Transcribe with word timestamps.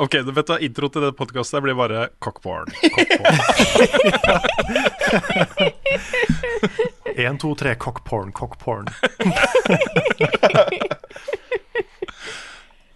Ok, 0.00 0.12
du 0.12 0.32
vet 0.32 0.46
du, 0.46 0.54
Intro 0.64 0.88
til 0.88 1.02
det 1.04 1.10
podkastet 1.12 1.60
blir 1.60 1.76
bare 1.76 2.06
cockporn. 2.24 2.70
Én, 7.20 7.36
to, 7.36 7.50
tre, 7.52 7.74
cockporn, 7.76 8.32
cockporn. 8.32 8.88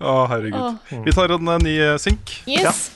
Å, 0.01 0.17
herregud. 0.33 0.81
Vi 1.05 1.13
tar 1.13 1.37
en 1.37 1.53
eh, 1.59 1.65
ny 1.69 1.77
eh, 1.91 1.99
synk. 2.01 2.39
Yes. 2.49 2.89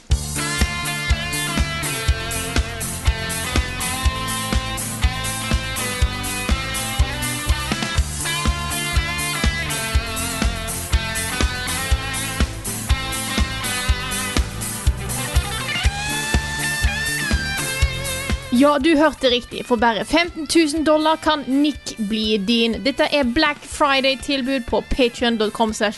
Ja, 18.58 18.78
du 18.78 18.88
hørte 18.98 19.30
riktig. 19.30 19.60
For 19.66 19.78
bare 19.78 20.04
15 20.04 20.48
000 20.74 20.84
dollar 20.84 21.16
kan 21.22 21.44
Nick 21.46 21.96
bli 21.98 22.38
din. 22.38 22.74
Dette 22.82 23.06
er 23.14 23.24
Black 23.24 23.60
Friday-tilbud 23.62 24.66
på 24.66 24.82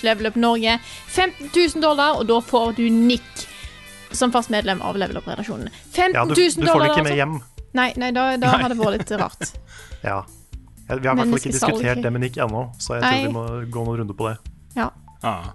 levelupnorge. 0.02 0.78
15 1.08 1.50
000 1.56 1.82
dollar, 1.82 2.18
og 2.20 2.26
da 2.28 2.40
får 2.40 2.76
du 2.76 2.90
Nick 2.90 3.46
som 4.12 4.32
fast 4.32 4.50
medlem 4.50 4.82
av 4.82 4.98
Level 4.98 5.16
Up-redaksjonen. 5.16 5.70
15 5.92 6.12
000 6.12 6.14
Ja, 6.14 6.24
du, 6.24 6.34
du 6.34 6.66
får 6.66 6.80
det 6.80 6.90
ikke 6.90 7.02
med 7.02 7.12
altså. 7.12 7.16
hjem. 7.16 7.40
Nei, 7.72 7.88
nei, 7.96 8.10
da, 8.12 8.26
da 8.36 8.52
hadde 8.56 8.74
det 8.74 8.80
vært 8.82 8.98
litt 8.98 9.16
rart. 9.20 9.52
Ja. 10.00 10.22
Vi 10.88 11.06
har 11.06 11.12
i 11.14 11.18
hvert 11.20 11.28
fall 11.28 11.38
ikke 11.38 11.52
diskutert 11.52 11.98
det 12.02 12.10
med 12.10 12.22
Nick 12.24 12.38
ennå, 12.40 12.62
så 12.80 12.96
jeg 12.96 13.02
Nei. 13.04 13.10
tror 13.10 13.26
vi 13.26 13.34
må 13.34 13.42
gå 13.70 13.82
noen 13.84 13.98
runder 14.00 14.16
på 14.16 14.26
det. 14.26 14.36
Ja. 14.74 14.86
Ah. 15.22 15.50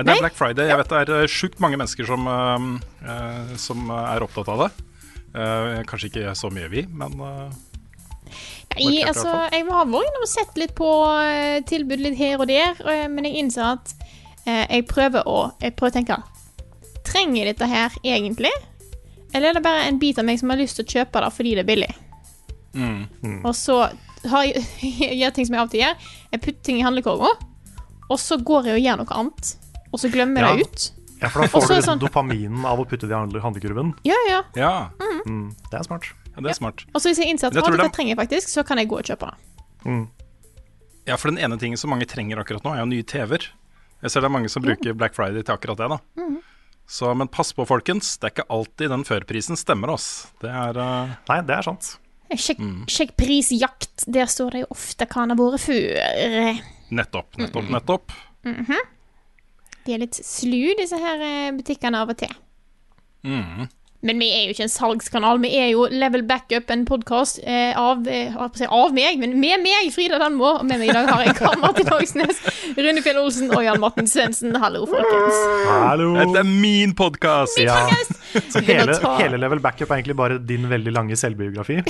Det 0.00 0.10
er 0.10 0.22
Black 0.24 0.34
Friday. 0.34 0.70
Jeg 0.72 0.80
vet 0.80 0.90
det 0.90 1.02
er 1.02 1.12
eh, 1.20 1.26
sjukt 1.30 1.60
mange 1.62 1.78
mennesker 1.78 2.08
som, 2.08 2.24
uh, 2.26 2.64
eh, 3.04 3.52
som 3.60 3.92
er 3.94 4.24
opptatt 4.24 4.48
av 4.50 4.64
det. 4.64 4.70
Eh, 5.34 5.80
kanskje 5.90 6.10
ikke 6.12 6.34
så 6.38 6.50
mye 6.54 6.68
vi, 6.70 6.84
men 6.94 7.14
eh, 7.18 7.54
Jeg, 8.74 8.84
Markert 8.84 8.84
i 8.84 9.02
altså, 9.08 9.32
jeg 9.50 9.64
har 9.66 9.88
vært 9.90 10.10
innom 10.10 10.26
og 10.26 10.30
sett 10.30 10.60
litt 10.60 10.74
på 10.78 10.90
eh, 11.24 11.56
tilbud 11.66 12.02
litt 12.04 12.18
her 12.18 12.38
og 12.38 12.46
der, 12.50 12.78
eh, 12.90 13.08
men 13.10 13.26
jeg 13.26 13.40
innser 13.42 13.72
at 13.72 13.90
eh, 14.46 14.62
jeg 14.76 14.86
prøver 14.90 15.26
å 15.26 15.38
Jeg 15.62 15.74
prøver 15.74 15.90
å 15.92 15.96
tenke 15.98 16.20
Trenger 17.04 17.40
jeg 17.42 17.50
dette 17.52 17.68
her 17.68 17.98
egentlig? 18.02 18.52
Eller 19.34 19.50
er 19.50 19.58
det 19.58 19.64
bare 19.66 19.88
en 19.88 19.98
bit 19.98 20.18
av 20.22 20.24
meg 20.28 20.38
som 20.38 20.50
har 20.54 20.60
lyst 20.60 20.78
til 20.78 20.86
å 20.86 20.92
kjøpe 20.94 21.20
det 21.24 21.32
fordi 21.34 21.54
det 21.58 21.64
er 21.64 21.70
billig? 21.72 21.90
mm. 22.74 23.40
Og 23.44 23.52
så 23.58 23.80
har 24.30 24.46
jeg, 24.46 24.62
jeg 25.02 25.18
gjør 25.20 25.34
ting 25.36 25.46
som 25.48 25.56
jeg 25.56 25.60
av 25.62 25.68
og 25.68 25.74
til 25.74 25.82
gjør. 25.82 26.06
Jeg 26.32 26.42
putter 26.46 26.62
ting 26.66 26.78
i 26.80 26.84
handlekorga, 26.86 27.32
og 28.08 28.18
så 28.20 28.38
går 28.40 28.70
jeg 28.70 28.78
og 28.78 28.84
gjør 28.86 29.00
noe 29.02 29.18
annet. 29.20 29.50
Og 29.90 30.00
så 30.02 30.10
glemmer 30.10 30.46
jeg 30.46 30.48
Ja. 30.48 30.56
det 30.56 30.70
ut. 30.70 31.03
Ja, 31.24 31.30
for 31.32 31.44
da 31.44 31.48
får 31.48 31.64
så 31.66 31.78
du 31.78 31.86
sånn- 31.88 32.00
dopaminen 32.02 32.64
av 32.68 32.78
å 32.82 32.84
putte 32.86 33.08
det 33.08 33.14
i 33.14 33.18
handle- 33.18 33.40
handlekurven. 33.42 33.94
Ja, 34.04 34.18
ja. 34.28 34.42
ja, 34.60 34.74
Mm, 35.26 35.54
det 35.70 35.80
er 35.80 35.84
smart. 35.88 36.04
ja, 36.36 36.42
det 36.44 36.50
er 36.52 36.58
smart. 36.60 36.84
Og 36.94 37.00
så 37.00 37.08
hvis 37.10 37.18
jeg 37.22 37.32
innser 37.32 37.48
at 37.48 37.54
Jeg 37.54 37.62
«Å, 37.62 37.66
tror 37.66 37.76
dette 37.78 37.88
det- 37.88 37.96
trenger 37.96 38.12
jeg 38.16 38.20
faktisk, 38.20 38.48
så 38.52 38.64
kan 38.66 38.78
jeg 38.78 38.88
gå 38.88 38.98
og 39.00 39.04
kjøpe 39.08 39.30
det. 39.30 39.36
Mm. 39.88 40.08
Ja, 41.06 41.16
for 41.16 41.28
den 41.30 41.38
ene 41.38 41.58
tingen 41.58 41.76
som 41.80 41.90
mange 41.90 42.06
trenger 42.06 42.38
akkurat 42.44 42.62
nå, 42.64 42.74
er 42.74 42.80
jo 42.84 42.86
nye 42.86 43.02
TV-er. 43.02 43.48
Jeg 44.02 44.10
ser 44.10 44.20
det 44.20 44.28
er 44.28 44.36
mange 44.36 44.50
som 44.50 44.62
bruker 44.62 44.92
Black 44.96 45.14
Friday 45.14 45.42
til 45.42 45.54
akkurat 45.56 45.76
det, 45.80 45.88
da. 45.88 45.98
Mhm. 46.20 46.38
Så, 46.86 47.16
men 47.16 47.28
pass 47.28 47.52
på, 47.56 47.64
folkens. 47.66 48.18
Det 48.20 48.28
er 48.28 48.42
ikke 48.42 48.50
alltid 48.50 48.88
den 48.92 49.04
førprisen 49.04 49.56
stemmer, 49.56 49.88
oss. 49.94 50.26
Det 50.40 50.50
er 50.50 50.76
uh... 50.76 51.14
Nei, 51.30 51.40
det 51.40 51.56
er 51.56 51.62
sant. 51.62 51.96
Sjekk, 52.34 52.58
Mm. 52.58 52.84
sjekk 52.86 53.12
prisjakt. 53.16 54.04
Der 54.10 54.26
står 54.26 54.50
det 54.50 54.60
jo 54.64 54.66
ofte 54.74 55.06
hva 55.06 55.14
han 55.22 55.30
har 55.30 55.36
vært 55.38 55.60
før. 55.64 56.60
nettopp, 56.90 57.36
nettopp, 57.38 57.70
nettopp. 57.70 58.12
De 59.84 59.92
er 59.94 60.00
litt 60.04 60.16
slu, 60.24 60.74
disse 60.78 60.96
her 60.96 61.20
eh, 61.20 61.50
butikkene 61.56 62.00
av 62.00 62.12
og 62.14 62.20
til. 62.22 62.32
Mm. 63.24 63.66
Men 64.04 64.18
vi 64.20 64.26
er 64.36 64.42
jo 64.44 64.52
ikke 64.52 64.66
en 64.66 64.72
salgskanal. 64.72 65.38
Vi 65.40 65.50
er 65.56 65.70
jo 65.72 65.86
Level 65.88 66.26
Backup, 66.28 66.68
en 66.72 66.82
podkast 66.88 67.38
eh, 67.40 67.72
av, 67.76 68.02
eh, 68.08 68.34
av 68.36 68.92
meg, 68.96 69.16
men 69.20 69.32
med 69.40 69.62
meg, 69.64 69.88
Frida 69.94 70.18
Danmo. 70.20 70.58
Og 70.58 70.66
med 70.68 70.80
meg 70.82 70.90
i 70.92 70.96
dag 70.96 71.08
har 71.08 71.22
jeg 71.24 71.36
Karl 71.38 71.56
Martin 71.62 71.88
Hogsnes, 71.88 72.40
Rune 72.76 73.00
Fjell 73.04 73.20
Olsen 73.22 73.48
og 73.52 73.64
Jan 73.64 73.80
Martin 73.80 74.08
Svendsen. 74.08 74.52
Hallo, 74.60 74.84
folkens. 74.88 75.40
Hallo! 75.70 76.10
Dette 76.20 76.42
er 76.44 76.50
min 76.52 76.92
podkast! 77.00 77.60
Ja. 77.64 77.78
Så 78.50 78.60
hele, 78.66 78.96
hele 79.20 79.40
Level 79.40 79.60
Backup 79.64 79.88
er 79.92 80.00
egentlig 80.02 80.16
bare 80.20 80.40
din 80.52 80.68
veldig 80.68 80.92
lange 80.96 81.16
selvbiografi. 81.16 81.80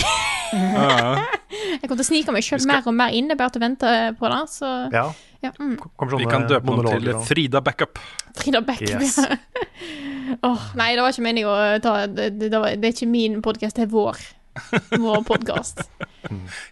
Jeg 0.55 1.89
kommer 1.89 1.99
til 1.99 2.05
å 2.05 2.07
snike 2.07 2.35
meg 2.35 2.47
sjøl 2.47 2.61
skal- 2.63 2.75
mer 2.77 2.91
og 2.91 2.95
mer 2.95 3.15
inn. 3.17 3.27
Det 3.31 3.35
er 3.35 3.43
bare 3.43 3.59
å 3.59 3.63
vente 3.65 3.95
på 4.21 4.31
det. 4.31 4.43
Så 4.55 4.71
Ja, 4.95 5.09
ja. 5.45 5.53
Mm. 5.61 5.75
Vi 6.19 6.29
kan 6.31 6.47
døpe 6.51 6.65
den 6.75 6.87
til 6.89 7.11
og- 7.15 7.27
Frida 7.29 7.61
Backup. 7.65 8.01
Frida 8.41 8.61
Backup. 8.65 9.03
Yes. 9.03 9.19
Åh, 10.49 10.63
nei, 10.79 10.95
det 10.97 11.03
var 11.05 11.13
ikke 11.13 11.23
meningen 11.27 11.51
å 11.53 11.79
ta 11.85 12.07
Det, 12.09 12.31
det, 12.41 12.49
det, 12.51 12.59
var, 12.59 12.73
det 12.81 12.89
er 12.89 12.95
ikke 12.97 13.11
min 13.11 13.39
podkast, 13.45 13.77
det 13.77 13.85
er 13.87 13.93
vår. 13.93 14.19
Vår 14.99 15.25
podkast. 15.27 15.85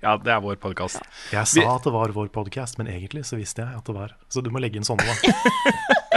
Ja, 0.04 0.14
det 0.16 0.30
er 0.32 0.38
vår 0.40 0.56
podkast. 0.62 1.02
Jeg 1.34 1.44
sa 1.50 1.64
at 1.74 1.84
det 1.84 1.92
var 1.92 2.12
vår 2.16 2.30
podkast, 2.32 2.78
men 2.80 2.88
egentlig 2.88 3.26
så 3.28 3.36
visste 3.36 3.60
jeg 3.66 3.76
at 3.82 3.84
det 3.84 3.92
var 3.94 4.14
Så 4.32 4.40
du 4.40 4.48
må 4.54 4.62
legge 4.64 4.80
inn 4.80 4.86
sånne, 4.88 5.04
da. 5.04 5.12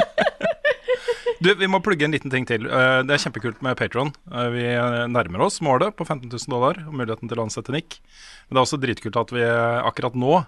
Du, 1.44 1.52
vi 1.60 1.68
må 1.70 1.82
plugge 1.84 2.08
en 2.08 2.14
liten 2.16 2.32
ting 2.32 2.46
til. 2.48 2.64
Eh, 2.66 3.02
Det 3.06 3.12
er 3.18 3.22
kjempekult 3.22 3.60
med 3.66 3.76
Patron. 3.78 4.10
Vi 4.54 4.64
eh, 4.72 5.02
nærmer 5.12 5.44
oss 5.46 5.60
målet 5.62 5.94
på 6.00 6.06
15 6.08 6.30
000 6.32 6.48
dollar 6.50 6.80
og 6.88 6.96
muligheten 6.96 7.30
til 7.30 7.38
å 7.42 7.46
ansette 7.46 7.76
Nick. 7.76 8.00
Men 8.48 8.56
det 8.56 8.62
er 8.62 8.64
også 8.64 8.80
dritkult 8.82 9.20
at 9.20 9.34
vi 9.36 9.44
eh, 9.44 9.82
akkurat 9.86 10.16
nå 10.18 10.40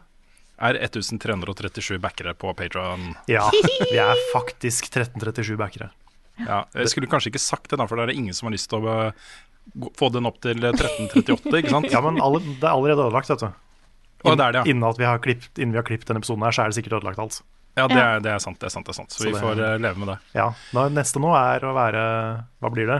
er 0.57 0.77
1337 0.81 1.99
backere 2.01 2.33
på 2.37 2.53
Patron. 2.57 3.11
Ja, 3.29 3.45
vi 3.91 3.97
er 4.01 4.17
faktisk 4.33 4.89
1337 4.89 5.57
backere. 5.59 5.91
Ja, 6.37 6.63
jeg 6.77 6.89
skulle 6.93 7.09
kanskje 7.09 7.31
ikke 7.33 7.41
sagt 7.41 7.69
det, 7.71 7.79
da, 7.81 7.87
for 7.89 7.97
det 7.97 8.07
er 8.11 8.17
ingen 8.17 8.33
som 8.37 8.49
har 8.49 8.53
lyst 8.53 8.69
til 8.69 8.83
å 8.85 8.95
eh, 9.07 9.29
få 9.97 10.09
den 10.13 10.27
opp 10.29 10.37
til 10.43 10.57
1338, 10.61 11.53
ikke 11.61 11.73
sant? 11.73 11.89
Ja, 11.93 12.01
men 12.05 12.21
alle, 12.21 12.41
det 12.45 12.61
er 12.65 12.73
allerede 12.75 13.07
ødelagt, 13.07 13.29
vet 13.33 13.45
du. 13.45 13.49
Å, 14.25 14.33
det 14.33 14.45
er 14.45 14.53
det, 14.55 14.61
ja. 14.63 14.65
Innen, 14.73 14.85
at 14.89 14.97
vi 15.01 15.05
har 15.05 15.21
klippet, 15.21 15.53
innen 15.61 15.73
vi 15.75 15.81
har 15.81 15.85
klippet 15.87 16.09
denne 16.09 16.21
episoden 16.23 16.45
her, 16.45 16.53
så 16.55 16.65
er 16.65 16.71
det 16.73 16.77
sikkert 16.79 16.99
ødelagt 16.99 17.21
alt. 17.21 17.39
Ja, 17.77 17.85
det 17.89 17.97
er, 18.01 18.21
det 18.25 18.31
er 18.33 18.39
sant. 18.41 18.57
det 18.57 18.65
er 18.69 18.73
sant, 18.73 18.87
det 18.87 18.93
er 18.95 18.97
sant 18.97 19.13
Så, 19.13 19.19
Så 19.21 19.27
vi 19.27 19.33
det- 19.35 19.41
får 19.43 19.59
eh, 19.61 19.75
leve 19.77 20.01
med 20.01 20.09
det. 20.09 20.17
Ja, 20.33 20.47
Neste 20.89 21.21
nå 21.21 21.29
er 21.37 21.61
å 21.61 21.75
være 21.77 22.01
Hva 22.57 22.71
blir 22.73 22.87
det? 22.89 22.95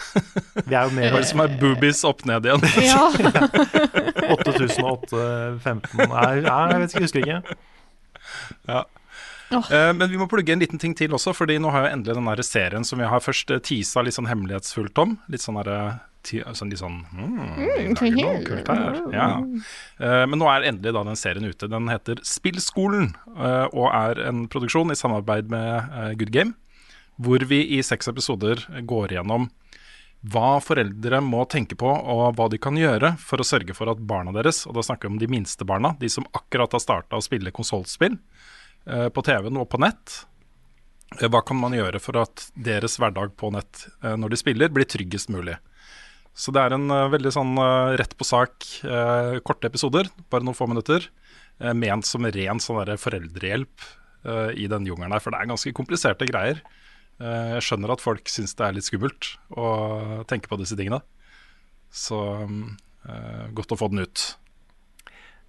Vi 0.68 0.74
er 0.74 0.88
jo 0.88 0.94
mer 0.96 1.12
Hva 1.12 1.20
er 1.20 1.24
det 1.24 1.30
som 1.30 1.42
er 1.44 1.54
boobies 1.60 2.02
opp 2.08 2.24
ned 2.28 2.48
igjen? 2.48 2.64
Ja. 2.92 3.06
8008-15 4.32 6.08
Nei, 6.08 6.32
jeg 6.40 6.80
vet 6.82 6.94
ikke, 6.94 7.02
jeg 7.02 7.06
husker 7.06 7.24
ikke. 7.26 7.56
Eh, 9.52 9.90
men 9.92 10.06
vi 10.08 10.20
må 10.20 10.28
plugge 10.30 10.54
en 10.54 10.62
liten 10.62 10.80
ting 10.80 10.94
til 10.96 11.12
også, 11.12 11.34
Fordi 11.36 11.58
nå 11.60 11.72
har 11.74 11.86
jo 11.86 11.92
endelig 11.98 12.16
den 12.16 12.30
der 12.30 12.44
serien 12.46 12.86
som 12.88 13.02
vi 13.02 13.10
har 13.10 13.20
først 13.24 13.52
tisa 13.66 14.04
litt 14.04 14.16
sånn 14.16 14.30
hemmelighetsfullt 14.30 15.02
om. 15.02 15.18
Litt 15.32 15.44
sånn 15.44 15.60
derre 15.60 16.00
sånn, 16.22 16.70
litt 16.70 16.80
sånn 16.80 17.00
hmm, 17.10 17.94
noe 17.98 18.42
kult 18.46 18.68
her. 18.70 19.00
Ja. 19.12 19.28
Eh, 19.98 20.24
men 20.28 20.38
nå 20.38 20.48
er 20.50 20.68
endelig 20.70 20.94
da 20.94 21.04
den 21.06 21.18
serien 21.18 21.48
ute. 21.48 21.68
Den 21.70 21.90
heter 21.90 22.22
Spillskolen, 22.26 23.12
eh, 23.34 23.66
og 23.72 23.90
er 23.90 24.22
en 24.28 24.46
produksjon 24.48 24.92
i 24.92 24.98
samarbeid 24.98 25.50
med 25.50 25.90
eh, 25.90 26.12
Good 26.18 26.32
Game. 26.34 26.54
Hvor 27.22 27.42
vi 27.44 27.60
i 27.76 27.82
seks 27.84 28.08
episoder 28.08 28.62
går 28.88 29.18
gjennom 29.18 29.50
hva 30.22 30.60
foreldre 30.62 31.18
må 31.24 31.42
tenke 31.50 31.74
på, 31.78 31.88
og 31.88 32.36
hva 32.38 32.46
de 32.50 32.60
kan 32.62 32.76
gjøre 32.78 33.16
for 33.18 33.42
å 33.42 33.46
sørge 33.46 33.74
for 33.74 33.90
at 33.90 34.02
barna 34.06 34.34
deres, 34.34 34.62
og 34.68 34.76
da 34.76 34.84
snakker 34.86 35.08
vi 35.08 35.16
om 35.16 35.22
de 35.22 35.30
minste 35.30 35.66
barna, 35.66 35.96
de 35.98 36.10
som 36.12 36.26
akkurat 36.30 36.72
har 36.76 36.82
starta 36.82 37.18
å 37.18 37.24
spille 37.24 37.54
konsollspill 37.54 38.14
eh, 38.86 39.08
på 39.10 39.24
TV-en 39.26 39.58
og 39.58 39.66
på 39.72 39.80
nett, 39.82 40.20
eh, 41.18 41.26
hva 41.26 41.42
kan 41.46 41.58
man 41.58 41.74
gjøre 41.74 41.98
for 42.02 42.20
at 42.22 42.46
deres 42.54 43.00
hverdag 43.02 43.34
på 43.40 43.50
nett 43.54 43.88
eh, 44.04 44.14
når 44.14 44.34
de 44.34 44.40
spiller, 44.44 44.70
blir 44.70 44.86
tryggest 44.86 45.32
mulig? 45.34 45.58
Så 46.38 46.54
det 46.54 46.62
er 46.62 46.72
en 46.78 46.88
veldig 47.12 47.28
sånn 47.34 47.58
rett 48.00 48.14
på 48.16 48.24
sak, 48.24 48.64
korte 49.44 49.68
episoder, 49.68 50.08
bare 50.32 50.46
noen 50.46 50.56
få 50.56 50.64
minutter, 50.64 51.04
ment 51.76 52.08
som 52.08 52.24
ren 52.24 52.62
sånn 52.62 52.96
foreldrehjelp 52.96 53.84
eh, 54.24 54.50
i 54.64 54.68
den 54.70 54.86
jungelen 54.88 55.12
her, 55.12 55.22
for 55.22 55.34
det 55.34 55.42
er 55.42 55.50
ganske 55.52 55.74
kompliserte 55.76 56.28
greier. 56.30 56.62
Eh, 57.22 57.54
Jeg 57.56 57.66
skjønner 57.68 57.94
at 57.94 58.02
folk 58.02 58.30
syns 58.30 58.56
det 58.58 58.66
er 58.66 58.76
litt 58.76 58.88
skummelt 58.88 59.34
å 59.54 59.66
tenke 60.30 60.50
på 60.50 60.58
disse 60.60 60.76
tingene. 60.78 61.02
Så 61.92 62.18
eh, 62.42 63.44
godt 63.54 63.74
å 63.74 63.78
få 63.78 63.90
den 63.92 64.02
ut. 64.06 64.24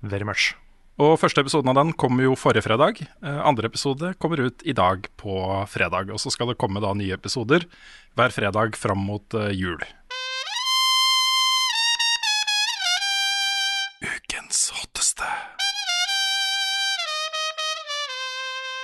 Very 0.04 0.28
much. 0.28 0.54
Og 1.02 1.16
første 1.18 1.42
episoden 1.42 1.72
av 1.72 1.80
den 1.80 1.96
kom 1.98 2.20
jo 2.22 2.36
forrige 2.38 2.68
fredag. 2.68 3.02
Eh, 3.02 3.40
andre 3.42 3.72
episode 3.72 4.14
kommer 4.22 4.44
ut 4.44 4.62
i 4.68 4.76
dag 4.78 5.08
på 5.18 5.40
fredag. 5.72 6.14
Og 6.14 6.22
så 6.22 6.34
skal 6.34 6.52
det 6.52 6.60
komme 6.62 6.84
da 6.84 6.94
nye 6.98 7.18
episoder 7.18 7.66
hver 8.14 8.36
fredag 8.36 8.78
fram 8.78 9.02
mot 9.10 9.40
jul. 9.56 9.82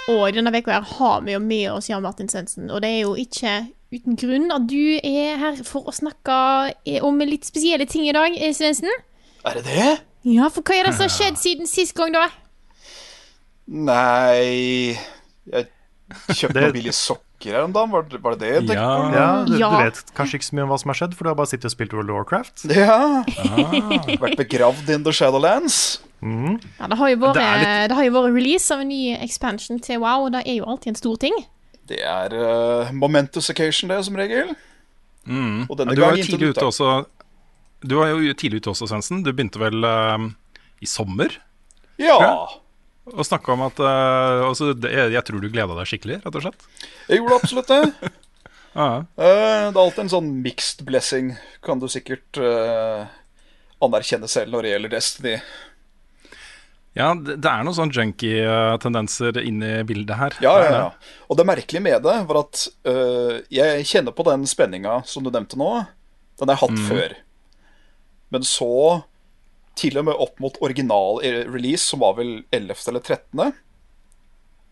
Og 0.09 0.23
i 0.29 0.33
denne 0.33 0.49
uka 0.55 0.73
her 0.73 0.85
har 0.97 1.21
vi 1.25 1.35
jo 1.35 1.39
med 1.43 1.67
oss 1.71 1.89
Jan 1.91 2.01
Martin 2.01 2.29
Svendsen, 2.31 2.69
og 2.73 2.81
det 2.81 2.89
er 2.95 3.01
jo 3.03 3.11
ikke 3.19 3.51
uten 3.93 4.15
grunn 4.17 4.51
at 4.53 4.65
du 4.69 4.97
er 5.05 5.37
her 5.41 5.59
for 5.65 5.85
å 5.89 5.93
snakke 5.93 6.35
eh, 6.85 6.99
om 7.05 7.17
litt 7.25 7.45
spesielle 7.45 7.85
ting 7.89 8.07
i 8.09 8.13
dag, 8.15 8.33
eh, 8.37 8.53
Svendsen. 8.57 8.89
Er 9.45 9.59
det 9.59 9.63
det? 9.69 9.89
Ja, 10.29 10.49
for 10.51 10.65
hva 10.65 10.75
er 10.79 10.89
det 10.89 10.95
som 10.97 11.05
har 11.07 11.13
skjedd 11.13 11.37
siden 11.41 11.69
sist 11.69 11.93
gang, 11.97 12.11
da? 12.13 12.25
Nei 13.69 14.97
Jeg 15.49 15.67
kjøpte 16.33 16.53
Det- 16.53 16.63
noen 16.63 16.73
billige 16.73 16.93
sokker 16.97 17.28
her 17.45 17.63
om 17.63 17.71
dagen. 17.73 17.89
Var, 17.91 18.01
det- 18.09 18.21
var 18.21 18.31
det 18.35 18.39
det 18.39 18.49
jeg 18.53 18.61
tenkte 18.67 18.75
Ja. 18.75 18.97
på? 18.99 19.13
Ja, 19.15 19.43
du, 19.45 19.57
Ja. 19.57 19.69
du 19.69 19.83
vet 19.85 20.13
kanskje 20.15 20.35
ikke 20.39 20.49
så 20.49 20.53
mye 20.55 20.63
om 20.63 20.69
hva 20.69 20.79
som 20.79 20.89
har 20.89 20.95
skjedd, 20.99 21.13
for 21.15 21.23
du 21.23 21.29
har 21.29 21.35
bare 21.35 21.47
sittet 21.47 21.65
og 21.65 21.71
spilt 21.71 21.93
World 21.93 22.09
of 22.09 22.15
Warcraft. 22.15 22.65
Ja. 22.75 23.23
Vært 24.19 24.37
begravd 24.37 24.89
in 24.89 25.03
the 25.03 25.11
Shadowlands. 25.11 25.99
Ja, 26.21 26.87
det 26.87 26.97
har 26.99 27.09
jo 27.09 27.15
vært, 27.17 27.33
Det 27.39 27.43
litt... 27.63 27.89
det, 27.89 27.95
har 27.95 28.03
jo 28.03 28.11
vært 28.11 28.33
release 28.35 28.71
av 28.75 28.81
en 28.81 28.89
ny 28.89 29.15
expansion 29.23 29.79
til 29.79 29.99
WoW, 30.03 30.25
og 30.27 30.31
det 30.35 30.41
er 30.45 30.57
jo 30.59 30.65
alltid 30.65 30.87
en 30.91 30.95
stor 30.99 31.15
ting. 31.17 31.33
Det 31.87 32.01
er 32.03 32.33
uh, 32.35 32.91
momentous 32.91 33.49
occasion, 33.49 33.87
det, 33.89 34.03
som 34.05 34.15
regel. 34.19 34.51
Og 35.29 35.77
denne 35.77 35.93
Ja, 35.93 35.95
du 35.95 36.01
var 36.01 36.17
jo 36.17 36.23
tidlig 36.23 36.49
ute 36.55 36.65
også, 36.65 37.05
Du 37.87 37.95
var 37.95 38.07
jo 38.11 38.33
tidlig 38.33 38.59
ute 38.59 38.69
også, 38.73 38.87
Svendsen. 38.89 39.23
Du 39.23 39.31
begynte 39.31 39.59
vel 39.61 39.79
uh, 39.85 40.29
i 40.81 40.85
sommer 40.85 41.29
Ja. 41.97 42.17
Ja. 42.19 42.47
Å 43.13 43.25
snakke 43.25 43.53
om 43.53 43.63
at 43.67 43.79
uh, 43.81 44.47
altså, 44.49 44.73
det, 44.77 44.91
jeg, 45.13 45.23
tror 45.27 45.43
du 45.43 45.49
gleda 45.51 45.77
deg 45.77 45.89
skikkelig, 45.89 46.19
rett 46.25 46.39
og 46.39 46.45
slett. 46.45 46.67
Jeg 47.09 47.21
gjorde 47.21 47.39
absolutt 47.41 47.71
det. 47.75 47.83
Ja. 48.69 49.01
uh, 49.01 49.15
det 49.17 49.71
er 49.73 49.79
alltid 49.81 50.03
en 50.03 50.11
sånn 50.11 50.27
mixed 50.43 50.83
blessing, 50.85 51.31
kan 51.65 51.81
du 51.81 51.87
sikkert 51.89 52.37
uh, 52.37 53.09
anerkjenne 53.81 54.29
selv 54.29 54.53
når 54.53 54.63
det 54.67 54.73
gjelder 54.75 54.93
Destiny. 54.93 55.31
Ja, 56.93 57.07
det, 57.17 57.39
det 57.41 57.49
er 57.49 57.65
noen 57.65 57.75
sånn 57.75 57.91
junkie-tendenser 57.95 59.41
inni 59.41 59.71
bildet 59.89 60.21
her. 60.21 60.37
Ja, 60.45 60.53
ja, 60.61 60.69
ja. 60.75 61.17
Og 61.27 61.41
det 61.41 61.47
merkelige 61.49 61.81
med 61.81 62.05
det 62.05 62.15
var 62.29 62.41
at 62.43 62.63
jeg 63.49 63.89
kjenner 63.89 64.15
på 64.15 64.25
den 64.29 64.45
spenninga 64.49 64.99
som 65.09 65.25
du 65.25 65.33
nevnte 65.33 65.59
nå. 65.59 65.71
Den 66.39 66.53
har 66.53 66.59
jeg 66.59 66.63
hatt 66.67 66.85
før. 66.87 67.17
Men 68.29 68.45
så, 68.47 68.71
til 69.79 69.97
og 69.99 70.07
med 70.09 70.19
opp 70.19 70.39
mot 70.43 70.57
original 70.65 71.21
eh, 71.25 71.41
release, 71.47 71.85
som 71.87 72.01
var 72.03 72.17
vel 72.19 72.41
11. 72.55 72.75
eller 72.91 73.03
13., 73.03 73.53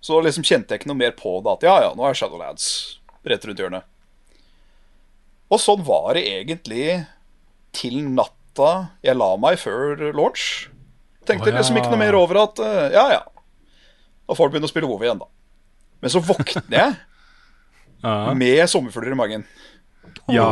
så 0.07 0.19
liksom 0.21 0.45
kjente 0.45 0.75
jeg 0.75 0.83
ikke 0.83 0.89
noe 0.91 0.99
mer 0.99 1.13
på 1.17 1.31
det 1.43 1.55
at 1.55 1.63
ja, 1.65 1.75
ja, 1.87 1.93
nå 1.97 2.05
er 2.05 2.15
Shadowlands 2.15 2.67
rett 3.27 3.45
rundt 3.47 3.59
hjørnet. 3.59 3.87
Og 5.51 5.59
sånn 5.63 5.81
var 5.87 6.13
det 6.15 6.25
egentlig 6.29 6.85
til 7.75 7.97
natta 8.05 8.69
jeg 9.05 9.17
la 9.17 9.31
meg 9.41 9.57
før 9.59 10.09
launch. 10.15 10.67
Tenkte 11.27 11.49
oh, 11.49 11.53
ja. 11.53 11.57
liksom 11.59 11.79
ikke 11.81 11.91
noe 11.91 12.01
mer 12.03 12.15
over 12.19 12.43
at 12.45 12.61
øh, 12.63 12.85
ja, 12.93 13.05
ja. 13.17 13.23
Da 14.27 14.35
får 14.37 14.47
du 14.47 14.55
begynne 14.55 14.69
å 14.69 14.71
spille 14.71 14.87
WoW 14.89 15.03
igjen, 15.03 15.19
da. 15.23 15.27
Men 16.03 16.13
så 16.13 16.21
våkner 16.23 16.77
jeg 16.77 16.97
Ja. 18.05 18.33
med 18.37 18.61
sommerfugler 18.69 19.15
i 19.15 19.17
magen. 19.17 19.43
ja. 20.29 20.47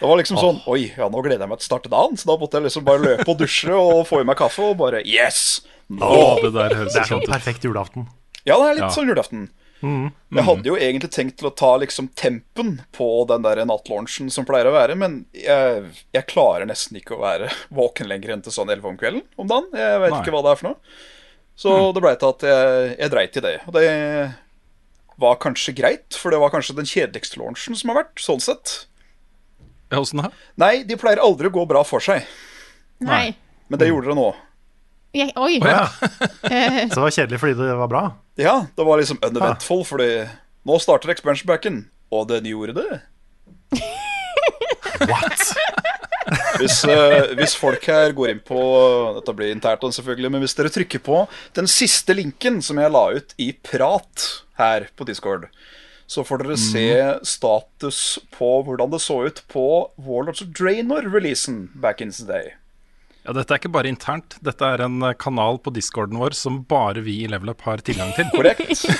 Det 0.00 0.08
var 0.10 0.18
liksom 0.18 0.36
sånn 0.40 0.56
Oi, 0.70 0.88
ja, 0.96 1.06
nå 1.08 1.20
gleder 1.22 1.44
jeg 1.44 1.50
meg 1.52 1.60
til 1.62 1.66
å 1.66 1.70
starte 1.72 1.90
dagen. 1.92 2.16
Så 2.18 2.26
da 2.28 2.36
måtte 2.40 2.58
jeg 2.58 2.66
liksom 2.68 2.84
bare 2.86 3.02
løpe 3.04 3.28
og 3.30 3.38
dusje 3.40 3.74
og 3.78 4.02
få 4.08 4.20
i 4.22 4.28
meg 4.28 4.36
kaffe 4.40 4.64
og 4.72 4.78
bare 4.80 5.02
Yes! 5.06 5.60
Nå! 5.92 6.00
Oh, 6.04 6.38
det 6.42 6.50
der 6.56 6.74
høres 6.74 6.94
Det 6.96 7.02
er 7.04 7.10
sånn 7.12 7.22
ut. 7.22 7.30
perfekt 7.30 7.64
julaften. 7.66 8.08
Ja, 8.44 8.56
det 8.60 8.70
er 8.72 8.74
litt 8.80 8.88
Ja. 8.88 8.94
sånn 8.96 9.08
julaften. 9.12 9.44
Jeg 9.84 10.44
hadde 10.46 10.64
jo 10.70 10.76
egentlig 10.80 11.10
tenkt 11.12 11.34
til 11.42 11.50
å 11.50 11.52
ta 11.52 11.74
liksom 11.76 12.06
tempen 12.16 12.78
på 12.96 13.06
den 13.28 13.42
der 13.44 13.58
nattlaunchen 13.68 14.30
som 14.32 14.46
pleier 14.48 14.70
å 14.70 14.72
være, 14.72 14.94
men 14.96 15.26
jeg, 15.36 15.90
jeg 16.16 16.24
klarer 16.30 16.64
nesten 16.64 16.96
ikke 16.96 17.18
å 17.18 17.20
være 17.20 17.50
våken 17.80 18.08
lenger 18.08 18.32
enn 18.32 18.44
til 18.46 18.54
sånn 18.54 18.72
11 18.72 18.88
om 18.94 18.96
kvelden 18.96 19.22
om 19.36 19.50
dagen. 19.50 19.68
Jeg 19.76 20.00
vet 20.00 20.14
Nei. 20.14 20.22
ikke 20.22 20.32
hva 20.32 20.40
det 20.46 20.54
er 20.54 20.60
for 20.62 20.68
noe. 20.70 20.96
Så 21.60 21.74
det 21.92 22.00
blei 22.06 22.14
til 22.16 22.32
at 22.32 22.46
jeg, 22.48 22.96
jeg 22.98 23.12
dreit 23.12 23.36
i 23.36 23.44
det. 23.44 23.54
Og 23.68 23.76
det 23.76 23.84
var 25.20 25.36
kanskje 25.44 25.76
greit, 25.76 26.16
for 26.16 26.32
det 26.32 26.40
var 26.42 26.50
kanskje 26.54 26.74
den 26.80 26.88
kjedeligste 26.88 27.38
launchen 27.38 27.76
som 27.78 27.92
har 27.92 28.00
vært, 28.00 28.16
sånn 28.24 28.40
sett. 28.42 28.86
Ja, 29.94 30.02
Åssen 30.02 30.22
da? 30.22 30.32
Nei, 30.60 30.74
de 30.88 30.98
pleier 31.00 31.22
aldri 31.22 31.50
å 31.50 31.54
gå 31.54 31.64
bra 31.70 31.84
for 31.86 32.02
seg, 32.04 32.26
Nei. 33.04 33.28
men 33.70 33.80
det 33.80 33.88
gjorde 33.90 34.12
det 34.12 34.18
nå. 34.18 34.28
Jeg, 35.14 35.30
oi. 35.38 35.60
Oh, 35.62 35.68
ja. 35.70 35.84
Så 36.90 36.96
det 36.96 37.02
var 37.04 37.14
kjedelig 37.14 37.38
fordi 37.38 37.54
det 37.60 37.74
var 37.78 37.90
bra. 37.90 38.04
Ja, 38.40 38.54
det 38.74 38.86
var 38.86 38.98
liksom 38.98 39.20
uneventful, 39.22 39.84
fordi 39.86 40.08
nå 40.66 40.78
starter 40.82 41.12
expansion 41.14 41.46
backen, 41.46 41.84
og 42.10 42.26
den 42.32 42.48
gjorde 42.50 42.74
det. 42.80 43.00
What? 45.10 45.54
Hvis, 46.58 46.78
uh, 46.88 47.34
hvis 47.36 47.52
folk 47.58 47.82
her 47.90 48.14
går 48.16 48.30
inn 48.30 48.38
på 48.46 48.60
Dette 49.18 49.34
blir 49.36 49.50
internt, 49.52 49.82
selvfølgelig, 49.92 50.30
men 50.32 50.40
hvis 50.40 50.54
dere 50.56 50.70
trykker 50.72 51.02
på 51.04 51.18
den 51.58 51.68
siste 51.68 52.16
linken 52.16 52.62
som 52.64 52.80
jeg 52.80 52.92
la 52.94 53.02
ut 53.18 53.34
i 53.42 53.50
prat 53.52 54.24
her 54.56 54.86
på 54.96 55.04
Discord, 55.04 55.50
så 56.06 56.24
får 56.26 56.42
dere 56.44 56.56
se 56.60 56.86
status 57.26 58.18
på 58.36 58.50
hvordan 58.66 58.92
det 58.92 59.00
så 59.04 59.22
ut 59.26 59.40
på 59.50 59.64
Warlords 59.96 60.42
of 60.44 60.52
Draenor-releasen 60.58 61.68
back 61.74 62.00
in 62.04 62.12
the 62.12 62.26
day. 62.28 62.52
ja, 63.24 63.32
Dette 63.32 63.54
er 63.54 63.60
ikke 63.62 63.72
bare 63.72 63.88
internt. 63.88 64.36
Dette 64.44 64.68
er 64.68 64.82
en 64.84 64.98
eh, 65.02 65.14
kanal 65.16 65.56
på 65.64 65.72
discorden 65.72 66.18
vår 66.20 66.36
som 66.36 66.58
bare 66.68 67.00
vi 67.06 67.22
i 67.24 67.28
Level 67.32 67.54
Up 67.54 67.62
har 67.64 67.80
tilgang 67.84 68.12
til. 68.18 68.28
Korrekt? 68.34 68.84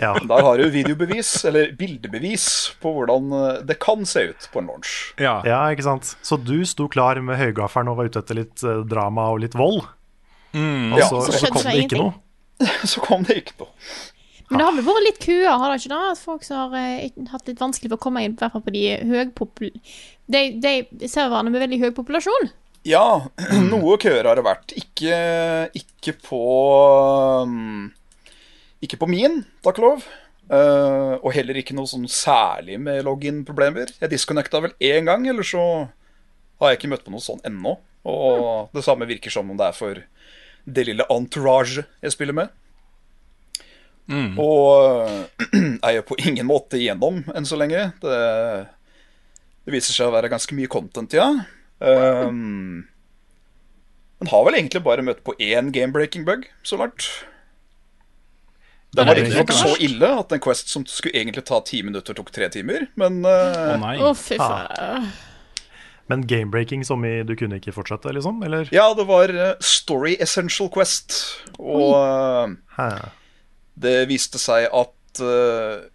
Ja. 0.00 0.14
Der 0.30 0.40
har 0.42 0.56
du 0.58 0.70
videobevis, 0.72 1.44
eller 1.44 1.74
bildebevis, 1.76 2.46
på 2.80 2.94
hvordan 2.96 3.26
eh, 3.36 3.58
det 3.68 3.76
kan 3.78 4.06
se 4.08 4.22
ut 4.32 4.46
på 4.50 4.62
en 4.62 4.70
launch. 4.72 4.94
Ja. 5.20 5.42
ja, 5.46 5.58
ikke 5.70 5.84
sant. 5.84 6.14
Så 6.24 6.38
du 6.40 6.62
sto 6.66 6.88
klar 6.90 7.20
med 7.20 7.36
høygaffelen 7.38 7.92
og 7.92 8.00
var 8.00 8.08
ute 8.08 8.22
etter 8.24 8.40
litt 8.40 8.64
eh, 8.64 8.80
drama 8.88 9.28
og 9.34 9.42
litt 9.44 9.54
vold. 9.54 9.84
og 10.56 10.96
Ja, 10.98 11.10
så, 11.12 11.20
så 11.28 11.36
så 11.36 11.52
kom 11.52 11.60
det 11.60 11.76
det 11.76 11.84
ikke 11.84 12.00
noe. 12.00 12.14
Så 12.86 13.00
kom 13.02 13.24
det 13.26 13.36
ikke 13.42 13.54
noe. 13.58 13.70
Men 14.52 14.60
det 14.60 14.64
har 14.66 14.74
vel 14.76 14.84
vært 14.84 15.06
litt 15.06 15.20
køer, 15.22 15.48
har 15.48 15.70
det 15.72 15.78
ikke 15.80 15.94
det? 15.94 16.16
Folk 16.20 16.42
som 16.44 16.58
har 16.60 16.74
eh, 16.76 17.12
hatt 17.32 17.46
litt 17.48 17.60
vanskelig 17.62 17.88
for 17.88 17.96
å 17.96 18.02
komme 18.04 18.24
inn, 18.24 18.34
i 18.36 18.40
hvert 18.42 18.52
fall 18.52 18.64
på 18.66 18.74
de 18.74 18.82
høypopul... 19.08 19.70
De, 20.32 20.42
de 20.60 21.08
serverne 21.10 21.50
med 21.52 21.64
veldig 21.64 21.78
høy 21.80 21.88
populasjon. 21.96 22.50
Ja, 22.88 23.30
noe 23.72 23.96
køer 24.02 24.28
har 24.28 24.36
det 24.36 24.44
vært. 24.44 24.74
Ikke, 24.76 25.16
ikke 25.78 26.14
på 26.20 26.42
um, 27.48 27.88
Ikke 28.84 29.00
på 29.00 29.08
min, 29.08 29.40
takk 29.64 29.80
og 29.80 29.88
lov. 29.88 30.06
Uh, 30.52 31.16
og 31.22 31.32
heller 31.32 31.56
ikke 31.56 31.76
noe 31.78 31.88
sånn 31.88 32.04
særlig 32.12 32.76
med 32.82 33.06
login-problemer. 33.08 33.94
Jeg 34.02 34.12
disconnecta 34.12 34.60
vel 34.60 34.76
én 34.84 35.08
gang, 35.08 35.24
eller 35.32 35.48
så 35.48 35.64
har 36.60 36.72
jeg 36.72 36.82
ikke 36.82 36.92
møtt 36.92 37.06
på 37.06 37.14
noe 37.14 37.24
sånn 37.24 37.40
ennå. 37.48 37.78
Og 38.04 38.74
det 38.76 38.84
samme 38.84 39.08
virker 39.08 39.32
som 39.32 39.48
om 39.48 39.56
det 39.56 39.70
er 39.70 39.78
for 39.78 40.02
det 40.62 40.84
lille 40.86 41.06
entourage 41.10 41.86
jeg 42.02 42.14
spiller 42.14 42.36
med. 42.36 42.52
Og 44.10 45.08
er 45.86 45.98
jo 45.98 46.06
på 46.08 46.18
ingen 46.22 46.48
måte 46.48 46.80
igjennom 46.80 47.22
enn 47.34 47.48
så 47.48 47.58
lenge. 47.60 47.90
Det, 48.02 48.20
det 49.66 49.74
viser 49.74 49.94
seg 49.94 50.10
å 50.10 50.14
være 50.14 50.32
ganske 50.32 50.56
mye 50.58 50.70
content, 50.70 51.14
ja. 51.16 51.28
Um, 51.82 52.84
men 54.22 54.30
har 54.30 54.46
vel 54.46 54.58
egentlig 54.58 54.84
bare 54.86 55.02
møtt 55.02 55.22
på 55.26 55.34
én 55.42 55.72
game-breaking 55.74 56.26
bug 56.28 56.46
så 56.66 56.78
langt. 56.78 57.08
Det 58.92 59.06
var 59.06 59.16
ikke 59.16 59.24
riktignok 59.30 59.48
ikke 59.50 59.56
så 59.56 59.76
ille 59.80 60.08
at 60.20 60.34
en 60.36 60.42
Quest 60.44 60.68
som 60.70 60.84
skulle 60.86 61.16
egentlig 61.16 61.46
ta 61.48 61.62
ti 61.64 61.80
minutter, 61.82 62.14
tok 62.14 62.28
tre 62.34 62.50
timer. 62.52 62.84
Men 63.00 63.22
Å 63.24 63.32
uh, 63.32 63.76
nei. 63.80 63.96
oh, 64.04 64.12
fy 64.14 64.36
faen. 64.38 65.08
Men 66.10 66.26
game-breaking 66.28 66.84
som 66.84 67.02
i 67.08 67.22
du 67.24 67.32
kunne 67.38 67.56
ikke 67.56 67.72
fortsette, 67.72 68.12
liksom? 68.12 68.42
Eller? 68.44 68.68
ja, 68.74 68.84
det 68.98 69.06
var 69.08 69.32
uh, 69.32 69.54
Story 69.64 70.18
Essential 70.20 70.68
Quest. 70.70 71.16
Og 71.56 71.96
uh. 71.96 73.08
Det 73.74 74.06
viste 74.10 74.40
seg 74.40 74.68
at 74.68 75.22
uh, 75.22 75.88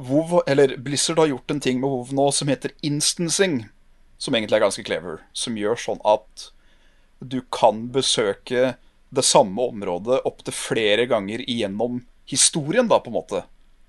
WoW, 0.00 0.40
eller 0.46 0.76
Blizzard 0.80 1.20
har 1.20 1.30
gjort 1.30 1.50
en 1.50 1.60
ting 1.60 1.80
med 1.80 1.90
WoW 1.90 2.14
nå 2.16 2.30
som 2.34 2.50
heter 2.50 2.74
instancing. 2.86 3.64
Som 4.20 4.36
egentlig 4.36 4.58
er 4.58 4.66
ganske 4.66 4.84
clever. 4.84 5.22
Som 5.32 5.58
gjør 5.60 5.78
sånn 5.80 6.00
at 6.08 6.50
du 7.20 7.40
kan 7.52 7.86
besøke 7.92 8.74
det 9.10 9.24
samme 9.26 9.64
området 9.72 10.22
opptil 10.28 10.54
flere 10.56 11.06
ganger 11.10 11.42
igjennom 11.44 12.04
historien, 12.30 12.88
da, 12.88 13.00
på 13.02 13.10
en 13.10 13.18
måte. 13.18 13.42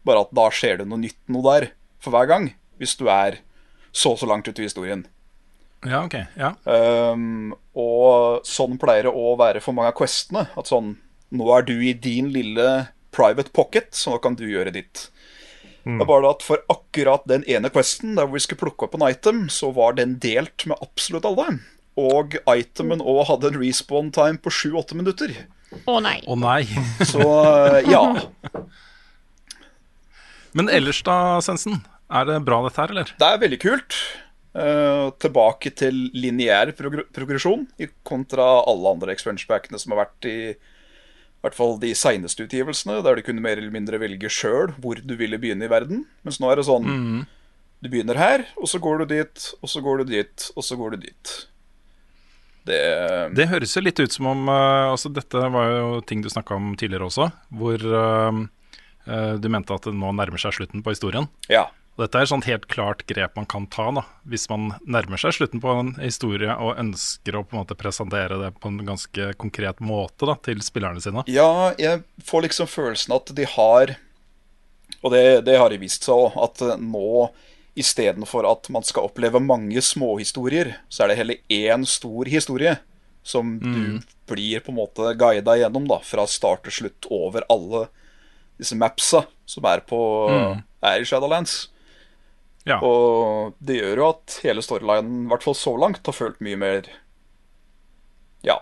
Bare 0.07 0.25
at 0.25 0.33
da 0.35 0.47
skjer 0.51 0.81
det 0.81 0.89
noe 0.89 1.01
nytt 1.03 1.19
noe 1.31 1.45
der 1.45 1.67
for 2.01 2.15
hver 2.15 2.29
gang. 2.31 2.51
Hvis 2.81 2.97
du 2.99 3.05
er 3.11 3.39
så 3.91 4.15
og 4.15 4.21
så 4.21 4.29
langt 4.29 4.47
ute 4.47 4.63
i 4.63 4.67
historien. 4.67 5.05
Ja, 5.85 6.03
ok. 6.05 6.15
Ja. 6.37 6.53
Um, 6.65 7.53
og 7.77 8.45
sånn 8.47 8.77
pleier 8.81 9.07
det 9.07 9.13
å 9.13 9.35
være 9.39 9.61
for 9.63 9.75
mange 9.77 9.91
av 9.93 9.97
questene. 9.97 10.47
At 10.57 10.71
sånn 10.71 10.95
Nå 11.31 11.45
er 11.55 11.63
du 11.63 11.77
i 11.79 11.93
din 11.95 12.27
lille 12.33 12.65
private 13.15 13.51
pocket, 13.55 13.91
så 13.95 14.13
nå 14.13 14.21
kan 14.23 14.37
du 14.39 14.45
gjøre 14.47 14.73
ditt. 14.75 15.09
Det 15.81 15.97
er 16.03 16.05
bare 16.05 16.21
det 16.27 16.33
at 16.35 16.43
for 16.45 16.61
akkurat 16.69 17.23
den 17.29 17.43
ene 17.49 17.71
questen 17.73 18.13
der 18.17 18.27
hvor 18.27 18.37
vi 18.37 18.43
skulle 18.43 18.61
plukke 18.61 18.85
opp 18.85 18.97
en 18.97 19.07
item, 19.07 19.47
så 19.49 19.71
var 19.73 19.97
den 19.97 20.19
delt 20.21 20.67
med 20.69 20.77
absolutt 20.83 21.25
alle. 21.25 21.47
Og 21.99 22.37
itemen 22.53 23.01
òg 23.01 23.25
hadde 23.31 23.49
en 23.49 23.59
respawn 23.63 24.11
time 24.13 24.37
på 24.41 24.53
7-8 24.53 24.99
minutter. 24.99 25.33
Å 25.89 25.97
nei. 26.03 26.19
Oh, 26.29 26.37
nei. 26.37 26.63
Så 27.11 27.21
eh, 27.23 27.89
ja. 27.89 28.03
Men 30.57 30.69
ellers 30.69 31.01
da, 31.07 31.39
Sensen? 31.43 31.79
Er 32.11 32.27
det 32.27 32.41
bra 32.45 32.59
dette 32.65 32.83
her, 32.83 32.93
eller? 32.93 33.13
Det 33.17 33.27
er 33.27 33.41
veldig 33.41 33.59
kult. 33.63 33.97
Uh, 34.51 35.07
tilbake 35.23 35.71
til 35.79 36.09
lineær 36.11 36.73
progr 36.75 37.05
progresjon 37.15 37.61
kontra 38.03 38.43
alle 38.67 38.91
andre 38.91 39.13
expansion 39.15 39.47
packene 39.47 39.79
som 39.79 39.93
har 39.93 40.01
vært 40.01 40.27
i 40.27 40.35
i 41.41 41.47
hvert 41.47 41.57
fall 41.57 41.79
de 41.81 41.89
seneste 41.97 42.45
utgivelsene, 42.45 42.99
der 43.01 43.17
du 43.17 43.23
kunne 43.25 43.41
mer 43.41 43.57
eller 43.57 43.73
mindre 43.73 43.97
velge 43.97 44.29
sjøl 44.29 44.75
hvor 44.77 44.99
du 45.01 45.15
ville 45.17 45.39
begynne 45.41 45.65
i 45.65 45.71
verden. 45.71 46.03
Mens 46.21 46.37
nå 46.37 46.51
er 46.51 46.61
det 46.61 46.67
sånn 46.69 47.25
Du 47.81 47.87
begynner 47.89 48.13
her, 48.13 48.43
og 48.61 48.69
så 48.69 48.77
går 48.77 49.01
du 49.01 49.15
dit, 49.15 49.45
og 49.57 49.69
så 49.71 49.81
går 49.81 50.03
du 50.03 50.11
dit, 50.13 50.51
og 50.53 50.61
så 50.61 50.77
går 50.77 50.93
du 50.93 51.07
dit. 51.07 51.31
Det 52.69 52.81
Det 53.33 53.49
høres 53.49 53.73
jo 53.73 53.81
litt 53.81 53.97
ut 53.97 54.13
som 54.13 54.29
om 54.35 54.49
eh, 54.53 54.91
altså 54.93 55.09
Dette 55.09 55.49
var 55.49 55.69
jo 55.73 56.01
ting 56.05 56.21
du 56.21 56.29
snakka 56.29 56.59
om 56.59 56.75
tidligere 56.77 57.09
også, 57.09 57.31
hvor 57.49 57.81
uh, 57.81 58.37
du 59.41 59.47
mente 59.49 59.73
at 59.73 59.89
det 59.89 59.97
nå 59.97 60.11
nærmer 60.13 60.37
seg 60.37 60.53
slutten 60.53 60.85
på 60.85 60.93
historien. 60.93 61.25
Ja. 61.49 61.71
Og 62.01 62.07
dette 62.07 62.17
er 62.17 62.25
et 62.25 62.31
sånt 62.31 62.47
helt 62.49 62.63
klart 62.65 63.03
grep 63.05 63.35
man 63.37 63.45
kan 63.45 63.67
ta 63.69 63.83
da, 63.93 64.01
hvis 64.25 64.47
man 64.49 64.71
nærmer 64.89 65.21
seg 65.21 65.35
slutten 65.37 65.61
på 65.61 65.69
en 65.77 65.91
historie 66.01 66.49
og 66.49 66.79
ønsker 66.81 67.35
å 67.37 67.43
på 67.45 67.53
en 67.53 67.59
måte 67.61 67.75
presentere 67.77 68.39
det 68.41 68.47
på 68.57 68.71
en 68.71 68.79
ganske 68.87 69.27
konkret 69.37 69.83
måte 69.85 70.25
da, 70.25 70.33
til 70.41 70.63
spillerne 70.65 71.03
sine. 71.03 71.21
Ja, 71.29 71.75
jeg 71.77 72.01
får 72.25 72.47
liksom 72.47 72.69
følelsen 72.71 73.13
at 73.13 73.29
de 73.37 73.45
har 73.45 73.93
Og 75.05 75.13
det, 75.13 75.43
det 75.45 75.59
har 75.61 75.69
de 75.69 75.77
vist 75.81 76.07
seg 76.07 76.17
òg, 76.17 76.39
at 76.41 76.81
nå 76.81 77.29
istedenfor 77.77 78.49
at 78.49 78.67
man 78.73 78.83
skal 78.85 79.05
oppleve 79.07 79.39
mange 79.39 79.81
småhistorier, 79.81 80.73
så 80.89 81.03
er 81.03 81.11
det 81.11 81.19
heller 81.19 81.37
én 81.53 81.85
stor 81.85 82.25
historie 82.29 82.79
som 83.21 83.59
du 83.61 84.01
blir 84.29 84.61
på 84.65 84.73
en 84.73 84.79
måte 84.79 85.13
guida 85.21 85.55
gjennom, 85.59 85.85
da, 85.89 85.99
fra 86.01 86.25
start 86.25 86.65
til 86.65 86.79
slutt 86.79 87.09
over 87.13 87.45
alle 87.45 87.85
disse 88.57 88.73
mapsa 88.77 89.23
som 89.45 89.69
er 89.69 89.85
på 89.85 90.01
er 90.81 91.01
i 91.01 91.05
Shadowlands. 91.05 91.70
Ja. 92.69 92.77
Og 92.85 93.55
det 93.59 93.79
gjør 93.79 93.97
jo 94.03 94.09
at 94.11 94.39
hele 94.43 94.61
storylinen, 94.61 95.23
i 95.25 95.29
hvert 95.31 95.43
fall 95.47 95.55
så 95.57 95.73
langt, 95.81 96.05
har 96.05 96.13
følt 96.13 96.41
mye 96.45 96.59
mer 96.61 96.89
ja 98.45 98.59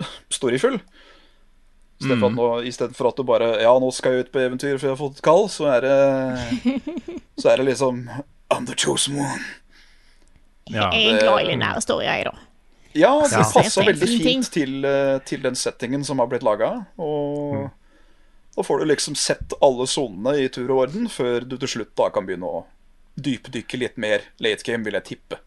storyfull. 0.34 0.80
I 2.02 2.04
stedet, 2.04 2.18
for 2.18 2.26
at 2.32 2.34
nå, 2.34 2.46
I 2.66 2.72
stedet 2.74 2.96
for 2.98 3.08
at 3.12 3.16
du 3.16 3.22
bare 3.22 3.48
Ja, 3.62 3.76
nå 3.78 3.92
skal 3.94 4.16
jeg 4.16 4.24
ut 4.26 4.32
på 4.34 4.40
eventyr 4.42 4.74
for 4.74 4.88
jeg 4.88 4.96
har 4.96 4.98
fått 4.98 5.20
et 5.20 5.26
kall, 5.26 5.44
så 5.52 5.68
er 5.70 5.84
det 5.86 6.72
Så 7.40 7.52
er 7.52 7.60
det 7.62 7.68
liksom 7.68 8.00
I'm 8.52 8.66
the 8.66 8.74
chosen 8.76 9.20
one. 9.22 9.44
Ja. 10.68 10.88
Jeg 10.92 11.14
er 11.14 11.20
glad 11.22 11.44
i 11.44 11.46
lineære 11.52 11.80
storyer, 11.84 12.10
jeg, 12.18 12.26
da. 12.26 12.34
Ja, 12.92 13.12
det 13.22 13.30
Ja. 13.38 13.44
passer 13.54 13.80
er 13.86 13.92
veldig 13.94 14.08
fint 14.20 14.50
til, 14.52 14.74
eh, 14.84 15.14
til 15.24 15.40
den 15.46 15.54
settingen 15.56 16.02
som 16.04 16.18
har 16.20 16.26
blitt 16.28 16.42
laga. 16.44 16.72
Og 17.00 17.70
da 18.56 18.62
får 18.66 18.82
du 18.82 18.90
liksom 18.90 19.14
sett 19.16 19.54
alle 19.64 19.86
sonene 19.88 20.34
i 20.42 20.50
tur 20.52 20.68
og 20.74 20.82
orden, 20.88 21.06
før 21.08 21.46
du 21.48 21.56
til 21.56 21.68
slutt 21.78 21.94
da 21.96 22.10
kan 22.12 22.26
begynne 22.28 22.50
å 22.50 22.64
dypdykke 23.20 23.78
litt 23.80 23.96
mer 24.00 24.24
late 24.40 24.64
game, 24.66 24.84
vil 24.84 24.94
jeg 24.98 25.04
tippe. 25.12 25.40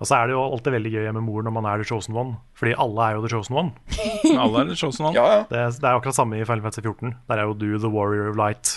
Og 0.00 0.08
så 0.08 0.16
er 0.18 0.26
det 0.28 0.34
jo 0.34 0.42
alltid 0.42 0.74
veldig 0.74 0.90
gøy 0.90 1.04
med 1.14 1.22
mor 1.24 1.44
når 1.46 1.54
man 1.54 1.66
er 1.70 1.78
the 1.80 1.86
chosen 1.86 2.16
one, 2.18 2.34
fordi 2.58 2.74
alle 2.82 3.04
er 3.06 3.14
jo 3.18 3.22
the 3.24 3.30
chosen 3.30 3.56
one. 3.56 3.70
Alle 4.42 4.64
er 4.64 4.72
the 4.72 4.76
chosen 4.76 5.06
one. 5.06 5.14
Ja, 5.14 5.24
ja. 5.30 5.42
Det, 5.50 5.60
det 5.80 5.86
er 5.86 5.94
akkurat 6.00 6.16
samme 6.16 6.40
i 6.40 6.44
Final 6.44 6.64
Fantasy 6.64 6.82
14. 6.82 7.14
Der 7.30 7.40
er 7.40 7.46
jo 7.46 7.54
du 7.54 7.68
the 7.78 7.90
warrior 7.92 8.28
of 8.32 8.36
light. 8.40 8.72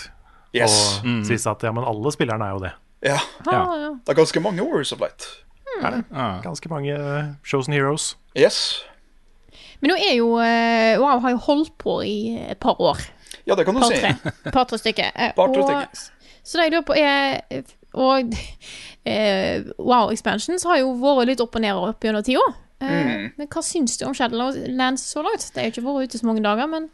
Yes. 0.54 0.76
Og 1.02 1.24
så 1.26 1.34
viser 1.34 1.50
at 1.52 1.66
ja, 1.66 1.72
men 1.74 1.84
alle 1.84 2.12
spillerne 2.14 2.46
er 2.46 2.54
jo 2.54 2.62
det. 2.62 2.70
Ja. 3.04 3.18
Ja. 3.46 3.58
Ah, 3.58 3.74
ja. 3.82 3.90
Det 4.06 4.14
er 4.14 4.18
ganske 4.18 4.40
mange 4.42 4.62
Warriors 4.64 4.92
of 4.94 5.02
Light. 5.02 5.26
Ja. 5.82 5.90
Ganske 6.42 6.70
mange 6.72 6.94
uh, 6.96 7.34
chosen 7.46 7.74
heroes. 7.76 8.14
Yes. 8.38 8.84
Men 9.82 9.92
nå 9.92 9.98
er 10.02 10.16
jo 10.18 10.32
eh, 10.42 10.96
Wow 10.98 11.20
har 11.22 11.36
jo 11.36 11.38
holdt 11.44 11.74
på 11.78 12.00
i 12.02 12.16
et 12.48 12.58
par 12.58 12.80
år. 12.82 12.98
Ja, 13.46 13.54
det 13.54 13.66
kan 13.68 13.76
du 13.76 13.84
si. 13.86 14.00
Par-tre 14.50 14.78
stykker. 14.80 15.12
Eh, 15.14 15.34
Par-tre 15.36 15.62
og- 15.62 15.68
stykker. 15.68 16.14
Så 16.48 16.56
det 16.56 16.64
jeg 16.68 16.72
lurer 16.78 16.86
på 16.88 16.96
er 16.96 17.64
Og 17.98 18.32
eh, 19.08 19.66
Wow 19.76 20.08
Expansions 20.14 20.64
har 20.68 20.78
jo 20.80 20.94
vært 21.02 21.28
litt 21.32 21.42
opp 21.44 21.56
og 21.58 21.64
ned 21.64 21.76
opp 21.76 22.04
gjennom 22.08 22.24
tida. 22.24 22.44
Eh, 22.80 23.28
Men 23.36 23.48
hva 23.50 23.62
syns 23.64 23.96
du 24.00 24.06
om 24.08 24.14
Shadowlands 24.16 25.04
så 25.12 25.22
langt? 25.26 25.44
Det 25.52 25.60
har 25.60 25.68
jo 25.68 25.74
ikke 25.76 25.86
vært 25.88 26.08
ute 26.12 26.20
så 26.22 26.28
mange 26.28 26.44
dager, 26.44 26.68
men 26.70 26.88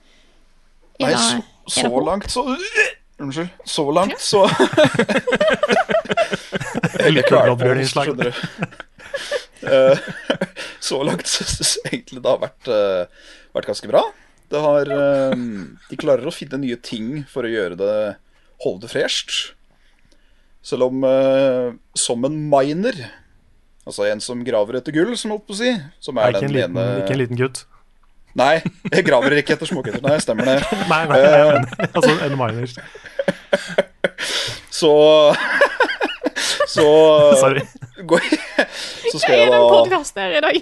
er 0.99 1.07
Nei, 1.07 1.11
det- 1.11 1.19
så, 1.21 1.35
er 1.35 1.41
det 1.41 1.91
så 1.91 2.05
langt 2.11 2.31
så 2.35 2.45
Unnskyld. 3.25 3.51
Så 3.71 3.85
langt, 3.95 4.19
så 4.19 4.41
Jeg 7.05 7.25
klarer 7.29 7.53
på, 7.53 7.57
blodbjørninnslag. 7.59 8.09
skjønner 8.11 8.31
du. 8.31 8.35
Eh, 9.65 9.97
så 10.85 10.99
langt 11.07 11.29
så 11.31 11.45
syns 11.47 11.77
jeg 11.79 11.93
egentlig 12.01 12.21
det 12.25 12.31
har 12.33 12.41
vært, 12.43 12.69
eh, 12.75 13.31
vært 13.57 13.69
ganske 13.71 13.89
bra. 13.91 14.03
Det 14.53 14.61
har 14.61 14.91
eh, 14.93 15.37
De 15.91 15.97
klarer 16.01 16.27
å 16.29 16.35
finne 16.35 16.59
nye 16.63 16.77
ting 16.85 17.23
for 17.31 17.47
å 17.47 17.53
gjøre 17.53 17.79
det 17.81 17.95
Holde 18.63 18.85
det 18.87 18.93
fresht. 18.93 19.33
Selv 20.65 20.87
om 20.89 21.05
eh, 21.05 21.75
som 21.99 22.25
en 22.25 22.39
miner 22.49 22.97
Altså 23.85 24.07
en 24.09 24.21
som 24.25 24.41
graver 24.47 24.79
etter 24.79 24.95
gull, 24.97 25.11
som 25.21 25.35
holdt 25.35 25.43
på 25.45 25.53
å 25.53 25.59
si. 25.59 25.71
Som 26.01 26.17
Nei, 26.17 26.31
er 26.31 26.39
ikke, 26.39 26.47
en 26.47 26.49
den 26.49 26.55
liten, 26.57 26.79
ene 26.81 27.03
ikke 27.03 27.13
en 27.13 27.21
liten 27.21 27.37
gutt. 27.37 27.59
Nei, 28.35 28.55
jeg 28.89 29.05
graver 29.07 29.37
ikke 29.37 29.59
etter 29.59 29.69
smågutter. 29.69 30.01
Nei, 30.03 30.15
stemmer 30.25 30.49
det. 30.49 30.55
Nei, 30.91 31.03
nei, 31.11 31.19
nei, 31.21 31.89
altså 31.99 32.15
en 32.25 32.39
miner. 32.41 32.73
Så 34.73 34.95
Så 36.75 36.87
Sorry. 37.39 37.61
går 38.09 38.25
Så 39.13 39.21
skal 39.21 39.35
Er 39.37 39.43
jeg 39.45 39.53
da 39.53 39.61
podkast 39.69 40.17
her 40.19 40.33
i 40.39 40.41
dag? 40.43 40.57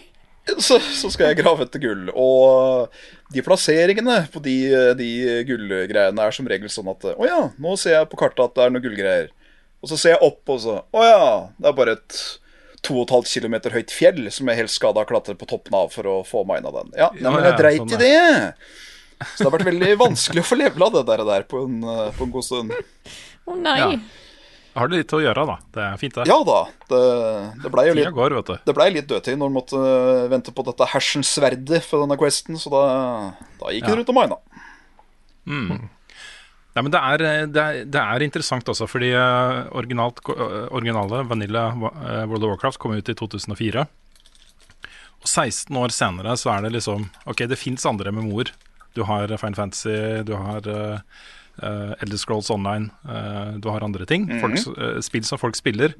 Så, 0.58 0.78
så 0.80 1.10
skal 1.12 1.30
jeg 1.30 1.40
grave 1.42 1.66
etter 1.66 1.82
gull. 1.82 2.08
Og 2.18 2.92
de 3.32 3.44
plasseringene 3.46 4.18
på 4.32 4.42
de, 4.44 4.56
de 4.98 5.10
gullgreiene 5.48 6.26
er 6.26 6.34
som 6.36 6.48
regel 6.50 6.70
sånn 6.72 6.90
at 6.92 7.06
Å 7.14 7.28
ja, 7.28 7.40
nå 7.62 7.76
ser 7.80 7.96
jeg 7.98 8.10
på 8.10 8.18
kartet 8.20 8.44
at 8.44 8.56
det 8.58 8.66
er 8.66 8.74
noen 8.74 8.84
gullgreier. 8.84 9.30
Og 9.82 9.90
så 9.90 9.98
ser 9.98 10.16
jeg 10.16 10.22
opp, 10.26 10.42
og 10.52 10.62
så 10.62 10.78
Å 10.82 11.04
ja, 11.06 11.26
det 11.58 11.70
er 11.70 11.76
bare 11.78 11.96
et 11.98 12.18
2,5 12.82 13.28
km 13.30 13.56
høyt 13.70 13.92
fjell 13.94 14.24
som 14.34 14.50
jeg 14.50 14.58
helst 14.58 14.80
skal 14.80 14.94
da 14.96 15.04
klatre 15.06 15.36
på 15.38 15.46
toppen 15.50 15.76
av 15.78 15.92
for 15.94 16.08
å 16.10 16.16
få 16.26 16.42
mina 16.48 16.72
den. 16.74 16.90
Ja, 16.98 17.12
nei, 17.14 17.22
Ja, 17.22 17.34
men 17.34 17.46
jeg 17.46 17.60
dreit 17.60 17.84
sånn 17.84 17.94
i 17.94 18.00
det. 18.02 18.56
Så 19.22 19.44
det 19.44 19.46
har 19.46 19.54
vært 19.54 19.68
veldig 19.70 19.92
vanskelig 20.00 20.42
å 20.42 20.48
få 20.48 20.58
levela 20.58 20.88
det 20.96 21.04
der, 21.06 21.22
der 21.28 21.44
på, 21.46 21.62
en, 21.68 21.78
på 22.16 22.26
en 22.26 22.32
god 22.34 22.46
stund. 22.46 22.74
Å 23.46 23.54
nei. 23.58 23.78
Ja. 23.78 23.92
Har 24.72 24.88
du 24.88 24.94
litt 24.96 25.12
å 25.12 25.20
gjøre, 25.20 25.44
da. 25.48 25.56
Det 25.74 25.82
er 25.84 25.96
fint, 26.00 26.14
det. 26.16 26.24
Ja 26.30 26.38
da. 26.48 26.60
Det, 26.88 27.00
det 27.64 27.72
blei 27.74 27.86
jo 27.90 27.96
litt 27.98 28.12
går. 28.16 28.38
Det 28.64 28.74
ble 28.76 28.86
litt 28.94 29.08
dødtid 29.10 29.36
når 29.36 29.50
man 29.50 29.58
måtte 29.60 29.80
vente 30.32 30.54
på 30.56 30.64
dette 30.64 30.88
hersensverdet 30.94 31.82
for 31.84 32.06
denne 32.06 32.16
questen, 32.20 32.56
så 32.60 32.72
da, 32.72 32.84
da 33.60 33.74
gikk 33.74 33.84
det 33.84 33.92
Ja. 33.92 33.98
rundt 34.00 34.12
og 34.14 34.16
mina. 34.16 34.38
Nei, 36.72 36.80
men 36.86 36.92
det 36.94 37.00
er, 37.04 37.22
det, 37.52 37.62
er, 37.62 37.80
det 37.84 38.00
er 38.00 38.24
interessant 38.24 38.68
også, 38.72 38.86
fordi 38.88 39.10
eh, 39.12 39.58
originalt, 39.76 40.22
eh, 40.32 40.54
originale 40.72 41.20
Vanilla 41.28 41.66
eh, 41.68 42.22
World 42.30 42.46
of 42.46 42.54
Warcraft 42.54 42.80
kom 42.80 42.94
ut 42.96 43.10
i 43.12 43.16
2004. 43.18 43.84
Og 45.22 45.28
16 45.28 45.76
år 45.78 45.92
senere 45.94 46.32
så 46.40 46.54
er 46.54 46.64
det 46.64 46.72
liksom 46.78 47.04
Ok, 47.28 47.44
det 47.46 47.60
fins 47.60 47.84
andre 47.86 48.10
MMO-er. 48.14 48.54
Du 48.96 49.04
har 49.08 49.28
Fine 49.36 49.56
Fantasy, 49.56 49.92
du 50.26 50.34
har 50.36 50.66
uh, 50.68 50.98
Elder 51.60 52.16
Scrolls 52.18 52.50
Online, 52.50 52.90
uh, 53.08 53.58
du 53.60 53.68
har 53.68 53.84
andre 53.84 54.06
ting. 54.08 54.26
folk, 54.40 54.56
s- 54.56 54.68
eh, 54.72 55.00
spill 55.04 55.24
som 55.24 55.38
folk 55.38 55.54
spiller. 55.56 55.94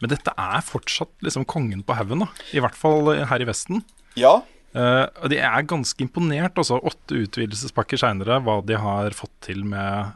Men 0.00 0.10
dette 0.10 0.32
er 0.36 0.60
fortsatt 0.66 1.08
liksom 1.22 1.46
kongen 1.46 1.82
på 1.86 1.94
haugen. 1.96 2.26
I 2.52 2.60
hvert 2.60 2.74
fall 2.76 3.14
her 3.24 3.40
i 3.40 3.46
Vesten. 3.48 3.82
Ja, 4.16 4.42
og 4.76 5.30
de 5.32 5.38
er 5.40 5.62
ganske 5.64 5.96
imponert, 6.04 6.58
også 6.60 6.76
åtte 6.84 7.16
utvidelsespakker 7.24 7.96
seinere, 7.96 8.36
hva 8.44 8.58
de 8.66 8.76
har 8.76 9.10
fått 9.16 9.32
til 9.40 9.62
med, 9.64 10.12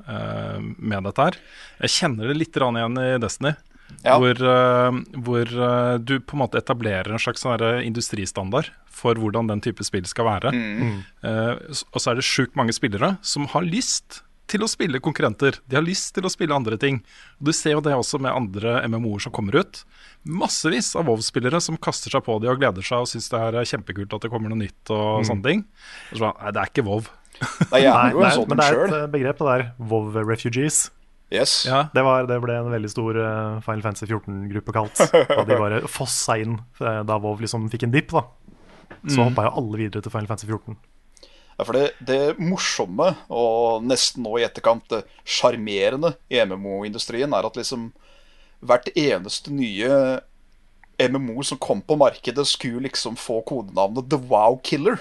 med 0.76 1.02
dette 1.08 1.16
her. 1.30 1.38
Jeg 1.80 1.94
kjenner 1.94 2.28
det 2.28 2.36
litt 2.36 2.52
igjen 2.60 2.98
i 3.00 3.18
Destiny, 3.22 3.54
Ja. 4.04 4.18
hvor, 4.20 4.36
hvor 5.16 5.44
du 6.04 6.20
på 6.20 6.36
en 6.36 6.42
måte 6.44 6.60
etablerer 6.60 7.08
en 7.10 7.18
slags 7.18 7.40
sånn 7.40 7.82
industristandard 7.82 8.68
for 8.86 9.14
hvordan 9.14 9.48
den 9.48 9.60
type 9.64 9.82
spill 9.82 10.04
skal 10.04 10.26
være. 10.28 10.52
Mm. 10.52 11.02
og 11.24 11.96
så 12.00 12.10
er 12.12 12.20
det 12.20 12.24
sjukt 12.28 12.54
mange 12.54 12.72
spillere 12.76 13.16
som 13.22 13.46
har 13.46 13.62
lyst 13.64 14.20
til 14.50 14.64
å 14.66 14.68
spille 14.70 15.00
konkurrenter. 15.02 15.56
De 15.70 15.78
har 15.78 15.86
lyst 15.86 16.12
til 16.16 16.26
å 16.26 16.32
spille 16.32 16.56
andre 16.56 16.76
ting. 16.80 17.00
Og 17.40 17.50
Du 17.50 17.52
ser 17.56 17.76
jo 17.76 17.82
det 17.84 17.94
også 17.96 18.20
med 18.22 18.34
andre 18.34 18.80
MMO-er 18.90 19.22
som 19.26 19.34
kommer 19.34 19.60
ut. 19.62 19.82
Massevis 20.26 20.92
av 20.98 21.06
WoW-spillere 21.08 21.62
som 21.64 21.78
kaster 21.80 22.12
seg 22.12 22.26
på 22.26 22.36
de 22.42 22.50
og 22.50 22.60
gleder 22.60 22.84
seg 22.84 23.06
og 23.06 23.10
syns 23.10 23.30
det 23.32 23.40
er 23.40 23.60
kjempekult 23.72 24.18
at 24.18 24.26
det 24.26 24.32
kommer 24.32 24.52
noe 24.52 24.60
nytt 24.60 24.92
og 24.92 25.24
sånne 25.28 25.46
ting. 25.46 25.64
Og 26.12 26.20
så 26.20 26.34
Nei, 26.34 26.52
det 26.56 26.62
er 26.64 26.72
ikke 26.74 26.86
WoW. 26.90 27.08
Nei, 27.40 27.80
Nei, 27.80 27.82
er 27.88 28.12
jo 28.12 28.24
nei, 28.26 28.32
men 28.50 28.58
det 28.60 28.66
er 28.66 28.80
et 28.84 29.12
begrep, 29.14 29.38
det 29.40 29.52
der. 29.54 29.68
WoW 29.78 30.18
refugees. 30.28 30.88
Yes. 31.30 31.60
Ja. 31.68 31.84
Det, 31.94 32.02
var, 32.02 32.26
det 32.26 32.40
ble 32.42 32.56
en 32.58 32.72
veldig 32.72 32.90
stor 32.90 33.14
eh, 33.22 33.60
Final 33.62 33.84
Fantasy 33.86 34.08
14-gruppe 34.10 34.74
kalt. 34.74 34.98
Da 35.30 35.44
de 35.46 35.58
bare 35.60 35.82
fossa 35.88 36.36
inn 36.42 36.58
eh, 36.82 37.02
da 37.06 37.20
WoW 37.22 37.38
liksom 37.44 37.68
fikk 37.70 37.86
en 37.86 37.94
dipp. 37.94 38.10
da 38.10 38.24
Så 39.06 39.22
hoppa 39.22 39.46
jo 39.46 39.52
alle 39.62 39.78
videre 39.84 40.02
til 40.02 40.12
Final 40.12 40.26
Fantasy 40.32 40.50
14. 40.50 40.74
Ja, 41.60 41.64
for 41.68 41.76
det, 41.76 41.90
det 42.08 42.38
morsomme, 42.40 43.10
og 43.28 43.84
nesten 43.84 44.24
nå 44.24 44.38
i 44.40 44.46
etterkant 44.46 44.86
det 44.88 45.02
sjarmerende 45.28 46.14
i 46.32 46.40
MMO-industrien, 46.48 47.34
er 47.36 47.44
at 47.50 47.58
liksom 47.60 47.90
hvert 48.64 48.88
eneste 48.96 49.52
nye 49.52 50.20
MMO 51.00 51.42
som 51.44 51.60
kom 51.60 51.82
på 51.84 51.96
markedet, 52.00 52.46
skulle 52.48 52.86
liksom 52.88 53.14
få 53.20 53.42
kodenavnet 53.48 54.08
The 54.12 54.18
Wow 54.30 54.56
Killer. 54.64 54.96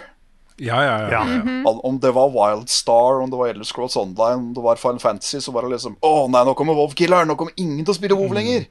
Ja, 0.59 0.81
ja, 0.83 0.95
ja. 1.05 1.09
Ja. 1.15 1.23
Mhm. 1.23 1.61
Al- 1.67 1.79
Om 1.87 1.99
det 2.03 2.11
var 2.17 2.29
Wildstar, 2.35 3.21
om 3.23 3.31
det 3.31 3.39
var 3.39 3.47
Elder 3.53 3.63
Scrolls 3.67 3.95
Online, 3.95 4.49
om 4.49 4.53
det 4.57 4.63
var 4.65 4.75
Final 4.75 4.99
Fantasy, 4.99 5.39
så 5.39 5.53
var 5.55 5.63
det 5.63 5.71
liksom 5.77 5.95
Å 6.03 6.27
nei, 6.27 6.43
nå 6.43 6.53
kommer 6.59 6.75
WoW-killer! 6.75 7.23
Nå 7.29 7.35
kommer 7.39 7.55
ingen 7.55 7.85
til 7.87 7.93
å 7.93 7.99
spille 8.01 8.17
WoW 8.19 8.35
lenger! 8.35 8.67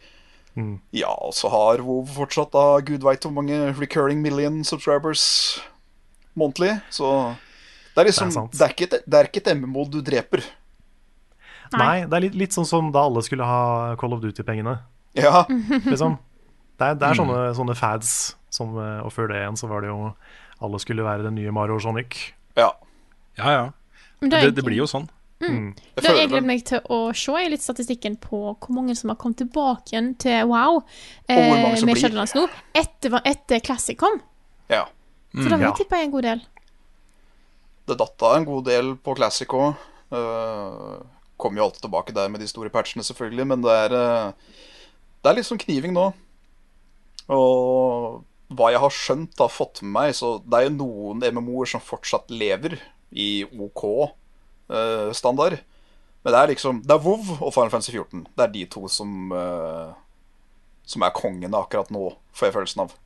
Ja, 0.93 1.13
og 1.23 1.33
så 1.39 1.49
har 1.53 1.81
WoW 1.87 2.05
fortsatt 2.17 2.51
da 2.53 2.81
gud 2.85 3.05
veit 3.07 3.23
hvor 3.25 3.33
mange 3.33 3.71
recurring 3.79 4.21
million 4.25 4.61
subscribers 4.67 5.23
månedlig. 6.37 6.81
Så 6.91 7.07
det 7.99 8.05
er 8.05 8.09
liksom 8.13 8.31
Det 8.31 8.39
er. 8.39 8.49
Det 8.55 8.65
er 8.65 8.75
ikke 8.75 8.87
et, 8.89 9.05
det 9.05 9.19
er 9.19 9.29
ikke 9.31 9.43
et 9.43 9.51
MMO 9.59 9.85
du 9.91 9.99
dreper. 10.07 10.45
Nei, 11.75 12.07
det 12.09 12.17
er 12.17 12.25
litt, 12.25 12.37
litt 12.47 12.55
sånn 12.57 12.67
som 12.69 12.89
da 12.95 13.03
alle 13.05 13.21
skulle 13.27 13.45
ha 13.45 13.97
Call 14.01 14.15
of 14.17 14.23
Duty-pengene. 14.25 14.79
Ja, 15.19 15.43
Liksom. 15.93 16.17
Det 16.79 16.87
er, 16.87 16.95
det 16.95 17.09
er 17.11 17.19
sånne, 17.19 17.39
sånne 17.59 17.75
fads, 17.77 18.13
som, 18.55 18.77
eh, 18.79 19.01
og 19.03 19.11
før 19.13 19.33
det 19.33 19.41
igjen 19.43 19.57
så 19.59 19.67
var 19.67 19.83
det 19.83 19.89
jo 19.91 20.13
Alle 20.63 20.79
skulle 20.83 21.03
være 21.03 21.27
den 21.27 21.35
nye 21.35 21.51
Mario 21.55 21.79
Sonic. 21.83 22.33
ja. 22.57 22.71
ja, 23.39 23.51
ja. 23.53 23.65
Men 24.21 24.31
Det, 24.31 24.39
er- 24.39 24.55
det 24.55 24.65
blir 24.67 24.81
jo 24.81 24.87
sånn. 24.91 25.07
Mm. 25.39 25.75
Det 25.95 26.03
jeg 26.03 26.29
gleder 26.29 26.47
meg 26.47 26.65
til 26.67 26.81
å 26.91 27.13
se, 27.15 27.35
litt 27.47 27.63
statistikken 27.63 28.17
på 28.19 28.41
hvor 28.59 28.73
mange 28.75 28.97
som 28.99 29.13
har 29.13 29.19
kommet 29.21 29.39
tilbake 29.39 29.93
igjen 29.93 30.09
til 30.19 30.49
Wow 30.51 30.81
eh, 31.31 31.79
med. 31.87 31.95
Shadowlands 31.95 32.35
nå, 32.35 32.49
etter, 32.75 33.21
etter 33.23 33.63
Classic 33.63 33.99
kom. 33.99 34.19
Ja. 34.67 34.89
For 35.37 35.47
da 35.47 35.61
vil 35.61 35.69
ja. 35.69 35.71
jeg 35.71 35.85
tippe 35.85 36.01
en 36.03 36.11
god 36.17 36.27
del. 36.27 36.43
Det 37.89 37.97
datt 37.97 38.25
av 38.27 38.37
en 38.37 38.45
god 38.45 38.67
del 38.69 38.93
på 39.01 39.15
Classic 39.17 39.49
òg. 39.49 39.75
kommer 41.39 41.61
jo 41.61 41.65
alltid 41.69 41.85
tilbake 41.87 42.13
der 42.13 42.29
med 42.29 42.41
de 42.41 42.49
store 42.51 42.71
patchene, 42.71 43.05
selvfølgelig, 43.07 43.47
men 43.47 43.63
det 43.63 43.75
er 43.85 43.95
eh, 43.95 44.33
Det 45.23 45.31
er 45.31 45.39
litt 45.39 45.49
sånn 45.49 45.61
kniving 45.61 45.95
nå. 45.95 46.11
Og 47.29 48.25
hva 48.49 48.71
jeg 48.73 48.81
har 48.81 48.95
skjønt, 48.95 49.39
har 49.39 49.53
fått 49.53 49.83
med 49.83 49.93
meg, 49.93 50.15
så 50.17 50.39
det 50.41 50.57
er 50.57 50.69
jo 50.69 50.77
noen 50.79 51.25
MMO-er 51.35 51.69
som 51.69 51.85
fortsatt 51.85 52.31
lever 52.33 52.79
i 53.13 53.45
OK 53.45 53.85
eh, 54.73 55.11
standard. 55.13 55.59
Men 56.25 56.35
det 56.35 56.39
er 56.41 56.51
liksom 56.53 56.81
Det 56.85 56.93
er 56.95 57.05
WoW 57.05 57.39
og 57.39 57.53
Final 57.55 57.71
Fantasy 57.71 57.93
14. 57.95 58.27
Det 58.37 58.45
er 58.45 58.53
de 58.53 58.65
to 58.67 58.89
som 58.91 59.31
uh, 59.33 59.95
Som 60.85 61.05
er 61.07 61.15
kongene 61.15 61.61
akkurat 61.61 61.93
nå, 61.95 62.11
får 62.35 62.49
jeg 62.49 62.57
følelsen 62.57 62.83
av. 62.85 62.97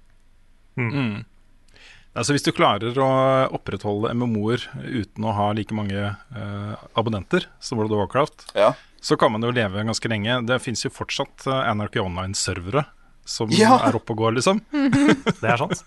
Altså 2.14 2.34
Hvis 2.36 2.44
du 2.44 2.50
klarer 2.52 2.98
å 3.00 3.08
opprettholde 3.56 4.10
MMO-er 4.12 4.66
uten 4.84 5.24
å 5.24 5.32
ha 5.32 5.46
like 5.56 5.72
mange 5.72 5.96
eh, 6.12 6.72
abonnenter 6.98 7.46
som 7.58 7.78
World 7.80 7.94
of 7.96 8.02
Warcraft, 8.02 8.50
Ja. 8.58 8.74
så 9.00 9.16
kan 9.16 9.32
man 9.32 9.40
jo 9.46 9.50
leve 9.50 9.80
ganske 9.88 10.08
lenge. 10.12 10.42
Det 10.46 10.58
fins 10.60 10.84
jo 10.84 10.90
fortsatt 10.92 11.46
eh, 11.48 11.70
Anarchy 11.70 12.02
Online-servere 12.04 12.84
som 13.24 13.48
Ja. 13.56 13.78
er 13.86 13.96
oppe 13.96 14.12
og 14.12 14.18
går, 14.26 14.34
liksom. 14.36 14.60
Det 15.40 15.48
er 15.54 15.56
sant. 15.62 15.84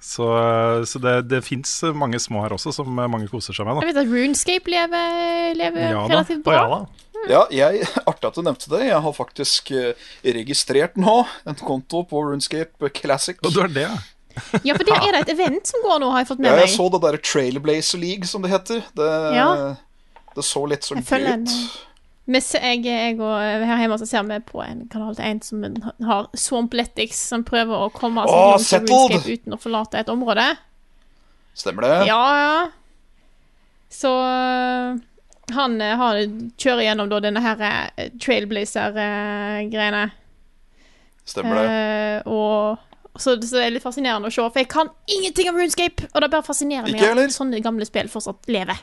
Så, 0.00 0.24
så 0.88 0.96
det, 1.04 1.28
det 1.28 1.42
fins 1.44 1.74
mange 1.92 2.16
små 2.24 2.40
her 2.46 2.54
også 2.56 2.72
som 2.72 2.88
mange 2.96 3.26
koser 3.28 3.52
seg 3.52 3.66
med. 3.68 3.82
Jeg 3.84 3.90
vet 3.92 3.98
at 4.00 4.08
Runescape 4.08 4.72
lever, 4.72 5.50
lever 5.60 5.90
Ja 5.90 6.06
da. 6.06 6.06
relativt 6.14 6.44
bra. 6.46 6.54
ja 6.56 6.68
da. 6.72 6.80
Ja, 7.28 7.42
jeg, 7.52 7.82
artig 8.08 8.30
at 8.30 8.38
du 8.38 8.40
nevnte 8.46 8.70
det. 8.72 8.86
Jeg 8.88 9.02
har 9.04 9.12
faktisk 9.12 9.74
eh, 9.76 9.92
registrert 10.24 10.96
nå 10.96 11.18
en 11.44 11.60
konto 11.60 12.00
på 12.08 12.24
Runescape 12.30 12.88
Classic. 12.96 13.36
Og 13.44 13.52
du 13.52 13.60
har 13.60 13.68
det, 13.76 13.84
ja. 13.90 13.98
Ja, 14.64 14.74
for 14.78 14.84
der 14.86 14.96
er 15.02 15.12
det 15.16 15.20
et 15.28 15.34
event 15.34 15.66
som 15.66 15.82
går 15.84 16.00
nå, 16.02 16.10
har 16.14 16.22
jeg 16.24 16.28
fått 16.30 16.38
med 16.40 16.50
meg. 16.50 16.58
Ja, 16.62 16.66
jeg 16.66 16.74
så 16.76 16.88
det 16.94 17.00
derre 17.02 17.20
Trailblazer 17.22 17.98
League, 18.02 18.26
som 18.30 18.42
det 18.42 18.50
heter. 18.52 18.82
Det, 18.96 19.08
Ja. 19.36 19.48
det 20.36 20.44
så 20.46 20.62
litt 20.70 20.86
sånn 20.86 21.02
ut. 21.02 21.12
en- 21.12 21.46
jeg, 22.30 22.84
jeg 22.86 23.16
og 23.18 23.40
her 23.66 23.80
hjemme 23.82 23.96
så 23.98 24.06
ser 24.06 24.22
vi 24.28 24.36
på 24.46 24.60
en 24.62 24.84
kanal 24.92 25.16
til 25.18 25.24
en 25.26 25.40
som 25.42 25.64
har 26.06 26.28
Swampletics, 26.38 27.18
som 27.32 27.42
prøver 27.42 27.74
å 27.74 27.88
komme 27.92 28.22
seg 28.28 28.60
settled! 28.84 29.10
Runescape 29.10 29.32
uten 29.34 29.56
å 29.56 29.58
forlate 29.58 29.98
et 29.98 30.08
område. 30.12 30.44
Stemmer 31.58 31.82
det? 31.88 32.06
Ja, 32.06 32.20
ja. 32.38 32.68
Så 33.90 34.12
han, 35.50 35.80
han 35.80 36.14
øh, 36.22 36.36
kjører 36.62 36.84
gjennom 36.86 37.08
da 37.10 37.18
denne 37.24 37.40
her 37.42 37.56
Trailblazer-greiene. 38.22 40.04
Stemmer 41.26 41.58
det. 41.58 41.66
Eh, 41.66 42.30
og 42.30 42.78
så, 43.18 43.34
så 43.42 43.56
det 43.58 43.64
er 43.66 43.72
litt 43.74 43.82
fascinerende 43.84 44.28
å 44.30 44.32
se, 44.34 44.42
for 44.44 44.60
jeg 44.60 44.68
kan 44.70 44.90
ingenting 45.10 45.48
om 45.50 45.56
Runescape. 45.58 46.06
Og 46.14 46.20
det 46.22 46.30
bare 46.30 46.46
fascinerer 46.46 46.86
meg 46.92 47.00
heller. 47.02 47.26
at 47.30 47.34
sånne 47.34 47.60
gamle 47.64 47.86
spill 47.88 48.08
fortsatt 48.12 48.46
lever. 48.52 48.78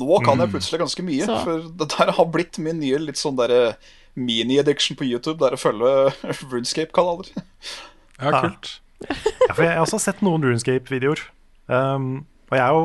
Nå 0.00 0.20
kan 0.22 0.38
jeg 0.38 0.52
plutselig 0.52 0.78
ganske 0.84 1.02
mye, 1.02 1.24
Så. 1.26 1.38
for 1.42 1.64
det 1.80 1.88
der 1.96 2.12
har 2.14 2.28
blitt 2.30 2.58
min 2.62 2.78
nye 2.78 2.98
litt 3.02 3.18
sånn 3.18 3.34
derre 3.40 3.74
mini-addiction 4.14 4.96
på 5.00 5.06
YouTube. 5.08 5.38
Det 5.40 5.48
er 5.48 5.56
å 5.56 5.62
følge 5.62 5.90
Runescape-kanaler. 6.52 7.32
Ja, 8.20 8.30
Ja. 8.30 8.40
kult. 8.44 8.76
Ja, 9.08 9.54
for 9.54 9.62
jeg 9.64 9.72
har 9.74 9.82
også 9.86 9.98
sett 9.98 10.20
noen 10.22 10.44
Runescape-videoer. 10.44 11.22
Um, 11.72 12.26
og 12.50 12.58
jeg 12.58 12.64
er 12.66 12.76
jo 12.76 12.84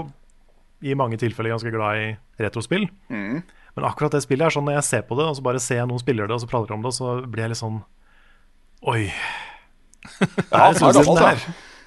i 0.86 0.93
mange 0.97 1.17
tilfeller 1.19 1.51
ganske 1.54 1.71
glad 1.73 1.97
i 2.01 2.08
retrospill. 2.39 2.88
Mm. 3.10 3.43
Men 3.75 3.86
akkurat 3.89 4.13
det 4.15 4.23
spillet 4.23 4.47
er 4.47 4.56
sånn 4.56 4.63
når 4.69 4.78
jeg 4.80 4.88
ser 4.88 5.01
på 5.10 5.17
det, 5.19 5.25
og 5.28 5.36
så 5.36 5.43
bare 5.43 5.60
ser 5.60 5.82
jeg 5.82 5.89
noen 5.91 5.99
spiller 5.99 6.28
det, 6.30 6.38
og 6.38 6.41
så 6.45 6.47
prater 6.47 6.71
de 6.71 6.78
om 6.80 6.86
det, 6.86 6.93
så 6.95 7.15
blir 7.28 7.43
jeg 7.43 7.51
litt 7.51 7.60
sånn 7.62 7.82
Oi. 8.86 9.12
Ja, 10.52 10.72
det 10.72 10.80
det 10.80 10.89
er 10.89 11.04
sånn 11.04 11.20
det 11.20 11.30
er? 11.32 11.46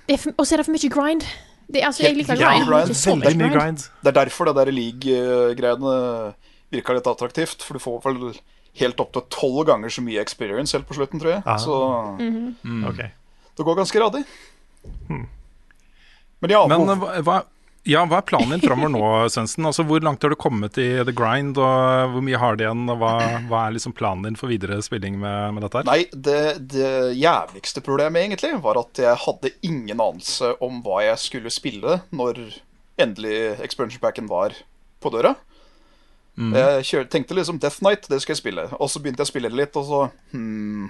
Det 0.08 0.16
er 0.18 0.34
Og 0.38 0.46
så 0.46 0.54
er 0.54 0.62
det 0.62 0.66
for 0.66 0.74
mye 0.76 0.90
grind. 0.92 1.24
Det, 1.68 1.82
altså, 1.84 2.02
jeg 2.06 2.16
liker 2.16 2.38
Ja, 2.40 2.54
grind, 2.56 2.68
grind, 2.70 3.24
mye 3.24 3.34
mye 3.42 3.50
grind. 3.52 3.82
Det 4.02 4.08
er 4.12 4.16
derfor 4.24 4.48
det 4.48 4.54
der 4.56 4.70
league-greiene 4.72 5.96
virka 6.72 6.96
litt 6.96 7.10
attraktivt. 7.10 7.60
For 7.64 7.76
du 7.76 7.82
får 7.82 7.98
vel 8.06 8.22
helt 8.80 9.00
opp 9.02 9.12
til 9.12 9.26
tolv 9.34 9.66
ganger 9.68 9.92
så 9.92 10.04
mye 10.04 10.22
experience 10.22 10.72
helt 10.76 10.88
på 10.88 10.96
slutten, 10.96 11.20
tror 11.20 11.34
jeg. 11.36 11.42
Ah. 11.44 11.58
Så 11.60 11.76
Ok. 12.88 13.02
det 13.58 13.66
går 13.66 13.76
ganske 13.82 14.00
radig. 14.00 14.24
Men 15.08 16.50
ja, 16.54 16.66
Men 16.70 16.88
eh, 16.88 16.96
hva, 16.96 17.20
hva, 17.26 17.38
ja, 17.88 18.02
hva 18.08 18.18
er 18.18 18.26
planen 18.26 18.54
din 18.54 18.64
framover 18.64 18.90
nå, 18.92 19.02
Svendsen? 19.32 19.66
Altså, 19.68 19.84
hvor 19.86 20.02
langt 20.04 20.24
har 20.24 20.32
du 20.32 20.38
kommet 20.40 20.76
i 20.80 20.88
the 21.06 21.14
grind, 21.14 21.60
og 21.62 22.14
hvor 22.14 22.24
mye 22.24 22.40
har 22.40 22.58
du 22.58 22.64
igjen? 22.64 22.84
Og 22.90 22.98
hva, 23.00 23.12
hva 23.48 23.64
er 23.64 23.76
liksom 23.76 23.94
planen 23.96 24.26
din 24.26 24.38
for 24.40 24.50
videre 24.50 24.80
spilling 24.84 25.18
med, 25.22 25.54
med 25.56 25.64
dette 25.64 25.82
her? 25.82 25.88
Nei, 25.88 26.02
det, 26.12 26.42
det 26.74 26.92
jævligste 27.16 27.84
problemet 27.86 28.26
egentlig 28.26 28.54
var 28.64 28.80
at 28.82 29.02
jeg 29.02 29.22
hadde 29.24 29.54
ingen 29.62 29.96
anelse 29.96 30.54
om 30.64 30.82
hva 30.84 31.04
jeg 31.06 31.22
skulle 31.22 31.54
spille 31.54 32.00
når 32.10 32.42
endelig 32.98 33.38
expansion 33.64 34.02
packen 34.02 34.28
var 34.30 34.56
på 34.98 35.14
døra. 35.14 35.36
Jeg 36.38 36.84
kjør, 36.86 37.06
tenkte 37.10 37.34
liksom 37.34 37.58
Death 37.58 37.80
Knight, 37.82 38.06
det 38.06 38.20
skal 38.22 38.36
jeg 38.36 38.42
spille. 38.42 38.68
Og 38.78 38.90
så 38.90 39.00
begynte 39.02 39.24
jeg 39.24 39.26
å 39.26 39.32
spille 39.32 39.50
det 39.50 39.58
litt, 39.58 39.78
og 39.78 39.86
så 39.88 40.02
hmm, 40.30 40.86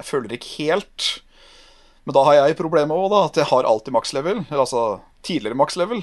Jeg 0.00 0.06
føler 0.08 0.34
ikke 0.34 0.54
helt 0.64 1.10
Men 2.02 2.16
da 2.16 2.24
har 2.26 2.38
jeg 2.40 2.58
problemet 2.58 2.96
òg, 2.96 3.06
da. 3.12 3.20
At 3.28 3.38
jeg 3.38 3.46
har 3.52 3.68
alltid 3.68 3.94
maks 3.94 4.14
level. 4.16 4.42
Eller 4.48 4.64
altså 4.64 4.82
tidligere 5.26 5.58
maks 5.60 5.78
level. 5.78 6.02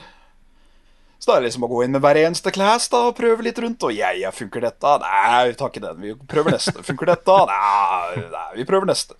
Så 1.18 1.32
da 1.32 1.36
er 1.36 1.42
det 1.42 1.50
liksom 1.50 1.66
å 1.66 1.70
gå 1.72 1.82
inn 1.84 1.96
med 1.96 2.04
hver 2.06 2.20
eneste 2.22 2.52
class 2.54 2.86
da, 2.94 3.08
og 3.10 3.18
prøve 3.18 3.46
litt 3.46 3.58
rundt. 3.64 3.82
Og 3.88 3.94
jeg, 3.96 4.22
ja, 4.22 4.30
funker 4.36 4.62
dette? 4.68 4.92
Nei, 5.02 5.48
vi 5.50 5.58
tar 5.58 5.72
ikke 5.74 5.84
den. 5.88 6.02
Vi 6.04 6.14
prøver 6.30 6.54
neste. 6.54 6.84
Funker 6.86 7.10
dette? 7.10 7.38
Nei, 7.50 8.26
nei 8.36 8.50
vi 8.60 8.68
prøver 8.70 8.90
neste. 8.92 9.18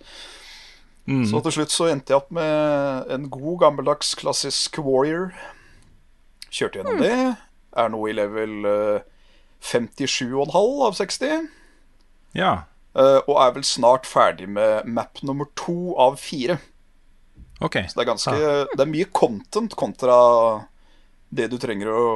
Så 1.08 1.40
til 1.40 1.54
slutt 1.56 1.72
så 1.72 1.86
endte 1.88 2.12
jeg 2.12 2.20
opp 2.20 2.32
med 2.36 3.12
en 3.14 3.28
god, 3.32 3.54
gammeldags, 3.62 4.10
klassisk 4.20 4.76
warrior. 4.84 5.30
Kjørte 6.52 6.82
gjennom 6.82 7.00
det. 7.00 7.14
Er 7.80 7.88
nå 7.92 8.00
i 8.10 8.12
level 8.16 8.68
eh, 8.68 9.06
57,5 9.64 10.52
av 10.84 10.98
60. 10.98 11.48
Ja. 12.36 12.52
eh, 12.92 13.20
og 13.24 13.38
er 13.40 13.54
vel 13.56 13.64
snart 13.64 14.04
ferdig 14.08 14.50
med 14.52 14.84
map 14.84 15.22
nummer 15.24 15.48
to 15.56 15.94
av 15.96 16.20
fire. 16.20 16.58
Ok. 17.64 17.80
Så 17.88 17.96
det 17.96 18.04
er 18.04 18.10
ganske 18.12 18.34
Det 18.76 18.84
er 18.84 18.92
mye 18.92 19.08
content 19.16 19.74
kontra 19.80 20.18
det 21.30 21.50
du 21.52 21.58
trenger 21.60 21.90
å 21.92 22.06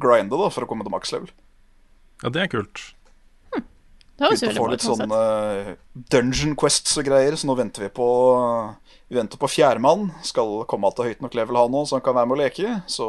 grinde 0.00 0.38
da 0.40 0.48
for 0.52 0.64
å 0.64 0.70
komme 0.70 0.86
til 0.86 0.94
maks 0.94 1.12
level. 1.14 1.30
Ja, 2.22 2.32
det 2.32 2.44
er 2.44 2.50
kult. 2.52 2.82
Det 4.20 4.28
høres 4.28 4.42
veldig 4.44 4.60
få 4.60 4.64
bra 4.66 4.72
litt 4.74 4.82
ut. 4.82 4.84
sånn 4.84 5.00
sånne 5.00 5.20
eh, 5.56 5.76
dungeon 6.12 6.56
quests 6.60 6.98
og 7.00 7.06
greier, 7.08 7.36
så 7.40 7.48
nå 7.48 7.56
venter 7.56 7.86
vi 7.86 7.88
på 7.96 8.08
Vi 9.08 9.16
venter 9.16 9.40
på 9.40 9.48
fjerdemann. 9.48 10.10
Skal 10.22 10.58
komme 10.68 10.86
alt 10.86 10.98
til 11.00 11.08
høyt 11.08 11.22
nok 11.24 11.36
level 11.38 11.56
han 11.56 11.72
nå, 11.72 11.86
så 11.88 11.96
han 11.96 12.04
kan 12.04 12.18
være 12.18 12.28
med 12.28 12.36
å 12.36 12.40
leke. 12.42 12.74
Så 12.84 13.08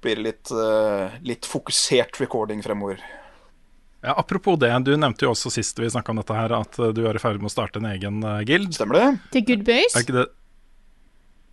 blir 0.00 0.16
det 0.16 0.24
litt, 0.24 0.50
eh, 0.50 1.18
litt 1.28 1.46
fokusert 1.46 2.16
recording 2.24 2.64
fremover. 2.64 3.04
Ja, 4.00 4.16
apropos 4.16 4.56
det, 4.56 4.72
du 4.88 4.94
nevnte 4.96 5.26
jo 5.28 5.34
også 5.34 5.52
sist 5.52 5.76
vi 5.78 5.92
snakka 5.92 6.14
om 6.14 6.22
dette 6.22 6.34
her, 6.34 6.56
at 6.56 6.80
eh, 6.80 6.94
du 6.96 7.04
er 7.04 7.20
i 7.20 7.22
ferd 7.22 7.38
med 7.44 7.52
å 7.52 7.52
starte 7.52 7.84
en 7.84 7.92
egen 7.92 8.24
guild. 8.48 8.72
Stemmer 8.74 8.96
det? 8.96 9.06
Til 9.36 9.48
Good 9.52 9.68
Boys, 9.68 9.92
Er 9.92 10.08
ikke 10.08 10.18
det 10.22 10.28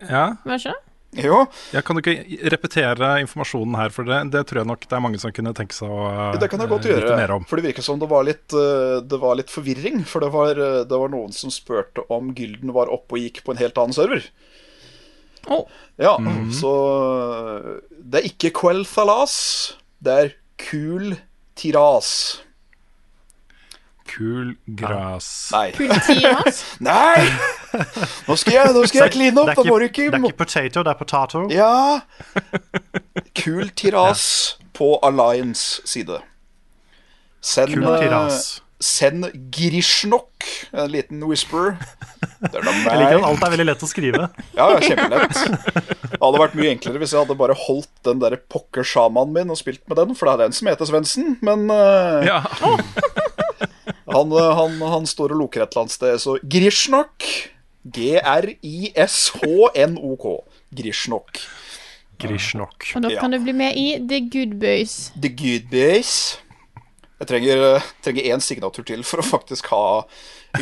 Ja? 0.08 0.26
Hva 0.48 0.56
det? 0.56 0.78
Jo, 1.16 1.46
Jeg 1.72 1.84
kan 1.88 1.96
du 1.96 2.02
ikke 2.02 2.50
repetere 2.52 3.06
informasjonen 3.22 3.74
her, 3.80 3.88
for 3.88 4.04
det, 4.04 4.18
det 4.30 4.42
tror 4.46 4.60
jeg 4.60 4.68
nok 4.68 4.82
det 4.84 4.92
er 4.92 5.00
mange 5.00 5.18
som 5.18 5.32
kunne 5.32 5.54
tenke 5.56 5.72
seg 5.72 5.88
å 5.88 6.02
eh, 6.34 6.36
det 6.38 6.50
kan 6.52 6.60
jeg 6.60 6.68
godt 6.68 6.84
gjøre. 6.90 7.16
mer 7.16 7.32
om. 7.32 7.46
For 7.48 7.56
det 7.56 7.64
virker 7.70 7.82
som 7.86 7.98
det 7.98 8.08
var 8.10 8.26
litt, 8.28 8.52
eh, 8.52 9.00
det 9.08 9.18
var 9.22 9.38
litt 9.40 9.48
forvirring. 9.48 10.02
For 10.06 10.20
det 10.20 10.28
var, 10.34 10.50
eh, 10.60 10.82
det 10.84 10.98
var 11.00 11.08
noen 11.08 11.32
som 11.32 11.48
spurte 11.50 12.04
om 12.12 12.34
gylden 12.36 12.74
var 12.76 12.92
oppe 12.92 13.16
og 13.16 13.24
gikk 13.24 13.40
på 13.46 13.54
en 13.56 13.62
helt 13.62 13.80
annen 13.80 13.96
server. 13.96 14.28
Oh. 15.48 15.64
Ja, 15.96 16.18
Mhm. 16.20 16.52
så 16.52 16.72
det 18.04 18.20
er 18.20 18.28
ikke 18.28 18.52
Quel 18.60 18.84
Thalas, 18.84 19.74
det 20.02 20.12
er 20.12 20.34
Kul 20.60 21.16
Tiras. 21.56 22.42
Kul 24.08 24.56
gras. 24.66 25.50
Nei. 25.52 25.72
Kultiras. 25.72 26.64
Nei! 26.80 27.28
Nå 28.28 28.36
skal 28.40 28.54
jeg, 28.54 28.72
nå 28.72 28.84
skal 28.88 29.02
jeg 29.04 29.14
kline 29.14 29.42
opp, 29.42 29.50
det, 29.52 29.66
er 29.68 29.84
ikke, 29.84 30.06
det 30.08 30.16
er 30.16 30.24
ikke 30.30 30.40
potato, 30.40 30.84
det 30.86 30.94
er 30.94 30.98
potato. 30.98 31.42
Ja. 31.52 32.00
Kul 33.36 33.68
tiras 33.76 34.22
på 34.78 34.96
Alliance 35.04 35.84
side. 35.84 36.22
Send, 37.44 37.76
Kul 37.76 37.84
eh, 37.92 38.00
tiras. 38.06 38.40
send 38.80 39.28
Grishnok, 39.54 40.48
en 40.72 40.90
liten 40.90 41.22
whisper. 41.28 41.76
Det 42.40 42.54
er 42.54 42.64
da 42.64 42.72
Jeg 42.72 43.02
liker 43.02 43.20
at 43.20 43.28
alt 43.28 43.44
er 43.44 43.54
veldig 43.54 43.68
lett 43.68 43.84
å 43.84 43.90
skrive. 43.90 44.28
Ja, 44.56 44.70
kjempelett. 44.82 45.36
Det 46.08 46.22
hadde 46.22 46.40
vært 46.40 46.56
mye 46.58 46.72
enklere 46.74 47.02
hvis 47.02 47.12
jeg 47.14 47.26
hadde 47.26 47.36
bare 47.38 47.56
holdt 47.66 47.92
den 48.08 48.24
der 48.24 48.38
pokker 48.50 48.86
sjamanen 48.86 49.36
min 49.36 49.52
og 49.52 49.60
spilt 49.60 49.84
med 49.90 50.00
den, 50.00 50.16
for 50.16 50.30
det 50.30 50.34
er 50.38 50.48
den 50.48 50.56
som 50.56 50.72
heter 50.72 50.88
Svendsen. 50.88 51.36
Men 51.44 51.68
uh... 51.68 52.24
Ja. 52.26 52.40
han, 54.12 54.32
eh, 54.32 54.54
han, 54.54 54.80
han 54.80 55.06
står 55.06 55.32
og 55.34 55.38
loker 55.44 55.62
et 55.62 55.70
eller 55.72 55.82
annet 55.86 55.92
sted, 55.96 56.18
så 56.22 56.38
Grishnok. 56.42 57.24
G-r-i-s-h-n-o-k. 59.08 60.44
Grishnok. 60.70 61.38
Grishnok. 62.18 62.84
Og 62.96 63.02
da 63.02 63.08
Ja. 63.14 63.20
kan 63.20 63.30
du 63.30 63.38
bli 63.38 63.52
med 63.52 63.76
i 63.76 63.98
The 64.08 64.20
Good 64.20 64.58
Boys. 64.60 65.12
The 65.20 65.28
Good 65.28 65.70
Boys. 65.70 66.38
Jeg 67.20 67.28
trenger, 67.28 67.76
eh, 67.76 67.82
trenger 68.02 68.22
én 68.34 68.40
signatur 68.40 68.84
til 68.86 69.02
for 69.02 69.18
å 69.18 69.22
faktisk 69.26 69.66
ha 69.66 70.02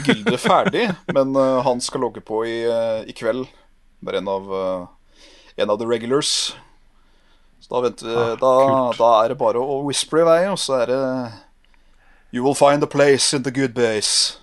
gildet 0.05 0.41
ferdig, 0.41 0.97
men 1.13 1.37
uh, 1.37 1.61
han 1.63 1.81
skal 1.81 2.01
logge 2.01 2.21
på 2.25 2.45
i, 2.47 2.65
uh, 2.67 3.05
i 3.07 3.13
kveld. 3.13 3.47
Er 4.07 4.15
en 4.19 4.29
av, 4.29 4.43
uh, 4.53 4.87
en 5.59 5.71
av 5.71 5.79
the 5.79 5.87
regulars. 5.87 6.55
Så 7.61 7.69
da, 7.71 7.81
venter, 7.89 8.07
vi- 8.07 8.15
Ah, 8.17 8.37
da, 8.37 8.93
da 8.97 9.25
er 9.25 9.29
det 9.29 9.39
bare 9.39 9.57
å 9.61 9.83
whisper 9.85 10.19
i 10.21 10.25
vei, 10.25 10.47
og 10.49 10.57
så 10.59 10.83
er 10.83 10.87
det 10.87 11.33
You 12.37 12.45
will 12.45 12.55
find 12.59 12.83
a 12.85 12.87
place 12.87 13.33
in 13.37 13.43
the 13.47 13.53
good 13.55 13.73
base. 13.75 14.37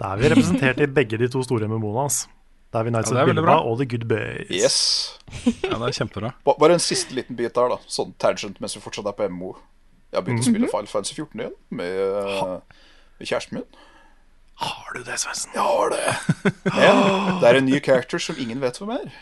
Da 0.00 0.12
er 0.14 0.18
vi 0.18 0.30
representert 0.32 0.80
i 0.82 0.86
begge 0.90 1.18
de 1.20 1.28
to 1.30 1.42
store 1.46 1.68
MMO-ene 1.70 2.02
hans. 2.02 2.24
Da 2.74 2.80
er 2.82 2.88
vi 2.88 2.90
Nights 2.90 3.12
Ja, 3.14 3.22
of 3.22 3.30
Bilba 3.30 3.54
og 3.62 3.78
The 3.78 3.86
Good 3.88 4.06
Base. 4.10 4.46
Yes. 4.50 4.78
ja, 5.62 5.76
det 5.78 5.86
er 5.88 5.94
kjempebra. 6.00 6.32
Bare 6.48 6.74
en 6.74 6.82
siste 6.82 7.14
liten 7.14 7.38
bit 7.38 7.54
der, 7.54 7.70
da. 7.72 7.78
Sånn 7.86 8.10
tangent 8.20 8.58
mens 8.60 8.74
vi 8.76 8.82
fortsatt 8.82 9.06
er 9.08 9.14
på 9.16 9.28
MMO. 9.30 9.52
Jeg 10.10 10.18
har 10.18 10.26
begynt 10.26 10.42
å 10.42 10.48
spille 10.48 10.70
Final 10.72 10.90
Fantasy 10.90 11.14
14 11.14 11.44
igjen 11.44 11.54
med, 11.78 12.66
med 13.20 13.30
kjæresten 13.30 13.60
min. 13.60 13.68
Har 14.58 14.96
du 14.96 15.02
det, 15.06 15.20
Svendsen? 15.22 15.54
Jeg 15.54 15.62
har 15.62 15.94
det. 15.94 16.16
Men 16.74 17.02
det 17.38 17.52
er 17.52 17.60
en 17.60 17.68
ny 17.70 17.78
character 17.78 18.22
som 18.22 18.40
ingen 18.42 18.58
vet 18.64 18.82
hvem 18.82 18.96
er. 18.96 19.12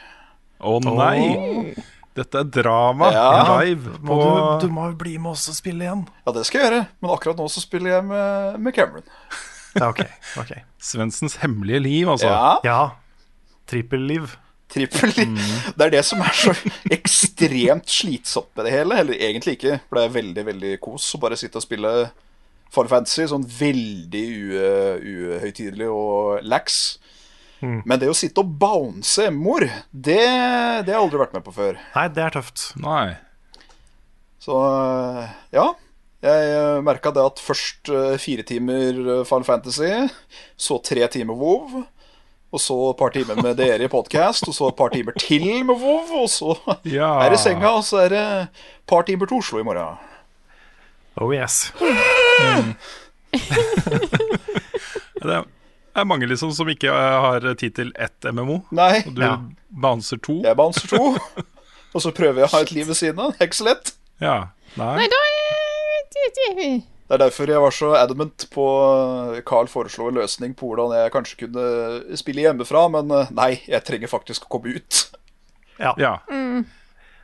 Å 0.65 0.79
nei! 0.89 1.75
Dette 2.17 2.41
er 2.41 2.49
drama 2.49 3.11
Ja. 3.13 3.27
live 3.61 3.99
Må 4.01 4.17
du, 4.21 4.67
du 4.67 4.73
må 4.73 4.87
jo 4.91 4.97
bli 4.97 5.17
med 5.21 5.35
oss 5.35 5.47
og 5.53 5.59
spille 5.59 5.85
igjen. 5.85 6.07
Ja, 6.27 6.33
det 6.33 6.47
skal 6.49 6.63
jeg 6.63 6.71
gjøre, 6.71 6.87
men 7.03 7.13
akkurat 7.13 7.37
nå 7.43 7.47
så 7.53 7.61
spiller 7.61 7.99
jeg 7.99 8.07
med, 8.09 8.59
med 8.65 8.75
Cameron. 8.77 9.05
Ja, 9.77 9.91
ok. 9.91 10.01
ok. 10.41 10.53
Svensens 10.81 11.37
hemmelige 11.43 11.83
liv, 11.85 12.09
altså. 12.09 12.31
Ja, 12.33 12.57
Ja. 12.65 12.81
Trippelliv. 13.69 14.37
trippel 14.73 15.13
Det 15.15 15.85
er 15.87 15.91
det 15.91 16.05
som 16.07 16.21
er 16.23 16.33
så 16.35 16.53
ekstremt 16.91 17.87
slitsomt 17.91 18.49
med 18.57 18.67
det 18.67 18.73
hele. 18.73 18.99
Eller 19.03 19.15
egentlig 19.29 19.57
ikke, 19.59 19.81
for 19.89 19.99
det 19.99 20.05
er 20.07 20.15
veldig, 20.17 20.45
veldig 20.47 20.73
kos 20.83 21.07
å 21.15 21.21
bare 21.23 21.37
sitte 21.39 21.61
og 21.61 21.65
spille 21.67 21.93
Final 22.75 22.91
Fantasy 22.91 23.27
sånn 23.31 23.45
veldig 23.47 24.25
uhøytidelig 25.07 25.89
og 25.93 26.43
lax. 26.47 26.99
Men 27.63 27.99
det 27.99 28.09
å 28.13 28.15
sitte 28.17 28.43
og 28.45 28.51
bounce 28.61 29.31
M-ord, 29.31 29.65
det, 29.91 30.19
det 30.21 30.93
har 30.93 30.93
jeg 30.93 31.01
aldri 31.01 31.21
vært 31.23 31.33
med 31.39 31.45
på 31.47 31.55
før. 31.57 31.79
Nei, 31.95 32.07
det 32.13 32.23
er 32.27 32.35
tøft. 32.37 32.67
Nei. 32.83 33.15
Så 34.45 34.53
øh, 34.61 35.23
ja. 35.57 35.67
Jeg 36.27 36.83
merka 36.83 37.11
det 37.15 37.23
at 37.23 37.41
først 37.45 37.89
øh, 37.93 38.15
fire 38.19 38.43
timer 38.49 39.25
Final 39.29 39.45
Fantasy, 39.47 39.91
så 40.59 40.79
tre 40.85 41.07
timer 41.13 41.35
WoW, 41.39 41.85
og 42.57 42.61
så 42.63 42.77
et 42.91 42.99
par 42.99 43.13
timer 43.15 43.37
med 43.45 43.57
dere 43.61 43.85
i 43.87 43.91
podkast, 43.93 44.47
og 44.49 44.55
så 44.57 44.69
et 44.73 44.79
par 44.79 44.91
timer 44.95 45.13
til 45.21 45.45
med 45.69 45.77
WoW, 45.77 46.23
og 46.25 46.31
så 46.33 46.55
Ja. 46.89 47.13
er 47.25 47.31
det 47.35 47.41
senga, 47.43 47.69
og 47.79 47.85
så 47.85 47.97
er 48.07 48.09
det 48.15 48.23
et 48.43 48.49
par 48.89 49.03
timer 49.09 49.27
til 49.31 49.39
Oslo 49.43 49.61
i 49.61 49.67
morgen. 49.67 49.97
Oh 51.21 51.33
yes. 51.33 51.73
Det 55.27 55.45
er 56.03 56.09
mange 56.09 56.27
liksom 56.29 56.53
som 56.57 56.69
ikke 56.69 56.91
eh, 56.93 57.17
har 57.27 57.47
tid 57.61 57.75
til 57.79 57.93
ett 57.97 58.27
MMO. 58.33 58.61
Nei, 58.77 59.03
Og 59.07 59.15
du 59.15 59.23
Ja. 59.23 59.37
bouncer 59.71 60.19
to. 60.19 60.41
jeg 60.43 60.57
bouncer 60.57 60.89
to, 60.89 61.17
og 61.95 62.03
så 62.03 62.13
prøver 62.13 62.43
jeg 62.43 62.49
å 62.51 62.53
ha 62.57 62.61
et 62.67 62.73
liv 62.73 62.87
ved 62.87 62.97
siden 62.99 63.19
av. 63.21 63.33
Det 63.33 63.41
er 63.47 63.51
ikke 63.51 63.61
så 63.63 63.69
lett. 63.71 63.93
Ja. 64.21 64.37
Nei. 64.77 64.95
Nei, 65.03 65.09
da 65.13 65.17
er 65.17 66.83
Det 67.07 67.15
er 67.15 67.19
derfor 67.23 67.47
jeg 67.47 67.61
var 67.63 67.71
så 67.71 67.93
adamant 67.95 68.47
på 68.51 68.65
øh, 69.37 69.43
Carl 69.47 69.69
foreslo 69.71 70.09
en 70.09 70.17
løsning 70.19 70.55
på 70.59 70.67
hvordan 70.73 70.95
jeg 70.97 71.13
kanskje 71.15 71.37
kunne 71.45 72.17
spille 72.19 72.43
hjemmefra, 72.43 72.89
men 72.91 73.11
øh, 73.15 73.29
nei, 73.37 73.61
jeg 73.69 73.85
trenger 73.87 74.11
faktisk 74.11 74.49
å 74.49 74.51
komme 74.57 74.75
ut. 74.75 75.05
Ja. 75.79 75.93
Ja. 76.01 76.17
Mm. 76.31 76.65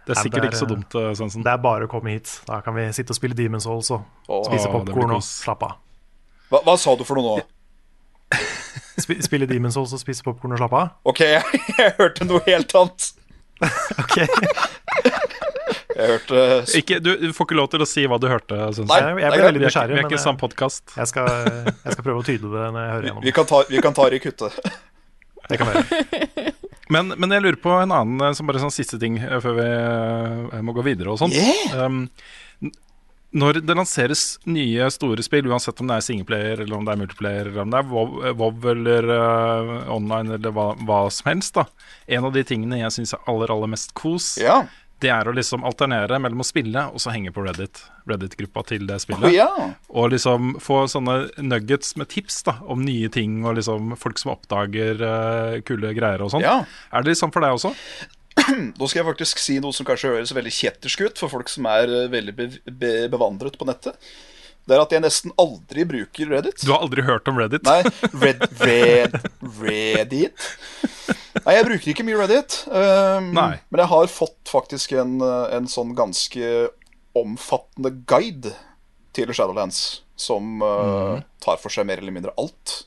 Det 0.06 0.14
er 0.14 0.18
Ja, 0.18 0.22
sikkert 0.22 0.42
det 0.42 0.44
er, 0.44 0.50
ikke 0.52 0.60
så 0.62 0.68
dumt, 0.70 0.94
eh, 0.98 1.10
Svendsen. 1.18 1.42
Det 1.46 1.50
er 1.52 1.58
bare 1.62 1.86
å 1.86 1.90
komme 1.90 2.10
hit. 2.14 2.30
Da 2.46 2.60
kan 2.62 2.74
vi 2.74 2.88
sitte 2.94 3.10
og 3.14 3.18
spille 3.18 3.34
Demon's 3.38 3.66
Souls 3.66 3.90
og 3.94 4.04
spise 4.46 4.70
popkorn 4.70 5.16
og 5.16 5.22
slappe 5.26 5.68
av. 5.70 5.76
Hva, 6.52 6.60
hva 6.66 6.74
sa 6.78 6.94
du 6.98 7.04
for 7.08 7.18
noe 7.18 7.38
nå? 7.38 7.44
Sp 9.00 9.16
spille 9.24 9.48
Demon's 9.48 9.76
Souls 9.78 9.92
og 9.96 10.00
spise 10.02 10.24
popkorn 10.26 10.52
og 10.56 10.60
slappe 10.60 10.78
av? 10.78 10.92
Ok, 11.08 11.22
jeg, 11.24 11.60
jeg 11.80 11.94
hørte 11.98 12.28
noe 12.28 12.42
helt 12.48 12.76
annet. 12.82 13.10
Ok. 14.02 14.16
Jeg 15.92 16.08
hørte 16.08 16.38
Ikke, 16.78 16.96
du, 17.04 17.10
du 17.20 17.32
får 17.36 17.46
ikke 17.46 17.56
lov 17.58 17.68
til 17.72 17.84
å 17.84 17.86
si 17.88 18.04
hva 18.08 18.16
du 18.18 18.26
hørte. 18.30 18.56
syns 18.74 18.90
Jeg, 18.90 19.10
jeg 19.22 19.32
ble 19.34 19.42
veldig 19.44 19.60
er, 19.60 19.66
nysgjerrig, 19.68 19.92
vi 19.92 20.00
er 20.00 20.00
men 20.00 20.08
ikke 20.08 20.16
jeg, 20.16 20.24
samme 20.24 20.40
podkast. 20.40 20.94
jeg, 20.96 21.10
skal, 21.10 21.28
jeg 21.68 21.94
skal 21.94 22.06
prøve 22.06 22.22
å 22.22 22.26
tyde 22.26 22.48
det 22.52 22.64
når 22.74 22.80
jeg 22.86 22.92
hører 22.94 23.06
gjennom. 23.08 23.26
Vi 23.26 23.34
kan 23.36 23.48
ta, 23.52 23.60
vi 23.68 23.82
kan 23.84 23.96
ta 23.98 24.08
det 24.08 24.18
i 24.20 24.24
kuttet. 24.24 24.56
Det 25.50 25.58
kan 25.58 25.66
være. 25.68 26.52
Men, 26.94 27.08
men 27.18 27.32
jeg 27.34 27.42
lurer 27.42 27.56
på 27.60 27.72
en 27.82 27.90
annen 27.92 28.22
eh, 28.28 28.34
som 28.38 28.46
bare 28.46 28.60
sånn 28.62 28.72
siste 28.72 28.98
ting 29.02 29.16
eh, 29.18 29.38
før 29.42 29.56
vi 29.58 29.64
eh, 29.66 30.60
må 30.64 30.74
gå 30.76 30.84
videre 30.86 31.10
og 31.10 31.18
sånt. 31.18 31.34
Yeah! 31.34 31.82
Um, 31.82 32.04
når 33.32 33.60
det 33.64 33.74
lanseres 33.78 34.22
nye 34.44 34.90
store 34.92 35.22
spill, 35.24 35.46
uansett 35.48 35.80
om 35.80 35.88
det 35.88 35.96
er 36.00 36.04
singleplayer 36.04 36.60
eller 36.66 36.76
om 36.76 36.84
det 36.84 36.92
er 36.92 37.00
multiplayer, 37.00 37.48
eller 37.48 37.62
om 37.64 37.72
det 37.72 37.80
er 37.80 38.36
WoW, 38.36 38.68
eller 38.74 39.08
uh, 39.08 39.72
online 39.94 40.36
eller 40.36 40.52
hva, 40.52 40.66
hva 40.84 41.00
som 41.14 41.30
helst, 41.32 41.56
da. 41.56 41.64
En 42.12 42.28
av 42.28 42.36
de 42.36 42.44
tingene 42.44 42.82
jeg 42.82 42.92
syns 42.98 43.14
er 43.16 43.24
aller, 43.32 43.52
aller 43.54 43.72
mest 43.72 43.94
kos, 43.98 44.34
Ja. 44.42 44.60
det 45.02 45.10
er 45.10 45.26
å 45.26 45.32
liksom 45.34 45.64
alternere 45.66 46.20
mellom 46.22 46.44
å 46.44 46.46
spille 46.46 46.84
og 46.92 47.00
så 47.02 47.10
henge 47.10 47.32
på 47.34 47.42
Reddit. 47.42 47.80
Reddit-gruppa 48.06 48.62
til 48.68 48.84
det 48.86 49.00
spillet. 49.02 49.24
spillet. 49.24 49.34
ja. 49.40 49.72
Og 49.90 50.12
liksom 50.12 50.56
få 50.62 50.84
sånne 50.92 51.16
nuggets 51.42 51.96
med 51.98 52.08
tips 52.12 52.42
da 52.46 52.58
om 52.70 52.84
nye 52.84 53.08
ting, 53.10 53.40
og 53.46 53.56
liksom 53.58 53.96
folk 53.98 54.20
som 54.20 54.36
oppdager 54.36 55.00
uh, 55.02 55.60
kule 55.66 55.90
greier 55.96 56.22
og 56.22 56.30
sånn. 56.36 56.44
ja. 56.44 56.60
Er 56.92 57.02
det 57.02 57.14
liksom 57.16 57.32
for 57.34 57.40
deg 57.42 57.56
også? 57.56 57.72
Nå 58.78 58.88
skal 58.88 59.02
jeg 59.02 59.08
faktisk 59.08 59.40
si 59.42 59.58
noe 59.62 59.74
som 59.76 59.86
kanskje 59.88 60.12
høres 60.14 60.34
veldig 60.34 60.52
kjettersk 60.54 61.06
ut 61.06 61.20
for 61.20 61.32
folk 61.32 61.50
som 61.52 61.68
er 61.70 61.90
eh, 61.90 62.10
veldig 62.12 62.36
be 62.36 62.48
be 62.68 62.92
bevandret 63.12 63.58
på 63.60 63.68
nettet. 63.68 63.98
Det 64.62 64.76
er 64.76 64.82
at 64.84 64.92
jeg 64.94 65.02
nesten 65.02 65.32
aldri 65.42 65.84
bruker 65.90 66.28
Reddit. 66.30 66.62
Du 66.62 66.70
har 66.70 66.84
aldri 66.84 67.02
hørt 67.02 67.26
om 67.30 67.40
Reddit? 67.40 67.66
Nei, 67.66 67.82
Red, 68.22 68.44
Red, 68.62 69.16
Reddit 69.58 70.44
Nei, 71.42 71.56
jeg 71.56 71.66
bruker 71.66 71.90
ikke 71.90 72.06
mye 72.06 72.20
Reddit. 72.20 72.60
Um. 72.70 73.32
Men 73.34 73.82
jeg 73.82 73.90
har 73.90 74.12
fått 74.12 74.52
faktisk 74.52 74.94
en, 75.02 75.16
uh, 75.24 75.50
en 75.50 75.66
sånn 75.70 75.96
ganske 75.98 76.52
omfattende 77.18 77.90
guide 78.08 78.54
til 79.16 79.32
Shadowlands, 79.34 80.02
som 80.16 80.62
uh, 80.62 81.18
tar 81.42 81.58
for 81.60 81.74
seg 81.74 81.88
mer 81.88 82.00
eller 82.00 82.14
mindre 82.14 82.34
alt. 82.40 82.84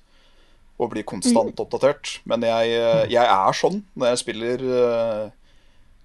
Og 0.80 0.90
blir 0.92 1.04
konstant 1.08 1.60
oppdatert. 1.64 2.18
Men 2.28 2.42
jeg, 2.44 2.74
uh, 2.82 3.06
jeg 3.08 3.24
er 3.24 3.54
sånn 3.56 3.84
når 3.96 4.10
jeg 4.12 4.18
spiller 4.26 4.64
uh, 4.68 5.30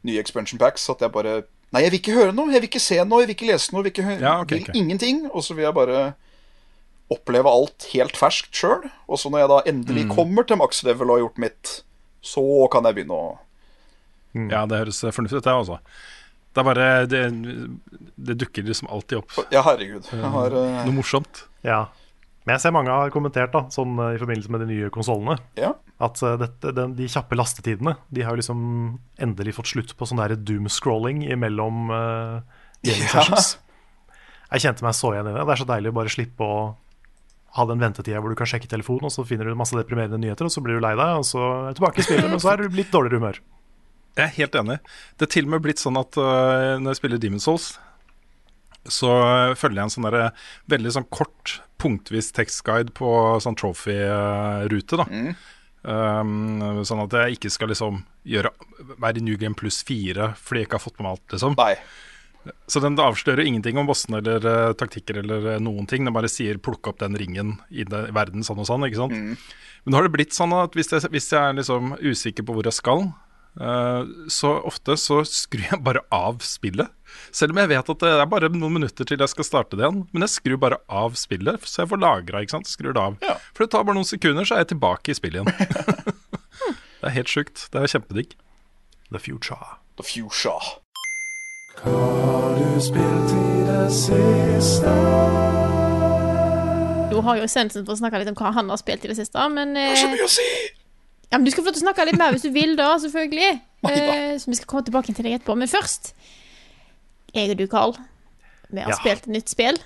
nye 0.06 0.20
expansion 0.22 0.58
packs, 0.62 0.88
at 0.92 1.00
jeg 1.02 1.10
bare 1.12 1.42
Nei, 1.72 1.84
jeg 1.84 1.90
vil 1.92 2.00
ikke 2.00 2.14
høre 2.16 2.32
noe, 2.34 2.50
jeg 2.50 2.62
vil 2.64 2.66
ikke 2.70 2.80
se 2.82 2.96
noe, 3.06 3.20
jeg 3.22 3.28
vil 3.30 3.34
ikke 3.36 3.46
lese 3.52 3.70
noe, 3.70 3.78
jeg 3.78 3.84
vil, 3.84 3.92
ikke 3.94 4.06
høre, 4.08 4.20
Ja, 4.24 4.32
okay, 4.42 4.56
vil 4.58 4.70
ok. 4.72 4.78
ingenting. 4.80 5.18
Og 5.30 5.44
så 5.46 5.54
vil 5.54 5.68
jeg 5.68 5.74
bare 5.76 6.00
oppleve 7.10 7.50
alt 7.50 7.86
helt 7.92 8.16
ferskt 8.18 8.54
sjøl. 8.58 8.88
Og 9.06 9.18
så 9.22 9.30
når 9.30 9.38
jeg 9.44 9.50
da 9.52 9.58
endelig 9.70 10.04
Mm. 10.08 10.14
kommer 10.16 10.46
til 10.46 10.58
maks 10.58 10.82
level 10.86 11.10
og 11.10 11.16
har 11.16 11.22
gjort 11.28 11.38
mitt, 11.38 11.82
så 12.22 12.42
kan 12.72 12.84
jeg 12.90 12.94
begynne 12.98 13.14
å 13.14 13.38
Ja, 14.50 14.64
det 14.66 14.78
høres 14.78 14.98
fornuftig 15.00 15.38
ut, 15.38 15.44
det 15.46 15.52
også. 15.54 15.78
Det 16.54 16.58
er 16.60 16.66
bare 16.66 17.06
Det, 17.06 17.22
det 18.18 18.36
dukker 18.38 18.62
liksom 18.66 18.88
alltid 18.90 19.18
opp 19.18 19.52
Ja, 19.54 19.62
herregud. 19.62 20.06
Jeg 20.10 20.30
har 20.34 20.50
uh, 20.54 20.84
noe 20.86 20.94
morsomt. 20.94 21.44
Ja. 21.62 21.86
Men 22.50 22.56
jeg 22.58 22.64
ser 22.64 22.72
mange 22.74 22.90
har 22.90 23.12
kommentert 23.14 23.52
da, 23.54 23.60
sånn 23.70 23.92
eh, 24.02 24.16
i 24.16 24.18
forbindelse 24.18 24.50
med 24.50 24.64
de 24.64 24.66
nye 24.72 24.88
konsollene, 24.90 25.36
Ja. 25.60 25.68
at 26.02 26.18
eh, 26.26 26.32
dette, 26.40 26.72
den, 26.74 26.96
de 26.98 27.06
kjappe 27.06 27.36
lastetidene 27.38 27.92
De 28.10 28.24
har 28.26 28.34
jo 28.34 28.40
liksom 28.40 28.62
endelig 29.22 29.54
fått 29.54 29.70
slutt 29.70 29.92
på 29.94 30.08
sånn 30.08 30.18
doom-scrolling 30.18 31.22
imellom 31.30 31.92
uh, 31.94 32.40
gaming 32.82 33.06
Ja. 33.14 33.22
sessions. 33.22 33.52
Jeg 34.50 34.64
kjente 34.64 34.82
meg 34.82 34.96
så 34.98 35.12
igjen 35.14 35.30
i 35.30 35.34
det. 35.36 35.44
Det 35.46 35.54
er 35.54 35.62
så 35.62 35.68
deilig 35.70 35.92
å 35.92 35.96
bare 36.00 36.10
slippe 36.10 36.42
å 36.42 36.56
ha 37.54 37.66
den 37.70 37.78
ventetida 37.82 38.18
hvor 38.18 38.34
du 38.34 38.38
kan 38.40 38.50
sjekke 38.50 38.66
telefonen, 38.70 39.06
og 39.06 39.14
så 39.14 39.22
finner 39.26 39.46
du 39.46 39.54
masse 39.58 39.78
deprimerende 39.78 40.18
nyheter, 40.18 40.48
og 40.50 40.54
så 40.54 40.62
blir 40.64 40.80
du 40.80 40.82
lei 40.82 40.96
deg, 40.98 41.20
og 41.22 41.26
så 41.26 41.38
er 41.68 41.70
du 41.70 41.78
tilbake 41.78 42.02
i 42.02 42.06
spillet, 42.08 42.30
men 42.34 42.42
så 42.42 42.50
er 42.56 42.64
du 42.64 42.68
blitt 42.74 42.90
dårligere 42.90 43.22
humør. 43.22 43.38
Jeg 44.18 44.26
er 44.26 44.34
helt 44.40 44.58
enig. 44.58 44.76
Det 45.22 45.28
er 45.28 45.32
til 45.36 45.46
og 45.46 45.54
med 45.54 45.62
blitt 45.68 45.78
sånn 45.82 45.98
at 46.02 46.18
uh, 46.18 46.78
når 46.82 46.96
jeg 46.96 46.98
spiller 47.04 47.22
Demon's 47.22 47.46
Souls, 47.46 47.68
så 48.88 49.10
følger 49.58 49.82
jeg 49.82 49.88
en 49.88 49.94
sånn 49.96 50.08
der, 50.08 50.44
veldig 50.72 50.92
sånn 50.96 51.08
kort 51.12 51.60
punktvis 51.80 52.30
tekstguide 52.36 52.94
på 52.96 53.08
sånn 53.42 53.56
trophy-rute, 53.58 55.00
da. 55.00 55.06
Um, 55.80 56.82
sånn 56.84 57.00
at 57.06 57.14
jeg 57.16 57.38
ikke 57.38 57.50
skal 57.52 57.70
liksom 57.72 58.02
gjøre, 58.28 58.52
være 59.00 59.20
i 59.20 59.24
New 59.24 59.38
Game 59.40 59.56
pluss 59.56 59.78
fire 59.88 60.34
fordi 60.36 60.60
jeg 60.60 60.68
ikke 60.68 60.76
har 60.76 60.84
fått 60.84 60.98
med 60.98 61.06
meg 61.06 61.14
alt. 61.14 61.32
liksom 61.32 61.56
Nei. 61.56 61.72
Så 62.68 62.80
den 62.84 62.96
avslører 63.00 63.44
ingenting 63.44 63.80
om 63.80 63.88
bossene 63.88 64.20
eller 64.20 64.44
uh, 64.44 64.74
taktikker 64.76 65.20
eller 65.20 65.48
eh, 65.54 65.58
noen 65.60 65.88
ting. 65.88 66.06
Den 66.06 66.16
bare 66.16 66.28
sier 66.32 66.56
'plukk 66.56 66.88
opp 66.88 67.00
den 67.02 67.16
ringen 67.20 67.58
i 67.68 67.84
det, 67.84 68.06
verden 68.16 68.44
sånn 68.44 68.62
og 68.62 68.68
sånn'. 68.68 68.86
ikke 68.88 69.00
sant? 69.00 69.12
Men 69.84 69.92
nå 69.92 70.00
har 70.00 70.08
det 70.08 70.14
blitt 70.14 70.36
sånn 70.36 70.52
at 70.56 70.76
hvis 70.76 70.92
jeg, 70.92 71.08
hvis 71.12 71.28
jeg 71.32 71.40
er 71.40 71.56
liksom 71.56 71.96
usikker 72.00 72.44
på 72.44 72.56
hvor 72.56 72.64
jeg 72.64 72.76
skal, 72.76 73.10
så 74.30 74.50
ofte 74.64 74.94
så 74.96 75.20
skrur 75.26 75.66
jeg 75.66 75.82
bare 75.84 76.04
av 76.14 76.38
spillet. 76.46 76.88
Selv 77.34 77.52
om 77.54 77.60
jeg 77.60 77.70
vet 77.72 77.90
at 77.92 78.04
det 78.04 78.12
er 78.14 78.28
bare 78.30 78.50
noen 78.54 78.78
minutter 78.78 79.08
til 79.08 79.20
jeg 79.20 79.32
skal 79.32 79.46
starte 79.46 79.76
det 79.76 79.84
igjen. 79.84 80.04
Men 80.12 80.24
jeg 80.26 80.34
skrur 80.36 80.60
bare 80.62 80.80
av 80.86 81.18
spillet, 81.18 81.66
så 81.66 81.82
jeg 81.82 81.90
får 81.92 82.02
lagra, 82.02 82.44
ikke 82.44 82.56
sant. 82.58 82.70
Skrur 82.70 82.94
det 82.94 83.02
av. 83.02 83.18
Ja. 83.24 83.36
For 83.52 83.66
det 83.66 83.72
tar 83.74 83.86
bare 83.88 83.98
noen 83.98 84.08
sekunder, 84.08 84.46
så 84.46 84.56
er 84.56 84.64
jeg 84.64 84.72
tilbake 84.76 85.12
i 85.12 85.18
spillet 85.18 85.42
igjen. 85.42 86.14
det 87.00 87.10
er 87.10 87.16
helt 87.18 87.32
sjukt. 87.32 87.66
Det 87.72 87.82
er 87.82 87.94
kjempedigg. 87.96 88.36
The 89.10 89.22
future. 89.22 89.76
The 89.98 90.06
future. 90.06 90.78
Hva 91.80 91.96
har 91.96 92.58
du 92.58 92.80
spilt 92.84 93.34
i 93.34 93.64
det 93.66 93.86
siste? 93.96 94.98
jo 97.20 97.48
Sensen 97.50 97.86
fått 97.86 98.00
snakke 98.00 98.20
litt 98.20 98.30
om 98.30 98.36
hva 98.38 98.52
han 98.56 98.70
har 98.70 98.78
spilt 98.80 99.04
i 99.04 99.10
det 99.10 99.18
siste, 99.18 99.48
men 99.52 99.74
Det 99.74 99.88
er 99.92 99.98
så 99.98 100.06
eh, 100.08 100.14
mye 100.14 100.26
å 100.26 100.30
si! 100.30 100.46
Ja, 101.30 101.38
men 101.38 101.44
Du 101.46 101.50
skal 101.52 101.62
få 101.62 101.70
lov 101.70 101.74
til 101.76 101.82
å 101.82 101.86
snakke 101.88 102.06
litt 102.08 102.18
mer 102.18 102.32
hvis 102.34 102.42
du 102.46 102.50
vil, 102.54 102.76
da, 102.78 102.92
selvfølgelig. 102.98 103.60
Eh, 103.90 104.34
så 104.36 104.50
vi 104.50 104.56
skal 104.58 104.66
komme 104.68 104.84
tilbake 104.84 105.14
til 105.16 105.24
deg 105.24 105.38
etterpå. 105.38 105.54
Men 105.56 105.68
først, 105.70 106.10
jeg 107.32 107.54
og 107.54 107.56
du, 107.56 107.64
Carl, 107.72 107.94
vi 108.68 108.82
har 108.82 108.90
Ja. 108.92 108.98
spilt 108.98 109.24
et 109.24 109.32
nytt 109.32 109.48
spill 109.48 109.78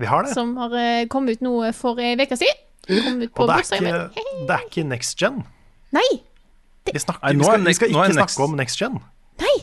Vi 0.00 0.06
har 0.08 0.22
det. 0.24 0.32
som 0.32 0.54
har 0.56 0.72
eh, 0.80 1.04
kommet 1.12 1.36
ut 1.36 1.42
nå 1.44 1.52
for 1.76 2.00
ei 2.00 2.14
uke 2.16 2.38
siden. 2.40 2.56
Kom 2.88 3.20
ut 3.20 3.34
på 3.36 3.44
Og 3.44 3.50
det 3.52 3.58
er, 3.58 4.08
ikke, 4.08 4.24
det 4.48 4.54
er 4.56 4.64
ikke 4.70 4.84
next 4.88 5.18
gen. 5.20 5.42
Nei! 5.92 6.06
Vi, 6.88 6.96
snakker, 7.04 7.20
Nei, 7.20 7.34
vi, 7.36 7.44
skal, 7.44 7.60
vi 7.68 7.74
skal 7.76 7.88
ikke 7.92 8.06
next- 8.16 8.16
snakke 8.16 8.44
om 8.48 8.56
next 8.56 8.80
gen. 8.80 8.96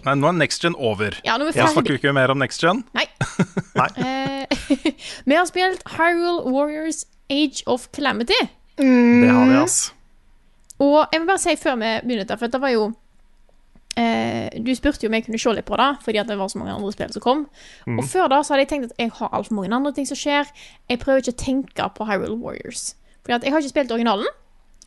Nei, 0.06 0.14
nå 0.14 0.28
er 0.30 0.38
next 0.38 0.62
gen 0.62 0.76
over. 0.78 1.18
Ja, 1.26 1.40
nå 1.42 1.48
er 1.48 1.52
vi 1.52 1.58
Da 1.58 1.66
snakker 1.74 1.96
vi 1.96 1.98
ikke 2.04 2.14
mer 2.14 2.30
om 2.36 2.38
next 2.38 2.62
gen. 2.62 2.84
Nei. 2.94 3.08
Nei. 3.82 3.90
Eh, 3.98 4.46
vi 5.26 5.34
har 5.42 5.50
spilt 5.50 5.82
Hyrule 5.98 6.46
Warriors 6.54 7.02
Age 7.34 7.64
of 7.66 7.90
Calamity. 7.98 8.38
Det 8.78 9.32
har 9.34 9.50
vi, 9.50 9.58
ass. 9.64 9.80
Og 10.84 11.08
jeg 11.12 11.22
må 11.22 11.30
bare 11.30 11.42
si 11.42 11.56
før 11.60 11.78
vi 11.80 11.92
begynner 12.04 12.26
dette, 12.26 12.38
for 12.40 12.52
det 12.52 12.62
var 12.62 12.74
jo 12.74 12.90
eh, 13.98 14.50
Du 14.60 14.74
spurte 14.76 15.06
jo 15.06 15.10
om 15.10 15.16
jeg 15.16 15.26
kunne 15.28 15.40
se 15.40 15.54
litt 15.56 15.68
på 15.68 15.80
det, 15.80 15.90
fordi 16.04 16.26
det 16.28 16.38
var 16.40 16.52
så 16.52 16.60
mange 16.60 16.76
andre 16.76 16.92
spill 16.92 17.14
som 17.16 17.24
kom. 17.24 17.46
Mm. 17.88 18.00
Og 18.00 18.10
før 18.12 18.28
da 18.32 18.42
så 18.44 18.54
hadde 18.54 18.66
jeg 18.66 18.72
tenkt 18.74 18.92
at 18.92 19.00
jeg 19.06 19.14
har 19.20 19.32
altfor 19.32 19.56
mange 19.56 19.76
andre 19.76 19.94
ting 19.96 20.08
som 20.10 20.20
skjer. 20.20 20.52
Jeg 20.90 21.00
prøver 21.00 21.24
ikke 21.24 21.36
å 21.36 21.44
tenke 21.46 21.90
på 21.96 22.10
Hyrule 22.10 22.40
Warriors. 22.42 22.96
Fordi 23.24 23.40
at 23.40 23.48
jeg 23.48 23.56
har 23.56 23.64
ikke 23.64 23.74
spilt 23.74 23.96
originalen, 23.96 24.28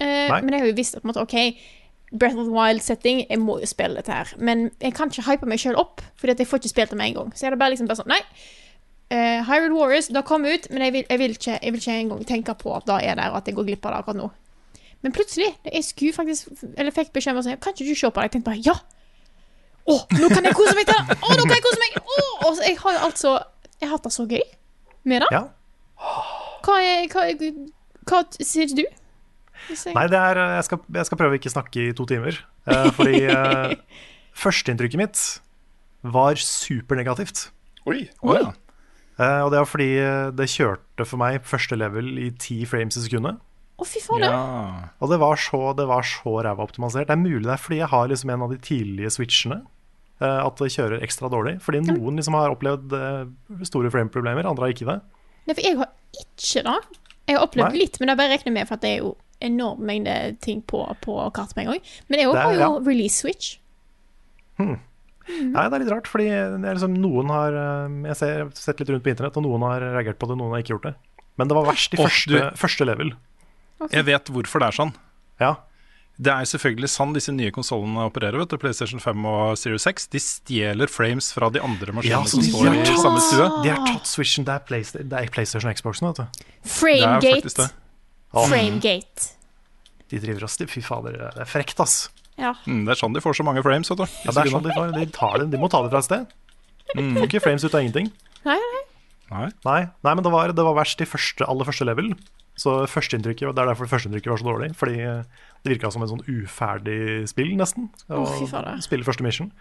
eh, 0.01 0.31
men 0.31 0.55
jeg 0.55 0.63
har 0.63 0.71
jo 0.71 0.79
visst 0.79 0.97
at 0.97 1.03
på 1.03 1.09
en 1.09 1.15
måte, 1.15 1.25
OK, 1.25 1.39
Breath 2.13 2.39
of 2.39 2.47
the 2.47 2.53
Wild-setting, 2.53 3.27
jeg 3.31 3.41
må 3.41 3.59
jo 3.61 3.67
spille 3.69 3.99
dette 3.99 4.13
her. 4.13 4.31
Men 4.39 4.71
jeg 4.81 4.95
kan 4.97 5.11
ikke 5.11 5.27
hype 5.27 5.49
meg 5.49 5.61
sjøl 5.61 5.77
opp, 5.77 6.01
Fordi 6.17 6.33
at 6.33 6.41
jeg 6.41 6.49
får 6.49 6.63
ikke 6.63 6.69
spilt 6.73 6.91
det 6.91 6.99
med 6.99 7.11
en 7.11 7.15
gang. 7.15 7.33
Så 7.35 7.45
jeg 7.45 7.51
hadde 7.51 7.61
bare 7.61 7.75
liksom 7.75 7.89
bare 7.89 8.01
sånn 8.01 8.13
Nei. 8.13 8.23
Uh, 9.09 9.41
Hyrule 9.49 9.73
Warriors, 9.73 10.11
det 10.13 10.25
kommet 10.29 10.53
ut, 10.53 10.67
men 10.71 10.83
jeg 10.85 10.93
vil, 10.93 11.05
jeg, 11.09 11.19
vil 11.19 11.31
ikke, 11.31 11.59
jeg 11.63 11.73
vil 11.73 11.81
ikke 11.81 11.93
engang 11.97 12.25
tenke 12.29 12.55
på 12.61 12.75
at 12.77 12.85
det 12.89 12.99
er 13.09 13.15
der, 13.17 13.31
og 13.33 13.39
at 13.41 13.47
jeg 13.49 13.57
går 13.57 13.65
glipp 13.65 13.87
av 13.89 13.95
det 13.95 14.01
akkurat 14.03 14.19
nå. 14.21 14.27
Men 15.07 15.13
plutselig, 15.15 15.53
jeg 15.63 15.85
skulle 15.87 16.13
faktisk 16.17 16.49
Eller 16.75 16.91
fikk 16.91 17.13
beskjed 17.15 17.37
om 17.37 17.39
å 17.39 17.45
si 17.47 17.53
Kan 17.63 17.75
ikke 17.77 17.87
du 17.87 17.95
se 17.95 18.09
på 18.11 18.19
det? 18.19 18.25
Jeg 18.27 18.33
tenkte 18.35 18.51
bare 18.51 18.63
ja! 18.67 18.75
Å, 19.89 19.95
nå 20.19 20.29
kan 20.33 20.45
jeg 20.49 20.57
kose 20.59 20.75
meg 20.77 20.89
til! 20.91 20.99
Å, 21.15 21.29
nå 21.39 21.45
kan 21.47 21.55
jeg 21.55 21.65
kose 21.65 21.81
meg! 21.85 21.99
Å, 22.03 22.17
og 22.49 22.59
jeg 22.67 22.75
har 22.83 22.97
jo 22.97 23.03
altså 23.07 23.35
Jeg 23.79 23.87
har 23.87 23.93
hatt 23.95 24.09
det 24.09 24.13
så 24.17 24.27
gøy 24.29 24.43
med 25.09 25.23
det. 25.23 25.29
Ja. 25.33 25.45
Hva, 26.67 26.75
er, 26.83 27.07
hva, 27.13 27.23
er- 27.31 27.61
hva 28.11 28.19
sier 28.43 28.69
du? 28.75 28.83
Jeg- 28.83 29.95
Nei, 29.95 30.05
det 30.11 30.19
er, 30.19 30.41
jeg, 30.59 30.65
skal, 30.67 30.81
jeg 30.99 31.07
skal 31.09 31.21
prøve 31.21 31.37
å 31.37 31.39
ikke 31.39 31.53
snakke 31.55 31.85
i 31.87 31.95
to 31.97 32.05
timer. 32.11 32.37
Uh, 32.69 32.91
fordi 32.99 33.23
uh, 33.31 33.73
førsteinntrykket 34.43 35.01
mitt 35.01 35.23
var 36.03 36.39
supernegativt. 36.43 37.47
Oi. 37.89 38.03
Oi. 38.27 38.37
ja. 38.43 38.51
Uh, 39.19 39.41
og 39.47 39.55
det 39.55 39.59
var 39.63 39.67
fordi 39.67 39.89
eh, 39.99 40.29
det 40.39 40.47
kjørte 40.53 41.07
for 41.09 41.19
meg 41.19 41.41
første 41.49 41.75
level 41.79 42.13
i 42.23 42.29
ti 42.39 42.61
frames 42.71 42.95
i 42.99 43.03
sekundet. 43.07 43.41
Å, 43.79 43.87
fy 43.87 44.01
faen, 44.03 44.25
Ja. 44.27 44.39
Og 44.99 45.11
det 45.13 45.19
var 45.23 45.37
så, 45.39 45.61
det 45.79 45.87
var 45.87 46.03
så 46.03 46.33
ræva 46.43 46.65
optimalisert. 46.67 47.07
Det 47.07 47.15
er 47.15 47.21
mulig 47.23 47.45
det 47.47 47.53
er 47.55 47.63
fordi 47.63 47.79
jeg 47.79 47.91
har 47.93 48.09
liksom 48.11 48.31
en 48.35 48.43
av 48.43 48.51
de 48.51 48.59
tidlige 48.59 49.13
switchene. 49.15 49.61
eh, 50.21 50.41
at 50.43 50.57
det 50.59 50.73
kjører 50.75 51.05
ekstra 51.07 51.29
dårlig. 51.31 51.61
Fordi 51.63 51.79
noen 51.87 52.17
liksom 52.19 52.35
har 52.35 52.51
opplevd 52.51 52.91
eh, 52.99 53.63
store 53.69 53.91
frame-problemer, 53.95 54.49
andre 54.51 54.67
har 54.67 54.75
ikke 54.75 54.89
det. 54.89 54.97
Nei, 55.47 55.55
for 55.55 55.63
jeg 55.63 55.79
har 55.79 55.93
ikke 56.19 56.65
det. 56.67 56.99
Jeg 57.29 57.37
har 57.37 57.45
opplevd 57.47 57.71
Nei. 57.77 57.79
litt, 57.85 58.01
men 58.01 58.09
det 58.09 58.13
er 58.17 58.19
bare 58.19 58.33
regner 58.35 58.55
med 58.57 58.67
for 58.67 58.75
at 58.81 58.83
det 58.83 58.91
er 58.97 58.99
jo 59.05 59.13
enorm 59.47 59.85
mengde 59.87 60.17
ting 60.43 60.59
på, 60.67 60.81
på 61.05 61.15
kartet 61.37 61.55
med 61.55 61.69
en 61.69 61.71
gang. 61.77 61.83
Men 62.11 62.19
jeg 62.25 62.33
Det 62.35 62.43
har 62.43 62.55
jo 62.57 62.61
ja. 62.65 62.71
release 62.89 63.21
switch. 63.23 63.53
Nei, 64.59 65.65
det 65.69 65.77
er 65.77 65.83
litt 65.85 65.93
rart, 65.93 66.09
fordi 66.09 66.27
det 66.33 66.73
liksom, 66.73 66.95
noen 66.99 67.29
har 67.31 67.53
eh, 67.55 67.97
Jeg 68.09 68.17
ser, 68.19 68.31
jeg 68.33 68.45
har 68.49 68.53
sett 68.59 68.81
litt 68.83 68.91
rundt 68.91 69.05
på 69.05 69.13
internett, 69.13 69.37
og 69.39 69.45
noen 69.45 69.67
har 69.69 69.85
reagert 69.93 70.19
på 70.19 70.27
det, 70.31 70.39
noen 70.41 70.55
har 70.57 70.65
ikke 70.65 70.75
gjort 70.75 70.89
det. 70.89 70.95
Men 71.39 71.51
det 71.51 71.55
var 71.59 71.69
verst 71.69 71.95
i 71.95 72.01
første, 72.01 72.41
første 72.59 72.87
level. 72.89 73.13
Jeg 73.93 74.05
vet 74.09 74.25
hvorfor 74.35 74.61
det 74.61 74.69
er 74.73 74.77
sånn. 74.79 74.95
Ja, 75.41 75.57
Det 76.21 76.33
er 76.35 76.43
selvfølgelig 76.51 76.89
sånn 76.91 77.13
disse 77.15 77.31
nye 77.31 77.53
konsollene 77.55 78.03
opererer. 78.11 78.39
vet 78.43 78.49
du 78.51 78.57
PlayStation 78.59 78.99
5 78.99 79.25
og 79.31 79.57
Series 79.57 79.85
6. 79.87 80.09
De 80.11 80.19
stjeler 80.19 80.91
frames 80.91 81.29
fra 81.33 81.49
de 81.49 81.61
andre 81.63 81.93
maskinene 81.95 82.11
ja, 82.11 82.25
som 82.27 82.41
de 82.43 82.49
står 82.51 82.75
i 82.75 82.83
tatt- 82.83 82.99
samme 83.05 83.21
stue. 83.23 83.47
De 83.63 83.69
har 83.71 83.87
tatt 83.87 84.07
switchen. 84.11 84.45
Det 84.45 84.55
er, 84.57 84.65
Playsta- 84.67 85.05
det 85.09 85.13
er 85.21 85.31
PlayStation 85.31 85.71
og 85.71 85.77
Xboxen, 85.79 86.09
vet 86.09 86.17
du. 86.17 86.45
Framegate. 86.67 87.69
Åh, 88.35 88.49
Framegate. 88.51 89.29
de 90.11 90.19
driver 90.19 90.43
oss 90.45 90.57
til 90.57 90.67
Fy 90.67 90.81
fader, 90.83 91.13
det 91.13 91.39
er 91.39 91.45
frekt, 91.47 91.79
ass. 91.81 92.09
Ja. 92.37 92.55
Mm, 92.67 92.85
det 92.87 92.93
er 92.97 92.99
sånn 93.07 93.15
de 93.15 93.21
får 93.21 93.35
så 93.39 93.45
mange 93.47 93.63
frames. 93.63 93.89
vet 93.89 93.99
du 93.99 94.03
Ja, 94.03 94.33
det 94.33 94.43
er 94.47 94.51
sånn 94.51 94.63
de, 94.67 94.71
får, 94.75 94.93
de, 94.99 95.07
tar 95.13 95.39
det, 95.39 95.51
de 95.53 95.59
må 95.59 95.71
ta 95.71 95.83
det 95.83 95.91
fra 95.91 95.99
et 95.99 96.05
sted. 96.05 96.27
Får 96.97 97.27
ikke 97.29 97.43
frames 97.43 97.63
ut 97.65 97.75
av 97.75 97.81
ingenting. 97.83 98.11
Nei. 98.45 98.59
Nei. 99.31 99.51
Nei, 99.65 99.81
nei 100.03 100.15
men 100.15 100.25
det 100.25 100.33
var, 100.33 100.49
det 100.53 100.65
var 100.65 100.75
verst 100.75 101.01
i 101.01 101.05
første, 101.07 101.47
aller 101.47 101.65
første 101.65 101.85
level. 101.87 102.15
Så 102.59 102.75
førsteinntrykket, 102.91 103.55
Det 103.55 103.63
er 103.63 103.71
derfor 103.71 103.87
førsteinntrykket 103.87 104.33
var 104.33 104.41
så 104.41 104.49
dårlig. 104.49 104.73
Fordi 104.75 104.99
eh, 104.99 105.23
det 105.63 105.77
virka 105.77 105.93
som 105.95 106.03
en 106.03 106.11
sånn 106.11 106.25
uferdig 106.27 107.29
spill, 107.31 107.55
nesten. 107.59 107.87
Å, 108.11 108.25
oh, 108.25 108.81
spille 108.83 109.07
første 109.07 109.23
mission. 109.23 109.53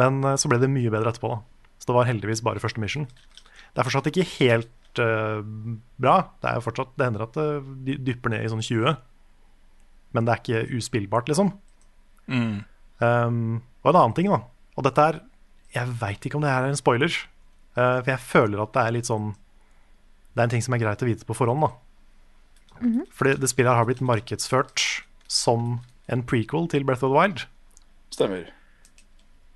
Men 0.00 0.22
eh, 0.24 0.38
så 0.40 0.48
ble 0.48 0.60
det 0.62 0.70
mye 0.72 0.92
bedre 0.94 1.12
etterpå. 1.12 1.34
da 1.36 1.76
Så 1.76 1.90
det 1.90 1.98
var 1.98 2.08
heldigvis 2.08 2.44
bare 2.46 2.62
første 2.64 2.80
mission. 2.80 3.04
Det 3.74 3.82
er 3.82 3.86
fortsatt 3.86 4.08
ikke 4.08 4.24
helt 4.38 4.98
uh, 4.98 5.44
bra. 6.00 6.16
Det 6.40 6.48
er 6.48 6.56
jo 6.56 6.64
fortsatt, 6.64 6.94
det 6.96 7.06
hender 7.06 7.26
at 7.26 7.36
det 7.36 7.98
dypper 8.06 8.32
ned 8.32 8.46
i 8.46 8.50
sånn 8.50 8.64
20. 8.64 8.96
Men 10.16 10.26
det 10.26 10.32
er 10.32 10.40
ikke 10.42 10.78
uspillbart, 10.78 11.28
liksom. 11.28 11.52
Mm. 12.26 12.64
Um, 13.04 13.60
og 13.84 13.92
en 13.92 14.00
annen 14.00 14.16
ting, 14.16 14.30
da. 14.32 14.40
Og 14.78 14.86
dette 14.86 15.04
er 15.04 15.20
Jeg 15.74 15.92
veit 16.00 16.24
ikke 16.24 16.38
om 16.38 16.42
det 16.42 16.50
her 16.50 16.64
er 16.64 16.72
en 16.72 16.80
spoiler. 16.80 17.12
Uh, 17.76 18.00
for 18.00 18.10
jeg 18.14 18.24
føler 18.24 18.64
at 18.64 18.72
det 18.74 18.82
er 18.82 18.94
litt 18.96 19.08
sånn 19.08 19.28
Det 20.32 20.40
er 20.40 20.46
en 20.48 20.52
ting 20.56 20.64
som 20.64 20.74
er 20.74 20.80
greit 20.82 21.04
å 21.04 21.06
vite 21.06 21.28
på 21.28 21.36
forhånd, 21.36 21.68
da. 21.68 21.70
Fordi 23.14 23.36
det 23.40 23.50
spillet 23.50 23.72
her 23.72 23.80
har 23.82 23.88
blitt 23.88 24.04
markedsført 24.04 24.84
som 25.28 25.80
en 26.08 26.24
prequel 26.24 26.68
til 26.72 26.86
Breath 26.88 27.04
of 27.04 27.12
the 27.12 27.18
Wild. 27.18 27.44
Stemmer. 28.14 28.48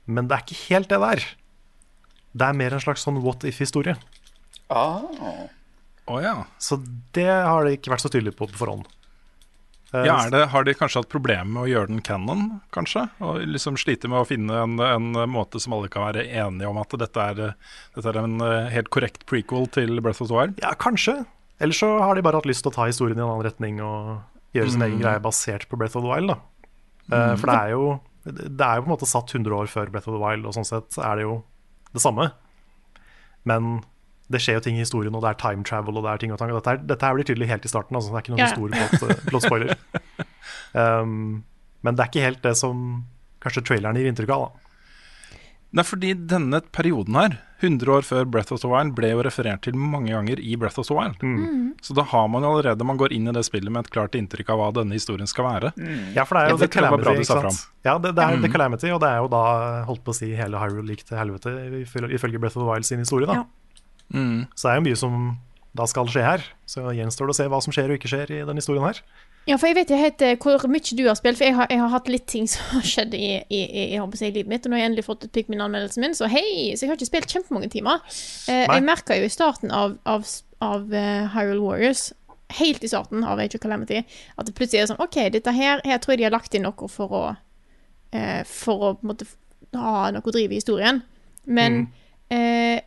Men 0.07 0.29
det 0.29 0.37
er 0.37 0.45
ikke 0.45 0.63
helt 0.69 0.91
det 0.93 1.01
der. 1.01 1.27
Det 2.33 2.49
er 2.49 2.57
mer 2.57 2.75
en 2.75 2.83
slags 2.83 3.05
sånn 3.05 3.21
what 3.25 3.45
if-historie. 3.49 3.97
Ah. 4.73 5.05
Oh, 6.09 6.19
ja. 6.23 6.47
Så 6.59 6.81
det 7.15 7.29
har 7.29 7.65
de 7.65 7.77
ikke 7.77 7.93
vært 7.93 8.05
så 8.05 8.11
tydelige 8.13 8.37
på 8.39 8.49
på 8.51 8.61
forhånd. 8.61 8.89
Eh, 9.93 10.07
ja 10.09 10.17
er 10.25 10.33
det, 10.33 10.47
har 10.53 10.65
de 10.65 10.75
kanskje 10.77 11.03
hatt 11.03 11.13
problemer 11.13 11.49
med 11.49 11.67
å 11.67 11.69
gjøre 11.69 11.93
den 11.93 12.05
canon, 12.05 12.47
kanskje? 12.73 13.05
Og 13.25 13.43
liksom 13.45 13.77
slite 13.81 14.09
med 14.09 14.23
å 14.23 14.29
finne 14.29 14.63
en, 14.65 14.81
en 14.81 15.13
måte 15.31 15.61
som 15.61 15.77
alle 15.77 15.91
kan 15.93 16.07
være 16.09 16.25
enige 16.27 16.71
om 16.71 16.81
at 16.81 16.97
dette 17.03 17.29
er, 17.35 17.43
dette 17.97 18.09
er 18.09 18.21
en 18.23 18.41
eh, 18.41 18.73
helt 18.73 18.91
korrekt 18.95 19.27
prequel 19.29 19.69
til 19.73 20.01
Breath 20.01 20.25
of 20.25 20.33
the 20.33 20.39
Wild? 20.39 20.59
Ja, 20.65 20.73
kanskje. 20.81 21.21
Eller 21.63 21.77
så 21.79 21.89
har 22.03 22.19
de 22.19 22.25
bare 22.27 22.41
hatt 22.41 22.49
lyst 22.49 22.65
til 22.65 22.73
å 22.73 22.75
ta 22.75 22.89
historien 22.91 23.19
i 23.19 23.23
en 23.23 23.29
annen 23.29 23.47
retning 23.47 23.79
og 23.85 24.57
gjøre 24.57 24.75
sin 24.75 24.83
egen 24.89 25.03
greie 25.03 25.23
basert 25.23 25.69
på 25.71 25.79
Breath 25.79 25.97
of 25.99 26.05
the 26.05 26.11
Wild. 26.11 26.35
Eh, 26.35 27.35
For 27.39 27.51
det 27.51 27.59
er 27.59 27.71
jo 27.75 27.85
Det 28.25 28.67
er 28.67 28.79
jo 28.79 28.85
på 28.85 28.89
en 28.89 28.95
måte 28.95 29.09
satt 29.11 29.33
100 29.35 29.55
år 29.57 29.71
før 29.71 29.91
Breath 29.91 30.11
of 30.11 30.15
the 30.17 30.23
Wild, 30.23 30.47
og 30.47 30.55
sånn 30.55 30.67
sett 30.67 30.99
er 30.99 31.19
det 31.19 31.25
jo 31.27 31.41
det 31.93 32.03
samme. 32.03 32.29
Men 33.45 33.83
det 34.33 34.41
skjer 34.41 34.59
jo 34.59 34.65
ting 34.65 34.77
i 34.79 34.85
historien, 34.85 35.15
og 35.15 35.25
det 35.25 35.33
er 35.33 35.41
time 35.43 35.67
travel 35.67 35.99
og 35.99 36.07
det 36.07 36.13
er 36.13 36.23
ting 36.23 36.35
og 36.35 36.39
tang. 36.41 36.53
og 36.53 36.61
Dette, 36.61 36.77
er, 36.77 36.85
dette 36.93 37.09
her 37.09 37.17
blir 37.19 37.27
tydelig 37.27 37.49
helt 37.51 37.67
i 37.67 37.73
starten, 37.73 37.99
altså. 37.99 38.13
Det 38.13 38.19
er 38.21 38.25
ikke 38.25 38.35
noen 38.35 38.45
yeah. 38.45 38.55
stor 38.55 38.69
plot, 38.79 39.25
plot 39.31 39.47
spoiler. 39.47 39.75
Um, 40.73 41.43
men 41.83 41.99
det 41.99 42.05
er 42.05 42.13
ikke 42.13 42.27
helt 42.27 42.45
det 42.47 42.55
som 42.59 43.03
kanskje 43.43 43.65
traileren 43.67 43.99
gir 43.99 44.09
inntrykk 44.09 44.33
av. 44.37 44.47
da. 44.47 44.72
Nei, 45.73 45.83
fordi 45.89 46.11
denne 46.29 46.59
perioden 46.75 47.17
her, 47.17 47.39
100 47.63 47.89
år 47.95 48.03
før 48.05 48.27
Breath 48.29 48.53
of 48.53 48.61
the 48.61 48.69
Wild, 48.69 48.91
ble 48.97 49.09
jo 49.13 49.23
referert 49.25 49.63
til 49.65 49.77
mange 49.79 50.11
ganger 50.13 50.41
i 50.43 50.57
Breath 50.61 50.77
of 50.83 50.89
the 50.89 50.97
Wild. 50.99 51.15
Så 51.81 51.95
da 51.97 52.03
har 52.11 52.27
man 52.29 52.43
jo 52.45 52.51
allerede 52.51 52.85
Man 52.85 52.99
går 53.01 53.15
inn 53.17 53.31
i 53.31 53.33
det 53.33 53.45
spillet 53.47 53.73
med 53.73 53.87
et 53.87 53.91
klart 53.95 54.19
inntrykk 54.19 54.51
av 54.53 54.59
hva 54.61 54.67
denne 54.83 54.93
historien 54.99 55.31
skal 55.31 55.47
være. 55.47 55.71
Ja, 56.17 56.27
for 56.29 56.37
det 56.37 56.43
er 56.43 56.51
jo 56.51 56.59
Ja, 56.59 56.61
det 56.67 56.71
Calamity. 56.75 57.15
ikke 57.23 57.39
sant? 57.41 57.63
Ja, 57.87 57.95
det, 58.03 58.13
det 58.19 58.27
er 58.27 58.43
The 58.43 58.51
Calamity, 58.53 58.91
og 58.93 59.01
det 59.01 59.09
er 59.15 59.23
jo 59.23 59.31
da 59.33 59.45
holdt 59.89 60.05
på 60.05 60.13
å 60.13 60.19
si 60.19 60.29
hele 60.37 60.61
Hyrule 60.61 60.93
gikk 60.93 61.07
til 61.09 61.17
helvete, 61.23 61.55
ifølge 61.87 62.19
ifølge 62.19 62.43
Breath 62.43 62.59
of 62.59 62.67
the 62.67 62.69
Wild 62.69 62.85
sin 62.85 62.99
historie. 63.01 63.27
da 63.31 63.41
Ja. 63.41 63.45
Mm. 64.13 64.47
Så 64.55 64.69
det 64.69 64.73
er 64.75 64.81
jo 64.83 64.87
mye 64.91 64.97
som 65.01 65.39
da 65.73 65.87
skal 65.89 66.05
skje 66.13 66.21
her. 66.27 66.43
Så 66.69 66.83
gjenstår 66.93 67.31
det 67.31 67.33
å 67.33 67.39
se 67.41 67.49
hva 67.49 67.63
som 67.65 67.73
skjer 67.73 67.89
og 67.89 67.97
ikke 67.97 68.11
skjer 68.13 68.29
i 68.35 68.43
denne 68.45 68.61
historien 68.61 68.85
her. 68.85 69.01
Ja, 69.49 69.57
for 69.59 69.67
jeg 69.67 69.75
vet 69.75 69.91
ikke 69.91 69.99
helt 69.99 70.23
eh, 70.23 70.37
hvor 70.39 70.71
mye 70.71 70.97
du 70.99 71.03
har 71.09 71.17
spilt, 71.19 71.41
for 71.41 71.49
jeg 71.49 71.57
har, 71.57 71.67
jeg 71.73 71.81
har 71.83 71.91
hatt 71.91 72.11
litt 72.11 72.29
ting 72.31 72.47
som 72.51 72.77
har 72.77 72.87
skjedd 72.87 73.17
i, 73.19 73.29
i, 73.51 73.61
i, 73.83 73.85
i 73.99 74.31
livet 74.31 74.51
mitt, 74.51 74.67
og 74.67 74.71
nå 74.71 74.79
har 74.79 74.85
jeg 74.85 74.91
endelig 74.93 75.07
fått 75.09 75.27
ut 75.27 75.35
Pikmin-anmeldelsen 75.35 76.05
min, 76.05 76.15
så 76.15 76.31
hei! 76.31 76.73
Så 76.77 76.87
jeg 76.87 76.93
har 76.93 77.01
ikke 77.01 77.11
spilt 77.11 77.35
kjempemange 77.35 77.73
timer. 77.73 78.05
Eh, 78.47 78.69
jeg 78.69 78.87
merka 78.87 79.19
jo 79.19 79.27
i 79.27 79.33
starten 79.33 79.75
av, 79.75 79.97
av, 80.07 80.29
av 80.63 80.87
uh, 80.95 81.33
Hyrule 81.35 81.63
Warriors, 81.65 82.11
helt 82.55 82.85
i 82.87 82.93
starten 82.93 83.27
av 83.27 83.41
Age 83.43 83.59
of 83.59 83.65
Calamity, 83.65 84.05
at 84.37 84.47
det 84.47 84.55
plutselig 84.55 84.85
er 84.85 84.93
sånn 84.93 85.03
OK, 85.03 85.19
dette 85.33 85.55
her 85.57 85.81
Her 85.89 85.99
tror 86.03 86.15
jeg 86.15 86.21
de 86.21 86.29
har 86.29 86.35
lagt 86.35 86.55
inn 86.55 86.67
noe 86.67 86.89
for 86.93 87.15
å 87.17 87.23
uh, 87.33 88.43
For 88.47 88.91
å 88.91 88.95
på 89.01 89.07
en 89.07 89.11
måte 89.15 89.29
ha 89.73 90.11
noe 90.13 90.29
å 90.29 90.35
drive 90.35 90.53
i 90.53 90.61
historien. 90.61 91.01
Men 91.49 91.87
eh, 92.31 92.83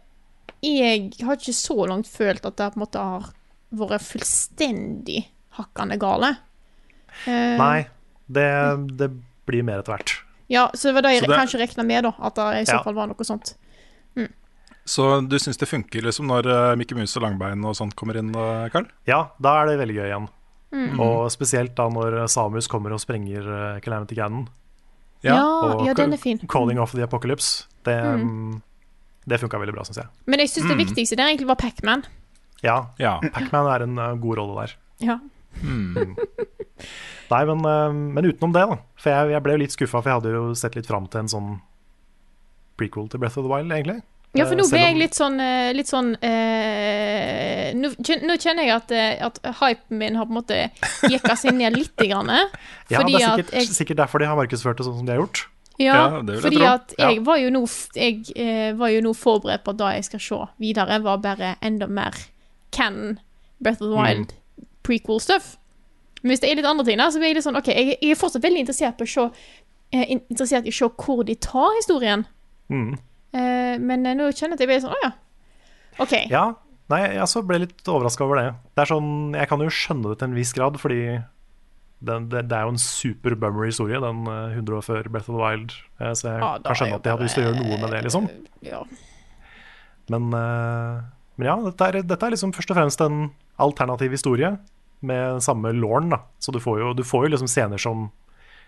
jeg 0.64 1.10
har 1.26 1.40
ikke 1.40 1.56
så 1.56 1.88
langt 1.90 2.10
følt 2.10 2.46
at 2.46 2.58
det 2.60 2.68
på 2.74 2.80
en 2.80 2.84
måte 2.84 3.02
har 3.02 3.32
vært 3.76 4.06
fullstendig 4.06 5.24
hakkande 5.58 5.98
gale. 6.02 6.36
Eh, 7.26 7.56
Nei, 7.60 7.88
det, 8.28 8.48
det 9.00 9.10
blir 9.48 9.64
mer 9.68 9.82
etter 9.82 9.96
hvert. 9.96 10.16
Ja, 10.52 10.68
så 10.74 10.90
det 10.90 10.98
var 11.00 11.06
det 11.08 11.14
jeg 11.16 11.28
det- 11.28 11.38
kanskje 11.40 11.60
regna 11.64 11.84
med, 11.84 12.04
da. 12.06 12.14
At 12.20 12.36
det 12.36 12.48
i 12.62 12.66
så 12.70 12.78
Ja. 12.80 12.84
fall 12.84 12.94
var 12.98 13.08
noe 13.08 13.26
sånt. 13.28 13.56
Så 14.86 15.28
du 15.28 15.40
syns 15.42 15.58
det 15.58 15.66
funker 15.66 16.04
liksom 16.06 16.28
når 16.30 16.46
uh, 16.46 16.76
Mikke 16.78 16.94
Mus 16.94 17.16
og 17.18 17.24
Langbein 17.24 17.64
og 17.66 17.74
sånt 17.74 17.96
kommer 17.98 18.20
inn, 18.20 18.28
uh, 18.38 18.68
Karl? 18.70 18.86
Ja, 19.10 19.32
da 19.42 19.56
er 19.64 19.72
det 19.72 19.80
veldig 19.80 19.96
gøy 19.98 20.06
igjen. 20.12 20.28
Og 21.02 21.32
spesielt 21.34 21.74
da 21.78 21.88
når 21.90 22.28
Samus 22.30 22.68
kommer 22.68 22.92
og 22.92 23.00
sprenger 23.00 23.46
eh, 23.48 23.80
Calamity 23.80 24.14
Ganon. 24.18 24.50
Ja, 25.24 25.38
og 25.40 25.86
ja, 25.88 25.94
den 25.96 26.12
er 26.14 26.20
fin. 26.20 26.42
Calling 26.52 26.82
Off 26.84 26.92
the 26.92 27.06
Apocalypse. 27.06 27.64
Det, 27.88 27.96
mm. 27.96 28.58
det 29.26 29.40
funka 29.40 29.58
veldig 29.62 29.74
bra, 29.78 29.86
syns 29.88 30.02
jeg. 30.02 30.10
Men 30.28 30.44
jeg 30.44 30.52
syns 30.52 30.68
det 30.68 30.78
viktigste 30.82 31.16
der 31.16 31.32
egentlig 31.32 31.48
var 31.48 31.56
Pacman. 31.62 32.04
Ja, 32.62 32.90
Ja. 33.00 33.16
Pacman 33.32 33.72
er 33.72 33.86
en 33.88 33.98
eh, 33.98 34.18
god 34.20 34.38
rolle 34.42 34.66
der. 34.66 34.76
Ja. 35.08 35.18
Nei, 35.64 37.46
men, 37.50 37.66
eh, 37.66 37.94
men 37.94 38.26
utenom 38.30 38.54
det, 38.54 38.66
da. 38.70 38.78
For 39.02 39.10
jeg, 39.14 39.32
jeg 39.36 39.44
ble 39.46 39.56
jo 39.56 39.62
litt 39.64 39.74
skuffa, 39.76 40.02
for 40.02 40.10
jeg 40.12 40.20
hadde 40.20 40.34
jo 40.36 40.44
sett 40.58 40.76
litt 40.78 40.90
fram 40.90 41.08
til 41.10 41.24
en 41.24 41.32
sånn 41.32 41.56
prequel 42.80 43.08
til 43.10 43.22
Breath 43.24 43.40
of 43.40 43.46
the 43.48 43.52
Wild, 43.52 43.72
egentlig. 43.72 44.02
ja, 44.36 44.44
for 44.46 44.54
Eh, 44.54 44.60
nå 44.60 44.66
ble 44.70 44.82
jeg 44.84 44.98
litt 45.00 45.16
sånn, 45.16 45.40
eh, 45.40 45.72
litt 45.74 45.88
sånn 45.88 46.10
eh, 46.22 47.72
nå, 47.74 47.88
nå 48.28 48.36
kjenner 48.44 48.68
jeg 48.68 48.76
at, 48.76 48.92
at 49.30 49.40
hypen 49.62 49.98
min 50.02 50.16
har 50.20 50.28
på 50.28 50.36
en 50.36 50.40
måte 50.42 50.58
jekka 51.10 51.38
seg 51.40 51.56
ned 51.56 51.78
litt. 51.80 51.96
Grann, 51.98 52.28
Ja, 52.92 53.02
det 53.02 53.16
er 53.16 53.38
sikkert, 53.40 53.54
jeg 53.56 53.72
sikkert 53.74 54.02
derfor 54.04 54.20
de 54.22 54.28
har 54.30 54.36
markedsført 54.38 54.78
det 54.82 54.86
sånn 54.90 55.00
som 55.00 55.08
de 55.08 55.16
har 55.16 55.24
gjort. 55.24 55.46
Ja, 55.80 55.96
Ja, 55.96 56.22
det 56.24 56.36
vil 56.36 56.36
jeg 56.36 56.44
fordi 56.46 56.66
at 56.72 56.94
jeg 57.00 57.24
var 57.28 57.38
jo 57.42 57.50
nå 57.52 57.62
f- 57.68 57.90
Jeg 58.00 58.22
eh, 58.40 58.70
var 58.80 58.94
jo 58.94 59.02
nå 59.04 59.12
forberedt 59.18 59.66
på 59.66 59.74
at 59.74 59.80
det 59.82 59.90
jeg 59.98 60.06
skal 60.08 60.22
se 60.24 60.38
videre, 60.64 61.00
var 61.04 61.18
bare 61.24 61.56
enda 61.68 61.88
mer 61.92 62.16
canon 62.72 63.18
Breath 63.60 63.82
of 63.82 63.90
the 63.90 63.96
Wild 63.96 64.30
prequel 64.30 64.42
stuff. 65.22 65.56
Men 66.26 66.34
hvis 66.34 66.42
det 66.42 66.50
er 66.50 66.58
litt 66.58 66.66
andre 66.66 66.86
ting 66.88 66.98
da, 66.98 67.12
så 67.14 67.22
blir 67.22 67.30
jeg 67.30 67.38
litt 67.38 67.46
sånn 67.46 67.60
OK, 67.60 67.68
jeg, 67.70 67.98
jeg 68.02 68.16
er 68.16 68.18
fortsatt 68.18 68.42
veldig 68.46 68.64
interessert 68.64 69.02
se 69.06 69.26
eh, 69.94 70.06
Interessert 70.16 70.66
i 70.66 70.74
å 70.74 70.78
se 70.80 70.88
hvor 70.90 71.22
de 71.28 71.36
tar 71.38 71.76
historien. 71.78 72.26
Mm. 72.74 72.96
Eh, 73.36 73.76
men 73.78 74.06
eh, 74.10 74.18
nå 74.18 74.32
kjenner 74.32 74.56
jeg 74.56 74.58
at 74.58 74.64
jeg 74.66 74.72
blir 74.72 74.82
sånn 74.86 74.96
Å 74.96 75.02
ja. 75.04 75.12
OK. 76.02 76.16
Ja, 76.32 76.46
nei, 76.92 77.02
jeg 77.14 77.22
også 77.24 77.44
ble 77.46 77.62
litt 77.68 77.86
overraska 77.88 78.26
over 78.26 78.42
det. 78.42 78.50
Det 78.76 78.84
er 78.84 78.90
sånn, 78.90 79.14
Jeg 79.38 79.48
kan 79.52 79.62
jo 79.64 79.70
skjønne 79.72 80.12
det 80.12 80.20
til 80.20 80.32
en 80.32 80.38
viss 80.40 80.52
grad, 80.58 80.80
fordi 80.82 81.00
det, 82.06 82.18
det, 82.34 82.42
det 82.50 82.58
er 82.58 82.66
jo 82.68 82.74
en 82.74 82.82
super 82.82 83.38
bummer 83.40 83.70
historie, 83.70 84.02
den 84.02 84.26
eh, 84.28 84.58
100 84.58 84.80
år 84.80 84.86
før 84.86 85.08
Breath 85.14 85.30
of 85.30 85.38
the 85.38 85.42
Wild. 85.42 85.76
Eh, 86.02 86.12
så 86.18 86.34
jeg 86.34 86.42
Ja, 86.42 86.52
kan 86.66 86.80
skjønne 86.82 86.98
at 87.00 87.06
de 87.06 87.14
hadde 87.14 87.28
lyst 87.30 87.38
til 87.38 87.46
å 87.46 87.48
gjøre 87.52 87.62
noe 87.62 87.80
med 87.86 87.94
det, 87.96 88.02
liksom. 88.10 88.28
Ja. 88.66 88.82
Men, 90.12 90.28
eh, 90.38 91.06
men 91.38 91.50
ja, 91.54 91.56
dette 91.70 91.88
er, 91.92 92.02
dette 92.06 92.28
er 92.28 92.34
liksom 92.36 92.54
først 92.56 92.74
og 92.74 92.78
fremst 92.82 93.06
en 93.06 93.28
alternativ 93.62 94.18
historie 94.18 94.52
med 95.06 95.42
samme 95.46 95.72
lauren, 95.78 96.10
da. 96.14 96.20
Så 96.40 96.52
du 96.56 96.60
får, 96.64 96.80
jo, 96.82 96.94
du 96.98 97.04
får 97.08 97.26
jo 97.28 97.34
liksom 97.36 97.50
scener 97.52 97.82
som 97.82 98.10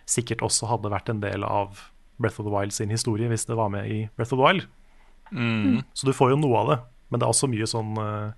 sikkert 0.08 0.42
også 0.46 0.70
hadde 0.72 0.90
vært 0.94 1.10
en 1.12 1.20
del 1.24 1.44
av 1.44 1.82
Breath 2.18 2.40
of 2.42 2.48
the 2.48 2.54
Wild 2.54 2.72
sin 2.74 2.90
historie 2.94 3.28
hvis 3.30 3.46
det 3.50 3.58
var 3.60 3.70
med 3.74 3.90
i 3.92 3.98
Breath 4.16 4.34
of 4.34 4.40
the 4.40 4.46
Wild. 4.46 4.68
Så 5.94 6.08
du 6.08 6.14
får 6.16 6.32
jo 6.32 6.40
noe 6.40 6.62
av 6.62 6.70
det, 6.72 6.78
men 7.12 7.20
det 7.20 7.28
er 7.28 7.34
også 7.34 7.50
mye 7.52 7.68
sånn 7.68 7.98
uh, 8.00 8.32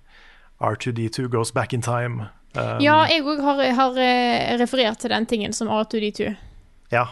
R2D2 0.60 1.28
goes 1.32 1.52
back 1.54 1.72
in 1.72 1.82
time. 1.86 2.26
Um, 2.58 2.80
ja, 2.82 2.96
jeg 3.06 3.22
òg 3.22 3.38
har, 3.46 3.60
har 3.78 3.98
eh, 4.02 4.56
referert 4.58 4.98
til 4.98 5.12
den 5.14 5.26
tingen 5.30 5.54
som 5.54 5.70
R2D2. 5.70 6.32
ja, 6.90 7.04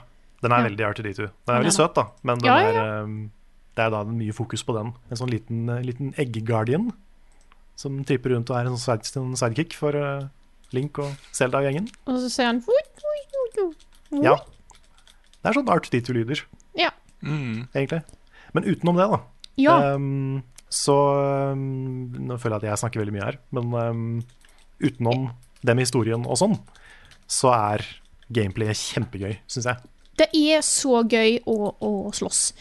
den 0.42 0.52
er 0.54 0.64
Ja. 0.64 0.66
veldig 0.68 0.84
R2D2. 0.92 1.28
Den 1.46 1.54
er 1.54 1.60
veldig 1.62 1.74
søt, 1.74 1.94
da, 1.94 2.08
men 2.22 2.38
den 2.42 2.46
Ja, 2.50 2.58
ja, 2.60 2.70
er, 2.82 3.04
um, 3.04 3.30
det 3.78 3.84
er 3.86 3.90
da 3.94 4.02
mye 4.04 4.34
fokus 4.34 4.64
på 4.66 4.74
den. 4.74 4.92
En 5.10 5.16
sånn 5.16 5.30
liten, 5.30 5.68
eh, 5.70 5.82
liten 5.86 6.12
egg-guardian 6.18 6.90
som 7.78 8.02
tripper 8.04 8.34
rundt 8.34 8.50
og 8.50 8.56
er 8.58 8.66
en 8.66 8.76
sånn 8.76 9.30
en 9.30 9.36
sidekick 9.38 9.74
for 9.78 9.94
eh, 9.94 10.26
Link 10.76 10.98
og 11.02 11.12
Zelda-gjengen. 11.32 11.88
Og 12.06 12.18
så 12.22 12.28
sier 12.32 12.50
han. 12.50 12.62
Ja. 14.24 14.36
Det 15.38 15.50
er 15.50 15.56
sånn 15.58 15.70
R2D2-lyder, 15.72 16.42
Ja. 16.78 16.90
egentlig. 17.24 18.02
Men 18.54 18.64
utenom 18.64 18.96
det, 18.98 19.06
da. 19.10 19.18
ja. 19.60 19.76
Um, 19.94 20.42
så 20.68 20.94
um, 21.54 22.12
Nå 22.28 22.36
føler 22.40 22.58
jeg 22.58 22.68
at 22.68 22.70
jeg 22.74 22.80
snakker 22.82 23.00
veldig 23.00 23.14
mye 23.14 23.24
her, 23.24 23.38
men 23.56 23.70
um, 23.72 24.02
utenom 24.84 25.30
det 25.64 25.74
med 25.74 25.86
historien 25.86 26.26
og 26.28 26.36
sånn, 26.40 26.58
så 27.28 27.52
er 27.54 27.84
gameplayet 28.32 28.76
kjempegøy, 28.76 29.38
syns 29.48 29.68
jeg. 29.70 29.88
Det 30.18 30.28
er 30.34 30.60
så 30.66 31.00
gøy 31.08 31.38
å, 31.48 31.72
å 31.80 31.92
slåss. 32.12 32.52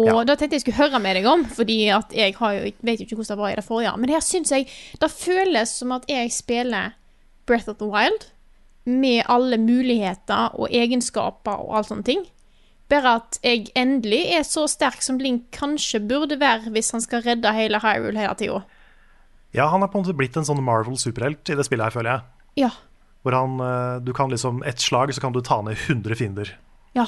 Og 0.00 0.06
Ja. 0.08 0.24
da 0.24 0.34
tenkte 0.40 0.56
jeg 0.56 0.64
skulle 0.64 0.80
høre 0.80 0.98
med 1.04 1.18
deg 1.18 1.26
om, 1.28 1.44
fordi 1.44 1.82
jeg 1.84 2.34
har 2.38 2.52
jo, 2.56 2.70
vet 2.82 3.00
jo 3.02 3.06
ikke 3.06 3.18
hvordan 3.20 3.36
det 3.36 3.42
var 3.44 3.52
i 3.52 3.56
det 3.60 3.64
forrige. 3.66 3.94
Men 4.00 4.08
her 4.14 4.24
syns 4.24 4.50
jeg 4.54 4.66
det 5.02 5.10
føles 5.12 5.74
som 5.78 5.92
at 5.92 6.06
jeg 6.08 6.32
spiller 6.32 6.94
Breath 7.46 7.68
of 7.68 7.78
the 7.78 7.88
Wild 7.90 8.28
med 8.84 9.24
alle 9.30 9.58
muligheter 9.62 10.54
og 10.58 10.70
egenskaper 10.74 11.58
og 11.62 11.76
all 11.78 11.84
sånne 11.86 12.04
ting. 12.06 12.24
Bare 12.90 13.16
at 13.20 13.38
jeg 13.44 13.68
endelig 13.78 14.24
er 14.36 14.42
så 14.46 14.66
sterk 14.68 15.00
som 15.04 15.20
Link 15.22 15.46
kanskje 15.54 16.00
burde 16.06 16.36
være 16.40 16.72
hvis 16.74 16.90
han 16.92 17.00
skal 17.04 17.22
redde 17.24 17.52
hele 17.56 17.78
Hyrule 17.80 18.18
hele 18.18 18.34
tida. 18.38 18.62
Ja, 19.54 19.68
han 19.68 19.82
er 19.84 19.90
på 19.92 19.98
en 20.00 20.04
måte 20.04 20.16
blitt 20.16 20.36
en 20.40 20.46
sånn 20.48 20.62
Marvel 20.64 20.96
superhelt 21.00 21.48
i 21.52 21.56
det 21.58 21.64
spillet 21.68 21.84
her, 21.90 21.94
føler 21.94 22.10
jeg. 22.14 22.22
Ja. 22.64 22.70
Hvor 23.22 23.36
han, 23.36 23.58
eh, 23.62 23.98
du 24.02 24.12
kan 24.16 24.30
liksom 24.32 24.62
Ett 24.66 24.80
slag, 24.80 25.12
så 25.14 25.20
kan 25.20 25.32
du 25.32 25.40
ta 25.40 25.60
ned 25.62 25.76
100 25.76 26.16
fiender. 26.18 26.54
Ja. 26.94 27.06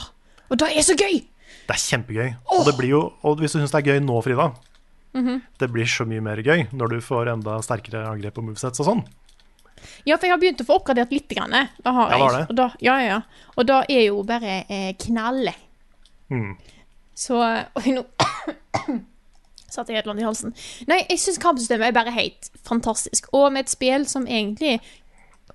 Og 0.51 0.59
det 0.61 0.70
er 0.77 0.83
så 0.87 0.94
gøy! 0.94 1.25
Det 1.66 1.75
er 1.75 1.81
kjempegøy. 1.81 2.37
Og, 2.53 2.64
det 2.66 2.77
blir 2.79 2.88
jo, 2.90 3.01
og 3.25 3.38
hvis 3.40 3.53
du 3.53 3.59
syns 3.59 3.73
det 3.73 3.81
er 3.83 3.94
gøy 3.94 4.01
nå, 4.05 4.20
Frida, 4.23 4.53
Mhm. 5.14 5.42
det 5.59 5.70
blir 5.73 5.87
så 5.87 6.05
mye 6.07 6.20
mer 6.20 6.37
gøy 6.42 6.66
når 6.73 6.88
du 6.90 7.01
får 7.01 7.29
enda 7.33 7.61
sterkere 7.62 8.07
angrep 8.11 8.37
og 8.38 8.44
movesets 8.44 8.81
og 8.81 8.87
sånn. 8.87 9.05
Ja, 10.05 10.16
for 10.18 10.29
jeg 10.29 10.35
har 10.35 10.42
begynt 10.42 10.62
å 10.62 10.68
få 10.68 10.79
oppgradert 10.81 11.12
litt. 11.14 11.29
Grann. 11.35 11.55
Det 11.55 11.92
har 11.97 12.12
Ja, 12.12 12.18
var 12.20 12.38
det? 12.38 12.44
Og 12.51 12.59
da, 12.59 12.68
ja, 12.85 12.99
ja, 13.01 13.16
ja. 13.16 13.49
Og 13.57 13.66
da 13.66 13.81
er 13.88 14.07
jo 14.07 14.23
bare 14.27 14.61
eh, 14.68 14.92
knalle. 15.01 15.55
Mm. 16.31 16.55
Så 17.14 17.38
Oi, 17.38 17.94
nå 17.94 18.05
satte 19.75 19.92
jeg 19.92 19.99
et 19.99 20.05
eller 20.05 20.14
annet 20.14 20.25
i 20.25 20.29
halsen. 20.29 20.55
Nei, 20.90 21.01
jeg 21.09 21.20
syns 21.23 21.40
kampsystemet 21.42 21.88
er 21.88 21.97
bare 21.97 22.14
helt 22.14 22.51
fantastisk. 22.66 23.31
Og 23.35 23.51
med 23.55 23.66
et 23.66 23.73
spill 23.73 24.07
som 24.11 24.27
egentlig 24.27 24.79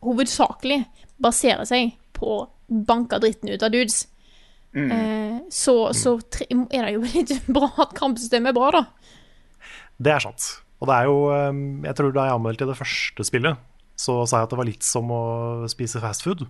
hovedsakelig 0.03 0.83
baserer 1.19 1.67
seg 1.67 1.93
på 2.15 2.31
å 2.41 2.47
banke 2.69 3.19
dritten 3.21 3.51
ut 3.51 3.63
av 3.65 3.73
dudes, 3.73 4.03
eh, 4.75 5.39
så, 5.51 5.75
så 5.97 6.15
tre, 6.31 6.47
er 6.51 6.87
det 6.87 6.95
jo 6.95 7.05
litt 7.15 7.35
bra 7.47 7.71
at 7.85 7.95
kampsystemet 7.97 8.51
er 8.51 8.57
bra, 8.59 8.71
da. 8.75 8.83
Det 9.99 10.13
er 10.15 10.23
sant. 10.23 10.51
Og 10.79 10.87
det 10.87 10.95
er 10.95 11.09
jo 11.09 11.15
eh, 11.35 11.57
Jeg 11.89 11.97
tror 11.97 12.13
da 12.15 12.27
jeg 12.29 12.37
anmeldte 12.37 12.67
det 12.69 12.77
første 12.79 13.25
spillet, 13.27 13.65
så 13.99 14.21
sa 14.23 14.39
jeg 14.39 14.47
at 14.47 14.53
det 14.53 14.59
var 14.61 14.69
litt 14.69 14.85
som 14.87 15.09
å 15.11 15.23
spise 15.71 15.99
fast 16.03 16.23
food. 16.23 16.45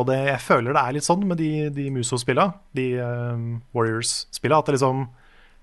Og 0.00 0.06
det, 0.08 0.16
jeg 0.30 0.40
føler 0.40 0.72
det 0.74 0.82
er 0.82 0.94
litt 0.96 1.06
sånn 1.06 1.24
med 1.28 1.36
de, 1.40 1.68
de 1.74 1.90
Muso-spilla, 1.92 2.46
de 2.76 2.86
eh, 2.96 3.42
Warriors-spilla, 3.76 4.58
at 4.62 4.70
det 4.70 4.78
liksom 4.78 5.06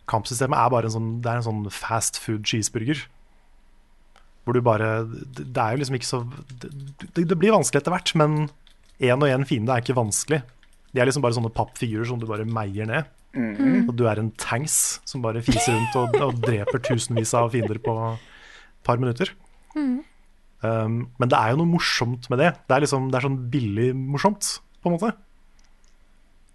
Kampsystemet 0.09 0.57
er 0.57 0.69
bare 0.73 0.87
en 0.89 0.93
sånn 0.95 1.09
Det 1.21 1.29
er 1.29 1.37
en 1.37 1.45
sånn 1.45 1.65
fast 1.73 2.17
food 2.17 2.41
cheeseburger. 2.49 3.03
Hvor 4.45 4.57
du 4.57 4.61
bare 4.65 5.03
Det 5.05 5.45
det 5.53 5.61
er 5.61 5.75
jo 5.75 5.81
liksom 5.83 5.97
ikke 5.99 6.09
så 6.09 6.21
Det, 6.61 7.25
det 7.29 7.37
blir 7.37 7.53
vanskelig 7.53 7.81
etter 7.83 7.93
hvert, 7.93 8.13
men 8.17 8.47
én 8.99 9.21
og 9.21 9.29
én 9.29 9.45
fiende 9.47 9.75
er 9.75 9.83
ikke 9.83 9.97
vanskelig. 9.97 10.41
De 10.93 10.99
er 11.01 11.05
liksom 11.09 11.21
bare 11.23 11.37
sånne 11.37 11.53
pappfigurer 11.53 12.09
som 12.09 12.17
du 12.19 12.25
bare 12.29 12.47
meier 12.49 12.89
ned. 12.89 13.05
Og 13.87 13.93
du 13.95 14.07
er 14.09 14.17
en 14.19 14.31
tanks 14.41 14.99
som 15.05 15.21
bare 15.21 15.43
fiser 15.45 15.75
rundt 15.77 15.95
og, 16.01 16.17
og 16.25 16.41
dreper 16.41 16.81
tusenvis 16.89 17.35
av 17.37 17.51
fiender 17.53 17.77
på 17.85 17.93
et 18.09 18.83
par 18.83 18.97
minutter. 18.97 19.29
Um, 20.59 21.01
men 21.21 21.31
det 21.31 21.37
er 21.39 21.53
jo 21.53 21.61
noe 21.61 21.71
morsomt 21.71 22.27
med 22.31 22.41
det. 22.41 22.51
Det 22.67 22.75
er, 22.75 22.83
liksom, 22.83 23.07
det 23.11 23.19
er 23.19 23.27
sånn 23.29 23.39
billig 23.51 23.89
morsomt, 23.95 24.57
på 24.83 24.91
en 24.91 24.97
måte. 24.97 25.13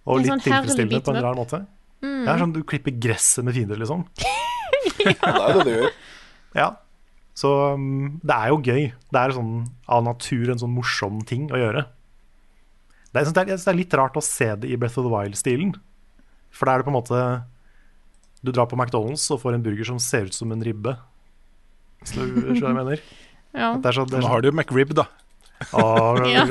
Og 0.04 0.18
er 0.18 0.22
litt 0.24 0.32
sånn 0.34 0.44
tilfredsstillende 0.44 1.02
på 1.06 1.14
en 1.14 1.24
rar 1.24 1.38
måte. 1.38 1.62
Det 2.04 2.28
er 2.28 2.40
sånn 2.42 2.52
du 2.52 2.60
klipper 2.68 2.92
gresset 3.00 3.46
med 3.46 3.56
fiender, 3.56 3.80
liksom. 3.80 4.04
Det 5.04 5.14
er 5.16 5.58
det 5.58 5.64
du 5.64 5.74
gjør. 5.74 5.94
Ja. 6.54 6.68
Så 7.34 7.50
um, 7.74 8.20
det 8.22 8.34
er 8.36 8.52
jo 8.52 8.60
gøy. 8.62 8.84
Det 9.10 9.18
er 9.18 9.32
sånn 9.34 9.64
av 9.90 10.04
natur 10.06 10.52
en 10.52 10.60
sånn 10.60 10.70
morsom 10.70 11.16
ting 11.26 11.48
å 11.50 11.58
gjøre. 11.58 11.82
Det 13.10 13.22
er, 13.22 13.26
det 13.26 13.42
er, 13.42 13.48
det 13.56 13.72
er 13.72 13.78
litt 13.78 13.96
rart 13.98 14.14
å 14.18 14.22
se 14.22 14.52
det 14.62 14.70
i 14.70 14.78
Breath 14.78 15.00
of 15.00 15.08
the 15.08 15.10
Wild-stilen. 15.10 15.72
For 16.54 16.68
da 16.68 16.76
er 16.76 16.82
det 16.82 16.86
på 16.86 16.92
en 16.92 16.98
måte 17.00 17.18
Du 18.44 18.52
drar 18.52 18.68
på 18.70 18.78
McDonald's 18.78 19.24
og 19.34 19.40
får 19.42 19.56
en 19.56 19.64
burger 19.64 19.88
som 19.88 19.98
ser 20.02 20.28
ut 20.30 20.36
som 20.36 20.52
en 20.54 20.62
ribbe. 20.62 20.94
Hvis 22.04 22.14
du 22.14 22.22
skjønner 22.22 22.60
hva 22.60 22.70
jeg 22.70 22.78
mener. 22.78 23.04
Ja. 23.54 23.74
Det 23.78 23.90
er 23.90 23.96
sånn, 24.00 24.08
det 24.10 24.18
er 24.18 24.24
Nå 24.24 24.30
har 24.32 24.42
du 24.42 24.48
jo 24.50 24.54
McRib, 24.56 24.94
da. 24.98 25.06
Oh, 25.72 26.18
Ja. 26.28 26.44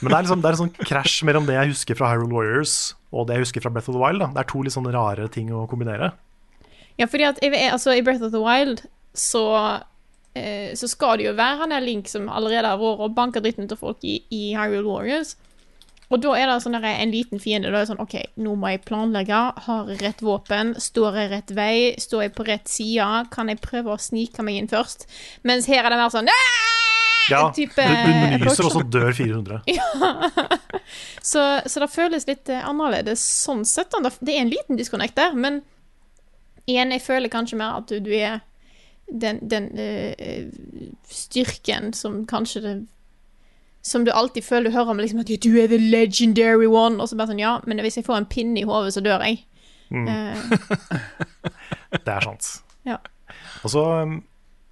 Men 0.00 0.08
det 0.08 0.16
er, 0.16 0.22
liksom, 0.24 0.40
det 0.40 0.48
er 0.48 0.54
en 0.56 0.60
sånn 0.62 0.72
krasj 0.88 1.20
mellom 1.28 1.44
det 1.48 1.54
jeg 1.58 1.72
husker 1.74 1.98
fra 1.98 2.08
Hyrule 2.14 2.32
Warriors 2.32 2.74
og 3.12 3.26
det 3.28 3.36
jeg 3.36 3.44
husker 3.44 3.64
fra 3.64 3.72
Breath 3.74 3.90
of 3.90 3.96
the 3.96 4.00
Wild. 4.00 4.22
Da. 4.22 4.30
Det 4.32 4.42
er 4.42 4.48
to 4.48 4.62
litt 4.64 4.74
sånne 4.74 4.94
rare 4.94 5.26
ting 5.32 5.50
å 5.52 5.66
kombinere. 5.70 6.12
Ja, 7.00 7.06
fordi 7.10 7.26
at 7.28 7.40
altså, 7.44 7.92
i 7.96 8.02
Breath 8.06 8.24
of 8.24 8.32
the 8.32 8.40
Wild 8.42 8.82
så 9.16 9.42
eh, 10.38 10.70
Så 10.78 10.86
skal 10.88 11.18
det 11.18 11.26
jo 11.26 11.32
være 11.34 11.58
han 11.64 11.72
der 11.74 11.82
Link 11.84 12.08
som 12.08 12.28
allerede 12.30 12.68
har 12.70 12.80
vært 12.80 13.04
og 13.04 13.14
banka 13.16 13.42
dritten 13.42 13.66
ut 13.68 13.74
av 13.76 13.80
folk 13.82 14.04
i, 14.06 14.20
i 14.32 14.42
Hyrule 14.56 14.86
Warriors. 14.88 15.34
Og 16.10 16.18
da 16.18 16.32
er 16.34 16.50
det 16.50 16.56
sånn 16.64 16.74
en 16.74 17.12
liten 17.12 17.38
fiende. 17.42 17.70
Da 17.70 17.78
er 17.78 17.84
det 17.84 17.92
sånn 17.92 18.02
OK, 18.02 18.16
nå 18.42 18.56
må 18.58 18.72
jeg 18.72 18.82
planlegge. 18.88 19.40
Har 19.66 19.90
jeg 19.92 20.00
rett 20.02 20.24
våpen? 20.26 20.74
Står 20.82 21.18
jeg 21.20 21.30
rett 21.30 21.52
vei? 21.54 21.74
Står 22.02 22.26
jeg 22.26 22.34
på 22.34 22.46
rett 22.48 22.70
side? 22.70 23.06
Kan 23.30 23.52
jeg 23.52 23.62
prøve 23.62 23.94
å 23.94 24.00
snike 24.00 24.42
meg 24.46 24.58
inn 24.58 24.70
først? 24.70 25.06
Mens 25.46 25.70
her 25.70 25.84
er 25.84 25.94
det 25.94 26.00
mer 26.00 26.10
sånn! 26.10 26.30
Ja, 27.30 27.44
type 27.54 27.84
du, 27.86 28.10
nyser, 28.42 28.66
og 28.66 28.74
så 28.74 28.82
dør 28.82 29.12
400. 29.14 29.62
Så, 31.22 31.42
så 31.68 31.80
det 31.82 31.86
føles 31.92 32.24
litt 32.26 32.48
eh, 32.50 32.64
annerledes 32.66 33.20
sånn 33.22 33.60
sett. 33.68 33.92
Det 34.18 34.32
er 34.32 34.40
en 34.40 34.50
liten 34.50 34.78
disconnect 34.80 35.14
der, 35.18 35.36
men 35.38 35.60
igjen, 36.64 36.90
jeg 36.96 37.04
føler 37.04 37.30
kanskje 37.30 37.58
mer 37.60 37.76
at 37.78 37.92
du, 37.92 38.00
du 38.02 38.10
er 38.16 38.40
den, 39.06 39.38
den 39.46 39.68
eh, 39.78 40.48
styrken 41.12 41.92
som 41.94 42.24
kanskje 42.30 42.64
det 42.64 42.74
Som 43.82 44.04
du 44.04 44.10
alltid 44.12 44.44
føler 44.44 44.68
du 44.68 44.76
hører 44.76 44.92
om, 44.92 44.98
liksom 45.00 45.22
at 45.22 45.30
du 45.30 45.54
er 45.56 45.70
the 45.70 45.78
legendary 45.80 46.68
one, 46.68 47.00
og 47.00 47.08
så 47.08 47.16
bare 47.16 47.32
sånn 47.32 47.40
Ja, 47.40 47.58
men 47.66 47.80
hvis 47.80 47.96
jeg 47.96 48.04
får 48.04 48.18
en 48.18 48.28
pinne 48.28 48.60
i 48.60 48.66
hodet, 48.68 48.92
så 48.92 49.00
dør 49.04 49.24
jeg. 49.24 49.44
Eh, 49.90 50.36
Det 52.04 52.12
er 52.12 52.26
sant. 52.26 52.50
Ja. 52.86 52.98
Og 53.64 53.72
så 53.72 53.84
um, 54.04 54.18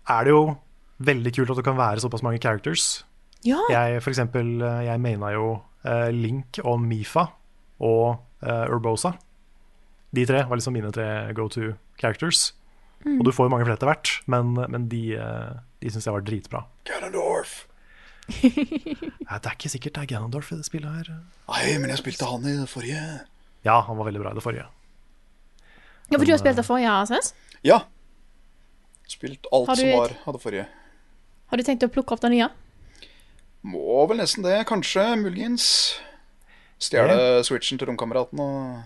er 0.09 0.27
det 0.27 0.35
jo 0.35 0.43
veldig 1.09 1.33
kult 1.35 1.55
at 1.55 1.61
det 1.61 1.65
kan 1.67 1.79
være 1.79 2.03
såpass 2.05 2.23
mange 2.27 2.41
characters. 2.43 3.05
ja. 3.47 3.59
Jeg, 3.71 4.03
for 4.03 4.13
eksempel, 4.13 4.61
eh, 4.63 4.85
jeg 4.87 5.01
mena 5.01 5.33
jo 5.35 5.59
eh, 5.85 6.11
Link 6.15 6.61
og 6.65 6.81
Mifa 6.83 7.29
og 7.79 8.25
Urbosa. 8.43 9.13
De 10.15 10.25
tre 10.27 10.45
var 10.47 10.57
liksom 10.57 10.73
mine 10.77 10.93
tre 10.95 11.33
go 11.35 11.49
to 11.49 11.73
characters. 11.99 12.53
Og 13.07 13.25
du 13.25 13.33
får 13.33 13.47
jo 13.47 13.51
mange 13.53 13.67
flere 13.67 13.79
etter 13.79 13.89
hvert, 13.91 14.13
men, 14.27 14.55
men 14.71 14.87
de, 14.91 15.03
uh, 15.19 15.59
de 15.83 15.91
syns 15.91 16.07
jeg 16.07 16.15
var 16.15 16.25
dritbra. 16.27 16.63
Ganondorf. 16.89 17.68
Det 18.29 19.47
er 19.47 19.55
ikke 19.55 19.71
sikkert 19.73 19.95
det 19.97 20.03
er 20.05 20.11
Ganondorf 20.15 20.51
i 20.53 20.59
det 20.59 20.67
spillet 20.69 21.01
her. 21.01 21.21
Nei, 21.49 21.79
men 21.81 21.93
jeg 21.93 22.01
spilte 22.03 22.29
han 22.29 22.45
i 22.45 22.57
det 22.61 22.69
forrige. 22.71 23.05
Ja, 23.65 23.81
han 23.87 23.97
var 23.99 24.09
veldig 24.09 24.21
bra 24.23 24.33
i 24.33 24.39
det 24.39 24.45
forrige. 24.45 24.67
ja, 26.11 26.19
for 26.19 26.25
du 26.25 26.33
har 26.33 26.41
spilt 26.41 26.61
det 26.61 26.67
forrige, 26.67 26.95
Sens? 27.11 27.33
Ja. 27.65 27.81
Spilt 29.09 29.49
alt 29.53 29.71
du 29.73 29.81
som 29.81 29.95
var 29.97 30.15
av 30.27 30.37
det 30.37 30.43
forrige. 30.43 30.67
Har 31.49 31.57
du 31.57 31.65
tenkt 31.65 31.87
å 31.87 31.91
plukke 31.93 32.13
opp 32.15 32.21
det 32.25 32.31
nye? 32.35 32.51
Må 33.69 34.05
vel 34.11 34.21
nesten 34.21 34.45
det, 34.45 34.61
kanskje. 34.69 35.05
Muligens. 35.19 35.65
Stjele 36.79 37.43
switchen 37.43 37.81
til 37.81 37.89
romkameraten 37.91 38.39
og 38.39 38.85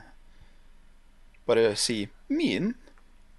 bare 1.47 1.75
si 1.77 2.09
'min'. 2.31 2.73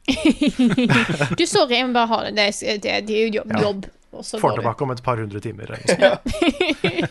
Du, 1.40 1.46
sorry, 1.48 1.80
jeg 1.80 1.88
må 1.88 1.94
bare 1.96 2.08
ha 2.12 2.24
det. 2.28 2.36
Det 2.36 2.84
det, 2.84 3.08
det 3.08 3.16
er 3.18 3.28
jo 3.28 3.34
jobb. 3.40 3.52
Ja. 3.56 3.94
Jobb 4.14 4.20
og 4.22 4.28
så 4.28 4.40
Får 4.42 4.58
tilbake 4.60 4.86
om 4.86 4.94
et 4.94 5.04
par 5.04 5.18
hundre 5.22 5.42
timer. 5.42 5.74
Ja. 6.04 6.18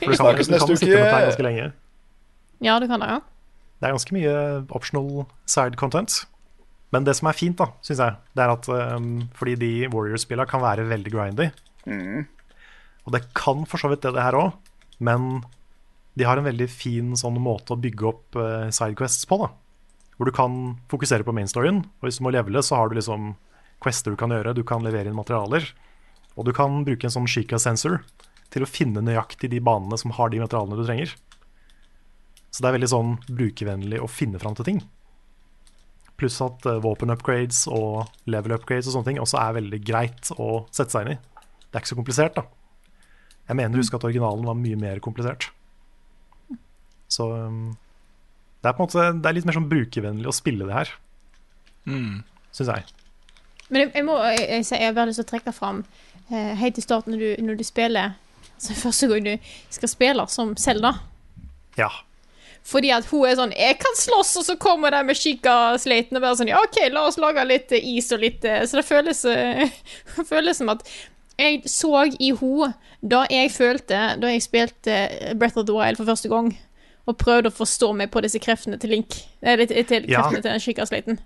For 0.03 0.13
du 0.13 0.17
kan, 0.17 0.37
du 0.39 0.59
kan 0.59 0.77
sitte 0.77 0.97
med 0.97 1.09
deg 1.09 1.27
ganske 1.27 1.47
lenge. 1.47 1.71
Ja, 2.63 2.79
du 2.79 2.87
kan 2.87 3.03
det, 3.03 3.09
ja. 3.11 3.21
Det 3.81 3.89
er 3.89 3.97
ganske 3.97 4.15
mye 4.15 4.35
optional 4.71 5.25
side 5.51 5.79
content. 5.81 6.23
Men 6.93 7.07
det 7.09 7.17
som 7.19 7.31
er 7.31 7.37
fint, 7.39 7.57
da, 7.59 7.71
syns 7.83 8.03
jeg, 8.05 8.19
det 8.37 8.45
er 8.45 8.53
at 8.53 8.69
um, 8.69 9.25
fordi 9.35 9.57
de 9.59 9.71
Warriors-spillene 9.91 10.47
kan 10.49 10.63
være 10.63 10.85
veldig 10.91 11.13
grindy. 11.15 11.49
Og 13.03 13.15
det 13.17 13.25
kan 13.35 13.65
for 13.67 13.83
så 13.83 13.91
vidt 13.91 14.05
det, 14.05 14.13
det 14.15 14.23
her 14.23 14.37
òg, 14.39 14.53
men 15.03 15.43
de 16.15 16.27
har 16.29 16.39
en 16.39 16.47
veldig 16.47 16.69
fin 16.71 17.15
sånn 17.19 17.41
måte 17.43 17.75
å 17.75 17.81
bygge 17.81 18.11
opp 18.11 18.39
uh, 18.39 18.69
sidequests 18.71 19.25
på. 19.27 19.41
da 19.41 19.49
Hvor 20.19 20.29
du 20.29 20.35
kan 20.37 20.61
fokusere 20.93 21.27
på 21.27 21.35
mainstoryen, 21.35 21.81
og 21.81 22.07
hvis 22.07 22.21
du 22.21 22.27
må 22.29 22.35
levele, 22.37 22.63
så 22.63 22.79
har 22.79 22.93
du 22.93 22.99
liksom 23.01 23.33
quester 23.83 24.13
du 24.13 24.21
kan 24.21 24.31
gjøre, 24.31 24.55
du 24.55 24.63
kan 24.69 24.85
levere 24.85 25.11
inn 25.11 25.19
materialer. 25.19 25.65
Og 26.37 26.47
du 26.49 26.53
kan 26.57 26.81
bruke 26.87 27.07
en 27.09 27.13
sånn 27.15 27.29
Shika-sensor 27.29 28.01
til 28.53 28.65
å 28.65 28.69
finne 28.69 29.03
nøyaktig 29.05 29.51
de 29.53 29.61
banene 29.65 29.99
som 30.01 30.15
har 30.17 30.33
de 30.33 30.41
materialene 30.43 30.79
du 30.79 30.85
trenger. 30.87 31.13
Så 32.53 32.61
det 32.61 32.69
er 32.71 32.77
veldig 32.77 32.91
sånn 32.93 33.15
brukervennlig 33.29 34.01
å 34.05 34.09
finne 34.13 34.41
fram 34.43 34.57
til 34.59 34.67
ting. 34.69 34.81
Pluss 36.21 36.37
at 36.45 36.67
uh, 36.69 36.77
våpen-upgrades 36.85 37.65
og 37.73 38.11
level-upgrades 38.29 38.91
og 38.91 38.97
sånne 38.99 39.09
ting 39.09 39.21
også 39.23 39.41
er 39.41 39.57
veldig 39.57 39.81
greit 39.89 40.33
å 40.37 40.67
sette 40.71 40.93
seg 40.93 41.07
inn 41.07 41.15
i. 41.17 41.21
Det 41.65 41.79
er 41.79 41.81
ikke 41.81 41.93
så 41.95 41.99
komplisert, 41.99 42.37
da. 42.37 42.45
Jeg 43.49 43.59
mener 43.59 43.77
å 43.79 43.83
huske 43.83 43.97
at 43.99 44.05
originalen 44.07 44.45
var 44.47 44.59
mye 44.61 44.77
mer 44.79 45.01
komplisert. 45.05 45.49
Så 47.13 47.27
um, 47.33 47.73
det 48.63 48.71
er 48.71 48.77
på 48.77 48.85
en 48.85 48.87
måte 48.87 49.07
Det 49.19 49.29
er 49.29 49.35
litt 49.37 49.49
mer 49.49 49.57
sånn 49.59 49.69
brukervennlig 49.73 50.29
å 50.31 50.37
spille 50.37 50.69
det 50.69 50.77
her, 50.77 50.93
Mm. 51.83 52.21
syns 52.55 52.69
jeg. 52.71 52.85
Men 53.73 53.81
jeg, 53.81 53.89
jeg 53.97 54.05
må 54.07 54.15
jeg, 54.23 54.45
jeg, 54.47 54.67
jeg 54.71 54.87
har 54.87 54.93
bare 54.95 55.09
lyst 55.09 55.19
til 55.19 55.25
å 55.27 55.31
trekke 55.33 55.53
fram 55.57 55.81
eh, 55.83 56.12
helt 56.31 56.79
i 56.79 56.85
starten 56.85 57.13
når 57.13 57.19
du, 57.19 57.43
når 57.43 57.59
du 57.59 57.65
spiller 57.65 58.13
Altså 58.63 58.75
første 58.79 59.07
gang 59.11 59.25
du 59.27 59.39
skal 59.71 59.89
spille 59.91 60.25
som 60.31 60.57
Selda. 60.57 60.93
Ja. 61.79 61.89
Fordi 62.63 62.93
at 62.95 63.09
hun 63.11 63.27
er 63.27 63.35
sånn 63.35 63.53
'Jeg 63.57 63.79
kan 63.79 63.97
slåss', 63.99 64.37
og 64.39 64.45
så 64.45 64.57
kommer 64.57 64.91
de 64.91 65.03
med 65.03 65.17
Chica-sleiten 65.17 66.17
og 66.17 66.23
bare 66.23 66.37
sånn 66.37 66.49
'Ja, 66.49 66.61
OK, 66.63 66.79
la 66.93 67.07
oss 67.07 67.19
lage 67.19 67.45
litt 67.45 67.73
eh, 67.73 67.83
is 67.83 68.13
og 68.13 68.21
litt 68.21 68.45
eh», 68.45 68.63
Så 68.67 68.77
det 68.79 68.85
føles, 68.85 69.25
eh, 69.25 69.69
føles 70.31 70.57
som 70.57 70.69
at 70.69 70.87
jeg 71.39 71.63
så 71.67 72.05
i 72.21 72.31
henne 72.31 72.75
da 73.03 73.27
jeg 73.31 73.51
følte 73.51 74.21
Da 74.21 74.29
jeg 74.29 74.43
spilte 74.43 74.93
eh, 74.93 75.35
Breath 75.35 75.59
of 75.59 75.67
the 75.67 75.75
Wild 75.75 75.97
for 75.97 76.05
første 76.07 76.29
gang, 76.29 76.57
og 77.07 77.19
prøvde 77.19 77.51
å 77.51 77.57
forstå 77.57 77.93
meg 77.97 78.13
på 78.13 78.23
disse 78.23 78.39
kreftene 78.39 78.79
til 78.79 78.91
Link. 78.91 79.27
Eller 79.43 79.67
til, 79.67 79.85
til 79.85 80.05
Ja. 80.09 80.23
kreftene 80.23 80.43
til 80.43 80.51
den 80.53 80.61
Chica-slaten. 80.61 81.19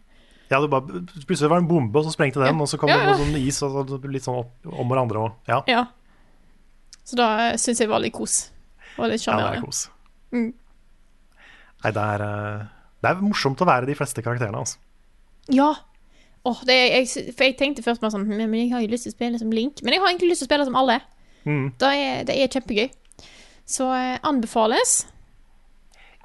Ja 0.51 0.61
det 0.63 0.71
bare, 0.71 1.03
plutselig 1.27 1.51
var 1.51 1.59
det 1.59 1.65
en 1.65 1.71
bombe, 1.71 1.99
og 1.99 2.07
så 2.07 2.15
sprengte 2.15 2.43
den, 2.43 2.61
og 2.63 2.69
så 2.71 2.79
kom 2.79 2.91
det 2.93 2.99
noe 3.03 3.19
sånn 3.19 3.39
is 3.41 3.59
og 3.67 3.91
så 3.91 3.99
litt 4.11 4.27
sånn 4.27 4.41
opp, 4.45 4.53
om 4.71 4.93
hverandre 4.93 5.25
òg. 5.27 5.39
Ja, 5.51 5.63
Ja. 5.71 5.87
Så 7.07 7.15
da 7.19 7.27
syns 7.55 7.79
jeg 7.79 7.87
var 7.87 8.03
litt 8.03 8.15
kos. 8.17 8.49
Var 8.97 9.13
litt 9.13 9.23
ja 9.23 9.37
det 9.39 9.59
er 9.59 9.63
kos. 9.63 9.85
Mm. 10.35 10.49
Nei, 11.85 11.93
det 11.95 12.03
er, 12.03 12.25
uh, 12.25 12.65
det 13.05 13.11
er 13.13 13.21
morsomt 13.23 13.61
å 13.63 13.69
være 13.69 13.87
de 13.87 13.95
fleste 13.95 14.25
karakterene, 14.27 14.59
altså. 14.59 14.81
Ja. 15.55 15.69
Oh, 16.47 16.59
det 16.67 16.75
er, 16.75 16.89
jeg, 16.99 17.35
for 17.35 17.47
jeg 17.47 17.57
tenkte 17.59 17.83
først 17.83 18.03
meg 18.03 18.13
sånn 18.15 18.27
Men 18.27 18.45
men 18.51 18.61
jeg 18.61 18.73
har 18.73 18.83
jo 18.83 18.91
lyst 18.91 19.07
til 19.07 19.15
å 19.15 19.17
spille 19.17 19.39
som 19.39 19.53
Link. 19.55 19.83
Men 19.83 19.95
jeg 19.95 20.03
har 20.03 20.11
egentlig 20.11 20.33
lyst 20.33 20.43
til 20.43 20.49
å 20.49 20.51
spille 20.51 20.67
som 20.67 20.79
alle. 20.79 21.01
Mm. 21.47 21.67
Det, 21.79 21.91
er, 21.91 22.25
det 22.27 22.37
er 22.39 22.51
kjempegøy. 22.51 22.89
Så 23.67 23.87
eh, 23.95 24.17
anbefales. 24.27 24.97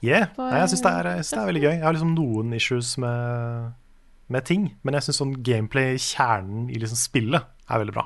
Yeah. 0.02 0.30
For, 0.36 0.50
Nei, 0.50 0.64
jeg 0.64 0.74
syns 0.74 0.84
det, 0.86 0.94
det 1.30 1.40
er 1.42 1.50
veldig 1.50 1.64
gøy. 1.64 1.72
Jeg 1.76 1.86
har 1.86 1.98
liksom 1.98 2.14
noen 2.18 2.54
issues 2.58 2.96
med, 3.02 3.72
med 4.32 4.46
ting, 4.48 4.70
men 4.84 4.96
jeg 4.98 5.08
syns 5.08 5.20
sånn 5.22 5.36
gameplay, 5.46 5.98
kjernen 6.02 6.70
i 6.72 6.80
liksom 6.82 7.00
spillet, 7.00 7.48
er 7.72 7.82
veldig 7.84 7.96
bra. 7.96 8.06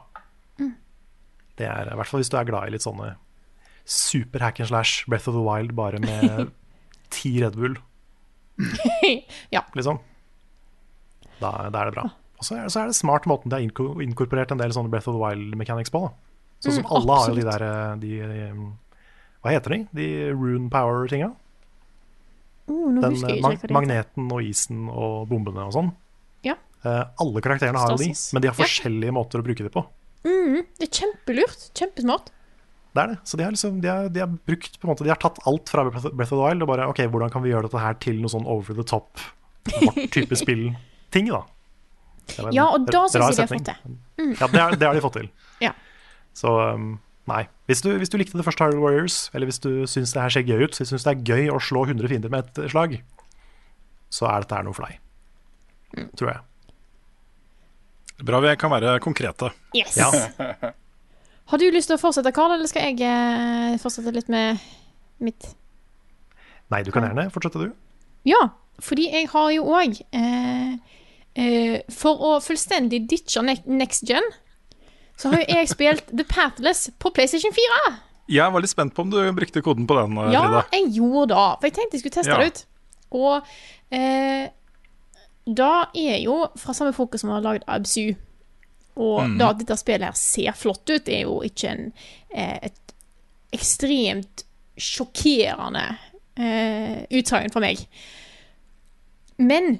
Mm. 0.61 0.73
Det 1.59 1.67
er 1.69 1.91
I 1.93 1.97
hvert 1.99 2.11
fall 2.11 2.21
hvis 2.23 2.31
du 2.33 2.37
er 2.39 2.49
glad 2.49 2.67
i 2.69 2.75
litt 2.75 2.85
sånne 2.85 3.13
super 3.85 4.41
hack 4.41 4.59
and 4.63 4.69
slash 4.71 5.05
Breath 5.09 5.29
of 5.29 5.35
the 5.37 5.43
Wild 5.45 5.75
bare 5.77 5.99
med 6.01 6.49
ti 7.15 7.35
Red 7.43 7.57
Bull, 7.59 7.77
ja. 9.55 9.61
liksom. 9.75 9.99
Da, 11.41 11.49
da 11.69 11.81
er 11.81 11.89
det 11.91 11.95
bra. 11.97 12.05
Og 12.39 12.43
så 12.47 12.57
er, 12.57 12.69
så 12.71 12.81
er 12.81 12.89
det 12.91 12.95
smart 12.97 13.27
måten 13.29 13.51
de 13.51 13.57
har 13.57 13.63
inko 13.63 13.99
inkorporert 14.03 14.51
en 14.55 14.59
del 14.61 14.73
sånne 14.75 14.91
Breath 14.91 15.09
of 15.11 15.17
the 15.17 15.21
Wild 15.21 15.55
mechanics 15.59 15.91
på. 15.93 16.05
Da. 16.07 16.13
Sånn 16.63 16.79
som 16.79 16.85
Mm, 16.85 16.91
alle 16.97 17.17
har 17.19 17.29
jo 17.29 17.35
de 17.35 17.45
der 17.45 17.65
de, 18.01 18.11
de, 18.31 18.45
eh, 18.47 18.61
Hva 19.43 19.51
heter 19.53 19.75
de? 19.75 19.79
De 19.93 20.07
rune 20.33 20.69
power-tinga? 20.73 21.29
Uh, 22.65 22.95
Den 22.97 23.19
eh, 23.29 23.67
magneten 23.75 24.31
og 24.33 24.41
isen 24.41 24.87
og 24.89 25.27
bombene 25.29 25.67
og 25.67 25.75
sånn. 25.75 25.91
Ja. 26.85 26.93
Eh, 27.01 27.11
alle 27.25 27.41
karakterene 27.41 27.81
har 27.81 27.91
jo 27.95 27.97
de, 28.03 28.11
men 28.33 28.41
de 28.45 28.47
har 28.51 28.55
Ja. 28.55 28.61
forskjellige 28.63 29.13
måter 29.17 29.41
å 29.41 29.45
bruke 29.45 29.65
de 29.65 29.71
på. 29.73 29.85
Mm, 30.25 30.61
det 30.79 30.87
er 30.87 30.93
kjempelurt. 31.01 31.67
Kjempesmart. 31.77 32.31
Det 32.95 33.03
er 33.03 33.07
det. 33.11 33.17
Så 33.27 33.37
de 33.37 33.43
har, 33.43 33.51
liksom, 33.51 33.81
de 33.83 33.89
har, 33.91 34.07
de 34.09 34.19
har 34.23 34.27
brukt 34.47 34.77
på 34.79 34.87
en 34.87 34.93
måte 34.93 35.03
De 35.03 35.09
har 35.11 35.19
tatt 35.19 35.37
alt 35.45 35.67
fra 35.69 35.83
Breath 35.89 36.05
of 36.07 36.29
the 36.29 36.39
Wild 36.39 36.63
og 36.63 36.69
bare 36.69 36.87
OK, 36.87 37.01
hvordan 37.11 37.29
kan 37.33 37.43
vi 37.43 37.51
gjøre 37.51 37.67
dette 37.67 37.81
her 37.83 37.97
til 37.99 38.21
noe 38.21 38.31
sånn 38.31 38.45
over 38.47 38.73
the 38.77 38.85
top, 38.87 39.19
vårt 39.67 39.99
type 40.15 40.37
spill-ting, 40.39 41.27
da. 41.35 41.41
En 42.39 42.53
Ja, 42.55 42.69
og 42.71 42.87
da 42.87 43.03
syns 43.11 43.35
jeg 43.35 43.35
de 43.35 43.41
har 43.43 43.51
fått 43.51 43.67
fått 43.67 44.01
Mm. 44.15 44.31
Ja, 44.39 44.47
det, 44.47 44.59
er, 44.61 44.75
det 44.79 44.87
har 44.87 44.95
de 44.95 45.01
fått 45.03 45.17
til. 45.19 45.27
Ja. 45.65 45.73
Så 46.33 46.47
um, 46.73 46.99
nei. 47.27 47.43
Hvis 47.67 47.81
du, 47.83 47.89
hvis 47.99 48.09
du 48.09 48.15
likte 48.17 48.37
det 48.39 48.45
første 48.47 48.63
Hyrule 48.63 48.79
Warriors, 48.81 49.29
eller 49.35 49.45
hvis 49.51 49.59
du 49.59 49.83
syns 49.91 50.13
det 50.15 50.21
her 50.23 50.29
ser 50.31 50.47
gøy 50.47 50.63
ut, 50.63 50.71
hvis 50.79 50.87
du 50.87 50.95
syns 50.95 51.03
det 51.03 51.11
er 51.17 51.23
gøy 51.27 51.51
å 51.51 51.59
slå 51.59 51.83
100 51.85 52.07
fiender 52.07 52.31
med 52.31 52.47
et 52.47 52.71
slag, 52.71 52.95
så 54.09 54.29
er 54.31 54.45
dette 54.45 54.55
her 54.55 54.63
noe 54.63 54.73
for 54.73 54.87
deg. 54.87 54.99
Mm. 55.99 56.09
Tror 56.15 56.31
jeg. 56.31 56.39
Bra 58.23 58.39
vi 58.39 58.55
kan 58.55 58.71
være 58.71 58.99
konkrete. 59.03 59.49
Yes. 59.75 59.97
Ja. 59.99 60.07
Har 61.51 61.61
du 61.61 61.65
lyst 61.69 61.91
til 61.91 61.97
å 61.97 62.01
fortsette, 62.01 62.31
Karl, 62.33 62.55
eller 62.55 62.69
skal 62.69 62.87
jeg 62.89 63.01
eh, 63.05 63.75
fortsette 63.81 64.13
litt 64.15 64.29
med 64.33 64.57
mitt? 65.21 65.45
Nei, 66.73 66.79
du 66.81 66.89
kan 66.95 67.05
gjerne 67.05 67.27
fortsette, 67.33 67.67
du. 67.67 67.75
Ja, 68.25 68.39
fordi 68.81 69.09
jeg 69.11 69.27
har 69.29 69.51
jo 69.53 69.67
òg 69.69 69.99
eh, 70.17 70.71
eh, 71.37 71.75
For 71.93 72.17
å 72.17 72.31
fullstendig 72.41 73.03
ditche 73.11 73.43
next 73.45 74.07
gen, 74.09 74.25
så 75.15 75.29
har 75.31 75.43
jo 75.43 75.59
jeg 75.59 75.69
spilt 75.71 76.09
The 76.09 76.25
Pathless 76.27 76.87
på 76.99 77.11
PlayStation 77.15 77.53
4. 77.55 77.93
Jeg 78.33 78.51
var 78.51 78.63
litt 78.65 78.73
spent 78.73 78.95
på 78.97 79.05
om 79.05 79.11
du 79.13 79.19
brukte 79.37 79.61
koden 79.63 79.85
på 79.87 79.99
den, 79.99 80.17
eh, 80.17 80.31
Ja, 80.33 80.41
Frida. 80.47 80.63
jeg 80.73 80.89
gjorde 80.97 81.35
det. 81.35 81.45
For 81.61 81.69
jeg 81.69 81.75
tenkte 81.77 81.99
jeg 81.99 82.03
skulle 82.03 82.17
teste 82.17 82.33
Ja. 82.33 82.41
det 82.41 82.47
ut. 82.49 82.65
Og 83.15 83.53
eh, 83.93 84.49
da 85.45 85.85
er 85.93 86.17
jo 86.23 86.47
fra 86.57 86.73
samme 86.73 86.93
folket 86.93 87.21
som 87.21 87.29
har 87.29 87.41
lagd 87.45 87.63
Absu. 87.67 88.15
Og 88.95 89.25
Mm. 89.27 89.37
da 89.37 89.49
at 89.49 89.57
dette 89.59 89.77
spillet 89.77 90.05
her 90.07 90.15
ser 90.15 90.51
flott 90.55 90.89
ut, 90.89 91.09
er 91.09 91.21
jo 91.21 91.41
ikke 91.41 91.69
en, 91.69 91.93
eh, 92.33 92.59
et 92.63 92.93
ekstremt 93.53 94.43
sjokkerende 94.77 95.97
eh, 96.37 97.05
utsagn 97.11 97.51
for 97.51 97.59
meg. 97.59 97.85
Men 99.37 99.79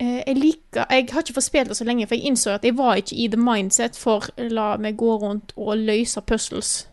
eh, 0.00 0.22
jeg 0.26 0.36
liker 0.36 0.86
Jeg 0.90 1.08
har 1.12 1.22
ikke 1.22 1.34
fått 1.34 1.44
spilt 1.44 1.68
det 1.68 1.76
så 1.76 1.84
lenge, 1.84 2.06
for 2.06 2.16
jeg 2.16 2.26
innså 2.26 2.50
at 2.54 2.64
jeg 2.64 2.76
var 2.76 2.96
ikke 2.96 3.16
i 3.16 3.28
the 3.28 3.36
mindset 3.40 3.96
for 3.96 4.28
la 4.38 4.76
meg 4.76 4.96
gå 4.96 5.18
rundt 5.22 5.52
og 5.56 5.76
løse 5.78 6.20
puzzles. 6.20 6.86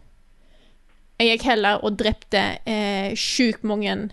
Jeg 1.20 1.38
gikk 1.38 1.46
heller 1.48 1.84
og 1.84 1.98
drepte 2.00 2.60
eh, 2.68 3.14
sjukt 3.16 3.64
mange 3.64 4.12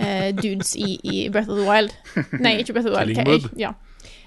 eh, 0.00 0.30
dudes 0.36 0.74
i, 0.76 0.98
i 1.02 1.28
Breath 1.30 1.50
of 1.50 1.58
the 1.58 1.66
Wild. 1.68 1.94
Nei, 2.40 2.58
ikke 2.62 2.76
Breath 2.76 2.88
of 2.88 2.94
the 2.94 2.98
Wild. 2.98 3.16
Killing. 3.16 3.50
Ja. 3.60 3.74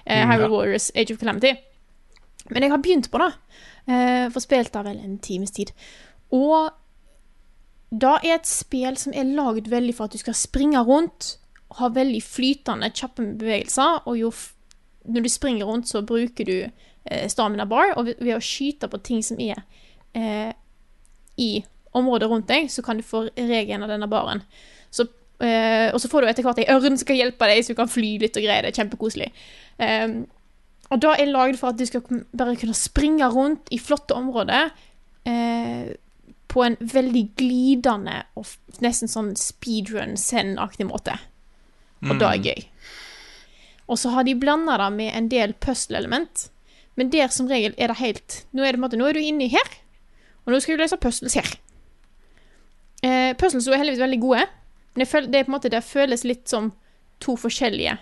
Eh, 0.04 0.24
Hyrule 0.26 0.52
Warriors, 0.52 0.90
Age 0.94 1.12
of 1.12 1.18
Calamity. 1.20 1.54
Men 2.50 2.62
jeg 2.62 2.70
har 2.72 2.82
begynt 2.82 3.10
på 3.12 3.20
det. 3.20 3.32
Eh, 3.88 4.28
for 4.32 4.44
spilt 4.44 4.72
det 4.72 4.84
vel 4.84 5.00
en 5.04 5.18
times 5.18 5.50
tid. 5.50 5.72
Og 6.34 6.70
da 7.90 8.18
er 8.20 8.36
et 8.36 8.48
spill 8.48 8.96
som 9.00 9.14
er 9.16 9.28
lagd 9.28 9.70
veldig 9.72 9.94
for 9.96 10.08
at 10.08 10.16
du 10.16 10.20
skal 10.20 10.36
springe 10.36 10.80
rundt, 10.84 11.38
ha 11.78 11.88
veldig 11.92 12.20
flytende, 12.24 12.90
kjappe 12.96 13.24
bevegelser, 13.40 14.02
og 14.08 14.18
jo 14.18 14.32
når 15.08 15.24
du 15.24 15.28
springer 15.32 15.64
rundt, 15.64 15.88
så 15.88 16.02
bruker 16.04 16.44
du 16.44 16.56
eh, 16.68 17.28
stamina 17.28 17.64
bar, 17.68 17.94
og 17.96 18.10
ved, 18.10 18.20
ved 18.20 18.36
å 18.36 18.44
skyte 18.44 18.90
på 18.92 19.00
ting 19.04 19.22
som 19.24 19.40
er 19.40 19.62
eh, 20.16 20.52
i 21.40 21.64
området 21.96 22.28
rundt 22.28 22.48
deg, 22.50 22.68
så 22.72 22.84
kan 22.84 22.98
du 22.98 23.06
få 23.06 23.28
regen 23.36 23.84
av 23.84 23.92
denne 23.92 24.08
baren. 24.10 24.42
Eh, 25.38 25.88
og 25.94 26.00
så 26.02 26.10
får 26.10 26.24
du 26.24 26.30
etter 26.32 26.46
hvert 26.46 26.58
ei 26.58 26.66
ørn 26.72 26.98
som 26.98 27.06
kan 27.06 27.18
hjelpe 27.18 27.46
deg, 27.50 27.62
så 27.62 27.74
du 27.74 27.78
kan 27.78 27.90
fly 27.90 28.16
litt 28.22 28.36
og 28.38 28.44
greie 28.44 28.64
det. 28.64 28.72
er 28.72 28.80
Kjempekoselig. 28.80 29.30
Um, 29.78 30.18
og 30.88 31.02
da 31.04 31.14
er 31.14 31.30
lagd 31.30 31.58
for 31.60 31.70
at 31.70 31.78
du 31.78 31.86
skal 31.86 32.02
bare 32.32 32.56
kunne 32.58 32.76
springe 32.76 33.28
rundt 33.30 33.70
i 33.74 33.78
flotte 33.78 34.16
områder 34.16 34.72
uh, 35.28 35.88
på 36.48 36.64
en 36.64 36.78
veldig 36.80 37.24
glidende 37.38 38.22
og 38.40 38.48
nesten 38.82 39.10
sånn 39.10 39.34
speedrun-send-aktig 39.38 40.88
måte. 40.88 41.18
Og 42.06 42.14
det 42.18 42.28
er 42.28 42.44
gøy. 42.46 42.64
Og 43.90 43.98
så 44.00 44.12
har 44.14 44.24
de 44.24 44.36
blanda 44.38 44.76
det 44.80 44.88
med 44.94 45.12
en 45.16 45.28
del 45.32 45.52
puzzle-element. 45.60 46.48
Men 46.98 47.12
der 47.12 47.30
som 47.34 47.48
regel 47.50 47.74
er 47.78 47.92
det 47.92 48.00
helt 48.00 48.40
Nå 48.56 48.64
er, 48.64 48.74
det, 48.74 48.82
måte, 48.82 48.98
nå 48.98 49.06
er 49.06 49.14
du 49.14 49.22
inni 49.22 49.50
her, 49.52 49.74
og 50.46 50.54
nå 50.54 50.58
skal 50.62 50.78
du 50.78 50.82
løse 50.82 50.98
puzzles 50.98 51.36
her. 51.38 51.50
Uh, 53.04 53.36
puzzles 53.38 53.68
er 53.68 53.78
heldigvis 53.78 54.02
veldig 54.02 54.20
gode, 54.22 54.46
men 54.98 55.04
jeg 55.04 55.12
føl, 55.12 55.26
det, 55.30 55.44
måte, 55.46 55.70
det 55.70 55.84
føles 55.86 56.24
litt 56.26 56.48
som 56.50 56.72
to 57.22 57.36
forskjellige 57.38 57.92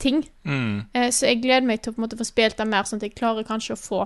ting. 0.00 0.22
Mm. 0.48 0.86
Eh, 0.96 1.10
så 1.12 1.28
jeg 1.28 1.42
gleder 1.42 1.66
meg 1.68 1.82
til 1.82 1.92
å 1.92 1.96
på 1.96 2.00
en 2.00 2.06
måte 2.06 2.16
få 2.16 2.24
spilt 2.24 2.56
det 2.56 2.64
mer, 2.68 2.86
sånn 2.88 3.02
at 3.02 3.10
jeg 3.10 3.18
klarer 3.18 3.44
kanskje 3.44 3.76
å 3.76 3.80
få, 3.80 3.98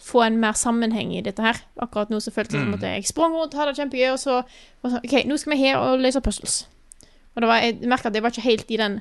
få 0.00 0.22
en 0.24 0.38
mer 0.40 0.56
sammenheng 0.56 1.12
i 1.12 1.20
dette 1.26 1.44
her. 1.44 1.60
Akkurat 1.76 2.08
nå 2.08 2.22
så 2.24 2.32
føltes 2.32 2.56
det 2.56 2.62
som 2.62 2.78
at 2.78 2.86
jeg 2.88 3.10
sprang 3.10 3.36
rundt, 3.36 3.56
hadde 3.58 3.74
det 3.74 3.82
kjempegøy, 3.82 4.06
og 4.14 4.22
så 4.22 4.38
og 4.40 4.46
det 4.86 4.94
sånn, 4.94 5.04
OK, 5.04 5.16
nå 5.28 5.36
skal 5.42 5.52
vi 5.52 5.60
her 5.60 5.82
og 5.82 6.00
løse 6.00 6.24
puzzles. 6.24 6.62
Og 7.34 7.44
det 7.44 7.50
var, 7.50 7.66
jeg 7.66 7.90
merka 7.92 8.08
at 8.08 8.16
jeg 8.16 8.24
var 8.24 8.32
ikke 8.32 8.46
helt 8.48 8.70
i 8.70 8.78
den 8.78 9.00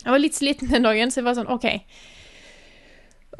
Jeg 0.00 0.14
var 0.14 0.22
litt 0.22 0.36
sliten 0.38 0.70
den 0.72 0.86
dagen, 0.88 1.10
så 1.12 1.20
jeg 1.20 1.28
var 1.28 1.36
sånn 1.36 1.52
OK. 1.52 1.66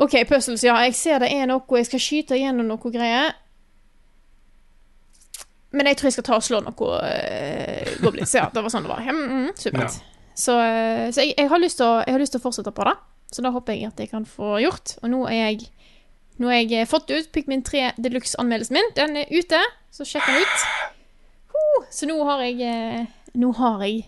OK, 0.04 0.18
puzzles, 0.28 0.66
ja. 0.68 0.76
Jeg 0.84 0.98
ser 0.98 1.22
det 1.24 1.30
er 1.32 1.48
noe, 1.48 1.64
jeg 1.80 1.88
skal 1.88 2.02
skyte 2.04 2.36
gjennom 2.36 2.68
noe 2.68 2.92
greier. 2.92 3.32
Men 5.76 5.86
jeg 5.90 6.00
tror 6.00 6.08
jeg 6.08 6.16
skal 6.18 6.26
ta 6.26 6.38
og 6.38 6.46
slå 6.46 6.60
noe 6.64 6.94
uh, 6.98 7.90
goblins. 8.02 8.32
Ja, 8.34 8.48
det 8.50 8.64
var 8.64 8.72
sånn 8.72 8.86
det 8.86 8.90
var. 8.90 9.04
Mm, 9.06 9.52
supert. 9.58 10.00
Så, 10.40 10.56
eh, 10.60 11.10
så 11.12 11.24
jeg, 11.24 11.34
jeg, 11.36 11.48
har 11.50 11.60
lyst 11.60 11.80
til 11.80 12.38
å, 12.38 12.42
fortsette 12.42 12.72
på 12.74 12.86
det. 12.88 12.96
Så 13.30 13.44
da 13.44 13.52
håper 13.54 13.76
jeg 13.76 13.90
at 13.90 14.00
jeg 14.00 14.10
kan 14.10 14.26
få 14.26 14.58
gjort. 14.62 14.96
Og 15.04 15.12
nå 15.12 15.26
er 15.30 15.52
jeg 15.52 15.68
Nå 16.40 16.48
har 16.48 16.62
jeg 16.62 16.88
fått 16.88 17.10
ut 17.12 17.26
Pikmin 17.34 17.60
3 17.60 17.90
Deluxe-anmeldelsen 18.00 18.78
min. 18.78 18.86
Den 18.96 19.18
er 19.20 19.28
ute, 19.28 19.58
så 19.92 20.06
sjekk 20.08 20.24
den 20.24 20.40
ut. 20.40 20.62
Uh, 21.52 21.82
så 21.92 22.08
nå 22.08 22.16
har 22.24 22.40
jeg 22.46 22.62
eh, 22.64 23.10
Nå 23.36 23.50
har 23.58 23.82
jeg 23.84 24.06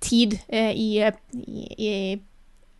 tid 0.00 0.38
eh, 0.48 0.72
i, 0.72 0.88
i, 1.04 1.66
i, 1.76 1.90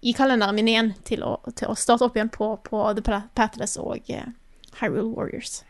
i 0.01 0.15
kalenderen 0.17 0.57
min 0.57 0.71
igjen 0.73 0.91
til 1.05 1.27
å, 1.29 1.35
til 1.53 1.69
å 1.69 1.77
starte 1.77 2.09
opp 2.09 2.17
igjen 2.17 2.33
på, 2.33 2.55
på 2.65 2.83
The 2.97 3.21
Pathless 3.37 3.77
og 3.83 4.09
eh, 4.09 4.33
Hyrule 4.81 5.13
Warriors. 5.13 5.61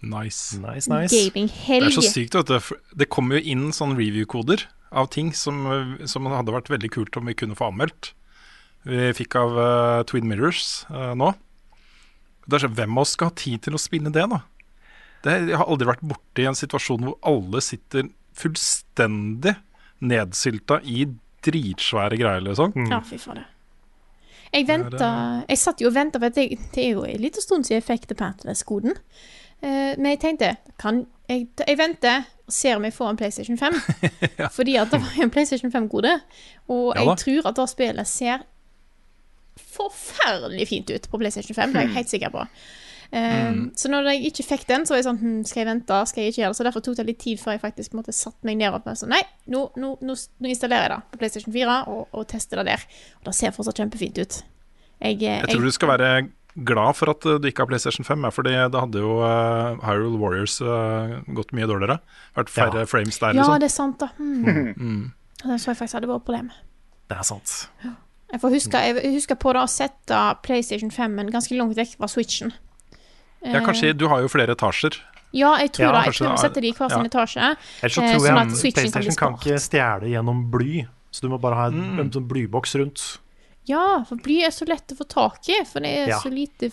Nice. 0.00 0.56
Nice, 0.56 0.88
nice. 0.88 1.12
Det 1.12 1.76
er 1.76 1.92
så 1.92 2.04
sykt, 2.04 2.36
vet 2.38 2.48
du. 2.48 2.76
Det 2.96 3.10
kommer 3.12 3.36
jo 3.36 3.52
inn 3.52 3.66
sånne 3.76 3.98
review-koder 3.98 4.64
av 4.90 5.10
ting 5.12 5.34
som, 5.36 5.66
som 6.08 6.26
hadde 6.32 6.54
vært 6.54 6.70
veldig 6.72 6.90
kult 6.94 7.18
om 7.20 7.28
vi 7.28 7.36
kunne 7.36 7.58
få 7.58 7.68
anmeldt. 7.70 8.14
Vi 8.88 9.10
fikk 9.16 9.36
av 9.36 9.58
uh, 9.58 10.02
Twin 10.08 10.28
Mirrors 10.28 10.86
uh, 10.88 11.12
nå. 11.18 11.34
Det 12.46 12.56
er 12.56 12.64
så, 12.64 12.72
Hvem 12.78 12.96
av 12.96 13.04
oss 13.04 13.14
skal 13.16 13.30
ha 13.30 13.36
tid 13.36 13.66
til 13.66 13.76
å 13.76 13.82
spille 13.82 14.12
det, 14.14 14.24
da? 14.32 14.40
Det, 15.20 15.36
jeg 15.52 15.60
har 15.60 15.68
aldri 15.68 15.90
vært 15.90 16.06
borti 16.08 16.46
en 16.48 16.56
situasjon 16.56 17.04
hvor 17.04 17.18
alle 17.28 17.60
sitter 17.62 18.08
fullstendig 18.40 19.52
nedsylta 20.00 20.80
i 20.88 21.04
dritsvære 21.44 22.16
greier, 22.20 22.44
liksom. 22.44 22.72
Ja, 22.88 23.02
fy 23.04 23.20
fader. 23.20 23.44
Jeg 24.50 24.66
venta 24.66 25.10
Jeg 25.46 25.60
satt 25.60 25.82
jo 25.82 25.90
og 25.92 25.94
venta, 25.94 26.18
for 26.18 26.32
det, 26.34 26.46
det 26.74 26.82
er 26.82 26.96
jo 26.96 27.04
en 27.06 27.22
liten 27.22 27.44
stund 27.44 27.68
siden 27.68 27.78
jeg 27.78 27.86
fikk 27.86 28.08
The 28.10 28.16
Pantless-koden. 28.18 28.96
Eh, 29.62 29.94
men 29.98 30.12
jeg 30.14 30.20
tenkte 30.22 30.54
kan, 30.80 31.02
jeg, 31.28 31.48
jeg 31.66 31.78
venter 31.78 32.22
og 32.46 32.54
ser 32.54 32.76
om 32.80 32.84
jeg 32.86 32.94
får 32.96 33.10
en 33.12 33.18
PlayStation 33.20 33.58
5. 33.60 33.74
Fordi 34.58 34.76
at 34.80 34.90
det 34.92 35.00
var 35.02 35.22
en 35.22 35.30
PlayStation 35.30 35.72
5-kode. 35.72 36.16
Og 36.68 36.94
Ja 36.96 37.04
jeg 37.10 37.18
tror 37.24 37.50
at 37.52 37.56
det 37.60 37.68
spillet 37.70 38.08
ser 38.08 38.46
forferdelig 39.60 40.68
fint 40.68 40.90
ut 40.90 41.08
på 41.10 41.18
PlayStation 41.20 41.54
5. 41.54 41.72
Det 41.74 41.80
er 41.82 41.88
jeg 41.88 41.96
helt 41.98 42.08
sikker 42.12 42.32
på. 42.34 42.46
Eh, 43.12 43.54
Så 43.76 43.90
når 43.90 44.08
jeg 44.12 44.30
ikke 44.30 44.46
fikk 44.46 44.68
den, 44.68 44.86
så 44.86 44.94
var 44.94 45.00
jeg 45.00 45.06
sånn 45.08 45.18
hm, 45.18 45.38
Skal 45.44 45.60
jeg 45.64 45.66
vente? 45.66 45.96
Skal 46.06 46.22
jeg 46.22 46.30
ikke 46.30 46.40
gjøre 46.42 46.52
det? 46.52 46.56
Så 46.60 46.66
derfor 46.66 46.84
tok 46.86 46.96
det 47.00 47.06
litt 47.08 47.18
tid 47.18 47.40
før 47.42 47.56
jeg 47.56 47.62
faktisk 47.64 47.96
måtte 47.98 48.14
satt 48.14 48.36
meg 48.46 48.60
ned 48.60 48.70
og 48.70 48.86
sa 48.86 48.94
sånn 49.02 49.10
Nei, 49.10 49.22
nå, 49.50 49.64
nå, 49.82 49.96
nå, 50.06 50.14
nå 50.14 50.52
installerer 50.52 50.86
jeg 50.86 50.92
det 50.94 51.00
på 51.10 51.18
PlayStation 51.24 51.56
4 51.56 51.78
og, 51.90 52.04
og 52.14 52.28
tester 52.30 52.62
det 52.62 52.68
der. 52.70 52.84
Og 53.20 53.30
det 53.32 53.34
ser 53.40 53.56
fortsatt 53.56 53.82
kjempefint 53.82 54.20
ut. 54.22 54.38
Jeg, 55.00 55.18
jeg, 55.24 55.40
Jeg 55.42 55.50
tror 55.50 55.66
du 55.66 55.74
skal 55.74 55.90
være 55.96 56.10
glad 56.64 56.96
for 56.96 57.10
at 57.10 57.24
eh, 57.26 57.38
du 57.38 57.48
ikke 57.48 57.62
har 57.64 57.66
PlayStation 57.70 58.04
5, 58.04 58.24
ja, 58.24 58.30
fordi 58.30 58.50
da 58.72 58.80
hadde 58.80 58.98
jo 59.02 59.18
uh, 59.22 59.76
Hyrule 59.84 60.18
Warriors 60.18 60.60
uh, 60.60 61.20
gått 61.34 61.52
mye 61.52 61.66
dårligere. 61.70 62.00
Vært 62.36 62.50
færre 62.50 62.80
Ja. 62.84 62.86
frames 62.90 63.18
der, 63.18 63.34
Ja, 63.34 63.42
liksom. 63.42 63.58
det 63.60 63.68
er 63.70 63.74
sant, 63.76 63.98
da. 63.98 64.08
Mm. 64.18 64.74
Mm. 64.80 65.12
Den 65.42 65.58
så 65.58 65.70
jeg 65.70 65.76
faktisk 65.78 65.94
hadde 66.00 66.08
vært 66.10 66.24
problem. 66.26 66.50
Det 67.08 67.16
er 67.16 67.22
sant. 67.24 67.68
Jeg 68.30 68.40
får 68.40 68.50
huske, 68.54 68.80
jeg 68.86 69.12
husker 69.14 69.34
på 69.40 69.52
det 69.56 69.62
å 69.62 69.68
sette 69.70 70.18
PlayStation 70.42 70.90
5-en 70.90 71.30
ganske 71.32 71.56
langt 71.56 71.74
vekk 71.78 71.96
fra 71.96 72.06
Switchen. 72.12 72.52
Ja, 73.42 73.60
kanskje 73.64 73.94
Du 73.96 74.06
har 74.08 74.20
jo 74.20 74.28
flere 74.28 74.52
etasjer. 74.52 74.98
Ja, 75.32 75.54
jeg 75.62 75.72
tror 75.72 75.86
Ja, 75.86 75.92
det. 75.92 76.04
Jeg 76.10 76.14
tror 76.18 76.26
vi 76.26 76.30
det 76.30 76.38
er- 76.38 76.42
setter 76.44 76.60
de 76.60 76.68
i 76.68 76.72
hver 76.76 76.90
sin 76.90 77.04
ja. 77.04 77.08
etasje. 77.08 77.40
Ellers 77.80 77.94
så 77.94 78.00
tror 78.02 78.18
sånn 78.18 78.26
jeg 78.26 78.36
at 78.36 78.56
Switchen 78.58 78.74
kan 78.74 78.92
PlayStation 78.92 79.16
kan 79.16 79.34
ikke 79.38 79.58
stjele 79.64 80.10
gjennom 80.12 80.50
bly. 80.50 80.86
Så 81.10 81.20
du 81.22 81.28
må 81.30 81.40
bare 81.40 81.54
ha 81.54 81.66
en, 81.66 81.80
Mm. 81.96 82.00
en 82.00 82.10
sånn 82.10 82.28
blyboks 82.28 82.74
rundt. 82.78 83.18
Ja, 83.68 84.04
for 84.08 84.16
bly 84.16 84.40
er 84.46 84.50
så 84.54 84.64
lett 84.68 84.92
å 84.92 84.96
få 84.96 85.04
tak 85.08 85.48
i, 85.52 85.60
for 85.68 85.80
det 85.84 85.90
er 85.98 86.08
Ja. 86.14 86.20
så 86.22 86.30
lite 86.32 86.70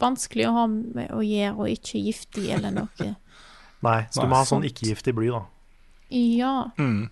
vanskelig 0.00 0.46
å 0.48 0.52
ha 0.56 0.66
med 0.66 1.10
å 1.12 1.20
gjøre 1.22 1.56
og 1.58 1.68
ikke 1.68 2.00
giftig 2.02 2.48
eller 2.56 2.70
noe. 2.74 3.10
Nei, 3.84 3.98
så 4.10 4.22
du 4.24 4.28
må 4.30 4.36
ha 4.40 4.44
sånn 4.48 4.64
ikke-giftig 4.64 5.14
bly, 5.14 5.28
da. 5.34 5.42
Ja. 6.10 6.70
Mm. 6.78 7.10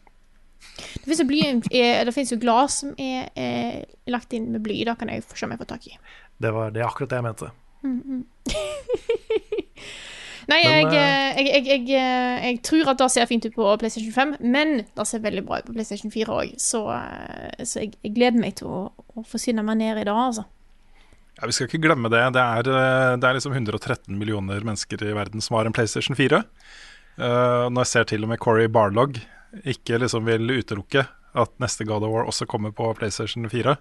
Det 0.94 1.04
fins 1.04 1.20
jo, 1.20 1.26
bly- 1.26 1.44
eh, 1.74 2.04
det 2.06 2.14
finnes 2.14 2.32
jo 2.32 2.38
glass 2.40 2.78
som 2.82 2.94
er, 2.98 3.28
er 3.36 3.84
lagt 4.08 4.32
inn 4.32 4.50
med 4.52 4.62
bly. 4.62 4.84
Da 4.88 4.94
kan 4.94 5.08
jeg 5.12 5.24
få 5.26 5.36
se 5.36 5.44
om 5.46 5.52
jeg 5.52 5.58
får 5.60 5.70
tak 5.74 5.86
i. 5.90 5.96
Det 6.40 6.52
var 6.54 6.70
det 6.72 6.80
er 6.82 6.86
akkurat 6.88 7.10
det 7.12 7.18
jeg 7.20 7.26
mente. 7.28 7.50
Mm 7.82 8.00
Men, 8.06 8.24
jeg, 10.48 10.86
eh, 10.88 11.38
jeg, 11.38 11.46
jeg, 11.46 11.66
jeg, 11.66 11.84
eh, 11.98 12.46
jeg 12.48 12.62
tror 12.66 12.92
at 12.92 13.02
det 13.02 13.10
ser 13.14 13.28
fint 13.30 13.46
ut 13.46 13.54
på 13.54 13.68
PlayStation 13.80 14.14
5, 14.14 14.34
men 14.40 14.82
det 14.82 15.06
ser 15.06 15.22
veldig 15.22 15.44
bra 15.46 15.60
ut 15.60 15.68
på 15.68 15.76
PlayStation 15.76 16.12
4 16.12 16.40
òg. 16.40 16.56
Så, 16.60 16.82
eh, 16.94 17.62
så 17.68 17.84
jeg, 17.84 17.94
jeg 18.02 18.16
gleder 18.16 18.42
meg 18.42 18.58
til 18.58 18.72
å, 18.72 18.82
å 18.90 19.24
forsyne 19.28 19.64
meg 19.66 19.80
ned 19.82 20.02
i 20.02 20.08
det, 20.08 20.12
altså. 20.12 20.46
Ja, 21.40 21.46
Vi 21.46 21.54
skal 21.56 21.68
ikke 21.68 21.82
glemme 21.86 22.10
det. 22.12 22.22
Det 22.36 22.42
er, 22.42 22.68
eh, 22.68 23.14
det 23.18 23.28
er 23.28 23.38
liksom 23.38 23.54
113 23.56 24.18
millioner 24.18 24.60
mennesker 24.66 25.02
i 25.06 25.14
verden 25.16 25.44
som 25.44 25.56
har 25.56 25.68
en 25.68 25.74
PlayStation 25.74 26.18
4. 26.18 26.42
Uh, 27.12 27.68
når 27.68 27.82
jeg 27.82 27.90
ser 27.90 28.06
til 28.08 28.22
og 28.24 28.30
med 28.30 28.40
Corey 28.40 28.70
Barlog 28.72 29.18
ikke 29.68 29.98
liksom 30.00 30.24
vil 30.24 30.48
utelukke 30.48 31.02
at 31.36 31.50
neste 31.60 31.84
God 31.84 32.06
of 32.06 32.12
War 32.14 32.24
også 32.24 32.46
kommer 32.48 32.72
på 32.72 32.86
PlayStation 32.96 33.44
4. 33.52 33.74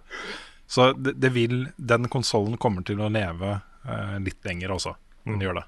Så 0.68 0.90
det, 1.00 1.14
det 1.24 1.32
vil, 1.36 1.70
den 1.78 2.10
konsollen 2.12 2.58
kommer 2.60 2.84
til 2.88 3.00
å 3.00 3.08
leve 3.12 3.54
uh, 3.88 4.18
litt 4.24 4.44
lenger 4.48 4.76
også. 4.76 4.96
Den 5.28 5.44
gjør 5.44 5.62
det. 5.62 5.66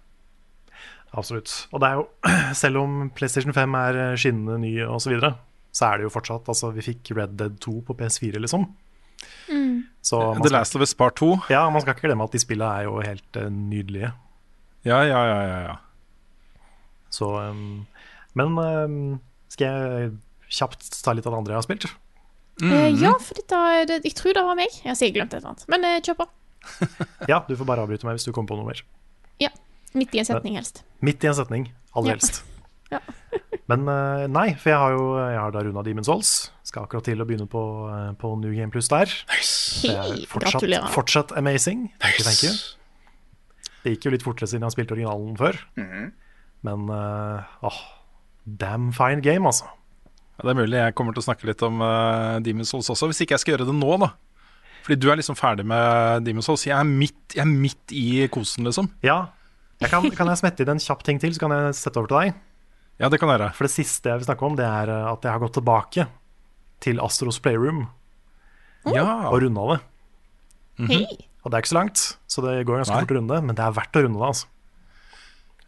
Absolutt. 1.14 1.52
Og 1.72 1.82
det 1.84 1.90
er 1.90 2.00
jo, 2.00 2.06
selv 2.64 2.84
om 2.84 3.10
PlayStation 3.16 3.54
5 3.56 3.80
er 3.80 4.00
skinnende 4.20 4.60
ny 4.64 4.76
og 4.88 5.02
så 5.04 5.14
videre, 5.14 5.36
så 5.74 5.90
er 5.90 6.00
det 6.00 6.08
jo 6.08 6.14
fortsatt 6.14 6.50
Altså, 6.50 6.70
vi 6.74 6.86
fikk 6.86 7.14
Red 7.18 7.38
Dead 7.40 7.56
2 7.62 7.80
på 7.88 7.96
PS4, 7.98 8.42
liksom. 8.42 8.68
Så 10.04 10.20
man 10.20 10.42
The 10.42 10.50
skal, 10.50 10.58
Last 10.60 10.76
of 10.76 10.82
Us 10.82 10.94
Part 10.94 11.16
2. 11.16 11.38
ja, 11.50 11.64
man 11.70 11.82
skal 11.82 11.96
ikke 11.96 12.08
glemme 12.10 12.26
at 12.28 12.36
de 12.36 12.42
spillene 12.42 12.72
er 12.76 12.88
jo 12.90 13.00
helt 13.02 13.40
uh, 13.40 13.48
nydelige. 13.48 14.12
Ja, 14.84 15.00
ja, 15.08 15.22
ja. 15.30 15.42
ja, 15.48 15.60
ja. 15.70 15.76
Så 17.14 17.30
um, 17.40 17.86
Men 18.36 18.58
um, 18.60 18.98
skal 19.54 19.68
jeg 19.70 20.12
kjapt 20.52 20.90
ta 21.06 21.14
litt 21.16 21.28
av 21.30 21.34
det 21.36 21.40
andre 21.40 21.56
jeg 21.56 21.62
har 21.62 21.68
spilt? 21.68 21.88
Eh, 22.62 22.90
ja, 23.02 23.14
for 23.18 23.38
dette 23.40 23.60
det, 23.90 24.02
Jeg 24.06 24.18
tror 24.20 24.36
det 24.36 24.44
var 24.46 24.58
meg. 24.60 24.76
Jeg 24.84 24.92
har 24.92 24.98
sikkert 25.00 25.22
glemt 25.22 25.34
et 25.34 25.40
eller 25.40 25.54
annet. 25.54 25.70
Men 25.72 25.88
uh, 25.88 26.00
kjør 26.04 26.20
på. 26.24 26.32
Ja, 27.32 27.40
du 27.48 27.56
får 27.60 27.68
bare 27.68 27.84
avbryte 27.84 28.08
meg 28.08 28.20
hvis 28.20 28.28
du 28.28 28.34
kommer 28.36 28.52
på 28.52 28.60
noe 28.60 28.68
mer. 28.68 28.84
Ja. 29.42 29.50
Midt 29.98 30.16
i 30.16 30.22
en 30.22 30.28
setning, 30.28 30.58
helst. 30.58 30.84
Midt 31.06 31.24
i 31.24 31.30
en 31.30 31.38
setning, 31.38 31.70
aller 31.98 32.18
helst. 32.18 32.44
Ja. 32.94 33.00
Men 33.72 33.88
eh, 33.90 34.26
nei, 34.30 34.52
for 34.60 34.70
jeg 34.70 34.78
har 34.78 34.92
jo 34.94 35.06
jeg 35.18 35.38
har 35.40 35.54
da 35.56 35.62
runda 35.66 35.82
Demon's 35.88 36.06
Souls. 36.06 36.32
Skal 36.68 36.84
akkurat 36.86 37.08
til 37.08 37.24
å 37.24 37.26
begynne 37.26 37.48
på, 37.50 37.62
eh, 37.90 38.12
på 38.22 38.34
New 38.38 38.52
Game 38.54 38.70
Plus 38.70 38.90
der. 38.92 39.10
Det 39.34 39.94
er 39.96 40.12
fortsatt, 40.30 40.68
fortsatt 40.94 41.34
amazing. 41.40 41.88
Thank 42.04 42.20
you, 42.20 42.26
thank 42.28 42.44
you. 42.46 42.52
Det 43.82 43.96
gikk 43.96 44.06
jo 44.06 44.14
litt 44.14 44.26
fortere 44.28 44.52
siden 44.52 44.62
jeg 44.62 44.70
har 44.70 44.76
spilt 44.76 44.94
originalen 44.94 45.40
før. 45.40 45.58
Men 46.68 46.86
eh, 47.00 47.56
åh, 47.66 47.80
damn 48.46 48.92
fine 48.96 49.24
game, 49.26 49.48
altså. 49.50 49.72
Ja, 50.38 50.46
Det 50.46 50.54
er 50.54 50.60
mulig 50.62 50.80
jeg 50.80 50.96
kommer 50.98 51.16
til 51.16 51.24
å 51.24 51.28
snakke 51.28 51.50
litt 51.50 51.62
om 51.66 51.82
uh, 51.84 52.40
Demon's 52.46 52.72
Souls 52.74 52.90
også, 52.94 53.10
hvis 53.10 53.24
ikke 53.26 53.36
jeg 53.36 53.44
skal 53.44 53.56
gjøre 53.56 53.68
det 53.70 53.76
nå, 53.78 53.98
da. 54.02 54.14
Fordi 54.84 54.98
du 55.00 55.08
er 55.12 55.20
liksom 55.20 55.38
ferdig 55.40 55.66
med 55.70 56.26
Demon's 56.28 56.50
Souls. 56.50 56.66
Jeg 56.68 56.76
er 56.76 56.88
midt, 56.88 57.36
jeg 57.36 57.44
er 57.46 57.52
midt 57.52 57.94
i 57.96 58.28
kosen, 58.34 58.68
liksom. 58.68 58.90
Ja, 59.06 59.22
jeg 59.84 59.92
kan, 59.92 60.08
kan 60.18 60.32
jeg 60.32 60.40
smette 60.42 60.64
inn 60.66 60.74
en 60.76 60.82
kjapp 60.84 61.04
ting 61.08 61.20
til, 61.22 61.34
så 61.36 61.44
kan 61.46 61.54
jeg 61.56 61.76
sette 61.80 62.00
over 62.02 62.10
til 62.12 62.20
deg. 62.22 62.40
Ja, 63.02 63.10
det 63.10 63.20
kan 63.22 63.30
jeg 63.32 63.40
gjøre. 63.40 63.52
For 63.58 63.68
det 63.68 63.74
siste 63.74 64.12
jeg 64.12 64.22
vil 64.22 64.28
snakke 64.28 64.46
om, 64.48 64.56
det 64.60 64.66
er 64.68 64.92
eh, 64.94 65.08
at 65.12 65.26
jeg 65.28 65.34
har 65.36 65.42
gått 65.44 65.56
tilbake 65.60 66.08
til 66.84 67.00
Astros 67.04 67.40
Playroom 67.44 67.86
Ja. 68.92 69.06
og 69.32 69.40
runda 69.44 69.68
det. 69.74 69.80
Hei. 70.90 71.04
Og 71.44 71.52
det 71.52 71.58
er 71.58 71.64
ikke 71.64 71.72
så 71.74 71.78
langt, 71.80 72.02
så 72.32 72.42
det 72.46 72.54
går 72.68 72.80
ganske 72.82 72.96
Nei. 72.96 73.04
fort 73.04 73.12
å 73.14 73.18
runde, 73.20 73.38
men 73.44 73.56
det 73.58 73.64
er 73.66 73.76
verdt 73.76 73.98
å 74.00 74.04
runde 74.06 74.20
det, 74.20 74.28
altså. 74.32 74.48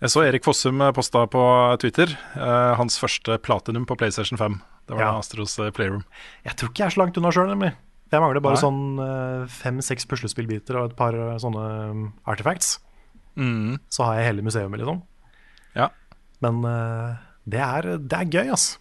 Jeg 0.03 0.11
så 0.11 0.21
Erik 0.27 0.43
Fossum 0.43 0.81
posta 0.95 1.21
på 1.31 1.41
Twitter 1.81 2.11
eh, 2.35 2.73
hans 2.79 2.97
første 2.99 3.37
platinum 3.43 3.85
på 3.87 3.95
PlayStation 3.99 4.37
5. 4.39 4.57
Det 4.87 4.95
var 4.97 5.01
Ja. 5.05 5.11
Astros 5.19 5.55
eh, 5.63 5.71
Playroom. 5.75 6.03
Jeg 6.45 6.55
tror 6.59 6.69
ikke 6.71 6.83
jeg 6.83 6.87
er 6.91 6.95
så 6.95 7.01
langt 7.03 7.17
unna 7.19 7.31
sjøl, 7.31 7.47
nemlig. 7.51 7.71
Jeg 8.11 8.21
mangler 8.21 8.43
bare 8.43 8.59
Nei. 8.59 8.61
sånn 8.61 8.81
eh, 9.01 9.45
fem-seks 9.49 10.05
puslespillbiter 10.11 10.77
og 10.81 10.91
et 10.91 10.97
par 10.99 11.15
eh, 11.15 11.37
sånne 11.41 12.11
artifacts. 12.29 12.75
Mm. 13.35 13.77
Så 13.91 14.03
har 14.07 14.19
jeg 14.19 14.29
hele 14.31 14.45
museet, 14.45 14.71
liksom. 14.79 15.01
Ja. 15.75 15.89
Men 16.43 16.63
eh, 16.69 17.21
det, 17.45 17.61
er, 17.61 17.89
det 17.99 18.19
er 18.19 18.31
gøy, 18.31 18.49
altså. 18.55 18.79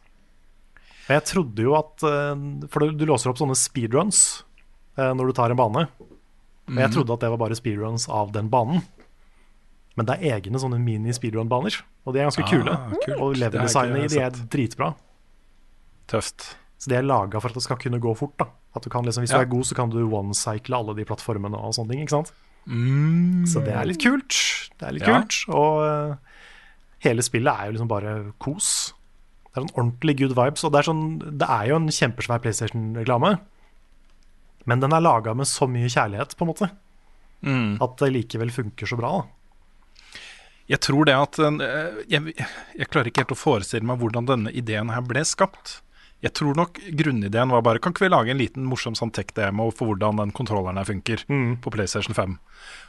Og 1.05 1.13
jeg 1.13 1.25
trodde 1.29 1.65
jo 1.67 1.75
at 1.77 2.05
eh, 2.09 2.45
For 2.73 2.87
du, 2.97 3.05
låser 3.05 3.29
opp 3.29 3.41
sånne 3.41 3.57
speedruns 3.59 4.21
eh, 4.97 5.13
når 5.13 5.31
du 5.31 5.37
tar 5.37 5.53
en 5.53 5.61
bane. 5.61 5.87
Og 6.71 6.81
jeg 6.81 6.95
trodde 6.95 7.13
at 7.13 7.25
det 7.27 7.33
var 7.35 7.43
bare 7.43 7.59
speedruns 7.59 8.07
av 8.09 8.33
den 8.33 8.49
banen. 8.53 8.81
Men 9.95 10.09
det 10.09 10.17
er 10.17 10.39
egne 10.39 10.59
sånne 10.59 10.81
mini-speedrun-baner, 10.83 11.77
og 12.03 12.15
de 12.17 12.19
er 12.19 12.27
ganske 12.27 12.47
kule. 12.51 12.73
Ah, 12.73 12.89
kult. 13.05 13.19
Og 13.21 13.37
leverdesignet 13.39 13.93
level-designet 13.95 14.09
i 14.09 14.15
de 14.17 14.23
er 14.25 14.49
dritbra. 14.51 14.89
Tøft. 16.11 16.49
Så 16.83 16.91
de 16.91 16.97
er 16.99 17.07
laga 17.07 17.39
for 17.41 17.53
at 17.53 17.61
det 17.61 17.63
skal 17.65 17.79
kunne 17.81 18.01
gå 18.03 18.11
fort. 18.19 18.35
da 18.41 18.49
At 18.75 18.83
du 18.83 18.91
kan 18.91 19.05
liksom, 19.07 19.23
Hvis 19.23 19.31
Ja. 19.31 19.39
du 19.39 19.47
er 19.47 19.53
god, 19.53 19.65
så 19.65 19.77
kan 19.79 19.91
du 19.91 20.01
one-cycle 20.09 20.75
alle 20.77 20.97
de 20.97 21.05
plattformene 21.05 21.55
og 21.57 21.75
sånne 21.75 21.91
ting. 21.93 22.01
ikke 22.03 22.17
sant? 22.17 22.33
Mm. 22.67 23.45
Så 23.51 23.61
det 23.65 23.75
er 23.77 23.85
litt 23.89 24.01
kult. 24.03 24.37
Det 24.79 24.87
er 24.89 24.93
litt 24.97 25.07
Ja. 25.07 25.21
kult 25.21 25.37
Og 25.53 25.81
uh, 25.85 26.17
hele 27.05 27.23
spillet 27.23 27.53
er 27.53 27.67
jo 27.69 27.73
liksom 27.77 27.89
bare 27.91 28.33
kos. 28.41 28.95
Det 29.53 29.61
er 29.61 29.67
en 29.67 29.75
ordentlig 29.77 30.17
good 30.19 30.35
vibes. 30.35 30.65
Og 30.65 30.73
det 30.73 30.81
er, 30.81 30.89
sånn, 30.89 31.05
det 31.39 31.47
er 31.49 31.69
jo 31.69 31.77
en 31.77 31.89
kjempesvær 31.93 32.41
PlayStation-reklame, 32.43 33.35
men 34.67 34.81
den 34.81 34.93
er 34.97 35.05
laga 35.05 35.35
med 35.37 35.47
så 35.47 35.69
mye 35.69 35.91
kjærlighet, 35.93 36.35
på 36.37 36.43
en 36.47 36.51
måte, 36.55 36.71
Mm. 37.45 37.77
at 37.85 37.97
det 38.01 38.09
likevel 38.15 38.49
funker 38.51 38.87
så 38.89 38.97
bra. 38.97 39.11
da 39.21 39.29
Jeg 40.67 40.81
tror 40.81 41.05
det 41.05 41.15
at 41.15 41.39
eh, 41.39 42.05
jeg, 42.09 42.33
jeg 42.79 42.89
klarer 42.89 43.11
ikke 43.11 43.21
helt 43.21 43.35
å 43.37 43.37
forestille 43.37 43.85
meg 43.85 43.99
hvordan 44.01 44.25
denne 44.27 44.51
ideen 44.57 44.89
her 44.89 45.03
ble 45.03 45.21
skapt. 45.29 45.83
Jeg 46.25 46.33
tror 46.39 46.57
nok 46.57 46.79
grunnideen 46.97 47.51
var 47.53 47.61
bare 47.66 47.81
Kan 47.85 47.93
ikke 47.93 48.07
vi 48.07 48.12
lage 48.14 48.33
en 48.33 48.39
liten 48.41 48.64
morsom 48.64 48.95
sånn 48.97 49.12
tech-demo 49.12 49.66
for 49.77 49.91
hvordan 49.93 50.16
den 50.22 50.33
kontrolleren 50.33 50.79
her 50.81 50.89
funker 50.89 51.20
på 51.61 51.72
PlayStation 51.75 52.16
5? 52.16 52.39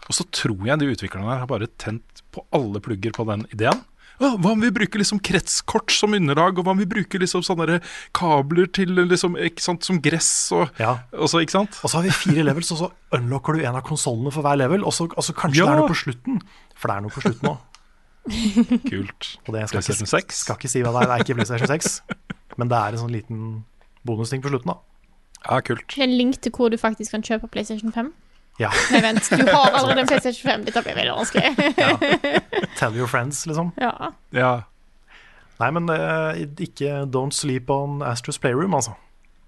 Og 0.07 0.15
så 0.15 0.23
tror 0.31 0.63
jeg 0.69 0.79
de 0.79 0.87
utviklerne 0.93 1.27
her 1.33 1.41
har 1.43 1.49
bare 1.51 1.67
tent 1.81 2.23
på 2.31 2.45
alle 2.55 2.79
plugger 2.83 3.11
på 3.15 3.25
den 3.27 3.43
ideen. 3.51 3.83
Hva 4.15 4.29
om 4.53 4.61
vi 4.63 4.69
bruker 4.71 5.01
liksom 5.01 5.19
kretskort 5.19 5.91
som 5.91 6.13
underlag, 6.15 6.55
og 6.55 6.63
hva 6.63 6.71
om 6.71 6.79
vi 6.79 6.87
bruker 6.87 7.19
liksom 7.19 7.43
sånne 7.43 7.81
kabler 8.15 8.69
til 8.71 8.93
liksom, 8.95 9.35
sant, 9.59 9.83
som 9.83 9.99
gress 9.99 10.29
og, 10.55 10.69
Ja. 10.79 10.93
og 11.11 11.27
så, 11.27 11.41
ikke 11.43 11.57
sant? 11.57 11.75
Og 11.83 11.91
så 11.91 11.97
har 11.99 12.05
vi 12.07 12.13
fire 12.15 12.45
levels, 12.49 12.71
og 12.71 12.79
så 12.85 12.91
unlocker 13.19 13.57
du 13.59 13.65
en 13.65 13.75
av 13.75 13.83
konsollene 13.83 14.31
for 14.31 14.45
hver 14.47 14.55
level. 14.63 14.85
Og 14.87 14.95
så, 14.95 15.09
og 15.11 15.19
så 15.27 15.35
kanskje 15.35 15.59
Ja. 15.59 15.67
det 15.67 15.75
er 15.75 15.81
noe 15.83 15.91
på 15.91 15.99
slutten. 16.05 16.39
For 16.79 16.87
det 16.87 16.95
er 16.95 17.03
noe 17.03 17.11
på 17.17 17.25
slutten 17.27 17.51
òg. 17.51 17.59
Kult. 18.89 19.27
Og 19.45 19.53
det 19.53 19.67
skal 19.67 19.81
PlayStation 19.83 20.07
ikke, 20.07 20.31
6? 20.31 20.39
skal 20.45 20.59
ikke 20.61 20.71
si 20.71 20.81
hva 20.85 20.95
det 20.95 21.01
er. 21.03 21.09
Det 21.11 21.15
er 21.19 21.25
ikke 21.27 21.37
PlayStation 21.41 21.73
6, 21.75 22.01
men 22.57 22.69
det 22.71 22.77
er 22.77 22.95
en 22.95 23.01
sånn 23.05 23.13
liten 23.15 23.39
bonusting 24.05 24.43
på 24.43 24.51
slutten. 24.53 24.73
da 24.73 24.77
Ja, 25.49 25.61
kult. 25.65 25.97
En 26.01 26.13
link 26.17 26.39
til 26.41 26.51
hvor 26.55 26.69
du 26.73 26.77
faktisk 26.77 27.11
kan 27.15 27.23
kjøpe 27.25 27.47
PlayStation 27.53 27.91
5. 27.93 28.13
Ja, 28.59 28.69
Nei, 28.93 29.01
vent. 29.03 29.27
Du 29.29 29.43
har 29.51 29.73
allerede 29.75 30.05
en 30.05 30.07
PlayStation 30.07 30.47
5. 30.51 30.65
Dette 30.69 30.81
blir 30.85 30.95
veldig 30.95 31.15
vanskelig. 31.17 32.69
Tell 32.79 32.95
your 32.95 33.07
friends, 33.07 33.45
liksom. 33.49 33.73
ja. 33.81 33.91
Ja. 34.31 34.53
Nei, 35.59 35.69
men 35.71 35.87
uh, 35.89 36.35
ikke 36.59 37.05
Don't 37.11 37.31
Sleep 37.35 37.69
on 37.71 38.01
Astros 38.03 38.39
Playroom, 38.39 38.73
altså. 38.75 38.95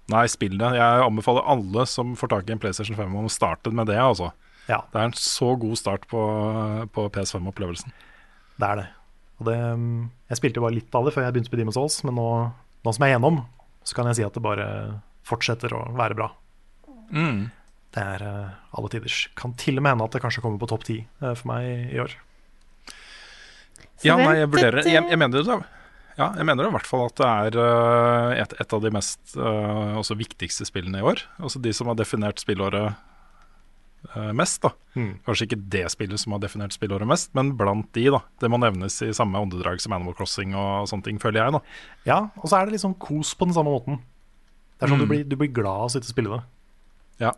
Nei, 0.08 0.24
spill 0.32 0.54
det. 0.60 0.70
Jeg 0.78 1.02
anbefaler 1.04 1.44
alle 1.52 1.84
som 1.88 2.14
får 2.16 2.30
tak 2.32 2.48
i 2.48 2.54
en 2.54 2.60
PlayStation 2.62 2.96
5 2.96 3.16
om 3.20 3.26
å 3.28 3.32
starte 3.32 3.72
med 3.72 3.90
det. 3.90 3.98
altså. 4.00 4.30
Ja, 4.68 4.82
Det 4.92 5.00
er 5.00 5.08
en 5.10 5.16
så 5.16 5.50
god 5.60 5.76
start 5.80 6.06
på, 6.08 6.22
på 6.92 7.08
PS5-opplevelsen. 7.12 7.92
det 8.60 8.68
er 8.70 8.80
det. 8.82 8.86
Og 9.38 9.46
det 9.46 9.56
mm, 9.78 10.10
Jeg 10.30 10.36
spilte 10.40 10.58
jo 10.58 10.64
bare 10.64 10.74
litt 10.78 10.94
av 10.98 11.04
det 11.06 11.12
før 11.14 11.24
jeg 11.26 11.32
begynte 11.36 11.52
på 11.52 11.60
Demon's 11.60 11.76
Souls, 11.76 12.00
men 12.08 12.16
nå, 12.18 12.24
nå 12.84 12.94
som 12.94 13.04
jeg 13.04 13.12
er 13.12 13.16
gjennom, 13.16 13.42
så 13.86 13.98
kan 13.98 14.10
jeg 14.10 14.18
si 14.18 14.26
at 14.26 14.36
det 14.36 14.44
bare 14.44 14.68
fortsetter 15.28 15.74
å 15.76 15.82
være 15.96 16.18
bra. 16.18 16.28
Mm. 17.10 17.48
Det 17.96 18.04
er 18.04 18.24
uh, 18.24 18.56
alle 18.76 18.92
tiders. 18.92 19.26
Kan 19.38 19.56
til 19.58 19.80
og 19.80 19.84
med 19.84 19.96
hende 19.96 20.08
at 20.08 20.16
det 20.16 20.22
kanskje 20.24 20.44
kommer 20.44 20.60
på 20.60 20.68
topp 20.70 20.84
ti 20.88 20.98
eh, 21.02 21.32
for 21.32 21.48
meg 21.50 21.92
i 21.94 22.00
år. 22.02 22.14
Ja, 24.06 24.14
nei, 24.20 24.36
jeg 24.38 24.50
vurderer 24.52 24.86
Jeg, 24.86 25.00
eh, 25.00 25.10
jeg 25.10 25.18
mener 25.18 25.42
det. 25.42 25.58
Ja, 26.18 26.32
jeg 26.34 26.48
mener 26.48 26.66
i 26.66 26.74
hvert 26.74 26.88
fall 26.88 27.04
at 27.06 27.18
det 27.20 27.28
er 27.28 27.56
uh, 27.62 28.32
et, 28.34 28.54
et 28.58 28.72
av 28.74 28.82
de 28.82 28.90
mest 28.90 29.36
eh, 29.38 29.92
også 30.00 30.16
viktigste 30.18 30.66
spillene 30.66 30.98
i 30.98 31.06
år. 31.06 31.22
Altså 31.38 31.62
de 31.62 31.70
som 31.74 31.90
har 31.90 31.98
definert 31.98 32.42
spillåret 32.42 32.88
eh, 32.90 32.96
mest, 34.32 34.62
da. 34.62 34.70
Mm. 34.96 35.18
Kanskje 35.26 35.46
ikke 35.48 35.58
det 35.70 35.84
spillet 35.92 36.20
som 36.22 36.32
har 36.32 36.40
definert 36.40 36.72
spillåret 36.72 37.06
mest, 37.06 37.32
men 37.34 37.52
blant 37.58 37.90
de, 37.92 38.04
da. 38.14 38.20
Det 38.40 38.50
må 38.50 38.58
nevnes 38.62 39.00
i 39.02 39.10
samme 39.12 39.38
åndedrag 39.42 39.80
som 39.80 39.92
Animal 39.92 40.14
Crossing 40.14 40.54
og 40.54 40.88
sånne 40.88 41.04
ting, 41.04 41.18
føler 41.22 41.42
jeg, 41.44 41.52
da. 41.52 41.60
Ja, 42.06 42.18
og 42.36 42.48
så 42.48 42.60
er 42.62 42.70
det 42.70 42.80
sånn 42.82 42.94
kos 42.98 43.34
på 43.34 43.44
den 43.48 43.54
samme 43.54 43.70
måten. 43.74 43.98
Det 44.78 44.86
er 44.86 44.92
sånn 44.94 44.98
Mm. 45.00 45.06
du, 45.06 45.06
blir, 45.12 45.24
du 45.28 45.36
blir 45.36 45.52
glad 45.52 45.74
av 45.82 45.86
å 45.88 45.90
sitte 45.90 46.06
og 46.06 46.14
spille 46.14 46.30
det. 46.36 46.42
Ja. 47.26 47.32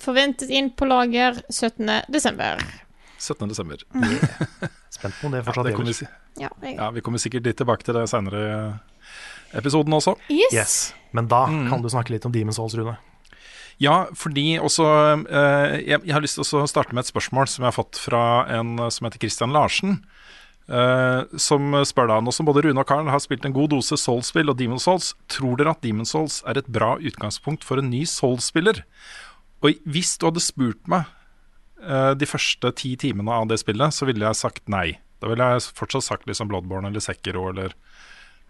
Forventet 0.00 0.50
inn 0.50 0.70
på 0.74 0.86
lager 0.88 1.40
17. 1.50 1.86
desember. 2.10 2.58
17. 3.20 3.48
desember. 3.48 3.76
Spent 4.90 5.14
på 5.20 5.26
om 5.28 5.32
det 5.32 5.44
fortsatt 5.44 5.66
det 5.68 5.74
kommer 5.76 5.92
vi, 5.92 6.06
Ja, 6.40 6.48
jeg, 6.62 6.76
ja, 6.76 6.90
vi 6.90 7.00
kommer 7.04 7.18
sikkert 7.22 7.44
litt 7.46 7.56
tilbake 7.60 7.84
til 7.84 7.94
det 7.94 8.08
seinere 8.10 8.40
i 9.52 9.58
episoden 9.58 9.92
også. 9.92 10.16
yes. 10.30 10.52
Yes. 10.54 10.74
Men 11.12 11.26
da 11.28 11.46
Mm. 11.46 11.68
kan 11.68 11.82
du 11.82 11.88
snakke 11.88 12.10
litt 12.10 12.24
om 12.26 12.32
Demon's 12.32 12.54
Souls, 12.58 12.74
Rune. 12.74 12.96
Ja, 13.80 14.10
fordi 14.12 14.58
også 14.60 14.86
eh, 15.24 15.76
jeg, 15.88 16.12
har 16.12 16.20
lyst 16.20 16.36
til 16.36 16.44
å 16.44 16.66
starte 16.68 16.92
med 16.92 17.06
et 17.06 17.10
spørsmål 17.10 17.48
som 17.48 17.64
jeg 17.64 17.70
har 17.70 17.78
fått 17.78 18.00
fra 18.00 18.24
en 18.52 18.74
som 18.92 19.06
heter 19.08 19.22
Christian 19.22 19.54
Larsen. 19.56 20.02
eh, 20.68 21.22
som 21.40 21.72
spør 21.88 22.10
da, 22.12 22.18
nå 22.20 22.34
som 22.34 22.46
både 22.46 22.66
Rune 22.66 22.82
og 22.82 22.88
Karl 22.88 23.08
har 23.10 23.22
spilt 23.24 23.46
en 23.48 23.56
god 23.56 23.72
dose 23.72 23.96
Souls-spill 23.96 24.52
og 24.52 24.58
Demon's 24.60 24.84
Souls, 24.84 25.14
tror 25.32 25.56
dere 25.56 25.72
at 25.72 25.80
Demon's 25.82 26.12
Souls 26.12 26.42
er 26.46 26.60
et 26.60 26.68
bra 26.68 26.92
utgangspunkt 27.00 27.64
for 27.64 27.80
en 27.80 27.88
ny 27.90 28.04
Souls-spiller? 28.04 28.84
Og 29.64 29.80
hvis 29.88 30.12
du 30.20 30.28
hadde 30.28 30.44
spurt 30.44 30.84
meg 30.88 31.08
eh, 31.80 32.12
de 32.20 32.28
første 32.28 32.72
ti 32.76 32.94
timene 33.00 33.32
av 33.32 33.48
det 33.48 33.62
spillet, 33.64 33.96
så 33.96 34.08
ville 34.08 34.28
jeg 34.28 34.42
sagt 34.44 34.68
nei. 34.72 35.00
Da 35.20 35.32
ville 35.32 35.48
jeg 35.54 35.72
fortsatt 35.76 36.06
sagt 36.06 36.28
liksom 36.28 36.52
Bloodborne 36.52 36.92
eller 36.92 37.04
Sekiro 37.04 37.48
eller 37.50 37.74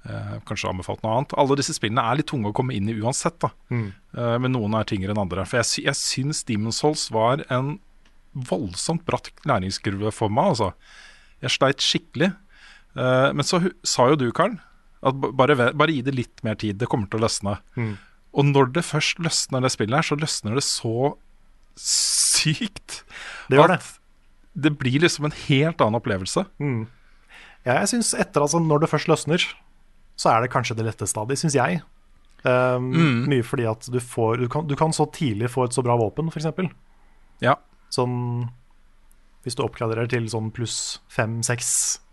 eh, 0.08 0.38
kanskje 0.48 0.70
anbefalt 0.70 1.02
noe 1.04 1.16
annet. 1.18 1.34
Alle 1.40 1.56
disse 1.60 1.74
spillene 1.76 2.02
er 2.06 2.20
litt 2.20 2.28
tunge 2.30 2.50
å 2.50 2.56
komme 2.56 2.74
inn 2.76 2.88
i 2.88 2.96
uansett, 3.00 3.38
da. 3.42 3.50
Eh, 3.70 4.36
men 4.40 4.52
noen 4.56 4.74
er 4.78 4.84
tyngre 4.88 5.12
enn 5.14 5.22
andre. 5.22 5.44
For 5.46 5.60
jeg, 5.60 5.68
sy 5.70 5.84
jeg 5.86 5.98
syns 5.98 6.44
Demon's 6.48 6.80
Souls 6.82 7.08
var 7.14 7.44
en 7.50 7.78
voldsomt 8.34 9.02
bratt 9.08 9.30
læringskurve 9.48 10.12
for 10.14 10.30
meg, 10.30 10.52
altså. 10.54 10.72
Jeg 11.42 11.50
sleit 11.56 11.82
skikkelig. 11.84 12.32
Eh, 12.96 13.30
men 13.34 13.44
så 13.46 13.62
sa 13.86 14.08
jo 14.12 14.16
du, 14.20 14.28
Karl, 14.36 14.58
at 15.02 15.16
bare, 15.16 15.56
bare 15.72 15.92
gi 15.96 16.02
det 16.04 16.14
litt 16.14 16.42
mer 16.44 16.54
tid. 16.60 16.76
Det 16.78 16.88
kommer 16.92 17.08
til 17.10 17.20
å 17.20 17.24
løsne. 17.26 17.56
Og 18.30 18.44
når 18.46 18.68
det 18.76 18.84
først 18.86 19.18
løsner, 19.24 19.62
det 19.64 19.72
spillet 19.74 19.96
her, 19.96 20.06
så 20.06 20.18
løsner 20.20 20.54
det 20.54 20.62
så 20.66 21.16
sykt 21.80 23.00
Det 23.48 23.56
gjør 23.58 23.72
det. 23.74 23.78
det 24.66 24.72
blir 24.78 25.00
liksom 25.02 25.24
en 25.28 25.34
helt 25.48 25.80
annen 25.80 25.98
opplevelse. 25.98 26.44
Ja, 27.64 27.78
jeg 27.82 27.88
synes 27.92 28.12
etter 28.14 28.40
altså 28.44 28.60
Når 28.62 28.82
det 28.84 28.90
først 28.92 29.08
løsner, 29.10 29.42
så 30.20 30.34
er 30.34 30.44
det 30.44 30.50
kanskje 30.52 30.76
det 30.76 30.84
letteste 30.90 31.16
av 31.22 31.30
de, 31.30 31.38
syns 31.40 31.56
jeg. 31.56 31.80
Um, 32.44 32.90
Mm. 32.92 33.24
Mye 33.28 33.44
fordi 33.44 33.66
at 33.68 33.84
du 33.92 33.98
får 34.00 34.38
du 34.40 34.46
kan, 34.52 34.66
du 34.68 34.74
kan 34.76 34.92
så 34.96 35.04
tidlig 35.12 35.48
få 35.52 35.66
et 35.66 35.74
så 35.76 35.82
bra 35.84 35.96
våpen, 36.00 36.28
f.eks. 36.32 36.46
Ja. 37.44 37.56
Sånn 37.92 38.48
Hvis 39.44 39.56
du 39.56 39.62
oppgraderer 39.64 40.08
til 40.12 40.26
sånn 40.28 40.50
pluss 40.52 40.98
fem-seks 41.08 41.70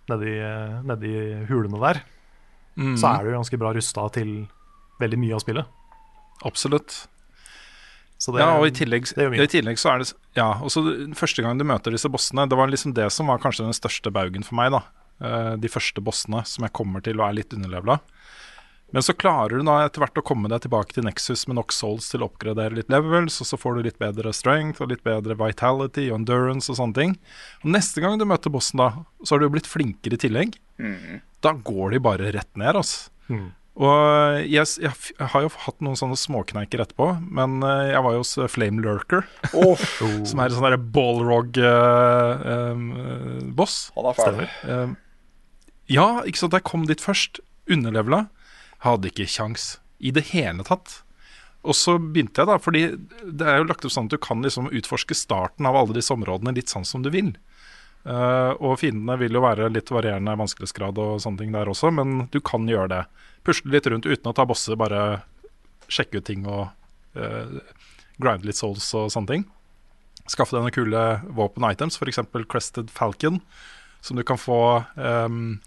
nedi, 0.07 0.37
nedi 0.87 1.13
hulene 1.49 1.79
der, 1.83 2.01
Mm. 2.77 2.93
så 2.95 3.09
er 3.17 3.23
du 3.25 3.31
ganske 3.33 3.57
bra 3.59 3.71
rusta 3.73 4.03
til 4.13 4.47
veldig 5.01 5.17
mye 5.19 5.33
av 5.33 5.41
spillet. 5.41 5.65
Absolutt. 6.45 7.07
Så 8.21 8.31
det, 8.33 8.39
ja, 8.43 8.51
og 8.59 8.67
i 8.67 8.71
tillegg, 8.73 9.09
i 9.17 9.47
tillegg 9.49 9.77
så 9.81 9.91
er 9.95 9.99
det 10.03 10.13
Ja, 10.37 10.53
også 10.61 10.83
første 11.17 11.41
gang 11.41 11.57
du 11.57 11.65
møter 11.65 11.91
disse 11.91 12.09
bossene, 12.09 12.47
det 12.49 12.55
var 12.57 12.67
liksom 12.69 12.93
det 12.93 13.11
som 13.11 13.27
var 13.27 13.39
kanskje 13.41 13.65
den 13.65 13.73
største 13.77 14.11
baugen 14.13 14.43
for 14.45 14.55
meg, 14.55 14.71
da. 14.71 14.81
Eh, 15.23 15.53
De 15.57 15.71
første 15.71 16.03
bossene 16.03 16.43
som 16.45 16.67
jeg 16.67 16.75
kommer 16.77 17.03
til 17.03 17.21
og 17.21 17.29
er 17.29 17.39
litt 17.39 17.55
underlevela. 17.55 18.01
Men 18.95 19.03
så 19.03 19.11
klarer 19.19 19.59
du 19.59 19.67
da 19.67 19.81
etter 19.83 19.99
hvert 19.99 20.19
å 20.21 20.23
komme 20.23 20.47
deg 20.47 20.61
tilbake 20.63 20.95
til 20.95 21.03
Nexus 21.03 21.41
med 21.49 21.57
nok 21.57 21.73
souls 21.75 22.05
til 22.07 22.21
å 22.23 22.29
oppgradere 22.29 22.77
litt 22.77 22.93
levels, 22.93 23.41
og 23.43 23.47
så 23.49 23.59
får 23.59 23.75
du 23.75 23.81
litt 23.83 23.99
bedre 23.99 24.31
strength 24.31 24.79
og 24.83 24.93
litt 24.93 25.03
bedre 25.03 25.35
vitality 25.35 26.05
og 26.07 26.21
endurance 26.21 26.71
og 26.71 26.79
sånne 26.79 26.95
ting. 26.95 27.17
Og 27.65 27.73
neste 27.75 28.03
gang 28.03 28.15
du 28.15 28.23
møter 28.29 28.53
bossen 28.53 28.79
da, 28.79 28.89
så 29.23 29.35
har 29.35 29.43
du 29.43 29.49
jo 29.49 29.55
blitt 29.57 29.67
flinkere 29.67 30.15
i 30.15 30.23
tillegg. 30.23 30.55
Da 31.43 31.51
går 31.67 31.97
de 31.97 32.05
bare 32.07 32.31
rett 32.31 32.53
ned, 32.55 32.79
altså. 32.79 33.11
Mm. 33.27 33.51
Og 33.77 34.41
jeg, 34.49 34.65
jeg, 34.81 34.91
har 35.19 35.41
jo 35.43 35.49
hatt 35.67 35.81
noen 35.85 35.99
sånne 35.99 36.17
småkneiker 36.17 36.81
etterpå, 36.81 37.11
men 37.21 37.61
eh, 37.61 37.91
jeg 37.91 38.01
var 38.07 38.13
jo 38.15 38.23
hos 38.23 38.33
eh, 38.39 38.49
Flame 38.49 38.81
Lurker, 38.81 39.21
som 40.25 40.39
er 40.39 40.47
en 40.47 40.55
sånn 40.55 40.65
derre 40.65 40.81
ballrog-boss. 40.95 43.75
Han 43.99 44.09
er 44.09 44.15
ferdig 44.17 44.49
Eh, 44.65 44.87
ja, 45.91 46.07
ikke 46.27 46.43
sant. 46.43 46.55
Jeg 46.55 46.67
kom 46.67 46.85
dit 46.89 47.03
først, 47.03 47.41
underlevela, 47.71 48.27
hadde 48.85 49.09
ikke 49.11 49.27
kjangs 49.27 49.77
i 49.99 50.13
det 50.15 50.29
hele 50.31 50.65
tatt. 50.67 51.01
Og 51.67 51.75
så 51.75 51.97
begynte 51.99 52.43
jeg, 52.43 52.47
da, 52.47 52.57
fordi 52.61 52.83
det 53.23 53.47
er 53.47 53.59
jo 53.59 53.67
lagt 53.67 53.87
opp 53.87 53.91
sånn 53.91 54.07
at 54.07 54.15
du 54.15 54.21
kan 54.23 54.43
liksom 54.45 54.69
utforske 54.71 55.17
starten 55.17 55.67
av 55.67 55.75
alle 55.75 55.97
disse 55.97 56.13
områdene 56.15 56.55
litt 56.55 56.71
sånn 56.71 56.87
som 56.87 57.03
du 57.03 57.11
vil. 57.11 57.33
Uh, 58.07 58.53
og 58.63 58.77
fiendene 58.79 59.17
vil 59.19 59.35
jo 59.35 59.43
være 59.43 59.67
litt 59.73 59.89
varierende 59.91 60.37
vanskelighetsgrad 60.39 60.99
og 61.03 61.17
sånne 61.19 61.41
ting 61.41 61.51
der 61.55 61.67
også, 61.67 61.91
men 61.91 62.29
du 62.31 62.39
kan 62.39 62.67
gjøre 62.69 62.91
det. 62.93 63.01
Pusle 63.47 63.73
litt 63.73 63.89
rundt 63.91 64.07
uten 64.07 64.31
å 64.31 64.35
ta 64.37 64.45
bosser, 64.47 64.79
bare 64.79 65.25
sjekke 65.91 66.21
ut 66.21 66.27
ting 66.29 66.47
og 66.47 66.69
uh, 67.19 67.59
grinde 68.21 68.47
litt 68.47 68.59
souls 68.59 68.87
og 68.95 69.11
sånne 69.11 69.33
ting. 69.33 69.47
Skaffe 70.27 70.55
deg 70.55 70.63
noen 70.63 70.75
kule 70.75 71.03
våpen 71.35 71.67
items, 71.67 71.99
f.eks. 71.99 72.23
Crested 72.51 72.91
Falcon, 72.91 73.41
som 74.03 74.19
du 74.19 74.23
kan 74.27 74.39
få 74.39 74.83
ehm, 74.99 75.57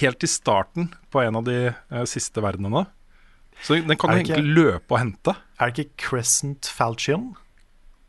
helt 0.00 0.24
i 0.24 0.30
starten 0.30 0.90
på 1.12 1.22
en 1.22 1.36
av 1.36 1.46
de 1.46 1.58
eh, 1.68 2.04
siste 2.08 2.42
verdenene. 2.44 2.86
Så 3.62 3.76
den 3.78 3.96
kan 4.00 4.10
du 4.10 4.18
egentlig 4.22 4.56
løpe 4.56 4.94
og 4.94 5.00
hente. 5.02 5.36
Er 5.60 5.70
det 5.70 5.86
ikke 5.86 6.08
Crescent 6.08 6.66
Falchion? 6.72 7.32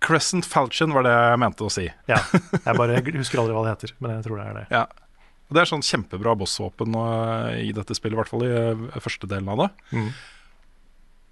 Crescent 0.03 0.47
Falchion 0.49 0.95
var 0.95 1.05
det 1.05 1.13
jeg 1.13 1.39
mente 1.43 1.67
å 1.67 1.71
si. 1.71 1.87
Ja. 2.11 2.19
Jeg 2.55 2.79
bare 2.79 3.01
husker 3.21 3.43
aldri 3.43 3.55
hva 3.55 3.65
det 3.67 3.75
heter, 3.75 3.95
men 3.99 4.15
jeg 4.17 4.27
tror 4.27 4.39
det 4.39 4.45
er 4.49 4.59
det. 4.61 4.67
Ja. 4.73 4.85
Og 5.49 5.57
Det 5.57 5.61
er 5.61 5.69
sånn 5.69 5.85
kjempebra 5.85 6.37
bossvåpen 6.39 6.95
eh, 6.99 7.59
i 7.67 7.73
dette 7.75 7.97
spillet, 7.97 8.15
i 8.15 8.21
hvert 8.21 8.31
fall 8.31 8.47
i 8.47 8.53
eh, 8.53 9.03
første 9.03 9.29
delen 9.29 9.51
av 9.53 9.65
det. 9.65 9.69
Mm. 9.93 10.09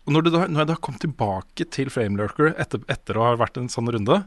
Og 0.01 0.15
når, 0.15 0.25
du 0.25 0.29
da, 0.33 0.43
når 0.49 0.63
jeg 0.63 0.69
da 0.71 0.77
kom 0.83 0.97
tilbake 1.01 1.67
til 1.73 1.89
Framelurker 1.93 2.55
etter, 2.59 2.83
etter 2.91 3.17
å 3.17 3.25
ha 3.29 3.33
vært 3.39 3.59
en 3.61 3.69
sånn 3.71 3.89
runde, 3.93 4.23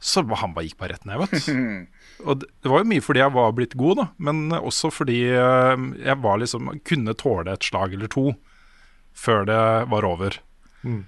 så 0.00 0.22
han 0.24 0.54
bare 0.56 0.64
gikk 0.64 0.78
bare 0.80 0.94
rett 0.94 1.06
ned, 1.08 1.20
vet 1.20 1.46
du. 1.46 1.86
Og 2.28 2.42
det 2.42 2.68
var 2.72 2.82
jo 2.82 2.88
mye 2.88 3.04
fordi 3.04 3.20
jeg 3.22 3.32
var 3.36 3.52
blitt 3.56 3.76
god, 3.80 4.00
da, 4.00 4.06
men 4.16 4.54
også 4.56 4.90
fordi 4.92 5.20
eh, 5.36 5.86
jeg 6.00 6.16
var 6.24 6.40
liksom 6.40 6.72
kunne 6.88 7.16
tåle 7.20 7.52
et 7.52 7.64
slag 7.64 7.96
eller 7.96 8.10
to 8.12 8.30
før 9.16 9.44
det 9.48 9.62
var 9.92 10.06
over. 10.08 10.38
Mm. 10.84 11.04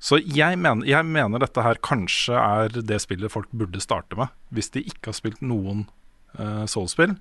Så 0.00 0.18
jeg 0.24 0.56
mener, 0.58 0.86
jeg 0.88 1.06
mener 1.06 1.42
dette 1.42 1.62
her 1.62 1.78
kanskje 1.84 2.34
er 2.34 2.72
det 2.80 3.02
spillet 3.04 3.32
folk 3.32 3.50
burde 3.52 3.82
starte 3.84 4.16
med, 4.18 4.32
hvis 4.48 4.72
de 4.74 4.82
ikke 4.88 5.12
har 5.12 5.18
spilt 5.18 5.42
noen 5.44 5.84
uh, 6.40 6.64
Soul-spill. 6.64 7.14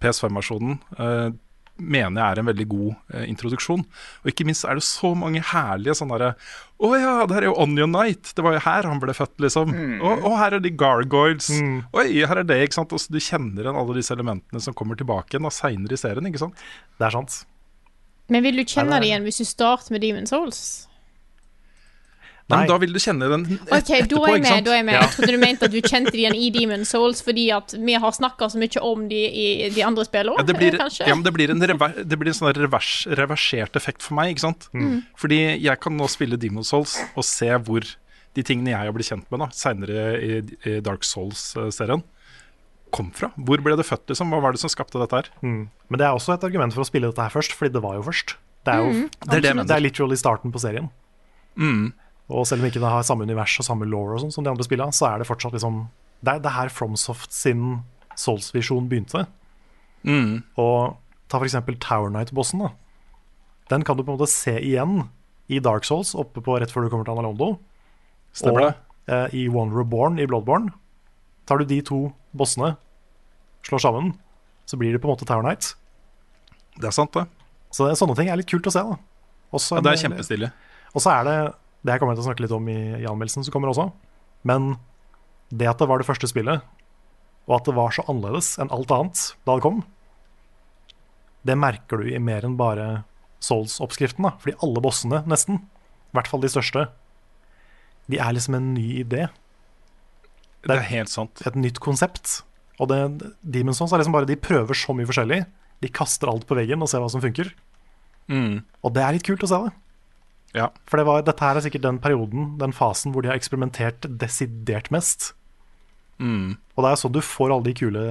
PS5-versjonen 0.00 0.78
eh, 0.96 1.32
mener 1.80 2.20
jeg 2.20 2.34
er 2.34 2.40
en 2.42 2.48
veldig 2.50 2.66
god 2.70 2.90
eh, 3.14 3.26
introduksjon. 3.30 3.84
Og 4.22 4.32
ikke 4.32 4.46
minst 4.48 4.66
er 4.68 4.78
det 4.78 4.84
så 4.86 5.12
mange 5.18 5.42
herlige 5.52 5.96
sånne 5.98 6.18
derre 6.20 6.32
Å 6.80 6.90
ja, 6.96 7.14
det 7.28 7.36
her 7.36 7.46
er 7.46 7.50
jo 7.50 7.56
Onion 7.60 7.92
Knight. 7.92 8.32
Det 8.36 8.44
var 8.44 8.56
jo 8.56 8.64
her 8.64 8.88
han 8.88 9.02
ble 9.02 9.14
født, 9.16 9.36
liksom. 9.44 9.74
Å, 10.00 10.14
og, 10.16 10.34
her 10.40 10.56
er 10.56 10.64
de 10.64 10.72
gargoyles. 10.72 11.50
Oi, 11.96 12.06
her 12.24 12.42
er 12.42 12.46
det, 12.48 12.60
ikke 12.66 12.80
sant. 12.80 12.94
Og 12.96 13.02
så 13.02 13.12
du 13.12 13.20
kjenner 13.20 13.66
igjen 13.66 13.80
alle 13.80 13.96
disse 13.98 14.16
elementene 14.16 14.62
som 14.64 14.76
kommer 14.76 14.98
tilbake 15.00 15.36
igjen 15.36 15.50
seinere 15.54 15.96
i 15.96 16.00
serien, 16.00 16.30
ikke 16.30 16.44
sant. 16.46 16.68
Det 16.96 17.08
er 17.08 17.18
sant. 17.18 17.42
Men 18.30 18.46
vil 18.46 18.60
du 18.60 18.64
kjenne 18.64 19.00
det 19.02 19.10
igjen 19.10 19.26
hvis 19.26 19.42
du 19.42 19.48
starter 19.48 19.96
med 19.96 20.04
Demon's 20.04 20.32
Souls? 20.32 20.62
Men 22.50 22.64
Nei. 22.64 22.68
da 22.70 22.76
vil 22.82 22.94
du 22.94 22.98
kjenne 22.98 23.28
den 23.30 23.44
et, 23.46 23.60
Ok, 23.76 23.90
da 24.10 24.20
er 24.26 24.32
jeg 24.34 24.42
med. 24.42 24.64
Da 24.66 24.72
er 24.72 24.78
jeg 24.80 24.86
med. 24.88 24.96
Ja. 24.96 25.04
Jeg 25.04 25.14
trodde 25.14 25.34
du 25.36 25.40
mente 25.44 25.68
at 25.68 25.74
du 25.74 25.78
kjente 25.80 26.12
de 26.14 26.22
igjen 26.24 26.34
i 26.34 26.50
Demon 26.54 26.84
Souls 26.88 27.22
fordi 27.22 27.46
at 27.54 27.74
vi 27.78 27.94
har 28.02 28.16
snakka 28.16 28.50
så 28.50 28.60
mye 28.60 28.82
om 28.90 29.06
de 29.10 29.20
i 29.28 29.46
de 29.70 29.84
andre 29.86 30.04
spillene. 30.08 30.40
Ja, 30.40 30.46
det 30.48 30.56
blir, 30.58 30.78
kanskje? 30.80 31.06
ja, 31.06 31.14
men 31.14 31.24
det 31.26 31.34
blir 31.36 31.54
en, 31.54 31.62
rever, 31.72 31.96
det 32.02 32.18
blir 32.18 32.32
en 32.32 32.38
sånn 32.40 32.52
revers, 32.58 32.92
reversert 33.20 33.78
effekt 33.78 34.02
for 34.02 34.18
meg, 34.18 34.34
ikke 34.34 34.46
sant. 34.48 34.68
Fordi 35.20 35.40
jeg 35.62 35.80
kan 35.82 35.96
nå 35.96 36.10
spille 36.10 36.40
Demon 36.40 36.66
Souls 36.66 36.98
og 37.14 37.26
se 37.26 37.52
hvor 37.66 37.86
de 38.36 38.44
tingene 38.46 38.74
jeg 38.74 38.86
har 38.86 38.94
blitt 38.94 39.10
kjent 39.10 39.30
med 39.32 39.42
da 39.42 39.50
seinere 39.54 40.02
i, 40.22 40.40
i 40.66 40.76
Dark 40.86 41.06
Souls-serien, 41.06 42.04
kom 42.94 43.10
fra. 43.14 43.30
Hvor 43.38 43.62
ble 43.62 43.76
det 43.78 43.86
født, 43.86 44.08
liksom? 44.10 44.32
Hva 44.34 44.42
var 44.42 44.54
det 44.54 44.62
som 44.62 44.70
skapte 44.72 44.98
dette 44.98 45.18
her? 45.22 45.30
Mm. 45.46 45.64
Men 45.70 46.00
det 46.00 46.06
er 46.06 46.14
også 46.14 46.34
et 46.34 46.46
argument 46.46 46.74
for 46.74 46.84
å 46.84 46.88
spille 46.88 47.10
dette 47.10 47.26
her 47.26 47.34
først, 47.34 47.54
fordi 47.58 47.74
det 47.76 47.82
var 47.84 47.98
jo 47.98 48.06
først. 48.10 48.36
Det 48.66 48.74
er 48.74 48.82
jo 48.82 48.94
Det 49.24 49.38
er 49.38 49.44
det 49.46 49.66
det 49.70 49.76
er 49.76 49.82
literally 49.82 50.18
starten 50.18 50.52
på 50.52 50.62
serien. 50.62 50.90
Mm. 51.56 51.92
Og 52.30 52.46
selv 52.46 52.62
om 52.62 52.70
ikke 52.70 52.82
det 52.82 52.90
har 52.92 53.06
samme 53.06 53.26
univers 53.26 53.56
og 53.58 53.66
samme 53.66 53.88
law 53.90 54.14
og 54.14 54.22
sånn 54.22 54.32
som 54.34 54.46
de 54.46 54.52
andre 54.52 54.66
spillene, 54.66 54.94
så 54.94 55.08
er 55.10 55.20
det 55.20 55.28
fortsatt 55.28 55.56
liksom 55.56 55.88
Det 56.22 56.34
er 56.34 56.42
det 56.44 56.52
her 56.52 56.68
FromSoft 56.68 57.32
sin 57.32 57.80
Souls-visjon 58.18 58.88
begynte. 58.90 59.24
Mm. 60.04 60.42
Og 60.60 60.98
ta 61.32 61.40
eksempel 61.40 61.78
Tower 61.80 62.10
Knight-bossen. 62.10 62.60
da 62.60 62.70
Den 63.70 63.84
kan 63.84 63.96
du 63.96 64.04
på 64.04 64.12
en 64.12 64.18
måte 64.18 64.30
se 64.30 64.58
igjen 64.60 65.08
i 65.48 65.58
Dark 65.58 65.84
Souls, 65.84 66.14
oppe 66.14 66.42
på 66.44 66.58
rett 66.60 66.70
før 66.70 66.84
du 66.84 66.90
kommer 66.90 67.04
til 67.08 67.16
Analondo. 67.16 67.58
Stemmer 68.36 68.66
det? 68.66 68.74
Og 69.08 69.14
eh, 69.14 69.34
i 69.40 69.48
One 69.48 69.74
Reborn 69.74 70.20
i 70.20 70.26
Bloodborne. 70.26 70.70
Tar 71.46 71.58
du 71.58 71.64
de 71.66 71.80
to 71.82 72.12
bossene, 72.36 72.76
slår 73.66 73.82
sammen, 73.82 74.12
så 74.70 74.78
blir 74.78 74.92
det 74.94 75.00
på 75.02 75.08
en 75.08 75.16
måte 75.16 75.26
Tower 75.26 75.42
Knight. 75.42 75.72
Det 76.78 76.86
er 76.86 76.94
sant, 76.94 77.16
det. 77.16 77.26
Så 77.74 77.88
det, 77.88 77.96
sånne 77.98 78.14
ting 78.18 78.30
er 78.30 78.38
litt 78.38 78.50
kult 78.50 78.68
å 78.70 78.74
se. 78.74 78.82
da 78.82 78.98
Ja, 79.50 79.82
det 79.82 79.92
er 79.92 80.02
kjempestilig. 80.04 80.52
Og 80.94 81.02
så 81.02 81.10
er 81.16 81.26
det 81.26 81.36
Det 81.80 81.92
her 81.92 82.00
kommer 82.00 82.14
jeg 82.14 82.20
til 82.20 82.26
å 82.26 82.28
snakke 82.30 82.44
litt 82.44 82.54
om 82.56 82.68
i, 82.68 82.78
i 83.00 83.08
anmeldelsen 83.08 83.46
som 83.46 83.54
kommer 83.54 83.72
også. 83.72 83.88
Men 84.48 84.74
det 85.50 85.68
at 85.70 85.80
det 85.80 85.88
var 85.90 86.00
det 86.00 86.08
første 86.08 86.28
spillet, 86.30 86.62
og 87.48 87.56
at 87.56 87.66
det 87.66 87.76
var 87.76 87.94
så 87.94 88.04
annerledes 88.10 88.52
enn 88.60 88.70
alt 88.74 88.92
annet 88.94 89.22
da 89.48 89.56
det 89.56 89.64
kom, 89.64 89.80
det 91.46 91.56
merker 91.56 92.02
du 92.02 92.10
i 92.12 92.20
mer 92.20 92.44
enn 92.46 92.58
bare 92.60 93.04
Souls-oppskriften. 93.40 94.26
da 94.26 94.34
Fordi 94.42 94.58
alle 94.64 94.82
bossene, 94.84 95.22
nesten, 95.28 95.62
i 95.64 96.16
hvert 96.16 96.28
fall 96.28 96.42
de 96.44 96.50
største, 96.52 96.84
de 98.10 98.20
er 98.20 98.34
liksom 98.36 98.58
en 98.58 98.72
ny 98.74 99.00
idé. 99.00 99.28
Det 100.66 100.76
er 100.76 100.88
helt 100.90 101.12
sant. 101.12 101.40
Et 101.48 101.56
nytt 101.56 101.80
konsept. 101.80 102.42
Og 102.80 102.90
det, 102.90 103.00
Demon's 103.40 103.80
Souls 103.80 103.92
er 103.92 104.02
liksom 104.02 104.16
bare 104.16 104.28
De 104.28 104.36
prøver 104.36 104.76
så 104.76 104.92
mye 104.96 105.08
forskjellig. 105.08 105.44
De 105.80 105.88
kaster 105.88 106.28
alt 106.28 106.46
på 106.48 106.56
veggen 106.58 106.82
og 106.84 106.90
ser 106.92 107.00
hva 107.00 107.08
som 107.12 107.22
funker. 107.24 107.52
Mm. 108.28 108.60
Og 108.84 108.92
det 108.94 109.04
er 109.04 109.16
litt 109.16 109.26
kult 109.26 109.44
å 109.46 109.48
se 109.48 109.60
det. 109.64 109.72
Ja. 110.56 110.70
For 110.90 110.98
det 110.98 111.06
var, 111.06 111.22
dette 111.26 111.44
her 111.46 111.58
er 111.58 111.64
sikkert 111.64 111.84
den 111.86 112.00
perioden, 112.02 112.54
den 112.58 112.74
fasen 112.74 113.14
hvor 113.14 113.22
de 113.22 113.30
har 113.30 113.38
eksperimentert 113.38 114.08
desidert 114.20 114.90
mest. 114.94 115.32
Mm. 116.18 116.56
Og 116.74 116.84
det 116.84 116.90
er 116.90 117.00
sånn 117.00 117.14
du 117.14 117.22
får 117.24 117.54
alle 117.54 117.68
de 117.70 117.76
kule 117.78 118.02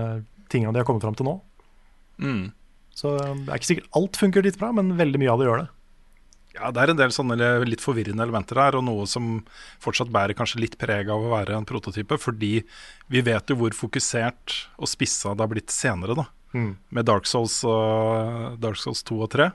tingene 0.49 0.73
de 0.73 0.81
har 0.81 0.87
kommet 0.87 1.05
fram 1.05 1.17
til 1.17 1.27
nå. 1.27 1.35
Mm. 2.19 2.47
Så 2.95 3.15
det 3.19 3.47
er 3.47 3.59
ikke 3.59 3.73
sikkert 3.73 3.99
alt 3.99 4.19
funker 4.19 4.45
litt 4.45 4.59
bra, 4.59 4.71
men 4.75 4.95
veldig 4.99 5.21
mye 5.21 5.33
av 5.33 5.41
det 5.41 5.49
gjør 5.49 5.61
det. 5.63 5.69
Ja, 6.57 6.71
det 6.73 6.81
er 6.81 6.91
en 6.91 6.99
del 6.99 7.13
sånne 7.13 7.37
litt 7.69 7.83
forvirrende 7.83 8.25
elementer 8.25 8.57
her, 8.59 8.75
og 8.75 8.83
noe 8.87 9.05
som 9.07 9.43
fortsatt 9.83 10.09
bærer 10.11 10.35
kanskje 10.35 10.63
litt 10.63 10.79
preg 10.81 11.11
av 11.13 11.23
å 11.23 11.31
være 11.31 11.55
en 11.55 11.67
prototype, 11.67 12.17
fordi 12.19 12.63
vi 13.13 13.21
vet 13.23 13.51
jo 13.51 13.59
hvor 13.59 13.75
fokusert 13.77 14.55
og 14.81 14.89
spissa 14.89 15.35
det 15.35 15.45
har 15.45 15.51
blitt 15.51 15.71
senere, 15.71 16.17
da. 16.17 16.25
Mm. 16.57 16.71
Med 16.97 17.05
Dark 17.05 17.29
Souls, 17.29 17.61
og, 17.69 18.57
Dark 18.59 18.81
Souls 18.81 19.05
2 19.07 19.19
og 19.21 19.31
3. 19.35 19.51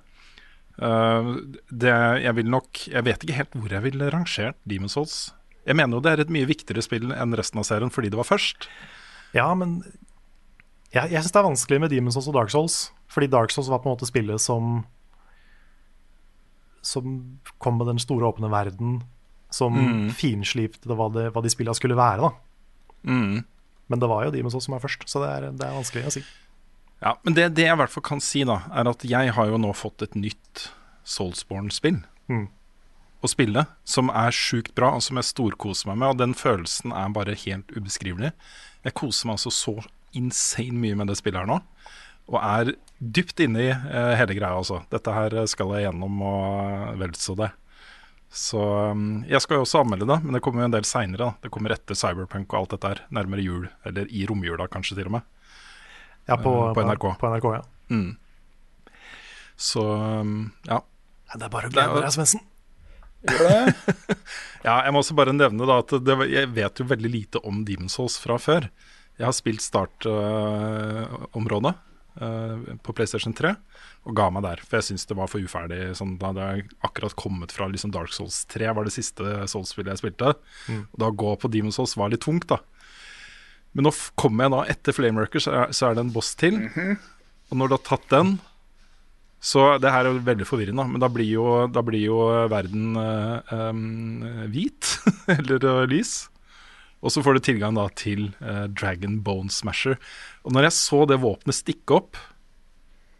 Uh, 0.75 1.37
det, 1.71 1.93
jeg 2.25 2.35
vil 2.35 2.49
nok 2.51 2.81
Jeg 2.91 3.05
vet 3.07 3.23
ikke 3.23 3.37
helt 3.37 3.53
hvor 3.55 3.71
jeg 3.71 3.83
ville 3.85 4.09
rangert 4.11 4.57
Demon 4.67 4.91
Souls. 4.91 5.33
Jeg 5.65 5.77
mener 5.79 5.97
jo 5.97 6.03
det 6.03 6.11
er 6.13 6.23
et 6.25 6.33
mye 6.35 6.49
viktigere 6.51 6.83
spill 6.83 7.13
enn 7.15 7.37
resten 7.39 7.61
av 7.63 7.65
serien 7.69 7.93
fordi 7.95 8.11
det 8.11 8.19
var 8.19 8.27
først. 8.27 8.67
Ja, 9.37 9.47
men 9.55 9.79
jeg, 10.93 11.11
jeg 11.15 11.23
syns 11.23 11.33
det 11.33 11.41
er 11.41 11.47
vanskelig 11.47 11.79
med 11.81 11.91
Demon's 11.95 12.19
Souls 12.19 12.27
og 12.29 12.35
Dark 12.35 12.51
Souls. 12.51 12.91
Fordi 13.09 13.27
Dark 13.31 13.51
Souls 13.55 13.71
var 13.71 13.79
på 13.85 13.89
en 13.89 13.95
måte 13.95 14.07
spillet 14.11 14.43
som 14.43 14.83
Som 16.85 17.39
kom 17.59 17.79
med 17.79 17.87
den 17.89 17.99
store, 18.03 18.29
åpne 18.29 18.51
verden. 18.53 19.03
Som 19.55 19.75
Mm. 19.79 20.11
finslipte 20.11 20.91
hva, 20.91 21.07
det, 21.15 21.29
hva 21.33 21.41
de 21.43 21.49
spillene 21.51 21.75
skulle 21.79 21.97
være. 21.97 22.21
da 22.21 22.31
Mm. 23.07 23.45
Men 23.89 24.01
det 24.01 24.09
var 24.09 24.25
jo 24.25 24.31
Demon's 24.33 24.51
Souls 24.57 24.65
som 24.65 24.75
er 24.75 24.81
først, 24.81 25.05
så 25.07 25.21
det 25.21 25.29
er, 25.31 25.51
det 25.53 25.63
er 25.67 25.75
vanskelig 25.77 26.07
å 26.09 26.13
si. 26.13 26.23
Ja, 27.05 27.19
men 27.23 27.37
det, 27.37 27.51
det 27.59 27.67
jeg 27.67 27.77
i 27.77 27.81
hvert 27.83 27.93
fall 27.93 28.07
kan 28.07 28.23
si, 28.25 28.47
da, 28.49 28.63
er 28.73 28.89
at 28.89 29.05
jeg 29.05 29.33
har 29.37 29.49
jo 29.51 29.61
nå 29.61 29.75
fått 29.77 30.07
et 30.07 30.15
nytt 30.17 30.69
Soulsborne-spill. 31.05 32.01
Mm. 32.33 32.47
å 33.25 33.29
spille, 33.29 33.67
som 33.89 34.11
er 34.13 34.33
sjukt 34.37 34.75
bra, 34.77 34.95
og 34.97 35.03
som 35.05 35.17
jeg 35.21 35.29
storkoser 35.29 35.91
meg 35.91 36.01
med. 36.01 36.13
Og 36.13 36.21
den 36.21 36.35
følelsen 36.37 36.93
er 36.97 37.13
bare 37.17 37.37
helt 37.41 37.73
ubeskrivelig. 37.73 38.33
Jeg 38.85 38.97
koser 38.97 39.29
meg 39.29 39.39
altså 39.39 39.53
så 39.53 39.75
insane 40.17 40.77
mye 40.81 40.97
med 40.97 41.09
det 41.09 41.17
spillet 41.21 41.41
her 41.41 41.49
nå. 41.49 41.59
Og 42.33 42.39
er 42.41 42.75
dypt 43.01 43.41
inne 43.45 43.63
i 43.65 43.71
uh, 43.73 44.15
hele 44.17 44.37
greia, 44.37 44.57
altså. 44.57 44.83
Dette 44.93 45.13
her 45.13 45.37
skal 45.51 45.73
jeg 45.77 45.87
gjennom 45.87 46.21
og 46.25 47.01
vel 47.01 47.17
så 47.21 47.37
det. 47.41 47.51
Så 48.35 48.61
um, 48.93 49.23
jeg 49.29 49.41
skal 49.45 49.61
jo 49.61 49.65
også 49.65 49.85
anmelde 49.85 50.09
det, 50.11 50.19
men 50.25 50.37
det 50.37 50.43
kommer 50.45 50.65
jo 50.65 50.69
en 50.69 50.77
del 50.77 50.89
seinere. 50.89 51.35
Det 51.45 51.53
kommer 51.55 51.77
etter 51.77 51.97
Cyberpunk 51.97 52.53
og 52.53 52.61
alt 52.61 52.77
dette 52.77 52.93
her. 52.93 53.05
Nærmere 53.15 53.45
jul, 53.45 53.69
eller 53.89 54.09
i 54.09 54.25
romjula 54.29 54.69
kanskje 54.73 54.99
til 55.01 55.13
og 55.13 55.19
med. 55.19 55.29
Ja, 56.29 56.37
på, 56.41 56.53
Eh, 56.69 56.75
på 56.75 56.81
NRK. 56.85 57.05
På 57.21 57.27
NRK, 57.31 57.45
ja. 57.55 57.63
Mm. 57.91 58.17
Så 59.57 59.83
um, 59.85 60.53
ja. 60.67 60.81
Det 61.35 61.45
er 61.47 61.51
bare 61.53 61.67
å 61.69 61.71
glede 61.75 62.01
deg, 62.01 62.13
Svendsen. 62.15 62.41
Ja, 64.65 64.75
jeg 64.85 64.93
må 64.93 64.99
også 65.03 65.15
bare 65.17 65.33
nevne 65.37 65.67
da 65.69 65.75
at 65.83 65.91
det, 66.05 66.15
jeg 66.33 66.49
vet 66.57 66.79
jo 66.81 66.85
veldig 66.89 67.11
lite 67.13 67.39
om 67.45 67.65
Demon's 67.69 67.95
Souls 67.99 68.17
fra 68.21 68.37
før. 68.41 68.63
Jeg 69.19 69.27
har 69.29 69.33
spilt 69.37 69.63
startområdet 69.65 71.75
på 72.85 72.93
PlayStation 72.95 73.35
3 73.37 73.55
og 74.05 74.13
ga 74.17 74.27
meg 74.33 74.43
der, 74.45 74.59
for 74.65 74.77
jeg 74.79 74.87
syns 74.91 75.07
det 75.09 75.17
var 75.19 75.29
for 75.33 75.41
uferdig. 75.45 75.81
Sånn, 75.99 76.13
da 76.21 76.25
hadde 76.31 76.43
jeg 76.49 76.59
akkurat 76.85 77.15
kommet 77.17 77.51
fra 77.57 77.65
liksom 77.73 77.91
Dark 77.95 78.13
Souls 78.17 78.37
3, 78.53 78.67
var 78.77 78.83
det 78.85 78.93
siste 78.97 79.25
Souls-spillet 79.51 79.93
jeg 79.95 80.03
spilte. 80.03 80.29
Og 80.77 80.97
da 81.01 81.07
å 81.09 81.19
gå 81.25 81.31
på 81.41 81.47
Demon's 81.53 81.77
Souls 81.81 81.95
var 82.01 82.09
litt 82.13 82.25
tungt, 82.25 82.47
da. 82.53 82.59
Men 83.75 83.89
nå 83.89 83.93
kommer 84.21 84.47
jeg 84.47 84.55
da 84.55 84.65
etter 84.71 84.97
Flameworker, 84.97 85.43
så 85.43 85.67
så 85.75 85.91
er 85.91 85.97
det 85.97 86.05
en 86.05 86.15
boss 86.15 86.35
til. 86.39 86.61
Og 87.51 87.59
når 87.59 87.71
du 87.71 87.77
har 87.77 87.87
tatt 87.87 88.11
den 88.13 88.37
så 89.45 89.75
det 89.77 89.91
her 89.93 90.07
er 90.09 90.23
veldig 90.25 90.47
forvirrende, 90.49 90.87
men 90.89 91.03
da 91.03 91.11
blir 91.13 91.29
jo, 91.29 91.45
da 91.69 91.83
blir 91.85 92.07
jo 92.07 92.21
verden 92.49 92.97
eh, 92.97 93.51
um, 93.53 94.23
hvit, 94.49 94.95
eller 95.37 95.67
eh, 95.69 95.81
lys. 95.93 96.15
Og 97.05 97.13
så 97.13 97.21
får 97.21 97.37
du 97.37 97.45
tilgang 97.45 97.77
da 97.77 97.85
til 97.93 98.31
eh, 98.41 98.65
Dragon 98.73 99.19
Bone 99.27 99.53
Smasher. 99.53 99.99
Og 100.49 100.57
når 100.57 100.71
jeg 100.71 100.77
så 100.79 101.03
det 101.11 101.21
våpenet 101.21 101.59
stikke 101.59 101.99
opp 101.99 102.17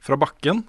fra 0.05 0.17
bakken, 0.21 0.65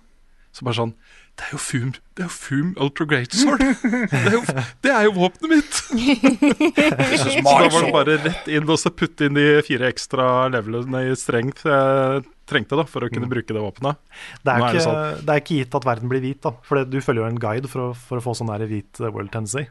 så 0.51 0.67
bare 0.67 0.79
sånn 0.81 0.93
Det 1.35 1.49
er 1.49 1.51
jo 1.51 1.59
Fum, 1.59 1.89
det 2.15 2.23
er 2.23 2.29
jo 2.29 2.31
Fum 2.31 2.69
Ultra 2.79 3.05
Great 3.11 3.33
Sword! 3.35 3.59
Det 3.59 4.19
er 4.21 4.35
jo, 4.37 4.43
det 4.85 4.91
er 4.93 5.07
jo 5.07 5.15
våpenet 5.17 5.51
mitt! 5.51 5.81
Så 7.19 7.33
da 7.43 7.51
var 7.59 7.75
det 7.75 7.91
bare 7.91 8.15
rett 8.23 8.47
inn 8.55 8.69
og 8.71 8.79
så 8.79 8.91
putte 8.95 9.27
inn 9.27 9.35
de 9.35 9.45
fire 9.67 9.89
ekstra 9.91 10.47
levelene 10.53 11.03
i 11.09 11.17
strengt 11.19 11.65
jeg 11.67 12.23
trengte 12.47 12.77
da 12.79 12.85
for 12.87 13.05
å 13.05 13.09
kunne 13.11 13.29
bruke 13.29 13.51
det 13.51 13.61
våpenet. 13.61 13.99
Det 14.45 14.53
er, 14.53 14.63
er 14.63 14.77
det 14.77 14.83
sånn. 14.85 15.23
det 15.25 15.33
er 15.33 15.41
ikke 15.41 15.57
gitt 15.59 15.77
at 15.79 15.87
verden 15.87 16.11
blir 16.11 16.23
hvit, 16.23 16.41
da. 16.45 16.53
For 16.65 16.85
du 16.87 16.99
følger 17.01 17.23
jo 17.23 17.31
en 17.31 17.41
guide 17.41 17.71
for 17.71 17.87
å, 17.87 17.95
for 17.97 18.21
å 18.21 18.25
få 18.25 18.35
sånn 18.37 18.53
hvit 18.63 19.01
eh, 19.01 19.11
world 19.11 19.33
tendency. 19.33 19.65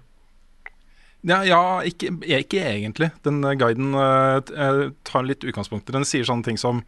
Ja, 1.25 1.41
ja 1.47 1.61
ikke, 1.89 2.11
ikke 2.21 2.61
egentlig. 2.61 3.09
Den 3.25 3.41
eh, 3.47 3.57
guiden 3.61 3.97
uh, 3.97 4.91
tar 5.09 5.25
litt 5.25 5.47
utgangspunkt. 5.47 5.93
Den 5.95 6.05
sier 6.09 6.27
sånne 6.29 6.45
ting 6.51 6.61
som 6.61 6.83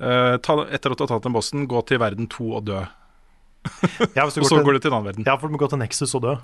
uh, 0.00 0.38
ta, 0.40 0.62
Etter 0.70 0.94
at 0.94 1.00
du 1.00 1.04
har 1.04 1.12
tatt 1.12 1.26
den 1.28 1.36
bossen, 1.36 1.66
gå 1.68 1.82
til 1.88 2.00
verden 2.02 2.30
to 2.32 2.54
og 2.56 2.66
dø. 2.70 2.80
Ja, 4.16 4.24
Og 4.26 4.32
så 4.34 4.42
til, 4.42 4.64
går 4.66 4.76
du 4.78 4.82
til 4.82 4.90
en 4.92 4.96
annen 4.98 5.08
verden. 5.12 5.24
ja, 5.28 5.36
for 5.38 5.48
du 5.48 5.54
må 5.56 5.60
gå 5.62 5.68
til 5.70 5.80
Nexus 5.82 6.14
og 6.18 6.22
dø. 6.26 6.34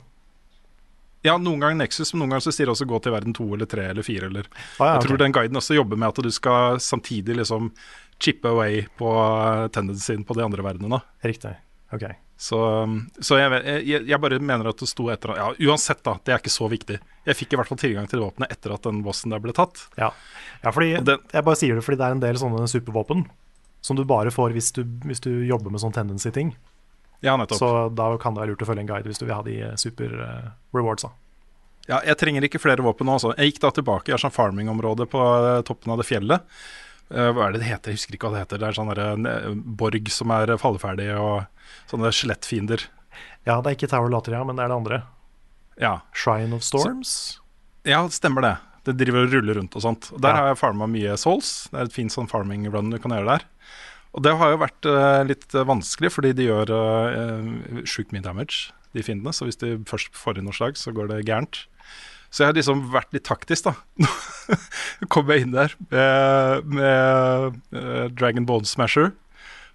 Ja, 1.27 1.35
noen 1.43 1.59
ganger 1.59 1.81
Nexus, 1.81 2.13
men 2.15 2.23
noen 2.23 2.31
ganger 2.37 2.45
så 2.47 2.53
sier 2.55 2.69
det 2.69 2.77
også 2.77 2.87
gå 2.89 3.01
til 3.03 3.13
verden 3.15 3.35
to 3.35 3.47
eller 3.57 3.67
tre 3.67 3.89
eller 3.91 4.07
fire. 4.07 4.29
Eller. 4.31 4.47
Ah, 4.79 4.85
ja, 4.85 4.93
Jeg 5.01 5.09
tror 5.09 5.19
den 5.25 5.35
guiden 5.35 5.59
også 5.59 5.75
jobber 5.75 5.99
med 5.99 6.13
at 6.13 6.21
du 6.23 6.31
skal 6.31 6.79
samtidig 6.83 7.35
liksom 7.41 7.73
chippe 8.23 8.49
away 8.51 8.85
på 8.99 9.11
eh, 9.19 9.65
tendencyen 9.75 10.23
på 10.27 10.37
de 10.39 10.45
andre 10.47 10.63
verdenene. 10.63 11.01
Riktig. 11.27 11.57
Ok. 11.95 12.05
Så, 12.39 12.55
um, 12.87 13.01
så 13.19 13.35
jeg, 13.41 13.51
jeg, 13.83 14.05
jeg 14.07 14.21
bare 14.23 14.39
mener 14.39 14.69
at 14.71 14.79
det 14.79 14.87
sto 14.87 15.09
etter 15.11 15.33
Ja, 15.35 15.49
uansett, 15.67 16.05
da. 16.07 16.15
Det 16.23 16.37
er 16.37 16.39
ikke 16.39 16.55
så 16.55 16.69
viktig. 16.71 17.01
Jeg 17.27 17.35
fikk 17.41 17.57
i 17.57 17.59
hvert 17.59 17.71
fall 17.73 17.81
tilgang 17.83 18.07
til 18.11 18.23
våpenet 18.23 18.55
etter 18.55 18.77
at 18.77 18.87
den 18.87 19.03
bossen 19.03 19.35
der 19.35 19.43
ble 19.43 19.51
tatt. 19.59 19.89
Ja, 19.99 20.13
ja 20.63 20.71
fordi, 20.75 20.93
den- 21.03 21.25
jeg 21.35 21.47
bare 21.51 21.59
sier 21.59 21.75
det 21.75 21.83
fordi 21.83 21.99
det 21.99 22.07
er 22.07 22.15
en 22.15 22.23
del 22.23 22.39
sånne 22.39 22.63
supervåpen 22.71 23.27
som 23.83 23.99
du 23.99 24.05
bare 24.07 24.31
får 24.35 24.55
hvis 24.55 24.71
du, 24.77 24.85
hvis 25.07 25.23
du 25.27 25.33
jobber 25.51 25.75
med 25.75 25.83
sånn 25.83 25.95
tendency-ting. 25.99 26.55
Ja, 27.25 27.37
nettopp. 27.37 27.59
Så 27.59 27.71
da 27.99 28.11
kan 28.23 28.35
det 28.37 28.41
være 28.45 28.53
lurt 28.55 28.63
å 28.63 28.69
følge 28.69 28.85
en 28.85 28.91
guide 28.91 29.09
hvis 29.11 29.19
du 29.19 29.25
vil 29.27 29.35
ha 29.35 29.43
de 29.47 29.57
eh, 29.71 29.75
super 29.81 30.13
rewards 30.13 30.75
rewardsa. 30.75 31.11
Ja, 31.89 32.03
jeg 32.05 32.19
trenger 32.21 32.45
ikke 32.45 32.61
flere 32.61 32.85
våpen 32.85 33.09
nå. 33.09 33.15
Altså. 33.17 33.31
Jeg 33.39 33.55
gikk 33.55 33.63
da 33.65 33.71
tilbake 33.79 34.13
i 34.13 34.15
et 34.15 34.21
sånt 34.21 34.35
farming-område 34.37 35.07
på 35.09 35.23
eh, 35.25 35.63
toppen 35.67 35.95
av 35.95 35.99
det 36.03 36.05
fjellet. 36.07 36.45
Eh, 37.11 37.31
hva 37.33 37.47
er 37.49 37.55
det 37.57 37.63
det 37.63 37.71
heter? 37.71 37.91
Jeg 37.95 37.97
husker 38.03 38.15
ikke 38.19 38.29
hva 38.29 38.37
det 38.37 38.43
heter. 38.45 38.61
Det 38.61 38.69
er 38.69 38.77
sånn 38.77 38.93
eh, 39.27 39.49
borg 39.81 40.11
som 40.13 40.35
er 40.37 40.53
falleferdig, 40.61 41.09
og 41.17 41.47
sånne 41.91 42.13
skjelettfiender. 42.13 42.85
Ja, 43.49 43.57
det 43.65 43.71
er 43.73 43.79
ikke 43.79 43.89
Tower 43.89 44.13
Latria, 44.13 44.43
men 44.45 44.59
det 44.61 44.67
er 44.67 44.69
det 44.75 44.77
andre. 44.77 44.99
Ja. 45.81 45.95
Shrine 46.13 46.53
of 46.59 46.63
Storms. 46.67 47.41
ja, 47.89 48.03
stemmer 48.13 48.45
det. 48.45 48.55
Det 48.85 48.95
driver 49.01 49.25
og 49.27 49.33
ruller 49.33 49.57
rundt 49.59 49.75
og 49.77 49.83
sånt. 49.85 50.11
Og 50.13 50.21
der 50.21 50.29
Ja. 50.31 50.37
har 50.37 50.47
jeg 50.53 50.59
farma 50.61 50.87
mye 50.89 51.17
souls. 51.17 51.69
Det 51.73 51.81
er 51.81 51.85
et 51.89 51.93
fint 51.97 52.13
sånn 52.13 52.29
farming 52.29 52.69
run 52.73 52.91
du 52.91 52.99
kan 52.99 53.11
gjøre 53.17 53.39
der. 53.39 53.45
Og 54.17 54.25
det 54.25 54.35
har 54.41 54.53
jo 54.53 54.61
vært 54.63 54.89
eh, 54.89 55.23
litt 55.29 55.55
eh, 55.55 55.67
vanskelig, 55.69 56.13
fordi 56.15 56.35
de 56.37 56.49
gjør 56.49 56.73
uh, 56.73 57.83
sjukt 57.89 58.15
mye 58.15 58.25
damage, 58.25 58.71
de 58.97 59.05
fiendene. 59.05 59.35
Så 59.37 59.49
hvis 59.49 59.61
de 59.61 59.77
først 59.89 60.17
får 60.17 60.41
inn 60.41 60.49
noe 60.49 60.57
slag, 60.57 60.79
så 60.81 60.95
går 60.97 61.11
det 61.13 61.27
gærent. 61.29 61.67
Så 62.29 62.43
jeg 62.43 62.51
har 62.51 62.59
liksom 62.59 62.87
vært 62.93 63.13
litt 63.17 63.25
taktisk, 63.29 63.71
da. 63.71 63.77
Kom 65.13 65.31
jeg 65.33 65.47
inn 65.47 65.55
der 65.55 65.73
med, 65.93 66.75
med 66.77 68.13
Dragon 68.17 68.49
Bone 68.49 68.69
Smasher. 68.69 69.15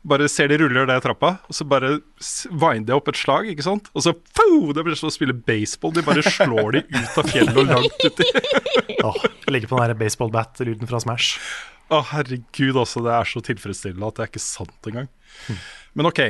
Bare 0.04 0.28
ser 0.28 0.50
de 0.52 0.58
ruller 0.60 0.88
ned 0.90 1.00
trappa, 1.04 1.38
og 1.48 1.56
så 1.56 1.64
bare 1.68 1.94
viner 2.52 2.84
de 2.84 2.92
jeg 2.92 3.00
opp 3.00 3.12
et 3.14 3.20
slag, 3.22 3.46
ikke 3.54 3.64
sant. 3.64 3.86
Og 3.96 4.04
så 4.04 4.12
fau, 4.36 4.74
Det 4.76 4.84
blir 4.84 4.98
som 5.00 5.08
å 5.08 5.14
spille 5.16 5.36
baseball. 5.36 5.94
De 5.96 6.04
bare 6.04 6.24
slår 6.28 6.76
de 6.76 6.82
ut 6.92 7.20
av 7.22 7.30
fjellet 7.32 7.60
og 7.62 7.70
langt 7.72 8.04
uti. 8.04 8.28
Åh, 9.08 9.22
Legge 9.48 9.70
på 9.72 9.80
den 9.80 9.94
der 9.94 10.00
baseball 10.00 10.34
bat-lyden 10.34 10.90
fra 10.90 11.00
Smash. 11.04 11.38
Å, 11.88 12.02
herregud, 12.12 12.76
altså. 12.80 13.04
Det 13.06 13.14
er 13.16 13.32
så 13.32 13.44
tilfredsstillende 13.48 14.10
at 14.10 14.20
det 14.20 14.26
er 14.26 14.34
ikke 14.34 14.44
sant 14.44 14.92
engang. 14.92 15.08
Men 15.96 16.12
OK. 16.12 16.22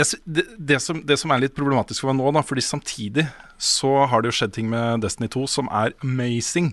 Det, 0.00 0.44
det, 0.56 0.78
som, 0.80 1.02
det 1.04 1.18
som 1.20 1.30
er 1.34 1.42
litt 1.42 1.54
problematisk 1.54 2.02
for 2.02 2.10
meg 2.10 2.22
nå, 2.22 2.30
da, 2.32 2.42
fordi 2.46 2.62
samtidig 2.64 3.26
så 3.60 4.06
har 4.08 4.22
det 4.22 4.30
jo 4.30 4.38
skjedd 4.38 4.54
ting 4.56 4.70
med 4.72 5.02
Destiny 5.04 5.28
2 5.30 5.44
som 5.50 5.68
er 5.68 5.92
amazing. 6.02 6.72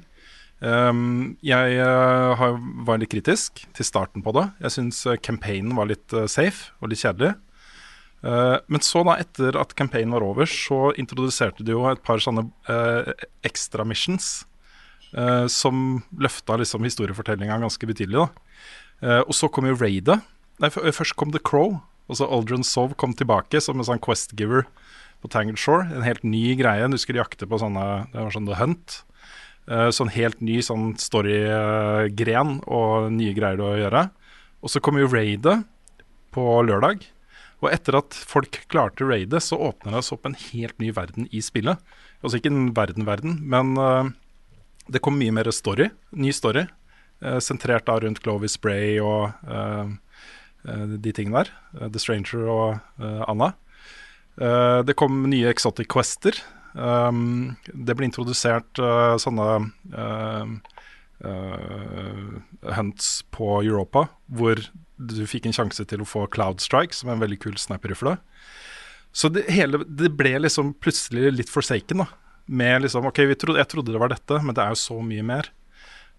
Um, 0.59 1.37
jeg 1.45 1.75
eh, 1.77 2.39
var 2.87 2.97
litt 2.97 3.11
kritisk 3.11 3.61
til 3.77 3.85
starten 3.85 4.23
på 4.25 4.33
det. 4.33 4.47
Jeg 4.63 4.73
syns 4.73 5.03
uh, 5.05 5.13
campaignen 5.21 5.75
var 5.77 5.85
litt 5.91 6.13
eh, 6.17 6.25
safe 6.25 6.71
og 6.81 6.89
litt 6.89 7.03
kjedelig. 7.03 7.35
Eh, 8.25 8.57
men 8.65 8.81
så, 8.81 9.03
da, 9.05 9.19
etter 9.21 9.57
at 9.61 9.75
campaignen 9.77 10.15
var 10.17 10.25
over, 10.25 10.49
så 10.49 10.89
introduserte 10.97 11.61
de 11.63 11.75
jo 11.75 11.83
et 11.91 12.01
par 12.03 12.17
sånne 12.23 12.47
extra 13.45 13.85
missions. 13.85 14.45
eh, 15.13 15.45
som 15.47 16.01
løfta 16.19 16.57
liksom 16.59 16.83
historiefortellinga 16.83 17.59
ganske 17.61 17.87
betydelig. 17.87 18.17
da. 18.25 18.27
Eh, 19.01 19.21
og 19.21 19.33
så 19.37 19.47
kom 19.49 19.65
jo 19.69 19.77
Raidet. 19.77 20.21
Nei, 20.59 20.69
først 20.69 21.15
kom 21.15 21.31
The 21.31 21.39
Crow. 21.39 21.81
Og 22.07 22.17
så 22.17 22.27
Aldrin 22.27 22.63
Sov 22.63 22.95
kom 22.95 23.13
tilbake 23.13 23.59
som 23.61 23.77
en 23.79 23.85
sånn 23.85 23.99
Quest-giver 23.99 24.65
på 25.21 25.29
Tangled 25.29 25.59
Shore. 25.59 25.85
En 25.91 26.05
helt 26.07 26.23
ny 26.23 26.55
greie. 26.55 26.87
Du 26.87 26.97
skulle 26.97 27.19
jakte 27.19 27.47
på 27.47 27.59
sånne 27.59 28.07
Det 28.13 28.19
var 28.21 28.31
sånn 28.31 28.47
The 28.47 28.55
Hunt. 28.55 29.03
Eh, 29.67 29.89
sånn 29.91 30.13
helt 30.15 30.39
ny 30.39 30.61
sånn 30.63 30.93
story-gren 31.01 32.59
og 32.71 33.11
nye 33.11 33.35
greier 33.35 33.59
å 33.59 33.73
gjøre. 33.75 34.07
Og 34.63 34.71
så 34.71 34.79
kom 34.83 34.99
jo 34.99 35.09
Raidet 35.11 35.59
på 36.35 36.45
lørdag. 36.63 37.03
Og 37.63 37.71
etter 37.73 37.97
at 37.97 38.13
folk 38.13 38.59
klarte 38.71 39.07
raidet, 39.07 39.41
så 39.41 39.57
åpner 39.71 39.97
det 39.97 40.03
seg 40.05 40.17
opp 40.17 40.27
en 40.29 40.37
helt 40.37 40.77
ny 40.79 40.91
verden 40.93 41.25
i 41.33 41.41
spillet. 41.41 41.81
Altså 42.21 42.37
ikke 42.37 42.51
en 42.53 42.67
verden-verden, 42.77 43.39
men 43.49 43.73
uh, 43.81 44.09
det 44.93 45.01
kom 45.01 45.17
mye 45.17 45.33
mer 45.33 45.49
story. 45.49 45.89
Ny 46.13 46.33
story. 46.37 46.67
Uh, 47.17 47.39
sentrert 47.41 47.87
da 47.89 47.95
rundt 48.03 48.21
Clovis 48.21 48.59
Bray 48.61 48.99
og 49.01 49.33
uh, 49.49 49.89
de 50.67 51.15
tingene 51.17 51.47
der. 51.47 51.89
The 51.89 52.01
Stranger 52.01 52.45
og 52.51 52.99
Anna. 52.99 53.53
Det 54.83 54.93
kom 54.99 55.21
nye 55.31 55.47
exotic 55.47 55.87
quester. 55.89 56.35
Um, 56.77 57.55
det 57.73 57.95
ble 57.97 58.05
introdusert 58.05 58.77
eh, 58.77 59.15
sånne 59.17 59.45
eh, 59.97 60.51
eh, 61.25 62.27
hunts 62.77 63.07
på 63.33 63.63
Europa, 63.63 64.05
hvor 64.29 64.61
du 64.97 65.23
fikk 65.29 65.47
en 65.49 65.55
sjanse 65.57 65.85
til 65.89 66.03
å 66.03 66.09
få 66.09 66.27
Cloud 66.33 66.61
Strike, 66.61 66.93
som 66.93 67.09
er 67.09 67.17
en 67.17 67.23
veldig 67.23 67.39
kul 67.41 67.57
sniper-rifle. 67.57 68.17
Så 69.09 69.31
det, 69.33 69.47
hele, 69.49 69.81
det 69.87 70.11
ble 70.17 70.35
liksom 70.43 70.75
plutselig 70.83 71.31
litt 71.33 71.53
forsaken, 71.53 72.05
da. 72.05 72.09
Med 72.47 72.83
liksom 72.85 73.07
OK, 73.09 73.23
trodde, 73.41 73.59
jeg 73.59 73.71
trodde 73.71 73.95
det 73.95 74.01
var 74.01 74.13
dette, 74.13 74.37
men 74.43 74.55
det 74.55 74.63
er 74.63 74.75
jo 74.75 74.83
så 74.83 74.99
mye 75.03 75.25
mer. 75.25 75.49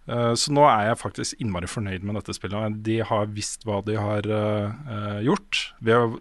Uh, 0.08 0.32
så 0.36 0.52
nå 0.52 0.64
er 0.66 0.88
jeg 0.88 1.00
faktisk 1.00 1.38
innmari 1.42 1.68
fornøyd 1.70 2.04
med 2.04 2.18
dette 2.18 2.34
spillet. 2.36 2.80
De 2.84 2.98
har 3.06 3.30
visst 3.32 3.64
hva 3.68 3.78
de 3.86 3.96
har 4.00 4.26
uh, 4.26 5.20
gjort 5.24 5.62
ved 5.84 5.94
å 5.94 6.18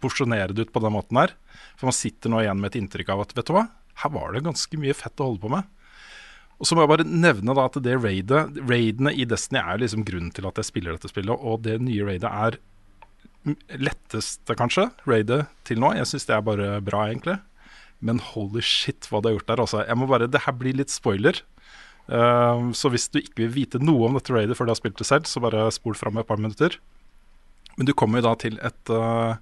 porsjonere 0.00 0.56
det 0.56 0.66
ut 0.66 0.72
på 0.74 0.82
den 0.82 0.96
måten 0.96 1.20
her. 1.20 1.36
For 1.80 1.88
man 1.88 1.96
sitter 1.96 2.32
nå 2.32 2.42
igjen 2.42 2.60
med 2.60 2.74
et 2.74 2.80
inntrykk 2.82 3.14
av 3.14 3.24
at 3.24 3.36
vet 3.36 3.48
du 3.48 3.54
hva, 3.56 3.66
her 4.02 4.12
var 4.12 4.34
det 4.34 4.44
ganske 4.44 4.80
mye 4.80 4.96
fett 4.96 5.20
å 5.20 5.30
holde 5.30 5.42
på 5.42 5.52
med. 5.52 5.68
Og 6.60 6.68
så 6.68 6.76
må 6.76 6.84
jeg 6.84 6.92
bare 6.92 7.08
nevne 7.08 7.54
da 7.56 7.64
at 7.64 7.78
det 7.80 7.96
raidet, 7.96 8.58
raidene 8.68 9.14
i 9.16 9.24
Destiny 9.28 9.62
er 9.62 9.80
liksom 9.80 10.04
grunnen 10.04 10.32
til 10.36 10.48
at 10.48 10.60
jeg 10.60 10.68
spiller 10.68 10.96
dette 10.96 11.08
spillet, 11.08 11.32
og 11.32 11.62
det 11.64 11.78
nye 11.80 12.04
raidet 12.04 12.28
er 12.28 12.58
letteste, 13.80 14.52
kanskje, 14.58 14.90
raidet 15.08 15.46
til 15.64 15.80
nå. 15.80 15.94
Jeg 15.96 16.10
syns 16.10 16.28
det 16.28 16.36
er 16.36 16.44
bare 16.44 16.74
bra, 16.84 17.06
egentlig. 17.08 17.38
Men 18.04 18.20
holy 18.32 18.60
shit, 18.64 19.08
hva 19.08 19.22
de 19.22 19.30
har 19.30 19.38
gjort 19.38 19.48
der. 19.48 19.64
Altså. 19.64 19.80
Jeg 19.88 19.96
må 19.96 20.08
bare, 20.10 20.28
Det 20.28 20.44
her 20.44 20.56
blir 20.56 20.76
litt 20.76 20.92
spoiler. 20.92 21.40
Uh, 22.10 22.72
så 22.76 22.92
hvis 22.92 23.08
du 23.08 23.20
ikke 23.20 23.46
vil 23.46 23.54
vite 23.54 23.80
noe 23.80 24.08
om 24.08 24.16
dette 24.18 24.34
raidet 24.34 24.56
før 24.58 24.68
du 24.68 24.74
har 24.74 24.80
spilt 24.80 25.00
det 25.00 25.08
selv, 25.08 25.28
så 25.30 25.40
bare 25.40 25.68
spol 25.72 25.96
fram 25.96 26.20
et 26.20 26.28
par 26.28 26.40
minutter. 26.40 26.76
Men 27.78 27.88
du 27.88 27.94
kommer 27.96 28.20
jo 28.20 28.28
da 28.28 28.36
til 28.40 28.60
et 28.60 28.92
uh, 28.92 29.40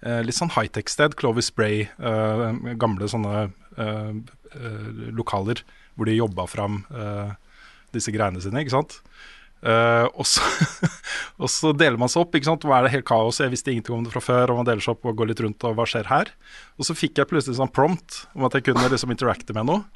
litt 0.00 0.36
sånn 0.36 0.52
high-tech-sted. 0.54 1.16
Clovis 1.20 1.50
Spray. 1.52 1.84
uh, 2.00 2.50
gamle 2.80 3.10
sånne 3.10 3.50
lokaler 5.14 5.60
hvor 5.94 6.08
de 6.08 6.16
jobba 6.16 6.42
fram 6.50 6.80
disse 7.94 8.10
greiene 8.10 8.40
sine, 8.42 8.64
ikke 8.64 8.72
sant. 8.74 8.96
og, 9.62 10.24
så, 10.26 10.42
og, 11.40 11.46
så, 11.52 11.70
deler 11.76 12.00
man 12.00 12.10
seg 12.10 12.24
opp. 12.24 12.34
ikke 12.34 12.48
sant? 12.48 12.66
Hva 12.66 12.80
er 12.80 12.88
det 12.88 12.92
helt 12.96 13.06
kaos? 13.06 13.38
Jeg 13.40 13.52
visste 13.52 13.70
ingenting 13.70 13.94
om 13.94 14.02
det 14.04 14.12
fra 14.12 14.24
før. 14.24 14.52
Og 14.52 14.60
man 14.60 14.68
deler 14.68 14.82
seg 14.82 14.96
opp 14.96 15.06
og 15.06 15.16
går 15.20 15.30
litt 15.30 15.44
rundt, 15.44 15.68
og 15.68 15.78
hva 15.78 15.86
skjer 15.88 16.10
her? 16.10 16.32
Og 16.80 16.88
så 16.88 16.98
fikk 16.98 17.22
jeg 17.22 17.30
plutselig 17.30 17.60
sånn 17.60 17.72
prompt 17.72 18.24
om 18.34 18.48
at 18.48 18.58
jeg 18.58 18.66
kunne 18.68 18.90
liksom 18.90 19.14
interacte 19.14 19.56
med 19.56 19.70
noe. 19.70 19.86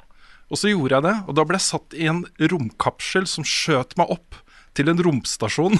Og 0.53 0.61
så 0.61 0.69
gjorde 0.69 0.99
jeg 0.99 1.05
det, 1.07 1.15
og 1.25 1.37
da 1.37 1.45
ble 1.47 1.57
jeg 1.57 1.67
satt 1.67 1.95
i 1.97 2.07
en 2.09 2.21
romkapsel 2.53 3.25
som 3.29 3.47
skjøt 3.47 3.95
meg 3.99 4.11
opp 4.13 4.37
til 4.75 4.91
en 4.91 5.01
romstasjon. 5.07 5.77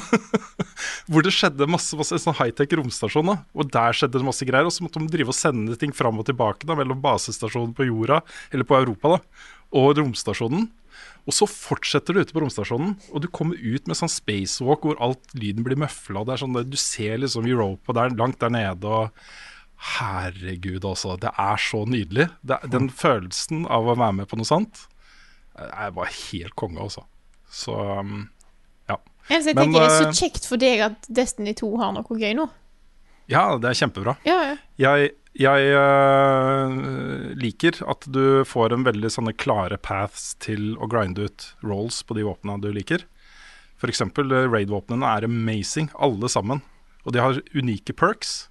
hvor 1.12 1.26
det 1.26 1.34
skjedde 1.36 1.68
masse, 1.70 1.98
masse 2.00 2.20
sånn 2.22 2.38
high-tech 2.38 2.76
romstasjon. 2.80 3.32
da, 3.32 3.38
Og 3.58 3.70
der 3.74 3.98
skjedde 3.98 4.22
det 4.22 4.28
masse 4.28 4.48
greier. 4.48 4.68
Og 4.68 4.76
så 4.76 4.86
måtte 4.86 5.04
de 5.04 5.12
drive 5.12 5.34
og 5.34 5.38
sende 5.38 5.78
ting 5.80 5.94
fram 5.96 6.22
og 6.22 6.30
tilbake 6.30 6.68
da, 6.68 6.78
mellom 6.80 7.02
basestasjonen 7.04 7.76
på 7.76 7.90
jorda, 7.90 8.22
eller 8.52 8.68
på 8.68 8.80
Europa, 8.80 9.18
da, 9.18 9.46
og 9.76 9.96
romstasjonen. 10.00 10.70
Og 11.26 11.34
så 11.34 11.48
fortsetter 11.50 12.14
du 12.16 12.22
ute 12.22 12.36
på 12.36 12.44
romstasjonen, 12.44 12.94
og 13.10 13.24
du 13.24 13.28
kommer 13.34 13.58
ut 13.58 13.90
med 13.90 13.98
sånn 13.98 14.12
spacewalk 14.12 14.86
hvor 14.86 15.00
alt 15.04 15.34
lyden 15.36 15.66
blir 15.66 15.80
møfla. 15.82 16.22
Sånn, 16.38 16.56
du 16.70 16.78
ser 16.80 17.18
liksom 17.24 17.50
Europa 17.50 17.96
der, 17.98 18.14
langt 18.16 18.40
der 18.44 18.54
nede. 18.54 18.86
og 18.86 19.90
Herregud, 19.98 20.86
altså. 20.86 21.18
Det 21.22 21.34
er 21.34 21.62
så 21.62 21.84
nydelig. 21.90 22.30
Det, 22.46 22.62
den 22.72 22.92
følelsen 22.94 23.66
av 23.66 23.90
å 23.90 23.98
være 23.98 24.22
med 24.22 24.30
på 24.32 24.40
noe 24.40 24.50
sånt 24.50 24.86
er 25.56 25.92
bare 25.96 26.12
helt 26.12 26.56
konge, 26.60 26.84
altså. 26.84 27.06
Så 27.52 27.76
um. 27.76 28.26
Jeg 29.32 29.42
Men, 29.48 29.58
tenker 29.58 29.80
Det 29.80 29.88
er 29.88 29.96
så 29.96 30.08
eh, 30.10 30.18
kjekt 30.20 30.48
for 30.50 30.62
deg 30.62 30.86
at 30.86 31.08
Destiny 31.10 31.56
2 31.58 31.72
har 31.82 31.94
noe 31.96 32.20
gøy 32.20 32.34
nå. 32.38 32.48
Ja, 33.32 33.56
det 33.58 33.72
er 33.72 33.80
kjempebra. 33.80 34.18
Ja, 34.28 34.38
ja. 34.52 34.56
Jeg, 34.78 35.16
jeg 35.34 35.70
uh, 35.74 37.34
liker 37.42 37.80
at 37.90 38.06
du 38.06 38.46
får 38.46 38.76
en 38.76 38.86
veldig 38.86 39.10
sånne 39.10 39.34
klare 39.34 39.80
paths 39.82 40.36
til 40.44 40.76
å 40.78 40.90
grinde 40.92 41.26
ut 41.26 41.48
rolls 41.66 42.04
på 42.06 42.18
de 42.20 42.28
våpnene 42.28 42.62
du 42.62 42.70
liker. 42.76 43.08
F.eks. 43.82 44.06
raid-våpnene 44.06 45.10
er 45.18 45.26
amazing, 45.26 45.90
alle 45.98 46.30
sammen. 46.32 46.62
Og 47.06 47.18
de 47.18 47.22
har 47.22 47.42
unike 47.58 47.98
perks. 47.98 48.46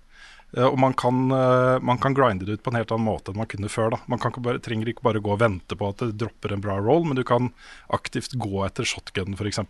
Eh, 0.56 0.66
og 0.66 0.78
man 0.78 0.94
kan, 0.94 1.30
eh, 1.30 1.78
man 1.80 1.98
kan, 1.98 2.14
grinde 2.14 2.46
det 2.46 2.58
ut 2.58 2.62
på 2.62 2.70
en 2.70 2.78
helt 2.78 2.92
annen 2.94 3.08
måte 3.08 3.32
enn 3.32 3.40
man 3.40 3.50
kunne 3.50 3.70
før. 3.70 3.94
Da. 3.94 4.00
Man 4.06 4.18
ikke 4.22 4.42
bare, 4.44 4.62
trenger 4.62 4.90
ikke 4.90 5.06
bare 5.06 5.22
gå 5.22 5.34
og 5.34 5.42
vente 5.42 5.78
på 5.78 5.90
at 5.90 6.02
det 6.02 6.18
dropper 6.20 6.54
en 6.54 6.64
bra 6.64 6.78
roll, 6.78 7.04
men 7.04 7.18
du 7.18 7.24
kan 7.24 7.52
aktivt 7.88 8.36
gå 8.38 8.64
etter 8.66 8.86
shotgun 8.86 9.34
f.eks. 9.38 9.62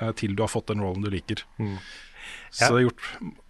Eh, 0.00 0.12
til 0.18 0.36
du 0.36 0.44
har 0.44 0.52
fått 0.52 0.70
den 0.72 0.82
rollen 0.84 1.04
du 1.04 1.10
liker. 1.12 1.44
Mm. 1.58 1.78
Så 2.52 2.72
jeg, 2.76 2.88
gjort... 2.88 3.08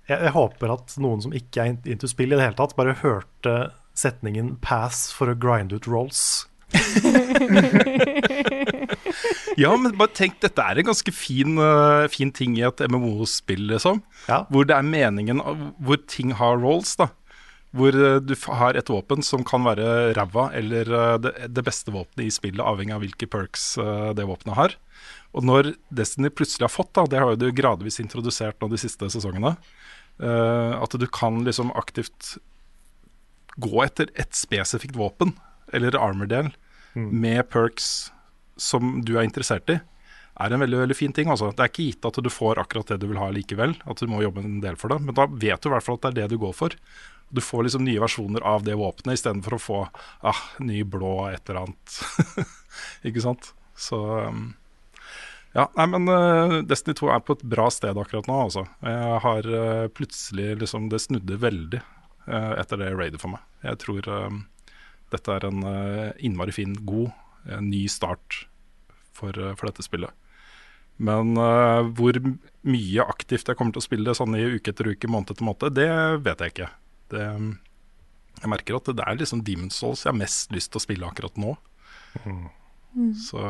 jeg, 0.09 0.19
jeg, 0.19 0.35
håper 0.37 0.77
at 0.77 0.97
noen 1.03 1.25
som 1.25 1.35
ikke 1.37 1.65
er 1.65 1.93
into 1.95 2.11
spill 2.11 2.33
i 2.33 2.39
det 2.39 2.49
hele 2.49 2.59
tatt, 2.59 2.77
bare 2.79 3.01
hørte 3.03 3.57
setningen 3.99 4.57
'pass 4.65 5.11
for 5.13 5.33
å 5.33 5.39
grind 5.39 5.75
ut 5.75 5.89
rolls'. 5.91 6.47
ja, 9.61 9.77
men 9.77 9.93
bare 9.99 10.15
tenk, 10.17 10.39
dette 10.41 10.65
er 10.65 10.79
en 10.81 10.89
ganske 10.89 11.13
fin, 11.13 11.59
uh, 11.61 12.09
fin 12.13 12.33
ting 12.33 12.57
i 12.57 12.65
et 12.65 12.81
MMO-spill, 12.89 13.67
liksom. 13.75 14.01
Ja. 14.25 14.39
Hvor 14.49 14.65
det 14.69 14.77
er 14.77 14.83
meningen 14.87 15.41
Hvor 15.83 15.99
ting 16.09 16.33
har 16.39 16.57
rolls, 16.63 16.97
da. 16.97 17.07
Hvor 17.77 17.93
uh, 17.93 18.21
du 18.25 18.35
har 18.57 18.77
et 18.77 18.93
våpen 18.93 19.23
som 19.27 19.45
kan 19.45 19.65
være 19.69 20.15
ræva 20.17 20.51
eller 20.57 20.85
uh, 20.89 21.19
det, 21.21 21.33
det, 21.53 21.65
beste 21.67 21.93
våpenet 21.93 22.25
i 22.25 22.33
spillet, 22.33 22.65
avhengig 22.65 22.95
av 22.97 23.03
hvilke 23.05 23.27
perks 23.29 23.77
det 24.17 24.25
våpenet 24.29 24.57
har. 24.57 24.73
Og 25.33 25.47
når 25.49 25.73
Destiny 25.89 26.29
plutselig 26.35 26.67
har 26.67 26.73
fått, 26.73 26.93
da, 26.97 27.07
det 27.09 27.21
har 27.23 27.33
jo 27.33 27.41
du 27.41 27.49
gradvis 27.57 28.01
introdusert 28.03 28.61
nå 28.61 28.69
de 28.73 28.81
siste 28.81 29.09
sesongene, 29.15 29.55
at 30.21 30.97
du 31.01 31.07
kan 31.09 31.41
liksom 31.47 31.73
aktivt 31.79 32.35
gå 33.57 33.79
etter 33.85 34.13
et 34.21 34.37
spesifikt 34.37 34.97
våpen 34.97 35.35
eller 35.73 35.97
armor-del 35.97 36.51
mm. 36.93 37.09
med 37.09 37.49
perks 37.53 38.13
som 38.61 39.01
du 39.05 39.17
er 39.17 39.27
interessert 39.27 39.71
i, 39.73 39.79
er 40.41 40.55
en 40.55 40.63
veldig 40.63 40.83
veldig 40.85 40.97
fin 40.97 41.13
ting. 41.13 41.31
Altså. 41.33 41.51
Det 41.53 41.65
er 41.65 41.73
ikke 41.73 41.89
gitt 41.89 42.09
at 42.09 42.21
du 42.25 42.31
får 42.33 42.61
akkurat 42.63 42.93
det 42.93 43.01
du 43.03 43.09
vil 43.11 43.21
ha 43.21 43.31
likevel, 43.35 43.75
at 43.89 44.01
du 44.01 44.09
må 44.11 44.23
jobbe 44.25 44.45
en 44.45 44.61
del 44.65 44.79
for 44.81 44.93
det, 44.93 45.01
men 45.05 45.17
da 45.17 45.27
vet 45.29 45.63
du 45.63 45.69
i 45.71 45.75
hvert 45.75 45.87
fall 45.87 45.99
at 46.01 46.07
det 46.07 46.13
er 46.13 46.21
det 46.23 46.35
du 46.35 46.43
går 46.43 46.55
for. 46.57 46.77
Du 47.33 47.41
får 47.41 47.67
liksom 47.67 47.85
nye 47.87 48.01
versjoner 48.01 48.45
av 48.45 48.65
det 48.67 48.77
våpenet 48.77 49.19
istedenfor 49.19 49.57
å 49.57 49.63
få 49.63 49.79
ah, 50.29 50.43
ny 50.61 50.83
blå 50.85 51.31
et 51.31 51.49
eller 51.49 51.65
annet. 51.65 52.49
ikke 53.09 53.25
sant? 53.25 53.53
Så 53.79 54.01
um, 54.29 54.51
ja, 55.53 55.67
nei, 55.77 55.87
men 55.93 56.09
uh, 56.09 56.61
Destiny 56.65 56.97
2 56.97 57.11
er 57.13 57.25
på 57.25 57.37
et 57.37 57.45
bra 57.55 57.67
sted 57.73 57.99
akkurat 58.01 58.29
nå, 58.29 58.39
altså. 58.47 58.65
Jeg 58.85 59.19
har 59.25 59.49
uh, 59.53 59.89
plutselig 59.93 60.55
liksom 60.63 60.89
Det 60.93 61.03
snudde 61.05 61.37
veldig 61.43 61.83
uh, 61.83 62.55
etter 62.57 62.81
det 62.81 62.93
raidet 62.97 63.21
for 63.21 63.35
meg. 63.35 63.45
Jeg 63.67 63.81
tror 63.85 64.09
dette 65.13 65.35
er 65.35 65.45
en 65.45 65.61
innmari 66.25 66.55
fin, 66.57 66.73
god, 66.89 67.11
ny 67.61 67.83
start 67.93 68.47
for, 69.13 69.37
for, 69.59 69.69
dette 69.69 69.85
spillet. 69.85 70.09
Men 70.97 71.37
hvor 71.93 72.17
mye 72.65 73.05
aktivt 73.05 73.51
jeg 73.51 73.59
kommer 73.59 73.77
til 73.77 73.83
å 73.83 73.85
spille 73.85 74.09
det 74.09 74.17
sånn 74.17 74.39
i 74.39 74.47
uke 74.57 74.73
etter 74.73 74.89
uke, 74.89 75.11
måned 75.11 75.35
etter 75.35 75.45
måned, 75.45 75.77
det 75.77 75.91
vet 76.25 76.41
jeg 76.43 76.55
ikke. 76.55 76.71
Det, 77.13 77.27
jeg 78.41 78.53
merker 78.55 78.81
at 78.81 78.89
det 78.89 79.05
er 79.05 79.21
liksom 79.21 79.45
Demon's 79.45 79.77
Souls 79.83 80.07
jeg 80.07 80.15
har 80.15 80.19
mest 80.19 80.57
lyst 80.57 80.73
til 80.73 80.81
å 80.81 80.85
spille 80.87 81.13
akkurat 81.13 81.37
nå. 81.45 81.53
Mm. 82.25 83.13
Så 83.21 83.45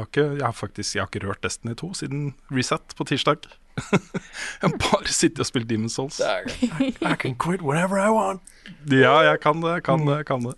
har 0.00 0.08
ikke, 0.08 0.28
jeg 0.38 0.44
har 0.46 0.54
faktisk 0.56 0.94
jeg 0.96 1.02
har 1.02 1.10
ikke 1.10 1.26
rørt 1.26 1.42
Destiny 1.44 1.74
2 1.76 1.90
siden 2.00 2.22
Reset 2.52 2.94
på 2.96 3.04
tirsdag. 3.04 3.44
jeg 3.92 4.64
har 4.64 4.74
bare 4.80 5.12
sittet 5.12 5.42
og 5.44 5.48
spilt 5.48 5.68
Demon's 5.68 5.96
Souls. 5.96 6.20
I 7.12 7.14
can 7.20 7.36
quit 7.36 7.60
whenever 7.60 8.00
I 8.00 8.08
want. 8.12 8.42
Ja, 8.88 9.18
jeg 9.26 9.40
kan 9.44 9.60
det. 9.60 9.82
Kan 9.84 10.06
det, 10.06 10.22
kan 10.26 10.44
det. 10.44 10.54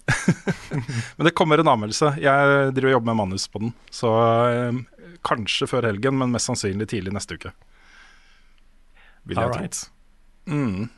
men 1.17 1.27
det 1.27 1.35
kommer 1.35 1.59
en 1.59 1.69
anmeldelse. 1.69 2.15
Jeg 2.23 2.75
driver 2.75 2.93
og 2.93 2.97
jobber 2.99 3.13
med 3.13 3.21
manus 3.23 3.49
på 3.49 3.63
den. 3.63 3.75
Så 3.91 4.11
eh, 4.51 4.83
kanskje 5.27 5.67
før 5.71 5.89
helgen, 5.91 6.19
men 6.21 6.35
mest 6.35 6.51
sannsynlig 6.51 6.89
tidlig 6.93 7.15
neste 7.15 7.39
uke. 7.39 7.55
Vil 9.25 9.41
jeg 9.41 9.55
right. 9.55 9.81
tro. 9.81 10.55
Mm. 10.55 10.91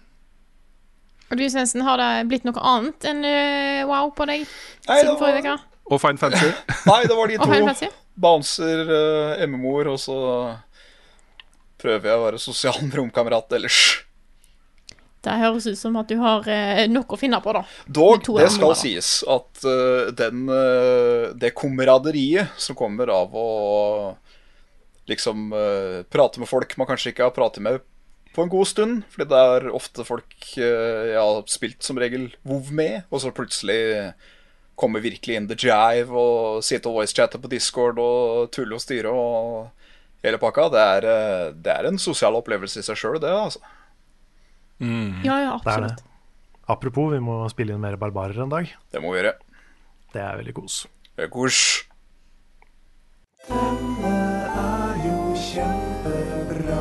Og 1.31 1.39
du, 1.39 1.47
Svendsen, 1.51 1.83
har 1.87 1.99
det 2.01 2.11
blitt 2.31 2.47
noe 2.47 2.59
annet 2.63 3.07
enn 3.09 3.23
uh, 3.27 3.87
wow 3.91 4.13
på 4.15 4.27
deg 4.31 4.45
siden 4.47 5.17
forrige 5.19 5.43
uke? 5.43 5.57
Og 5.91 6.03
Fine 6.03 6.19
Fancy? 6.19 6.51
Nei, 6.87 7.01
det 7.07 7.15
var 7.19 7.31
de 7.31 7.39
to. 7.39 7.95
Bouncer, 8.17 8.89
uh, 8.89 9.45
MMO-er, 9.47 9.91
og 9.93 10.01
så 10.01 10.17
prøver 11.81 12.09
jeg 12.09 12.19
å 12.19 12.25
være 12.25 12.41
sosial 12.41 12.79
med 12.87 12.97
romkamerat 12.97 13.53
ellers. 13.59 13.81
Det 15.27 15.35
høres 15.41 15.67
ut 15.67 15.79
som 15.79 15.97
at 16.01 16.09
du 16.09 16.17
har 16.23 16.47
uh, 16.49 16.85
noe 16.89 17.05
å 17.05 17.21
finne 17.21 17.41
på, 17.45 17.53
da. 17.57 17.65
Dog, 17.87 18.25
det 18.39 18.49
skal 18.55 18.73
da. 18.73 18.79
sies 18.81 19.11
at 19.29 19.67
uh, 19.69 20.09
den, 20.17 20.47
det 21.37 21.53
kameraderiet 21.59 22.57
som 22.61 22.79
kommer 22.79 23.13
av 23.13 23.37
å 23.37 23.51
liksom 25.07 25.53
prate 26.11 26.41
med 26.43 26.49
folk 26.51 26.73
man 26.81 26.89
kanskje 26.89 27.13
ikke 27.13 27.29
har 27.29 27.35
pratet 27.35 27.63
med 27.63 27.77
på 28.35 28.43
en 28.43 28.51
god 28.51 28.67
stund, 28.67 29.05
fordi 29.13 29.29
det 29.31 29.43
er 29.53 29.69
ofte 29.71 30.03
folk 30.05 30.49
jeg 30.59 31.15
har 31.15 31.45
spilt 31.49 31.87
som 31.87 32.01
regel 32.03 32.27
WoW 32.43 32.73
med, 32.75 33.05
og 33.07 33.23
så 33.23 33.31
plutselig 33.33 33.79
kommer 34.77 35.01
virkelig 35.01 35.37
in 35.37 35.49
the 35.49 35.57
jive 35.57 36.13
og 36.13 36.65
sitte 36.65 36.91
og 36.91 37.01
voicechatte 37.01 37.41
på 37.41 37.51
Discord 37.51 37.99
og 38.03 38.51
tulle 38.55 38.77
og 38.77 38.83
styre 38.83 39.13
og 39.13 39.71
hele 40.25 40.41
pakka. 40.43 40.69
Det 40.73 40.83
er, 40.83 41.09
eh, 41.13 41.55
det 41.55 41.73
er 41.73 41.89
en 41.89 41.99
sosial 41.99 42.37
opplevelse 42.37 42.83
i 42.83 42.87
seg 42.87 43.01
sjøl, 43.01 43.19
det, 43.23 43.33
altså. 43.33 43.61
Mm. 44.79 45.25
Ja, 45.25 45.41
ja, 45.41 45.55
absolutt. 45.57 46.05
Apropos, 46.69 47.13
vi 47.13 47.21
må 47.23 47.45
spille 47.49 47.73
inn 47.73 47.81
mer 47.81 47.97
barbarer 47.97 48.43
en 48.43 48.53
dag. 48.53 48.69
Det 48.93 49.03
må 49.03 49.15
vi 49.15 49.23
gjøre. 49.23 49.37
Det 50.13 50.23
er 50.23 50.41
veldig 50.41 50.57
kos. 50.57 50.87
Det 51.17 51.29
er 51.29 51.33
kos. 51.33 51.61
Denne 53.47 54.15
er 54.51 55.03
jo 55.07 55.19
kjempebra. 55.47 56.81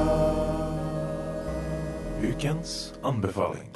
Ukens 2.25 2.79
anbefaling. 3.05 3.69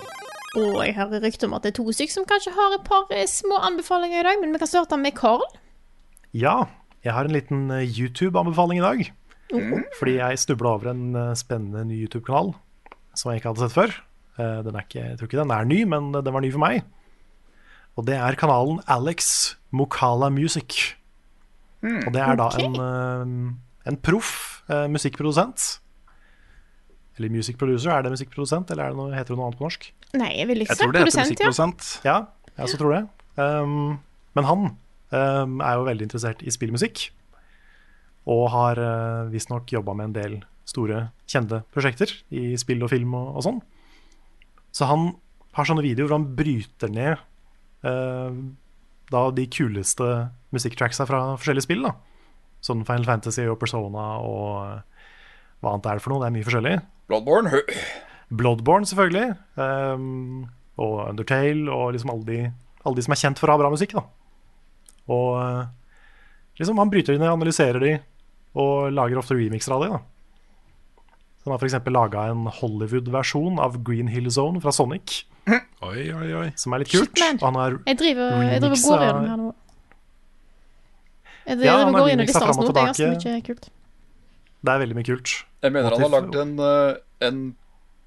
Og 0.58 0.80
jeg 0.82 0.96
hører 0.98 1.22
rykter 1.22 1.46
om 1.46 1.56
at 1.58 1.66
det 1.66 1.74
er 1.74 1.78
to 1.78 1.92
stykker 1.94 2.16
som 2.16 2.26
kanskje 2.30 2.56
har 2.56 2.74
et 2.74 2.86
par 2.88 3.10
eh, 3.14 3.28
små 3.30 3.60
anbefalinger 3.68 4.22
i 4.22 4.26
dag, 4.26 4.40
men 4.42 4.54
vi 4.56 4.62
kan 4.62 4.70
starte 4.72 4.98
med 4.98 5.14
Carl. 5.18 5.44
Ja, 6.34 6.64
jeg 7.06 7.14
har 7.14 7.28
en 7.28 7.36
liten 7.36 7.70
eh, 7.74 7.86
YouTube-anbefaling 7.86 8.82
i 8.82 8.86
dag. 8.86 9.04
Mm. 9.54 9.84
Fordi 9.98 10.16
jeg 10.18 10.42
snubla 10.42 10.74
over 10.78 10.92
en 10.92 11.16
eh, 11.16 11.36
spennende 11.38 11.86
ny 11.90 12.00
YouTube-kanal 12.06 12.56
som 13.18 13.30
jeg 13.30 13.42
ikke 13.42 13.52
hadde 13.52 13.68
sett 13.68 13.76
før. 13.76 13.98
Den 14.40 14.78
ikke, 14.80 15.02
jeg 15.04 15.18
tror 15.20 15.28
ikke 15.28 15.42
den 15.42 15.52
er 15.52 15.66
ny, 15.68 15.78
men 15.92 16.14
den 16.16 16.32
var 16.32 16.40
ny 16.40 16.50
for 16.54 16.62
meg. 16.64 16.86
Og 18.00 18.06
det 18.08 18.16
er 18.16 18.38
kanalen 18.40 18.78
Alex 18.88 19.58
Mokala 19.76 20.30
Music. 20.32 20.96
Mm. 21.84 22.06
Og 22.08 22.14
det 22.16 22.22
er 22.24 22.40
da 22.40 22.46
en, 22.64 22.78
en 23.84 23.98
proff 24.00 24.62
musikkprodusent. 24.70 25.66
Eller 27.18 27.34
music 27.34 27.60
producer. 27.60 27.92
Er 27.92 28.08
det 28.08 28.14
musikkprodusent, 28.16 28.72
eller 28.72 28.94
det 28.94 29.02
noe, 29.02 29.12
heter 29.12 29.36
det 29.36 29.42
noe 29.42 29.50
annet 29.50 29.60
på 29.60 29.68
norsk? 29.68 29.90
Nei, 30.18 30.32
jeg 30.40 30.50
vil 30.50 30.64
ikke 30.66 30.78
si 30.78 30.90
produsent, 31.38 31.90
ja. 32.02 32.16
ja. 32.16 32.52
jeg 32.56 32.66
også 32.66 32.80
tror 32.82 32.96
det. 32.96 33.02
Um, 33.38 34.00
men 34.38 34.48
han 34.48 34.64
um, 34.72 35.60
er 35.62 35.78
jo 35.78 35.86
veldig 35.86 36.08
interessert 36.08 36.42
i 36.42 36.54
spillmusikk. 36.54 37.10
Og 38.30 38.48
har 38.54 38.82
uh, 38.82 39.30
visstnok 39.32 39.70
jobba 39.74 39.96
med 39.98 40.10
en 40.10 40.18
del 40.18 40.40
store, 40.70 41.10
kjente 41.30 41.64
prosjekter 41.74 42.12
i 42.36 42.52
spill 42.62 42.84
og 42.86 42.92
film 42.92 43.16
og, 43.18 43.38
og 43.40 43.46
sånn. 43.46 43.62
Så 44.76 44.90
han 44.90 45.12
har 45.58 45.70
sånne 45.70 45.86
videoer 45.86 46.10
hvor 46.10 46.20
han 46.20 46.30
bryter 46.38 46.92
ned 46.94 47.22
uh, 47.86 48.34
da 49.10 49.24
de 49.34 49.48
kuleste 49.50 50.10
musikktracksa 50.54 51.08
fra 51.10 51.24
forskjellige 51.38 51.70
spill. 51.70 51.86
da 51.86 51.96
Sånn 52.66 52.84
Final 52.86 53.08
Fantasy 53.08 53.46
og 53.48 53.58
Persona 53.62 54.12
og 54.26 54.46
uh, 54.66 55.08
hva 55.60 55.74
annet 55.76 55.90
er 55.90 56.00
det 56.00 56.04
for 56.06 56.14
noe? 56.14 56.24
Det 56.24 56.30
er 56.30 56.38
mye 56.38 56.48
forskjellig. 56.48 56.78
Bloodborne. 57.10 57.64
Bloodborne, 58.30 58.86
selvfølgelig. 58.86 59.34
Um, 59.58 60.46
og 60.80 60.96
Undertale, 61.10 61.66
og 61.74 61.94
liksom 61.96 62.14
alle 62.14 62.28
de, 62.28 62.40
alle 62.86 63.00
de 63.00 63.06
som 63.06 63.16
er 63.16 63.22
kjent 63.24 63.42
for 63.42 63.50
å 63.50 63.56
ha 63.58 63.62
bra 63.64 63.72
musikk. 63.74 63.96
da 63.98 64.06
Og 65.10 65.32
uh, 65.40 65.66
liksom 66.60 66.80
han 66.80 66.92
bryter 66.94 67.18
inn 67.18 67.26
og 67.26 67.36
analyserer 67.40 67.84
de, 67.84 67.96
og 68.60 68.94
lager 68.94 69.22
ofte 69.22 69.38
remixer 69.38 69.76
av 69.76 69.84
de. 69.84 69.90
da 69.96 70.00
Så 71.40 71.50
Han 71.50 71.56
har 71.56 71.64
f.eks. 71.64 71.80
laga 71.96 72.28
en 72.32 72.46
Hollywood-versjon 72.60 73.60
av 73.62 73.82
Green 73.84 74.12
Hill 74.14 74.30
Zone 74.32 74.62
fra 74.64 74.74
Sonic, 74.76 75.24
Oi, 75.50 76.04
oi, 76.14 76.28
oi. 76.36 76.48
som 76.60 76.76
er 76.76 76.84
litt 76.84 76.92
kult. 76.92 77.10
Shit, 77.16 77.24
man. 77.24 77.40
Og 77.40 77.48
han 77.48 77.58
har 77.60 77.78
Jeg 77.88 78.00
driver, 78.02 78.44
jeg 78.46 78.62
driver 78.62 78.82
går 78.84 79.04
gjennom 79.06 79.28
her 79.30 79.42
nå. 79.42 79.50
Jeg 81.50 81.64
Ja, 81.66 81.78
han 81.80 81.94
har 81.96 82.02
går 82.04 82.10
gjennom 82.12 82.28
og 82.30 82.60
nå. 82.60 82.74
Det 82.74 82.82
er 82.82 82.90
ganske 82.92 83.12
mye 83.34 83.46
kult. 83.48 83.70
Det 84.60 84.74
er 84.74 84.82
veldig 84.84 84.98
mye 84.98 85.08
kult. 85.08 85.34
Jeg 85.64 85.74
mener 85.76 85.96
han 85.96 86.04
har 86.04 86.12
lagd 86.14 86.36
en, 86.42 86.54
eh, 86.60 87.28
en, 87.28 87.40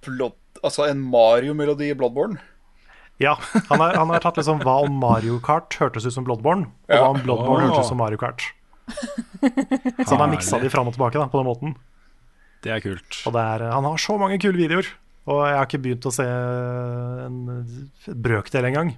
plot, 0.05 0.37
altså 0.63 0.89
en 0.91 1.01
Mario-melodi 1.13 1.91
i 1.93 1.97
Bloodborne. 1.99 2.39
Ja, 3.23 3.37
han 3.69 3.79
har, 3.79 3.95
han 4.01 4.11
har 4.11 4.23
tatt 4.25 4.39
liksom 4.41 4.63
hva 4.65 4.81
om 4.87 4.97
Mario 4.99 5.37
Kart 5.45 5.77
hørtes 5.79 6.07
ut 6.09 6.15
som 6.15 6.25
Bloodborne, 6.27 6.67
og 6.91 6.97
hva 6.97 7.11
om 7.13 7.21
Bloodborne 7.23 7.69
hørtes 7.69 7.87
ut 7.87 7.93
som 7.93 8.01
Mario 8.03 8.19
Kart. 8.19 8.43
Så 10.03 10.11
han 10.15 10.25
har 10.25 10.31
miksa 10.33 10.59
de 10.63 10.71
fram 10.73 10.89
og 10.91 10.97
tilbake 10.97 11.21
da, 11.21 11.29
på 11.31 11.39
den 11.39 11.47
måten. 11.49 11.77
Det 12.63 12.73
er 12.75 12.83
kult. 12.83 13.21
Og 13.27 13.35
det 13.35 13.43
er, 13.43 13.65
han 13.75 13.87
har 13.87 13.99
så 14.03 14.17
mange 14.19 14.41
kule 14.43 14.59
videoer, 14.59 14.89
og 15.31 15.45
jeg 15.47 15.57
har 15.59 15.69
ikke 15.69 15.83
begynt 15.85 16.09
å 16.11 16.15
se 16.15 16.27
en 16.27 17.39
brøkdel 18.23 18.69
engang. 18.73 18.93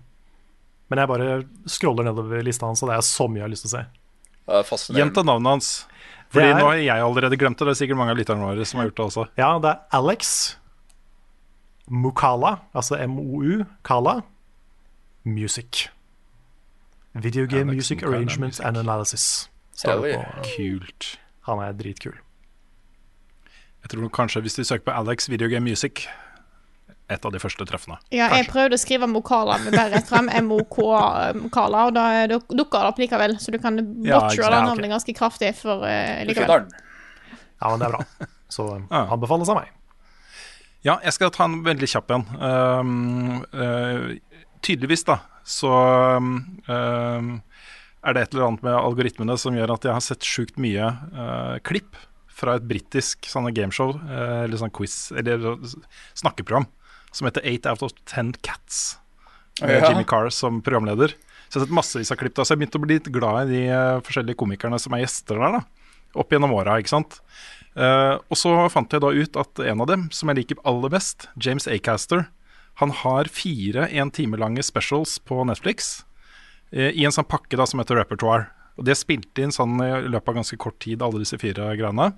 Men 0.93 1.01
jeg 1.01 1.11
bare 1.11 1.29
scroller 1.71 2.07
nedover 2.09 2.43
lista 2.45 2.69
hans, 2.69 2.83
og 2.85 2.91
det 2.93 2.99
er 2.99 3.07
så 3.09 3.29
mye 3.29 3.41
jeg 3.43 3.47
har 3.49 3.53
lyst 3.55 3.67
til 3.69 3.73
å 3.73 3.77
se. 3.77 3.85
Gjenta 4.99 5.25
navnet 5.25 5.55
hans. 5.57 5.71
Fordi 6.35 6.49
er- 6.51 6.59
nå 6.61 6.67
har 6.69 6.81
jeg 6.81 7.05
allerede 7.07 7.39
glemt 7.41 7.59
det. 7.61 7.67
Det 7.69 7.73
er 7.77 7.81
sikkert 7.85 7.97
mange 8.01 8.13
av 8.13 8.19
lytterne 8.21 8.45
våre 8.45 8.65
som 8.69 8.81
har 8.81 8.89
gjort 8.91 8.97
det 9.01 9.07
også. 9.07 9.25
Ja, 9.41 9.53
det 9.63 9.71
er 9.73 9.99
Alex 10.01 10.33
Mukala, 11.91 12.57
altså 12.75 12.97
MOU, 13.07 13.65
Kala, 13.85 14.21
Music. 15.25 15.89
Video 17.15 17.47
Game 17.47 17.71
Alex 17.71 17.77
Music 17.77 17.99
Mukala 18.03 18.17
Arrangement 18.17 18.53
Music. 18.55 18.65
and 18.67 18.77
Analysis. 18.77 19.51
Står 19.77 20.03
det 20.03 20.15
på. 20.17 20.25
Kult. 20.57 21.19
Han 21.47 21.59
er 21.59 21.73
dritkul. 21.73 22.15
Jeg 23.85 23.91
tror 23.93 24.09
kanskje 24.09 24.41
hvis 24.41 24.55
du 24.57 24.65
søker 24.65 24.85
på 24.85 24.95
Alex 24.97 25.29
Video 25.29 25.49
Game 25.49 25.65
Music 25.69 26.07
Et 27.11 27.21
av 27.25 27.33
de 27.35 27.39
første 27.39 27.67
treffene. 27.69 27.99
Ja, 28.11 28.31
jeg 28.33 28.47
Kanskje. 28.47 28.53
prøvde 28.55 28.75
å 28.79 28.81
skrive 28.81 29.07
Mokala 29.07 29.59
med 29.61 29.75
bare 29.77 29.91
rett 29.93 30.07
frem. 30.09 30.29
M-O-K 30.41 30.87
Mokala, 31.37 31.83
og 31.91 31.93
da 31.95 32.05
dukker 32.31 32.57
dukka 32.57 32.81
det 32.81 32.89
opp 32.89 32.99
likevel. 33.03 33.35
Så 33.45 33.53
du 33.53 33.59
kan 33.61 33.77
Ja, 34.03 34.21
botche 34.23 34.39
det 34.41 34.49
Ja, 34.49 34.63
ok. 34.63 34.71
navnet 34.71 34.89
ganske 34.91 35.13
kraftig 35.15 35.51
for 35.55 35.85
uh, 35.85 36.25
likevel. 36.25 36.65
Ja, 37.61 37.69
men 37.69 37.79
det 37.79 37.87
er 37.87 37.93
bra. 37.93 38.01
Så 38.49 38.71
Ja. 38.91 39.05
anbefales 39.13 39.49
av 39.53 39.57
meg. 39.61 39.69
Ja, 40.85 40.99
jeg 41.01 41.15
skal 41.17 41.33
ta 41.33 41.47
en 41.49 41.63
veldig 41.65 41.89
kjapp 41.89 42.13
en. 42.13 42.25
Um, 42.39 43.45
uh, 43.57 44.11
tydeligvis, 44.65 45.07
da, 45.09 45.19
så 45.45 45.71
um, 46.21 47.39
er 48.05 48.17
det 48.17 48.25
et 48.27 48.35
eller 48.35 48.51
annet 48.51 48.67
med 48.67 48.77
algoritmene 48.77 49.37
som 49.41 49.57
gjør 49.57 49.73
at 49.79 49.87
jeg 49.89 49.97
har 49.97 50.05
sett 50.05 50.29
sjukt 50.29 50.61
mye 50.61 50.91
uh, 51.17 51.57
klipp 51.65 51.97
fra 52.35 52.59
et 52.59 52.67
britisk 52.69 53.25
sånne 53.31 53.55
gameshow, 53.57 53.95
uh, 53.97 54.43
eller 54.45 54.61
sånn 54.61 54.75
quiz, 54.77 54.99
eller 55.17 55.57
snakkeprogram, 56.21 56.69
som 57.15 57.31
heter 57.31 57.47
Eight 57.49 57.69
Out 57.71 57.85
of 57.87 57.97
Ten 58.05 58.35
Cats. 58.45 58.99
Med 59.63 59.79
Ja. 59.79 59.89
Jimmy 59.89 60.05
Carr 60.05 60.29
som 60.35 60.61
programleder. 60.67 61.15
Så 61.49 61.57
jeg 61.57 61.63
har 61.63 61.67
sett 61.69 61.79
massevis 61.79 62.11
av 62.11 62.19
klipp. 62.19 62.35
da, 62.35 62.43
Så 62.43 62.57
jeg 62.57 62.65
begynte 62.65 62.81
å 62.81 62.85
bli 62.85 62.97
litt 62.99 63.13
glad 63.15 63.47
i 63.47 63.53
de 63.55 63.65
uh, 63.71 64.03
forskjellige 64.05 64.37
komikerne 64.41 64.81
som 64.83 64.93
er 64.97 65.05
gjester 65.05 65.39
der. 65.39 65.61
da, 65.61 65.91
Opp 66.19 66.33
gjennom 66.35 66.53
åra, 66.55 66.77
ikke 66.83 66.93
sant. 66.93 67.21
Eh, 67.75 68.15
og 68.31 68.39
så 68.39 68.55
fant 68.71 68.93
jeg 68.93 69.03
da 69.03 69.11
ut 69.11 69.39
at 69.41 69.63
en 69.67 69.83
av 69.83 69.91
dem, 69.91 70.07
som 70.15 70.31
jeg 70.31 70.41
liker 70.41 70.63
aller 70.69 70.93
best, 70.95 71.29
James 71.41 71.67
Acaster, 71.71 72.29
han 72.83 72.91
har 72.91 73.31
fire 73.31 73.89
en 73.91 74.11
time 74.11 74.39
lange 74.39 74.63
specials 74.67 75.19
på 75.23 75.45
Netflix 75.47 76.03
uh, 76.75 76.91
i 76.91 77.05
en 77.07 77.15
sånn 77.15 77.29
pakke 77.31 77.55
da 77.55 77.67
som 77.71 77.79
heter 77.79 78.01
Repertoire. 78.01 78.49
Og 78.75 78.87
De 78.87 78.91
er 78.91 78.99
spilt 78.99 79.39
inn 79.39 79.55
sånn 79.55 79.79
i 79.79 80.09
løpet 80.11 80.33
av 80.33 80.39
ganske 80.41 80.59
kort 80.59 80.81
tid, 80.83 81.03
alle 81.03 81.23
disse 81.23 81.39
fire 81.39 81.69
greiene. 81.79 82.09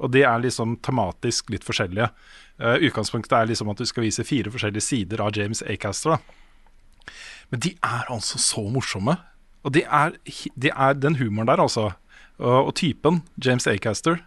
Og 0.00 0.08
de 0.14 0.22
er 0.24 0.40
liksom 0.40 0.78
tematisk 0.80 1.52
litt 1.52 1.66
forskjellige. 1.66 2.08
Uh, 2.56 2.80
utgangspunktet 2.88 3.36
er 3.36 3.50
liksom 3.50 3.68
at 3.68 3.82
du 3.82 3.84
skal 3.88 4.06
vise 4.06 4.24
fire 4.24 4.52
forskjellige 4.54 4.86
sider 4.86 5.20
av 5.24 5.36
James 5.36 5.60
Acaster. 5.68 6.16
da. 6.16 7.12
Men 7.52 7.64
de 7.64 7.74
er 7.76 8.08
altså 8.08 8.40
så 8.40 8.64
morsomme. 8.72 9.18
Og 9.64 9.74
de 9.76 9.84
er, 9.84 10.16
de 10.56 10.72
er 10.72 10.96
den 10.96 11.20
humoren 11.20 11.52
der, 11.52 11.60
altså. 11.60 11.90
Og, 12.38 12.70
og 12.70 12.74
typen, 12.80 13.22
James 13.44 13.68
Acaster, 13.68 14.22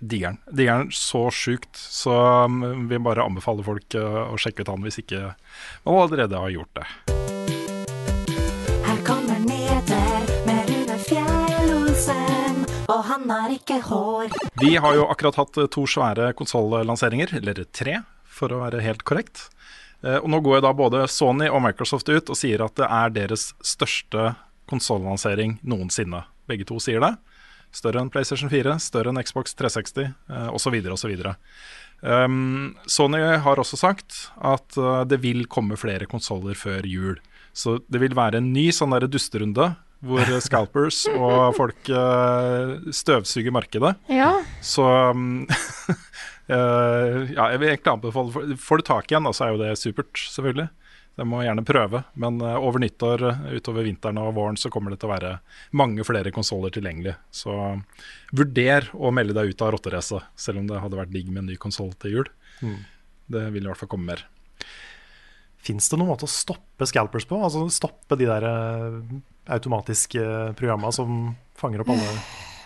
digger 0.00 0.36
den. 0.50 0.90
Så 0.92 1.26
sjukt. 1.30 1.76
Så 1.76 2.12
um, 2.44 2.88
vi 2.90 2.98
bare 2.98 3.24
anbefaler 3.24 3.66
folk 3.66 3.96
uh, 3.98 4.30
å 4.32 4.38
sjekke 4.40 4.62
ut 4.64 4.72
han 4.72 4.84
hvis 4.86 5.00
ikke 5.02 5.22
man 5.86 6.00
allerede 6.02 6.40
har 6.42 6.52
gjort 6.54 6.78
det. 6.78 6.86
Her 8.86 9.00
kommer 9.06 9.40
nyheter 9.46 10.30
med 10.46 10.70
Rune 10.70 10.98
Fjell-Olsen, 11.08 12.62
og 12.92 13.02
han 13.10 13.28
har 13.30 13.56
ikke 13.56 13.80
hår. 13.88 14.36
Vi 14.62 14.76
har 14.80 14.96
jo 14.98 15.08
akkurat 15.10 15.40
hatt 15.42 15.60
uh, 15.60 15.66
to 15.72 15.86
svære 15.90 16.32
konsollanseringer, 16.38 17.34
eller 17.40 17.64
tre, 17.72 18.00
for 18.26 18.52
å 18.52 18.62
være 18.66 18.84
helt 18.84 19.04
korrekt. 19.08 19.48
Eh, 20.04 20.18
Og 20.20 20.28
nå 20.28 20.42
går 20.44 20.58
jo 20.58 20.64
da 20.66 20.72
både 20.76 21.06
Sony 21.08 21.48
og 21.48 21.62
Microsoft 21.64 22.08
ut 22.12 22.28
og 22.28 22.36
sier 22.36 22.60
at 22.64 22.76
det 22.76 22.84
er 22.84 23.14
deres 23.14 23.46
største 23.64 24.34
konsollansering 24.68 25.56
noensinne. 25.64 26.24
Begge 26.46 26.66
to 26.68 26.76
sier 26.82 27.00
det. 27.02 27.14
Større 27.76 28.00
enn 28.00 28.08
PlayStation 28.12 28.48
4, 28.52 28.78
større 28.80 29.12
enn 29.12 29.20
Xbox 29.20 29.52
360 29.58 30.06
eh, 30.06 30.46
osv. 30.56 30.76
osv. 30.94 31.12
Um, 32.06 32.76
Sony 32.88 33.20
har 33.44 33.60
også 33.60 33.76
sagt 33.80 34.26
at 34.44 34.76
uh, 34.80 35.02
det 35.08 35.18
vil 35.24 35.44
komme 35.52 35.76
flere 35.80 36.08
konsoller 36.08 36.56
før 36.56 36.86
jul. 36.88 37.18
Så 37.56 37.78
det 37.92 38.00
vil 38.02 38.16
være 38.16 38.40
en 38.40 38.50
ny 38.52 38.68
sånn 38.76 38.92
der 38.96 39.06
dusterunde 39.08 39.74
hvor 40.06 40.28
scalpers 40.44 41.02
og 41.16 41.54
folk 41.56 41.88
uh, 41.92 42.76
støvsuger 42.92 43.52
markedet. 43.56 43.94
Ja. 44.12 44.32
Så 44.64 44.84
um, 45.12 45.46
uh, 46.52 47.24
ja, 47.32 47.48
jeg 47.52 47.60
vil 47.62 47.70
egentlig 47.72 47.92
anbefale 47.94 48.34
Får- 48.34 48.56
Får 48.68 48.82
du 48.82 48.86
tak 48.92 49.10
i 49.12 49.16
en, 49.18 49.28
da, 49.28 49.32
så 49.36 49.46
er 49.48 49.54
jo 49.56 49.62
det 49.64 49.72
supert, 49.80 50.12
selvfølgelig. 50.36 50.68
Det 51.16 51.24
må 51.24 51.40
gjerne 51.44 51.64
prøve. 51.64 52.02
Men 52.20 52.40
eh, 52.44 52.58
over 52.60 52.82
nyttår, 52.82 53.24
eh, 53.30 53.44
utover 53.56 53.86
vinteren 53.88 54.20
og 54.20 54.34
våren, 54.36 54.58
så 54.60 54.70
kommer 54.72 54.92
det 54.92 55.00
til 55.00 55.08
å 55.08 55.14
være 55.14 55.32
mange 55.80 56.04
flere 56.04 56.32
konsoller 56.34 56.74
tilgjengelig. 56.74 57.16
Så 57.32 57.54
vurder 58.36 58.90
å 58.92 59.12
melde 59.14 59.36
deg 59.36 59.54
ut 59.54 59.64
av 59.64 59.72
rotteracet, 59.74 60.28
selv 60.36 60.60
om 60.60 60.68
det 60.68 60.82
hadde 60.82 61.00
vært 61.00 61.14
digg 61.14 61.30
med 61.32 61.44
en 61.44 61.52
ny 61.54 61.56
konsoll 61.60 61.94
til 62.02 62.18
jul. 62.18 62.32
Det 63.32 63.48
vil 63.54 63.64
i 63.64 63.70
hvert 63.70 63.80
fall 63.80 63.90
komme 63.96 64.12
mer. 64.12 64.26
Fins 65.66 65.88
det 65.90 65.98
noen 65.98 66.12
måte 66.12 66.28
å 66.28 66.30
stoppe 66.30 66.86
scalpers 66.86 67.26
på? 67.26 67.40
Altså 67.42 67.64
stoppe 67.74 68.18
de 68.20 68.28
der 68.28 68.44
eh, 68.46 69.00
automatiske 69.56 70.52
programma 70.58 70.92
som 70.94 71.32
fanger 71.58 71.82
opp 71.82 71.96
alle 71.96 72.12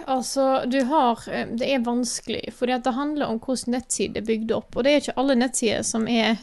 Altså, 0.06 0.64
du 0.70 0.78
har 0.88 1.20
eh, 1.28 1.46
Det 1.58 1.66
er 1.74 1.82
vanskelig, 1.84 2.52
fordi 2.56 2.78
det 2.84 2.92
handler 2.96 3.26
om 3.28 3.40
hvordan 3.42 3.74
nettsider 3.76 4.20
er 4.22 4.26
bygd 4.26 4.52
opp. 4.56 4.76
Og 4.76 4.84
det 4.84 4.92
er 4.92 5.02
ikke 5.04 5.16
alle 5.20 5.36
nettsider 5.38 5.82
som 5.86 6.06
er 6.08 6.38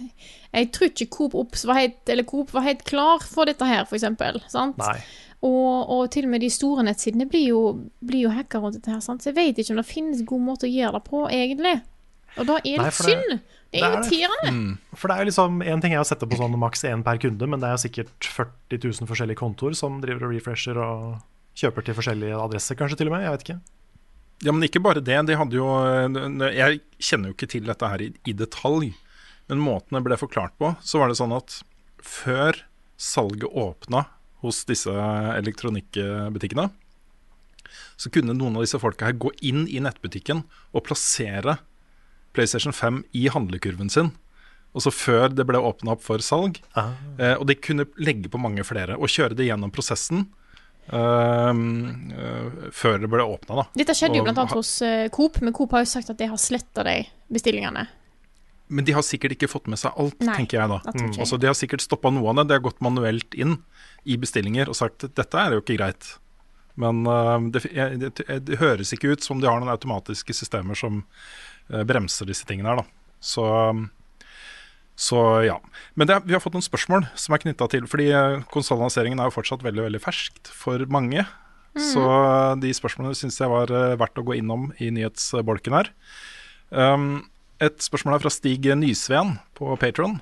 Jeg 0.53 0.71
tror 0.75 0.91
ikke 0.91 1.09
Coop 1.17 1.35
Ops 1.35 1.65
var 1.65 1.79
helt, 1.81 2.01
eller 2.09 2.23
Coop 2.27 2.53
var 2.53 2.65
helt 2.67 2.83
klar 2.87 3.23
for 3.25 3.45
dette 3.49 3.65
her, 3.65 3.85
for 3.85 3.95
eksempel. 3.99 4.41
Sant? 4.51 4.77
Nei. 4.81 4.99
Og, 5.45 5.89
og 5.93 6.07
til 6.11 6.25
og 6.25 6.31
med 6.33 6.41
de 6.41 6.49
store 6.49 6.83
nettsidene 6.87 7.27
blir 7.29 7.51
jo, 7.51 7.61
blir 8.01 8.25
jo 8.25 8.33
hacka 8.33 8.61
rundt 8.63 8.79
dette 8.79 8.89
her. 8.89 9.03
Sant? 9.05 9.21
Så 9.21 9.29
jeg 9.31 9.37
vet 9.37 9.59
ikke 9.61 9.75
om 9.75 9.81
det 9.83 9.89
finnes 9.89 10.23
god 10.25 10.41
måte 10.47 10.65
å 10.65 10.71
gjøre 10.71 10.97
det 10.97 11.03
på, 11.09 11.27
egentlig. 11.29 11.75
Og 12.37 12.47
da 12.49 12.57
er 12.57 12.63
det 12.63 12.77
Nei, 12.81 12.89
det- 12.89 13.05
synd. 13.05 13.39
Det 13.67 13.81
er 13.83 13.97
irriterende. 13.97 14.51
Mm. 14.55 14.77
For 14.95 15.11
det 15.11 15.15
er 15.19 15.25
liksom, 15.27 15.61
En 15.67 15.81
ting 15.83 15.91
er 15.93 15.99
å 15.99 16.07
sette 16.07 16.25
på 16.25 16.37
sånn 16.39 16.55
maks 16.57 16.85
én 16.87 17.03
per 17.03 17.17
kunde, 17.19 17.47
men 17.51 17.59
det 17.59 17.67
er 17.67 17.75
jo 17.75 17.83
sikkert 17.83 18.23
40 18.23 18.79
000 19.01 19.09
forskjellige 19.09 19.41
kontoer 19.41 19.75
som 19.75 19.99
driver 20.01 20.29
og 20.29 20.35
refresher 20.37 20.79
og 20.79 21.17
kjøper 21.57 21.85
til 21.85 21.97
forskjellige 21.97 22.37
adresser, 22.37 22.77
kanskje 22.79 22.99
til 23.01 23.09
og 23.09 23.15
med. 23.15 23.25
Jeg 23.25 23.35
vet 23.35 23.45
ikke. 23.45 23.59
Ja, 24.45 24.53
men 24.53 24.67
ikke 24.67 24.83
bare 24.85 25.01
det. 25.01 25.17
De 25.25 25.37
hadde 25.37 25.57
jo 25.57 25.65
Jeg 26.53 26.81
kjenner 27.01 27.31
jo 27.31 27.37
ikke 27.37 27.49
til 27.49 27.65
dette 27.65 27.89
her 27.89 28.03
i, 28.05 28.11
i 28.29 28.35
detalj, 28.37 28.91
men 29.49 29.63
måten 29.63 29.97
det 29.97 30.03
ble 30.05 30.19
forklart 30.19 30.53
på, 30.61 30.75
så 30.83 31.01
var 31.01 31.09
det 31.09 31.17
sånn 31.19 31.33
at 31.35 31.61
før 32.03 32.59
salget 32.97 33.49
åpna 33.49 34.05
hos 34.43 34.63
disse 34.69 34.91
elektronikkbutikkene, 34.91 36.67
så 37.97 38.11
kunne 38.13 38.35
noen 38.37 38.57
av 38.57 38.65
disse 38.65 38.79
folka 38.81 39.09
her 39.09 39.17
gå 39.17 39.31
inn 39.45 39.65
i 39.69 39.81
nettbutikken 39.81 40.43
og 40.75 40.85
plassere 40.85 41.57
PlayStation 42.37 42.75
5 42.75 43.01
i 43.17 43.25
handlekurven 43.33 43.89
sin. 43.89 44.11
Også 44.77 44.93
før 44.93 45.31
det 45.33 45.47
ble 45.49 45.57
åpna 45.63 45.95
opp 45.95 46.03
for 46.05 46.21
salg. 46.21 46.59
Ah. 46.77 46.93
Eh, 47.17 47.33
og 47.33 47.47
de 47.49 47.57
kunne 47.57 47.87
legge 47.97 48.29
på 48.29 48.41
mange 48.41 48.65
flere 48.67 48.97
og 48.99 49.09
kjøre 49.09 49.37
det 49.37 49.47
gjennom 49.47 49.73
prosessen 49.73 50.27
eh, 50.93 52.69
før 52.73 52.99
det 53.03 53.09
ble 53.11 53.25
åpna, 53.25 53.61
da. 53.61 53.65
Dette 53.77 53.95
skjedde 53.97 54.19
jo 54.19 54.27
annet 54.27 54.55
hos 54.55 54.73
uh, 54.85 55.07
Coop, 55.13 55.39
men 55.43 55.55
Coop 55.55 55.75
har 55.75 55.85
jo 55.85 55.89
sagt 55.91 56.11
at 56.13 56.19
de 56.19 56.29
har 56.31 56.41
sletta 56.41 56.85
de 56.87 56.99
bestillingene. 57.33 57.87
Men 58.67 58.87
de 58.87 58.95
har 58.95 59.05
sikkert 59.05 59.37
ikke 59.37 59.49
fått 59.51 59.69
med 59.71 59.79
seg 59.79 59.95
alt, 59.95 60.17
Nei, 60.23 60.35
tenker 60.41 60.59
jeg 60.59 60.71
da. 60.73 60.79
Mm. 60.83 61.03
jeg. 61.05 61.17
Altså, 61.23 61.39
de 61.39 61.49
har 61.49 61.57
sikkert 61.57 61.85
stoppa 61.85 62.11
noe 62.11 62.31
av 62.31 62.41
det. 62.41 62.49
De 62.49 62.57
har 62.57 62.65
gått 62.65 62.83
manuelt 62.83 63.37
inn 63.39 63.59
i 64.07 64.17
bestillinger 64.19 64.71
og 64.71 64.75
sagt 64.79 65.07
dette 65.07 65.39
er 65.39 65.55
jo 65.55 65.63
ikke 65.63 65.77
greit. 65.79 66.13
Men 66.77 67.03
uh, 67.07 67.39
det, 67.53 67.63
det, 68.03 68.11
det 68.47 68.59
høres 68.61 68.91
ikke 68.95 69.15
ut 69.15 69.25
som 69.25 69.39
de 69.41 69.49
har 69.49 69.59
noen 69.61 69.73
automatiske 69.73 70.35
systemer 70.35 70.77
som 70.77 71.03
bremser 71.67 72.29
disse 72.29 72.47
tingene 72.47 72.71
her, 72.71 72.79
da. 72.79 73.09
Så, 73.19 73.43
så 74.97 75.23
ja. 75.45 75.59
Men 75.93 76.09
det, 76.09 76.23
vi 76.25 76.33
har 76.33 76.41
fått 76.41 76.55
noen 76.57 76.65
spørsmål 76.65 77.05
som 77.13 77.35
er 77.35 77.43
knytta 77.43 77.67
til 77.69 77.85
Fordi 77.85 78.07
uh, 78.17 78.39
konsollanseringen 78.49 79.21
er 79.21 79.29
jo 79.29 79.35
fortsatt 79.35 79.65
veldig 79.65 79.83
veldig 79.85 80.01
ferskt 80.01 80.49
for 80.49 80.81
mange. 80.89 81.25
Så 81.77 82.01
eh, 82.01 82.55
de 82.63 82.71
spørsmålene 82.73 83.17
syns 83.17 83.37
jeg 83.37 83.51
var 83.51 83.69
eh, 83.69 83.97
verdt 83.99 84.17
å 84.17 84.25
gå 84.25 84.37
innom 84.39 84.71
i 84.81 84.89
nyhetsbolken 84.93 85.75
her. 85.77 85.91
Um, 86.73 87.27
et 87.63 87.77
spørsmål 87.85 88.17
er 88.17 88.23
fra 88.23 88.31
Stig 88.33 88.65
Nysveen 88.77 89.35
på 89.57 89.75
Patron, 89.77 90.17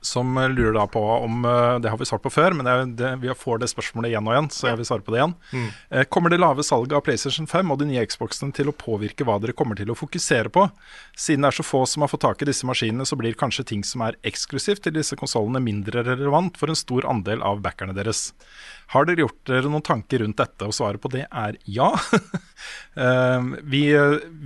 som 0.00 0.36
eh, 0.38 0.48
lurer 0.48 0.76
da 0.76 0.86
på 0.90 1.00
om 1.00 1.44
eh, 1.44 1.78
Det 1.82 1.90
har 1.90 1.98
vi 1.98 2.06
svart 2.08 2.22
på 2.24 2.32
før, 2.32 2.56
men 2.58 2.68
det, 2.68 3.02
det, 3.02 3.12
vi 3.22 3.32
får 3.34 3.62
det 3.62 3.70
spørsmålet 3.72 4.12
igjen 4.12 4.28
og 4.28 4.34
igjen, 4.34 4.50
så 4.54 4.70
jeg 4.70 4.80
vil 4.80 4.88
svare 4.88 5.04
på 5.06 5.14
det 5.14 5.20
igjen. 5.20 5.34
Mm. 5.52 5.68
Kommer 6.12 6.32
det 6.32 6.40
lave 6.40 6.64
salget 6.66 6.96
av 6.98 7.04
PlayStation 7.06 7.48
5 7.50 7.72
og 7.72 7.80
de 7.80 7.88
nye 7.90 8.04
Xboxene 8.08 8.54
til 8.56 8.70
å 8.70 8.76
påvirke 8.76 9.26
hva 9.26 9.38
dere 9.42 9.56
kommer 9.56 9.78
til 9.78 9.92
å 9.92 9.98
fokusere 9.98 10.52
på? 10.54 10.68
Siden 11.18 11.46
det 11.46 11.52
er 11.52 11.58
så 11.58 11.66
få 11.66 11.84
som 11.88 12.04
har 12.04 12.12
fått 12.12 12.24
tak 12.26 12.42
i 12.42 12.48
disse 12.50 12.66
maskinene, 12.68 13.06
så 13.08 13.18
blir 13.18 13.38
kanskje 13.38 13.66
ting 13.72 13.84
som 13.86 14.04
er 14.06 14.18
eksklusivt 14.28 14.84
til 14.86 14.96
disse 14.98 15.18
konsollene 15.18 15.62
mindre 15.64 16.04
relevant 16.06 16.58
for 16.60 16.70
en 16.70 16.78
stor 16.78 17.06
andel 17.08 17.44
av 17.46 17.62
backerne 17.64 17.96
deres. 17.96 18.28
Har 18.94 19.08
dere 19.08 19.26
gjort 19.26 19.42
dere 19.48 19.68
noen 19.68 19.84
tanker 19.84 20.22
rundt 20.24 20.38
dette? 20.40 20.68
Og 20.68 20.76
svaret 20.76 21.02
på 21.02 21.12
det 21.12 21.26
er 21.28 21.58
ja. 21.68 21.92
Eh, 22.98 23.44
vi 23.70 23.82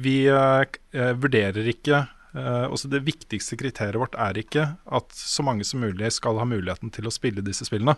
vi 0.05 0.17
eh, 0.29 1.13
vurderer 1.17 1.69
ikke 1.73 1.95
eh, 1.97 2.11
også 2.33 2.89
Det 2.89 3.03
viktigste 3.05 3.59
kriteriet 3.61 4.01
vårt 4.01 4.15
er 4.17 4.39
ikke 4.41 4.63
at 4.89 5.13
så 5.13 5.45
mange 5.45 5.67
som 5.69 5.83
mulig 5.85 6.09
skal 6.17 6.39
ha 6.41 6.47
muligheten 6.49 6.89
til 6.95 7.05
å 7.05 7.13
spille 7.13 7.45
disse 7.45 7.67
spillene. 7.69 7.93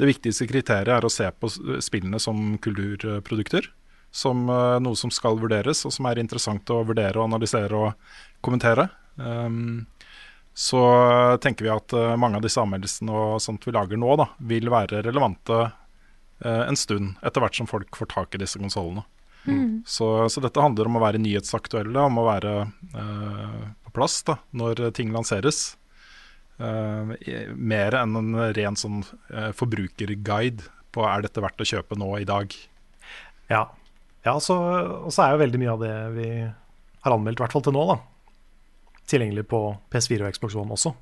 Det 0.00 0.08
viktigste 0.08 0.48
kriteriet 0.48 0.90
er 0.96 1.04
å 1.04 1.12
se 1.12 1.28
på 1.30 1.50
spillene 1.84 2.20
som 2.22 2.56
kulturprodukter. 2.62 3.68
Som 4.12 4.48
eh, 4.50 4.78
noe 4.84 4.98
som 4.98 5.12
skal 5.14 5.38
vurderes, 5.40 5.84
og 5.88 5.94
som 5.94 6.08
er 6.08 6.20
interessant 6.20 6.68
å 6.72 6.82
vurdere, 6.84 7.16
og 7.16 7.30
analysere 7.30 7.78
og 7.78 8.18
kommentere. 8.44 8.88
Um, 9.16 9.86
så 10.52 10.82
tenker 11.40 11.64
vi 11.64 11.72
at 11.72 11.94
eh, 11.96 12.16
mange 12.20 12.36
av 12.36 12.44
disse 12.44 12.60
anmeldelsene 12.60 13.14
og 13.14 13.40
sånt 13.40 13.64
vi 13.64 13.72
lager 13.72 14.00
nå, 14.00 14.10
da, 14.20 14.28
vil 14.52 14.68
være 14.72 15.00
relevante 15.06 15.62
eh, 15.64 16.62
en 16.66 16.76
stund 16.76 17.14
etter 17.24 17.44
hvert 17.44 17.56
som 17.56 17.70
folk 17.70 17.96
får 17.96 18.12
tak 18.12 18.36
i 18.36 18.42
disse 18.42 18.60
konsollene. 18.60 19.06
Så, 19.86 20.08
så 20.30 20.42
dette 20.44 20.62
handler 20.62 20.88
om 20.88 20.98
å 20.98 21.02
være 21.02 21.20
nyhetsaktuelle, 21.22 22.06
om 22.06 22.20
å 22.22 22.26
være 22.28 22.52
eh, 22.62 23.62
på 23.86 23.94
plass 23.96 24.20
da, 24.28 24.36
når 24.54 24.84
ting 24.96 25.10
lanseres. 25.14 25.72
Eh, 26.62 27.48
mer 27.56 27.98
enn 27.98 28.18
en 28.20 28.38
ren 28.54 28.78
sånn 28.78 29.02
eh, 29.32 29.50
forbrukerguide 29.56 30.68
på 30.92 31.06
er 31.08 31.24
dette 31.24 31.42
verdt 31.42 31.64
å 31.64 31.68
kjøpe 31.68 31.98
nå 31.98 32.10
i 32.20 32.28
dag. 32.28 32.54
Ja, 33.50 33.64
ja 34.26 34.34
så, 34.40 34.58
og 35.08 35.12
så 35.14 35.26
er 35.26 35.34
jo 35.34 35.42
veldig 35.42 35.62
mye 35.62 35.74
av 35.74 35.82
det 35.82 35.94
vi 36.14 36.28
har 36.42 37.16
anmeldt, 37.16 37.40
i 37.40 37.44
hvert 37.44 37.56
fall 37.56 37.64
til 37.66 37.74
nå, 37.74 37.86
da, 37.88 37.98
tilgjengelig 39.10 39.48
på 39.50 39.64
PS4 39.90 40.28
og 40.28 40.36
Xbox 40.36 40.58
One 40.60 40.76
også. 40.76 40.94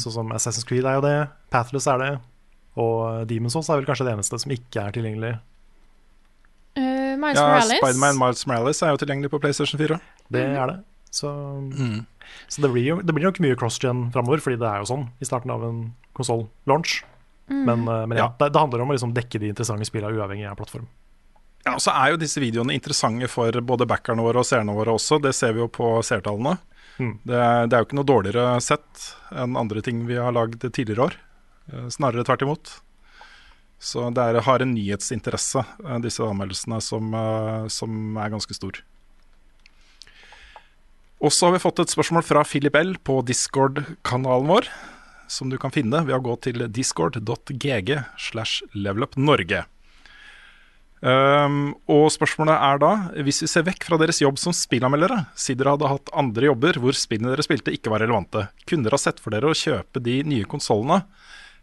Sånn 0.00 0.14
som 0.14 0.32
Assassin's 0.32 0.66
Creed 0.68 0.86
er 0.88 0.98
jo 0.98 1.04
det, 1.04 1.16
Pathless 1.52 1.88
er 1.92 2.00
det, 2.00 2.10
og 2.80 3.28
Demon's 3.30 3.56
Souls 3.56 3.68
er 3.70 3.80
vel 3.80 3.88
kanskje 3.88 4.06
det 4.08 4.14
eneste 4.16 4.38
som 4.40 4.52
ikke 4.54 4.84
er 4.84 4.94
tilgjengelig. 4.96 5.32
Eh, 6.78 7.16
Miles 7.18 7.38
Ja, 7.40 7.46
Morales. 7.48 7.78
Spiderman 7.80 8.18
Miles 8.20 8.46
Morales 8.46 8.82
er 8.86 8.92
jo 8.94 9.00
tilgjengelig 9.02 9.30
på 9.32 9.40
PlayStation 9.42 9.80
4. 9.80 9.98
Det 10.30 10.44
er 10.46 10.66
det. 10.70 10.78
Så, 11.10 11.26
så 12.48 12.62
det, 12.62 12.70
blir 12.70 12.84
jo, 12.86 12.96
det 13.02 13.14
blir 13.16 13.26
nok 13.26 13.40
mye 13.42 13.56
cross-gen 13.58 14.04
framover, 14.14 14.38
fordi 14.44 14.60
det 14.60 14.68
er 14.70 14.82
jo 14.84 14.88
sånn 14.92 15.08
i 15.18 15.26
starten 15.26 15.50
av 15.50 15.64
en 15.66 15.80
konsoll-launch. 16.14 17.00
Men, 17.50 17.82
eh, 17.90 18.04
men 18.06 18.14
ja, 18.20 18.28
det, 18.38 18.52
det 18.54 18.60
handler 18.62 18.84
om 18.84 18.92
å 18.92 18.94
liksom 18.94 19.14
dekke 19.16 19.40
de 19.42 19.48
interessante 19.50 19.88
spillene 19.88 20.14
uavhengig 20.20 20.46
av 20.46 20.58
plattform. 20.60 20.86
Ja, 21.66 21.74
og 21.74 21.82
så 21.84 21.92
er 21.92 22.12
jo 22.14 22.20
disse 22.22 22.40
videoene 22.40 22.72
interessante 22.78 23.26
for 23.28 23.52
både 23.66 23.84
backerne 23.90 24.22
våre 24.24 24.40
og 24.40 24.46
seerne 24.48 24.72
våre 24.72 24.94
også. 24.96 25.18
Det 25.20 25.34
ser 25.36 25.52
vi 25.56 25.60
jo 25.64 25.66
på 25.68 25.90
seertallene. 26.06 26.54
Mm. 27.00 27.16
Det, 27.26 27.34
er- 27.36 27.66
det 27.66 27.74
er 27.76 27.82
jo 27.82 27.88
ikke 27.88 27.98
noe 27.98 28.08
dårligere 28.08 28.54
sett 28.64 29.10
enn 29.34 29.58
andre 29.60 29.82
ting 29.84 30.04
vi 30.08 30.16
har 30.20 30.32
lagd 30.36 30.62
tidligere 30.70 31.08
år. 31.10 31.18
Eh, 31.72 31.88
Snarere 31.92 32.24
tvert 32.28 32.46
imot. 32.46 32.72
Så 33.80 34.04
det 34.12 34.20
er, 34.22 34.42
har 34.44 34.60
en 34.60 34.74
nyhetsinteresse, 34.76 35.64
eh, 35.86 35.98
disse 36.04 36.20
anmeldelsene, 36.20 36.80
som, 36.84 37.14
eh, 37.16 37.66
som 37.72 38.16
er 38.20 38.32
ganske 38.34 38.54
stor. 38.54 38.82
Og 41.20 41.32
så 41.32 41.48
har 41.48 41.56
vi 41.56 41.64
fått 41.64 41.80
et 41.80 41.92
spørsmål 41.92 42.24
fra 42.24 42.44
Philip 42.44 42.76
L 42.76 42.94
på 43.04 43.20
Discord-kanalen 43.24 44.48
vår, 44.48 44.68
som 45.28 45.48
du 45.48 45.56
kan 45.60 45.72
finne 45.72 46.00
ved 46.04 46.16
å 46.16 46.22
gå 46.24 46.36
til 46.44 46.64
discord.gg 46.68 48.04
slash 48.18 48.64
levelupnorge. 48.72 49.64
Um, 51.00 51.72
og 51.88 52.10
spørsmålet 52.12 52.60
er 52.60 52.80
da, 52.82 52.90
hvis 53.24 53.40
vi 53.44 53.48
ser 53.48 53.64
vekk 53.64 53.86
fra 53.88 53.96
deres 54.00 54.20
jobb 54.20 54.36
som 54.40 54.52
spillanmeldere, 54.52 55.22
siden 55.32 55.62
dere 55.62 55.72
hadde 55.76 55.92
hatt 55.94 56.12
andre 56.12 56.50
jobber 56.50 56.76
hvor 56.82 56.96
spillene 56.96 57.32
dere 57.32 57.44
spilte 57.46 57.72
ikke 57.72 57.92
var 57.92 58.04
relevante, 58.04 58.50
kunne 58.68 58.84
dere 58.84 58.98
ha 58.98 59.00
sett 59.00 59.22
for 59.22 59.32
dere 59.32 59.48
å 59.48 59.56
kjøpe 59.56 60.02
de 60.04 60.18
nye 60.28 60.48
konsollene? 60.48 61.06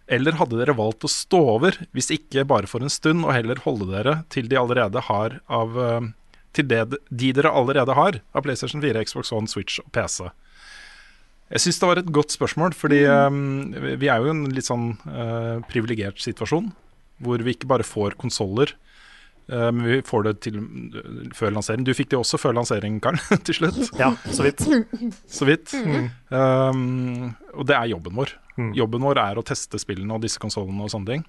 Eller 0.08 0.38
hadde 0.40 0.56
dere 0.60 0.76
valgt 0.78 1.04
å 1.04 1.12
stå 1.12 1.40
over, 1.58 1.76
hvis 1.92 2.08
ikke 2.16 2.46
bare 2.48 2.70
for 2.72 2.84
en 2.84 2.92
stund, 2.92 3.26
og 3.26 3.34
heller 3.36 3.60
holde 3.66 3.90
dere 3.92 4.22
til 4.32 4.48
de 4.48 4.60
allerede 4.60 5.04
har 5.10 5.42
av 5.52 5.76
um, 5.76 6.14
til 6.56 6.68
det, 6.72 6.82
de 7.12 7.32
dere 7.36 7.52
allerede 7.52 7.96
har 7.98 8.22
av 8.32 8.46
PlayStation 8.46 8.82
4, 8.84 9.04
Xbox 9.10 9.34
One, 9.36 9.52
Switch 9.52 9.82
og 9.84 9.92
PC? 9.96 10.30
Jeg 11.48 11.64
syns 11.64 11.80
det 11.80 11.90
var 11.92 12.02
et 12.02 12.10
godt 12.16 12.34
spørsmål, 12.36 12.76
fordi 12.76 13.04
um, 13.08 13.72
vi 14.00 14.10
er 14.12 14.20
jo 14.20 14.28
i 14.28 14.34
en 14.34 14.48
litt 14.52 14.68
sånn 14.68 14.90
uh, 15.08 15.60
privilegert 15.70 16.20
situasjon. 16.24 16.74
Hvor 17.24 17.42
vi 17.42 17.56
ikke 17.56 17.70
bare 17.72 17.88
får 17.88 18.18
konsoller, 18.20 18.74
uh, 19.52 19.70
men 19.72 19.86
vi 19.88 20.02
får 20.08 20.28
det 20.28 20.34
til 20.48 20.60
uh, 20.60 21.22
før 21.38 21.56
lansering. 21.56 21.88
Du 21.88 21.96
fikk 21.96 22.12
det 22.12 22.20
også 22.20 22.40
før 22.42 22.58
lansering, 22.60 23.00
Karl, 23.04 23.20
til 23.48 23.62
slutt. 23.62 23.80
Ja, 24.00 24.12
så 24.28 24.48
vidt. 24.48 24.66
Så 25.24 25.48
vidt. 25.48 25.72
Um, 26.32 27.32
og 27.56 27.68
det 27.72 27.80
er 27.80 27.96
jobben 27.96 28.20
vår. 28.20 28.36
Mm. 28.58 28.72
Jobben 28.78 29.06
vår 29.06 29.22
er 29.22 29.40
å 29.40 29.46
teste 29.46 29.80
spillene 29.82 30.16
og 30.18 30.24
disse 30.26 30.42
konsollene 30.42 30.86
og 30.86 30.94
sånne 30.94 31.14
ting. 31.14 31.26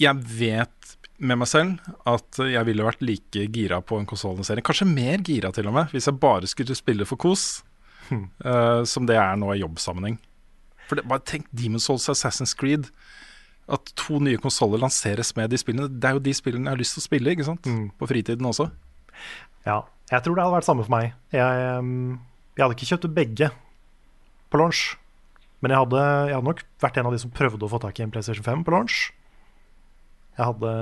Jeg 0.00 0.16
vet 0.40 0.94
med 1.22 1.38
meg 1.38 1.46
selv 1.46 1.90
at 2.10 2.40
jeg 2.42 2.66
ville 2.66 2.86
vært 2.86 3.04
like 3.04 3.44
gira 3.54 3.78
på 3.84 4.00
en 4.00 4.08
konsollansering. 4.08 4.64
Kanskje 4.66 4.88
mer 4.90 5.22
gira 5.22 5.52
til 5.54 5.68
og 5.70 5.76
med, 5.76 5.92
hvis 5.94 6.08
jeg 6.10 6.18
bare 6.20 6.48
skulle 6.50 6.74
spille 6.78 7.06
for 7.06 7.20
kos. 7.20 7.62
eh, 8.12 8.82
som 8.84 9.06
det 9.08 9.16
er 9.16 9.36
nå 9.40 9.52
i 9.54 9.60
jobbsammenheng. 9.62 10.18
For 10.88 10.98
det, 10.98 11.06
bare 11.08 11.24
tenk 11.24 11.46
Demon's 11.56 11.86
Souls 11.88 12.08
og 12.10 12.16
Assassin's 12.16 12.56
Creed. 12.58 12.90
At 13.72 13.94
to 13.96 14.18
nye 14.20 14.36
konsoller 14.36 14.82
lanseres 14.82 15.30
med 15.38 15.48
de 15.54 15.56
spillene. 15.60 15.88
Det 15.88 16.10
er 16.10 16.18
jo 16.18 16.24
de 16.26 16.34
spillene 16.36 16.68
jeg 16.68 16.76
har 16.76 16.82
lyst 16.82 16.98
til 16.98 17.00
å 17.00 17.06
spille 17.06 17.32
ikke 17.32 17.46
sant? 17.48 17.64
på 17.96 18.08
fritiden 18.10 18.44
også. 18.50 18.66
Ja, 19.64 19.78
jeg 20.10 20.20
tror 20.26 20.36
det 20.36 20.44
hadde 20.44 20.56
vært 20.58 20.66
samme 20.68 20.84
for 20.84 20.92
meg. 20.92 21.14
Jeg, 21.32 21.78
um, 21.80 22.18
jeg 22.58 22.64
hadde 22.66 22.76
ikke 22.76 22.90
kjøpt 22.90 23.14
begge 23.16 23.48
på 24.52 24.60
launch. 24.60 24.82
Men 25.64 25.72
jeg 25.72 25.80
hadde, 25.80 26.00
jeg 26.28 26.36
hadde 26.36 26.50
nok 26.50 26.58
vært 26.84 26.98
en 27.00 27.06
av 27.08 27.14
de 27.14 27.18
som 27.22 27.30
prøvde 27.32 27.64
å 27.64 27.70
få 27.72 27.78
tak 27.80 27.96
i 27.96 28.04
en 28.04 28.10
PlayStation 28.12 28.44
5 28.44 28.66
på 28.66 28.74
launch. 28.74 28.98
Jeg 30.36 30.44
hadde 30.50 30.72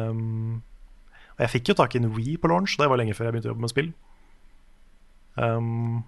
Og 1.37 1.45
jeg 1.45 1.53
fikk 1.53 1.71
jo 1.71 1.77
tak 1.79 1.95
i 1.95 2.01
en 2.01 2.11
Wii 2.17 2.35
på 2.43 2.51
launch, 2.51 2.75
det 2.81 2.89
var 2.91 2.99
lenge 2.99 3.15
før 3.15 3.29
jeg 3.29 3.37
begynte 3.37 3.51
å 3.51 3.55
jobbe 3.55 3.63
med 3.63 3.73
spill. 3.73 3.93
Um, 5.39 6.03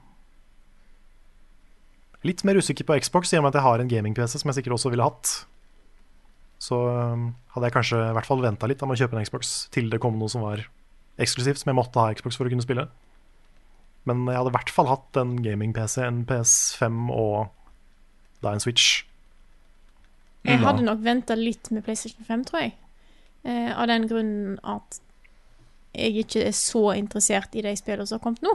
litt 2.27 2.43
mer 2.45 2.59
usikker 2.59 2.89
på 2.89 2.99
Xbox, 2.99 3.33
i 3.33 3.39
og 3.39 3.47
med 3.47 3.55
at 3.55 3.61
jeg 3.61 3.67
har 3.69 3.81
en 3.81 3.95
gaming-PC 3.95 4.43
som 4.43 4.51
jeg 4.51 4.59
sikkert 4.59 4.77
også 4.77 4.93
ville 4.93 5.07
hatt. 5.07 5.33
Så 6.61 6.77
um, 6.83 7.31
hadde 7.55 7.71
jeg 7.71 7.77
kanskje 7.79 8.03
i 8.03 8.13
hvert 8.19 8.29
fall 8.29 8.43
venta 8.43 8.69
litt 8.69 8.83
med 8.83 8.99
å 8.99 9.01
kjøpe 9.01 9.21
en 9.21 9.27
Xbox 9.31 9.57
til 9.75 9.89
det 9.93 10.03
kom 10.03 10.19
noe 10.19 10.33
som 10.33 10.45
var 10.45 10.67
eksklusivt, 11.23 11.63
som 11.63 11.71
jeg 11.71 11.79
måtte 11.79 12.03
ha 12.03 12.13
Xbox 12.19 12.41
for 12.41 12.51
å 12.51 12.53
kunne 12.53 12.67
spille. 12.67 12.89
Men 14.05 14.27
jeg 14.27 14.37
hadde 14.37 14.51
i 14.51 14.59
hvert 14.59 14.73
fall 14.75 14.91
hatt 14.91 15.21
en 15.23 15.39
gaming-PC, 15.45 16.01
en 16.05 16.25
PS5 16.29 17.07
og 17.15 17.53
da 18.43 18.55
en 18.55 18.63
Switch. 18.63 19.05
Jeg 20.45 20.61
hadde 20.61 20.85
nok 20.85 21.01
venta 21.01 21.37
litt 21.39 21.71
med 21.73 21.85
PlayStation 21.87 22.25
5, 22.27 22.45
tror 22.51 22.61
jeg. 22.67 22.75
Eh, 23.49 23.71
av 23.73 23.89
den 23.89 24.07
grunnen 24.09 24.59
at 24.61 25.01
jeg 25.95 26.25
ikke 26.25 26.47
er 26.49 26.57
så 26.57 26.91
interessert 26.99 27.55
i 27.57 27.63
de 27.65 27.73
spillene 27.79 28.07
som 28.09 28.19
har 28.19 28.25
kommet 28.25 28.45
nå. 28.45 28.55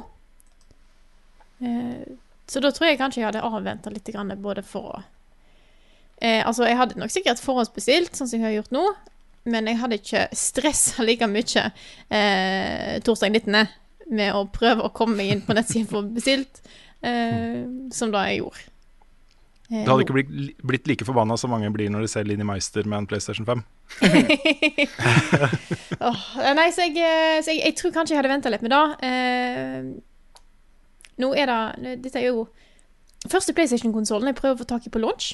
Eh, 1.66 2.18
så 2.50 2.62
da 2.64 2.72
tror 2.74 2.90
jeg 2.90 3.00
kanskje 3.00 3.22
jeg 3.22 3.30
hadde 3.30 3.46
avventa 3.46 3.92
litt, 3.94 4.10
grann, 4.10 4.34
både 4.42 4.64
for 4.66 4.94
å 4.94 5.02
eh, 6.22 6.42
Altså, 6.46 6.66
jeg 6.68 6.80
hadde 6.80 7.00
nok 7.00 7.14
sikkert 7.14 7.42
forhåndsbestilt, 7.44 8.16
sånn 8.18 8.30
som 8.30 8.40
jeg 8.40 8.48
har 8.48 8.58
gjort 8.60 8.74
nå, 8.76 8.86
men 9.50 9.70
jeg 9.70 9.82
hadde 9.82 10.00
ikke 10.02 10.26
stressa 10.38 11.04
like 11.08 11.30
mye 11.30 11.70
eh, 12.10 12.98
torsdag 13.06 13.38
19. 13.38 13.60
med 14.10 14.34
å 14.36 14.46
prøve 14.54 14.86
å 14.86 14.94
komme 14.94 15.20
meg 15.20 15.34
inn 15.34 15.46
på 15.46 15.58
nettsiden 15.58 15.90
for 15.90 16.10
bestilt, 16.16 16.64
eh, 17.06 17.64
som 17.94 18.14
da 18.14 18.26
jeg 18.30 18.44
gjorde. 18.44 18.69
Eh, 19.72 19.84
Det 19.84 19.88
hadde 19.88 20.02
ikke 20.06 20.14
blitt, 20.18 20.58
blitt 20.66 20.88
like 20.90 21.06
forbanna 21.06 21.38
som 21.38 21.52
mange 21.54 21.70
blir 21.74 21.90
når 21.94 22.02
de 22.02 22.08
ser 22.10 22.24
Linni 22.26 22.44
Meister 22.48 22.84
med 22.90 22.98
en 23.04 23.08
PlayStation 23.08 23.46
5. 23.46 23.64
oh, 26.02 26.22
nei, 26.60 26.70
så, 26.74 26.86
jeg, 26.88 26.96
eh, 26.98 27.42
så 27.44 27.52
jeg, 27.54 27.62
jeg 27.66 27.76
tror 27.80 27.94
kanskje 27.96 28.16
jeg 28.16 28.22
hadde 28.22 28.32
venta 28.34 28.52
litt 28.54 28.64
med 28.66 28.74
det. 28.74 28.86
Eh, 29.10 29.92
nå 31.20 31.34
er 31.36 31.52
det 31.52 31.98
Dette 32.06 32.22
er 32.22 32.30
jo 32.32 32.48
første 33.30 33.54
PlayStation-konsollen 33.54 34.32
jeg 34.32 34.38
prøver 34.40 34.56
å 34.58 34.62
få 34.64 34.68
tak 34.70 34.88
i 34.88 34.94
på 34.94 35.02
launch. 35.04 35.34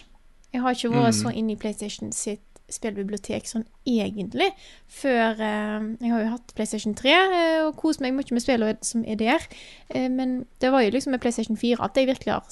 Jeg 0.56 0.64
har 0.64 0.74
ikke 0.76 0.90
vært 0.94 1.14
Mm. 1.16 1.22
så 1.22 1.32
inne 1.36 1.54
i 1.54 1.60
PlayStation 1.60 2.12
sitt 2.16 2.42
spillbibliotek 2.72 3.46
sånn 3.46 3.66
egentlig 3.86 4.48
før 4.90 5.38
eh, 5.38 5.84
Jeg 6.02 6.12
har 6.12 6.22
jo 6.24 6.30
hatt 6.32 6.54
PlayStation 6.58 6.96
3 6.98 7.12
eh, 7.14 7.60
og 7.68 7.76
kost 7.78 8.02
meg 8.02 8.16
mye 8.18 8.34
med 8.34 8.42
spillene 8.42 8.78
som 8.82 9.04
er 9.06 9.16
der. 9.20 9.46
Eh, 9.94 10.08
men 10.10 10.46
det 10.64 10.72
var 10.74 10.82
jo 10.82 10.90
liksom 10.96 11.12
med 11.14 11.22
PlayStation 11.22 11.58
4 11.62 11.78
at 11.86 11.96
jeg 12.00 12.08
virkelig 12.10 12.34
har 12.34 12.44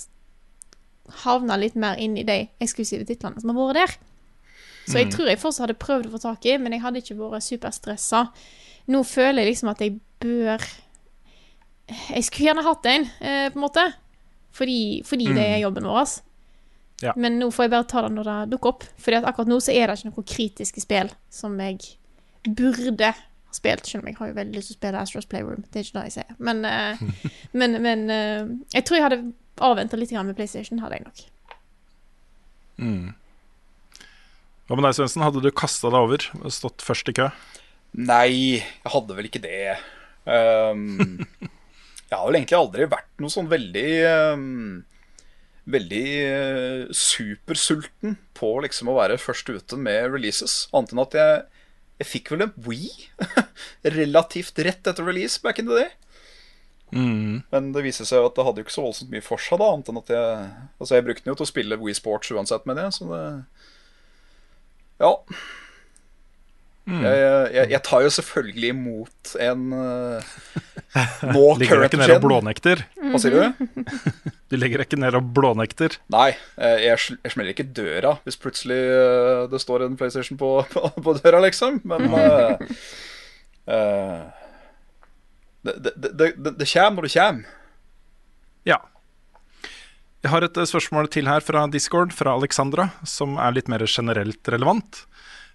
havna 1.24 1.56
litt 1.60 1.76
mer 1.80 1.96
inn 2.02 2.18
i 2.18 2.24
de 2.28 2.50
eksklusive 2.62 3.06
titlene 3.08 3.40
som 3.42 3.50
har 3.54 3.60
vært 3.74 3.80
der. 3.82 3.96
Så 4.86 4.98
jeg 5.00 5.08
Mm. 5.08 5.12
tror 5.16 5.28
jeg 5.30 5.40
fortsatt 5.40 5.68
hadde 5.68 5.80
prøvd 5.80 6.06
å 6.10 6.12
få 6.12 6.22
tak 6.22 6.46
i, 6.46 6.58
men 6.58 6.74
jeg 6.74 6.82
hadde 6.82 7.00
ikke 7.00 7.16
vært 7.16 7.44
superstressa. 7.46 8.26
Nå 8.88 9.04
føler 9.08 9.44
jeg 9.44 9.54
liksom 9.54 9.70
at 9.72 9.80
jeg 9.80 10.00
bør 10.20 10.60
Jeg 12.14 12.24
skulle 12.24 12.48
gjerne 12.48 12.64
hatt 12.64 12.86
en, 12.86 13.04
eh, 13.22 13.50
på 13.52 13.58
en 13.60 13.62
måte. 13.66 13.94
Fordi, 14.54 15.02
fordi 15.04 15.26
det 15.34 15.44
er 15.44 15.58
jobben 15.64 15.84
vår. 15.84 16.22
Ja. 17.02 17.12
Men 17.18 17.40
nå 17.40 17.50
får 17.52 17.64
jeg 17.66 17.72
bare 17.72 17.88
ta 17.90 18.02
det 18.06 18.12
når 18.16 18.24
det 18.24 18.50
dukker 18.54 18.70
opp. 18.70 18.84
Fordi 18.98 19.18
at 19.18 19.26
akkurat 19.26 19.48
nå 19.48 19.58
så 19.60 19.74
er 19.76 19.88
det 19.88 19.98
ikke 20.00 20.12
noen 20.14 20.26
kritiske 20.26 20.82
spill 20.82 21.10
som 21.30 21.58
jeg 21.60 21.80
burde 22.56 23.12
ha 23.12 23.14
spilt. 23.52 23.86
Selv 23.86 24.04
om 24.04 24.08
jeg 24.08 24.16
har 24.16 24.28
jo 24.28 24.34
veldig 24.34 24.56
lyst 24.56 24.68
til 24.72 24.76
å 24.76 24.80
spille 24.80 25.02
Astros 25.02 25.26
Playroom. 25.26 25.66
Det 25.72 25.76
er 25.82 25.84
ikke 25.84 26.00
det 26.00 26.06
jeg 26.08 26.16
sier. 26.24 26.36
Men, 26.40 26.64
eh, 26.66 26.98
men, 27.54 27.82
men 27.82 28.10
eh, 28.10 28.48
jeg 28.74 28.86
tror 28.86 28.96
jeg 28.98 29.04
hadde 29.10 29.34
avventa 29.62 29.98
litt 30.00 30.12
med 30.12 30.36
PlayStation. 30.36 30.80
hadde 30.80 30.98
jeg 30.98 31.06
nok. 31.06 31.26
Mm. 32.78 33.14
Hva 34.68 34.78
med 34.78 34.88
deg, 34.88 34.96
Svendsen? 34.98 35.26
Hadde 35.26 35.44
du 35.44 35.52
kasta 35.52 35.92
deg 35.92 36.08
over 36.08 36.24
stått 36.50 36.82
først 36.82 37.12
i 37.12 37.18
kø? 37.18 37.28
Nei, 37.94 38.64
jeg 38.64 38.90
hadde 38.94 39.18
vel 39.18 39.28
ikke 39.30 39.44
det. 39.44 39.76
Um, 40.26 41.22
jeg 42.10 42.16
har 42.16 42.26
vel 42.26 42.40
egentlig 42.40 42.58
aldri 42.58 42.90
vært 42.90 43.12
noe 43.22 43.34
sånn 43.34 43.52
veldig 43.52 43.88
um, 44.34 44.82
Veldig 45.64 46.08
eh, 46.28 46.82
supersulten 46.92 48.18
på 48.36 48.50
liksom 48.66 48.90
å 48.92 48.98
være 48.98 49.16
først 49.22 49.48
ute 49.48 49.78
med 49.80 50.10
releases. 50.12 50.66
Annet 50.76 50.92
enn 50.92 51.00
at 51.06 51.16
jeg, 51.16 51.38
jeg 52.02 52.10
fikk 52.10 52.32
vel 52.34 52.44
en 52.50 52.58
Wii 52.66 52.90
relativt 53.96 54.60
rett 54.68 54.90
etter 54.92 55.08
release 55.08 55.40
back 55.40 55.62
in 55.64 55.70
the 55.70 55.78
day. 55.78 55.94
Mm. 56.94 57.42
Men 57.54 57.72
det 57.76 57.86
viser 57.88 58.08
seg 58.08 58.26
at 58.26 58.38
det 58.38 58.46
hadde 58.48 58.62
jo 58.62 58.68
ikke 58.68 58.76
så 58.76 58.86
voldsomt 58.86 59.12
mye 59.14 59.26
for 59.26 59.42
seg, 59.42 59.60
da. 59.62 59.72
Annet 59.74 59.92
enn 59.92 60.00
at 60.04 60.14
jeg 60.14 60.46
Altså, 60.78 60.94
jeg 60.96 61.08
brukte 61.08 61.26
den 61.26 61.34
jo 61.34 61.40
til 61.40 61.48
å 61.48 61.52
spille 61.52 61.82
Wii 61.82 61.98
Sports 61.98 62.32
uansett 62.36 62.70
med 62.70 62.80
det, 62.82 62.88
så 62.96 63.10
det 63.12 63.26
Ja. 65.04 65.14
Mm. 66.84 67.00
Jeg, 67.00 67.20
jeg, 67.56 67.68
jeg 67.72 67.80
tar 67.88 68.02
jo 68.04 68.10
selvfølgelig 68.12 68.70
imot 68.74 69.30
en 69.40 69.62
uh, 69.72 70.34
nå 71.32 71.44
Ligger 71.62 71.86
ikke 71.86 72.00
ned 72.02 72.12
og 72.12 72.26
blånekter? 72.26 72.84
Hva 73.00 73.22
sier 73.24 73.38
du? 73.38 73.68
Du 74.52 74.58
legger 74.60 74.84
ikke 74.84 75.00
ned 75.00 75.16
og 75.18 75.32
blånekter? 75.34 75.96
Nei, 76.14 76.34
jeg, 76.60 77.00
jeg 77.16 77.32
smeller 77.34 77.56
ikke 77.56 77.72
døra 77.74 78.18
hvis 78.28 78.38
plutselig 78.38 78.82
uh, 78.92 79.46
det 79.50 79.64
står 79.64 79.88
en 79.88 79.96
PlayStation 79.98 80.38
på, 80.38 80.52
på, 80.76 80.92
på 81.08 81.16
døra, 81.24 81.40
liksom. 81.48 81.80
Men 81.88 82.12
uh, 82.12 82.84
eh, 83.66 84.43
det, 85.64 85.76
det, 85.96 86.12
det, 86.20 86.34
det, 86.60 86.68
kommer 86.74 87.02
når 87.02 87.08
det 87.08 87.14
kommer. 87.14 87.54
Ja. 88.68 88.80
Jeg 90.24 90.32
har 90.32 90.46
et 90.46 90.60
eh, 90.60 90.68
spørsmål 90.68 91.10
til 91.12 91.28
her 91.28 91.44
fra 91.44 91.66
Discord, 91.72 92.14
fra 92.16 92.36
Alexandra, 92.38 92.90
som 93.08 93.38
er 93.40 93.56
litt 93.56 93.72
mer 93.72 93.84
generelt 93.88 94.52
relevant. 94.52 95.06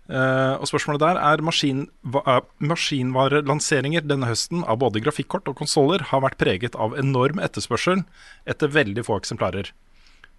Uh, 0.08 0.56
og 0.56 0.64
spørsmålet 0.70 1.02
der 1.02 1.18
er 1.20 1.42
maskin, 1.44 1.82
eh, 2.16 2.38
maskinvarelanseringer 2.64 4.06
denne 4.08 4.30
høsten 4.30 4.62
av 4.64 4.78
både 4.80 5.02
grafikkort 5.04 5.50
og 5.52 5.58
konsoller 5.58 6.00
har 6.08 6.22
vært 6.24 6.38
preget 6.40 6.78
av 6.80 6.96
enorm 6.96 7.36
etterspørsel 7.44 8.06
etter 8.48 8.72
veldig 8.72 9.04
få 9.04 9.18
eksemplarer. 9.20 9.68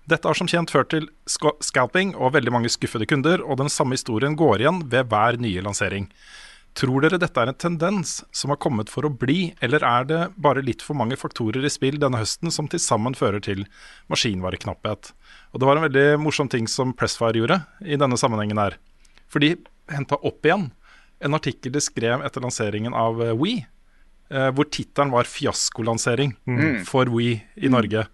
Dette 0.10 0.26
har 0.26 0.34
som 0.34 0.50
kjent 0.50 0.74
ført 0.74 0.90
til 0.90 1.06
scalping 1.30 2.16
og 2.18 2.34
veldig 2.34 2.56
mange 2.56 2.72
skuffede 2.74 3.06
kunder, 3.06 3.44
og 3.46 3.62
den 3.62 3.70
samme 3.70 3.94
historien 3.94 4.34
går 4.34 4.64
igjen 4.64 4.82
ved 4.90 5.12
hver 5.12 5.38
nye 5.38 5.62
lansering. 5.62 6.10
Tror 6.78 7.02
dere 7.04 7.18
dette 7.20 7.42
er 7.42 7.50
en 7.52 7.58
tendens 7.60 8.20
som 8.32 8.52
har 8.54 8.60
kommet 8.62 8.92
for 8.94 9.04
å 9.08 9.12
bli, 9.12 9.54
eller 9.62 9.84
er 9.84 10.06
det 10.08 10.20
bare 10.40 10.62
litt 10.64 10.84
for 10.86 10.96
mange 10.96 11.18
faktorer 11.20 11.66
i 11.66 11.72
spill 11.72 11.98
denne 12.00 12.22
høsten 12.22 12.54
som 12.54 12.70
til 12.72 12.80
sammen 12.80 13.18
fører 13.18 13.42
til 13.44 13.66
maskinvareknapphet? 14.14 15.12
Og 15.54 15.60
det 15.60 15.68
var 15.68 15.80
en 15.80 15.88
veldig 15.88 16.06
morsom 16.22 16.50
ting 16.52 16.68
som 16.72 16.94
Pressfire 16.94 17.42
gjorde 17.42 17.60
i 17.84 17.98
denne 18.00 18.20
sammenhengen 18.20 18.62
her. 18.62 18.78
For 19.28 19.44
de 19.44 19.56
henta 19.92 20.20
opp 20.26 20.46
igjen 20.46 20.70
en 21.26 21.36
artikkel 21.36 21.74
de 21.76 21.82
skrev 21.84 22.24
etter 22.24 22.46
lanseringen 22.46 22.96
av 22.96 23.18
We, 23.20 23.34
Wii, 23.42 23.66
eh, 24.32 24.52
hvor 24.56 24.70
tittelen 24.70 25.12
var 25.12 25.24
'fiaskolansering' 25.26 26.36
Mm. 26.48 26.86
for 26.86 27.06
Wii 27.06 27.42
i 27.58 27.68
Norge. 27.68 28.08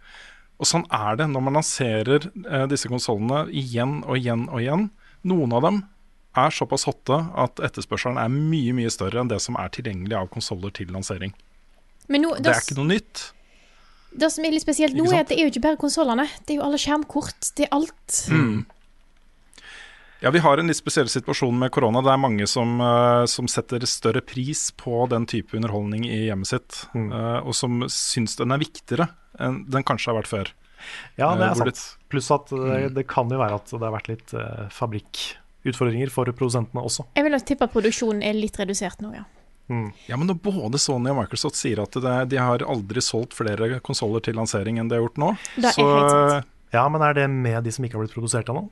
Og 0.59 0.65
sånn 0.65 0.85
er 0.89 1.17
det 1.17 1.27
når 1.27 1.41
man 1.43 1.53
lanserer 1.59 2.31
eh, 2.49 2.65
disse 2.67 2.87
konsollene 2.87 3.49
igjen 3.51 4.03
og 4.05 4.15
igjen 4.17 4.47
og 4.49 4.59
igjen. 4.61 4.89
Noen 5.25 5.53
av 5.53 5.61
dem 5.61 5.83
er 6.37 6.51
såpass 6.51 6.83
hotte 6.85 7.17
at 7.35 7.55
etterspørselen 7.63 8.17
er 8.21 8.29
mye 8.33 8.73
mye 8.75 8.91
større 8.93 9.21
enn 9.21 9.29
det 9.31 9.41
som 9.41 9.55
er 9.61 9.69
tilgjengelig 9.69 10.17
av 10.19 10.29
konsoller 10.33 10.71
til 10.75 10.87
lansering. 10.93 11.33
Men 12.07 12.21
nå, 12.21 12.35
Det 12.41 12.51
er 12.53 12.61
ikke 12.61 12.77
noe 12.77 12.91
nytt. 12.93 13.31
Det 14.15 14.29
som 14.31 14.45
er 14.45 14.51
litt 14.51 14.61
spesielt 14.63 14.95
nå, 14.95 15.05
er 15.11 15.23
at 15.25 15.27
det 15.31 15.39
er 15.39 15.47
jo 15.47 15.51
ikke 15.51 15.63
bare 15.65 15.77
konsollene. 15.81 16.27
Det 16.45 16.53
er 16.55 16.59
jo 16.61 16.65
alle 16.67 16.77
skjermkort. 16.79 17.51
Det 17.57 17.65
er 17.67 17.73
alt. 17.75 18.19
Mm. 18.31 18.65
Ja, 20.21 20.31
Vi 20.31 20.39
har 20.39 20.57
en 20.57 20.67
litt 20.71 20.77
spesiell 20.79 21.09
situasjon 21.11 21.57
med 21.59 21.71
korona. 21.75 22.01
Det 22.01 22.11
er 22.13 22.17
mange 22.21 22.47
som, 22.47 22.79
eh, 22.81 23.25
som 23.29 23.47
setter 23.51 23.83
større 23.85 24.21
pris 24.25 24.71
på 24.71 25.07
den 25.09 25.25
type 25.25 25.53
underholdning 25.57 26.05
i 26.07 26.27
hjemmet 26.29 26.47
sitt, 26.47 26.85
eh, 26.95 27.39
og 27.45 27.53
som 27.53 27.81
syns 27.91 28.35
den 28.37 28.51
er 28.51 28.57
viktigere 28.57 29.09
enn 29.39 29.65
den 29.69 29.83
kanskje 29.83 30.13
har 30.13 30.21
vært 30.23 30.31
før. 30.31 30.51
Ja, 31.17 31.35
det 31.35 31.41
Eh, 31.43 31.51
er 31.51 31.55
hvor 31.55 31.73
sant. 31.75 31.97
Pluss 32.09 32.31
at 32.31 32.45
det, 32.47 32.91
Mm. 32.91 32.93
det 32.95 33.07
kan 33.07 33.29
jo 33.29 33.37
være 33.37 33.55
at 33.55 33.65
det 33.65 33.79
har 33.81 33.91
vært 33.91 34.07
litt 34.07 34.33
eh, 34.33 34.69
fabrikkutfordringer 35.73 36.09
for 36.13 36.25
produsentene 36.31 36.83
også. 36.85 37.05
Jeg 37.15 37.23
vil 37.25 37.31
nok 37.33 37.45
tippe 37.45 37.63
at 37.65 37.73
produksjonen 37.73 38.21
er 38.23 38.33
litt 38.37 38.57
redusert 38.59 39.01
nå, 39.01 39.13
ja. 39.15 39.23
Ja, 40.05 40.15
men 40.15 40.27
når 40.29 40.37
både 40.45 40.77
Sony 40.77 41.09
og 41.09 41.17
Microsoft 41.17 41.55
sier 41.57 41.79
at 41.81 41.91
det, 41.97 42.29
de 42.29 42.37
har 42.37 42.61
aldri 42.61 43.01
solgt 43.01 43.33
flere 43.33 43.79
konsoller 43.81 44.21
til 44.21 44.35
lansering 44.37 44.77
enn 44.77 44.87
de 44.91 44.93
har 44.99 45.01
gjort 45.07 45.17
nå, 45.17 45.31
er 45.57 45.71
så 45.73 45.81
helt 45.81 46.11
sant. 46.11 46.45
Ja, 46.75 46.83
men 46.89 47.01
er 47.01 47.13
det 47.17 47.29
med 47.33 47.63
de 47.65 47.71
som 47.73 47.83
ikke 47.85 47.97
har 47.97 48.03
blitt 48.05 48.13
produsert 48.13 48.45
ennå? 48.51 48.67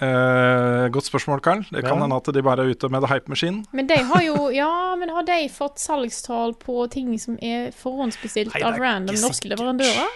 eh, 0.00 0.88
Godt 0.94 1.04
spørsmål, 1.10 1.40
Karl. 1.44 1.64
Det 1.70 1.84
kan 1.84 1.98
Ja. 2.00 2.16
at 2.16 2.24
de 2.32 2.42
bare 2.42 2.64
er 2.64 2.70
ute 2.72 2.88
med 2.88 3.02
the 3.02 3.08
hype 3.12 3.28
machine. 3.28 3.64
Men 3.72 3.86
de 3.86 3.96
har 3.96 4.22
jo 4.22 4.48
Ja, 4.54 4.96
men 4.96 5.08
har 5.10 5.22
de 5.22 5.48
fått 5.48 5.76
salgstall 5.78 6.54
på 6.54 6.88
ting 6.90 7.18
som 7.18 7.36
er 7.42 7.70
forhåndsbestilt 7.72 8.54
Nei, 8.54 8.60
er 8.62 8.72
av 8.72 8.78
random 8.80 9.20
norske 9.20 9.48
leverandører? 9.48 10.08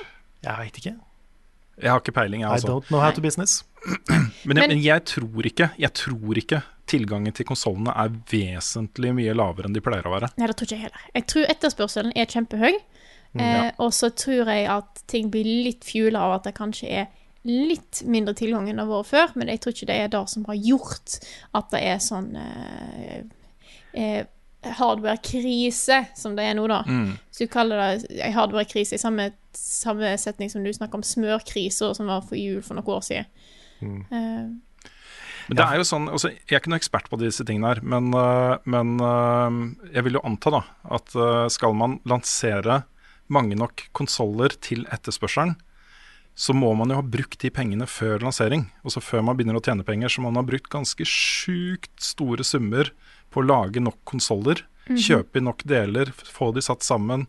Jeg 0.43 0.57
veit 0.57 0.81
ikke. 0.81 0.95
Jeg 1.83 1.91
har 1.91 2.01
ikke 2.01 2.15
peiling, 2.17 2.43
jeg 2.43 2.51
I 2.51 2.55
altså. 2.59 2.69
don't 2.73 2.89
know 2.89 3.01
how 3.01 3.11
to 3.13 3.21
business. 3.25 3.63
Men, 4.45 4.57
Men- 4.59 4.69
men 4.69 4.81
jeg 4.83 5.05
tror 5.07 5.47
ikke 5.47 5.71
Jeg 5.79 5.93
tror 5.95 6.35
ikke 6.41 6.63
tilgangen 6.89 7.33
til 7.37 7.45
konsollene 7.47 7.93
er 7.95 8.09
vesentlig 8.31 9.13
mye 9.15 9.35
lavere 9.37 9.69
enn 9.69 9.75
de 9.77 9.81
pleier 9.85 10.07
å 10.09 10.15
være. 10.15 10.31
Nei, 10.41 10.47
det 10.49 10.57
tror 10.57 10.67
ikke 10.67 10.77
jeg 10.79 10.85
heller. 10.87 11.03
Jeg 11.15 11.27
tror 11.29 11.45
etterspørselen 11.53 12.13
er 12.17 12.27
kjempehøy. 12.27 12.79
Mm, 13.37 13.41
Eh, 13.45 13.71
og 13.79 13.91
så 13.93 14.09
tror 14.17 14.47
jeg 14.49 14.67
at 14.73 15.03
ting 15.07 15.29
blir 15.31 15.45
litt 15.45 15.85
fuela 15.85 16.23
av 16.25 16.39
at 16.39 16.45
det 16.49 16.55
kanskje 16.57 16.89
er 17.03 17.07
litt 17.45 18.01
mindre 18.09 18.33
tilgang 18.35 18.69
enn 18.71 18.77
det 18.81 18.87
har 18.87 19.03
vært 19.03 19.11
før, 19.13 19.37
men 19.37 19.49
jeg 19.53 19.61
tror 19.61 19.73
ikke 19.77 19.87
det 19.87 19.99
er 20.01 20.09
det 20.09 20.23
som 20.33 20.45
har 20.49 20.57
gjort 20.57 21.19
at 21.55 21.71
det 21.71 21.83
er 21.83 21.99
sånn 21.99 22.31
eh, 22.41 23.23
eh, 23.95 24.25
hardware-krise 24.77 26.03
som 26.19 26.37
det 26.37 26.45
er 26.49 26.57
nå, 26.59 26.67
da. 26.71 26.83
Mm. 26.87 27.17
Så 27.33 27.47
du 27.47 27.53
kaller 27.53 27.81
det 27.81 28.23
en 28.27 28.35
hardware-krise 28.37 28.99
i 28.99 29.03
samme, 29.03 29.31
samme 29.57 30.13
setning 30.21 30.53
som 30.53 30.65
du 30.65 30.73
snakker 30.75 31.01
om 31.01 31.07
smørkriser 31.07 31.95
som 31.97 32.11
var 32.11 32.25
for 32.27 32.39
jul 32.39 32.61
for 32.65 32.79
noen 32.79 32.97
år 32.99 33.05
siden. 33.07 33.31
Eh, 33.83 34.49
Men 35.49 35.57
det 35.57 35.65
er 35.65 35.79
jo 35.81 35.87
sånn, 35.87 36.09
altså, 36.13 36.33
Jeg 36.35 36.57
er 36.57 36.61
ikke 36.61 36.73
noen 36.73 36.83
ekspert 36.83 37.09
på 37.09 37.21
disse 37.21 37.45
tingene 37.47 37.71
her, 37.71 37.81
men, 37.81 38.11
øh, 38.13 38.59
men 38.67 38.99
øh, 39.01 39.93
jeg 39.95 40.05
vil 40.05 40.19
jo 40.19 40.25
anta 40.29 40.53
da 40.53 40.63
at 40.99 41.17
skal 41.53 41.77
man 41.79 42.01
lansere 42.09 42.83
mange 43.29 43.57
nok 43.57 43.89
konsoller 43.97 44.53
til 44.61 44.87
etterspørselen, 44.93 45.57
så 46.39 46.55
må 46.55 46.71
man 46.79 46.93
jo 46.93 47.01
ha 47.01 47.03
brukt 47.03 47.41
de 47.43 47.51
pengene 47.51 47.87
før 47.91 48.23
lansering. 48.23 48.69
Også 48.87 49.03
før 49.03 49.25
man 49.27 49.37
begynner 49.37 49.59
å 49.59 49.63
tjene 49.65 49.87
penger, 49.87 50.13
så 50.13 50.23
må 50.23 50.31
man 50.31 50.45
ha 50.45 50.47
brukt 50.47 50.71
ganske 50.71 51.03
sjukt 51.03 51.91
store 51.99 52.47
summer 52.47 52.93
på 53.31 53.43
å 53.43 53.47
lage 53.47 53.81
nok 53.83 53.99
konsoller. 54.09 54.63
Mhm. 54.89 54.97
Kjøpe 54.97 55.37
inn 55.37 55.45
nok 55.45 55.65
deler, 55.69 56.07
få 56.13 56.53
de 56.55 56.61
satt 56.65 56.81
sammen, 56.87 57.27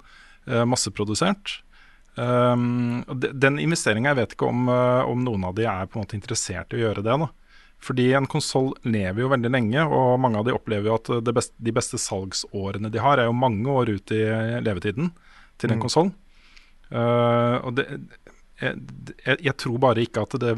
øh, 0.47 0.65
masseprodusert. 0.65 1.59
Um, 2.17 3.03
de- 3.19 3.31
den 3.33 3.59
investeringa, 3.59 4.09
jeg 4.13 4.15
vet 4.15 4.33
ikke 4.35 4.47
om, 4.49 4.65
øh, 4.67 5.07
om 5.07 5.21
noen 5.23 5.43
av 5.45 5.55
de 5.55 5.63
er 5.65 5.85
på 5.87 5.99
en 5.99 6.03
måte 6.05 6.17
interessert 6.19 6.73
i 6.73 6.77
å 6.81 6.93
gjøre 6.93 7.03
det. 7.03 7.19
da. 7.19 7.27
Fordi 7.79 8.13
en 8.13 8.27
konsoll 8.27 8.73
lever 8.83 9.21
jo 9.21 9.29
veldig 9.29 9.51
lenge, 9.51 9.85
og 9.87 10.19
mange 10.19 10.35
av 10.37 10.43
de 10.45 10.51
opplever 10.51 10.83
jo 10.89 10.95
at 10.95 11.23
det 11.23 11.33
beste, 11.33 11.53
de 11.63 11.71
beste 11.71 11.95
salgsårene 11.97 12.91
de 12.91 12.99
har, 12.99 13.19
er 13.19 13.25
jo 13.29 13.31
mange 13.33 13.63
år 13.67 13.87
ut 13.95 14.11
i 14.11 14.19
levetiden 14.61 15.11
til 15.57 15.71
en 15.71 15.79
Mm. 15.79 15.81
konsoll. 15.81 16.11
Uh, 16.91 17.61
og 17.63 17.75
det, 17.75 17.85
jeg, 18.59 18.75
jeg, 19.25 19.37
jeg 19.45 19.57
tror 19.57 19.77
bare 19.79 20.03
ikke 20.03 20.23
at 20.23 20.39
det 20.41 20.55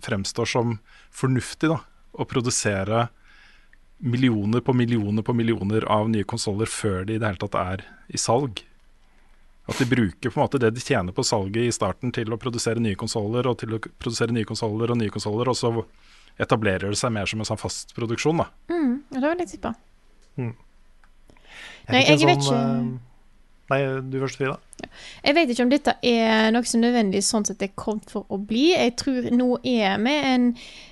fremstår 0.00 0.46
som 0.48 0.78
fornuftig 1.12 1.68
da, 1.68 1.80
å 2.18 2.24
produsere 2.26 3.08
millioner 4.02 4.60
på 4.60 4.74
millioner 4.74 5.22
på 5.22 5.34
millioner 5.36 5.84
av 5.86 6.08
nye 6.10 6.26
konsoller 6.26 6.66
før 6.66 7.04
de 7.06 7.16
i 7.16 7.20
det 7.22 7.28
hele 7.28 7.38
tatt 7.38 7.58
er 7.60 7.84
i 8.10 8.18
salg. 8.18 8.64
At 9.70 9.78
de 9.78 9.86
bruker 9.86 10.32
på 10.32 10.40
en 10.40 10.42
måte 10.42 10.58
det 10.58 10.72
de 10.74 10.82
tjener 10.82 11.14
på 11.14 11.22
salget 11.22 11.68
i 11.68 11.74
starten 11.74 12.10
til 12.14 12.34
å 12.34 12.38
produsere 12.40 12.82
nye 12.82 12.98
konsoller 12.98 13.46
og 13.46 13.60
til 13.62 13.76
å 13.76 13.78
produsere 13.78 14.34
nye 14.34 14.48
konsoller 14.48 14.90
og 14.90 14.98
nye 14.98 15.12
konsoller, 15.14 15.52
og 15.52 15.58
så 15.58 15.70
etablerer 16.42 16.90
det 16.90 16.98
seg 16.98 17.14
mer 17.14 17.30
som 17.30 17.44
en 17.44 17.46
sånn 17.46 17.60
fast 17.60 17.94
produksjon. 17.94 18.42
da. 18.42 18.48
Mm, 18.72 19.02
det 19.12 19.22
det 19.22 19.38
litt 19.38 19.56
jeg 19.58 19.74
Mm. 20.32 20.54
Jeg 21.86 21.92
Nei, 21.92 22.00
jeg 22.08 22.18
sånn, 22.18 22.28
vet 22.28 22.44
ikke. 22.46 23.11
Nei, 23.72 23.80
du 24.04 24.18
først, 24.20 24.36
Frida. 24.36 24.58
Jeg 25.24 25.36
vet 25.36 25.50
ikke 25.52 25.64
om 25.64 25.70
dette 25.72 25.94
er 26.04 26.50
noe 26.52 26.66
som 26.68 26.82
nødvendigvis 26.82 27.30
sånn 27.32 27.46
sett 27.48 27.62
er 27.64 27.72
kommet 27.78 28.10
for 28.12 28.28
å 28.28 28.36
bli. 28.36 28.72
Jeg 28.74 28.96
tror 29.00 29.28
nå 29.32 29.48
er 29.64 29.96
vi 30.02 30.14
en, 30.32 30.48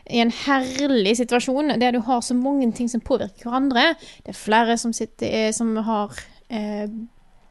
i 0.09 0.23
en 0.23 0.33
herlig 0.47 1.17
situasjon 1.19 1.75
der 1.83 1.97
du 1.97 2.01
har 2.07 2.23
så 2.25 2.37
mange 2.39 2.71
ting 2.77 2.89
som 2.89 3.05
påvirker 3.05 3.51
hverandre. 3.51 3.91
Det 4.25 4.33
er 4.33 4.39
flere 4.39 4.79
som, 4.81 4.95
sitter, 4.97 5.29
eh, 5.29 5.51
som 5.57 5.75
har 5.85 6.17
eh, 6.49 6.87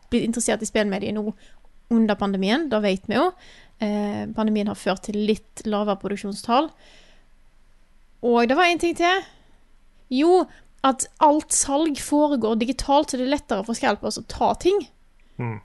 blitt 0.09 0.25
interessert 0.25 0.65
i 0.65 0.69
spillmedier 0.69 1.13
nå 1.13 1.27
under 1.93 2.17
pandemien. 2.17 2.69
Det 2.71 2.81
vet 2.85 3.05
vi 3.09 3.19
jo. 3.19 3.29
Eh, 3.85 4.23
pandemien 4.35 4.71
har 4.71 4.79
ført 4.79 5.05
til 5.05 5.19
litt 5.29 5.65
lavere 5.69 5.99
produksjonstall. 6.01 6.71
Og 8.25 8.41
det 8.49 8.57
var 8.57 8.71
en 8.71 8.81
ting 8.81 8.97
til. 8.97 9.27
Jo, 10.09 10.41
at 10.87 11.05
alt 11.23 11.53
salg 11.53 11.99
foregår 12.01 12.57
digitalt, 12.59 13.11
så 13.11 13.19
det 13.19 13.27
er 13.27 13.35
lettere 13.35 13.67
for 13.67 13.77
scalpers 13.77 14.17
å 14.19 14.25
ta 14.31 14.53
ting. 14.59 14.79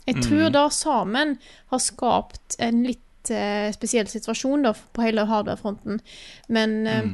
Jeg 0.07 0.23
tror 0.23 0.53
det 0.55 0.65
sammen 0.77 1.37
har 1.73 1.83
skapt 1.83 2.57
en 2.63 2.85
litt 2.87 3.33
eh, 3.35 3.69
spesiell 3.75 4.09
situasjon 4.11 4.67
da, 4.67 4.75
på 4.75 5.05
hele 5.05 5.27
hardware-fronten. 5.29 6.01
Men 6.49 6.77
eh, 6.87 7.11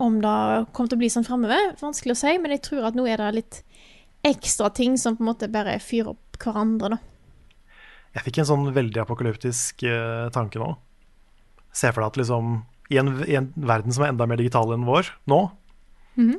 om 0.00 0.20
det 0.22 0.36
kommer 0.72 0.92
til 0.92 0.98
å 0.98 1.02
bli 1.02 1.12
sånn 1.12 1.26
framover, 1.26 1.74
vanskelig 1.80 2.16
å 2.16 2.20
si. 2.22 2.34
Men 2.40 2.54
jeg 2.56 2.64
tror 2.68 2.88
at 2.88 2.98
nå 2.98 3.06
er 3.10 3.20
det 3.20 3.30
litt 3.36 3.62
ekstra 4.26 4.70
ting 4.76 4.98
som 5.00 5.16
på 5.16 5.24
en 5.24 5.30
måte 5.32 5.50
bare 5.52 5.78
fyrer 5.82 6.14
opp 6.14 6.40
hverandre, 6.40 6.94
da. 6.94 7.00
Jeg 8.16 8.26
fikk 8.26 8.40
en 8.42 8.48
sånn 8.48 8.70
veldig 8.74 9.04
apokalyptisk 9.04 9.84
eh, 9.86 10.26
tanke 10.34 10.58
nå. 10.58 10.72
Se 11.70 11.92
for 11.92 12.02
deg 12.02 12.08
at 12.10 12.18
liksom 12.18 12.56
i 12.90 12.98
en, 12.98 13.12
i 13.22 13.36
en 13.38 13.52
verden 13.54 13.94
som 13.94 14.02
er 14.02 14.10
enda 14.10 14.26
mer 14.26 14.40
digital 14.40 14.72
enn 14.74 14.86
vår 14.88 15.12
nå, 15.30 15.44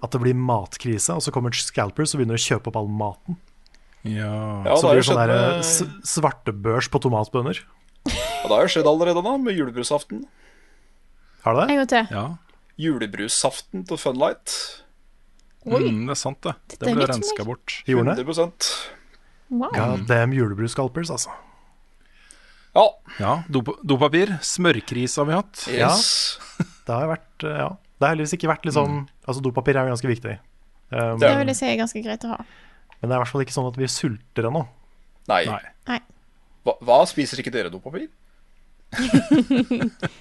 at 0.03 0.11
det 0.11 0.19
blir 0.19 0.35
matkrise, 0.35 1.15
og 1.15 1.23
så 1.23 1.31
kommer 1.31 1.55
scalpers 1.55 2.11
og 2.11 2.19
begynner 2.19 2.35
å 2.35 2.43
kjøpe 2.43 2.67
opp 2.69 2.75
all 2.81 2.89
maten. 2.91 3.37
Ja. 4.03 4.63
Ja, 4.65 4.75
så 4.77 4.89
det 4.89 4.95
blir 4.95 5.01
det 5.01 5.07
sånn 5.09 5.19
med, 5.27 5.59
s- 5.65 6.13
svartebørs 6.15 6.87
på 6.89 7.01
tomatbønner. 7.03 7.59
ja, 8.09 8.45
det 8.47 8.49
har 8.55 8.63
jo 8.65 8.71
skjedd 8.73 8.87
allerede 8.89 9.21
da, 9.23 9.35
med 9.37 9.53
julebrusaften. 9.57 10.23
Har 11.45 11.53
det 11.57 11.67
det? 11.67 11.73
En 11.75 11.81
gang 11.83 11.91
til. 11.91 12.07
ja. 12.15 12.25
Julebrusaften 12.81 13.83
til 13.85 13.97
Funlight. 14.01 14.53
Oi. 15.69 15.83
Mm, 15.91 16.07
det 16.09 16.15
er 16.15 16.17
sant, 16.17 16.39
det. 16.41 16.55
Det 16.81 16.95
ble 16.95 17.05
renska 17.05 17.45
bort. 17.45 17.75
Gjorde 17.85 18.15
det? 18.15 18.25
100 18.25 18.51
Wow. 19.51 19.69
Ja, 19.75 19.85
damn 20.07 20.31
julebrus-scalpers, 20.33 21.09
altså. 21.11 21.29
Ja. 22.73 22.85
Ja, 23.19 23.33
dop 23.51 23.67
dopapir. 23.83 24.31
Smørkrise 24.47 25.19
har 25.19 25.27
vi 25.27 25.35
hatt. 25.35 25.65
Yes. 25.69 26.39
Det 26.87 26.95
har 26.95 27.09
vært, 27.11 27.43
eh, 27.45 27.57
ja. 27.59 27.67
Det 27.99 28.07
har 28.07 28.15
heldigvis 28.15 28.33
ikke 28.39 28.49
vært 28.49 28.63
liksom 28.65 28.93
Altså, 29.27 29.41
dopapir 29.45 29.75
er 29.77 29.85
jo 29.85 29.91
ganske 29.93 30.09
viktig. 30.09 30.37
Um, 30.91 31.19
Det 31.21 31.29
vil 31.37 31.51
jeg 31.51 31.59
si 31.59 31.67
er 31.69 31.77
ganske 31.83 32.01
greit 32.03 32.23
å 32.25 32.31
ha. 32.33 32.39
Men 33.01 33.09
det 33.09 33.15
er 33.15 33.19
i 33.19 33.23
hvert 33.23 33.33
fall 33.33 33.43
ikke 33.45 33.57
sånn 33.57 33.69
at 33.71 33.77
vi 33.81 33.89
sulter 33.89 34.47
ennå. 34.51 34.63
Nei. 35.31 35.43
Nei. 35.49 35.61
Nei. 35.89 35.99
Hva, 36.65 36.75
hva 36.85 36.99
spiser 37.09 37.41
ikke 37.41 37.53
dere 37.53 37.71
dopapir? 37.73 38.07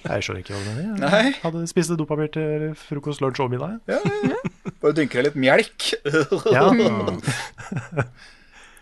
Jeg 0.07 0.23
skjønner 0.23 0.41
ikke 0.41 0.55
hva 0.55 0.61
det 0.63 0.73
er. 0.79 0.91
Jeg 1.03 1.33
Hadde 1.43 1.63
spist 1.69 1.93
dopapir 1.99 2.31
til 2.33 2.69
frokost, 2.79 3.21
lunsj 3.23 3.43
og 3.43 3.51
middag. 3.53 3.79
Ja, 3.91 3.99
ja, 3.99 4.33
ja. 4.33 4.71
Bare 4.81 4.95
dynker 4.97 5.21
deg 5.21 5.31
litt 5.31 5.41
melk. 5.47 5.91
Ja. 6.55 6.69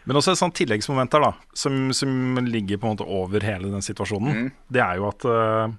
Men 0.07 0.17
også 0.17 0.33
et 0.33 0.39
sånt 0.39 0.55
tilleggsmoment 0.57 1.13
her, 1.13 1.21
da, 1.21 1.49
som, 1.57 1.91
som 1.93 2.39
ligger 2.47 2.79
på 2.81 2.87
en 2.87 2.95
måte 2.95 3.05
over 3.05 3.43
hele 3.45 3.69
den 3.69 3.83
situasjonen. 3.85 4.47
Det 4.71 4.81
er 4.81 4.97
jo 4.97 5.05
at 5.09 5.25
uh, 5.27 5.75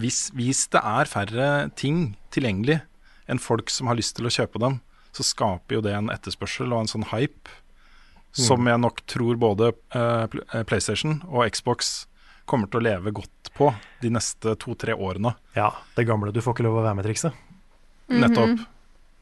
hvis, 0.00 0.24
hvis 0.34 0.64
det 0.72 0.80
er 0.82 1.10
færre 1.10 1.48
ting 1.78 2.16
tilgjengelig 2.34 2.80
enn 3.30 3.38
folk 3.42 3.70
som 3.70 3.90
har 3.90 3.98
lyst 4.00 4.16
til 4.18 4.26
å 4.26 4.32
kjøpe 4.32 4.58
dem, 4.64 4.80
så 5.18 5.26
skaper 5.26 5.78
jo 5.78 5.82
det 5.84 5.96
en 5.96 6.12
etterspørsel 6.14 6.70
og 6.70 6.84
en 6.84 6.92
sånn 6.92 7.08
hype 7.10 7.58
som 8.38 8.66
jeg 8.68 8.80
nok 8.80 9.02
tror 9.08 9.38
både 9.40 9.72
uh, 9.96 10.28
PlayStation 10.68 11.18
og 11.26 11.48
Xbox 11.50 12.06
kommer 12.48 12.70
til 12.70 12.80
å 12.80 12.86
leve 12.86 13.12
godt 13.16 13.50
på 13.56 13.70
de 14.02 14.10
neste 14.14 14.54
to-tre 14.62 14.94
årene. 14.94 15.34
ja, 15.56 15.72
det 15.96 16.06
gamle 16.06 16.32
'du 16.32 16.40
får 16.40 16.54
ikke 16.54 16.66
lov 16.68 16.78
å 16.78 16.84
være 16.86 16.98
med'-trikset. 17.00 17.32
Nettopp. 18.08 18.60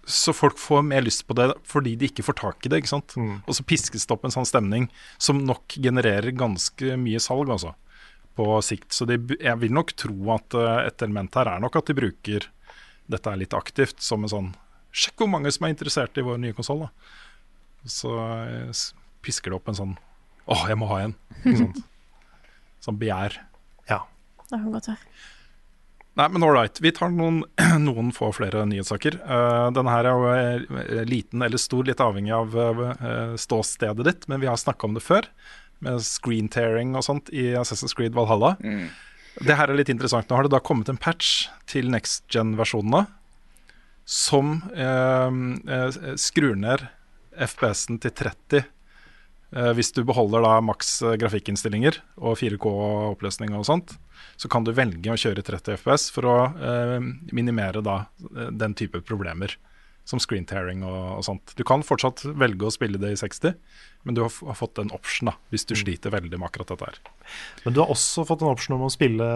Så 0.07 0.31
folk 0.37 0.59
får 0.59 0.85
mer 0.87 1.03
lyst 1.03 1.25
på 1.27 1.35
det 1.35 1.49
fordi 1.67 1.97
de 1.99 2.07
ikke 2.07 2.23
får 2.23 2.37
tak 2.39 2.67
i 2.67 2.71
det. 2.71 2.79
ikke 2.83 2.95
sant? 2.95 3.17
Og 3.19 3.55
så 3.55 3.65
piskes 3.67 4.07
det 4.07 4.15
opp 4.15 4.25
en 4.25 4.35
sånn 4.35 4.47
stemning 4.47 4.87
som 5.19 5.43
nok 5.43 5.79
genererer 5.83 6.31
ganske 6.31 6.95
mye 7.01 7.19
salg, 7.19 7.51
altså, 7.51 7.75
på 8.39 8.47
sikt. 8.63 8.93
Så 8.95 9.09
de, 9.09 9.19
jeg 9.41 9.59
vil 9.59 9.75
nok 9.75 9.97
tro 9.99 10.15
at 10.37 10.55
eh, 10.55 10.87
et 10.87 11.03
element 11.03 11.35
her 11.35 11.51
er 11.57 11.65
nok 11.65 11.81
at 11.81 11.91
de 11.91 11.99
bruker 11.99 12.47
dette 13.11 13.31
er 13.31 13.41
litt 13.41 13.55
aktivt 13.55 13.99
som 14.03 14.23
en 14.23 14.31
sånn 14.31 14.55
Sjekk 14.97 15.21
hvor 15.21 15.31
mange 15.31 15.53
som 15.53 15.67
er 15.67 15.75
interessert 15.75 16.17
i 16.17 16.25
vår 16.25 16.41
nye 16.41 16.57
konsoll, 16.57 16.87
da. 16.87 16.91
Så 17.87 18.13
eh, 18.17 18.85
pisker 19.25 19.53
det 19.53 19.61
opp 19.61 19.71
en 19.71 19.79
sånn 19.79 19.95
Å, 20.47 20.57
jeg 20.71 20.79
må 20.79 20.89
ha 20.91 21.03
en. 21.05 21.17
Ikke 21.43 21.57
sant? 21.65 21.81
Sånn 22.83 23.01
begjær. 23.01 23.35
Ja. 23.91 24.05
Det 24.47 24.55
kan 24.55 24.71
godt 24.73 24.89
være. 24.93 25.11
Nei, 26.17 26.27
men 26.33 26.45
ålreit. 26.47 26.79
Vi 26.81 26.93
tar 26.97 27.11
noen, 27.13 27.43
noen 27.89 28.13
få 28.17 28.31
flere 28.33 28.63
nyhetssaker. 28.69 29.19
Uh, 29.27 29.69
denne 29.77 29.93
her 29.93 30.09
er 30.09 30.15
jo 30.15 30.31
eh, 30.33 31.03
liten 31.09 31.45
eller 31.45 31.61
stor, 31.61 31.85
litt 31.85 32.01
avhengig 32.01 32.33
av 32.33 32.57
uh, 32.57 33.35
ståstedet 33.37 34.07
ditt, 34.07 34.25
men 34.31 34.41
vi 34.41 34.49
har 34.49 34.57
snakka 34.61 34.89
om 34.89 34.97
det 34.97 35.05
før, 35.05 35.29
med 35.85 36.01
screen-tearing 36.01 36.95
og 36.97 37.05
sånt 37.05 37.29
i 37.37 37.51
Assassin's 37.59 37.93
Creed 37.93 38.17
Valhalla. 38.17 38.55
Det 39.45 39.59
her 39.59 39.69
er 39.69 39.77
litt 39.77 39.93
interessant. 39.93 40.31
Nå 40.31 40.39
har 40.39 40.47
det 40.47 40.55
da 40.55 40.63
kommet 40.65 40.89
en 40.89 40.97
patch 40.97 41.51
til 41.69 41.91
next 41.93 42.25
gen-versjonene 42.33 43.05
som 44.07 44.61
eh, 44.73 45.75
eh, 45.77 46.01
skrur 46.21 46.57
ned 46.59 46.87
FPS-en 47.37 47.99
til 48.01 48.15
30 48.17 48.65
Eh, 49.55 49.71
hvis 49.79 49.93
du 49.95 50.03
beholder 50.07 50.43
da 50.43 50.57
maks 50.65 50.99
grafikkinnstillinger 51.21 52.01
og 52.19 52.37
4K-oppløsning 52.41 53.55
og 53.57 53.67
sånt, 53.69 53.95
så 54.37 54.51
kan 54.53 54.67
du 54.67 54.75
velge 54.77 55.13
å 55.13 55.21
kjøre 55.21 55.45
30 55.47 55.79
FPS 55.79 56.11
for 56.13 56.29
å 56.29 56.37
eh, 56.51 56.99
minimere 57.37 57.85
da 57.85 58.03
den 58.51 58.75
type 58.77 59.01
problemer 59.07 59.55
som 60.07 60.21
screen 60.23 60.47
tearing 60.47 60.85
og, 60.87 60.99
og 61.19 61.23
sånt. 61.27 61.55
Du 61.59 61.65
kan 61.67 61.83
fortsatt 61.87 62.25
velge 62.39 62.67
å 62.67 62.75
spille 62.75 63.01
det 63.03 63.15
i 63.15 63.19
60, 63.19 63.55
men 64.07 64.19
du 64.19 64.23
har, 64.27 64.35
har 64.51 64.59
fått 64.59 64.79
en 64.83 64.93
option 64.95 65.33
da, 65.33 65.37
hvis 65.55 65.67
du 65.67 65.75
sliter 65.79 66.15
veldig 66.15 66.39
med 66.39 66.51
akkurat 66.51 66.75
dette 66.75 66.91
her. 66.91 67.01
Men 67.65 67.75
du 67.75 67.83
har 67.83 67.91
også 67.91 68.27
fått 68.29 68.45
en 68.45 68.53
option 68.53 68.77
om 68.79 68.87
å 68.87 68.93
spille 68.93 69.31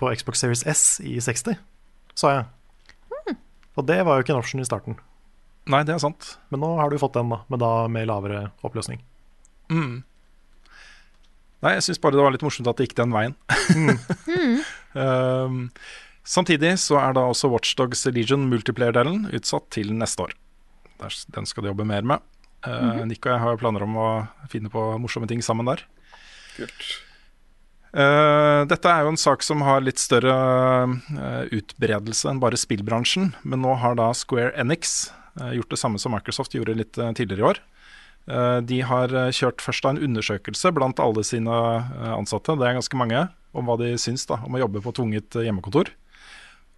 på 0.00 0.10
Xbox 0.16 0.42
Series 0.42 0.64
S 0.66 0.84
i 1.06 1.18
60, 1.22 1.60
sa 2.18 2.34
jeg. 2.34 2.48
Og 3.80 3.86
det 3.88 4.02
var 4.04 4.18
jo 4.18 4.26
ikke 4.26 4.34
en 4.36 4.42
option 4.42 4.60
i 4.60 4.68
starten. 4.68 4.98
Nei, 5.70 5.82
det 5.86 5.94
er 5.94 6.02
sant. 6.02 6.34
Men 6.52 6.62
nå 6.64 6.74
har 6.80 6.92
du 6.92 7.00
fått 7.00 7.16
den, 7.16 7.32
da, 7.32 7.42
men 7.48 7.62
da 7.62 7.72
med 7.92 8.08
lavere 8.10 8.48
oppløsning. 8.66 9.00
Nei, 11.60 11.74
jeg 11.76 11.86
syns 11.86 12.00
bare 12.00 12.16
det 12.16 12.24
var 12.24 12.34
litt 12.34 12.44
morsomt 12.44 12.68
at 12.70 12.78
det 12.80 12.88
gikk 12.88 12.96
den 12.98 13.12
veien. 13.14 13.36
um, 14.96 15.66
samtidig 16.36 16.74
så 16.80 16.98
er 17.02 17.16
da 17.16 17.26
også 17.28 17.50
Watchdogs 17.52 18.06
Legion 18.12 18.48
multiplayer-delen 18.52 19.28
utsatt 19.36 19.68
til 19.76 19.92
neste 19.96 20.28
år. 20.28 20.36
Der, 21.00 21.16
den 21.36 21.48
skal 21.48 21.64
de 21.64 21.72
jobbe 21.72 21.88
mer 21.88 22.04
med. 22.04 22.24
Uh, 22.66 23.04
Nick 23.08 23.24
og 23.24 23.32
jeg 23.34 23.44
har 23.44 23.60
planer 23.60 23.84
om 23.86 23.96
å 24.00 24.08
finne 24.52 24.72
på 24.72 24.82
morsomme 25.00 25.28
ting 25.28 25.44
sammen 25.44 25.68
der. 25.68 25.84
Kult. 26.56 26.90
Uh, 27.90 28.62
dette 28.70 28.86
er 28.86 29.02
jo 29.02 29.10
en 29.10 29.18
sak 29.18 29.42
som 29.42 29.64
har 29.66 29.82
litt 29.82 29.98
større 29.98 30.30
uh, 30.30 31.42
utbredelse 31.50 32.28
enn 32.30 32.42
bare 32.42 32.58
spillbransjen. 32.60 33.32
Men 33.42 33.64
nå 33.64 33.74
har 33.82 33.98
da 33.98 34.12
Square 34.14 34.54
Enix 34.60 35.10
uh, 35.40 35.50
gjort 35.56 35.74
det 35.74 35.80
samme 35.80 35.98
som 36.02 36.14
Microsoft 36.14 36.54
gjorde 36.54 36.78
litt 36.78 36.94
tidligere 36.94 37.42
i 37.42 37.48
år. 37.54 37.62
De 38.62 38.76
har 38.84 39.10
kjørt 39.34 39.62
først 39.64 39.86
en 39.88 39.98
undersøkelse 39.98 40.70
blant 40.76 41.00
alle 41.02 41.22
sine 41.26 41.50
ansatte, 42.12 42.52
det 42.60 42.66
er 42.68 42.76
ganske 42.76 42.98
mange, 43.00 43.22
om 43.56 43.66
hva 43.66 43.74
de 43.80 43.88
syns 43.98 44.26
da, 44.28 44.36
om 44.46 44.54
å 44.54 44.60
jobbe 44.60 44.82
på 44.84 44.92
tvunget 44.94 45.38
hjemmekontor. 45.40 45.88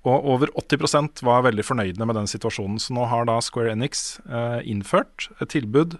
Og 0.06 0.28
over 0.32 0.52
80% 0.62 1.20
var 1.26 1.42
veldig 1.44 1.66
fornøyde 1.66 2.06
med 2.08 2.16
den 2.16 2.30
situasjonen. 2.30 2.78
Så 2.80 2.94
nå 2.96 3.04
har 3.10 3.26
da 3.28 3.36
Square 3.44 3.74
Enix 3.74 4.22
innført 4.64 5.28
et 5.42 5.52
tilbud 5.52 5.98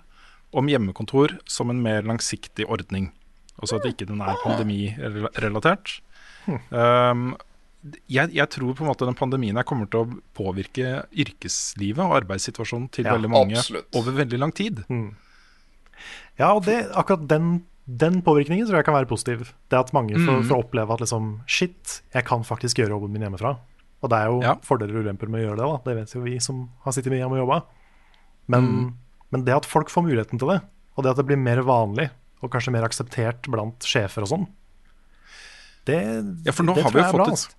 om 0.57 0.71
hjemmekontor 0.71 1.37
som 1.51 1.75
en 1.75 1.83
mer 1.85 2.07
langsiktig 2.07 2.71
ordning. 2.71 3.11
Altså 3.61 3.77
at 3.79 3.85
ikke 3.91 4.07
den 4.09 4.21
er 4.21 4.37
pandemirelatert. 4.43 6.01
Um, 6.71 7.37
jeg, 8.11 8.31
jeg 8.35 8.49
tror 8.51 8.75
på 8.79 8.85
en 8.85 8.91
måte 8.93 9.07
den 9.07 9.15
pandemien 9.19 9.57
her 9.59 9.67
kommer 9.67 9.87
til 9.91 10.05
å 10.05 10.21
påvirke 10.39 11.05
yrkeslivet 11.13 12.03
og 12.03 12.17
arbeidssituasjonen 12.23 12.89
til 12.95 13.05
Ja, 13.07 13.15
veldig 13.17 13.31
mange 13.31 13.59
absolutt. 13.59 13.89
over 13.99 14.13
veldig 14.13 14.39
lang 14.39 14.53
tid. 14.55 14.85
Ja, 16.39 16.53
og 16.57 16.65
det, 16.67 16.89
akkurat 16.95 17.29
den 17.31 17.65
den 17.85 18.21
påvirkningen 18.23 18.63
tror 18.69 18.79
jeg 18.79 18.87
kan 18.87 18.95
være 18.95 19.09
positiv. 19.11 19.41
Det 19.69 19.77
at 19.79 19.93
mange 19.93 20.15
får, 20.15 20.37
Mm. 20.39 20.45
får 20.49 20.59
oppleve 20.65 20.93
at 20.95 21.01
liksom, 21.01 21.41
shit, 21.51 22.01
jeg 22.15 22.25
kan 22.25 22.45
faktisk 22.47 22.79
gjøre 22.79 22.91
jobben 22.95 23.11
min 23.13 23.23
hjemmefra. 23.27 23.57
Og 24.03 24.09
det 24.11 24.19
er 24.19 24.27
jo 24.31 24.41
Ja. 24.41 24.55
fordeler 24.63 24.97
og 24.97 25.05
ulemper 25.05 25.29
med 25.29 25.43
å 25.43 25.45
gjøre 25.51 25.57
det, 25.59 25.67
da. 25.67 25.77
det 25.91 25.97
vet 25.97 26.15
jo 26.15 26.21
vi 26.23 26.39
som 26.39 26.71
har 26.85 26.93
sittet 26.93 27.11
mye 27.11 27.19
hjemme 27.19 27.39
og 27.43 27.49
jobba. 27.49 27.63
Men, 28.49 28.63
Mm. 28.63 28.95
men 29.33 29.45
det 29.45 29.55
at 29.55 29.67
folk 29.67 29.89
får 29.91 30.05
muligheten 30.05 30.39
til 30.39 30.49
det, 30.49 30.63
og 30.97 31.03
det 31.05 31.11
at 31.11 31.17
det 31.17 31.27
blir 31.27 31.37
mer 31.39 31.57
vanlig, 31.63 32.11
og 32.43 32.53
kanskje 32.53 32.75
mer 32.75 32.87
akseptert 32.87 33.49
blant 33.51 33.87
sjefer 33.87 34.27
og 34.27 34.33
sånn, 34.35 34.47
det, 35.89 35.99
Ja, 36.47 36.55
for 36.55 36.67
nå 36.67 36.77
det 36.77 36.85
har 36.87 36.95
vi 36.95 37.03
jo 37.03 37.09
bra. 37.09 37.11
fått 37.17 37.35
altså. 37.35 37.51
et 37.51 37.59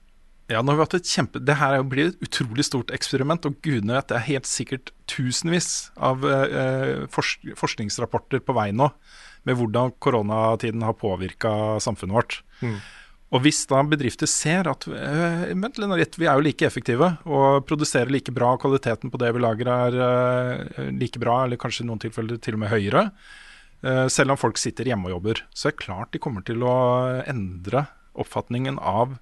ja, 0.51 0.59
nå 0.59 0.73
har 0.73 0.79
vi 0.79 0.83
hatt 0.83 0.95
et 0.97 1.07
kjempe 1.07 1.39
Det 1.39 1.55
her 1.55 1.77
er 1.77 1.85
blir 1.87 2.09
et 2.11 2.23
utrolig 2.23 2.65
stort 2.67 2.91
eksperiment, 2.95 3.45
og 3.47 3.55
gudene 3.63 3.95
vet 3.95 4.09
det 4.11 4.17
er 4.17 4.25
helt 4.27 4.49
sikkert 4.49 4.91
tusenvis 5.09 5.69
av 5.95 6.25
eh, 6.27 7.05
forsk 7.11 7.53
forskningsrapporter 7.59 8.43
på 8.43 8.55
vei 8.55 8.71
nå 8.75 8.89
med 9.47 9.59
hvordan 9.59 9.95
koronatiden 10.03 10.83
har 10.83 10.95
påvirka 10.99 11.79
samfunnet 11.83 12.15
vårt. 12.15 12.37
Mm. 12.63 12.77
Og 13.33 13.41
hvis 13.41 13.63
da 13.67 13.79
bedrifter 13.89 14.29
ser 14.29 14.67
at 14.69 14.85
øh, 14.87 15.45
vent 15.57 15.79
litt, 15.97 16.19
vi 16.21 16.27
er 16.29 16.37
jo 16.37 16.45
like 16.45 16.67
effektive 16.67 17.15
og 17.25 17.65
produserer 17.67 18.11
like 18.13 18.31
bra, 18.31 18.53
kvaliteten 18.61 19.11
på 19.11 19.19
det 19.19 19.31
vi 19.33 19.41
lager 19.41 19.71
er 19.73 19.97
øh, 20.05 20.91
like 20.93 21.19
bra, 21.19 21.41
eller 21.43 21.59
kanskje 21.59 21.83
i 21.83 21.89
noen 21.89 22.03
tilfeller 22.03 22.37
til 22.37 22.59
og 22.59 22.63
med 22.63 22.71
høyere, 22.71 23.07
eh, 23.09 23.42
selv 23.83 24.31
om 24.31 24.39
folk 24.39 24.55
sitter 24.61 24.87
hjemme 24.87 25.09
og 25.09 25.17
jobber, 25.17 25.41
så 25.51 25.67
er 25.67 25.73
det 25.73 25.83
klart 25.83 26.13
de 26.15 26.21
kommer 26.23 26.45
til 26.47 26.63
å 26.63 26.75
endre 27.27 27.81
oppfatningen 28.15 28.77
av 28.79 29.17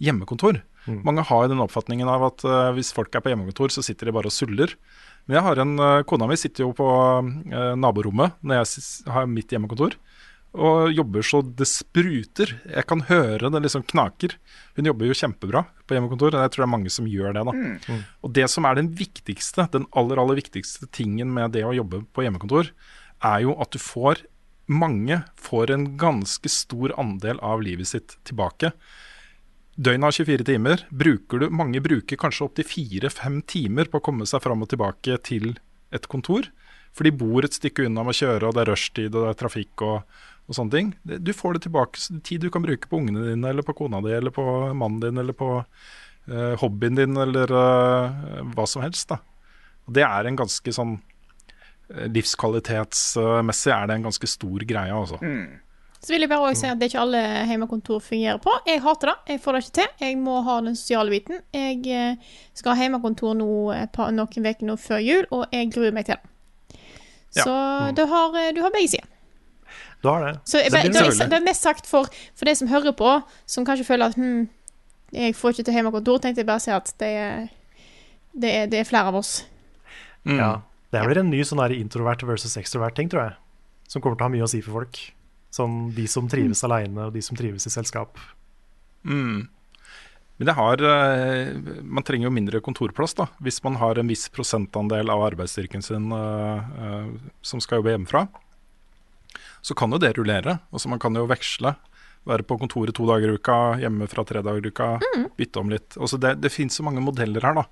hjemmekontor. 0.00 0.62
Mange 1.04 1.24
har 1.26 1.48
den 1.50 1.62
oppfatningen 1.62 2.08
av 2.08 2.24
at 2.30 2.44
eh, 2.46 2.72
hvis 2.76 2.94
folk 2.96 3.14
er 3.14 3.24
på 3.24 3.32
hjemmekontor, 3.32 3.72
så 3.72 3.84
sitter 3.84 4.08
de 4.08 4.14
bare 4.16 4.30
og 4.30 4.34
suller. 4.34 4.74
Men 5.28 5.38
jeg 5.38 5.44
har 5.44 5.62
en, 5.62 5.74
eh, 5.84 6.04
kona 6.08 6.28
mi 6.30 6.38
sitter 6.40 6.64
jo 6.64 6.72
på 6.76 6.88
eh, 6.88 7.74
naborommet 7.76 8.38
når 8.40 8.62
jeg 8.62 9.12
har 9.12 9.28
mitt 9.28 9.52
hjemmekontor, 9.52 9.98
og 10.58 10.88
jobber 10.96 11.26
så 11.26 11.42
det 11.44 11.68
spruter. 11.68 12.54
Jeg 12.64 12.86
kan 12.88 13.04
høre 13.10 13.50
det 13.52 13.60
liksom 13.66 13.84
knaker. 13.90 14.38
Hun 14.78 14.88
jobber 14.88 15.10
jo 15.10 15.18
kjempebra 15.18 15.66
på 15.84 15.98
hjemmekontor, 15.98 16.32
og 16.32 16.46
jeg 16.46 16.54
tror 16.54 16.64
det 16.64 16.68
er 16.70 16.76
mange 16.78 16.92
som 16.94 17.10
gjør 17.10 17.36
det. 17.36 17.44
da. 17.50 17.98
Og 18.24 18.32
det 18.38 18.46
som 18.48 18.64
er 18.64 18.78
den 18.80 18.88
viktigste, 18.96 19.68
den 19.74 19.84
aller, 19.92 20.22
aller 20.22 20.40
viktigste 20.40 20.88
tingen 20.88 21.34
med 21.36 21.52
det 21.52 21.66
å 21.68 21.76
jobbe 21.76 22.00
på 22.16 22.24
hjemmekontor, 22.24 22.72
er 23.24 23.44
jo 23.46 23.54
at 23.62 23.72
du 23.74 23.80
får 23.82 24.24
mange 24.68 25.22
får 25.40 25.70
en 25.72 25.84
ganske 25.96 26.50
stor 26.52 26.92
andel 27.00 27.40
av 27.40 27.62
livet 27.64 27.88
sitt 27.88 28.18
tilbake. 28.28 28.72
Døgnet 29.78 30.08
har 30.08 30.16
24 30.16 30.44
timer. 30.44 30.84
Bruker 30.90 31.40
du, 31.40 31.48
mange 31.54 31.80
bruker 31.80 32.20
kanskje 32.20 32.48
opptil 32.48 32.66
fire-fem 32.68 33.40
timer 33.48 33.88
på 33.88 34.00
å 34.00 34.04
komme 34.04 34.26
seg 34.28 34.42
fram 34.44 34.64
og 34.64 34.72
tilbake 34.72 35.16
til 35.24 35.54
et 35.94 36.08
kontor. 36.10 36.50
For 36.92 37.06
de 37.06 37.14
bor 37.14 37.46
et 37.46 37.54
stykke 37.54 37.86
unna 37.86 38.04
med 38.04 38.16
å 38.16 38.18
kjøre, 38.18 38.48
og 38.48 38.56
det 38.56 38.64
er 38.64 38.72
rushtid 38.72 39.14
og 39.14 39.22
det 39.22 39.30
er 39.30 39.40
trafikk 39.40 39.84
og, 39.86 40.18
og 40.48 40.58
sånne 40.58 40.74
ting. 40.74 40.92
Du 41.06 41.32
får 41.36 41.56
det 41.56 41.64
tilbake 41.68 42.20
tid 42.26 42.44
du 42.44 42.50
kan 42.52 42.66
bruke 42.66 42.90
på 42.90 43.00
ungene 43.00 43.28
dine, 43.30 43.52
eller 43.52 43.64
på 43.64 43.76
kona 43.78 44.02
di, 44.04 44.12
eller 44.18 44.34
på 44.34 44.44
mannen 44.74 45.00
din, 45.04 45.22
eller 45.22 45.36
på 45.36 45.52
eh, 45.62 46.54
hobbyen 46.60 46.98
din, 46.98 47.16
eller 47.24 47.54
eh, 47.62 48.42
hva 48.52 48.66
som 48.68 48.84
helst. 48.84 49.14
da. 49.14 49.22
Og 49.86 49.94
det 49.96 50.04
er 50.04 50.28
en 50.28 50.42
ganske 50.42 50.74
sånn 50.74 50.98
Livskvalitetsmessig 51.88 53.72
er 53.72 53.88
det 53.88 53.96
en 53.96 54.06
ganske 54.10 54.28
stor 54.28 54.64
greie, 54.68 54.92
altså. 54.92 55.18
Så 55.98 56.12
vil 56.12 56.22
jeg 56.22 56.30
bare 56.30 56.50
også 56.50 56.60
si 56.60 56.68
at 56.70 56.78
det 56.78 56.86
er 56.86 56.92
ikke 56.92 57.02
alle 57.02 57.20
hjemmekontor 57.48 58.02
fungerer 58.04 58.38
på. 58.42 58.52
Jeg 58.68 58.82
hater 58.84 59.10
det. 59.10 59.16
Jeg 59.32 59.40
får 59.42 59.56
det 59.56 59.62
ikke 59.64 59.76
til. 59.80 59.88
Jeg 60.04 60.18
må 60.22 60.40
ha 60.46 60.58
den 60.62 60.76
sosiale 60.78 61.10
biten. 61.10 61.40
Jeg 61.54 61.80
eh, 61.90 62.34
skal 62.54 62.76
ha 62.76 62.86
hjemmekontor 62.86 63.34
nå 63.34 63.48
et 63.74 63.90
par, 63.94 64.12
noen 64.14 64.28
uker 64.28 64.68
nå 64.68 64.76
før 64.78 65.02
jul, 65.02 65.26
og 65.34 65.46
jeg 65.52 65.72
gruer 65.74 65.96
meg 65.96 66.06
til 66.06 66.14
det. 66.14 66.78
Ja. 67.36 67.42
Så 67.42 67.56
du 67.98 68.04
har, 68.12 68.36
eh, 68.38 68.52
du 68.54 68.62
har 68.62 68.70
begge 68.74 68.92
sider. 68.94 69.10
Du 70.02 70.08
har 70.08 70.22
det. 70.22 70.38
Så 70.46 70.62
jeg, 70.62 70.70
Det 70.70 70.82
det, 70.82 70.92
det, 70.94 71.02
er, 71.24 71.32
det 71.32 71.40
er 71.40 71.44
mest 71.48 71.66
sagt 71.66 71.86
for, 71.86 72.06
for 72.36 72.46
de 72.46 72.54
som 72.54 72.70
hører 72.70 72.94
på, 72.94 73.18
som 73.46 73.66
kanskje 73.66 73.88
føler 73.88 74.12
at 74.12 74.14
hm, 74.14 74.46
jeg 75.12 75.34
får 75.34 75.56
ikke 75.56 75.66
til 75.66 75.74
hjemmekontor, 75.74 76.18
tenkte 76.22 76.44
jeg 76.44 76.46
bare 76.46 76.62
å 76.62 76.66
si 76.68 76.70
at 76.70 76.92
det 77.02 77.10
er, 77.10 77.48
det 78.38 78.54
er, 78.54 78.66
det 78.70 78.80
er 78.80 78.88
flere 78.88 79.10
av 79.10 79.18
oss. 79.18 79.40
Mm. 80.22 80.38
Ja. 80.38 80.52
Det 80.88 81.04
blir 81.04 81.20
en 81.20 81.28
ny 81.28 81.42
sånn 81.44 81.60
introvert 81.76 82.24
versus 82.24 82.56
ekstrovert 82.56 82.96
ting, 82.96 83.10
tror 83.12 83.26
jeg. 83.26 83.36
Som 83.92 84.02
kommer 84.04 84.16
til 84.16 84.24
å 84.24 84.28
ha 84.28 84.32
mye 84.32 84.46
å 84.46 84.50
si 84.50 84.62
for 84.64 84.80
folk. 84.80 85.00
Sånn 85.52 85.92
de 85.96 86.06
som 86.08 86.28
trives 86.28 86.64
alene, 86.64 87.08
og 87.08 87.14
de 87.16 87.22
som 87.24 87.36
trives 87.36 87.68
i 87.68 87.72
selskap. 87.72 88.16
Mm. 89.04 89.48
Men 90.38 90.46
det 90.46 90.54
har 90.54 90.82
eh, 90.86 91.52
Man 91.82 92.04
trenger 92.06 92.28
jo 92.28 92.34
mindre 92.34 92.62
kontorplass, 92.64 93.16
da. 93.18 93.28
Hvis 93.44 93.60
man 93.64 93.78
har 93.80 93.98
en 93.98 94.08
viss 94.10 94.28
prosentandel 94.32 95.12
av 95.12 95.24
arbeidsstyrken 95.26 95.84
sin 95.84 96.12
eh, 96.14 96.72
eh, 96.84 97.12
som 97.42 97.60
skal 97.64 97.82
jobbe 97.82 97.96
hjemmefra. 97.96 98.26
Så 99.60 99.76
kan 99.76 99.92
jo 99.92 100.00
det 100.00 100.14
rullere. 100.16 100.58
Altså 100.72 100.88
Man 100.88 101.02
kan 101.02 101.16
jo 101.16 101.28
veksle. 101.28 101.74
Være 102.28 102.44
på 102.48 102.58
kontoret 102.60 102.96
to 102.96 103.06
dager 103.08 103.30
i 103.30 103.38
uka, 103.38 103.78
hjemme 103.80 104.08
fra 104.10 104.24
tre 104.26 104.40
dager 104.44 104.64
i 104.64 104.72
uka. 104.72 104.90
Bytte 105.36 105.60
om 105.60 105.72
litt. 105.72 105.96
Altså 106.00 106.20
det, 106.20 106.38
det 106.42 106.52
finnes 106.52 106.76
så 106.76 106.84
mange 106.86 107.04
modeller 107.04 107.44
her 107.44 107.60
da 107.60 107.68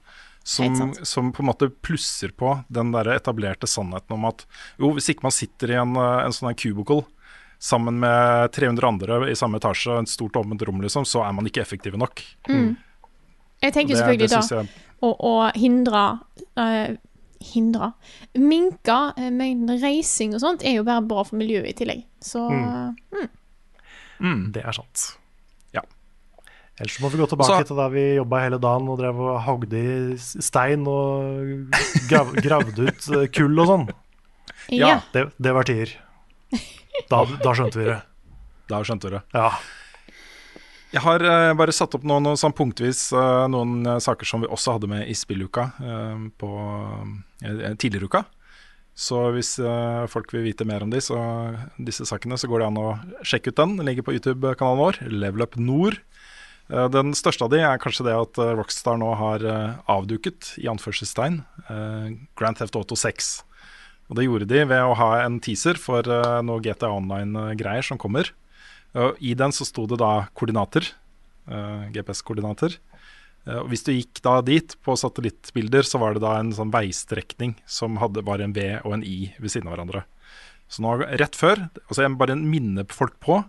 som, 0.46 0.92
som 1.02 1.32
på 1.34 1.42
en 1.42 1.48
måte 1.50 1.66
plusser 1.82 2.30
på 2.38 2.52
den 2.70 2.92
der 2.94 3.08
etablerte 3.16 3.66
sannheten 3.66 4.14
om 4.14 4.24
at 4.28 4.44
jo, 4.78 4.92
hvis 4.94 5.08
ikke 5.10 5.26
man 5.26 5.34
sitter 5.34 5.72
i 5.74 5.78
en, 5.80 5.96
en 5.98 6.32
sånn 6.36 6.54
cubicle 6.54 7.02
sammen 7.58 7.98
med 7.98 8.52
300 8.54 8.86
andre 8.86 9.18
i 9.32 9.34
samme 9.34 9.58
etasje, 9.58 9.96
et 10.04 10.08
stort 10.12 10.36
åpent 10.38 10.62
rom, 10.68 10.78
liksom, 10.84 11.06
så 11.08 11.24
er 11.26 11.32
man 11.34 11.46
ikke 11.48 11.62
effektive 11.64 11.98
nok. 11.98 12.20
Jeg 12.46 13.72
tenker 13.72 13.94
Det- 13.96 13.98
selvfølgelig 14.02 14.28
det 14.28 14.30
da 14.30 14.60
jeg- 14.60 14.68
å, 15.02 15.10
å 15.18 15.34
hindre 15.56 16.04
uh, 16.56 16.96
Hindre 17.46 17.90
Minke 18.40 18.94
eh, 19.20 19.28
mengden 19.30 19.76
reising 19.82 20.32
og 20.34 20.40
sånt 20.40 20.62
er 20.64 20.78
jo 20.78 20.84
bare 20.88 21.02
bra 21.04 21.22
for 21.22 21.36
miljøet 21.36 21.68
i 21.68 21.74
tillegg. 21.84 22.04
Så 22.24 22.40
Mm. 24.20 24.52
Det 24.52 24.62
er 24.64 24.72
sant. 24.72 25.16
Ellers 26.76 26.98
må 27.00 27.08
vi 27.08 27.20
gå 27.22 27.26
tilbake 27.30 27.62
Så- 27.62 27.68
til 27.70 27.78
da 27.80 27.86
vi 27.88 28.02
jobba 28.18 28.42
hele 28.44 28.58
dagen 28.60 28.88
og 28.92 28.98
drev 29.00 29.20
og 29.20 29.38
hogde 29.46 29.80
i 29.80 30.16
stein 30.20 30.84
og 30.86 31.72
grav, 32.10 32.34
gravde 32.46 32.90
ut 32.90 33.08
eh, 33.16 33.28
kull 33.32 33.62
og 33.64 33.70
sånn. 33.70 33.86
ja. 34.76 35.00
Det, 35.14 35.30
det 35.40 35.54
var 35.56 35.64
tider. 35.64 35.94
Da, 37.08 37.24
da 37.24 37.54
skjønte 37.56 37.80
vi 37.80 37.88
det. 37.88 37.98
Da 38.68 38.82
skjønte 38.84 39.08
vi 39.08 39.16
det. 39.16 39.22
Ja. 39.32 39.50
Jeg 40.94 41.02
har 41.02 41.22
uh, 41.24 41.52
bare 41.58 41.74
satt 41.74 41.96
opp 41.96 42.04
noen, 42.06 42.24
noen 42.24 42.38
sånn 42.40 42.54
punktvis 42.56 43.08
uh, 43.12 43.44
noen 43.50 43.82
uh, 43.84 43.98
saker 44.00 44.28
som 44.28 44.44
vi 44.44 44.48
også 44.48 44.76
hadde 44.76 44.88
med 44.88 45.08
i 45.10 45.16
spilluka 45.18 45.66
på 46.40 46.50
tidligere 47.76 48.08
uka. 48.08 48.22
Så 48.96 49.26
hvis 49.34 49.58
folk 50.08 50.30
vil 50.32 50.46
vite 50.46 50.64
mer 50.64 50.80
om 50.86 50.88
de, 50.88 51.02
så, 51.04 51.18
disse 51.76 52.06
sakene, 52.08 52.38
så 52.40 52.48
går 52.48 52.62
det 52.62 52.68
an 52.70 52.78
å 52.80 52.86
sjekke 53.28 53.52
ut 53.52 53.58
den. 53.58 53.74
Den 53.76 53.90
ligger 53.90 54.06
på 54.06 54.14
YouTube-kanalen 54.16 54.80
vår, 54.80 55.00
Level 55.12 55.44
Up 55.44 55.58
Nord. 55.60 55.98
Eh, 56.66 56.88
den 56.90 57.14
største 57.14 57.46
av 57.46 57.52
de 57.52 57.60
er 57.62 57.82
kanskje 57.82 58.08
det 58.08 58.16
at 58.16 58.40
eh, 58.42 58.54
Rockstar 58.58 58.98
nå 58.98 59.12
har 59.20 59.44
eh, 59.46 59.76
avduket, 59.92 60.54
i 60.62 60.68
anførselstegn, 60.70 61.42
Grand 62.38 62.58
Theft 62.58 62.78
Auto 62.78 62.98
6. 62.98 63.30
Og 64.06 64.18
det 64.18 64.26
gjorde 64.26 64.48
de 64.50 64.62
ved 64.70 64.82
å 64.82 64.96
ha 64.98 65.10
en 65.24 65.40
teaser 65.42 65.78
for 65.82 66.06
noe 66.46 66.62
GTA 66.62 66.92
Online-greier 66.94 67.82
som 67.82 67.98
kommer. 67.98 68.28
Og 68.94 69.18
I 69.18 69.32
den 69.34 69.50
så 69.50 69.66
sto 69.66 69.82
det 69.90 69.98
da 69.98 70.28
koordinater, 70.38 70.86
GPS-koordinater. 71.90 72.76
Og 73.64 73.66
hvis 73.72 73.82
du 73.82 73.90
gikk 73.90 74.22
da 74.22 74.36
dit 74.46 74.76
på 74.86 74.94
satellittbilder, 74.94 75.82
så 75.82 75.98
var 75.98 76.14
det 76.14 76.22
da 76.22 76.36
en 76.38 76.54
sånn 76.54 76.70
veistrekning 76.70 77.56
som 77.66 77.98
hadde 77.98 78.22
bare 78.26 78.46
en 78.46 78.54
V 78.54 78.68
og 78.84 78.94
en 78.94 79.02
I 79.02 79.32
ved 79.42 79.56
siden 79.56 79.66
av 79.66 79.74
hverandre. 79.74 80.04
Så 80.70 80.86
nå, 80.86 80.94
rett 81.02 81.34
før, 81.38 81.66
altså 81.88 82.06
jeg 82.06 82.14
bare 82.22 82.38
minner 82.38 82.86
folk 82.94 83.18
på 83.18 83.42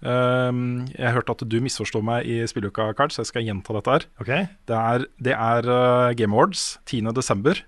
Jeg 0.00 1.12
hørte 1.16 1.34
at 1.36 1.42
du 1.52 1.58
misforstår 1.60 2.04
meg 2.04 2.28
i 2.28 2.38
spilluka, 2.48 2.88
Karl, 2.96 3.12
så 3.12 3.20
jeg 3.20 3.30
skal 3.32 3.44
gjenta 3.44 3.74
dette 3.76 3.96
her. 3.96 4.06
Okay. 4.22 4.46
Det 4.70 4.78
er, 4.78 5.04
det 5.20 5.34
er 5.36 5.68
eh, 5.74 6.14
Game 6.16 6.36
Awards 6.36 6.78
10.12. 6.88 7.60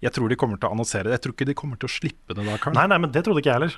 Jeg 0.00 0.14
tror 0.14 0.30
de 0.30 0.38
kommer 0.38 0.60
til 0.60 0.70
å 0.70 0.76
annonsere 0.76 1.08
det. 1.08 1.18
Jeg 1.18 1.26
tror 1.26 1.34
ikke 1.34 1.48
de 1.50 1.56
kommer 1.58 1.80
til 1.80 1.90
å 1.90 1.92
slippe 1.92 2.36
det 2.36 2.46
da, 2.46 2.56
Karl. 2.62 2.76
Nei, 2.78 2.86
nei, 2.92 3.00
men 3.02 3.12
det 3.12 3.24
trodde 3.26 3.42
ikke 3.42 3.50
jeg 3.50 3.60
heller. 3.60 3.76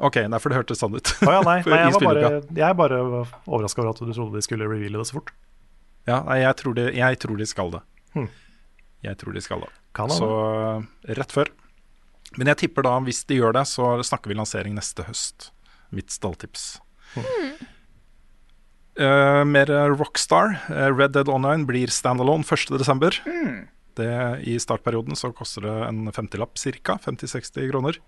Ok, 0.00 0.16
nei, 0.32 0.40
for 0.40 0.52
det 0.52 0.58
hørtes 0.60 0.80
sånn 0.80 0.96
ut. 0.96 1.12
Oh, 1.22 1.32
ja, 1.32 1.40
nei, 1.46 1.58
nei 1.68 1.80
jeg, 1.84 1.94
var 1.96 2.06
bare, 2.08 2.32
jeg 2.56 2.78
bare 2.80 3.00
overraska 3.04 3.84
over 3.84 3.92
at 3.92 4.02
du 4.02 4.12
trodde 4.12 4.40
de 4.40 4.44
skulle 4.44 4.68
reveale 4.68 5.00
det 5.00 5.08
så 5.08 5.18
fort. 5.20 5.32
Ja, 6.08 6.22
nei, 6.26 6.40
jeg 6.40 6.56
tror, 6.60 6.76
de, 6.76 6.86
jeg 6.96 7.20
tror 7.22 7.40
de 7.40 7.48
skal 7.48 7.74
det. 7.76 7.82
Hmm. 8.16 8.28
Jeg 9.04 9.16
tror 9.20 9.36
de 9.36 9.42
skal 9.44 9.64
det. 9.64 9.70
Kan 9.96 10.12
Så 10.12 10.28
eh, 10.28 11.14
rett 11.16 11.32
før. 11.32 11.52
Men 12.38 12.50
jeg 12.52 12.64
tipper 12.64 12.86
da, 12.86 12.94
hvis 13.04 13.24
de 13.28 13.40
gjør 13.40 13.56
det, 13.56 13.64
så 13.68 13.92
snakker 14.06 14.32
vi 14.32 14.38
lansering 14.38 14.76
neste 14.76 15.06
høst. 15.08 15.50
Mitt 15.94 16.12
stalltips. 16.14 16.78
Eh, 19.00 19.42
mer 19.48 19.70
Rockstar. 19.96 20.58
Eh, 20.68 20.90
Red 20.92 21.14
Dead 21.14 21.28
Online 21.32 21.64
blir 21.64 21.92
standalone 21.94 22.44
1.12. 22.44 23.22
Det, 23.96 24.10
I 24.44 24.58
startperioden 24.60 25.16
så 25.16 25.32
koster 25.32 25.64
det 25.64 25.76
en 25.86 26.10
50-lapp 26.12 26.58
ca. 26.84 26.98
50-60 27.06 27.70
kroner. 27.70 28.00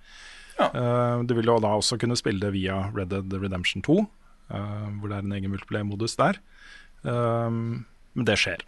Eh, 0.58 1.22
du 1.24 1.34
vil 1.38 1.48
jo 1.48 1.58
da 1.62 1.76
også 1.78 1.98
kunne 2.00 2.18
spille 2.18 2.42
det 2.42 2.52
via 2.56 2.84
Red 2.92 3.12
Dead 3.12 3.38
Redemption 3.40 3.82
2, 3.84 3.98
uh, 4.52 4.88
hvor 5.00 5.08
det 5.08 5.16
er 5.16 5.24
en 5.24 5.36
egen 5.38 5.54
multiplayer-modus 5.54 6.18
der. 6.20 6.38
Eh, 7.04 7.50
men 7.50 8.28
det 8.28 8.36
skjer. 8.40 8.66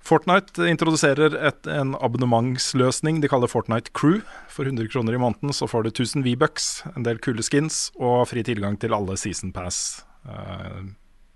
Fortnite 0.00 0.64
introduserer 0.64 1.34
et, 1.36 1.66
en 1.68 1.92
abonnementsløsning 2.00 3.20
de 3.20 3.28
kaller 3.30 3.50
Fortnite 3.52 3.92
Crew. 3.96 4.22
For 4.48 4.64
100 4.64 4.88
kroner 4.92 5.16
i 5.16 5.20
måneden 5.20 5.52
så 5.56 5.68
får 5.70 5.84
du 5.86 5.90
1000 5.92 6.24
V-bucks, 6.24 6.70
en 6.94 7.04
del 7.06 7.20
kule 7.22 7.44
skins 7.44 7.90
og 8.00 8.24
fri 8.30 8.44
tilgang 8.46 8.78
til 8.80 8.96
alle 8.96 9.18
season 9.20 9.52
pass 9.54 10.00
eh, 10.24 10.88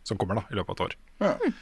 som 0.05 0.21
kommer 0.21 0.41
da, 0.41 0.47
i 0.49 0.59
løpet 0.59 0.73
av 0.73 0.75
et 0.75 0.85
år. 0.87 0.97
Ja. 1.21 1.53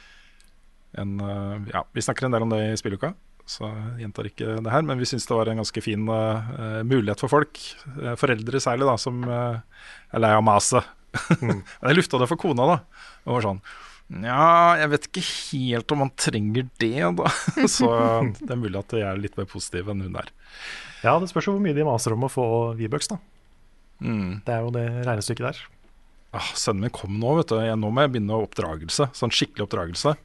En, 1.03 1.13
eh, 1.19 1.69
ja, 1.75 1.83
vi 1.91 2.07
snakker 2.07 2.27
en 2.27 2.35
del 2.35 2.47
om 2.47 2.55
det 2.55 2.63
i 2.71 2.79
spilluka, 2.79 3.13
så 3.45 3.67
jeg 3.67 4.05
gjentar 4.05 4.31
ikke 4.31 4.57
det 4.63 4.73
her. 4.73 4.87
Men 4.87 5.03
vi 5.03 5.07
syns 5.09 5.27
det 5.27 5.37
var 5.37 5.51
en 5.51 5.59
ganske 5.59 5.83
fin 5.83 6.07
eh, 6.07 6.81
mulighet 6.87 7.23
for 7.23 7.35
folk, 7.35 7.59
eh, 7.99 8.15
foreldre 8.19 8.63
særlig, 8.63 8.87
da, 8.87 8.97
som 9.01 9.23
eh, 9.27 9.87
er 10.15 10.23
lei 10.23 10.31
av 10.37 10.45
maset. 10.47 10.87
Men 11.43 11.65
jeg 11.91 11.99
lufta 11.99 12.21
det 12.21 12.31
for 12.31 12.39
kona, 12.41 12.77
da. 12.77 13.09
Og 13.27 13.37
var 13.37 13.51
sånn 13.51 13.65
Nja, 14.11 14.75
jeg 14.81 14.89
vet 14.91 15.05
ikke 15.07 15.23
helt 15.25 15.93
om 15.95 16.03
han 16.03 16.11
trenger 16.19 16.67
det, 16.81 16.95
da. 17.17 17.29
Så 17.75 17.87
det 18.39 18.51
er 18.51 18.59
mulig 18.59 18.77
at 18.81 18.95
jeg 18.97 19.07
er 19.07 19.21
litt 19.21 19.37
mer 19.39 19.47
positiv 19.49 19.89
enn 19.89 20.03
hun 20.05 20.17
er. 20.19 20.33
Ja, 21.03 21.15
det 21.19 21.31
spørs 21.31 21.47
jo 21.49 21.55
hvor 21.55 21.63
mye 21.63 21.75
de 21.75 21.87
maser 21.87 22.15
om 22.15 22.27
å 22.27 22.31
få 22.31 22.45
V-bucks, 22.79 23.09
da. 23.13 23.19
Mm. 24.03 24.43
Det 24.45 24.53
er 24.53 24.65
jo 24.65 24.73
det 24.75 24.85
regnestykket 25.07 25.47
der. 25.47 25.63
Ah, 26.33 26.51
sønnen 26.57 26.87
min 26.87 26.93
kom 26.93 27.15
nå, 27.21 27.37
vet 27.39 27.51
du. 27.51 27.57
Jeg, 27.61 27.77
nå 27.79 27.89
må 27.93 28.03
jeg 28.03 28.13
begynne 28.15 28.41
oppdragelse. 28.43 29.09
Sånn 29.15 29.33
skikkelig 29.33 29.67
oppdragelse. 29.67 30.15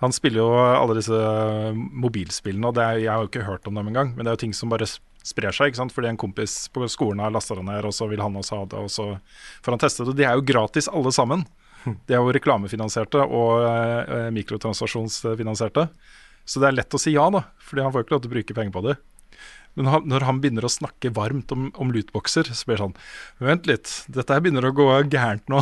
Han 0.00 0.14
spiller 0.16 0.40
jo 0.40 0.50
alle 0.56 0.96
disse 0.96 1.16
mobilspillene, 1.76 2.70
og 2.70 2.76
det 2.78 2.84
er, 2.84 3.00
jeg 3.02 3.12
har 3.12 3.24
jo 3.24 3.30
ikke 3.30 3.48
hørt 3.48 3.66
om 3.68 3.76
dem 3.76 3.90
engang. 3.90 4.14
Men 4.14 4.24
det 4.24 4.32
er 4.32 4.38
jo 4.38 4.42
ting 4.46 4.54
som 4.56 4.72
bare 4.72 4.88
sprer 4.88 5.52
seg, 5.52 5.70
ikke 5.70 5.82
sant? 5.82 5.92
fordi 5.92 6.08
en 6.08 6.20
kompis 6.20 6.54
på 6.72 6.86
skolen 6.88 7.20
har 7.20 7.34
lasta 7.34 7.58
det 7.58 7.66
ned, 7.66 7.84
og 7.84 7.92
så 7.92 8.08
vil 8.08 8.22
han 8.24 8.38
også 8.40 8.62
ha 8.62 8.68
det, 8.72 8.80
og 8.80 8.92
så 8.94 9.08
får 9.60 9.76
han 9.76 9.82
teste 9.82 10.06
det. 10.08 10.16
De 10.22 10.24
er 10.24 10.38
jo 10.38 10.46
gratis 10.48 10.88
alle 10.88 11.12
sammen. 11.12 11.44
De 11.84 12.16
er 12.16 12.20
jo 12.20 12.32
reklamefinansierte 12.34 13.22
og 13.24 13.64
eh, 13.64 14.26
mikrotransasjonsfinansierte. 14.36 15.86
Så 16.48 16.60
det 16.60 16.70
er 16.70 16.76
lett 16.80 16.96
å 16.96 17.00
si 17.00 17.14
ja, 17.14 17.28
da, 17.32 17.44
fordi 17.62 17.84
han 17.84 17.94
får 17.94 18.04
ikke 18.04 18.16
lov 18.16 18.24
til 18.24 18.30
å 18.30 18.34
bruke 18.34 18.56
penger 18.56 18.74
på 18.74 18.84
det. 18.88 18.96
Men 19.78 19.86
han, 19.86 20.06
når 20.10 20.24
han 20.26 20.40
begynner 20.42 20.66
å 20.66 20.72
snakke 20.72 21.12
varmt 21.14 21.52
om, 21.54 21.68
om 21.78 21.92
lootboxer, 21.94 22.48
så 22.50 22.66
blir 22.66 22.76
det 22.80 22.82
sånn 22.82 22.96
Vent 23.46 23.68
litt, 23.70 23.92
dette 24.10 24.34
her 24.34 24.42
begynner 24.42 24.66
å 24.66 24.72
gå 24.74 24.86
gærent 25.12 25.46
nå. 25.52 25.60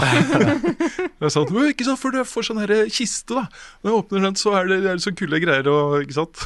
det 1.20 1.28
er 1.28 1.34
sånn, 1.34 1.52
ikke 1.68 1.86
sant, 1.86 2.00
For 2.00 2.16
du 2.16 2.22
får 2.24 2.48
sånn 2.48 2.62
her 2.62 2.72
kiste, 2.88 3.36
da. 3.36 3.44
Når 3.82 3.92
jeg 3.92 4.00
åpner 4.00 4.26
den, 4.30 4.40
så 4.40 4.56
er 4.58 4.72
det, 4.72 4.80
er 4.94 5.04
så 5.04 5.12
kule 5.12 5.42
greier. 5.44 5.68
Og, 5.68 6.00
ikke 6.06 6.16
sant? 6.22 6.40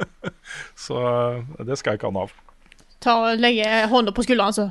så 0.84 1.00
det 1.62 1.78
skal 1.78 1.94
jeg 1.94 2.02
ikke 2.02 2.10
ha 2.10 2.16
noe 2.18 2.26
av. 2.26 2.36
Ta 3.00 3.16
og 3.22 3.40
Legge 3.40 3.84
hånda 3.88 4.12
på 4.16 4.26
skulderen, 4.26 4.56
så. 4.56 4.68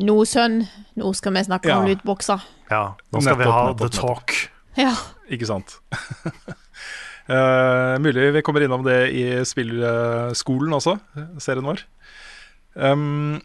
Nå, 0.00 0.14
sønn, 0.24 0.62
nå 0.96 1.12
skal 1.16 1.34
vi 1.36 1.44
snakke 1.44 1.74
om 1.74 1.86
lydbokser. 1.90 2.40
Ja, 2.72 2.84
nå 3.12 3.20
skal 3.20 3.36
vi 3.40 3.48
ha 3.48 3.62
nettopp, 3.68 3.82
the 3.82 3.90
talk. 3.92 4.36
Ja. 4.78 4.94
Ikke 5.32 5.48
sant? 5.50 5.76
uh, 7.28 7.98
mulig 8.04 8.30
vi 8.38 8.44
kommer 8.46 8.64
innom 8.64 8.86
det 8.86 9.00
i 9.12 9.24
spillskolen 9.48 10.78
også, 10.78 10.96
serien 11.42 11.68
vår. 11.68 11.84
Um, 12.72 13.42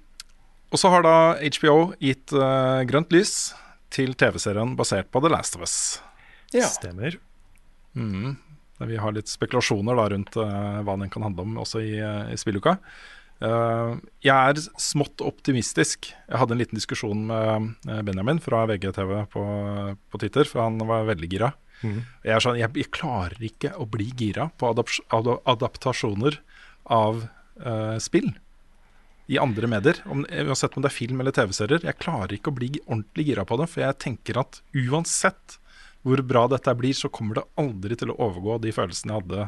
og 0.71 0.79
så 0.79 0.91
har 0.91 1.03
da 1.03 1.15
HBO 1.59 1.77
gitt 2.03 2.31
uh, 2.35 2.83
grønt 2.87 3.11
lys 3.15 3.53
til 3.93 4.15
TV-serien 4.19 4.75
basert 4.79 5.11
på 5.11 5.21
The 5.23 5.31
Last 5.31 5.59
of 5.59 5.63
Us. 5.67 5.77
Ja. 6.55 6.67
Stemmer. 6.71 7.19
Mm. 7.95 8.37
Vi 8.87 8.97
har 9.01 9.15
litt 9.15 9.31
spekulasjoner 9.31 9.97
da 9.97 10.07
rundt 10.13 10.35
uh, 10.39 10.79
hva 10.85 10.97
den 10.99 11.11
kan 11.11 11.27
handle 11.27 11.47
om 11.47 11.59
også 11.63 11.83
i, 11.83 11.95
uh, 11.99 12.27
i 12.31 12.39
spilluka. 12.39 12.77
Eh, 13.37 13.91
jeg 14.25 14.33
er 14.33 14.61
smått 14.81 15.21
optimistisk. 15.21 16.09
Jeg 16.09 16.41
hadde 16.41 16.55
en 16.55 16.61
liten 16.61 16.79
diskusjon 16.79 17.27
med 17.29 17.89
eh, 17.89 18.01
Benjamin 18.05 18.41
fra 18.43 18.63
VGTV 18.69 19.13
på, 19.33 19.45
på 20.09 20.21
Twitter, 20.23 20.49
for 20.49 20.65
han 20.65 20.81
var 20.89 21.07
veldig 21.11 21.29
gira. 21.31 21.51
Mm. 21.83 22.01
Jeg, 22.25 22.33
er 22.33 22.43
sånn, 22.43 22.57
jeg, 22.57 22.73
jeg 22.79 22.93
klarer 22.95 23.43
ikke 23.45 23.75
å 23.77 23.85
bli 23.89 24.09
gira 24.17 24.49
på 24.57 24.71
adapt 24.71 24.97
adaptasjoner 25.13 26.39
av 26.89 27.27
uh, 27.61 27.97
spill 28.01 28.31
i 29.29 29.37
andre 29.37 29.69
medier. 29.69 29.99
Om, 30.09 30.23
uansett 30.25 30.73
om 30.73 30.81
det 30.81 30.89
er 30.89 30.95
film 30.95 31.21
eller 31.21 31.35
TV-serier. 31.35 31.85
Jeg 31.85 31.99
klarer 32.01 32.33
ikke 32.33 32.49
å 32.49 32.57
bli 32.57 32.71
ordentlig 32.87 33.27
gira 33.29 33.45
på 33.45 33.59
det, 33.61 33.67
for 33.69 33.83
jeg 33.83 33.99
tenker 34.01 34.41
at 34.41 34.61
uansett 34.73 35.59
hvor 36.07 36.23
bra 36.25 36.45
dette 36.49 36.73
blir, 36.79 36.95
så 36.97 37.11
kommer 37.13 37.41
det 37.41 37.45
aldri 37.59 37.97
til 37.99 38.13
å 38.13 38.17
overgå 38.25 38.57
de 38.63 38.73
følelsene 38.73 39.13
jeg 39.13 39.21
hadde 39.21 39.47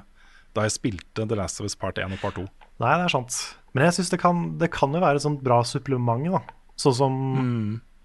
da 0.57 0.65
jeg 0.65 0.75
spilte 0.75 1.25
The 1.29 1.37
Last 1.37 1.61
of 1.61 1.69
Us 1.69 1.77
Part 1.79 2.01
1 2.01 2.13
og 2.13 2.21
Part 2.21 2.37
2. 2.37 2.45
Nei, 2.83 2.93
det 2.99 3.07
er 3.07 3.13
sant. 3.13 3.37
Men 3.73 3.85
jeg 3.85 3.93
syns 3.99 4.09
det, 4.09 4.19
kan- 4.21 4.57
det 4.57 4.71
kan 4.73 4.93
jo 4.95 4.99
være 5.03 5.15
et 5.19 5.25
sånt 5.25 5.43
bra 5.45 5.61
supplement, 5.63 6.25
da. 6.31 6.41
Sånn 6.79 6.95
som 6.95 7.15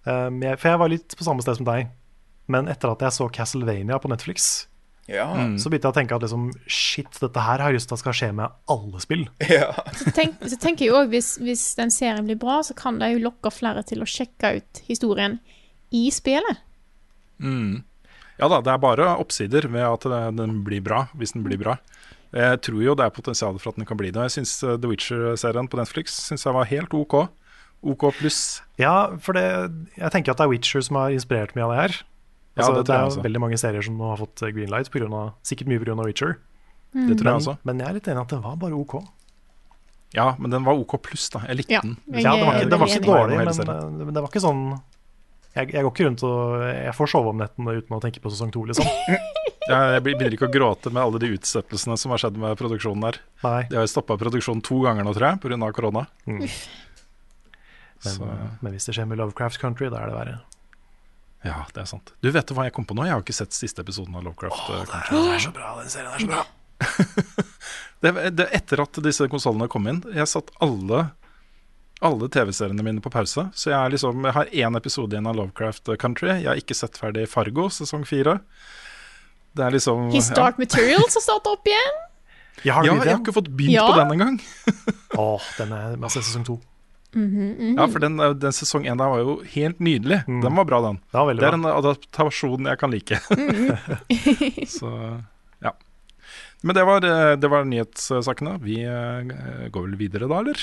eh, 0.06 0.28
jeg, 0.44 0.58
For 0.60 0.68
jeg 0.72 0.78
var 0.82 0.88
litt 0.92 1.16
på 1.16 1.24
samme 1.24 1.42
sted 1.44 1.56
som 1.60 1.66
deg. 1.68 1.88
Men 2.50 2.66
etter 2.68 2.90
at 2.92 3.00
jeg 3.00 3.14
så 3.16 3.30
Castlevania 3.32 3.96
på 4.02 4.10
Netflix, 4.12 4.66
Ja. 5.08 5.24
så 5.56 5.68
begynte 5.72 5.88
jeg 5.88 5.92
å 5.92 5.96
tenke 5.96 6.14
at 6.16 6.22
liksom, 6.24 6.50
shit, 6.68 7.08
dette 7.20 7.40
her 7.40 7.58
har 7.60 7.70
jeg 7.72 7.78
lyst 7.78 7.88
til 7.88 7.96
at 7.96 8.00
skal 8.02 8.12
skje 8.16 8.28
med 8.36 8.52
alle 8.68 9.00
spill. 9.00 9.24
ja. 9.48 9.70
Så, 9.96 10.12
tenk, 10.16 10.36
så 10.44 10.58
tenker 10.60 10.84
jeg 10.86 10.92
også, 10.92 11.08
hvis, 11.12 11.30
hvis 11.44 11.64
den 11.80 11.90
serien 11.92 12.24
blir 12.28 12.36
bra, 12.40 12.58
så 12.64 12.76
kan 12.76 12.98
det 13.00 13.12
jo 13.14 13.22
lokke 13.24 13.52
flere 13.52 13.82
til 13.84 14.04
å 14.04 14.08
sjekke 14.08 14.56
ut 14.60 14.82
historien 14.88 15.38
i 15.92 16.06
spillet. 16.12 16.60
Mm. 17.40 17.82
Ja 18.40 18.48
da, 18.50 18.60
det 18.64 18.72
er 18.74 18.80
bare 18.82 19.08
oppsider 19.22 19.68
ved 19.70 19.84
at 19.86 20.04
den 20.36 20.60
blir 20.66 20.82
bra, 20.84 21.04
hvis 21.16 21.32
den 21.36 21.44
blir 21.46 21.60
bra. 21.60 21.76
Jeg 22.34 22.60
tror 22.66 22.80
jo 22.82 22.94
det 22.98 23.04
er 23.06 23.12
potensial 23.14 23.58
for 23.62 23.70
at 23.70 23.76
den 23.78 23.86
kan 23.86 23.98
bli 24.00 24.10
det. 24.14 24.24
Jeg 24.26 24.34
syns 24.40 24.54
eh, 24.66 24.74
The 24.82 24.90
Witcher-serien 24.90 25.68
på 25.70 25.78
Netflix 25.78 26.16
synes 26.26 26.42
jeg 26.46 26.54
var 26.56 26.66
helt 26.70 26.94
OK. 26.98 27.14
OK 27.84 28.04
pluss. 28.18 28.40
Ja, 28.80 28.94
for 29.22 29.36
det, 29.38 29.44
jeg 30.00 30.10
tenker 30.14 30.32
at 30.34 30.40
det 30.40 30.46
er 30.48 30.50
Witcher 30.54 30.82
som 30.82 30.98
har 30.98 31.14
inspirert 31.14 31.54
mye 31.54 31.66
av 31.68 31.74
det 31.74 31.80
her. 31.82 31.96
Ja, 32.54 32.62
Altså, 32.62 32.72
det 32.72 32.80
det, 32.80 32.86
tror 32.86 32.94
jeg 32.96 33.04
er 33.04 33.16
jo 33.18 33.22
veldig 33.26 33.40
mange 33.42 33.58
serier 33.58 33.82
som 33.82 34.00
har 34.02 34.18
fått 34.20 34.42
eh, 34.46 34.52
greenlight, 34.54 34.90
på 34.94 35.00
grunn 35.02 35.14
av, 35.18 35.32
sikkert 35.46 35.70
mye 35.70 35.82
pga. 35.82 35.96
Witcher. 36.06 36.34
Det 36.94 37.16
tror 37.18 37.26
jeg 37.26 37.26
Men, 37.26 37.34
også. 37.40 37.54
men 37.66 37.80
jeg 37.82 37.88
er 37.90 37.96
litt 37.98 38.08
enig 38.12 38.20
i 38.20 38.24
at 38.28 38.34
den 38.36 38.42
var 38.44 38.56
bare 38.62 38.76
OK. 38.78 38.94
Ja, 40.14 40.26
men 40.38 40.50
den 40.54 40.62
var 40.66 40.78
OK 40.78 40.94
pluss, 41.02 41.26
da. 41.34 41.40
Jeg 41.50 41.58
likte 41.58 41.74
Ja, 41.74 41.80
den. 41.82 41.96
Ja, 42.14 42.34
det 42.38 42.46
var 42.46 42.54
ikke, 42.60 42.68
det 42.70 42.78
var 42.78 42.92
ikke 42.92 43.06
dårlig, 43.08 43.38
men, 43.40 43.48
eh, 43.66 44.04
men 44.04 44.12
det 44.14 44.22
var 44.22 44.30
ikke 44.30 44.44
sånn 44.44 44.60
jeg, 45.54 45.68
jeg 45.70 45.84
går 45.86 45.90
ikke 45.92 46.06
rundt 46.08 46.22
og 46.26 46.62
Jeg 46.66 46.94
får 46.98 47.10
sove 47.12 47.30
om 47.30 47.38
nettene 47.38 47.74
uten 47.78 47.94
å 47.94 48.00
tenke 48.02 48.18
på 48.22 48.30
sesong 48.30 48.50
to, 48.54 48.62
liksom. 48.70 48.86
Jeg 49.64 50.02
begynner 50.04 50.34
ikke 50.36 50.48
å 50.48 50.52
gråte 50.52 50.90
med 50.92 51.00
alle 51.00 51.20
de 51.22 51.30
utsettelsene 51.38 51.96
som 52.00 52.12
har 52.12 52.20
skjedd 52.20 52.36
med 52.40 52.56
produksjonen 52.60 53.06
der. 53.06 53.18
Nei. 53.44 53.60
De 53.70 53.78
har 53.78 53.86
stoppa 53.88 54.16
produksjonen 54.20 54.60
to 54.64 54.82
ganger 54.84 55.06
nå, 55.06 55.14
tror 55.16 55.30
jeg, 55.30 55.40
pga. 55.44 55.70
korona. 55.72 56.02
Mm. 56.28 56.42
Men, 58.04 58.28
eh, 58.28 58.42
men 58.60 58.74
hvis 58.76 58.90
det 58.90 58.96
skjer 58.98 59.08
med 59.08 59.18
Lovecraft 59.22 59.60
Country, 59.62 59.88
da 59.88 60.02
er 60.04 60.12
det 60.12 60.18
verre. 60.18 60.36
ja, 61.44 61.62
det 61.72 61.80
er 61.80 61.88
sant. 61.88 62.12
Du 62.20 62.30
vet 62.30 62.52
hva 62.52 62.66
jeg 62.68 62.74
kom 62.76 62.84
på 62.84 62.96
nå? 62.96 63.06
Jeg 63.08 63.16
har 63.16 63.24
ikke 63.24 63.36
sett 63.36 63.56
siste 63.56 63.80
episoden 63.80 64.14
av 64.16 64.24
Lovecraft. 64.26 64.68
eh, 64.68 64.84
Country. 64.92 65.16
Det 65.16 65.34
er 65.38 65.44
så 65.46 65.54
bra, 65.56 65.72
den 65.80 65.92
serien 65.92 66.12
er 66.12 66.18
så 66.18 66.30
bra. 66.34 66.44
Det, 68.04 68.10
det, 68.36 68.44
etter 68.52 68.82
at 68.82 68.98
disse 69.00 69.24
konsollene 69.32 69.64
kom 69.72 69.86
inn, 69.88 70.02
jeg 70.12 70.28
satt 70.28 70.50
alle 70.60 71.06
alle 72.04 72.26
TV-seriene 72.28 72.84
mine 72.84 73.00
på 73.00 73.08
pause. 73.08 73.46
Så 73.56 73.70
jeg, 73.70 73.78
er 73.78 73.94
liksom, 73.94 74.26
jeg 74.28 74.36
har 74.36 74.50
én 74.52 74.76
episode 74.76 75.14
igjen 75.16 75.30
av 75.30 75.38
Lovecraft 75.38 75.88
Country. 76.02 76.34
Jeg 76.42 76.50
har 76.50 76.60
ikke 76.60 76.76
sett 76.76 76.98
ferdig 77.00 77.24
Fargo 77.32 77.70
sesong 77.72 78.04
fire. 78.04 78.34
Det 79.54 79.62
er 79.64 79.70
liksom 79.76 80.08
His 80.14 80.28
ja. 80.32 80.34
Dark 80.40 80.58
Materials 80.58 81.14
har 81.14 81.22
stått 81.22 81.46
opp 81.46 81.66
igjen. 81.70 81.98
Jeg 82.64 82.72
har 82.74 82.86
ja, 82.86 82.94
jeg 82.94 83.12
har 83.12 83.20
ikke 83.20 83.34
fått 83.36 83.50
begynt 83.54 83.74
Ja. 83.76 83.88
på 83.90 83.98
den 84.00 84.14
engang. 84.14 84.38
Åh, 85.20 85.42
den 85.58 85.72
er 85.76 85.96
masse 86.00 86.22
sesong 86.22 86.46
to. 86.46 86.60
Ja, 87.14 87.84
for 87.86 88.02
den, 88.02 88.16
den 88.42 88.54
sesong 88.56 88.88
én 88.90 88.98
der 88.98 89.06
var 89.12 89.20
jo 89.22 89.36
helt 89.52 89.78
nydelig. 89.78 90.24
Den 90.26 90.56
var 90.58 90.64
bra, 90.66 90.80
den. 90.82 90.96
Det 91.12 91.14
var 91.20 91.34
Det 91.34 91.44
er 91.46 91.54
bra. 91.54 91.58
en 91.60 91.68
adaptasjon 91.70 92.66
jeg 92.66 92.78
kan 92.80 92.90
like. 92.90 93.20
Så 94.78 94.90
ja. 95.62 95.72
Men 96.62 96.74
det 96.74 96.84
var, 96.88 97.04
eh, 97.06 97.36
det 97.38 97.50
var 97.52 97.64
nyhetssakene. 97.70 98.56
Vi 98.64 98.80
eh, 98.82 99.68
går 99.70 99.86
vel 99.86 99.96
videre 100.00 100.26
da, 100.30 100.40
eller? 100.42 100.58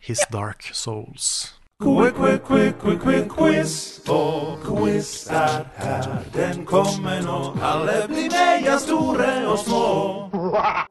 His 0.00 0.22
Dark 0.32 0.70
Souls. 0.72 1.54
Quick, 1.80 2.14
quick, 2.14 2.42
quick, 2.44 2.78
quick, 2.78 3.00
quick 3.00 3.28
quiz. 3.32 4.00
Og 4.12 4.58
quiz 4.64 5.28
er 5.32 5.62
her, 5.80 6.08
den 6.34 6.64
kommer 6.68 7.22
nå. 7.24 7.38
Alle 7.64 8.02
blir 8.10 8.26
med, 8.28 8.66
ja, 8.66 8.74
store 8.82 9.28
og 9.48 9.56
små. 9.62 9.80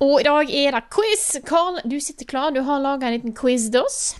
Og 0.02 0.16
i 0.20 0.26
dag 0.26 0.49
er 0.64 0.74
det 0.80 0.82
quiz. 0.94 1.28
Carl, 1.45 1.78
du 1.86 1.99
sitter 2.02 2.26
klar. 2.26 2.49
Du 2.56 2.64
har 2.66 2.82
laga 2.82 3.06
en 3.11 3.14
liten 3.20 3.36
quiz 3.38 3.68
til 3.70 3.84
oss. 3.86 4.16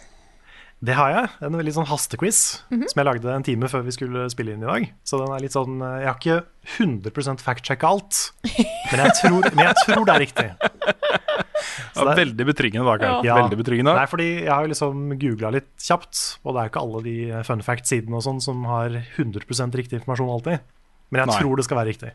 Det 0.80 0.94
har 0.96 1.10
jeg. 1.12 1.32
En 1.44 1.58
veldig 1.58 1.74
sånn 1.76 1.90
hastequiz 1.90 2.62
Mhm. 2.72 2.86
som 2.88 3.00
jeg 3.02 3.06
lagde 3.06 3.34
en 3.36 3.44
time 3.44 3.68
før 3.68 3.82
vi 3.84 3.92
skulle 3.92 4.30
spille 4.30 4.54
inn 4.54 4.64
i 4.64 4.70
dag. 4.70 4.94
Så 5.04 5.18
den 5.26 5.34
er 5.36 5.40
litt 5.42 5.52
sånn 5.58 5.82
Jeg 5.82 6.08
har 6.08 6.16
ikke 6.22 6.44
100 6.78 7.42
fact-sjekka 7.42 7.84
alt, 7.90 8.32
men 8.92 9.00
jeg, 9.04 9.12
tror, 9.24 9.42
men 9.56 9.66
jeg 9.66 9.76
tror 9.88 10.06
det 10.06 10.16
er 10.16 10.20
riktig. 10.20 10.50
Ja, 11.96 12.06
det 12.10 12.16
veldig 12.20 12.48
betryggende 12.52 12.86
da, 12.88 12.96
Kai. 13.02 13.12
Ja. 13.28 13.38
Veldig 13.42 13.60
betryggende. 13.62 13.96
Nei, 13.98 14.08
fordi 14.12 14.30
jeg 14.44 14.52
har 14.54 14.70
liksom 14.72 15.16
googla 15.22 15.54
litt 15.56 15.72
kjapt, 15.84 16.22
og 16.44 16.54
det 16.56 16.62
er 16.62 16.70
jo 16.70 16.74
ikke 16.74 16.86
alle 16.86 17.04
de 17.06 17.18
fun 17.48 17.66
fact-sidene 17.66 18.20
og 18.20 18.26
sånn 18.26 18.44
som 18.44 18.64
har 18.70 19.00
100% 19.18 19.80
riktig 19.80 20.00
informasjon 20.02 20.32
alltid. 20.36 20.66
Men 21.10 21.24
jeg 21.24 21.32
Nei. 21.32 21.40
tror 21.42 21.60
det 21.60 21.66
skal 21.66 21.82
være 21.82 21.94
riktig. 21.94 22.14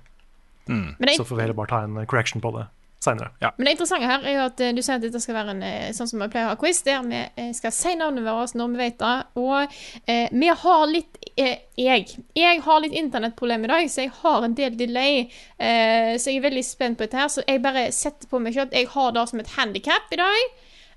Mm. 0.71 0.89
Så 1.17 1.27
får 1.27 1.37
vi 1.37 1.45
heller 1.45 1.59
bare 1.59 1.73
ta 1.73 1.83
en 1.85 2.07
correction 2.09 2.41
på 2.45 2.55
det 2.57 2.69
seinere. 3.05 3.31
men 3.59 3.67
det 3.69 3.73
interessante 3.77 4.07
her 4.09 4.25
er 4.25 4.35
jo 4.39 4.45
at 4.47 4.61
eh, 4.65 4.73
du 4.73 4.81
sier 4.83 4.97
at 4.97 5.03
dette 5.05 5.21
skal 5.21 5.35
være 5.37 5.51
en 5.55 5.63
eh, 5.63 5.93
sånn 5.97 6.09
som 6.11 6.21
vi 6.25 6.29
pleier 6.33 6.49
å 6.49 6.55
ha 6.55 6.59
quiz, 6.61 6.83
der 6.87 7.03
vi 7.07 7.21
eh, 7.37 7.53
skal 7.55 7.73
si 7.77 7.95
navnet 8.01 8.25
vårt 8.27 8.55
når 8.59 8.73
vi 8.73 8.81
vet 8.83 8.99
det. 8.99 9.15
Og 9.37 9.77
eh, 10.07 10.29
vi 10.33 10.49
har 10.65 10.85
litt 10.91 11.19
eh, 11.37 11.59
jeg, 11.77 12.07
jeg 12.35 12.61
har 12.65 12.81
litt 12.85 12.97
internettproblem 12.99 13.65
i 13.65 13.73
dag, 13.75 13.89
så 13.91 14.05
jeg 14.07 14.13
har 14.23 14.45
en 14.49 14.55
del 14.55 14.77
delay. 14.79 15.25
Eh, 15.59 16.15
så 16.19 16.31
jeg 16.31 16.41
er 16.41 16.47
veldig 16.49 16.65
spent 16.65 16.99
på 16.99 17.05
dette 17.07 17.19
her. 17.21 17.29
Så 17.29 17.45
jeg 17.47 17.63
bare 17.65 17.89
setter 17.93 18.29
på 18.31 18.41
meg 18.43 18.55
selv 18.55 18.69
at 18.71 18.79
jeg 18.81 18.89
har 18.95 19.13
det 19.17 19.29
som 19.31 19.41
et 19.45 19.55
handikap 19.59 20.13
i 20.15 20.21
dag. 20.23 20.45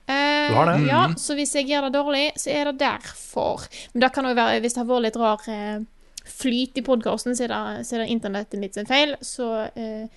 Uh, 0.08 0.48
Du 0.48 0.56
har 0.56 0.66
det? 0.72 0.76
Ja, 0.88 1.02
Mhm. 1.08 1.18
så 1.20 1.36
hvis 1.36 1.52
jeg 1.56 1.68
gjør 1.68 1.90
det 1.90 1.98
dårlig, 2.00 2.32
så 2.40 2.48
er 2.54 2.66
det 2.72 2.78
derfor. 2.80 3.66
Men 3.94 4.02
det 4.06 4.14
kan 4.16 4.24
jo 4.24 4.34
være 4.38 4.62
hvis 4.64 4.74
det 4.78 4.80
har 4.80 4.88
vært 4.88 5.04
litt 5.04 5.18
rar 5.20 5.42
uh, 5.52 5.84
flyt 6.28 6.78
i 6.80 6.82
podkasten, 6.82 7.36
så, 7.36 7.44
er 7.44 7.48
det- 7.52 7.86
så 7.88 7.96
er 7.98 8.06
det 8.06 8.10
internettet 8.16 8.60
mitt 8.60 8.74
sin 8.76 8.86
feil. 8.88 9.16
Så 9.22 9.50
eh, 9.76 10.08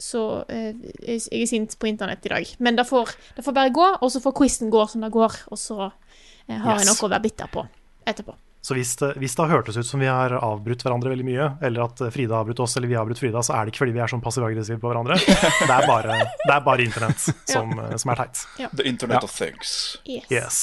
så 0.00 0.20
eh, 0.48 0.70
jeg 1.04 1.42
er 1.42 1.48
sint 1.50 1.74
på 1.80 1.88
internett 1.90 2.24
i 2.26 2.32
dag. 2.32 2.52
Men 2.64 2.78
det 2.78 2.86
får, 2.88 3.12
det 3.36 3.44
får 3.46 3.56
bare 3.56 3.72
gå, 3.76 3.88
og 4.00 4.12
så 4.12 4.22
får 4.24 4.36
quizen 4.40 4.70
gå 4.72 4.86
som 4.88 5.04
det 5.04 5.10
går, 5.12 5.36
og 5.52 5.60
så 5.60 5.90
eh, 5.90 6.56
har 6.56 6.80
jeg 6.80 6.88
noe 6.88 7.04
å 7.04 7.10
være 7.12 7.26
bitter 7.28 7.50
på 7.52 7.66
etterpå. 8.08 8.34
Så 8.60 8.74
hvis 8.76 8.90
det, 9.00 9.14
hvis 9.16 9.32
det 9.36 9.40
har 9.46 9.54
hørtes 9.54 9.78
ut 9.80 9.86
som 9.88 10.02
vi 10.02 10.08
har 10.10 10.34
avbrutt 10.36 10.82
hverandre 10.84 11.08
veldig 11.14 11.24
mye, 11.24 11.44
eller 11.64 11.86
at 11.86 12.00
Frida 12.12 12.34
har 12.36 12.42
avbrutt 12.44 12.58
oss, 12.60 12.74
eller 12.76 12.90
vi 12.90 12.96
har 12.98 13.06
avbrutt 13.06 13.20
Frida, 13.22 13.40
så 13.44 13.54
er 13.56 13.64
det 13.64 13.72
ikke 13.72 13.84
fordi 13.86 13.94
vi 13.96 14.02
er 14.04 14.10
sånn 14.12 14.20
passiv-aggressive 14.24 14.76
på 14.82 14.90
hverandre. 14.90 15.16
Det 15.70 15.70
er 15.72 15.86
bare, 15.88 16.18
det 16.44 16.52
er 16.52 16.64
bare 16.66 16.84
internett 16.84 17.24
som, 17.48 17.72
som 17.96 18.12
er 18.12 18.20
teit. 18.20 18.42
Ja. 18.60 18.68
The 18.76 18.84
Internet 18.90 19.16
Ja. 19.16 19.22
of 19.24 19.32
Things. 19.32 19.72
Yes. 20.04 20.26
Yes. 20.28 20.58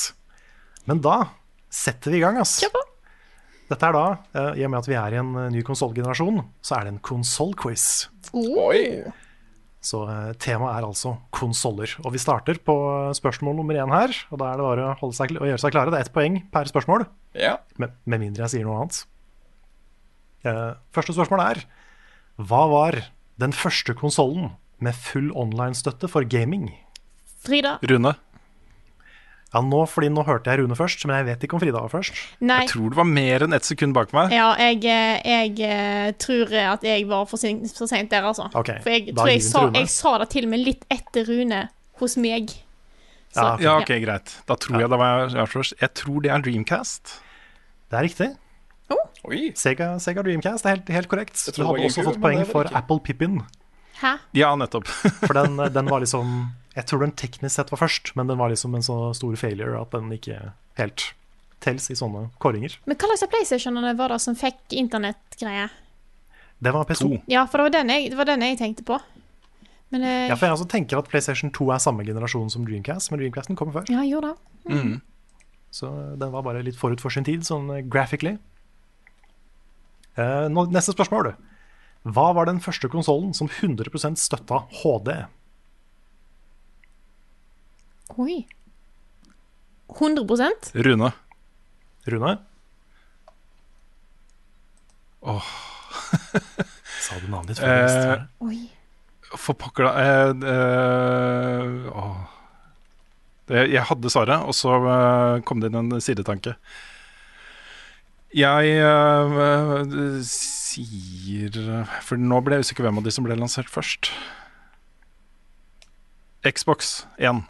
Men 0.86 1.02
da 1.02 1.16
setter 1.74 2.14
vi 2.14 2.20
i 2.20 2.22
gang, 2.22 2.38
ass. 2.42 2.60
Kjøpå. 2.62 2.84
Dette 3.74 3.90
er 3.90 3.98
da, 3.98 4.04
eh, 4.44 4.52
i 4.62 4.68
og 4.68 4.72
med 4.76 4.80
at 4.84 4.88
vi 4.94 4.96
er 5.02 5.16
i 5.18 5.20
en 5.24 5.34
eh, 5.42 5.50
ny 5.58 5.64
konsollgenerasjon, 5.68 6.38
så 6.64 6.78
er 6.78 6.86
det 6.88 6.94
en 6.94 7.02
konsollquiz. 7.04 7.88
Oi. 8.38 8.84
Så 9.88 10.04
eh, 10.10 10.32
temaet 10.42 10.80
er 10.80 10.88
altså 10.88 11.16
konsoller. 11.36 11.94
Og 12.04 12.14
vi 12.16 12.22
starter 12.22 12.60
på 12.66 12.76
eh, 12.76 13.14
spørsmål 13.16 13.56
nummer 13.60 13.78
én 13.80 13.94
her. 13.94 14.16
Og 14.34 14.42
da 14.42 14.52
er 14.52 14.60
det 14.60 14.66
bare 14.68 14.88
å, 14.90 14.96
holde 15.02 15.18
seg, 15.18 15.36
å 15.38 15.48
gjøre 15.48 15.64
seg 15.64 15.76
klare. 15.76 15.94
Det 15.94 16.02
er 16.02 16.08
ett 16.08 16.16
poeng 16.16 16.42
per 16.54 16.72
spørsmål. 16.72 17.08
Ja. 17.38 17.58
Med, 17.80 17.96
med 18.10 18.26
mindre 18.26 18.46
jeg 18.46 18.58
sier 18.58 18.68
noe 18.68 18.82
annet. 18.82 19.04
Eh, 20.48 20.72
første 20.96 21.16
spørsmål 21.16 21.44
er 21.46 21.64
Hva 22.38 22.64
var 22.72 23.00
den 23.42 23.54
første 23.56 23.96
konsollen 23.98 24.52
med 24.84 24.98
full 24.98 25.32
online-støtte 25.38 26.10
for 26.12 26.28
gaming? 26.28 26.70
Frida? 27.48 27.78
Rune? 27.88 28.18
Ja, 29.54 29.62
nå, 29.64 29.80
fordi 29.88 30.10
nå 30.12 30.26
hørte 30.28 30.52
jeg 30.52 30.60
Rune 30.60 30.76
først, 30.76 31.06
men 31.08 31.22
jeg 31.22 31.28
vet 31.30 31.44
ikke 31.48 31.56
om 31.56 31.62
Frida 31.64 31.80
var 31.80 31.92
først. 31.92 32.18
Nei. 32.44 32.60
Jeg 32.66 32.72
tror 32.74 32.92
det 32.92 33.00
var 33.00 33.08
mer 33.10 33.46
enn 33.46 33.56
ett 33.56 33.68
sekund 33.68 33.96
bak 33.96 34.12
meg. 34.16 34.36
Ja, 34.36 34.50
jeg, 34.60 34.82
eh, 34.92 35.22
jeg 35.24 35.54
eh, 35.64 36.10
tror 36.20 36.52
at 36.76 36.84
jeg 36.84 37.08
var 37.08 37.28
for, 37.32 37.40
sen, 37.40 37.62
for 37.72 37.90
sent 37.90 38.12
der, 38.12 38.28
altså. 38.28 38.50
Okay, 38.52 38.82
for 38.84 38.92
jeg 38.92 39.16
tror 39.16 39.32
jeg 39.32 39.46
sa, 39.48 39.68
jeg 39.78 39.92
sa 39.94 40.18
det 40.24 40.32
til 40.36 40.50
og 40.50 40.52
med 40.52 40.66
litt 40.66 40.84
etter 40.94 41.30
Rune 41.32 41.62
hos 42.02 42.18
meg. 42.20 42.52
Så, 43.32 43.46
ja, 43.64 43.78
ok, 43.78 43.94
greit. 44.04 44.36
Da 44.50 44.58
tror 44.60 44.82
jeg 44.82 44.92
det 44.92 45.00
var 45.00 45.32
jeg 45.32 45.50
først. 45.52 45.80
Jeg 45.80 45.96
tror 46.00 46.22
det 46.26 46.34
er 46.34 46.44
Dreamcast. 46.44 47.18
Det 47.88 48.00
er 48.00 48.08
riktig. 48.08 48.30
Sega, 49.60 49.98
Sega 50.00 50.24
Dreamcast 50.24 50.68
er 50.68 50.78
helt, 50.78 50.90
helt 50.94 51.10
korrekt. 51.12 51.40
Du 51.56 51.64
hadde 51.66 51.88
også 51.90 52.06
fått 52.08 52.22
poeng 52.24 52.44
for. 52.48 52.70
Apple 52.76 53.02
Pippin. 53.04 53.42
Hæ? 54.00 54.14
Ja, 54.38 54.54
nettopp. 54.56 54.88
For 54.88 55.34
den, 55.36 55.58
den 55.76 55.92
var 55.92 56.04
liksom 56.04 56.48
Jeg 56.78 56.86
tror 56.90 57.02
den 57.02 57.16
teknisk 57.18 57.56
sett 57.58 57.72
var 57.74 57.82
først, 57.82 58.14
men 58.20 58.30
den 58.30 58.38
var 58.38 58.52
liksom 58.54 58.76
en 58.78 58.86
så 58.86 58.98
stor 59.18 59.36
failure 59.40 59.80
at 59.82 59.96
den 59.96 60.12
ikke 60.14 60.52
helt 60.78 61.08
tels 61.64 61.90
i 61.90 61.98
sånne 61.98 62.28
kåringer. 62.44 62.76
Men 62.86 63.00
hva 63.00 63.10
slags 63.10 63.26
av 63.26 63.32
PlayStationene 63.34 63.94
var 63.98 64.14
det 64.14 64.20
som 64.22 64.38
fikk 64.38 64.76
internettgreier? 64.78 65.74
Det 66.62 66.74
var 66.74 66.86
PS2. 66.90 67.24
Ja, 67.30 67.46
for 67.50 67.62
det 67.62 67.68
var 67.68 67.76
den 67.80 67.94
jeg, 67.94 68.12
det 68.14 68.20
var 68.20 68.30
den 68.30 68.46
jeg 68.46 68.60
tenkte 68.62 68.86
på. 68.86 69.00
Men 69.94 70.04
eh, 70.04 70.28
Ja, 70.30 70.36
for 70.36 70.48
jeg 70.48 70.58
også 70.58 70.70
tenker 70.70 71.00
at 71.00 71.10
PlayStation 71.10 71.52
2 71.54 71.70
er 71.74 71.82
samme 71.82 72.06
generasjon 72.06 72.50
som 72.54 72.66
Dreamcast, 72.68 73.12
men 73.12 73.22
Dreamcasten 73.22 73.58
kommer 73.58 73.80
før. 73.80 73.90
ja, 73.90 74.04
jeg 74.04 74.14
gjorde 74.16 74.34
det. 74.34 74.74
Mm. 74.74 74.96
Så 75.74 75.90
den 76.18 76.32
var 76.34 76.46
bare 76.46 76.64
litt 76.66 76.78
forut 76.80 77.02
for 77.02 77.14
sin 77.14 77.26
tid, 77.28 77.46
sånn 77.48 77.70
eh, 77.74 77.84
graphically. 77.86 78.38
Uh, 80.18 80.50
neste 80.74 80.96
spørsmål. 80.96 81.36
Hva 82.08 82.28
var 82.34 82.48
den 82.50 82.62
første 82.64 82.90
konsollen 82.90 83.34
som 83.38 83.50
100% 83.50 84.18
støtta 84.18 84.64
HD? 84.82 85.12
Oi. 88.16 88.48
100% 89.88 90.72
Rune. 90.74 91.12
Rune? 92.06 92.38
Åh. 95.22 95.44
Sa 97.04 97.20
du 97.20 97.28
navnet 97.32 97.56
ditt 97.56 97.62
før 97.62 97.74
jeg 97.74 97.86
visste? 97.88 98.18
Oi. 98.48 98.60
For 99.36 99.58
pokker, 99.60 99.88
da. 99.88 99.94
Eh, 100.00 100.48
eh, 100.54 101.88
åh. 101.92 102.20
Det, 103.48 103.66
jeg 103.72 103.84
hadde 103.90 104.12
svaret, 104.12 104.44
og 104.44 104.56
så 104.56 104.76
eh, 104.76 105.42
kom 105.48 105.64
det 105.64 105.72
inn 105.72 105.80
en 105.82 106.04
sidetanke. 106.04 106.56
Jeg 108.36 108.74
eh, 108.84 109.94
sier 110.28 111.56
For 112.04 112.20
nå 112.20 112.42
ble 112.44 112.58
jeg 112.60 112.68
usikker 112.68 112.86
hvem 112.86 113.00
av 113.00 113.08
de 113.08 113.14
som 113.16 113.28
ble 113.28 113.38
lansert 113.40 113.72
først. 113.72 114.12
Xbox 116.48 117.06
1. 117.20 117.44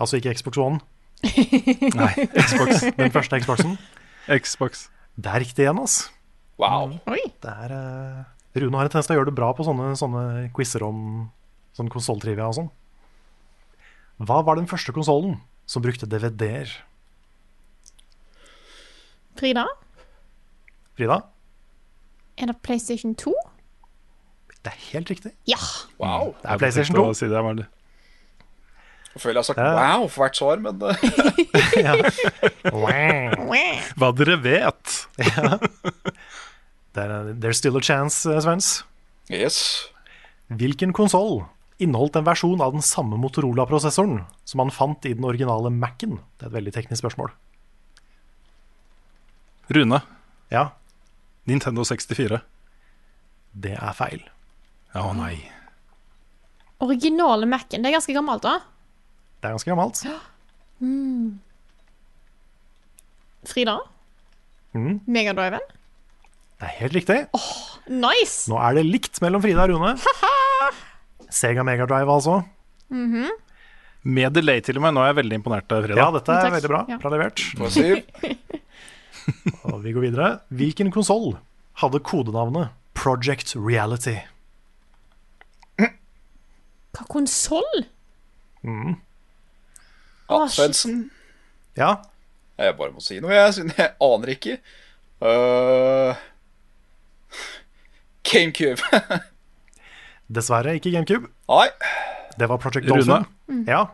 Altså 0.00 0.18
ikke 0.18 0.34
Xbox 0.36 0.60
One? 0.60 0.80
Nei, 2.00 2.12
Xbox. 2.36 2.84
Den 2.96 3.12
første 3.14 3.40
Xboxen? 3.40 3.76
Xbox. 4.28 4.88
Det 5.16 5.32
er 5.32 5.40
riktig 5.40 5.64
igjen, 5.64 5.78
altså. 5.80 6.10
Wow. 6.60 6.96
Det 7.06 7.52
er, 7.52 7.72
uh, 7.72 8.60
Rune 8.60 8.76
har 8.76 8.88
en 8.88 8.92
tendens 8.92 9.08
til 9.08 9.16
å 9.16 9.20
gjøre 9.20 9.30
det 9.30 9.36
bra 9.36 9.52
på 9.56 9.64
sånne, 9.64 9.92
sånne 9.96 10.24
quizer 10.56 10.84
om 10.86 11.00
sånn 11.76 11.92
konsolltrivia 11.92 12.48
og 12.48 12.58
sånn. 12.58 12.70
Hva 14.24 14.40
var 14.44 14.56
den 14.56 14.68
første 14.68 14.94
konsollen 14.96 15.38
som 15.68 15.84
brukte 15.84 16.08
DVD-er? 16.08 16.72
Frida? 19.36 19.66
Frida? 20.96 21.20
Er 22.40 22.52
det 22.52 22.56
PlayStation 22.64 23.12
2? 23.16 23.32
Det 24.64 24.72
er 24.72 24.80
helt 24.92 25.10
riktig. 25.12 25.32
Ja. 25.48 25.60
Wow. 26.00 26.32
Det 26.40 26.50
er 26.50 26.60
PlayStation 26.60 26.96
2. 26.96 27.12
Si 27.14 27.28
det. 27.28 27.66
Jeg 29.16 29.22
føler 29.22 29.38
jeg 29.38 29.42
har 29.42 29.48
sagt 29.48 29.60
Ja. 29.64 29.72
wow 29.80 30.08
for 30.12 30.26
hvert 30.26 30.36
svar, 30.36 30.60
men 30.60 30.76
eh, 30.84 30.96
Hva 33.96 34.10
dere 34.18 34.36
vet. 34.44 34.96
ja. 35.24 35.56
Er, 36.96 37.32
there's 37.36 37.58
still 37.60 37.76
a 37.76 37.82
chance, 37.84 38.24
eh, 38.28 38.40
Svens. 38.44 38.82
Yes. 39.32 39.88
Hvilken 40.52 40.92
konsoll 40.96 41.42
inneholdt 41.82 42.16
en 42.16 42.24
versjon 42.28 42.60
av 42.64 42.72
den 42.76 42.84
samme 42.84 43.18
Motorola-prosessoren 43.20 44.22
som 44.48 44.60
man 44.62 44.72
fant 44.72 45.04
i 45.08 45.12
den 45.16 45.24
originale 45.28 45.68
Mac-en? 45.72 46.20
Det 46.38 46.46
er 46.46 46.52
et 46.52 46.56
veldig 46.56 46.72
teknisk 46.76 47.02
spørsmål. 47.04 47.32
Rune. 49.76 50.00
Ja. 50.52 50.68
Nintendo 51.48 51.84
64. 51.84 52.40
Det 53.56 53.74
er 53.76 53.92
feil. 53.96 54.22
Å 54.96 55.12
nei. 55.16 55.34
Originale 56.84 57.48
Mac-en. 57.48 57.80
Det 57.84 57.90
er 57.90 57.96
ganske 57.98 58.16
gammelt, 58.16 58.44
da. 58.44 58.58
Det 59.46 59.52
er 59.52 59.54
ganske 59.54 59.70
gammelt. 59.70 59.98
Mm. 60.82 61.38
Frida? 63.46 63.76
Mm, 64.74 64.96
Megadriven? 65.06 65.62
det 66.58 66.66
er 66.66 66.72
helt 66.80 66.96
riktig. 66.96 67.18
Nice! 67.86 68.48
Nå 68.50 68.56
er 68.58 68.74
det 68.74 68.82
likt 68.88 69.20
mellom 69.22 69.38
Frida 69.44 69.68
og 69.68 69.76
Rune. 69.76 69.92
Sega 71.30 71.62
Megadrive, 71.62 72.10
altså. 72.10 72.40
Mhm. 72.90 73.30
Med 74.16 74.34
delay 74.34 74.58
til 74.66 74.80
og 74.80 74.86
med. 74.88 74.96
Nå 74.96 75.04
er 75.04 75.12
jeg 75.12 75.18
veldig 75.20 75.38
imponert, 75.38 75.70
Frida. 75.70 75.94
Ja, 76.00 76.08
dette 76.14 76.34
er 76.34 76.42
Takk. 76.48 76.56
veldig 76.58 76.72
bra. 76.74 76.82
Ja. 76.90 76.98
Bra 77.02 77.14
levert. 77.14 77.38
Og 79.70 79.78
vi 79.86 79.94
går 79.94 80.08
videre. 80.08 80.32
Hvilken 80.50 80.90
konsoll 80.94 81.36
hadde 81.82 82.02
kodenavnet 82.02 82.74
Project 82.98 83.54
Reality? 83.54 84.18
Hva 85.78 87.06
konsoll? 87.12 87.84
Mm. 88.66 88.96
Ja, 90.30 90.46
Svendsen. 90.50 91.10
Ja, 91.76 91.94
Jeg 92.58 92.76
bare 92.78 92.92
må 92.94 93.00
si 93.04 93.18
noe, 93.20 93.34
jeg, 93.36 93.52
siden 93.54 93.72
jeg 93.76 93.90
aner 94.00 94.30
ikke. 94.32 94.54
Uh, 95.20 96.16
GameCube. 98.24 98.80
dessverre 100.36 100.74
ikke 100.78 100.90
GameCube. 100.94 101.28
Nei. 101.52 101.68
Det 102.38 102.48
var 102.50 102.56
Project 102.60 102.88
Rune. 102.90 103.04
Dolphin. 103.04 103.26
Mm. 103.48 103.64
Ja, 103.68 103.84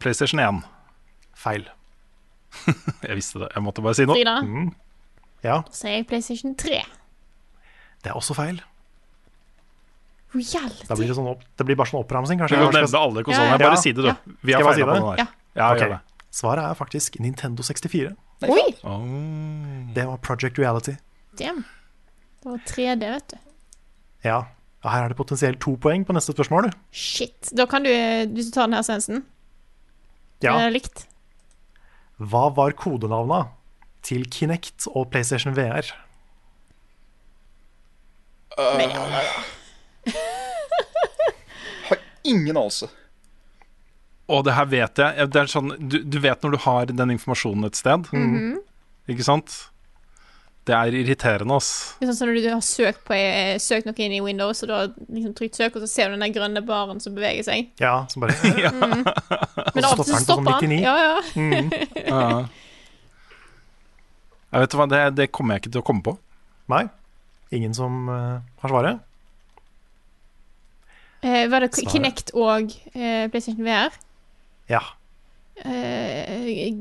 PlayStation 0.00 0.40
1. 0.42 0.62
feil. 1.38 1.68
Jeg 3.08 3.16
visste 3.20 3.38
det. 3.44 3.48
Jeg 3.54 3.62
måtte 3.66 3.82
bare 3.84 3.94
si 3.98 4.04
noe. 4.08 4.16
Frida? 4.16 4.38
Mm. 4.42 4.72
Ja, 5.44 5.60
Da 5.68 5.76
sier 5.76 5.98
jeg 5.98 6.06
PlayStation 6.08 6.54
3. 6.56 6.78
det 8.04 8.10
er 8.10 8.16
også 8.16 8.32
feil. 8.36 8.62
Reality? 10.34 10.88
Da 10.88 10.98
blir 10.98 11.10
det, 11.10 11.16
sånn 11.16 11.30
opp, 11.30 11.44
det 11.58 11.66
blir 11.68 11.78
bare 11.78 11.90
sånn 11.92 12.02
oppramsing, 12.02 12.42
Du 12.42 12.56
kan 12.56 12.74
nevne 12.74 13.00
alle 13.00 13.24
konsollene. 13.26 13.54
Ja, 13.54 13.60
ja. 13.60 13.68
Bare 13.68 13.80
si 13.80 13.92
det, 13.94 14.02
du. 14.02 14.34
Vi 14.42 14.56
har 14.56 14.66
feila 14.66 14.86
på 14.86 14.94
det? 14.94 15.00
den 15.00 15.08
der. 15.08 15.22
Ja. 15.54 15.70
Ja. 15.78 16.00
Svaret 16.34 16.66
er 16.66 16.74
faktisk 16.74 17.20
Nintendo 17.22 17.62
64. 17.62 18.10
Oi! 18.50 18.66
Oh. 18.82 19.04
Det 19.94 20.06
var 20.08 20.18
Project 20.18 20.58
Reality. 20.58 20.96
Damn. 21.38 21.62
Det 22.42 22.50
var 22.50 22.58
3D, 22.66 23.10
vet 23.14 23.28
du. 23.30 23.36
Ja, 24.24 24.40
og 24.84 24.90
her 24.92 25.04
er 25.06 25.12
det 25.12 25.16
potensielt 25.16 25.60
to 25.64 25.76
poeng 25.80 26.04
på 26.04 26.12
neste 26.16 26.34
spørsmål. 26.34 26.68
Shit. 26.92 27.52
Da 27.56 27.68
kan 27.70 27.86
du, 27.86 27.92
hvis 28.34 28.50
du 28.50 28.56
tar 28.56 28.68
den 28.68 28.76
her 28.76 28.84
sensen 28.84 29.24
Ja. 30.42 30.58
Det 30.58 30.64
er 30.66 30.74
likt. 30.74 31.06
Hva 32.18 32.48
var 32.54 32.74
kodenavna 32.76 33.46
til 34.04 34.26
Kinect 34.30 34.88
og 34.92 35.08
PlayStation 35.10 35.56
VR? 35.56 35.88
Uh, 38.58 38.76
har 41.88 41.98
ingen 42.24 42.56
anelse. 42.56 42.88
Og 44.32 44.44
det 44.46 44.54
her 44.56 44.64
vet 44.70 44.96
jeg. 45.02 45.28
Det 45.34 45.40
er 45.42 45.50
sånn, 45.52 45.74
du, 45.78 45.98
du 46.00 46.18
vet 46.24 46.40
når 46.44 46.54
du 46.56 46.60
har 46.64 46.86
den 46.88 47.12
informasjonen 47.18 47.66
et 47.68 47.76
sted, 47.76 48.06
Mhm. 48.12 48.58
ikke 49.12 49.24
sant? 49.26 49.56
Det 50.64 50.72
er 50.72 50.94
irriterende, 50.96 51.58
ass. 51.60 51.66
Det 52.00 52.06
er 52.06 52.08
sånn 52.08 52.16
som 52.22 52.30
når 52.30 52.38
du 52.40 52.46
har 52.48 52.62
søkt, 52.64 53.02
på, 53.04 53.12
eh, 53.12 53.58
søkt 53.60 53.84
noe 53.84 53.98
inn 54.00 54.14
i 54.16 54.22
Windows, 54.24 54.62
og 54.64 54.70
du 54.70 54.72
har 54.72 54.86
liksom 55.12 55.34
trykt 55.36 55.58
søk, 55.60 55.74
og 55.76 55.82
så 55.84 55.88
ser 55.92 56.08
du 56.08 56.14
den 56.16 56.24
der 56.24 56.32
grønne 56.32 56.62
baren 56.64 57.02
som 57.04 57.12
beveger 57.14 57.44
seg. 57.44 57.68
Ja, 57.84 58.06
som 58.08 58.24
bare 58.24 58.32
Mm. 58.72 59.04
Men 59.74 59.84
av 59.84 59.98
og 59.98 60.06
til 60.06 60.14
så 60.14 60.22
stopper 60.24 60.56
han. 60.56 60.72
Ja, 60.80 60.94
ja. 60.96 61.20
Mm. 61.36 61.68
Ja. 62.14 62.46
Jeg 64.54 64.62
vet 64.64 64.74
hva, 64.78 64.86
det, 64.88 65.02
det 65.18 65.28
kommer 65.34 65.56
jeg 65.58 65.64
ikke 65.66 65.72
til 65.74 65.82
å 65.82 65.86
komme 65.90 66.04
på. 66.06 66.12
Nei. 66.72 66.84
Ingen 67.52 67.74
som 67.76 68.08
uh, 68.08 68.38
har 68.62 68.70
svaret? 68.72 69.00
Eh, 71.24 71.46
var 71.50 71.64
det 71.64 71.70
Svaret. 71.72 71.90
Kinect 71.92 72.30
og 72.36 72.74
eh, 72.92 73.24
PlayStation 73.32 73.64
VR? 73.64 73.94
Ja. 74.68 74.82
Eh, 75.64 76.74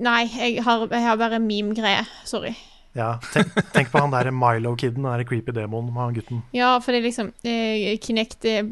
nei, 0.00 0.22
jeg 0.30 0.62
har, 0.64 0.86
jeg 0.88 1.02
har 1.04 1.16
bare 1.20 1.40
meme-greie. 1.42 2.04
Sorry. 2.24 2.54
ja. 2.96 3.12
Tenk, 3.34 3.52
tenk 3.74 3.90
på 3.92 4.00
han 4.02 4.12
der 4.14 4.30
Milo-kiden, 4.34 5.04
den 5.04 5.24
creepy 5.28 5.52
demonen 5.54 5.92
med 5.92 6.02
han 6.02 6.14
gutten. 6.16 6.42
Ja, 6.56 6.78
for 6.80 6.92
det 6.94 7.02
er 7.02 7.08
liksom 7.10 7.32
eh, 7.44 7.98
Kinect 8.02 8.44
eh, 8.48 8.64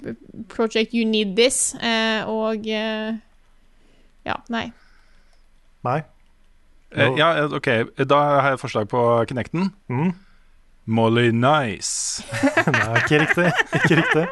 Project 0.49 0.95
You 0.97 1.05
Need 1.09 1.37
This, 1.37 1.75
eh, 1.75 2.25
og 2.29 2.67
eh, 2.67 3.19
Ja, 4.27 4.41
nei. 4.53 4.69
Nei. 5.87 6.01
Eh, 6.97 7.13
ja, 7.21 7.35
ok, 7.53 7.69
da 8.09 8.19
har 8.41 8.49
jeg 8.51 8.59
et 8.59 8.61
forslag 8.65 8.89
på 8.89 9.03
Kinecten. 9.29 9.71
Mm. 9.93 10.15
Molly 10.89 11.31
Nice. 11.37 12.25
Nei, 12.73 13.01
ikke 13.03 13.21
riktig. 13.23 13.51
Ikke 13.77 13.99
riktig. 14.01 14.25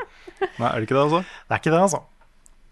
Nei, 0.56 0.70
er 0.70 0.78
det 0.80 0.86
ikke 0.88 0.96
det, 0.96 1.02
altså? 1.04 1.20
Det 1.26 1.56
er 1.56 1.60
ikke 1.62 1.74
det, 1.74 1.82
altså. 1.84 2.00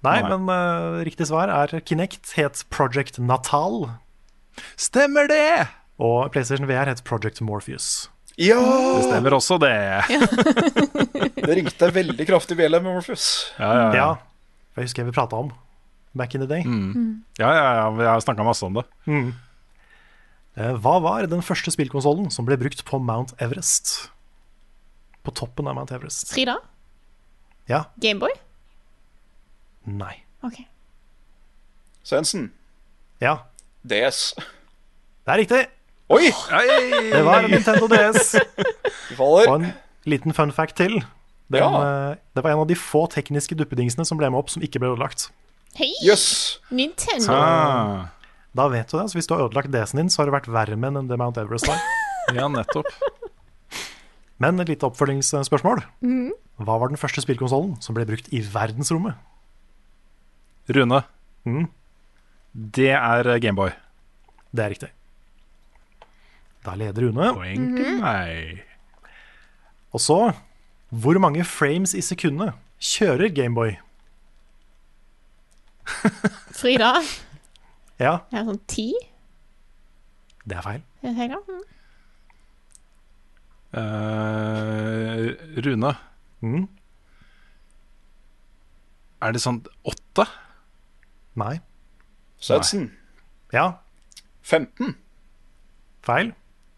Nei, 0.05 0.17
Nei. 0.21 0.31
men 0.33 0.49
uh, 0.53 1.03
riktig 1.05 1.29
svar 1.29 1.53
er 1.53 1.73
Kinect 1.85 2.35
het 2.39 2.65
Project 2.73 3.21
Natal. 3.21 3.87
Stemmer 4.81 5.29
det! 5.31 5.69
Og 6.03 6.33
PlayStation 6.35 6.69
VR 6.69 6.91
het 6.91 7.05
Project 7.07 7.41
Morpheus. 7.45 8.09
Ja! 8.41 8.59
Det 8.59 9.05
stemmer 9.11 9.37
også, 9.37 9.61
det. 9.63 9.75
Det 11.45 11.53
ringte 11.59 11.91
veldig 11.93 12.25
kraftig 12.27 12.57
bjelle 12.59 12.81
med 12.81 12.97
Morpheus. 12.97 13.27
Ja, 13.61 13.69
ja, 13.77 13.89
ja. 13.95 14.09
Jeg 14.75 14.89
husker 14.89 15.05
jeg 15.05 15.13
vi 15.13 15.17
prata 15.17 15.39
om 15.39 15.53
back 16.15 16.35
in 16.35 16.41
the 16.41 16.49
day. 16.49 16.65
Mm. 16.65 17.25
Ja, 17.39 17.51
ja, 17.53 17.75
ja, 17.83 17.91
vi 17.91 18.07
har 18.07 18.21
snakka 18.21 18.47
masse 18.47 18.65
om 18.67 18.75
det. 18.75 18.85
Mm. 19.07 19.35
Eh, 20.57 20.75
Hva 20.79 20.99
var 21.03 21.27
den 21.27 21.43
første 21.43 21.73
spillkonsollen 21.75 22.31
som 22.31 22.47
ble 22.47 22.57
brukt 22.61 22.85
på 22.87 23.01
Mount 23.03 23.35
Everest? 23.43 24.11
På 25.25 25.33
toppen 25.35 25.67
av 25.71 25.75
Mount 25.79 25.95
Everest. 25.97 26.31
Frida? 26.35 26.59
Ja. 27.71 27.85
Gameboy? 28.01 28.31
Nei. 29.89 30.15
OK. 30.45 30.61
Svendsen. 32.05 32.51
Ja. 33.25 33.39
DS. 33.89 34.35
Det 35.25 35.33
er 35.33 35.41
riktig! 35.41 35.63
Oi! 36.13 36.29
Det 36.29 37.23
var 37.25 37.47
Nintendo 37.49 37.89
DS. 37.89 38.35
faller. 39.19 39.49
Og 39.49 39.55
en 39.63 39.71
liten 40.05 40.35
fun 40.37 40.53
fact 40.53 40.77
til. 40.77 40.99
Den, 41.49 41.61
Ja. 41.63 42.11
eh, 42.11 42.17
Det 42.37 42.45
var 42.45 42.51
en 42.53 42.59
av 42.65 42.69
de 42.69 42.77
få 42.77 43.07
tekniske 43.13 43.57
duppedingsene 43.57 44.05
som 44.05 44.19
ble 44.21 44.29
med 44.31 44.39
opp, 44.39 44.51
som 44.53 44.63
ikke 44.63 44.79
ble 44.83 44.93
ødelagt. 44.93 45.31
Hei! 45.77 45.91
Yes. 46.05 46.61
Nintendo. 46.71 47.25
Så 47.25 48.09
da 48.55 48.69
vet 48.71 48.91
du 48.91 48.99
det. 48.99 49.09
Så 49.11 49.19
hvis 49.19 49.29
du 49.29 49.35
har 49.35 49.45
ødelagt 49.47 49.73
DS-en 49.75 50.05
din, 50.05 50.11
så 50.13 50.23
har 50.23 50.31
det 50.31 50.37
vært 50.37 50.51
verre 50.55 50.79
med 50.79 51.01
enn 51.01 51.11
det 51.11 51.19
Mount 51.21 51.41
Everest 51.43 51.69
var. 51.71 51.83
Ja, 52.33 52.47
nettopp. 52.49 52.87
Men 54.41 54.57
et 54.63 54.71
lite 54.73 54.87
oppfølgingsspørsmål. 54.89 55.83
Mm. 56.01 56.31
Hva 56.65 56.79
var 56.81 56.89
den 56.89 56.97
første 56.97 57.21
spillkonsollen 57.21 57.75
som 57.85 57.93
ble 57.97 58.07
brukt 58.09 58.31
i 58.33 58.41
verdensrommet? 58.41 59.19
Rune. 60.73 61.03
Mm. 61.45 61.67
Det 62.55 62.89
er 62.97 63.29
eh, 63.29 63.41
Gameboy. 63.45 63.75
Det 64.57 64.65
er 64.65 64.73
riktig. 64.73 64.91
Da 66.65 66.77
leder 66.81 67.05
Rune. 67.11 67.29
Poeng 67.37 67.69
til 67.77 68.01
meg. 68.01 68.65
Og 69.93 70.01
så 70.01 70.19
Hvor 70.95 71.19
mange 71.19 71.45
frames 71.45 71.93
i 71.95 72.01
sekundet 72.01 72.55
kjører 72.81 73.29
Gameboy? 73.35 73.77
Frida? 76.55 76.95
Ja, 78.03 78.17
Jeg 78.33 78.41
er 78.41 78.45
sånn 78.49 78.63
ti? 78.67 78.89
det 80.45 80.57
er 80.59 80.63
feil. 80.67 80.81
Er 81.03 81.15
feil? 81.17 81.35
Mm. 81.49 81.63
Eh, 83.75 85.61
Rune. 85.65 85.93
Mm. 86.45 86.67
Er 89.25 89.33
det 89.33 89.41
sånn 89.43 89.63
åtte? 89.89 90.27
Nei. 91.41 91.57
Svendsen. 92.45 92.91
Ja, 93.55 93.79
15. 94.45 94.95
feil. 96.05 96.35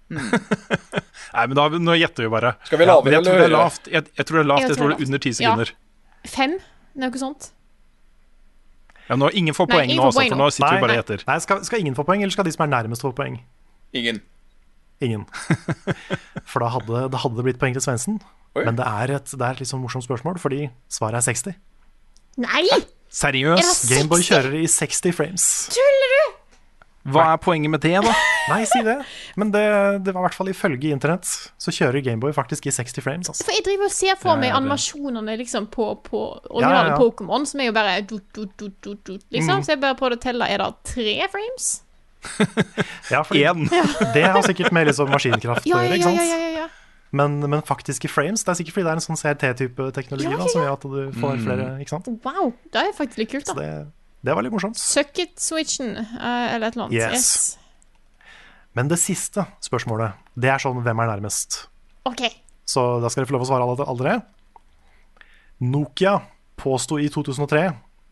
Nei, 0.16 1.42
men 1.50 1.56
da, 1.58 1.66
nå 1.82 1.96
gjetter 1.98 2.28
vi 2.28 2.30
bare. 2.30 2.54
Skal 2.68 2.78
vi 2.78 2.86
Ja, 2.86 3.00
men 3.02 3.12
jeg 3.16 3.24
tror 3.24 3.32
eller 3.34 3.42
det 3.42 3.48
er 3.50 3.56
lavt. 3.56 3.88
Jeg, 3.90 4.06
jeg 4.14 4.28
tror 4.28 4.38
det 4.38 4.44
er 4.44 4.50
lavt. 4.52 4.62
Jeg 4.62 4.68
Jeg 4.70 4.78
tror 4.78 4.92
det 4.92 4.96
er 5.00 5.06
under 5.08 5.22
ti 5.26 5.32
sekunder. 5.34 5.72
Ja. 5.74 6.30
Fem, 6.36 6.54
det 6.94 7.02
er 7.02 7.08
jo 7.08 7.12
ikke 7.12 7.24
sånt? 7.24 7.50
Ja, 9.06 9.16
nå, 9.18 9.30
ingen 9.38 9.54
får 9.54 9.68
Nei, 9.70 9.82
ingen 9.86 10.00
nå, 10.00 10.06
får 10.06 10.10
altså, 10.10 10.22
poeng 10.22 10.32
for 10.32 10.40
nå. 10.40 10.46
sitter 10.54 10.66
Nei. 10.66 10.76
vi 10.76 10.84
bare 10.86 10.96
Nei, 10.96 11.02
og. 11.04 11.26
Nei, 11.28 11.36
skal, 11.44 11.60
skal 11.68 11.84
ingen 11.84 11.98
få 11.98 12.04
poeng, 12.08 12.24
eller 12.24 12.34
skal 12.34 12.48
de 12.48 12.54
som 12.54 12.64
er 12.66 12.72
nærmest 12.72 13.04
få 13.06 13.12
poeng? 13.16 13.38
Ingen. 13.96 14.18
Ingen. 15.04 15.26
For 16.50 16.64
da 16.64 16.70
hadde, 16.72 17.04
da 17.12 17.20
hadde 17.20 17.38
det 17.38 17.44
blitt 17.46 17.60
poeng 17.60 17.76
til 17.76 17.84
Svendsen. 17.84 18.18
Men 18.56 18.78
det 18.78 18.86
er, 18.88 19.12
et, 19.18 19.28
det 19.28 19.44
er 19.44 19.56
et 19.58 19.60
litt 19.60 19.68
sånn 19.68 19.82
morsomt 19.82 20.06
spørsmål, 20.06 20.38
fordi 20.40 20.70
svaret 20.92 21.20
er 21.20 21.26
60. 21.28 21.58
Nei! 22.40 22.64
Seriøst? 23.12 23.86
Gameboy 23.92 24.24
kjører 24.24 24.56
i 24.58 24.64
60 24.70 25.14
frames. 25.16 25.44
Tuller 25.76 26.14
du? 26.14 26.22
Hva 27.14 27.24
er 27.32 27.38
poenget 27.42 27.70
med 27.70 27.80
det, 27.84 27.94
da? 28.02 28.12
Nei, 28.50 28.60
si 28.68 28.80
det. 28.86 28.96
Men 29.38 29.50
det, 29.54 29.62
det 30.06 30.12
var 30.14 30.22
i 30.22 30.26
hvert 30.28 30.36
fall 30.38 30.50
ifølge 30.52 30.92
internett, 30.94 31.26
så 31.58 31.74
kjører 31.74 32.02
Gameboy 32.06 32.34
faktisk 32.36 32.66
i 32.70 32.74
60 32.74 33.02
frames. 33.04 33.30
Altså. 33.32 33.46
For 33.46 33.54
jeg 33.56 33.64
driver 33.66 33.88
og 33.88 33.94
ser 33.94 34.18
for 34.20 34.38
meg 34.38 34.52
ja, 34.52 34.58
animasjonene 34.60 35.34
liksom 35.42 35.66
på, 35.72 35.88
på 36.06 36.20
originale 36.50 36.92
ja, 36.92 36.94
ja. 36.94 37.00
Pokémon, 37.00 37.46
som 37.46 37.62
er 37.62 37.70
jo 37.70 37.74
bare 37.76 37.96
du, 38.06 38.18
du, 38.36 38.46
du, 38.58 38.70
liksom. 39.34 39.58
Mm. 39.60 39.66
Så 39.66 39.74
jeg 39.74 39.82
bare 39.82 39.98
prøvde 39.98 40.18
å 40.20 40.24
telle. 40.28 40.46
Er 40.50 40.62
det 40.62 40.70
tre 40.94 41.16
frames? 41.32 41.72
Ja, 43.12 43.22
for 43.22 43.34
Én. 43.38 43.68
Det 44.16 44.24
har 44.26 44.42
sikkert 44.46 44.72
mer 44.74 44.88
liksom 44.88 45.10
maskinkraft 45.12 45.66
å 45.66 45.70
ja, 45.70 45.78
gjøre, 45.82 45.94
ja, 45.94 45.98
ikke 46.00 46.10
ja, 46.10 46.16
sant? 46.16 46.26
ja, 46.26 46.38
ja, 46.42 46.64
ja. 46.64 46.66
Men, 47.16 47.36
men 47.48 47.62
faktiske 47.64 48.08
frames, 48.10 48.42
det 48.44 48.50
er 48.50 48.56
sikkert 48.58 48.74
fordi 48.76 48.86
det 48.88 48.90
er 48.92 48.98
en 48.98 49.04
sånn 49.04 49.18
CRT-type 49.20 49.84
teknologi 49.94 50.26
Ja, 50.26 50.34
ja, 50.34 50.40
da, 50.42 50.48
som 50.50 50.64
gjør 50.64 50.72
at 50.74 50.82
du 50.90 51.20
får 51.20 51.36
Mm. 51.36 51.44
flere, 51.46 51.68
ikke 51.84 51.92
sant? 51.94 52.08
Wow, 52.26 52.50
det 52.74 52.82
er 52.82 52.90
faktisk 52.98 53.20
litt 53.22 53.30
kult, 53.30 53.46
da. 53.46 53.54
Så 53.54 53.60
det, 53.62 53.70
det 54.26 54.34
var 54.34 54.42
litt 54.42 54.54
morsomt. 54.54 54.78
Suck 54.80 55.20
it-switchen, 55.22 55.94
eh, 55.96 56.54
eller 56.56 56.68
et 56.68 56.76
eller 56.76 56.88
annet. 56.88 57.14
Yes. 57.14 57.58
Men 58.76 58.90
det 58.90 58.98
siste 59.00 59.46
spørsmålet, 59.64 60.18
det 60.34 60.50
er 60.52 60.60
sånn 60.60 60.82
hvem 60.82 61.02
er 61.04 61.12
nærmest? 61.14 61.62
OK. 62.08 62.26
Så 62.66 62.98
da 63.00 63.08
skal 63.08 63.22
dere 63.22 63.30
få 63.30 63.36
lov 63.38 63.46
å 63.46 63.48
svare 63.48 63.66
alle, 63.66 63.86
alle 63.86 64.02
dere. 64.02 64.16
Nokia 65.62 66.18
påsto 66.60 66.98
i 67.00 67.06
2003 67.12 67.62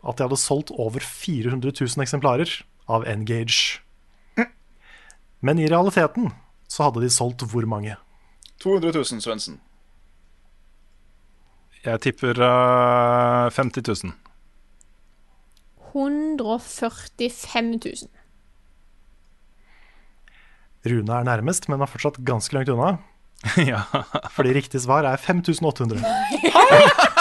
at 0.05 0.17
de 0.17 0.25
hadde 0.25 0.39
solgt 0.39 0.71
over 0.71 1.03
400 1.03 1.73
000 1.75 2.05
eksemplarer 2.05 2.49
av 2.87 3.05
Engage. 3.09 3.81
Men 5.45 5.59
i 5.61 5.67
realiteten 5.69 6.31
så 6.71 6.87
hadde 6.87 7.03
de 7.03 7.11
solgt 7.13 7.45
hvor 7.51 7.67
mange? 7.69 7.97
200 8.63 8.95
000, 8.95 9.21
Svendsen. 9.21 9.59
Jeg 11.85 12.01
tipper 12.01 12.39
uh, 12.41 13.51
50 13.53 13.83
000. 13.85 14.15
145 15.95 17.71
000. 17.79 18.09
Rune 20.85 21.15
er 21.17 21.23
nærmest, 21.25 21.65
men 21.71 21.81
er 21.81 21.89
fortsatt 21.89 22.19
ganske 22.27 22.53
langt 22.53 22.69
unna. 22.69 22.97
ja. 23.71 23.81
Fordi 24.35 24.53
riktig 24.59 24.81
svar 24.85 25.07
er 25.09 25.17
5800. 25.17 26.03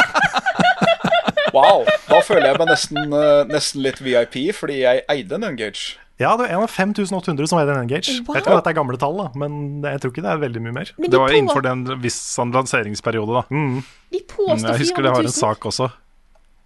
Wow. 1.54 1.84
Da 2.10 2.18
føler 2.26 2.48
jeg 2.50 2.58
meg 2.58 2.66
nesten, 2.72 3.12
eh, 3.14 3.44
nesten 3.46 3.84
litt 3.84 4.00
VIP, 4.02 4.40
fordi 4.58 4.80
jeg 4.80 5.04
eide 5.12 5.36
en 5.38 5.44
Engage. 5.46 5.94
Ja, 6.18 6.32
det 6.34 6.48
var 6.48 6.50
en 6.50 6.64
av 6.64 6.70
5800 6.74 7.46
som 7.46 7.60
eide 7.60 7.70
en 7.76 7.84
Engage. 7.84 8.10
Jeg 8.10 8.24
vet 8.26 8.40
ikke 8.42 8.50
om 8.50 8.58
dette 8.58 8.72
er 8.72 8.78
gamle 8.80 8.98
tall, 8.98 9.14
da, 9.20 9.28
men 9.38 9.54
jeg 9.86 10.02
tror 10.02 10.10
ikke 10.10 10.24
det 10.26 10.32
er 10.32 10.42
veldig 10.42 10.62
mye 10.64 10.74
mer. 10.80 10.90
De 10.98 11.06
Det 11.12 11.20
var 11.20 11.30
på- 11.30 11.38
innenfor 11.38 11.62
den 11.62 11.84
viss 12.02 12.18
lanseringsperiode, 12.38 13.38
da. 13.38 13.42
Mm. 13.54 13.84
De 14.10 14.20
påstår 14.26 14.58
400 14.58 14.66
000. 14.66 14.72
Jeg 14.74 14.82
husker 14.82 15.02
det 15.06 15.12
400 15.12 15.14
var 15.14 15.22
en 15.30 15.38
sak 15.38 15.60
også. 15.70 15.88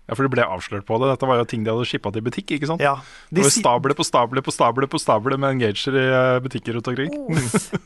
Ja, 0.08 0.16
For 0.16 0.24
det 0.24 0.32
ble 0.32 0.44
avslørt 0.48 0.86
på 0.88 0.96
det. 1.02 1.10
Dette 1.12 1.28
var 1.28 1.36
jo 1.36 1.44
ting 1.48 1.66
de 1.66 1.72
hadde 1.74 1.84
shippa 1.88 2.10
til 2.14 2.24
butikk. 2.24 2.54
ikke 2.56 2.70
sant? 2.70 2.80
Ja, 2.80 2.94
de 3.28 3.42
det 3.44 3.52
stable 3.52 3.92
på 3.96 4.06
stable 4.08 4.40
på 4.44 4.54
stable 4.54 4.88
på 4.88 5.00
stable 5.02 5.36
med 5.36 5.58
engager 5.58 5.98
i 6.00 6.04
eh, 6.06 6.38
butikker 6.40 6.78
rundt 6.78 6.88
omkring. 6.88 7.12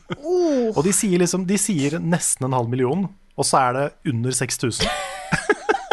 Og 0.77 0.79
de 0.85 0.93
sier 0.95 1.19
liksom 1.19 1.43
De 1.49 1.59
sier 1.59 1.99
nesten 1.99 2.47
en 2.47 2.55
halv 2.55 2.71
million, 2.71 3.09
og 3.35 3.47
så 3.47 3.59
er 3.67 3.75
det 3.75 3.85
under 4.13 4.31
6000. 4.31 4.87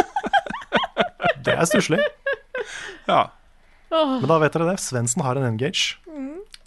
det 1.45 1.57
er 1.57 1.67
stusslig. 1.67 1.99
Ja. 3.11 3.25
Men 3.91 4.29
da 4.31 4.39
vet 4.39 4.55
dere 4.55 4.71
det. 4.71 4.79
Svendsen 4.85 5.25
har 5.27 5.41
en 5.41 5.49
Engage. 5.51 5.97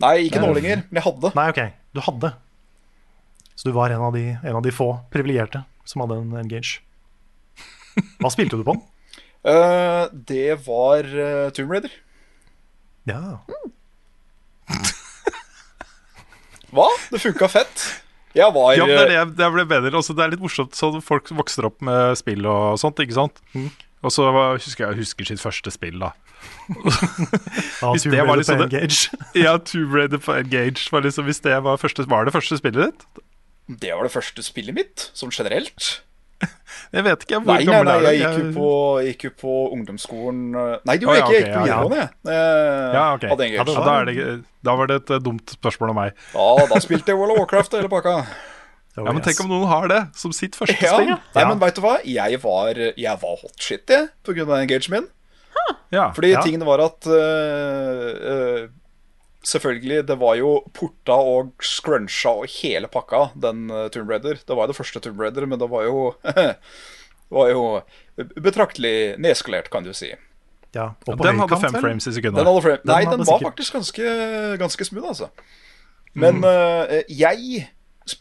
Nei, 0.04 0.16
ikke 0.28 0.42
nå 0.44 0.52
lenger, 0.58 0.84
men 0.90 1.00
jeg 1.00 1.06
hadde. 1.08 1.32
Nei, 1.38 1.48
ok, 1.54 1.62
du 1.96 2.04
hadde. 2.04 2.34
Så 3.56 3.70
du 3.70 3.78
var 3.78 3.94
en 3.96 4.04
av 4.04 4.12
de, 4.18 4.34
en 4.36 4.58
av 4.58 4.66
de 4.66 4.74
få 4.76 4.90
privilegerte 5.14 5.64
som 5.88 6.04
hadde 6.04 6.20
en 6.20 6.42
Engage. 6.42 6.82
Hva 8.20 8.32
spilte 8.34 8.60
du 8.60 8.66
på 8.66 8.76
den? 8.76 8.84
Eh, 9.44 10.04
det 10.32 10.56
var 10.68 11.04
uh, 11.04 11.50
Tomb 11.56 11.72
Raider. 11.72 11.92
Ja. 13.10 13.44
Hva? 16.74 16.88
Det 17.12 17.20
funka 17.22 17.50
fett. 17.52 17.84
Jeg 18.34 18.50
var 18.56 18.74
Ja, 18.74 18.86
men 18.88 18.96
det, 18.98 19.14
eh, 19.14 19.26
det, 19.28 19.38
det 19.38 19.50
ble 19.54 19.66
bedre. 19.70 19.98
Også, 20.00 20.16
det 20.18 20.24
er 20.26 20.34
litt 20.34 20.44
morsomt 20.44 20.78
sånn 20.78 21.02
folk 21.06 21.30
vokser 21.36 21.68
opp 21.70 21.84
med 21.86 22.16
spill 22.18 22.48
og 22.50 22.80
sånt, 22.82 23.02
ikke 23.04 23.18
sant? 23.20 23.44
Og 24.04 24.12
så 24.12 24.30
husker 24.32 24.88
jeg 24.88 25.04
husker 25.04 25.28
sitt 25.30 25.44
første 25.44 25.72
spill, 25.74 26.00
da. 26.02 26.14
Ja, 27.82 27.92
Hvis 27.92 28.08
det 28.08 28.24
var 28.24 28.40
liksom 28.40 28.58
på 28.64 28.68
Engage. 28.70 29.12
Ja, 29.44 29.58
Tomb 29.60 29.94
Raider 29.96 30.24
på 30.24 30.34
Engage. 30.40 30.88
Var, 30.92 31.06
liksom, 31.06 31.28
hvis 31.28 31.44
det 31.44 31.60
var, 31.68 31.78
første, 31.78 32.08
var 32.10 32.26
det 32.26 32.34
første 32.36 32.58
spillet 32.60 32.90
ditt? 32.90 33.24
Det 33.84 33.94
var 33.94 34.08
det 34.08 34.12
første 34.16 34.44
spillet 34.44 34.76
mitt, 34.76 35.10
sånn 35.16 35.32
generelt. 35.36 36.02
Jeg 36.94 37.04
vet 37.08 37.26
ikke. 37.26 37.40
Hvor 37.44 37.54
Nei, 37.54 37.66
gammel 37.68 37.86
nei, 37.90 37.94
er 37.94 38.00
du? 38.00 38.08
jeg 38.08 38.20
gikk 38.22 38.40
jo 38.40 38.52
på, 38.56 38.70
gikk 39.08 39.26
jo 39.28 39.32
på 39.44 39.56
ungdomsskolen 39.76 40.42
eh, 40.56 40.74
Nei, 40.88 40.96
det 40.98 41.06
gjorde 41.08 41.18
ja, 41.18 41.26
jeg 41.26 41.28
ikke. 41.28 41.36
Jeg 41.36 41.44
gikk 41.44 41.54
på 41.54 41.54
ja, 41.54 41.68
ja. 41.68 41.78
videregående, 41.84 42.00
jeg. 42.00 42.34
Eh, 42.34 42.98
Ja, 42.98 43.04
okay. 43.18 43.30
Hadde 43.34 43.50
Ja, 43.54 43.66
da, 43.68 43.96
er 44.00 44.10
det, 44.10 44.28
da 44.70 44.76
var 44.80 44.92
det 44.92 44.98
et 45.02 45.14
eh, 45.18 45.24
dumt 45.28 45.56
spørsmål 45.58 45.94
av 45.94 46.00
meg. 46.00 46.26
Ja, 46.34 46.50
da 46.72 46.82
spilte 46.84 47.14
jeg 47.14 47.20
World 47.20 47.36
of 47.36 47.42
Warcraft 47.44 47.78
hele 47.80 47.92
pakka. 47.92 48.16
Ja, 48.94 49.08
Men 49.10 49.24
tenk 49.26 49.40
om 49.42 49.50
noen 49.50 49.66
har 49.72 49.88
det 49.90 50.02
som 50.18 50.34
sitt 50.36 50.56
første 50.58 50.78
Ja, 50.78 50.94
spill. 51.00 51.16
Nei, 51.34 51.46
men 51.50 51.60
vet 51.64 51.80
du 51.80 51.82
hva? 51.82 51.96
Jeg 52.06 52.38
var, 52.44 52.78
jeg 52.78 53.22
var 53.24 53.40
hot 53.42 53.58
shit, 53.58 53.84
jeg, 53.90 54.12
av 54.46 54.56
engagen 54.60 54.94
min. 54.94 55.08
Ja. 55.94 56.12
Fordi 56.14 56.34
Ja. 56.34 56.42
tingene 56.42 56.66
var 56.66 56.82
at 56.82 57.06
uh, 57.08 57.14
øh, 58.34 58.70
Selvfølgelig, 59.44 60.08
det 60.08 60.16
var 60.22 60.36
jo 60.40 60.52
porta 60.74 61.16
og 61.20 61.52
scruncha 61.62 62.30
og 62.44 62.46
hele 62.48 62.88
pakka, 62.88 63.26
den 63.44 63.66
øh, 63.72 63.90
Tomb 63.92 64.10
Raider. 64.10 64.38
Det 64.40 64.56
var 64.56 64.64
jo 64.64 64.72
det 64.72 64.78
første 64.78 65.00
Tomb 65.04 65.20
Raider, 65.20 65.46
men 65.46 65.60
det 65.60 65.68
var 65.70 65.84
jo 65.84 66.14
Det 66.24 67.40
var 67.40 67.50
jo 67.50 67.82
betraktelig 68.46 69.18
nedskalert, 69.20 69.70
kan 69.74 69.84
du 69.84 69.92
si. 69.94 70.12
Ja, 70.76 70.84
og 70.94 71.10
Ja, 71.10 71.16
på 71.18 71.24
den 71.26 71.40
hadde 71.42 71.58
fem 71.62 71.74
frames 71.82 72.06
i 72.08 72.14
sekundet. 72.14 72.38
Den, 72.40 72.46
hadde 72.50 72.62
frame. 72.62 72.78
Den 72.84 72.92
Nei, 72.92 73.00
hadde 73.06 73.18
den 73.18 73.28
var 73.28 73.40
faktisk 73.42 73.74
ganske, 73.74 74.04
ganske 74.62 74.86
smooth, 74.86 75.08
altså. 75.10 75.28
Men 76.14 76.36
Mm. 76.40 76.44
uh, 76.46 77.02
jeg 77.10 77.68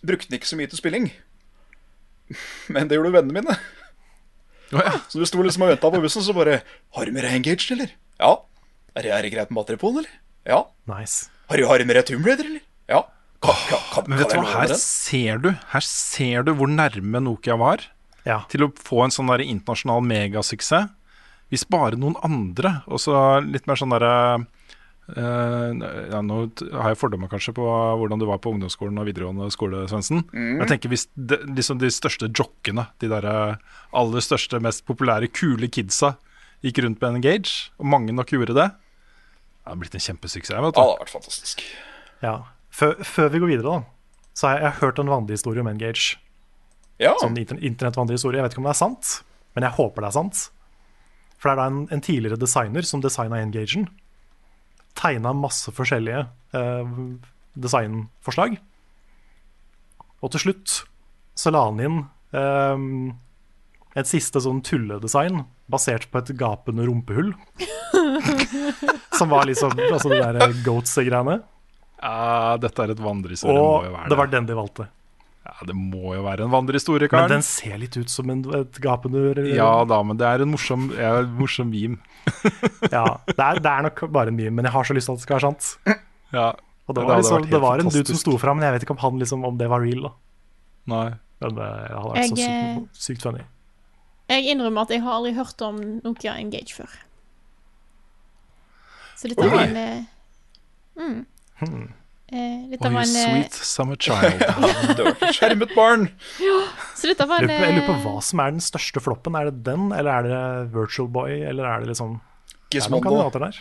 brukte 0.06 0.28
den 0.30 0.38
ikke 0.40 0.48
så 0.48 0.56
mye 0.56 0.66
til 0.72 0.78
spilling. 0.80 1.10
Men 2.72 2.88
det 2.88 2.96
gjorde 2.96 3.12
vennene 3.12 3.40
mine. 3.42 3.56
Oh, 4.72 4.80
ja. 4.80 4.94
Så 5.12 5.20
du 5.20 5.26
sto 5.28 5.42
liksom 5.44 5.66
og 5.66 5.74
venta 5.74 5.90
på 5.92 6.00
bussen, 6.00 6.22
så 6.24 6.32
bare 6.32 6.62
'Har 6.96 7.04
du 7.04 7.12
med 7.12 7.22
deg 7.22 7.34
Engaged, 7.36 7.70
eller?' 7.76 7.92
'Ja.' 8.20 8.36
Er 8.96 9.02
det, 9.02 9.10
er 9.12 9.22
det 9.22 9.32
greit 9.32 9.50
med 9.50 9.60
batteri 9.60 9.76
på 9.76 9.88
den, 9.92 9.98
eller?' 10.04 10.18
'Ja.' 10.46 10.66
Nice. 10.90 11.30
Har 11.48 11.56
du, 11.56 11.66
har 11.66 11.84
med 11.84 11.96
deg 11.96 12.06
Tomb 12.06 12.26
Raider, 12.26 12.44
eller? 12.48 12.62
Ja. 12.88 13.02
Kan, 13.42 13.54
kan, 13.68 13.78
kan, 13.92 14.04
Men 14.08 14.18
vet 14.18 14.30
du 14.30 14.38
hva, 14.38 14.62
her 14.62 14.74
ser 14.78 15.38
du 15.42 15.50
Her 15.72 15.82
ser 15.82 16.44
du 16.46 16.52
hvor 16.54 16.70
nærme 16.70 17.20
Nokia 17.22 17.56
var 17.58 17.82
Ja. 18.24 18.44
til 18.48 18.62
å 18.68 18.72
få 18.78 19.02
en 19.04 19.10
sånn 19.10 19.30
der 19.30 19.42
internasjonal 19.42 20.02
megasuksess. 20.06 20.90
Hvis 21.50 21.66
bare 21.68 21.98
noen 21.98 22.14
andre, 22.24 22.82
og 22.86 22.98
så 23.02 23.42
litt 23.44 23.66
mer 23.66 23.76
sånn 23.76 23.92
derre 23.92 24.46
Uh, 25.12 25.74
ja, 26.12 26.20
Nå 26.22 26.36
har 26.78 26.92
jeg 26.92 26.98
fordommer 27.00 27.28
kanskje 27.28 27.52
på 27.56 27.64
hvordan 27.66 28.20
du 28.20 28.24
var 28.28 28.38
på 28.38 28.52
ungdomsskolen 28.54 29.00
og 29.02 29.08
videregående 29.08 29.48
skole, 29.50 29.82
Svendsen. 29.90 30.22
Mm. 30.30 30.60
jeg 30.62 30.68
tenker 30.70 30.92
hvis 30.92 31.08
de, 31.18 31.40
liksom 31.58 31.80
de 31.82 31.90
største 31.92 32.28
jockene, 32.30 32.86
de 33.02 33.10
der 33.10 33.26
eh, 33.26 33.56
aller 33.98 34.24
største, 34.24 34.60
mest 34.62 34.86
populære, 34.86 35.28
kule 35.34 35.68
kidsa, 35.68 36.14
gikk 36.62 36.78
rundt 36.84 37.02
med 37.02 37.08
en 37.10 37.18
Engage, 37.18 37.72
og 37.82 37.90
mange 37.90 38.14
nok 38.14 38.30
gjorde 38.30 38.54
det, 38.56 38.68
det 39.62 39.70
har 39.70 39.78
blitt 39.78 39.94
en 39.94 40.02
kjempesuksess. 40.02 40.56
vet 40.56 40.64
Ja, 40.64 40.70
det 40.70 40.82
har 40.82 41.02
vært 41.04 41.14
fantastisk. 41.14 41.62
Ja. 42.22 42.34
Før, 42.74 42.96
før 43.06 43.28
vi 43.30 43.42
går 43.42 43.52
videre, 43.52 43.74
da, 43.76 44.30
så 44.34 44.48
har 44.48 44.56
jeg, 44.56 44.62
jeg 44.64 44.70
har 44.72 44.80
hørt 44.80 44.98
en 44.98 45.12
vandrehistorie 45.12 45.62
om 45.62 45.70
Engage. 45.70 46.16
Ja. 47.02 47.12
Sånn 47.20 47.38
inter 47.38 47.60
internettvandrehistorie. 47.62 48.40
Jeg 48.40 48.46
vet 48.46 48.56
ikke 48.56 48.62
om 48.64 48.68
det 48.68 48.74
er 48.74 48.80
sant, 48.80 49.12
men 49.54 49.66
jeg 49.66 49.76
håper 49.78 50.04
det 50.04 50.10
er 50.10 50.16
sant. 50.18 50.42
For 51.38 51.50
det 51.50 51.54
er 51.54 51.60
da 51.60 51.66
en, 51.70 51.82
en 51.94 52.04
tidligere 52.04 52.40
designer 52.40 52.86
som 52.86 53.02
designa 53.02 53.40
Engagen. 53.42 53.88
Tegna 54.98 55.32
masse 55.34 55.72
forskjellige 55.74 56.24
eh, 56.58 56.92
designforslag. 57.58 58.58
Og 60.22 60.34
til 60.34 60.44
slutt 60.46 60.82
så 61.38 61.50
la 61.50 61.64
han 61.66 61.80
inn 61.82 62.00
eh, 62.36 62.86
et 63.98 64.08
siste 64.08 64.40
sånn 64.40 64.62
tulledesign 64.64 65.42
basert 65.72 66.08
på 66.12 66.22
et 66.22 66.32
gapende 66.38 66.86
rumpehull. 66.88 67.32
som 69.18 69.32
var 69.32 69.46
liksom 69.48 69.74
altså 69.76 70.12
det 70.12 70.22
der 70.38 70.56
goats-greiene. 70.64 71.40
Ja, 72.02 72.56
dette 72.58 72.82
er 72.82 72.94
et 72.94 73.02
vandrehistorie. 73.02 73.54
må 73.62 73.84
jo 73.84 73.92
Og 73.92 73.94
være 73.94 74.10
det 74.10 74.18
var 74.18 74.32
den 74.32 74.48
de 74.48 74.58
valgte. 74.58 74.88
Ja, 75.42 75.54
Det 75.66 75.74
må 75.74 76.14
jo 76.14 76.22
være 76.22 76.44
en 76.46 76.52
vandrehistorie, 76.52 77.08
Men 77.10 77.28
den 77.30 77.42
ser 77.42 77.74
litt 77.78 77.96
ut 77.98 78.10
som 78.10 78.30
en, 78.30 78.44
et 78.54 78.78
gapende 78.82 79.34
Ja 79.50 79.84
da, 79.84 79.98
men 80.02 80.16
det 80.16 80.26
er 80.26 80.44
en 80.44 80.52
morsom, 80.52 80.90
ja, 80.94 81.16
en 81.22 81.32
morsom 81.38 81.70
meme. 81.70 81.98
Ja, 82.94 83.18
det 83.26 83.38
er, 83.38 83.58
det 83.58 83.70
er 83.70 83.82
nok 83.88 84.04
bare 84.14 84.30
en 84.30 84.38
meme, 84.38 84.54
men 84.60 84.68
jeg 84.68 84.74
har 84.74 84.86
så 84.86 84.94
lyst 84.94 85.10
til 85.10 85.16
at 85.16 85.18
det 85.22 85.26
skal 85.26 85.38
være 85.40 85.50
sant. 85.50 85.98
Ja, 86.32 86.52
Og 86.86 86.94
det 86.94 87.02
var, 87.02 87.10
det 87.10 87.24
liksom, 87.24 87.48
det 87.50 87.60
var 87.60 87.82
en 87.82 87.90
dude 87.90 88.06
som 88.06 88.20
sto 88.22 88.36
fram, 88.38 88.58
men 88.58 88.68
jeg 88.68 88.76
vet 88.76 88.86
ikke 88.86 88.94
om, 88.94 89.02
han 89.02 89.18
liksom, 89.18 89.44
om 89.44 89.58
det 89.58 89.68
var 89.70 89.82
real. 89.82 90.06
da 90.06 90.12
Nei. 90.94 91.08
Men 91.42 91.58
det 91.58 91.68
hadde 91.90 92.12
vært 92.14 92.30
så 92.30 92.38
sykt, 92.38 93.02
sykt 93.06 93.26
funny. 93.26 93.42
Jeg 94.32 94.52
innrømmer 94.54 94.86
at 94.86 94.92
jeg 94.94 95.02
har 95.04 95.18
aldri 95.18 95.34
hørt 95.36 95.64
om 95.64 95.80
Nokia 96.04 96.36
Engage 96.40 96.76
før. 96.76 96.92
Så 99.18 99.30
dette 99.30 99.48
var 99.52 99.66
en 99.68 99.76
eh, 99.78 100.06
mm. 100.98 101.18
eh, 102.32 102.62
Dette 102.72 102.88
Oh, 102.88 102.94
var 102.94 103.04
en 103.04 103.18
eh, 103.20 103.26
sweet 103.28 103.58
summer 103.68 103.98
child. 104.06 104.42
Er 104.42 105.36
skjermet 105.36 105.74
barn. 105.76 106.08
Så 106.96 107.10
dette 107.10 107.26
var 107.30 107.44
en 107.44 107.52
jeg 107.52 107.76
lurer 107.76 107.86
på 107.86 107.98
eh, 107.98 108.06
hva 108.06 108.22
som 108.24 108.42
er 108.42 108.54
den 108.56 108.64
største 108.64 109.02
floppen. 109.04 109.36
Er 109.38 109.50
det 109.50 109.60
den, 109.68 109.90
eller 109.94 110.16
er 110.16 110.30
det 110.30 110.40
Virtual 110.74 111.10
Boy, 111.12 111.42
eller 111.50 111.68
er 111.68 111.84
det 111.84 111.92
liksom 111.92 112.16
Gismondo. 112.72 113.12
er 113.12 113.20
noen 113.20 113.28
Gizmondo. 113.28 113.44
der. 113.44 113.60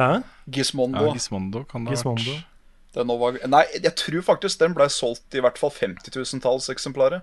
Hæ? 0.00 0.12
Gizmondo. 0.54 1.04
Ja, 1.10 1.18
Gismondo 1.18 1.64
kan 1.68 1.84
det 1.84 1.98
ha 1.98 2.14
vært. 2.14 2.46
Var, 2.94 3.36
nei, 3.46 3.64
jeg 3.76 3.92
tror 4.00 4.24
faktisk 4.26 4.62
den 4.62 4.72
ble 4.74 4.88
solgt 4.90 5.36
i 5.36 5.42
hvert 5.44 5.60
fall 5.60 5.70
50 5.74 6.16
000-talls 6.16 6.70
eksemplarer. 6.72 7.20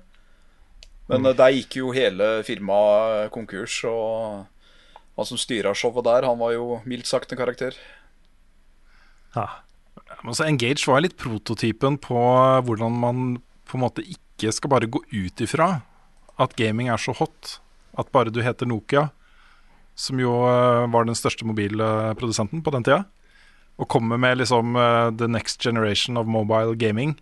Men 1.08 1.22
Mm. 1.22 1.26
eh, 1.32 1.34
der 1.40 1.52
gikk 1.56 1.76
jo 1.80 1.92
hele 1.96 2.44
firmaet 2.44 3.32
konkurs, 3.32 3.84
og 3.88 4.46
han 5.18 5.26
som 5.26 5.38
styra 5.38 5.74
showet 5.74 6.04
der, 6.04 6.26
han 6.28 6.38
var 6.40 6.52
jo 6.54 6.82
mildt 6.86 7.08
sagt 7.08 7.32
en 7.32 7.38
karakter. 7.38 7.74
Ja. 9.36 9.48
Altså, 10.24 10.46
Engage 10.48 10.88
var 10.88 11.02
litt 11.04 11.18
prototypen 11.20 11.98
på 12.02 12.18
hvordan 12.66 12.92
man 13.00 13.22
på 13.68 13.78
en 13.78 13.84
måte 13.84 14.04
ikke 14.04 14.52
skal 14.54 14.70
bare 14.72 14.88
gå 14.90 15.02
ut 15.12 15.42
ifra 15.44 15.82
at 16.40 16.56
gaming 16.56 16.90
er 16.90 16.98
så 17.02 17.14
hot 17.18 17.60
at 17.98 18.12
bare 18.14 18.30
du 18.32 18.42
heter 18.46 18.68
Nokia, 18.70 19.10
som 19.96 20.20
jo 20.22 20.32
eh, 20.46 20.86
var 20.94 21.08
den 21.08 21.16
største 21.18 21.46
mobilprodusenten 21.50 22.62
på 22.64 22.72
den 22.76 22.84
tida, 22.86 23.06
og 23.78 23.88
kommer 23.90 24.18
med 24.22 24.38
liksom 24.38 24.76
eh, 24.78 25.10
the 25.18 25.28
next 25.28 25.62
generation 25.62 26.18
of 26.18 26.28
mobile 26.30 26.76
gaming, 26.78 27.16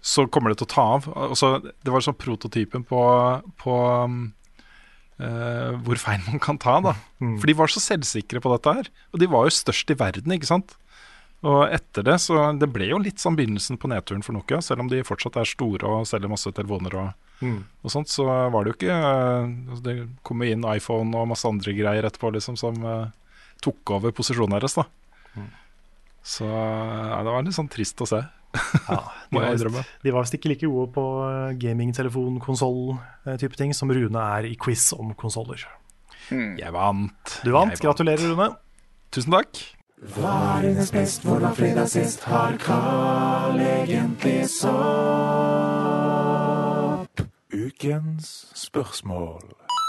så 0.00 0.26
kommer 0.30 0.52
det 0.52 0.60
til 0.60 0.68
å 0.68 0.72
ta 0.74 0.82
av. 0.96 1.06
Altså, 1.28 1.52
det 1.64 1.90
var 1.92 2.04
sånn 2.04 2.16
prototypen 2.18 2.84
på, 2.86 3.00
på 3.58 3.76
eh, 5.18 5.72
hvor 5.84 6.00
feil 6.00 6.20
man 6.28 6.42
kan 6.42 6.58
ta, 6.60 6.78
da. 6.84 6.94
For 7.40 7.46
de 7.50 7.56
var 7.58 7.72
så 7.72 7.82
selvsikre 7.82 8.42
på 8.44 8.52
dette 8.54 8.74
her. 8.80 8.90
Og 9.12 9.22
de 9.22 9.30
var 9.30 9.48
jo 9.48 9.56
størst 9.56 9.90
i 9.90 9.98
verden, 9.98 10.34
ikke 10.36 10.50
sant. 10.50 10.76
Og 11.46 11.68
etter 11.70 12.02
det, 12.02 12.16
så 12.22 12.48
det 12.58 12.66
ble 12.74 12.88
jo 12.90 12.98
litt 12.98 13.22
sånn 13.22 13.36
begynnelsen 13.38 13.78
på 13.78 13.90
nedturen 13.90 14.24
for 14.26 14.34
Nokia. 14.34 14.58
Selv 14.64 14.82
om 14.82 14.88
de 14.90 15.04
fortsatt 15.06 15.36
er 15.38 15.46
store 15.46 15.86
og 15.86 16.06
selger 16.10 16.30
masse 16.32 16.50
telefoner 16.54 16.98
og, 17.04 17.24
Mm. 17.38 17.60
og 17.86 17.90
sånt, 17.94 18.08
så 18.10 18.24
var 18.26 18.64
det 18.64 18.72
jo 18.72 18.74
ikke 18.74 18.94
eh, 18.98 19.44
altså 19.70 19.82
Det 19.84 19.92
kom 20.26 20.40
jo 20.42 20.48
inn 20.50 20.64
iPhone 20.66 21.14
og 21.14 21.28
masse 21.30 21.46
andre 21.46 21.70
greier 21.70 22.02
etterpå 22.08 22.32
liksom 22.34 22.56
som 22.58 22.74
uh, 22.82 23.12
tok 23.62 23.92
over 23.94 24.10
posisjonen 24.10 24.56
deres, 24.56 24.74
da. 24.74 24.82
Så 26.26 26.48
ja, 26.50 27.20
det 27.22 27.30
var 27.30 27.46
litt 27.46 27.54
sånn 27.54 27.70
trist 27.70 28.02
å 28.02 28.08
se. 28.10 28.18
Ja, 28.88 29.00
de 29.30 29.36
var 29.36 29.84
de 30.02 30.12
var 30.12 30.24
visst 30.24 30.34
ikke 30.38 30.48
like 30.52 30.66
gode 30.66 30.92
på 30.94 31.04
gamingtelefon, 31.04 31.58
gaming, 31.60 31.94
telefon, 31.94 32.38
konsoll-type 32.40 33.56
ting 33.56 33.74
som 33.76 33.90
Rune 33.92 34.22
er 34.38 34.48
i 34.48 34.56
quiz 34.56 34.92
om 34.96 35.14
konsoller. 35.14 35.66
Jeg 36.30 36.72
vant. 36.72 37.40
Du 37.44 37.52
vant. 37.52 37.70
vant. 37.72 37.80
Gratulerer, 37.80 38.32
Rune. 38.32 38.54
Tusen 39.12 39.32
takk. 39.32 39.60
Hva 40.14 40.32
er 40.58 40.68
hennes 40.68 40.90
best, 40.94 41.24
hvor 41.26 41.40
var 41.42 41.54
fredag 41.58 41.88
sist? 41.90 42.24
Har 42.30 42.54
Carl 42.62 43.58
egentlig 43.58 44.44
sopp? 44.52 44.68
Ukens 47.50 48.46
spørsmål. 48.54 49.42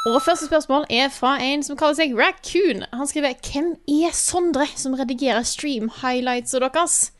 Og 0.08 0.22
første 0.24 0.48
spørsmål 0.48 0.86
er 0.90 1.10
fra 1.14 1.36
en 1.44 1.64
som 1.64 1.78
kaller 1.78 2.00
seg 2.00 2.16
Raccoon. 2.18 2.86
Han 2.96 3.08
skriver 3.08 3.36
Hvem 3.44 3.76
er 3.86 4.16
Sondre 4.16 4.66
som 4.80 4.96
redigerer 4.98 5.44
stream 5.44 5.92
highlightsa 6.02 6.60
deres? 6.64 7.12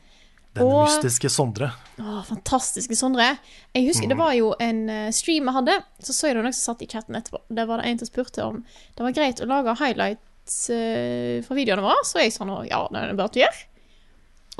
Den 0.60 0.68
Og- 0.68 0.84
mystiske 0.84 1.30
Sondre. 1.32 1.70
Å, 2.00 2.20
fantastiske 2.28 2.96
Sondre. 2.96 3.38
Jeg 3.74 3.86
husker 3.88 4.08
Det 4.08 4.18
var 4.18 4.34
jo 4.36 4.52
en 4.60 4.88
eh, 4.88 5.10
stream 5.14 5.48
jeg 5.48 5.56
hadde, 5.56 5.76
så 6.04 6.12
så 6.16 6.28
jeg 6.28 6.36
det 6.36 6.44
noen 6.44 6.56
som 6.56 6.74
satt 6.74 6.84
i 6.84 6.88
chatten 6.90 7.16
etterpå. 7.16 7.40
Der 7.48 7.68
var 7.68 7.80
det 7.80 7.88
en 7.90 8.00
som 8.00 8.10
spurte 8.10 8.44
om 8.44 8.62
det 8.96 9.06
var 9.06 9.16
greit 9.16 9.40
å 9.40 9.48
lage 9.48 9.76
highlights 9.80 10.60
uh, 10.72 11.40
fra 11.46 11.56
videoene 11.56 11.84
våre. 11.84 12.04
Så 12.04 12.20
jeg 12.20 12.32
sa 12.34 12.44
nå 12.48 12.62
ja, 12.68 12.84
det 12.92 13.02
er 13.02 13.12
det 13.12 13.18
bare 13.20 13.32
å 13.32 13.42
gjøre. 13.42 13.66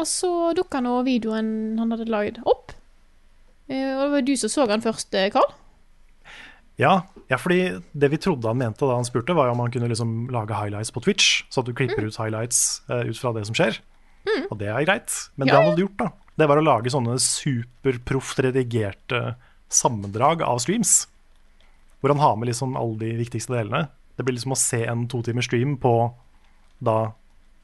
Og 0.00 0.08
så 0.08 0.32
dukka 0.56 0.80
nå 0.80 1.02
videoen 1.04 1.78
han 1.80 1.92
hadde 1.92 2.08
lagd, 2.08 2.40
opp. 2.48 2.72
Uh, 3.68 3.98
Og 3.98 4.04
det 4.06 4.12
var 4.16 4.28
du 4.28 4.36
som 4.40 4.52
så 4.52 4.68
han 4.70 4.84
først, 4.84 5.16
Karl. 5.34 5.52
Ja, 6.80 7.02
ja, 7.28 7.36
fordi 7.36 7.82
det 7.92 8.08
vi 8.08 8.18
trodde 8.18 8.48
han 8.48 8.56
mente 8.58 8.86
da 8.88 8.96
han 8.96 9.04
spurte, 9.04 9.36
var 9.36 9.52
om 9.52 9.60
han 9.60 9.72
kunne 9.72 9.90
liksom 9.90 10.30
lage 10.32 10.56
highlights 10.56 10.92
på 10.94 11.02
Twitch. 11.04 11.42
Så 11.52 11.60
at 11.60 11.68
du 11.68 11.74
klipper 11.76 12.06
ut 12.08 12.16
highlights 12.16 12.80
uh, 12.88 13.04
ut 13.04 13.18
fra 13.20 13.34
det 13.36 13.44
som 13.48 13.56
skjer. 13.56 13.82
Og 14.50 14.58
det 14.60 14.68
er 14.68 14.84
greit. 14.84 15.14
Men 15.36 15.48
Ja, 15.48 15.52
det 15.52 15.60
han 15.60 15.70
hadde 15.70 15.84
gjort, 15.84 15.98
da, 16.00 16.10
det 16.40 16.48
var 16.48 16.60
å 16.60 16.64
lage 16.64 16.92
sånne 16.92 17.16
superproft 17.20 18.40
redigerte 18.44 19.34
sammendrag 19.70 20.42
av 20.42 20.60
streams. 20.62 21.06
Hvor 22.00 22.14
han 22.14 22.22
har 22.22 22.36
med 22.36 22.50
liksom 22.50 22.76
alle 22.80 22.98
de 23.00 23.10
viktigste 23.20 23.54
delene. 23.54 23.88
Det 24.16 24.24
blir 24.26 24.36
liksom 24.36 24.54
å 24.56 24.58
se 24.58 24.82
en 24.88 25.06
to 25.08 25.22
timers 25.24 25.48
stream 25.48 25.76
på 25.80 25.94
da 26.80 27.12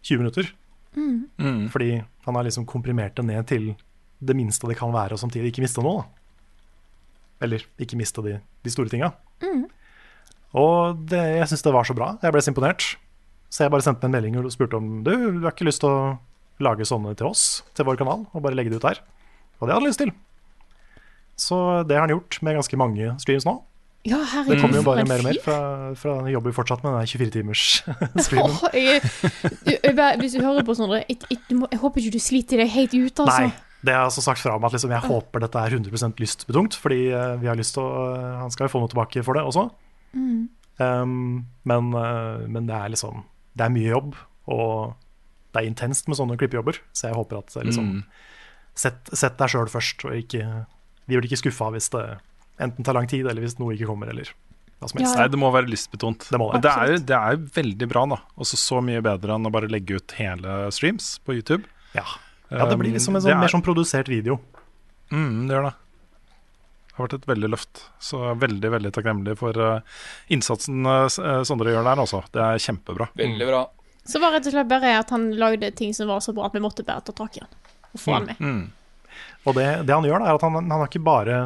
20 0.05 0.23
minutter. 0.23 0.53
Mm. 0.97 1.69
Fordi 1.73 1.91
han 2.25 2.35
har 2.39 2.45
liksom 2.47 2.67
komprimert 2.69 3.17
det 3.17 3.25
ned 3.29 3.47
til 3.49 3.75
det 4.19 4.37
minste 4.37 4.69
det 4.69 4.79
kan 4.79 4.93
være, 4.95 5.13
og 5.17 5.21
samtidig 5.21 5.53
ikke 5.53 5.65
miste 5.65 5.83
noe. 5.85 6.05
da. 6.05 6.07
Eller 7.47 7.67
ikke 7.83 7.99
miste 8.01 8.23
de, 8.25 8.39
de 8.65 8.73
store 8.73 8.89
tinga. 8.93 9.11
Og 10.57 11.03
det, 11.11 11.21
jeg 11.37 11.49
syns 11.51 11.65
det 11.67 11.75
var 11.75 11.85
så 11.85 11.97
bra. 11.97 12.15
Jeg 12.23 12.33
ble 12.33 12.41
så 12.45 12.53
imponert. 12.53 12.87
Så 13.53 13.65
jeg 13.65 13.73
bare 13.73 13.85
sendte 13.85 14.09
en 14.09 14.15
melding 14.15 14.39
og 14.41 14.49
spurte 14.53 14.79
om 14.79 15.03
du, 15.05 15.13
du 15.37 15.45
har 15.45 15.53
ikke 15.53 15.69
lyst 15.69 15.83
til 15.85 15.93
å 15.93 16.17
lage 16.63 16.87
sånne 16.89 17.15
til 17.19 17.29
oss, 17.31 17.63
til 17.77 17.85
vår 17.89 17.99
kanal, 18.01 18.27
og 18.33 18.43
bare 18.45 18.57
legge 18.57 18.73
det 18.73 18.81
ut 18.81 18.87
der. 18.89 19.01
Og 19.61 19.67
det 19.69 19.75
hadde 19.75 19.85
jeg 19.85 19.91
lyst 19.93 20.03
til. 20.05 20.13
Så 21.37 21.57
det 21.89 21.97
har 21.97 22.07
han 22.07 22.15
gjort 22.15 22.39
med 22.45 22.57
ganske 22.57 22.79
mange 22.81 23.11
streams 23.21 23.45
nå. 23.49 23.59
Ja, 24.07 24.21
Det 24.23 24.29
herregud, 24.31 24.61
kommer 24.63 24.79
jo 24.79 24.85
bare 24.87 25.03
mer 25.09 25.19
og 25.19 25.27
mer, 25.27 25.39
for 25.99 26.21
han 26.21 26.29
jobber 26.31 26.53
jo 26.53 26.57
fortsatt 26.61 26.85
med 26.85 26.95
den 26.95 27.09
24-timers-streamen. 27.11 28.53
Åh, 28.69 28.77
jeg, 28.79 29.01
du, 29.67 29.73
jeg, 29.75 29.95
bare- 29.99 30.19
hvis 30.21 30.37
du 30.37 30.45
hører 30.45 30.63
på 30.69 30.77
Sondre, 30.79 31.01
jeg, 31.09 31.19
jeg, 31.27 31.41
jeg 31.51 31.81
håper 31.83 32.05
ikke 32.05 32.15
du 32.15 32.23
sliter 32.23 32.63
deg 32.63 32.71
helt 32.71 32.95
ut, 32.95 33.23
altså. 33.25 33.49
Nei, 33.49 33.81
det 33.83 33.93
har 33.97 34.05
jeg 34.05 34.13
også 34.13 34.25
sagt 34.29 34.45
fra 34.45 34.55
om 34.57 34.69
at 34.69 34.77
liksom, 34.77 34.95
jeg 34.95 35.11
håper 35.11 35.43
dette 35.43 35.59
er 35.65 35.75
100% 35.81 36.23
lystbetont, 36.23 36.79
fordi 36.79 37.01
eh, 37.11 37.35
vi 37.43 37.51
har 37.51 37.59
lyst 37.59 37.75
til 37.77 37.83
å 37.83 38.05
eh, 38.15 38.37
Han 38.45 38.55
skal 38.55 38.69
jo 38.69 38.73
få 38.77 38.85
noe 38.85 38.93
tilbake 38.95 39.25
for 39.27 39.37
det 39.39 39.43
også. 39.47 39.67
Mm. 40.15 40.47
Um, 40.79 41.19
men, 41.67 41.91
eh, 41.99 42.47
men 42.53 42.67
det 42.69 42.75
er 42.77 42.91
liksom 42.93 43.23
Det 43.57 43.65
er 43.67 43.73
mye 43.75 43.91
jobb, 43.91 44.15
og 44.55 44.95
det 45.57 45.63
er 45.65 45.71
intenst 45.73 46.09
med 46.13 46.19
sånne 46.21 46.37
klippejobber, 46.39 46.79
så 46.93 47.09
jeg 47.09 47.17
håper 47.17 47.41
at 47.41 47.57
eh, 47.57 47.65
liksom 47.71 47.93
Mm. 47.97 48.03
Sett, 48.77 49.09
sett 49.17 49.39
deg 49.41 49.49
sjøl 49.49 49.71
først, 49.73 50.03
og 50.05 50.13
ikke 50.21 50.43
Vi 51.09 51.17
blir 51.17 51.25
ikke 51.31 51.39
skuffa 51.41 51.71
hvis 51.73 51.87
det 51.95 52.03
enten 52.61 52.85
tar 52.85 52.93
lang 52.93 53.07
tid, 53.09 53.25
eller 53.25 53.41
hvis 53.41 53.55
noe 53.59 53.73
ikke 53.73 53.87
kommer, 53.89 54.11
eller 54.13 54.29
hva 54.81 54.89
som 54.91 54.99
helst. 55.01 55.17
Nei, 55.17 55.29
det 55.33 55.39
må 55.41 55.49
være 55.55 55.71
lystbetont. 55.73 56.27
Det 56.29 56.37
må 56.41 56.51
det. 56.53 56.59
Men 56.59 56.65
det 56.67 56.73
er, 56.73 56.99
det 57.09 57.17
er 57.17 57.37
jo 57.39 57.47
veldig 57.57 57.89
bra, 57.89 58.03
da. 58.11 58.19
Også 58.37 58.59
så 58.61 58.83
mye 58.85 59.01
bedre 59.05 59.37
enn 59.39 59.49
å 59.49 59.53
bare 59.55 59.71
legge 59.73 59.97
ut 59.97 60.13
hele 60.19 60.59
streams 60.77 61.15
på 61.25 61.39
YouTube. 61.39 61.65
Ja, 61.97 62.05
ja 62.51 62.67
det 62.69 62.77
blir 62.83 62.93
liksom 62.93 63.17
en 63.17 63.23
sånn, 63.25 63.33
er- 63.33 63.41
mer 63.47 63.49
sånn 63.55 63.65
produsert 63.65 64.09
video. 64.13 64.37
Mm, 65.13 65.47
det 65.49 65.57
gjør 65.57 65.69
det. 65.71 65.75
Det 66.91 66.97
har 66.99 67.07
vært 67.07 67.17
et 67.21 67.27
veldig 67.33 67.51
løft. 67.53 67.83
Så 68.01 68.21
veldig 68.41 68.71
veldig 68.77 68.93
takknemlig 68.93 69.39
for 69.41 69.57
eh, 69.57 69.81
innsatsen 70.37 70.85
eh, 70.85 71.43
Sondre 71.49 71.73
gjør 71.73 71.85
der, 71.89 72.03
altså. 72.05 72.23
Det 72.33 72.41
er 72.45 72.61
kjempebra. 72.67 73.09
Veldig 73.17 73.49
bra. 73.49 73.63
Så 74.07 74.21
var 74.23 74.33
det 74.33 74.41
rett 74.41 74.49
og 74.51 74.57
slett 74.57 74.71
bare 74.71 74.97
at 75.01 75.13
han 75.15 75.29
lagde 75.39 75.71
ting 75.79 75.95
som 75.97 76.11
var 76.11 76.23
så 76.25 76.35
bra 76.37 76.47
at 76.47 76.55
vi 76.55 76.63
måtte 76.63 76.87
bare 76.87 77.03
ta 77.05 77.15
tak 77.17 77.39
i 77.39 77.43
han. 77.43 77.53
Og 77.93 78.01
få 78.01 78.15
han 78.17 78.29
med. 78.31 78.41
Mm. 78.41 78.65
Og 79.47 79.57
det, 79.59 79.67
det 79.87 79.95
han 79.95 80.07
gjør, 80.07 80.23
da, 80.23 80.31
er 80.31 80.39
at 80.39 80.47
han, 80.47 80.59
han 80.59 80.75
har 80.75 80.89
ikke 80.89 81.07
bare 81.07 81.41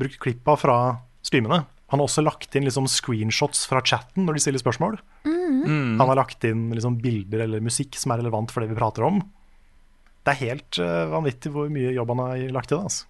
brukt 0.00 0.18
klippa 0.22 0.56
fra 0.60 0.78
streamene. 1.24 1.62
Han 1.92 2.00
har 2.00 2.08
også 2.08 2.24
lagt 2.24 2.54
inn 2.56 2.64
liksom 2.64 2.86
screenshots 2.88 3.66
fra 3.68 3.82
chatten 3.84 4.24
når 4.24 4.38
de 4.38 4.44
stiller 4.44 4.62
spørsmål. 4.62 4.96
Mm. 5.28 6.00
Han 6.00 6.08
har 6.08 6.16
lagt 6.16 6.44
inn 6.48 6.70
liksom 6.72 6.96
bilder 7.02 7.44
eller 7.44 7.64
musikk 7.64 7.98
som 8.00 8.14
er 8.14 8.22
relevant 8.22 8.52
for 8.52 8.64
det 8.64 8.72
vi 8.72 8.78
prater 8.78 9.04
om. 9.04 9.20
Det 10.22 10.30
er 10.30 10.38
helt 10.38 10.78
eh, 10.78 11.04
vanvittig 11.10 11.50
hvor 11.50 11.70
mye 11.72 11.90
jobb 11.96 12.12
han 12.12 12.20
har 12.22 12.42
lagt 12.54 12.70
i 12.70 12.76
det. 12.76 12.82
Altså. 12.86 13.06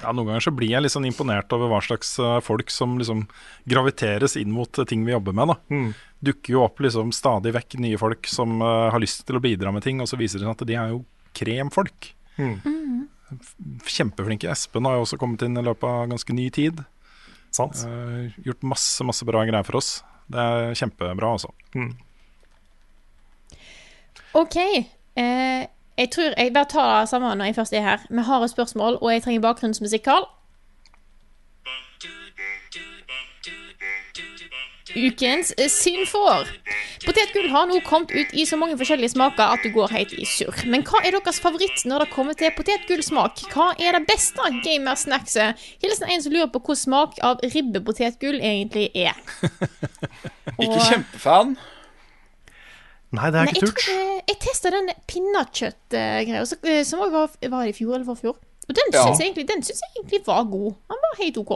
Ja, 0.00 0.14
Noen 0.16 0.30
ganger 0.30 0.44
så 0.46 0.52
blir 0.56 0.70
jeg 0.72 0.84
litt 0.84 0.94
sånn 0.94 1.04
imponert 1.08 1.52
over 1.52 1.68
hva 1.68 1.82
slags 1.84 2.14
eh, 2.22 2.38
folk 2.44 2.72
som 2.72 2.94
liksom 3.00 3.26
graviteres 3.68 4.38
inn 4.40 4.54
mot 4.54 4.80
eh, 4.80 4.88
ting 4.88 5.04
vi 5.04 5.12
jobber 5.12 5.36
med. 5.36 5.52
da. 5.52 5.58
Mm. 5.68 5.90
Dukker 6.24 6.56
jo 6.56 6.62
opp 6.64 6.80
liksom 6.80 7.12
stadig 7.12 7.52
vekk 7.52 7.76
nye 7.84 8.00
folk 8.00 8.30
som 8.30 8.62
uh, 8.62 8.88
har 8.94 9.02
lyst 9.02 9.24
til 9.26 9.36
å 9.36 9.42
bidra 9.42 9.72
med 9.74 9.82
ting, 9.84 10.00
og 10.00 10.08
så 10.08 10.16
viser 10.20 10.38
det 10.38 10.46
seg 10.46 10.54
at 10.54 10.64
de 10.68 10.76
er 10.78 10.92
jo 10.94 11.02
kremfolk. 11.36 12.12
Mm. 12.38 12.54
Kjempeflinke. 13.90 14.48
Espen 14.52 14.86
har 14.86 14.96
jo 14.96 15.04
også 15.04 15.18
kommet 15.20 15.42
inn 15.44 15.58
i 15.58 15.64
løpet 15.66 15.88
av 15.88 16.06
ganske 16.14 16.36
ny 16.36 16.46
tid. 16.54 16.80
Sant? 17.52 17.82
Eh, 17.84 18.32
gjort 18.46 18.64
masse, 18.64 19.04
masse 19.04 19.26
bra 19.28 19.44
greier 19.44 19.66
for 19.66 19.82
oss. 19.82 19.98
Det 20.32 20.40
er 20.40 20.78
kjempebra, 20.78 21.34
altså. 21.36 21.52
Mm. 21.76 21.92
OK. 24.40 24.56
Eh, 25.20 25.66
jeg 25.98 26.10
tror 26.10 26.34
jeg 26.38 26.52
bare 26.54 26.70
tar 26.70 27.00
det 27.00 27.08
samme 27.08 27.34
når 27.34 27.44
jeg 27.50 27.54
først 27.54 27.72
er 27.72 27.82
her. 27.86 28.06
Vi 28.10 28.22
har 28.28 28.44
et 28.44 28.50
spørsmål, 28.50 28.98
og 29.02 29.12
jeg 29.12 29.22
trenger 29.22 29.40
bakgrunnsmusikk, 29.48 30.02
Karl. 30.02 30.28
Ukens 34.92 35.52
eh, 35.56 35.70
Potetgull 37.06 37.48
har 37.50 37.66
nå 37.70 37.78
kommet 37.86 38.12
ut 38.12 38.32
i 38.36 38.44
så 38.46 38.58
mange 38.60 38.76
forskjellige 38.78 39.14
smaker 39.14 39.54
at 39.54 39.64
du 39.64 39.70
går 39.74 39.92
helt 39.94 40.12
i 40.20 40.26
surr. 40.28 40.58
Men 40.68 40.84
hva 40.86 41.00
er 41.02 41.16
deres 41.16 41.40
favoritt 41.42 41.84
når 41.88 42.04
det 42.04 42.12
kommer 42.12 42.36
til 42.38 42.52
potetgullsmak? 42.56 43.40
Hva 43.54 43.70
er 43.80 43.96
det 43.96 44.04
beste 44.10 44.50
gamersnackset? 44.66 45.58
Hilsen 45.82 46.12
en 46.12 46.24
som 46.24 46.34
lurer 46.34 46.50
på 46.52 46.60
hvor 46.66 46.78
smak 46.78 47.16
av 47.24 47.40
ribbepotetgull 47.54 48.38
egentlig 48.40 48.90
er. 48.94 49.16
Ikke 50.62 50.76
Og- 50.76 50.88
kjempefan. 50.90 51.56
Nei, 53.12 53.28
det 53.30 53.38
er 53.40 53.44
Nei, 53.44 53.52
ikke 53.52 53.66
jeg, 53.66 53.74
turt. 53.74 53.88
eh, 53.92 54.20
jeg 54.32 54.38
testa 54.40 54.70
den 54.72 54.88
pinnekjøttgreia 55.10 56.84
som 56.88 57.02
òg 57.04 57.12
var, 57.12 57.34
var 57.52 57.68
i 57.68 57.74
fjor 57.76 57.94
eller 57.98 58.06
forfjor. 58.08 58.38
Og 58.68 58.76
den 58.78 58.92
Ja. 58.94 59.02
syns 59.04 59.18
jeg, 59.20 59.34
jeg 59.36 59.48
egentlig 59.96 60.22
var 60.26 60.44
god. 60.48 60.72
Den 60.88 61.00
var 61.02 61.18
helt 61.18 61.36
OK. 61.42 61.52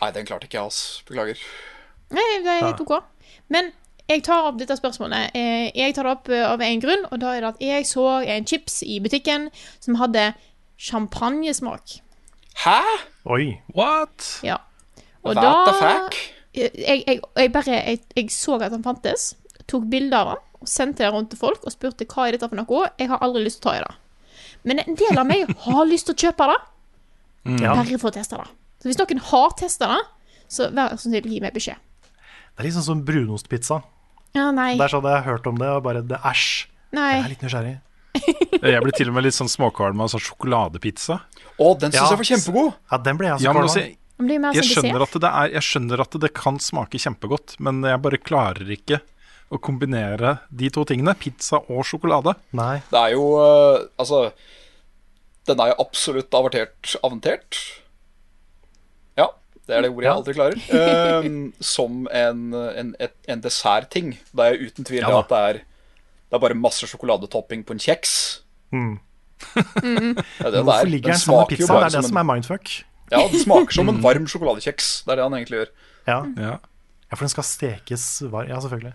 Nei, 0.00 0.10
den 0.16 0.26
klarte 0.26 0.48
ikke 0.48 0.56
jeg, 0.58 0.64
altså. 0.64 1.02
Beklager. 1.06 1.38
Nei, 2.10 2.24
det 2.42 2.50
er 2.56 2.64
helt 2.66 2.80
OK. 2.80 3.04
Men 3.48 3.70
jeg 4.08 4.24
tar 4.26 4.48
opp 4.48 4.58
dette 4.58 4.74
spørsmålet. 4.76 5.30
Eh, 5.34 5.70
Jeg 5.76 5.94
tar 5.94 6.02
det 6.08 6.10
opp 6.16 6.28
eh, 6.28 6.42
av 6.50 6.60
en 6.60 6.80
grunn, 6.80 7.04
og 7.12 7.20
da 7.20 7.34
er 7.36 7.40
det 7.44 7.48
at 7.54 7.60
jeg 7.60 7.86
så 7.86 8.06
en 8.26 8.46
chips 8.46 8.82
i 8.82 8.98
butikken 9.00 9.50
som 9.78 9.94
hadde 10.00 10.32
champagnesmak. 10.78 12.00
Hæ? 12.64 12.80
Oi. 13.26 13.60
What? 13.76 14.40
Ja. 14.42 14.56
Og 15.22 15.36
What 15.36 15.66
the 15.68 15.74
fuck? 15.78 16.16
jeg, 16.54 16.70
jeg, 17.06 17.20
jeg 17.36 17.52
bare 17.52 17.70
jeg, 17.70 18.00
jeg 18.16 18.30
så 18.30 18.56
at 18.60 18.72
han 18.72 18.82
fantes, 18.82 19.34
tok 19.68 19.84
bilde 19.90 20.16
av 20.16 20.32
den 20.34 20.46
og 20.60 20.68
sendte 20.68 21.04
det 21.04 21.12
rundt 21.14 21.30
til 21.32 21.38
folk 21.40 21.62
og 21.64 21.72
spurte 21.72 22.04
hva 22.06 22.28
er 22.28 22.36
dette 22.36 22.48
for 22.50 22.56
noe. 22.60 22.90
Jeg 23.00 23.08
har 23.08 23.18
aldri 23.24 23.44
lyst 23.46 23.62
til 23.62 23.70
å 23.70 23.72
ta 23.72 23.76
i 23.78 23.84
det. 23.84 23.94
Men 24.68 24.82
en 24.84 24.94
del 25.00 25.18
av 25.18 25.26
meg 25.26 25.52
har 25.66 25.84
lyst 25.88 26.06
til 26.10 26.14
å 26.16 26.20
kjøpe 26.26 26.48
det, 26.52 26.58
Ja. 27.62 27.74
bare 27.74 27.98
for 27.98 28.10
å 28.10 28.14
teste 28.14 28.36
det. 28.36 28.48
Så 28.80 28.88
hvis 28.90 28.98
noen 29.00 29.20
har 29.30 29.50
testa 29.56 29.88
det, 29.94 30.00
så 30.50 30.70
vær 30.74 30.96
så 30.96 31.06
snill, 31.08 31.24
gi 31.30 31.40
meg 31.40 31.54
beskjed. 31.54 31.76
Det 32.56 32.58
er 32.60 32.66
litt 32.68 32.74
sånn 32.76 32.84
som 32.90 33.04
brunostpizza. 33.06 33.82
Ja, 34.36 34.50
nei. 34.54 34.74
Der 34.78 34.88
så 34.92 35.00
hadde 35.00 35.14
jeg 35.16 35.24
hørt 35.26 35.46
om 35.48 35.56
det, 35.60 35.68
og 35.68 35.82
bare 35.86 36.02
det 36.06 36.18
æsj. 36.26 36.66
Nei. 36.92 37.12
Jeg 37.16 37.24
er 37.24 37.32
litt 37.32 37.44
nysgjerrig. 37.46 37.76
Jeg 38.60 38.82
blir 38.82 38.92
til 38.98 39.08
og 39.08 39.14
med 39.14 39.24
litt 39.24 39.36
sånn 39.36 39.48
småkvalm 39.48 40.00
av 40.02 40.08
sånn 40.12 40.20
sjokoladepizza. 40.24 41.20
Å, 41.62 41.66
den 41.78 41.92
syns 41.94 42.00
Ja. 42.02 42.08
jeg 42.10 42.18
var 42.20 42.28
kjempegod. 42.28 42.72
Ja, 42.90 42.98
den 43.06 43.16
ble 43.20 43.28
jeg 43.30 43.38
så 43.38 43.44
Ja, 43.46 43.52
kvalm 43.54 43.68
av. 43.70 43.76
jeg, 43.78 43.96
mer 44.18 44.52
jeg, 44.52 44.64
som 44.66 44.82
skjønner 44.82 45.04
at 45.06 45.14
det 45.22 45.30
er, 45.30 45.52
jeg 45.54 45.62
skjønner 45.68 46.02
at 46.04 46.16
det 46.20 46.30
kan 46.36 46.58
smake 46.60 46.98
kjempegodt, 47.00 47.54
men 47.62 47.78
jeg 47.86 48.02
bare 48.02 48.18
klarer 48.20 48.72
ikke 48.74 48.98
å 49.50 49.58
kombinere 49.58 50.36
de 50.54 50.70
to 50.70 50.84
tingene. 50.86 51.14
Pizza 51.18 51.58
og 51.66 51.82
sjokolade. 51.88 52.36
Nei. 52.56 52.76
Det 52.90 53.00
er 53.00 53.14
jo 53.16 53.24
eh, 53.42 53.86
Altså, 54.00 54.20
den 55.50 55.62
er 55.64 55.72
jo 55.72 55.78
absolutt 55.82 56.34
avertert 56.38 56.92
aventert. 57.02 57.58
Ja, 59.18 59.26
det 59.66 59.74
er 59.76 59.82
det 59.86 59.90
ordet 59.90 60.06
jeg 60.06 60.14
aldri 60.14 60.36
klarer. 60.36 60.62
Eh, 60.80 61.28
som 61.64 62.04
en, 62.14 62.44
en, 62.54 62.94
en 63.02 63.42
dessertting. 63.44 64.14
Det 64.30 64.46
er 64.46 64.54
jeg 64.56 64.70
uten 64.70 64.86
tvil 64.88 65.02
Ja 65.02 65.16
at 65.22 65.30
det 65.32 65.40
er 65.50 65.60
Det 66.30 66.38
er 66.38 66.44
bare 66.46 66.54
masse 66.58 66.86
sjokoladetopping 66.86 67.64
på 67.66 67.74
en 67.74 67.82
kjeks. 67.82 68.12
Mm. 68.70 68.98
Det 69.50 69.64
er 69.64 70.52
det 70.52 70.52
det 70.52 70.60
Hvorfor 70.62 70.84
er. 70.84 70.90
ligger 70.92 71.14
Den 71.14 71.18
sammen 71.18 71.40
med 71.40 71.48
pizza? 71.56 71.72
Det 71.72 71.80
er 71.80 71.84
det 71.88 71.92
som 71.96 72.10
som 72.10 72.18
en 72.18 72.22
er 72.22 72.28
mindfuck. 72.34 72.72
Ja, 73.10 73.20
den 73.26 73.40
smaker 73.42 73.74
som 73.74 73.88
en 73.90 74.02
varm 74.04 74.26
sjokoladekjeks. 74.30 74.90
Det 75.06 75.10
er 75.14 75.18
det 75.18 75.24
han 75.26 75.34
egentlig 75.38 75.58
gjør. 75.62 75.70
Ja. 76.06 76.18
Ja. 76.38 76.52
ja, 76.60 77.16
for 77.16 77.24
den 77.24 77.32
skal 77.32 77.46
stekes 77.48 78.04
varm. 78.30 78.46
Ja, 78.52 78.60
selvfølgelig. 78.62 78.92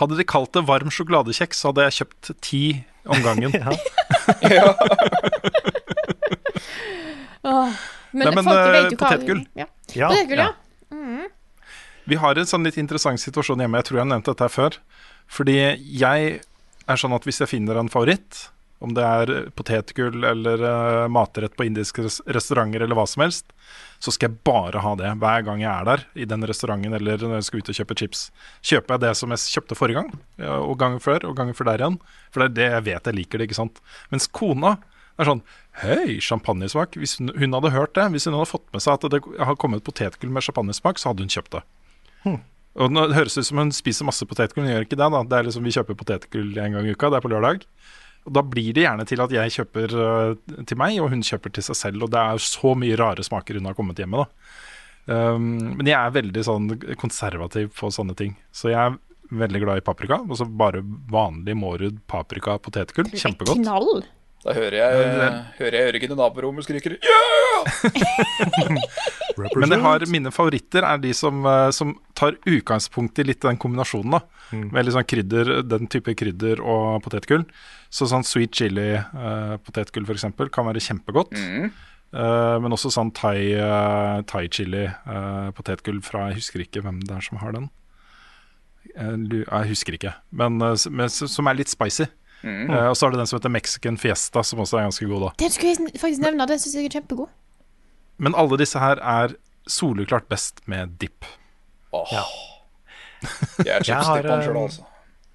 Hadde 0.00 0.18
de 0.18 0.24
kalt 0.28 0.52
det 0.54 0.62
varm 0.68 0.90
sjokoladekjeks, 0.94 1.60
så 1.60 1.70
hadde 1.72 1.86
jeg 1.88 1.96
kjøpt 2.00 2.30
ti 2.44 2.64
om 3.10 3.22
gangen. 3.24 3.54
Ja. 4.40 4.70
Åh, 7.44 7.72
Men, 8.14 8.22
Nei, 8.24 8.34
men, 8.38 8.44
folk 8.46 8.56
eh, 8.56 8.72
vet 8.72 8.92
jo 8.94 8.96
hva 8.96 9.08
potetgull. 9.10 9.40
Ja. 9.58 9.66
Ja, 9.92 10.08
Potetgull, 10.08 10.40
ja. 10.40 10.52
Vi 12.08 12.16
har 12.20 12.38
en 12.38 12.48
sånn 12.48 12.64
litt 12.64 12.76
interessant 12.80 13.20
situasjon 13.20 13.60
hjemme. 13.64 13.80
Jeg 13.80 13.88
tror 13.88 13.98
jeg 13.98 14.04
har 14.04 14.10
nevnt 14.12 14.28
dette 14.30 14.48
før. 14.52 14.76
Fordi 15.32 15.56
jeg 15.80 16.34
er 16.40 17.00
sånn 17.00 17.16
at 17.16 17.24
hvis 17.26 17.40
jeg 17.42 17.50
finner 17.50 17.80
en 17.80 17.90
favoritt, 17.92 18.46
Om 18.84 18.92
det 18.96 19.04
er 19.04 19.32
potetgull 19.56 20.26
eller 20.28 20.60
uh, 20.60 21.08
matrett 21.12 21.56
på 21.56 21.64
indiske 21.64 22.04
res 22.04 22.20
restauranter 22.28 22.84
eller 22.84 22.98
hva 22.98 23.06
som 23.08 23.24
helst, 23.24 23.54
så 24.04 24.12
skal 24.12 24.28
jeg 24.28 24.42
bare 24.44 24.82
ha 24.84 24.94
det 25.00 25.12
hver 25.22 25.44
gang 25.46 25.62
jeg 25.62 25.70
er 25.72 25.88
der 25.88 26.06
i 26.20 26.26
den 26.28 26.44
restauranten 26.44 26.92
eller 26.98 27.22
når 27.22 27.38
jeg 27.38 27.48
skal 27.48 27.62
ut 27.62 27.70
og 27.72 27.78
kjøpe 27.80 27.98
chips. 28.02 28.24
Kjøper 28.60 28.96
jeg 28.96 29.04
det 29.06 29.12
som 29.20 29.32
jeg 29.32 29.44
kjøpte 29.56 29.78
forrige 29.78 30.02
gang, 30.02 30.10
og 30.60 30.74
gangen 30.80 31.00
før, 31.00 31.24
og 31.30 31.38
gangen 31.38 31.56
før 31.56 31.70
der 31.72 31.84
igjen. 31.86 32.00
For 32.34 32.44
det 32.44 32.50
er 32.50 32.58
det 32.58 32.68
jeg 32.74 32.86
vet 32.90 33.08
jeg 33.08 33.18
liker 33.22 33.40
det, 33.40 33.48
ikke 33.48 33.62
sant. 33.62 33.80
Mens 34.12 34.28
kona 34.28 34.76
er 35.18 35.30
sånn 35.30 35.44
Hei, 35.80 36.20
champagnesmak. 36.22 36.94
Hvis 37.00 37.16
hun, 37.18 37.32
hun 37.34 37.56
hadde 37.56 37.72
hørt 37.74 37.96
det, 37.98 38.04
hvis 38.14 38.28
hun 38.28 38.36
hadde 38.36 38.50
fått 38.52 38.66
med 38.74 38.84
seg 38.84 38.94
at 38.94 39.08
det 39.10 39.22
har 39.24 39.56
kommet 39.58 39.82
potetgull 39.86 40.30
med 40.34 40.44
champagnesmak, 40.46 41.00
så 41.02 41.10
hadde 41.10 41.24
hun 41.24 41.32
kjøpt 41.34 41.56
det. 41.56 41.64
Og 42.74 42.90
nå 42.90 43.06
høres 43.14 43.36
det 43.36 43.44
ut 43.44 43.48
som 43.48 43.60
hun 43.62 43.72
spiser 43.74 44.06
masse 44.06 44.26
potetgull, 44.26 44.66
hun 44.66 44.74
gjør 44.74 44.86
ikke 44.86 44.98
det. 44.98 45.08
da 45.14 45.22
Det 45.30 45.38
er 45.38 45.48
liksom 45.48 45.66
Vi 45.66 45.74
kjøper 45.74 45.98
potetgull 45.98 46.54
en 46.58 46.78
gang 46.78 46.86
i 46.86 46.94
uka, 46.94 47.10
det 47.10 47.18
er 47.18 47.26
på 47.26 47.32
lørdag. 47.32 47.66
Og 48.24 48.36
Da 48.38 48.42
blir 48.46 48.72
det 48.76 48.86
gjerne 48.86 49.06
til 49.08 49.22
at 49.24 49.32
jeg 49.34 49.54
kjøper 49.58 49.96
øh, 50.00 50.60
til 50.64 50.80
meg, 50.80 50.98
og 51.02 51.10
hun 51.12 51.24
kjøper 51.24 51.52
til 51.52 51.66
seg 51.66 51.80
selv. 51.80 52.06
Og 52.06 52.12
det 52.14 52.20
er 52.20 52.40
så 52.42 52.74
mye 52.78 52.98
rare 53.00 53.24
smaker 53.26 53.60
hun 53.60 53.68
har 53.68 53.76
kommet 53.76 54.00
hjem 54.00 54.14
med. 54.16 54.24
da 55.06 55.34
um, 55.36 55.50
Men 55.76 55.90
jeg 55.90 55.98
er 55.98 56.16
veldig 56.16 56.44
sånn 56.46 56.70
konservativ 57.00 57.74
på 57.76 57.92
sånne 57.92 58.16
ting. 58.18 58.36
Så 58.54 58.72
jeg 58.72 58.80
er 58.80 58.98
veldig 59.34 59.62
glad 59.64 59.80
i 59.80 59.84
paprika. 59.84 60.22
Og 60.24 60.40
så 60.40 60.48
bare 60.48 60.82
vanlig 61.12 61.56
Mårud 61.60 62.00
paprika 62.10 62.56
potetgull. 62.62 63.12
Kjempegodt. 63.12 63.60
Knall. 63.60 64.04
Da 64.44 64.52
hører 64.52 64.76
jeg, 64.76 65.04
hører 65.58 65.76
jeg 65.78 65.86
Jørgen 65.88 66.12
i 66.12 66.16
naborommet 66.18 66.66
skriker 66.66 66.98
Ja! 67.00 67.20
Men 69.58 69.72
jeg 69.72 69.80
har, 69.82 70.04
mine 70.12 70.30
favoritter 70.34 70.84
er 70.86 71.00
de 71.00 71.14
som, 71.16 71.40
eh, 71.48 71.70
som 71.74 71.94
tar 72.14 72.36
utgangspunkt 72.46 73.18
i 73.18 73.24
litt 73.26 73.40
den 73.42 73.58
kombinasjonen. 73.58 74.14
da 74.18 74.60
Med 74.68 74.84
litt 74.84 74.94
sånn 74.94 75.08
krydder, 75.08 75.50
den 75.66 75.88
type 75.90 76.12
krydder 76.14 76.60
og 76.60 77.00
potetgull. 77.06 77.46
Så 77.90 78.06
sånn 78.10 78.26
sweet 78.26 78.54
chili 78.54 78.92
uh, 78.94 79.56
potetgull 79.64 80.06
f.eks. 80.06 80.28
kan 80.54 80.68
være 80.68 80.82
kjempegodt. 80.84 81.34
Eh, 82.14 82.56
men 82.62 82.76
også 82.76 82.92
sånn 82.94 83.10
thai, 83.16 83.56
uh, 83.58 84.20
thai 84.30 84.44
chili 84.52 84.84
eh, 84.86 85.48
potetgull 85.56 85.98
fra 86.04 86.28
Jeg 86.30 86.42
husker 86.42 86.62
ikke 86.62 86.84
hvem 86.84 87.00
det 87.02 87.16
er 87.16 87.26
som 87.26 87.40
har 87.42 87.56
den. 87.56 87.72
Eh, 88.92 89.16
jeg 89.40 89.70
husker 89.72 89.96
ikke, 89.96 90.12
men, 90.30 90.60
eh, 90.62 90.76
men 90.90 91.08
som 91.10 91.48
er 91.48 91.58
litt 91.58 91.72
spicy. 91.72 92.06
Mm. 92.44 92.68
Eh, 92.68 92.88
og 92.90 92.96
så 92.96 93.06
er 93.06 93.14
det 93.14 93.22
den 93.22 93.30
som 93.30 93.38
heter 93.38 93.52
Mexican 93.52 93.96
Fiesta, 94.00 94.42
som 94.44 94.60
også 94.60 94.78
er 94.78 94.88
ganske 94.88 95.08
god. 95.08 95.22
da 95.24 95.30
Den 95.44 95.52
skulle 95.54 95.72
jeg 95.72 96.00
faktisk 96.00 96.22
nevne. 96.22 96.46
Den 96.50 96.60
syns 96.60 96.76
jeg 96.76 96.90
er 96.90 96.96
kjempegod. 96.98 97.30
Men 98.20 98.36
alle 98.38 98.58
disse 98.60 98.78
her 98.78 99.00
er 99.00 99.36
soleklart 99.66 100.28
best 100.30 100.60
med 100.70 100.98
dip. 101.00 101.24
Åh. 101.96 102.12
Ja. 102.12 102.24
Jeg 103.64 103.70
er 103.80 103.86
Jeg 103.88 103.96
har, 103.96 104.02
chipsdipperen 104.04 104.44
sjøl, 104.44 104.56
eh, 104.56 104.66
altså. 104.68 104.84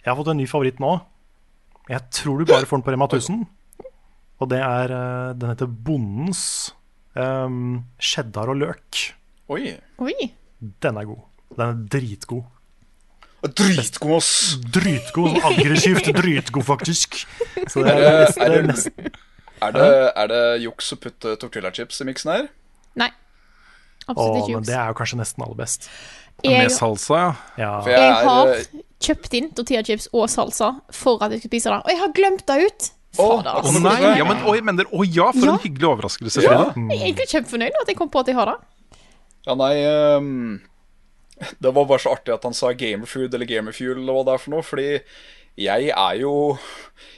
Jeg 0.03 0.11
har 0.11 0.19
fått 0.21 0.33
en 0.35 0.39
ny 0.39 0.45
favoritt 0.49 0.83
nå. 0.83 0.91
Jeg 1.89 2.05
tror 2.13 2.37
du 2.37 2.45
bare 2.45 2.69
får 2.69 2.79
den 2.79 2.85
på 2.85 2.93
Rema 2.93 3.07
1000. 3.09 3.47
Og 4.39 4.51
det 4.51 4.59
er 4.63 4.93
eh, 4.93 5.31
Den 5.35 5.49
heter 5.51 5.67
Bondens 5.67 6.43
um, 7.17 7.85
cheddar 7.97 8.53
og 8.53 8.61
løk. 8.61 9.01
Oi. 9.49 9.73
Oi. 10.05 10.13
Den 10.59 11.01
er 11.01 11.09
god. 11.09 11.25
Den 11.57 11.65
er 11.65 11.83
dritgod. 11.97 12.45
Dritgod, 13.43 14.17
ass! 14.17 14.57
Dritgod. 14.75 15.31
sånn 15.37 15.45
Aggressivt 15.53 16.09
dritgod, 16.17 16.65
faktisk. 16.67 17.21
Så 17.71 17.83
det 17.85 17.93
Er 17.95 17.99
det, 18.03 18.11
nesten, 18.19 18.35
er 18.39 18.49
det 18.49 18.49
er 18.49 18.61
det, 18.61 18.67
nesten 18.73 19.09
er 19.61 19.71
det, 19.77 19.89
er 20.23 20.27
det 20.33 20.41
juks 20.65 20.91
å 20.95 20.99
putte 20.99 21.35
tortillachips 21.39 22.01
i 22.03 22.07
miksen 22.09 22.31
her? 22.33 22.49
Nei. 22.99 23.09
Absolutt 24.09 24.41
ikke 24.43 24.57
men 24.59 24.67
det 24.67 24.75
er 24.75 24.87
jo 24.91 24.97
kanskje 24.97 25.19
nesten 25.21 25.43
aller 25.45 25.55
best. 25.59 25.89
Jeg- 26.43 26.63
Med 26.63 26.71
salsa, 26.71 27.15
ja. 27.19 27.33
Ja. 27.57 27.81
For 27.83 27.89
jeg 27.91 27.99
Jeg 27.99 28.25
har 28.25 28.47
eh, 28.47 28.63
kjøpt 28.99 29.33
inn 29.39 29.49
tortillachips 29.55 30.07
og 30.13 30.29
salsa 30.29 30.69
for 30.91 31.21
at 31.23 31.31
jeg 31.31 31.41
skulle 31.43 31.51
spise 31.59 31.69
det. 31.69 31.81
Og 31.85 31.89
jeg 31.93 31.99
har 31.99 32.13
glemt 32.15 32.45
det 32.47 32.57
ut! 32.65 32.89
Å, 33.19 33.25
Fader, 33.25 33.49
altså. 33.57 33.79
nei, 33.81 34.17
ja, 34.19 34.23
men, 34.23 34.65
mener, 34.65 34.85
å 34.93 35.01
ja, 35.03 35.31
for 35.33 35.45
Ja. 35.45 35.53
en 35.55 35.59
hyggelig 35.63 35.87
overraskelse, 35.89 36.43
Ja. 36.43 36.71
Jeg 36.75 36.99
er 36.99 37.05
egentlig 37.07 37.27
kjempefornøyd 37.31 37.71
med 37.73 37.81
at 37.81 37.87
jeg 37.87 37.97
kom 37.97 38.09
på 38.09 38.19
at 38.19 38.27
jeg 38.27 38.35
har 38.35 38.45
det. 38.45 38.57
Ja, 39.47 39.55
nei 39.55 39.73
ehm, 39.81 40.59
Det 41.63 41.73
var 41.75 41.85
bare 41.89 41.99
så 42.03 42.13
artig 42.15 42.33
at 42.35 42.43
han 42.47 42.53
sa 42.57 42.71
gamerfood 42.73 43.33
eller 43.33 43.45
gamerfuel 43.49 43.97
eller 44.01 44.13
hva 44.17 44.25
det 44.27 44.33
er 44.37 44.43
for 44.45 44.55
noe, 44.55 44.65
fordi 44.65 44.89
jeg 45.59 45.89
er 45.91 46.19
jo 46.21 46.33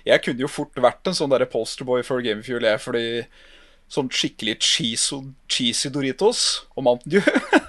Jeg 0.08 0.22
kunne 0.26 0.42
jo 0.46 0.50
fort 0.50 0.74
vært 0.82 1.06
en 1.12 1.18
sånn 1.18 1.30
derre 1.34 1.46
posterboy 1.50 2.02
for 2.08 2.22
gamerfuel, 2.26 2.64
jeg, 2.66 2.82
fordi 2.82 3.06
sånn 3.92 4.08
skikkelig 4.14 4.56
cheesy, 4.64 5.18
cheesy 5.52 5.90
Doritos 5.92 6.64
og 6.78 6.86
Mountain 6.88 7.18
Dew 7.18 7.22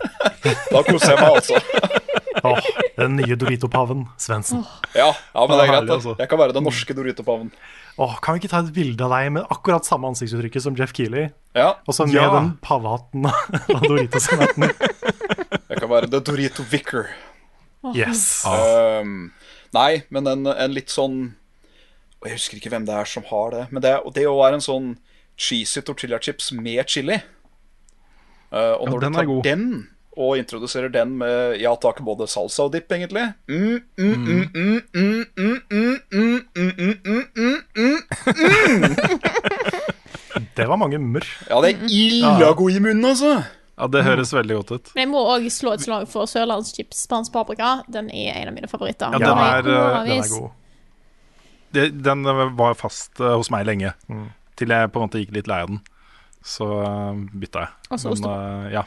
Da 0.72 0.80
koser 0.86 1.12
jeg 1.14 1.20
meg, 1.20 1.36
altså. 1.38 1.58
Åh, 2.48 2.58
den 2.96 3.12
nye 3.20 3.36
Dorito-paven, 3.38 4.06
Svendsen. 4.18 4.64
Ja, 4.96 5.10
ja, 5.12 5.42
men 5.46 5.52
det 5.52 5.60
er 5.62 5.68
greit. 5.68 5.76
herlig, 5.76 5.92
altså. 5.94 6.14
Jeg 6.18 6.30
kan 6.32 6.40
være 6.40 6.54
den 6.56 6.64
norske 6.66 6.94
Dorito-paven. 6.96 7.50
Åh, 8.02 8.14
kan 8.24 8.34
vi 8.34 8.40
ikke 8.42 8.50
ta 8.50 8.62
et 8.64 8.72
bilde 8.74 9.04
av 9.06 9.12
deg 9.14 9.28
med 9.36 9.46
akkurat 9.52 9.86
samme 9.86 10.08
ansiktsuttrykket 10.10 10.64
som 10.64 10.74
Jeff 10.78 10.94
Keeley? 10.96 11.28
Ja, 11.54 11.74
Og 11.86 11.94
så 11.94 12.06
med 12.08 12.16
Ja. 12.16 12.30
den 12.34 12.48
pavehatten 12.64 13.28
av 13.28 13.84
Doritos-hatten. 13.86 14.72
The 16.00 16.20
Dorito 16.24 16.64
Vicker. 16.64 17.10
Yes. 17.94 18.44
Um, 18.46 19.32
nei, 19.74 20.02
men 20.14 20.28
en, 20.30 20.46
en, 20.46 20.74
litt 20.74 20.92
sånn 20.92 21.32
Og 22.20 22.28
jeg 22.28 22.38
husker 22.38 22.60
ikke 22.60 22.70
hvem 22.70 22.84
det 22.86 22.94
er 22.94 23.08
som 23.10 23.24
har 23.26 23.50
det. 23.50 23.64
Men 23.74 23.82
det, 23.82 23.96
det 24.14 24.26
å 24.30 24.36
være 24.38 24.60
en 24.60 24.62
sånn 24.62 24.92
cheesy 25.34 25.82
tortilla 25.82 26.20
chips 26.22 26.52
med 26.54 26.86
chili 26.86 27.16
uh, 27.18 28.76
Og 28.78 28.86
når 28.92 29.02
ja, 29.02 29.08
du 29.08 29.16
tar 29.16 29.32
den 29.48 29.66
og 30.12 30.36
introduserer 30.36 30.90
den 30.92 31.14
med 31.16 31.56
ja 31.56 31.70
takk, 31.80 32.02
både 32.04 32.26
salsa 32.28 32.66
og 32.66 32.74
dipp, 32.74 32.92
egentlig 32.92 33.32
Det 40.52 40.66
var 40.68 40.76
mange 40.76 41.00
m-er. 41.00 41.24
Ja, 41.48 41.62
det 41.64 41.70
er 41.72 41.86
illa 41.88 42.52
god 42.52 42.76
i 42.76 42.82
munnen, 42.84 43.08
altså. 43.08 43.40
Ja, 43.78 43.86
Det 43.88 44.02
høres 44.04 44.32
veldig 44.34 44.56
godt 44.60 44.70
ut. 44.76 44.90
Men 44.94 45.06
jeg 45.06 45.10
må 45.14 45.22
òg 45.32 45.46
slå 45.50 45.72
et 45.74 45.80
slag 45.84 46.04
for 46.10 46.28
Sørlandschips 46.28 47.04
spansk 47.06 47.32
paprika. 47.32 47.82
Den 47.88 48.10
er 48.12 48.36
en 48.42 48.50
av 48.50 48.54
mine 48.58 48.68
favoritter. 48.68 49.14
Ja, 49.16 49.18
den 49.18 49.38
er, 49.38 49.62
Den 49.62 50.18
er 50.20 50.28
god. 50.28 50.50
Det, 51.72 51.86
den 52.04 52.22
var 52.58 52.74
fast 52.76 53.20
eh, 53.20 53.32
hos 53.32 53.48
meg 53.50 53.64
lenge, 53.64 53.94
til 54.60 54.68
jeg 54.74 54.90
på 54.92 55.00
en 55.00 55.06
måte 55.08 55.22
gikk 55.22 55.32
litt 55.38 55.48
lei 55.48 55.62
av 55.64 55.70
den. 55.72 55.80
Så 56.44 56.66
eh, 56.84 57.22
bytta 57.32 57.62
jeg. 57.64 57.72
Og 57.88 57.98
så 58.02 58.10
Men, 58.10 58.18
ostepop. 58.18 58.36
eh, 58.36 58.72
ja. 58.74 58.84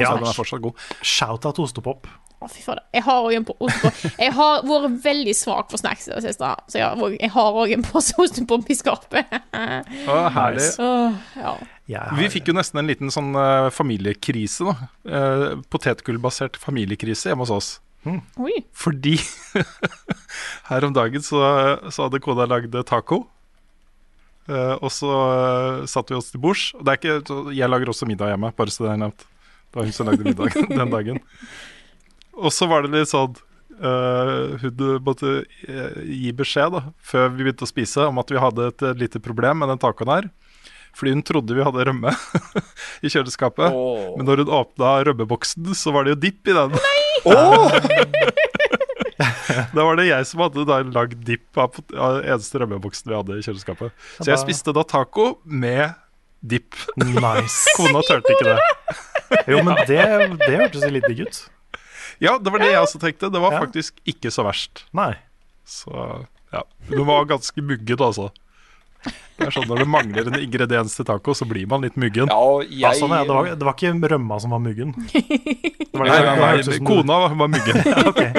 Ja. 0.00 0.14
Den 0.14 0.28
er 0.30 0.36
fortsatt 0.38 0.62
god. 0.62 0.78
Shout-out 1.02 1.58
til 1.58 1.66
ostepop. 1.66 2.06
Å, 2.40 2.48
fy 2.48 2.62
fader. 2.64 2.80
Jeg 2.96 3.04
har 3.04 3.18
òg 3.20 3.34
en 3.36 3.44
på 3.44 3.54
ostepop. 3.60 3.96
Jeg 4.16 4.32
har 4.32 4.62
vært 4.64 4.94
veldig 5.04 5.32
svak 5.36 5.66
for 5.68 5.80
snacks 5.80 6.06
i 6.08 6.14
det 6.14 6.22
siste, 6.24 6.52
så 6.72 6.78
jeg 6.78 6.86
har 6.88 7.16
jeg 7.18 7.32
har 7.34 7.58
òg 7.62 7.72
en 7.74 7.82
pose 7.84 8.14
ostepop 8.22 8.70
i 8.72 8.76
skapet. 8.78 9.34
Å, 9.52 10.14
herlig. 10.32 10.64
Så, 10.72 10.86
ja. 11.36 12.06
Vi 12.16 12.30
fikk 12.32 12.48
jo 12.48 12.54
nesten 12.56 12.80
en 12.80 12.88
liten 12.88 13.12
sånn 13.12 13.34
uh, 13.36 13.68
familiekrise, 13.74 14.70
da. 14.70 14.88
Uh, 15.04 15.60
Potetgullbasert 15.68 16.56
familiekrise 16.62 17.28
hjemme 17.28 17.44
hos 17.44 17.52
oss. 17.52 17.68
Oi. 18.40 18.62
Fordi 18.72 19.18
her 20.70 20.86
om 20.88 20.94
dagen 20.96 21.20
så, 21.20 21.42
så 21.92 22.06
hadde 22.06 22.22
kona 22.24 22.46
lagd 22.48 22.78
taco. 22.88 23.26
Uh, 24.48 24.80
og 24.80 24.88
så 24.96 25.10
satte 25.92 26.14
vi 26.14 26.22
oss 26.22 26.32
til 26.32 26.40
bords. 26.40 26.70
Jeg 27.52 27.68
lager 27.68 27.92
også 27.92 28.08
middag 28.08 28.32
hjemme, 28.32 28.54
bare 28.56 28.72
så 28.72 28.86
det 28.86 28.94
er 28.94 29.04
nevnt. 29.04 29.28
Det 29.70 29.78
var 29.78 29.90
hun 29.90 29.94
som 29.94 30.08
lagde 30.08 30.24
middag 30.24 30.56
den 30.80 30.96
dagen. 30.96 31.20
Og 32.40 32.52
så 32.54 32.68
var 32.70 32.84
det 32.84 32.92
litt 32.94 33.10
sånn 33.10 33.36
uh, 33.84 34.56
Hun 34.62 34.84
måtte 35.06 35.42
eh, 35.68 35.98
gi 36.04 36.32
beskjed 36.36 36.72
da 36.76 36.82
før 37.04 37.30
vi 37.34 37.44
begynte 37.44 37.66
å 37.66 37.70
spise, 37.70 38.06
om 38.08 38.20
at 38.22 38.32
vi 38.32 38.40
hadde 38.40 38.70
et 38.72 38.86
eh, 38.86 38.96
lite 39.04 39.22
problem 39.22 39.62
med 39.62 39.72
den 39.72 39.82
tacoen 39.82 40.12
her. 40.12 40.30
Fordi 40.96 41.14
hun 41.14 41.22
trodde 41.26 41.54
vi 41.54 41.64
hadde 41.64 41.86
rømme 41.86 42.12
i 43.04 43.12
kjøleskapet. 43.12 43.70
Oh. 43.70 44.16
Men 44.18 44.26
når 44.26 44.44
hun 44.44 44.54
åpna 44.60 44.96
rømmeboksen, 45.06 45.70
så 45.78 45.94
var 45.94 46.06
det 46.06 46.16
jo 46.16 46.22
dipp 46.26 46.50
i 46.50 46.56
den. 46.56 46.76
Nei! 46.76 48.28
Da 49.74 49.84
var 49.84 49.98
det 49.98 50.06
jeg 50.06 50.26
som 50.28 50.40
hadde 50.44 50.62
da 50.64 50.78
lagd 50.86 51.24
dipp 51.26 51.58
av 51.60 51.74
den 51.76 52.22
eneste 52.22 52.60
rømmeboksen 52.62 53.10
vi 53.10 53.16
hadde 53.16 53.36
i 53.36 53.44
kjøleskapet. 53.44 53.92
Så 54.16 54.30
jeg 54.30 54.40
spiste 54.40 54.72
da 54.76 54.84
taco 54.86 55.34
med 55.44 55.92
dipp. 56.40 56.78
Nice. 56.96 57.74
Kona 57.76 58.00
turte 58.08 58.36
ikke 58.36 58.52
det. 58.52 58.58
Jo, 59.46 59.60
men 59.62 59.76
det, 59.86 60.00
det 60.40 60.54
hørtes 60.58 60.82
litt 60.90 61.04
digg 61.06 61.20
ut. 61.28 61.36
Ja, 62.20 62.36
det 62.38 62.52
var 62.52 62.60
det 62.62 62.70
jeg 62.72 62.82
også 62.84 63.00
tenkte. 63.00 63.30
Det 63.32 63.40
var 63.40 63.52
Ja. 63.56 63.60
faktisk 63.64 63.96
ikke 64.06 64.30
så 64.30 64.44
verst. 64.44 64.84
Nei. 64.92 65.14
Så 65.64 65.90
ja. 66.52 66.62
Den 66.90 67.06
var 67.06 67.24
ganske 67.30 67.62
mugget, 67.62 68.00
altså. 68.00 68.30
Det 69.40 69.46
er 69.46 69.50
sånn 69.54 69.64
Når 69.70 69.78
det 69.80 69.88
mangler 69.88 70.26
en 70.28 70.34
ingrediens 70.42 70.92
til 70.94 71.06
taco, 71.08 71.32
så 71.32 71.46
blir 71.48 71.66
man 71.70 71.80
litt 71.80 71.96
muggen. 71.96 72.28
Ja, 72.28 72.60
jeg 72.60 72.80
Ja, 72.82 72.90
sånn, 72.92 73.14
ja. 73.16 73.22
Det, 73.24 73.32
var, 73.32 73.44
det 73.56 73.64
var 73.64 73.72
ikke 73.78 74.08
rømma 74.12 74.40
som 74.42 74.50
var 74.52 74.60
muggen. 74.60 74.92
Det 75.90 75.98
var 75.98 76.06
Nei, 76.06 76.18
nei, 76.22 76.34
nei, 76.38 76.62
nei, 76.62 76.78
kona 76.86 77.16
var 77.24 77.48
muggen. 77.48 77.76
okay. 78.10 78.30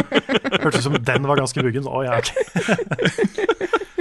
Hørtes 0.62 0.80
ut 0.80 0.84
som 0.86 0.94
den 1.04 1.26
var 1.28 1.36
ganske 1.42 1.64
muggen. 1.66 1.84
så, 1.84 1.90
Å, 1.90 2.04
ja. 2.06 2.22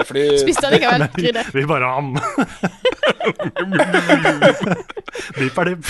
Fordi 0.05 0.27
Spiste 0.45 0.69
allikevel 0.69 1.09
krydder. 1.17 1.51
Vi 1.57 1.65
bare 1.67 1.89
am. 1.89 2.15
Dipp 5.41 5.59
er 5.59 5.73
dipp. 5.73 5.85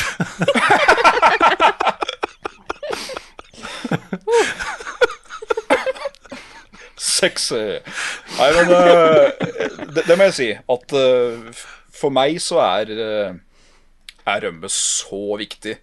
Sexy. 7.01 7.81
Nei, 8.37 8.49
men 8.57 8.73
uh, 8.73 9.29
det, 9.95 10.05
det 10.07 10.17
må 10.17 10.29
jeg 10.29 10.37
si. 10.37 10.49
At 10.57 10.97
uh, 10.97 11.63
for 12.01 12.13
meg 12.15 12.41
så 12.45 12.61
er, 12.65 12.93
uh, 12.97 13.31
er 14.29 14.45
rømme 14.47 14.69
så 14.73 15.23
viktig 15.41 15.77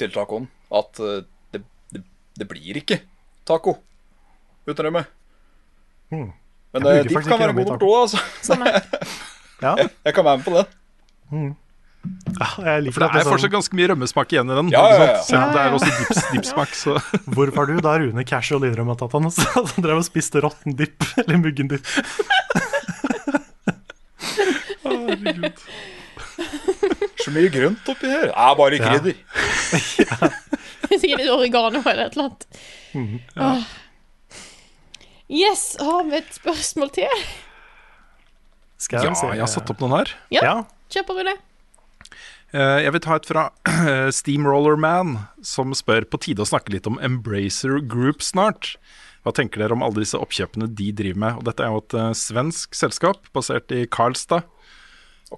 til 0.00 0.12
tacoen 0.14 0.48
at 0.70 1.00
eh, 1.02 1.22
det, 1.52 1.62
det, 1.92 2.02
det 2.38 2.46
blir 2.48 2.78
ikke 2.78 3.00
taco 3.48 3.76
uten 4.68 4.86
rømme. 4.86 5.02
Hmm. 6.10 6.30
Men 6.74 6.86
uh, 6.86 7.00
dipp 7.02 7.26
kan 7.26 7.40
være 7.40 7.52
god 7.56 7.64
nummer 7.64 7.80
to, 7.82 7.90
altså. 8.02 8.18
Ja. 9.60 9.74
jeg, 9.76 9.90
jeg 10.04 10.14
kan 10.14 10.24
være 10.24 10.36
med 10.38 10.44
på 10.44 10.54
den. 10.54 10.64
Ja, 11.30 11.69
jeg 12.04 12.82
liker 12.84 12.94
For 12.96 13.00
det 13.04 13.08
er 13.10 13.24
sånn- 13.24 13.32
fortsatt 13.34 13.52
ganske 13.52 13.76
mye 13.76 13.88
rømmesmak 13.92 14.32
igjen 14.32 14.50
i 14.50 14.54
den. 14.56 14.68
Ja, 14.72 14.84
ja, 14.88 15.04
ja. 15.10 15.22
Selv 15.22 15.42
om 15.42 15.50
det 15.52 15.60
Ja, 15.60 15.64
ja. 15.64 15.68
er 15.68 15.74
også 15.76 15.90
dips, 15.98 16.22
dipsmak. 16.32 16.70
Så. 16.74 16.94
Hvor 17.34 17.52
var 17.56 17.66
du 17.66 17.80
da 17.84 17.96
Rune 18.00 18.24
casual 18.24 18.64
innrømmet 18.64 19.02
at 19.04 19.12
han, 19.12 19.24
også 19.28 19.64
drev 19.84 19.96
og 20.00 20.04
spiste 20.06 20.40
råtten 20.40 20.76
dipp? 20.78 21.04
Eller 21.20 21.36
muggen 21.42 21.68
dipp? 21.68 21.84
Så 27.20 27.32
mye 27.34 27.50
grønt 27.52 27.90
oppi 27.92 28.08
her. 28.08 28.30
Det 28.30 28.36
er 28.36 28.54
bare 28.56 28.78
Ja. 28.80 28.88
krydder. 28.88 29.14
Sikkert 31.00 31.20
litt 31.20 31.30
oregano 31.30 31.82
eller 31.84 32.06
et 32.08 32.16
eller 32.16 32.24
annet. 32.30 32.46
Mhm. 32.94 33.20
Åh. 33.36 33.62
Yes, 35.30 35.76
har 35.78 36.02
vi 36.08 36.16
et 36.18 36.32
spørsmål 36.34 36.90
til? 36.96 37.20
Skal 38.80 39.04
Ja, 39.04 39.10
vi 39.12 39.14
se. 39.20 39.26
jeg 39.36 39.44
har 39.44 39.52
satt 39.52 39.70
opp 39.70 39.78
noen 39.84 39.98
her. 40.00 40.10
Ja. 40.34 40.40
Ja. 40.42 40.54
Kjør 40.90 41.06
på, 41.06 41.14
Rune. 41.20 41.36
Eh, 42.52 42.78
Jeg 42.84 42.92
vil 42.96 43.02
ta 43.04 43.16
et 43.18 43.28
fra 43.28 43.44
Steamroller 44.18 44.78
Man, 44.80 45.18
som 45.46 45.74
spør 45.76 46.06
på 46.10 46.18
tide 46.24 46.42
å 46.42 46.48
snakke 46.48 46.72
litt 46.74 46.88
om 46.90 46.98
Embracer 47.04 47.78
Group 47.86 48.24
snart. 48.26 48.74
Hva 49.22 49.34
tenker 49.36 49.60
dere 49.60 49.76
om 49.76 49.84
alle 49.84 50.00
disse 50.02 50.18
oppkjøpene 50.18 50.70
de 50.74 50.88
driver 50.96 51.20
med? 51.20 51.38
Og 51.40 51.46
dette 51.46 51.62
er 51.66 51.70
jo 51.74 51.82
et 51.84 51.96
eh, 52.00 52.10
svensk 52.16 52.74
selskap 52.78 53.28
basert 53.36 53.70
i 53.76 53.84
Karlstad. 53.92 54.48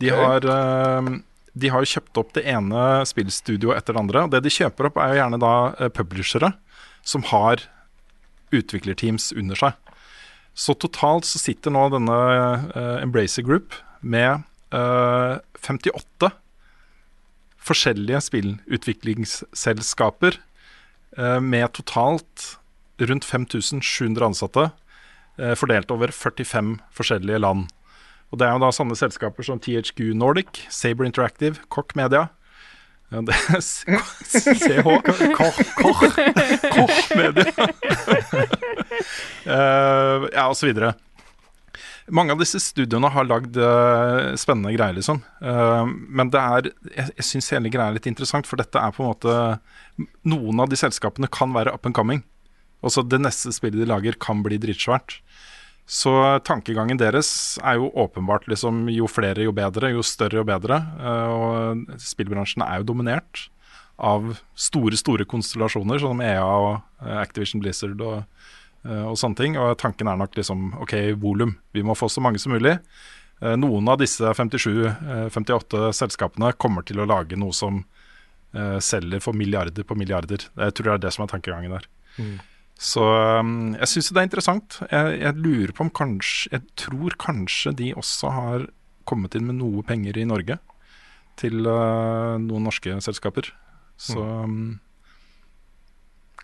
De 0.00 0.08
Ok. 0.08 0.16
har 0.16 0.48
eh, 0.48 1.12
de 1.52 1.68
har 1.68 1.84
jo 1.84 1.90
kjøpt 1.98 2.16
opp 2.16 2.30
det 2.32 2.46
ene 2.48 2.82
spillstudioet 3.04 3.76
etter 3.76 3.92
det 3.92 4.00
andre. 4.00 4.22
Og 4.24 4.30
det 4.32 4.40
de 4.46 4.52
kjøper 4.54 4.88
opp, 4.88 4.96
er 4.96 5.10
jo 5.12 5.18
gjerne 5.20 5.40
da 5.42 5.50
publishere 5.92 6.48
som 7.04 7.26
har 7.28 7.66
utviklerteams 8.56 9.34
under 9.36 9.58
seg. 9.60 9.76
Så 10.56 10.72
totalt 10.80 11.28
så 11.28 11.36
sitter 11.40 11.72
nå 11.74 11.82
denne 11.92 12.16
Embracer 13.04 13.44
Group 13.44 13.76
med 14.00 14.46
eh, 14.72 15.34
58 15.60 16.32
forskjellige 17.62 18.20
spillutviklingsselskaper 18.26 20.32
eh, 21.18 21.40
med 21.40 21.72
totalt 21.78 22.58
rundt 23.02 23.24
5700 23.26 24.26
ansatte, 24.26 24.70
eh, 25.38 25.54
fordelt 25.58 25.90
over 25.94 26.08
45 26.14 26.76
forskjellige 26.94 27.38
land. 27.42 27.62
Og 28.32 28.38
Det 28.38 28.46
er 28.46 28.52
jo 28.54 28.58
da 28.64 28.70
sånne 28.72 28.96
selskaper 28.96 29.42
som 29.44 29.60
THQ 29.60 30.14
Nordic, 30.16 30.64
Saber 30.72 31.04
Interactive, 31.04 31.56
Koch 31.68 31.92
Media 31.94 32.28
CH 33.12 33.20
Koch, 35.36 35.58
Koch, 35.76 36.00
Koch. 36.72 37.12
Eh, 39.42 40.22
ja, 40.32 40.46
og 40.46 40.54
så 40.54 40.68
videre. 40.68 40.92
Mange 42.12 42.34
av 42.34 42.42
disse 42.42 42.60
studioene 42.60 43.08
har 43.14 43.24
lagd 43.24 43.56
uh, 43.56 44.34
spennende 44.40 44.74
greier, 44.74 44.98
liksom. 44.98 45.22
Uh, 45.40 45.88
men 45.88 46.28
det 46.32 46.40
er 46.42 46.68
Jeg, 46.68 47.06
jeg 47.16 47.28
syns 47.28 47.48
hele 47.54 47.72
greia 47.72 47.88
er 47.88 47.96
litt 47.96 48.10
interessant, 48.10 48.48
for 48.48 48.60
dette 48.60 48.76
er 48.76 48.92
på 48.92 49.04
en 49.04 49.14
måte 49.14 50.10
Noen 50.28 50.60
av 50.60 50.68
de 50.68 50.76
selskapene 50.76 51.30
kan 51.32 51.54
være 51.56 51.72
up 51.72 51.88
and 51.88 51.96
coming. 51.96 52.20
Også 52.82 53.04
det 53.06 53.22
neste 53.22 53.52
spillet 53.54 53.80
de 53.80 53.88
lager, 53.88 54.18
kan 54.20 54.42
bli 54.44 54.58
dritsvært. 54.60 55.20
Så 55.88 56.12
tankegangen 56.46 56.98
deres 57.00 57.58
er 57.62 57.78
jo 57.80 57.90
åpenbart 57.98 58.46
liksom 58.50 58.86
jo 58.92 59.08
flere, 59.10 59.44
jo 59.46 59.54
bedre. 59.54 59.92
Jo 59.94 60.04
større, 60.06 60.40
jo 60.40 60.46
bedre. 60.46 60.78
Eh, 60.98 61.32
og 61.32 61.98
spillbransjen 62.02 62.64
er 62.66 62.80
jo 62.80 62.88
dominert 62.92 63.48
av 64.02 64.32
store, 64.58 64.96
store 64.98 65.26
konstellasjoner, 65.28 66.00
sånn 66.00 66.16
som 66.16 66.22
EA 66.24 66.42
og 66.42 67.12
Activision 67.20 67.62
Blizzard 67.62 68.00
og, 68.02 68.22
og 68.82 69.14
sånne 69.20 69.38
ting. 69.38 69.58
Og 69.60 69.76
tanken 69.78 70.10
er 70.10 70.18
nok 70.18 70.34
liksom 70.34 70.72
OK, 70.82 70.96
volum. 71.22 71.56
Vi 71.76 71.84
må 71.86 71.94
få 71.94 72.08
så 72.10 72.22
mange 72.24 72.40
som 72.42 72.54
mulig. 72.54 72.78
Eh, 73.42 73.56
Noen 73.58 73.90
av 73.90 73.98
disse 74.00 74.30
57-58 74.38 75.90
selskapene 75.98 76.52
kommer 76.62 76.86
til 76.86 77.02
å 77.02 77.08
lage 77.08 77.38
noe 77.38 77.54
som 77.56 77.82
eh, 78.54 78.78
selger 78.82 79.22
for 79.24 79.36
milliarder 79.38 79.86
på 79.86 79.98
milliarder. 79.98 80.46
Jeg 80.46 80.76
tror 80.78 80.92
det 80.92 80.94
er 80.94 81.04
det 81.06 81.14
som 81.16 81.26
er 81.26 81.32
tankegangen 81.34 81.74
der. 81.74 81.88
Så 82.82 83.02
um, 83.04 83.74
jeg 83.76 83.90
syns 83.90 84.10
det 84.10 84.20
er 84.20 84.28
interessant. 84.28 84.78
Jeg, 84.90 85.18
jeg 85.22 85.38
lurer 85.38 85.72
på 85.76 85.84
om 85.84 85.90
kanskje 85.94 86.50
Jeg 86.56 86.64
tror 86.80 87.14
kanskje 87.20 87.74
de 87.78 87.92
også 87.94 88.32
har 88.34 88.64
kommet 89.06 89.36
inn 89.38 89.46
med 89.46 89.60
noe 89.60 89.84
penger 89.86 90.18
i 90.18 90.26
Norge 90.26 90.58
til 91.38 91.62
uh, 91.66 92.38
noen 92.42 92.66
norske 92.68 92.94
selskaper. 93.04 93.52
Så 94.00 94.18
um, 94.18 94.80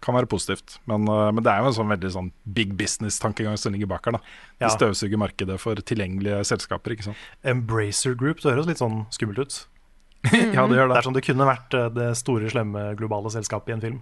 kan 0.04 0.14
være 0.14 0.28
positivt. 0.30 0.78
Men, 0.86 1.08
uh, 1.08 1.30
men 1.32 1.42
det 1.44 1.50
er 1.52 1.62
jo 1.64 1.70
en 1.70 1.76
sånn 1.78 1.90
veldig 1.92 2.10
sånn 2.14 2.30
big 2.54 2.76
business-tankegang 2.78 3.56
som 3.58 3.72
ligger 3.74 3.90
bak 3.90 4.04
her. 4.06 4.12
da 4.12 4.18
De 4.58 4.66
Ja. 4.66 4.68
støvsuger 4.74 5.18
markedet 5.18 5.58
for 5.60 5.74
tilgjengelige 5.74 6.44
selskaper, 6.46 6.94
ikke 6.96 7.04
sant. 7.10 7.16
Embracer 7.44 8.14
Group, 8.16 8.40
det 8.42 8.52
høres 8.54 8.66
litt 8.66 8.78
sånn 8.82 9.06
skummelt 9.10 9.38
ut. 9.38 9.66
ja, 10.32 10.66
det 10.66 10.76
gjør 10.76 10.88
Det 10.88 10.94
det. 10.94 10.98
er 10.98 11.02
som 11.06 11.14
det 11.14 11.24
kunne 11.24 11.46
vært 11.46 11.74
eh, 11.78 11.88
det 11.94 12.08
store, 12.18 12.50
slemme 12.50 12.96
globale 12.98 13.30
selskapet 13.30 13.68
i 13.70 13.72
en 13.76 13.80
film. 13.84 14.00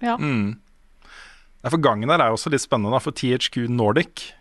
Ja. 0.00 0.16
Mm. 0.16 0.56
For 1.68 1.78
gangen 1.78 2.10
her 2.10 2.18
er 2.24 2.32
jo 2.32 2.38
også 2.38 2.50
litt 2.50 2.64
spennende, 2.64 2.90
da, 2.90 2.98
for 2.98 3.12
THQ 3.14 3.68
Nordic 3.70 4.32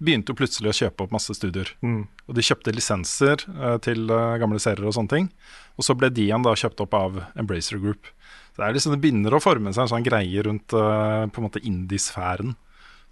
begynte 0.00 0.32
jo 0.32 0.36
plutselig 0.36 0.70
å 0.72 0.76
kjøpe 0.76 1.04
opp 1.06 1.12
masse 1.12 1.32
studier. 1.36 1.70
Mm. 1.84 2.06
Og 2.28 2.34
de 2.36 2.44
kjøpte 2.44 2.72
lisenser 2.76 3.42
eh, 3.48 3.76
til 3.84 4.08
eh, 4.12 4.36
gamle 4.40 4.60
serier 4.60 4.86
og 4.88 4.94
sånne 4.96 5.12
ting. 5.12 5.28
Og 5.76 5.84
så 5.88 5.96
ble 5.96 6.10
de 6.12 6.26
igjen 6.28 6.44
da 6.44 6.52
kjøpt 6.56 6.80
opp 6.84 6.94
av 6.96 7.18
Embracer 7.36 7.80
Group. 7.80 8.08
Så 8.56 8.62
det 8.62 8.70
er 8.70 8.76
liksom 8.78 8.94
det 8.94 9.02
begynner 9.02 9.34
å 9.36 9.42
forme 9.44 9.68
seg 9.76 9.84
en 9.84 9.90
sånn 9.90 10.04
greie 10.06 10.42
rundt 10.46 10.72
uh, 10.72 11.28
på 11.28 11.42
en 11.42 11.44
måte 11.44 11.60
indie-sfæren 11.60 12.54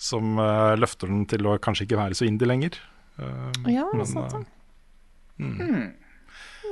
som 0.00 0.38
uh, 0.40 0.72
løfter 0.80 1.10
den 1.12 1.26
til 1.28 1.44
å 1.44 1.58
kanskje 1.60 1.84
ikke 1.84 1.98
være 2.00 2.16
så 2.16 2.24
indie 2.24 2.48
lenger. 2.48 2.78
Uh, 3.20 3.52
Ja, 3.68 3.84
men, 3.92 4.08
sant 4.08 4.32
det. 4.32 4.40
eh, 5.44 5.68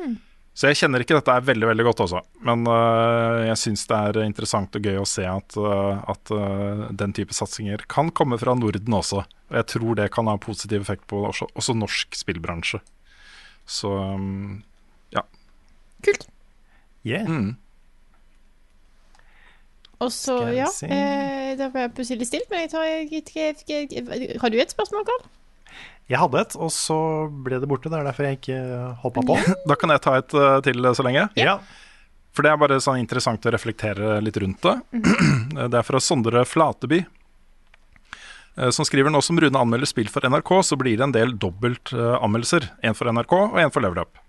mm. 0.00 0.16
Så 0.56 0.68
jeg 0.70 0.80
kjenner 0.80 1.04
ikke 1.04 1.18
dette 1.18 1.36
er 1.36 1.44
veldig 1.44 1.68
veldig 1.68 1.84
godt 1.90 2.00
også, 2.06 2.22
men 2.48 2.64
uh, 2.68 3.44
jeg 3.44 3.60
syns 3.60 3.86
det 3.88 4.00
er 4.08 4.18
interessant 4.24 4.80
og 4.80 4.88
gøy 4.88 4.98
å 5.00 5.06
se 5.08 5.28
at, 5.28 5.56
uh, 5.60 6.00
at 6.12 6.32
uh, 6.32 6.88
den 6.96 7.12
type 7.16 7.36
satsinger 7.36 7.84
kan 7.92 8.08
komme 8.12 8.40
fra 8.40 8.56
Norden 8.56 8.96
også. 8.98 9.22
Og 9.52 9.56
jeg 9.60 9.68
tror 9.76 10.00
det 10.00 10.10
kan 10.16 10.28
ha 10.32 10.36
positiv 10.40 10.84
effekt 10.84 11.04
på 11.12 11.22
også, 11.28 11.48
også 11.56 11.76
norsk 11.76 12.16
spillbransje. 12.16 12.80
Så 13.68 13.92
um, 13.92 14.62
ja. 15.12 15.24
Kult. 16.04 16.24
Yeah. 17.04 17.28
Mm. 17.28 17.56
Og 20.02 20.10
så, 20.14 20.34
ja 20.56 20.66
eh, 20.88 21.52
Da 21.60 21.68
ble 21.72 21.84
jeg 21.86 21.92
plutselig 21.96 22.26
stilt, 22.28 22.48
men 22.50 22.64
jeg 22.64 22.72
tar 22.72 22.84
jeg, 22.88 23.22
jeg, 23.36 23.62
jeg, 23.68 24.36
Har 24.42 24.50
du 24.52 24.58
et 24.62 24.72
spørsmål, 24.74 25.04
Karl? 25.08 25.24
Jeg 26.10 26.18
hadde 26.18 26.40
et, 26.42 26.56
og 26.58 26.68
så 26.74 26.96
ble 27.46 27.60
det 27.62 27.68
borte. 27.70 27.88
Det 27.88 27.96
er 28.00 28.04
derfor 28.08 28.26
jeg 28.26 28.40
ikke 28.40 28.58
hoppa 29.04 29.22
på. 29.28 29.36
Da 29.70 29.76
kan 29.78 29.94
jeg 29.94 30.02
ta 30.04 30.16
et 30.18 30.34
øh, 30.36 30.58
til 30.66 30.88
så 30.98 31.06
lenge. 31.06 31.28
Ja. 31.38 31.54
For 32.34 32.44
det 32.44 32.52
er 32.52 32.60
bare 32.60 32.80
sånn 32.82 33.00
interessant 33.00 33.44
å 33.46 33.52
reflektere 33.54 34.18
litt 34.24 34.38
rundt 34.42 34.64
det. 34.64 34.74
Det 35.72 35.78
er 35.78 35.84
fra 35.86 36.00
Sondre 36.00 36.42
Flateby. 36.48 37.02
eh, 38.58 38.70
Som 38.72 38.88
skriver 38.88 39.12
nå 39.12 39.20
som 39.24 39.40
Rune 39.40 39.60
anmelder 39.60 39.88
spill 39.88 40.08
for 40.12 40.24
NRK, 40.24 40.52
så 40.64 40.78
blir 40.80 40.96
det 40.98 41.06
en 41.10 41.14
del 41.16 41.36
dobbeltanmeldelser. 41.40 42.70
En 42.88 42.96
for 42.98 43.12
NRK 43.12 43.34
og 43.38 43.60
en 43.62 43.72
for 43.74 43.84
Level 43.84 44.02
Up. 44.04 44.21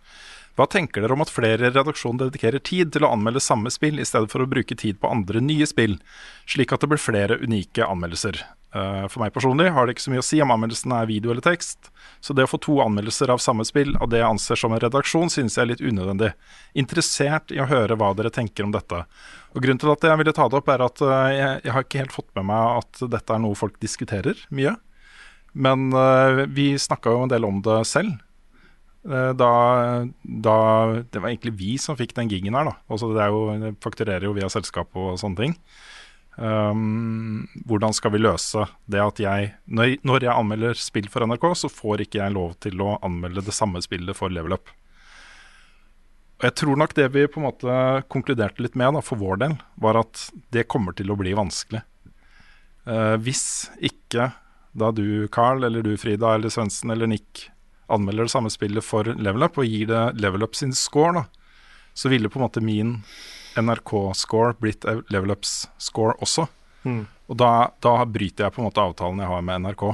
Hva 0.54 0.68
tenker 0.70 1.02
dere 1.02 1.16
om 1.16 1.24
at 1.24 1.34
flere 1.34 1.66
i 1.66 1.72
redaksjonen 1.72 2.20
dedikerer 2.28 2.62
tid 2.62 2.92
til 2.94 3.08
å 3.08 3.14
anmelde 3.16 3.42
samme 3.42 3.72
spill, 3.74 3.98
i 3.98 4.06
stedet 4.06 4.30
for 4.30 4.44
å 4.44 4.50
bruke 4.50 4.78
tid 4.78 5.00
på 5.02 5.10
andre 5.10 5.42
nye 5.42 5.66
spill, 5.66 5.98
slik 6.46 6.76
at 6.76 6.84
det 6.84 6.92
blir 6.92 7.02
flere 7.02 7.40
unike 7.42 7.88
anmeldelser? 7.88 8.38
Eh, 8.74 9.08
For 9.10 9.22
meg 9.22 9.34
personlig 9.34 9.72
har 9.74 9.86
det 9.86 9.96
ikke 9.96 10.06
så 10.06 10.14
mye 10.14 10.22
å 10.22 10.26
si 10.26 10.40
om 10.42 10.54
anmeldelsen 10.54 10.94
er 10.98 11.10
video 11.10 11.34
eller 11.34 11.46
tekst, 11.46 11.90
så 12.22 12.34
det 12.38 12.46
å 12.46 12.50
få 12.50 12.60
to 12.62 12.80
anmeldelser 12.86 13.34
av 13.34 13.42
samme 13.42 13.66
spill 13.66 13.96
av 13.98 14.10
det 14.10 14.22
jeg 14.22 14.30
anser 14.30 14.62
som 14.62 14.74
en 14.74 14.82
redaksjon, 14.82 15.34
synes 15.34 15.58
jeg 15.58 15.64
er 15.64 15.72
litt 15.72 15.84
unødvendig. 15.86 16.32
Interessert 16.78 17.54
i 17.54 17.62
å 17.62 17.70
høre 17.70 17.98
hva 17.98 18.12
dere 18.18 18.34
tenker 18.34 18.66
om 18.66 18.74
dette. 18.74 19.04
Og 19.54 19.62
Grunnen 19.62 19.82
til 19.82 19.94
at 19.94 20.06
jeg 20.06 20.22
ville 20.22 20.34
ta 20.38 20.48
det 20.50 20.62
opp, 20.62 20.70
er 20.74 20.86
at 20.86 21.02
eh, 21.06 21.30
jeg, 21.38 21.62
jeg 21.66 21.76
har 21.76 21.86
ikke 21.86 22.04
helt 22.06 22.18
fått 22.18 22.30
med 22.38 22.50
meg 22.50 22.84
at 22.84 23.06
dette 23.14 23.34
er 23.34 23.42
noe 23.42 23.58
folk 23.58 23.78
diskuterer 23.82 24.46
mye. 24.54 24.76
Men 25.54 25.90
eh, 25.94 26.46
vi 26.50 26.74
snakka 26.78 27.14
jo 27.14 27.26
en 27.26 27.34
del 27.34 27.46
om 27.46 27.62
det 27.66 27.84
selv. 27.90 28.18
Eh, 29.04 29.34
Da, 29.34 29.54
da 30.24 30.58
Det 31.12 31.20
var 31.20 31.30
egentlig 31.30 31.58
vi 31.60 31.78
som 31.78 31.98
fikk 32.00 32.16
den 32.16 32.30
gigen 32.32 32.56
her, 32.56 32.70
da. 32.72 32.78
Altså 32.90 33.14
det 33.16 33.28
jo, 33.28 33.74
fakturerer 33.84 34.24
jo 34.24 34.36
via 34.38 34.50
selskap 34.50 34.94
og 34.96 35.18
sånne 35.20 35.38
ting. 35.38 35.58
Um, 36.34 37.44
hvordan 37.70 37.94
skal 37.94 38.10
vi 38.16 38.24
løse 38.24 38.64
det 38.90 38.98
at 38.98 39.20
jeg 39.22 39.52
når, 39.70 40.00
når 40.02 40.24
jeg 40.26 40.34
anmelder 40.34 40.80
spill 40.82 41.06
for 41.06 41.22
NRK, 41.30 41.44
så 41.54 41.70
får 41.70 42.08
ikke 42.08 42.24
jeg 42.24 42.34
lov 42.34 42.56
til 42.64 42.82
å 42.82 42.96
anmelde 43.06 43.44
det 43.46 43.54
samme 43.54 43.84
spillet 43.86 44.18
for 44.18 44.34
Level 44.34 44.56
Up. 44.58 44.72
Og 46.42 46.48
Jeg 46.50 46.56
tror 46.58 46.80
nok 46.80 46.96
det 46.98 47.12
vi 47.14 47.28
på 47.30 47.38
en 47.38 47.46
måte 47.46 47.76
konkluderte 48.10 48.66
litt 48.66 48.74
med 48.80 48.98
da, 48.98 49.04
for 49.06 49.22
vår 49.22 49.44
del, 49.44 49.58
var 49.78 50.02
at 50.02 50.26
det 50.50 50.66
kommer 50.66 50.98
til 50.98 51.14
å 51.14 51.20
bli 51.20 51.36
vanskelig. 51.38 51.84
Uh, 52.90 53.16
hvis 53.22 53.70
ikke 53.78 54.32
da 54.74 54.90
du, 54.90 55.28
Carl, 55.30 55.62
eller 55.64 55.86
du, 55.86 55.94
Frida, 56.02 56.34
eller 56.34 56.50
Svendsen 56.50 56.90
eller 56.90 57.08
Nick 57.08 57.53
anmelder 57.94 58.28
det 58.28 58.34
samme 58.34 58.52
spillet 58.54 58.86
for 58.86 59.08
Level 59.16 59.46
Up 59.46 59.60
og 59.62 59.70
gir 59.70 59.90
det 59.92 60.04
Level 60.22 60.46
Up 60.46 60.58
sin 60.58 60.74
score, 60.78 61.14
da, 61.22 61.26
så 61.94 62.10
ville 62.10 62.30
på 62.30 62.40
en 62.40 62.48
måte 62.48 62.64
min 62.64 62.98
NRK-score 63.60 64.56
blitt 64.60 64.86
Level 65.14 65.36
Ups 65.36 65.68
score 65.78 66.16
også. 66.24 66.48
Mm. 66.84 67.04
Og 67.32 67.38
da, 67.40 67.52
da 67.84 68.02
bryter 68.10 68.48
jeg 68.48 68.56
på 68.56 68.62
en 68.62 68.68
måte 68.68 68.84
avtalen 68.84 69.22
jeg 69.24 69.30
har 69.30 69.46
med 69.46 69.64
NRK. 69.68 69.86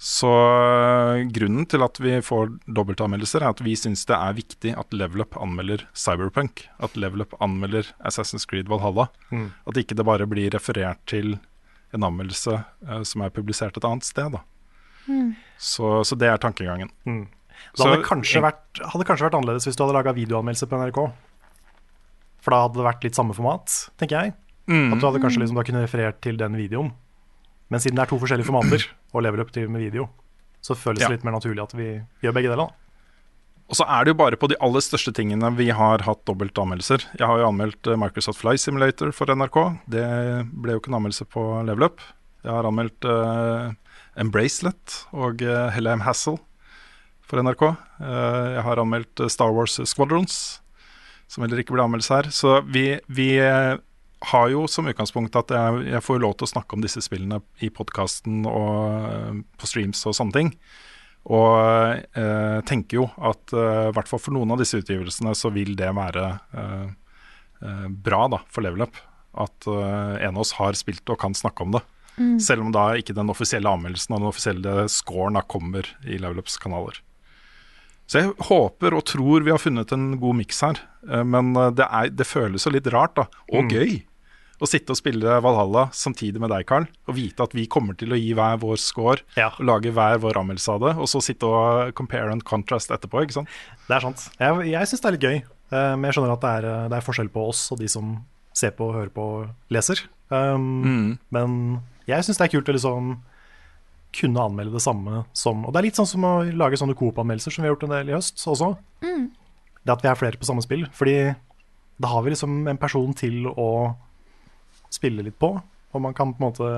Så 0.00 0.30
øh, 0.32 1.26
grunnen 1.28 1.66
til 1.68 1.84
at 1.84 1.98
vi 2.00 2.14
får 2.24 2.54
dobbeltanmeldelser, 2.64 3.44
er 3.44 3.52
at 3.52 3.60
vi 3.60 3.74
syns 3.76 4.06
det 4.08 4.16
er 4.16 4.38
viktig 4.38 4.72
at 4.80 4.96
Level 4.96 5.26
Up 5.26 5.36
anmelder 5.36 5.84
Cyberpunk. 5.92 6.64
At 6.80 6.96
Level 6.96 7.26
Up 7.26 7.36
anmelder 7.44 7.92
Assassin's 8.08 8.48
Creed 8.48 8.70
Valhalla. 8.72 9.10
Mm. 9.28 9.50
At 9.68 9.76
ikke 9.76 9.98
det 9.98 10.08
bare 10.08 10.28
blir 10.30 10.48
referert 10.56 11.02
til 11.10 11.36
en 11.92 12.06
anmeldelse 12.06 12.62
uh, 12.88 13.02
som 13.04 13.26
er 13.26 13.34
publisert 13.34 13.76
et 13.76 13.84
annet 13.84 14.08
sted. 14.08 14.32
Da. 14.32 14.40
Mm. 15.08 15.34
Så, 15.58 16.00
så 16.06 16.16
det 16.18 16.28
er 16.28 16.38
tankegangen. 16.42 16.90
Mm. 17.06 17.26
Det 17.26 17.78
Så- 17.80 17.86
hadde 17.88 18.02
kanskje, 18.06 18.40
vært, 18.42 18.80
hadde 18.92 19.04
kanskje 19.08 19.26
vært 19.28 19.36
annerledes 19.38 19.66
hvis 19.68 19.76
du 19.76 19.84
hadde 19.84 19.96
laga 19.98 20.14
videoanmeldelse 20.16 20.66
på 20.70 20.78
NRK. 20.80 21.00
For 22.40 22.54
da 22.54 22.62
hadde 22.64 22.78
det 22.80 22.86
vært 22.88 23.04
litt 23.04 23.18
samme 23.18 23.36
format, 23.36 23.68
tenker 24.00 24.16
jeg. 24.24 24.34
Mm. 24.70 24.92
At 24.94 25.00
du 25.02 25.06
hadde 25.08 25.20
kanskje 25.22 25.42
liksom 25.42 25.58
da 25.60 25.64
kunne 25.66 25.84
referert 25.84 26.20
til 26.24 26.36
den 26.40 26.56
videoen. 26.56 26.92
Men 27.70 27.80
siden 27.82 27.96
det 27.98 28.06
er 28.06 28.10
to 28.12 28.18
forskjellige 28.22 28.48
formater, 28.48 28.86
og 29.14 29.22
lever 29.26 29.42
opp 29.44 29.52
til 29.52 29.68
med 29.68 29.84
video, 29.84 30.08
så 30.64 30.74
føles 30.76 30.98
det 31.02 31.08
Ja. 31.08 31.14
litt 31.16 31.24
mer 31.24 31.36
naturlig 31.36 31.62
at 31.62 31.74
vi 31.76 31.90
gjør 32.24 32.32
begge 32.36 32.48
deler. 32.52 32.66
da. 32.66 32.76
Og 33.70 33.76
så 33.78 33.84
er 33.86 34.02
det 34.04 34.10
jo 34.10 34.18
bare 34.18 34.36
på 34.40 34.48
de 34.50 34.56
aller 34.60 34.82
største 34.82 35.12
tingene 35.14 35.46
vi 35.54 35.68
har 35.70 36.02
hatt 36.02 36.24
dobbelt 36.26 36.56
anmeldelser. 36.58 37.04
Jeg 37.20 37.26
har 37.28 37.38
jo 37.38 37.46
anmeldt 37.52 37.86
eh, 37.86 37.94
Microsoft 38.00 38.40
Fly 38.40 38.56
Simulator 38.58 39.12
for 39.14 39.26
NRK. 39.30 39.78
Det 39.86 40.02
ble 40.50 40.72
jo 40.74 40.80
ikke 40.80 40.90
en 40.90 40.98
anmeldelse 40.98 41.28
på 41.30 41.44
Level 41.68 41.86
Up. 41.86 42.00
Jeg 42.42 42.50
har 42.50 42.66
anmeldt 42.66 43.04
uh, 43.06 43.70
Embracelet 44.18 45.02
og 45.12 45.42
uh, 45.46 45.68
Helheim 45.74 46.02
Hassel 46.06 46.40
for 47.30 47.42
NRK. 47.44 47.62
Eh, 48.02 48.48
jeg 48.56 48.66
har 48.66 48.82
anmeldt 48.82 49.22
eh, 49.22 49.30
Star 49.32 49.54
Wars 49.54 49.78
Squadrons, 49.86 50.36
som 51.30 51.44
heller 51.44 51.62
ikke 51.62 51.76
ble 51.76 51.86
anmeldelse 51.86 52.18
her. 52.18 52.30
Så 52.34 52.58
vi, 52.66 52.84
vi 53.06 53.32
eh, 53.42 53.78
har 54.32 54.52
jo 54.52 54.66
som 54.70 54.88
utgangspunkt 54.90 55.38
at 55.38 55.52
jeg, 55.54 55.82
jeg 55.94 56.04
får 56.04 56.22
lov 56.24 56.36
til 56.36 56.48
å 56.48 56.52
snakke 56.54 56.76
om 56.76 56.84
disse 56.84 57.02
spillene 57.04 57.40
i 57.64 57.70
podkasten 57.72 58.42
og 58.50 59.10
eh, 59.10 59.42
på 59.60 59.70
streams 59.70 60.02
og 60.10 60.16
sånne 60.18 60.36
ting. 60.36 60.54
Og 61.30 61.52
eh, 62.16 62.58
tenker 62.68 63.02
jo 63.02 63.06
at 63.28 63.52
eh, 63.52 63.92
hvert 63.94 64.10
fall 64.10 64.22
for 64.22 64.34
noen 64.34 64.54
av 64.54 64.62
disse 64.62 64.80
utgivelsene 64.80 65.36
så 65.36 65.52
vil 65.54 65.74
det 65.78 65.92
være 65.96 66.26
eh, 66.56 66.88
eh, 67.62 67.86
bra 67.92 68.26
da 68.32 68.42
for 68.50 68.64
Level 68.66 68.88
Up. 68.88 68.98
At 69.40 69.68
eh, 69.70 70.14
en 70.26 70.34
av 70.34 70.42
oss 70.42 70.56
har 70.58 70.78
spilt 70.78 71.12
og 71.12 71.20
kan 71.20 71.36
snakke 71.36 71.66
om 71.66 71.76
det. 71.76 71.84
Mm. 72.20 72.34
Selv 72.44 72.60
om 72.66 72.72
da 72.74 72.90
ikke 73.00 73.14
den 73.16 73.30
offisielle 73.32 73.70
anmeldelsen 73.72 74.12
og 74.12 74.20
den 74.20 74.28
offisielle 74.28 74.74
scoren 74.92 75.38
da 75.38 75.40
kommer 75.48 75.86
i 76.04 76.18
Level 76.20 76.42
Ups 76.42 76.58
kanaler. 76.60 76.98
Så 78.10 78.18
jeg 78.20 78.32
håper 78.50 78.92
og 78.98 79.04
tror 79.06 79.44
vi 79.46 79.52
har 79.54 79.60
funnet 79.62 79.92
en 79.94 80.16
god 80.20 80.36
miks 80.40 80.60
her. 80.66 80.80
Eh, 81.08 81.22
Men 81.24 81.54
eh, 81.56 81.70
det, 81.78 81.86
er, 81.86 82.10
det 82.10 82.26
føles 82.28 82.66
jo 82.66 82.72
litt 82.74 82.88
rart, 82.92 83.14
da. 83.16 83.26
Og 83.54 83.64
Mm. 83.64 83.70
gøy. 83.72 84.00
Å 84.60 84.68
sitte 84.68 84.92
og 84.92 84.98
spille 84.98 85.38
Valhalla 85.40 85.86
samtidig 85.96 86.36
med 86.42 86.50
deg, 86.52 86.66
Carl. 86.68 86.84
Og 87.08 87.14
vite 87.16 87.40
at 87.46 87.54
vi 87.56 87.64
kommer 87.66 87.96
til 87.96 88.12
å 88.12 88.18
gi 88.20 88.34
hver 88.36 88.58
vår 88.60 88.76
score 88.76 89.22
og 89.40 89.62
lage 89.64 89.88
hver 89.96 90.18
vår 90.20 90.36
anmeldelse 90.36 90.74
av 90.74 90.80
det. 90.84 90.90
Og 91.00 91.08
så 91.08 91.22
sitte 91.24 91.48
og 91.48 91.94
compare 91.96 92.28
and 92.34 92.44
contrast 92.44 92.90
etterpå, 92.92 93.22
ikke 93.24 93.38
sant. 93.38 93.48
Det 93.88 93.96
er 93.96 94.04
sant. 94.04 94.26
Jeg, 94.36 94.66
jeg 94.74 94.90
syns 94.90 95.00
det 95.00 95.08
er 95.08 95.16
litt 95.16 95.24
gøy. 95.30 95.38
eh, 95.72 95.94
Men 95.96 96.04
jeg 96.10 96.18
skjønner 96.18 96.34
at 96.36 96.44
det 96.44 96.52
er, 96.58 96.68
det 96.92 96.98
er 96.98 97.06
forskjell 97.08 97.32
på 97.32 97.46
oss 97.48 97.62
og 97.72 97.78
de 97.80 97.88
som 97.88 98.12
ser 98.52 98.72
på, 98.76 98.90
hører 98.92 99.08
på 99.16 99.30
leser. 99.72 100.02
Um, 100.28 100.82
Mm. 100.84 101.18
Men 101.32 101.80
jeg 102.16 102.24
syns 102.26 102.38
det 102.40 102.46
er 102.48 102.52
kult 102.54 102.68
å 102.68 102.74
liksom 102.76 103.10
kunne 104.12 104.42
anmelde 104.42 104.72
det 104.74 104.82
samme 104.82 105.20
som 105.38 105.64
Og 105.64 105.72
det 105.72 105.78
er 105.78 105.86
litt 105.86 105.94
sånn 105.98 106.08
som 106.10 106.24
å 106.26 106.32
lage 106.50 106.78
sånne 106.80 106.96
Coop-anmeldelser 106.98 107.54
som 107.54 107.62
vi 107.62 107.68
har 107.68 107.74
gjort 107.76 107.84
en 107.86 107.94
del 107.94 108.08
i 108.10 108.16
høst 108.16 108.42
også. 108.50 108.72
Mm. 109.06 109.28
Det 109.86 109.92
at 109.94 110.02
vi 110.02 110.08
er 110.10 110.18
flere 110.18 110.40
på 110.40 110.48
samme 110.48 110.64
spill. 110.64 110.86
Fordi 110.92 111.34
da 112.00 112.08
har 112.08 112.22
vi 112.26 112.32
liksom 112.34 112.66
en 112.68 112.80
person 112.80 113.12
til 113.14 113.46
å 113.54 113.68
spille 114.90 115.22
litt 115.22 115.38
på. 115.38 115.52
Og 115.94 116.02
man 116.02 116.14
kan 116.14 116.32
på 116.34 116.42
en 116.42 116.48
måte 116.50 116.70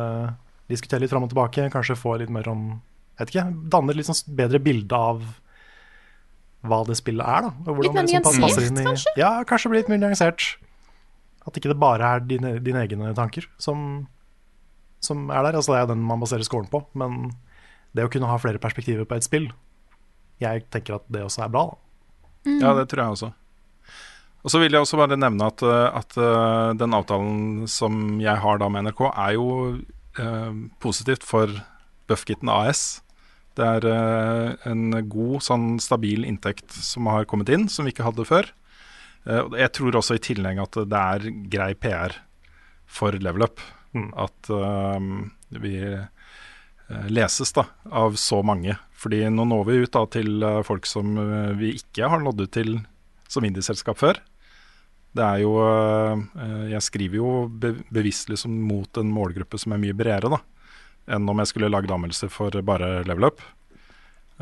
diskutere 0.69 1.01
litt 1.01 1.11
fram 1.13 1.25
og 1.25 1.33
tilbake. 1.33 1.71
Kanskje 1.73 1.97
få 1.97 2.19
litt 2.21 2.31
mer 2.33 2.49
om 2.53 2.81
vet 3.19 3.33
ikke, 3.33 3.47
danne 3.71 3.91
et 3.93 3.97
litt 4.01 4.09
sånn 4.09 4.37
bedre 4.37 4.59
bilde 4.63 4.93
av 4.99 5.23
hva 6.63 6.83
det 6.87 6.97
spillet 6.99 7.27
er. 7.27 7.49
da 7.65 7.73
Litt 7.75 7.95
mer 7.97 8.07
liksom 8.07 8.39
nyansert, 8.41 8.79
i- 8.79 8.85
kanskje? 8.87 9.13
Ja, 9.19 9.33
kanskje 9.45 9.71
bli 9.71 9.79
litt 9.83 9.89
mer 9.89 9.99
nyansert. 9.99 10.57
At 11.47 11.55
ikke 11.59 11.73
det 11.73 11.79
bare 11.81 12.03
er 12.17 12.21
dine, 12.21 12.59
dine 12.63 12.85
egne 12.87 13.15
tanker 13.15 13.47
som, 13.59 14.07
som 15.05 15.29
er 15.31 15.43
der. 15.47 15.59
Altså 15.59 15.75
Det 15.75 15.83
er 15.83 15.93
den 15.93 16.07
man 16.07 16.23
baserer 16.23 16.47
scoren 16.47 16.71
på. 16.71 16.85
Men 16.99 17.35
det 17.93 18.07
å 18.07 18.13
kunne 18.13 18.31
ha 18.31 18.41
flere 18.41 18.63
perspektiver 18.63 19.09
på 19.09 19.19
et 19.19 19.27
spill, 19.27 19.51
jeg 20.43 20.67
tenker 20.73 20.99
at 20.99 21.07
det 21.13 21.25
også 21.27 21.45
er 21.45 21.53
bra. 21.53 21.69
da 21.71 22.59
Ja, 22.63 22.75
det 22.79 22.89
tror 22.91 23.05
jeg 23.05 23.17
også. 23.17 23.33
Og 24.43 24.51
så 24.51 24.59
vil 24.59 24.75
jeg 24.75 24.83
også 24.83 24.99
bare 24.99 25.19
nevne 25.19 25.47
at, 25.47 25.63
uh, 25.63 25.93
at 25.95 26.17
uh, 26.19 26.73
den 26.75 26.97
avtalen 26.97 27.69
som 27.71 28.19
jeg 28.23 28.35
har 28.43 28.59
da 28.59 28.67
med 28.73 28.89
NRK, 28.89 29.05
er 29.13 29.37
jo 29.37 29.47
uh, 30.19 30.55
positivt 30.83 31.23
for 31.27 31.53
Buffkitten 32.11 32.51
AS. 32.51 33.03
Det 33.59 33.69
er 33.69 33.87
uh, 33.87 34.57
en 34.67 34.91
god, 35.13 35.39
sånn 35.47 35.77
stabil 35.83 36.27
inntekt 36.27 36.75
som 36.75 37.07
har 37.13 37.29
kommet 37.31 37.53
inn, 37.53 37.69
som 37.71 37.87
vi 37.87 37.95
ikke 37.95 38.09
hadde 38.09 38.27
før. 38.27 38.51
Uh, 39.29 39.47
jeg 39.61 39.71
tror 39.79 40.01
også 40.01 40.19
i 40.19 40.25
tillegg 40.25 40.59
at 40.65 40.81
det 40.91 41.05
er 41.15 41.29
grei 41.53 41.71
PR 41.79 42.19
for 42.91 43.15
Level 43.15 43.47
Up. 43.47 43.63
At 43.93 44.51
uh, 44.51 44.99
vi 45.61 45.75
uh, 45.85 46.07
leses 47.13 47.53
da 47.53 47.67
av 47.91 48.17
så 48.21 48.43
mange. 48.47 48.77
Fordi 48.97 49.25
nå 49.31 49.47
når 49.49 49.65
vi 49.69 49.79
ut 49.85 49.95
da 49.95 50.05
til 50.13 50.45
uh, 50.45 50.61
folk 50.67 50.89
som 50.89 51.17
uh, 51.19 51.53
vi 51.59 51.75
ikke 51.81 52.09
har 52.09 52.23
nådd 52.23 52.47
ut 52.47 52.55
til 52.55 52.79
som 53.29 53.45
indieselskap 53.49 54.01
før. 54.01 54.21
Det 55.13 55.25
er 55.25 55.43
jo 55.43 55.51
Jeg 56.73 56.81
skriver 56.85 57.19
jo 57.19 57.33
be 57.49 57.75
bevisst 57.93 58.31
liksom 58.33 58.55
mot 58.65 58.97
en 58.97 59.11
målgruppe 59.13 59.59
som 59.61 59.75
er 59.75 59.81
mye 59.83 59.97
bredere 59.97 60.31
da 60.33 60.39
enn 61.11 61.29
om 61.29 61.41
jeg 61.43 61.51
skulle 61.51 61.69
lagd 61.73 61.91
anmeldelser 61.93 62.31
for 62.33 62.55
bare 62.65 63.03
Level 63.05 63.27
Up. 63.29 63.43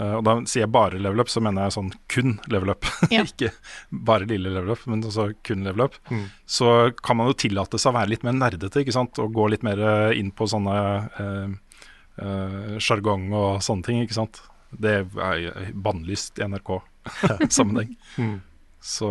Uh, 0.00 0.14
og 0.16 0.22
da 0.24 0.34
sier 0.48 0.64
jeg 0.64 0.72
bare 0.72 1.00
Level 1.00 1.20
Up, 1.20 1.30
så 1.32 1.42
mener 1.44 1.66
jeg 1.66 1.76
sånn 1.76 1.90
kun 2.12 2.38
Level 2.52 2.72
Up. 2.72 2.88
Ja. 3.14 3.24
ikke 3.26 3.50
bare 3.90 4.28
lille 4.30 4.52
Level 4.54 4.72
Up, 4.74 4.84
men 4.88 5.02
også 5.04 5.30
kun 5.46 5.66
Level 5.66 5.86
Up. 5.88 5.98
Mm. 6.08 6.28
Så 6.48 6.68
kan 7.04 7.20
man 7.20 7.30
jo 7.30 7.38
tillate 7.44 7.80
seg 7.80 7.92
å 7.92 7.98
være 7.98 8.14
litt 8.14 8.24
mer 8.26 8.36
nerdete, 8.38 8.84
ikke 8.84 8.96
sant? 8.96 9.20
og 9.20 9.34
gå 9.36 9.48
litt 9.52 9.66
mer 9.66 9.82
uh, 9.82 10.12
inn 10.16 10.32
på 10.32 10.48
sånne 10.48 10.76
uh, 11.20 11.82
uh, 12.22 12.78
sjargong 12.80 13.28
og 13.34 13.64
sånne 13.66 13.86
ting, 13.86 14.00
ikke 14.06 14.18
sant. 14.22 14.42
Det 14.70 15.00
er 15.00 15.72
bannlyst 15.74 16.40
i 16.40 16.48
NRK-sammenheng. 16.48 17.96
Mm. 18.20 18.38
Så, 18.80 19.08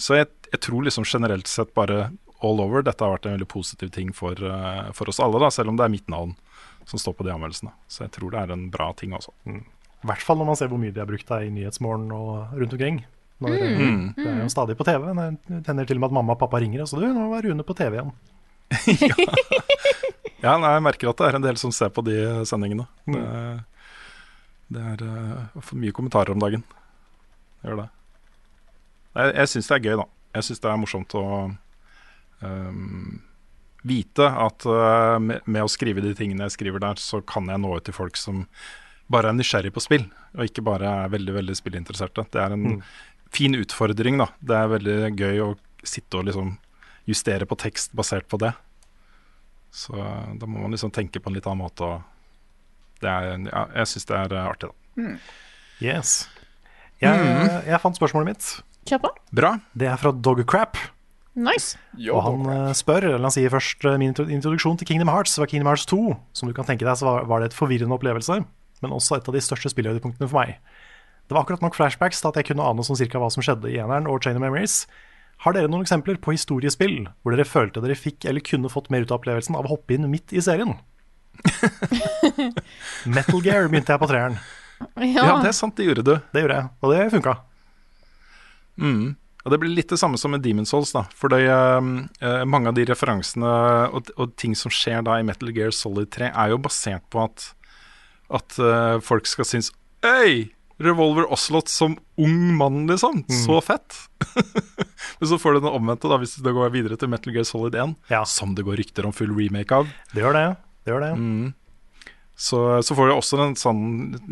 så 0.00 0.14
jeg, 0.16 0.28
jeg 0.48 0.60
tror 0.64 0.84
liksom 0.86 1.04
generelt 1.04 1.48
sett 1.48 1.74
bare 1.76 2.06
all 2.40 2.60
over 2.64 2.80
dette 2.84 3.04
har 3.04 3.12
vært 3.12 3.26
en 3.28 3.34
veldig 3.36 3.48
positiv 3.52 3.90
ting 3.92 4.14
for, 4.16 4.32
uh, 4.40 4.88
for 4.96 5.12
oss 5.12 5.20
alle, 5.20 5.40
da, 5.42 5.50
selv 5.52 5.72
om 5.72 5.76
det 5.76 5.84
er 5.84 5.92
mitt 5.92 6.08
navn 6.08 6.32
som 6.88 6.98
står 6.98 7.18
på 7.18 7.26
de 7.26 7.34
anmeldelsene. 7.34 7.72
Så 7.88 8.06
jeg 8.06 8.14
tror 8.16 8.32
det 8.32 8.40
er 8.40 8.54
en 8.54 8.70
bra 8.72 8.90
ting 8.96 9.12
også. 9.16 9.34
I 10.00 10.08
hvert 10.08 10.24
fall 10.24 10.38
når 10.40 10.48
man 10.48 10.56
ser 10.58 10.70
hvor 10.72 10.80
mye 10.80 10.94
de 10.94 11.02
har 11.02 11.08
brukt 11.08 11.28
deg 11.28 11.46
i 11.46 11.54
Nyhetsmorgen 11.54 12.08
og 12.16 12.54
rundt 12.56 12.76
omkring. 12.76 13.02
Når, 13.40 13.56
eh, 13.56 13.78
Mm. 13.80 14.14
Det 14.16 14.26
er 14.26 14.42
jo 14.42 14.48
stadig 14.52 14.76
på 14.76 14.84
TV. 14.84 15.00
Det 15.48 15.66
hender 15.66 15.86
til 15.88 15.96
og 15.96 16.00
med 16.00 16.10
at 16.10 16.16
mamma 16.18 16.32
og 16.32 16.40
pappa 16.40 16.60
ringer 16.60 16.82
og 16.82 16.88
sier 16.88 17.00
du, 17.00 17.12
nå 17.16 17.28
var 17.30 17.42
Rune 17.44 17.64
på 17.64 17.76
TV 17.76 18.00
igjen. 18.00 18.12
Ja, 20.40 20.54
nei, 20.56 20.70
jeg 20.72 20.84
merker 20.86 21.10
at 21.10 21.18
det 21.20 21.26
er 21.28 21.36
en 21.36 21.44
del 21.44 21.58
som 21.60 21.72
ser 21.74 21.90
på 21.92 22.00
de 22.00 22.16
sendingene. 22.48 22.86
Mm. 23.04 23.16
Det, 23.16 23.24
det 24.72 24.84
er 24.94 25.02
uh, 25.04 25.58
for 25.60 25.76
mye 25.76 25.92
kommentarer 25.92 26.32
om 26.32 26.40
dagen. 26.40 26.62
Jeg 27.60 27.68
Gjør 27.68 27.82
det. 27.82 27.88
Jeg, 29.18 29.34
jeg 29.36 29.50
syns 29.52 29.68
det 29.68 29.76
er 29.76 29.84
gøy, 29.84 29.96
da. 30.00 30.06
Jeg 30.38 30.46
syns 30.46 30.62
det 30.64 30.70
er 30.70 30.80
morsomt 30.80 31.16
å 31.18 31.24
um, 32.40 33.20
vite 33.84 34.28
at 34.46 34.64
uh, 34.64 35.18
med, 35.20 35.44
med 35.44 35.66
å 35.66 35.72
skrive 35.72 36.04
de 36.04 36.14
tingene 36.16 36.48
jeg 36.48 36.56
skriver 36.56 36.80
der, 36.86 37.00
så 37.02 37.20
kan 37.20 37.50
jeg 37.52 37.60
nå 37.60 37.74
ut 37.76 37.84
til 37.84 37.96
folk 37.96 38.16
som 38.16 38.46
bare 39.10 39.30
er 39.32 39.36
nysgjerrig 39.36 39.72
på 39.74 39.82
spill, 39.82 40.04
og 40.38 40.44
ikke 40.46 40.62
bare 40.64 40.90
er 41.04 41.08
veldig 41.12 41.34
veldig 41.34 41.56
spillinteresserte. 41.58 42.24
Det 42.30 42.40
er 42.40 42.52
en 42.54 42.64
Mm. 42.76 42.82
fin 43.30 43.54
utfordring, 43.54 44.18
da. 44.18 44.26
Det 44.42 44.56
er 44.56 44.68
veldig 44.68 45.16
gøy 45.18 45.40
å 45.44 45.56
sitte 45.84 46.18
og 46.18 46.24
liksom 46.26 46.58
justere 47.06 47.46
på 47.46 47.56
tekst 47.58 47.94
basert 47.96 48.28
på 48.28 48.38
det. 48.38 48.52
Så 49.72 49.94
eh, 49.98 50.34
da 50.38 50.46
må 50.46 50.60
man 50.62 50.70
liksom 50.74 50.90
tenke 50.94 51.20
på 51.22 51.30
en 51.30 51.34
litt 51.38 51.46
annen 51.46 51.62
måte. 51.64 51.82
Og 51.82 52.02
det 53.00 53.08
er, 53.10 53.38
ja, 53.48 53.66
jeg 53.80 53.86
syns 53.92 54.06
det 54.10 54.16
er 54.18 54.34
eh, 54.36 54.48
artig, 54.50 54.70
da. 54.70 55.16
Yes. 55.80 56.28
Jeg, 57.00 57.16
Mm. 57.16 57.64
jeg 57.66 57.80
fant 57.80 57.96
spørsmålet 57.96 58.26
mitt. 58.34 58.48
Kjør 58.86 59.00
på. 59.06 59.10
Bra. 59.32 59.54
Det 59.76 59.88
er 59.88 59.96
fra 59.96 60.12
Dogcrap. 60.12 60.76
Nice. 61.40 61.78
Og 62.10 62.20
han 62.26 62.42
uh, 62.50 62.72
spør, 62.74 63.04
eller 63.14 63.22
han 63.28 63.32
sier 63.32 63.48
først 63.52 63.84
Min 64.02 64.10
introduksjon 64.12 64.76
til 64.80 64.88
Kingdom 64.88 65.08
Hearts 65.08 65.38
var 65.38 65.46
Kingdom 65.46 65.68
Hearts 65.70 65.86
2. 65.86 66.16
Som 66.34 66.48
du 66.50 66.54
kan 66.56 66.66
tenke 66.66 66.84
deg, 66.84 66.96
så 66.98 67.06
var, 67.06 67.24
var 67.30 67.40
det 67.40 67.52
et 67.52 67.56
forvirrende 67.56 67.94
opplevelse, 67.96 68.40
men 68.82 68.94
også 68.96 69.18
et 69.18 69.28
av 69.28 69.36
de 69.36 69.42
største 69.44 69.72
spillhøydepunktene 69.72 70.28
for 70.28 70.42
meg. 70.42 70.58
Det 71.28 71.36
var 71.36 71.44
akkurat 71.44 71.62
nok 71.62 71.76
flashbacks 71.78 72.22
til 72.22 72.30
at 72.32 72.40
jeg 72.40 72.50
kunne 72.50 72.66
ane 72.66 72.84
sånn 72.86 72.98
cirka 72.98 73.20
hva 73.22 73.30
som 73.30 73.44
skjedde 73.44 73.70
i 73.70 73.78
eneren 73.78 74.08
og 74.10 74.24
Chain 74.24 74.40
of 74.40 74.42
Memories. 74.42 74.84
Har 75.44 75.54
dere 75.56 75.70
noen 75.70 75.86
eksempler 75.86 76.18
på 76.20 76.34
historiespill 76.34 77.04
hvor 77.22 77.32
dere 77.32 77.48
følte 77.48 77.82
dere 77.84 77.96
fikk 77.96 78.26
eller 78.28 78.44
kunne 78.44 78.72
fått 78.72 78.90
mer 78.92 79.06
ut 79.06 79.12
av 79.12 79.20
opplevelsen 79.20 79.56
av 79.56 79.68
å 79.68 79.76
hoppe 79.76 79.96
inn 79.96 80.08
midt 80.10 80.34
i 80.34 80.42
serien? 80.44 80.74
Metal 83.16 83.40
Gear 83.44 83.70
begynte 83.70 83.94
jeg 83.94 84.02
på 84.02 84.10
treeren. 84.10 84.36
Ja. 85.00 85.24
Ja, 85.24 85.38
det 85.40 85.52
er 85.52 85.56
sant, 85.56 85.76
det 85.78 85.86
gjorde 85.86 86.04
du. 86.04 86.12
Det 86.32 86.42
gjorde 86.42 86.58
jeg, 86.58 86.70
og 86.80 86.92
det 86.92 87.08
funka. 87.14 87.34
Mm. 88.80 89.16
Og 89.44 89.52
Det 89.52 89.58
blir 89.60 89.72
litt 89.72 89.92
det 89.92 89.98
samme 90.00 90.18
som 90.20 90.34
med 90.34 90.44
Demon's 90.44 90.72
Souls. 90.72 90.92
da 90.92 91.06
For 91.16 91.32
Mange 92.44 92.68
av 92.68 92.76
de 92.76 92.84
referansene 92.88 93.54
og, 93.94 94.12
og 94.16 94.34
ting 94.36 94.56
som 94.56 94.72
skjer 94.72 95.04
da 95.06 95.18
i 95.20 95.24
Metal 95.26 95.52
Gear 95.56 95.72
Solid 95.72 96.10
3, 96.12 96.32
er 96.34 96.52
jo 96.52 96.60
basert 96.60 97.06
på 97.12 97.24
at, 97.24 97.52
at 98.30 98.58
uh, 98.62 98.96
folk 99.04 99.28
skal 99.30 99.48
synes 99.48 99.72
Øy! 100.06 100.50
Revolver 100.80 101.26
Oslot 101.28 101.68
som 101.68 101.98
ung 102.16 102.36
mann, 102.56 102.86
liksom. 102.88 103.20
Så 103.28 103.58
fett! 103.60 103.98
Men 105.20 105.28
så 105.28 105.36
får 105.36 105.58
du 105.58 105.66
den 105.66 105.74
omvendte, 105.74 106.08
da 106.08 106.16
hvis 106.22 106.38
det 106.40 106.54
går 106.56 106.72
videre 106.72 106.96
til 106.96 107.10
Metal 107.12 107.34
Gear 107.34 107.44
Solid 107.44 107.76
1, 107.76 107.92
som 108.24 108.54
det 108.56 108.64
går 108.64 108.80
rykter 108.80 109.04
om 109.04 109.12
full 109.12 109.34
remake 109.36 109.76
av. 109.76 109.90
Det 110.14 110.24
gjør 110.24 110.38
det. 110.38 110.44
det, 110.86 110.94
gjør 110.94 111.04
det. 111.04 111.10
Mm. 111.20 112.14
Så, 112.40 112.62
så 112.80 112.96
får 112.96 113.10
du 113.10 113.12
også 113.12 113.42
en 113.44 113.58
sånn 113.60 113.82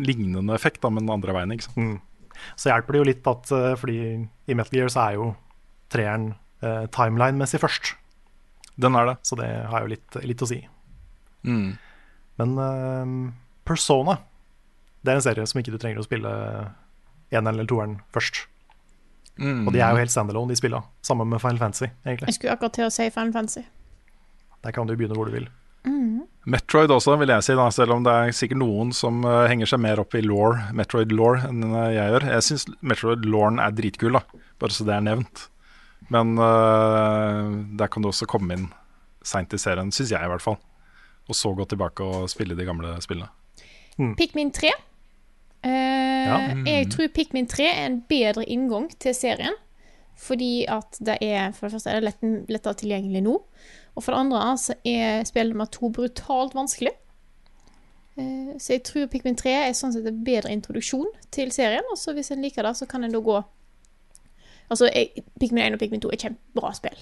lignende 0.01 0.55
effekt, 0.57 0.81
da, 0.81 0.89
men 0.89 1.05
den 1.05 1.13
andre 1.19 1.35
veien. 1.37 1.53
ikke 1.53 1.67
sant? 1.67 1.77
Mm. 1.77 2.39
Så 2.57 2.71
hjelper 2.71 2.95
det 2.95 3.01
jo 3.01 3.07
litt 3.11 3.29
at 3.29 3.51
eh, 3.53 3.75
fordi 3.77 3.99
i 4.49 4.57
Metal 4.57 4.79
Gear 4.79 4.89
så 4.89 5.03
er 5.03 5.19
jo 5.19 5.27
treeren 5.93 6.31
eh, 6.63 6.87
timeline-messig 6.95 7.61
først. 7.61 7.93
Den 8.79 8.97
er 8.97 9.11
det. 9.11 9.15
Så 9.27 9.37
det 9.37 9.51
har 9.69 9.85
jo 9.85 9.91
litt, 9.91 10.17
litt 10.25 10.41
å 10.41 10.49
si. 10.49 10.63
Mm. 11.45 11.77
Men 12.41 12.57
eh, 12.65 13.13
Persona, 13.69 14.17
det 15.05 15.13
er 15.13 15.19
en 15.19 15.25
serie 15.25 15.47
som 15.47 15.61
ikke 15.61 15.73
du 15.73 15.79
trenger 15.81 16.01
å 16.01 16.07
spille 16.07 16.31
eneren 17.29 17.53
eller 17.53 17.69
toeren 17.69 17.99
først. 18.15 18.43
Mm. 19.39 19.67
Og 19.67 19.73
de 19.73 19.79
er 19.79 19.93
jo 19.93 20.01
helt 20.01 20.11
standalone, 20.11 20.51
de 20.51 20.59
spilla. 20.59 20.81
Sammen 21.05 21.29
med 21.31 21.39
Final 21.41 21.61
Fantasy, 21.61 21.87
egentlig. 22.03 22.27
Jeg 22.27 22.39
skulle 22.39 22.55
akkurat 22.57 22.75
til 22.75 22.89
å 22.89 22.91
si 22.91 23.07
Final 23.13 23.31
Fantasy. 23.35 23.63
Der 24.65 24.75
kan 24.75 24.89
du 24.89 24.97
begynne 24.99 25.15
hvor 25.15 25.29
du 25.29 25.37
vil. 25.37 25.47
Mm. 25.87 26.25
Metroid 26.49 26.91
også, 26.91 27.15
vil 27.21 27.31
jeg 27.31 27.45
si, 27.45 27.55
da, 27.55 27.69
selv 27.71 27.95
om 27.95 28.03
det 28.03 28.15
er 28.15 28.35
sikkert 28.35 28.59
noen 28.59 28.91
som 28.95 29.21
uh, 29.23 29.45
henger 29.47 29.69
seg 29.71 29.81
mer 29.83 30.01
opp 30.03 30.17
i 30.17 30.23
law, 30.25 30.57
Metroid-law 30.75 31.45
enn 31.47 31.63
eh, 31.69 31.93
jeg 31.95 32.13
gjør. 32.13 32.27
Jeg 32.33 32.47
syns 32.49 32.67
Metroid-lawen 32.91 33.61
er 33.63 33.75
dritkul, 33.77 34.17
da, 34.17 34.43
bare 34.59 34.75
så 34.75 34.87
det 34.87 34.97
er 34.97 35.05
nevnt. 35.07 35.45
Men 36.11 36.35
uh, 36.41 37.47
der 37.79 37.91
kan 37.91 38.03
du 38.03 38.11
også 38.11 38.27
komme 38.29 38.57
inn 38.57 38.69
seint 39.23 39.53
i 39.55 39.61
serien, 39.61 39.93
syns 39.95 40.11
jeg 40.15 40.19
i 40.19 40.31
hvert 40.31 40.43
fall. 40.43 40.59
Og 41.29 41.37
så 41.37 41.53
gå 41.55 41.67
tilbake 41.69 42.03
og 42.03 42.31
spille 42.31 42.57
de 42.57 42.67
gamle 42.67 42.97
spillene. 43.03 43.29
Pikmin 44.17 44.51
3. 44.55 44.71
Eh, 45.63 46.09
Mm. 46.29 46.65
Jeg 46.67 46.87
tror 46.91 47.07
Pikmin 47.13 47.47
3 47.47 47.65
er 47.65 47.85
en 47.85 48.01
bedre 48.09 48.45
inngang 48.45 48.89
til 48.99 49.15
serien. 49.15 49.55
Fordi 50.19 50.65
at 50.67 50.97
det 50.99 51.17
er 51.21 51.51
For 51.51 51.67
det 51.67 51.71
første 51.71 51.89
er 51.89 51.99
det 51.99 52.03
lett, 52.03 52.49
lettere 52.49 52.73
tilgjengelig 52.73 53.21
nå. 53.23 53.35
Og 53.95 54.03
for 54.03 54.11
det 54.11 54.19
andre 54.19 54.57
så 54.57 54.73
er 54.85 55.23
spill 55.23 55.49
nummer 55.49 55.65
to 55.65 55.89
brutalt 55.89 56.55
vanskelig. 56.55 56.91
Uh, 58.19 58.57
så 58.59 58.73
jeg 58.73 58.83
tror 58.83 59.07
Pikmin 59.07 59.35
3 59.35 59.49
er 59.49 59.73
sånn 59.73 59.93
sett 59.95 60.07
en 60.07 60.23
bedre 60.23 60.51
introduksjon 60.51 61.07
til 61.31 61.51
serien. 61.55 61.87
Og 61.91 61.97
så 61.97 62.13
hvis 62.13 62.31
en 62.31 62.43
liker 62.43 62.63
det, 62.67 62.75
så 62.77 62.85
kan 62.85 63.03
en 63.03 63.11
da 63.15 63.19
gå 63.19 63.41
Altså, 64.69 64.85
jeg, 64.93 65.23
Pikmin 65.39 65.63
1 65.63 65.73
og 65.73 65.79
Pikmin 65.79 66.01
2 66.01 66.09
er 66.13 66.19
kjempebra 66.21 66.69
spill. 66.77 66.99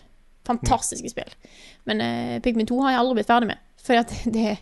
Fantastiske 0.48 1.10
spill. 1.12 1.34
Men 1.86 2.00
uh, 2.00 2.38
Pikmin 2.40 2.68
2 2.70 2.78
har 2.82 2.94
jeg 2.94 3.00
aldri 3.02 3.18
blitt 3.18 3.28
ferdig 3.28 3.48
med. 3.50 3.58
For 3.84 4.00
at 4.00 4.14
det, 4.38 4.54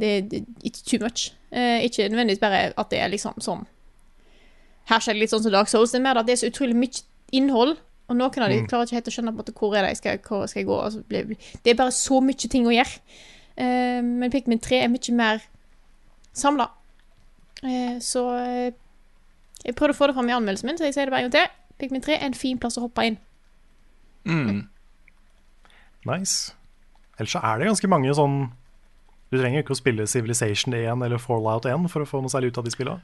det, 0.00 0.10
er 0.34 0.44
ikke 0.68 0.84
too 0.90 1.00
much. 1.02 1.32
Eh, 1.50 1.84
ikke 1.86 2.08
nødvendigvis 2.10 2.40
bare 2.42 2.72
at 2.76 2.90
det 2.90 3.00
er 3.00 3.08
liksom 3.12 3.38
sånn 3.40 3.66
Her 4.86 5.00
skjer 5.02 5.14
det 5.16 5.20
litt 5.24 5.32
sånn 5.32 5.42
som 5.42 5.52
Dark 5.54 5.68
Souls. 5.68 5.90
Det 5.90 5.98
er 5.98 6.04
mer 6.04 6.18
at 6.20 6.26
det 6.28 6.36
er 6.36 6.40
så 6.44 6.50
utrolig 6.52 6.76
mye 6.78 7.02
innhold. 7.34 7.76
Og 8.06 8.14
noen 8.14 8.42
av 8.42 8.50
dem 8.52 8.60
Mm. 8.62 8.68
klarer 8.70 8.86
ikke 8.86 8.94
helt 9.00 9.08
å 9.10 9.14
skjønne 9.16 9.32
på 9.32 9.34
en 9.34 9.42
måte 9.42 9.54
hvor 9.58 9.74
er 9.74 9.82
det 9.82 9.88
jeg 9.90 9.96
skal, 9.98 10.18
hvor 10.22 10.46
skal 10.46 10.60
jeg 10.60 10.66
gå. 10.68 10.76
Altså, 10.84 11.02
det, 11.10 11.38
det 11.64 11.70
er 11.72 11.78
bare 11.80 11.90
så 11.90 12.20
mye 12.22 12.48
ting 12.52 12.66
å 12.68 12.74
gjøre. 12.74 13.00
Eh, 13.56 14.02
men 14.02 14.30
Pikmin 14.30 14.60
3 14.62 14.78
er 14.84 14.88
mye 14.92 15.14
mer 15.18 15.42
samla. 16.32 16.68
Eh, 17.64 17.98
så 17.98 18.22
eh, 18.38 18.70
jeg 19.64 19.74
prøvde 19.74 19.96
å 19.96 19.98
få 19.98 20.06
det 20.06 20.14
fram 20.14 20.28
i 20.30 20.36
anmeldelsen 20.36 20.66
min, 20.70 20.78
så 20.78 20.84
jeg 20.86 20.94
sier 20.94 21.06
det 21.10 21.10
bare 21.16 21.24
en 21.24 21.30
gang 21.30 21.40
til. 21.40 21.50
Pikmin 21.82 22.02
3 22.06 22.14
er 22.20 22.26
en 22.28 22.34
fin 22.38 22.58
plass 22.62 22.78
å 22.78 22.84
hoppe 22.86 23.02
inn. 23.08 23.18
Mm. 24.24 24.68
Nice. 26.06 26.54
Ellers 27.18 27.32
så 27.34 27.40
er 27.42 27.58
det 27.58 27.66
ganske 27.72 27.88
mange 27.90 28.14
sånn 28.14 28.52
Du 29.30 29.38
trenger 29.40 29.58
jo 29.58 29.64
ikke 29.64 29.74
å 29.74 29.80
spille 29.80 30.06
Civilization 30.06 30.74
1 30.74 31.02
eller 31.04 31.18
Fallout 31.18 31.66
1 31.66 31.88
for 31.90 32.04
å 32.04 32.08
få 32.08 32.20
noe 32.22 32.30
særlig 32.30 32.52
ut 32.52 32.58
av 32.58 32.64
de 32.64 32.70
spillene. 32.70 33.02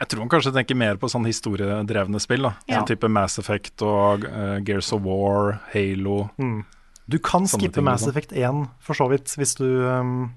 Jeg 0.00 0.08
tror 0.10 0.24
man 0.24 0.30
kanskje 0.32 0.52
tenker 0.56 0.74
mer 0.74 0.96
på 0.98 1.06
sånn 1.12 1.26
historiedrevne 1.28 2.18
spill. 2.20 2.42
da 2.48 2.54
Ja. 2.66 2.80
Sånn 2.80 2.88
type 2.88 3.08
Mass 3.08 3.38
Effect 3.38 3.82
og 3.86 4.24
uh, 4.24 4.58
Gears 4.66 4.90
of 4.92 5.04
War, 5.04 5.60
Halo. 5.74 6.30
Mm. 6.38 6.64
Du 7.06 7.18
kan 7.18 7.46
skippe 7.46 7.76
ting, 7.78 7.84
Mass 7.84 8.02
liksom. 8.02 8.10
Effect 8.10 8.32
1 8.32 8.64
for 8.80 8.94
så 8.98 9.06
vidt 9.12 9.36
hvis 9.36 9.54
du 9.60 9.68
um, 9.86 10.32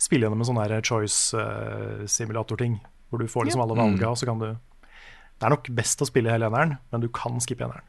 spiller 0.00 0.26
gjennom 0.26 0.40
en 0.42 0.48
sånn 0.48 0.62
her 0.62 0.80
choice-simulator-ting. 0.80 2.80
hvor 3.10 3.18
du 3.20 3.26
får 3.30 3.44
liksom 3.46 3.60
Ja. 3.60 3.62
alle 3.62 3.74
Mm. 3.76 3.98
valga, 3.98 4.10
og 4.10 4.16
så 4.18 4.26
kan 4.26 4.38
du 4.38 4.56
Det 5.40 5.46
er 5.46 5.50
nok 5.50 5.68
best 5.74 6.00
å 6.00 6.06
spille 6.06 6.30
hele 6.30 6.46
eneren, 6.46 6.78
men 6.92 7.00
du 7.00 7.08
kan 7.08 7.32
skippe 7.40 7.64
eneren. 7.64 7.82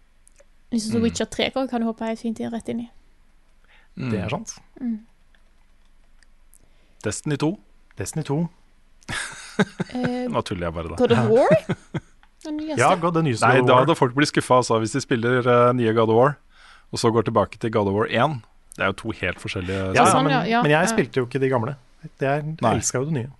Hvis 0.71 0.91
du 0.91 0.97
mm. 0.97 1.03
Witcher 1.03 1.25
3 1.25 1.51
kan 1.69 1.81
du 1.81 1.85
hoppe 1.87 2.05
helt 2.05 2.19
fint 2.19 2.39
inn 2.39 2.51
rett 2.51 2.67
inn 2.69 2.79
i. 2.81 2.89
Mm. 3.97 4.09
Det 4.11 4.19
er 4.19 4.29
sant. 4.29 4.59
Mm. 4.81 4.99
Destiny 7.05 7.37
2. 7.41 7.51
Destiny 7.99 8.23
2. 8.27 8.39
Eh, 9.95 10.25
Nå 10.31 10.41
tuller 10.43 10.67
jeg 10.67 10.75
bare, 10.75 10.91
da. 10.91 10.95
God 10.99 11.13
of 11.15 11.29
War? 11.31 12.01
Den 12.45 12.57
nyeste. 12.59 12.81
Ja, 12.81 12.89
God- 13.01 13.15
den 13.15 13.25
nyeste 13.25 13.47
Nei, 13.47 13.61
God 13.61 13.63
of 13.63 13.69
da 13.71 13.77
hadde 13.81 13.95
folk 13.97 14.13
blitt 14.17 14.29
skuffa 14.29 14.59
altså, 14.61 14.77
hvis 14.83 14.91
de 14.93 15.01
spiller 15.01 15.47
uh, 15.47 15.71
nye 15.73 15.93
God 15.97 16.11
of 16.13 16.17
War, 16.19 16.35
og 16.93 17.01
så 17.01 17.09
går 17.13 17.25
tilbake 17.29 17.57
til 17.61 17.71
God 17.73 17.89
of 17.89 17.95
War 17.97 18.05
1. 18.11 18.35
Det 18.75 18.83
er 18.83 18.91
jo 18.91 18.97
to 18.99 19.13
helt 19.17 19.39
forskjellige 19.41 19.79
Ja, 19.95 20.03
ja, 20.03 20.19
men, 20.21 20.33
ja, 20.33 20.41
ja, 20.51 20.59
men 20.61 20.73
jeg 20.73 20.83
ja. 20.83 20.91
spilte 20.91 21.21
jo 21.21 21.25
ikke 21.29 21.39
de 21.41 21.49
gamle. 21.49 21.73
Jeg 22.21 22.43
elska 22.61 22.99
jo 23.01 23.07
det 23.07 23.15
nye. 23.15 23.31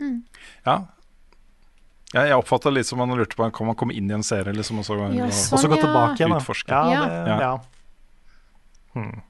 Mm. 0.00 0.14
Ja. 0.64 0.76
ja 2.14 2.24
jeg 2.30 2.38
oppfatta 2.38 2.70
litt 2.72 2.86
som 2.88 3.02
man 3.02 3.10
lurte 3.18 3.34
på 3.36 3.48
Kan 3.52 3.66
man 3.68 3.76
komme 3.76 3.92
inn 3.98 4.08
i 4.08 4.14
en 4.14 4.22
serie 4.24 4.54
liksom, 4.54 4.78
og 4.80 4.86
så, 4.86 4.96
Ja, 5.12 5.26
sånn, 5.34 5.58
Og 5.58 5.64
så 5.64 5.68
gå 5.68 5.80
tilbake 5.82 6.14
igjen, 6.16 6.32
da. 6.32 6.38
Utforske. 6.40 6.70
Ja, 6.72 6.94
Ja. 6.94 7.04
det, 7.04 7.34
Ja. 7.34 7.38
ja. 7.42 7.52
Hmm. 8.94 9.20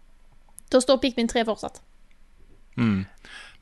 Da 0.70 0.80
står 0.84 1.00
Pikmin 1.02 1.26
3 1.32 1.42
fortsatt. 1.48 1.80
Mm. 2.76 3.06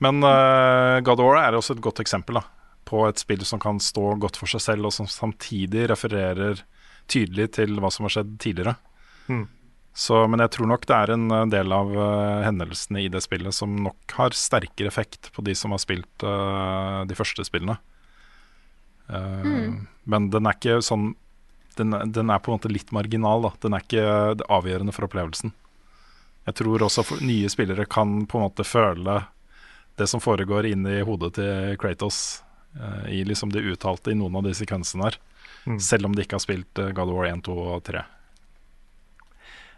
Men 0.05 0.21
uh, 0.25 1.01
God 1.01 1.23
of 1.23 1.31
War 1.31 1.41
er 1.41 1.57
også 1.57 1.77
et 1.77 1.85
godt 1.85 2.03
eksempel 2.05 2.39
da, 2.41 2.45
på 2.89 3.07
et 3.09 3.21
spill 3.21 3.45
som 3.49 3.61
kan 3.63 3.81
stå 3.83 4.15
godt 4.21 4.39
for 4.41 4.51
seg 4.51 4.65
selv, 4.65 4.89
og 4.89 4.95
som 4.97 5.09
samtidig 5.11 5.89
refererer 5.93 6.63
tydelig 7.11 7.53
til 7.57 7.79
hva 7.81 7.91
som 7.95 8.07
har 8.07 8.17
skjedd 8.17 8.37
tidligere. 8.43 8.77
Mm. 9.31 9.47
Så, 9.97 10.19
men 10.29 10.43
jeg 10.45 10.53
tror 10.53 10.69
nok 10.69 10.85
det 10.85 10.97
er 10.97 11.15
en 11.15 11.31
eh, 11.33 11.47
del 11.55 11.73
av 11.73 11.93
uh, 11.97 12.45
hendelsene 12.45 13.01
i 13.07 13.09
det 13.09 13.23
spillet 13.25 13.57
som 13.57 13.73
nok 13.81 14.13
har 14.19 14.37
sterkere 14.37 14.91
effekt 14.91 15.31
på 15.33 15.45
de 15.47 15.55
som 15.57 15.73
har 15.73 15.81
spilt 15.81 16.27
uh, 16.27 17.01
de 17.09 17.17
første 17.17 17.47
spillene. 17.49 17.79
Eh, 19.09 19.45
Mm. 19.47 19.87
Men 20.05 20.31
den 20.31 20.47
er 20.47 20.57
ikke 20.57 20.81
sånn 20.83 21.13
den, 21.77 21.95
den 22.11 22.31
er 22.33 22.41
på 22.41 22.51
en 22.51 22.57
måte 22.57 22.71
litt 22.73 22.91
marginal. 22.95 23.45
Da. 23.45 23.53
Den 23.63 23.77
er 23.77 23.85
ikke 23.85 24.35
det 24.41 24.47
avgjørende 24.51 24.95
for 24.97 25.07
opplevelsen. 25.07 25.53
Jeg 26.47 26.57
tror 26.59 26.83
også 26.87 27.05
for 27.05 27.23
nye 27.23 27.51
spillere 27.53 27.85
kan 27.91 28.25
på 28.27 28.39
en 28.39 28.47
måte 28.47 28.65
føle 28.67 29.21
det 29.97 30.07
som 30.11 30.21
foregår 30.21 30.69
inni 30.71 30.99
hodet 31.07 31.33
til 31.39 31.77
Kratos 31.81 32.43
uh, 32.81 33.07
i 33.09 33.23
liksom 33.25 33.53
det 33.55 33.65
uttalte 33.65 34.13
i 34.13 34.19
noen 34.19 34.37
av 34.37 34.45
de 34.47 34.53
sekvensene 34.57 35.09
her. 35.09 35.19
Mm. 35.67 35.79
Selv 35.83 36.07
om 36.09 36.15
de 36.15 36.23
ikke 36.27 36.37
har 36.39 36.45
spilt 36.45 36.79
uh, 36.83 36.91
God 36.95 37.11
of 37.13 37.17
War 37.19 37.31
1, 37.31 37.43
2 37.47 37.57
og 37.77 37.85
3. 37.89 38.03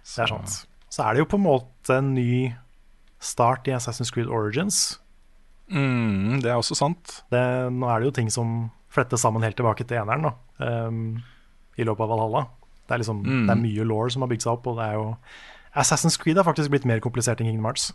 Det 0.09 0.25
er 0.25 0.33
sant. 0.33 0.57
Så 0.89 1.05
er 1.05 1.15
det 1.15 1.23
jo 1.23 1.29
på 1.29 1.39
en 1.39 1.45
måte 1.45 1.99
en 2.01 2.15
ny 2.17 2.55
start 3.21 3.69
i 3.69 3.75
Assassin's 3.77 4.13
Creed 4.15 4.31
Origins. 4.33 4.99
Mm, 5.69 6.41
det 6.41 6.49
er 6.49 6.57
også 6.57 6.77
sant. 6.79 7.19
Det, 7.33 7.41
nå 7.75 7.89
er 7.93 8.01
det 8.01 8.09
jo 8.09 8.15
ting 8.17 8.31
som 8.33 8.71
flettes 8.93 9.21
sammen 9.21 9.45
helt 9.45 9.59
tilbake 9.59 9.85
til 9.85 10.01
eneren 10.01 10.31
da, 10.31 10.33
um, 10.89 11.19
i 11.77 11.85
løpet 11.85 12.07
av 12.07 12.13
Valhalla. 12.15 12.47
Det 12.89 12.97
er, 12.97 13.03
liksom, 13.03 13.21
Mm. 13.21 13.43
det 13.47 13.53
er 13.53 13.61
mye 13.61 13.85
law 13.85 14.09
som 14.09 14.23
har 14.25 14.31
bygd 14.33 14.47
seg 14.47 14.53
opp, 14.55 14.67
og 14.71 14.79
det 14.79 14.87
er 14.87 14.95
jo 14.97 15.09
Assassin's 15.77 16.17
Creed 16.19 16.41
har 16.41 16.47
faktisk 16.49 16.73
blitt 16.73 16.87
mer 16.89 17.03
komplisert 17.05 17.43
enn 17.43 17.51
Kingdom 17.51 17.69
Hearts. 17.69 17.93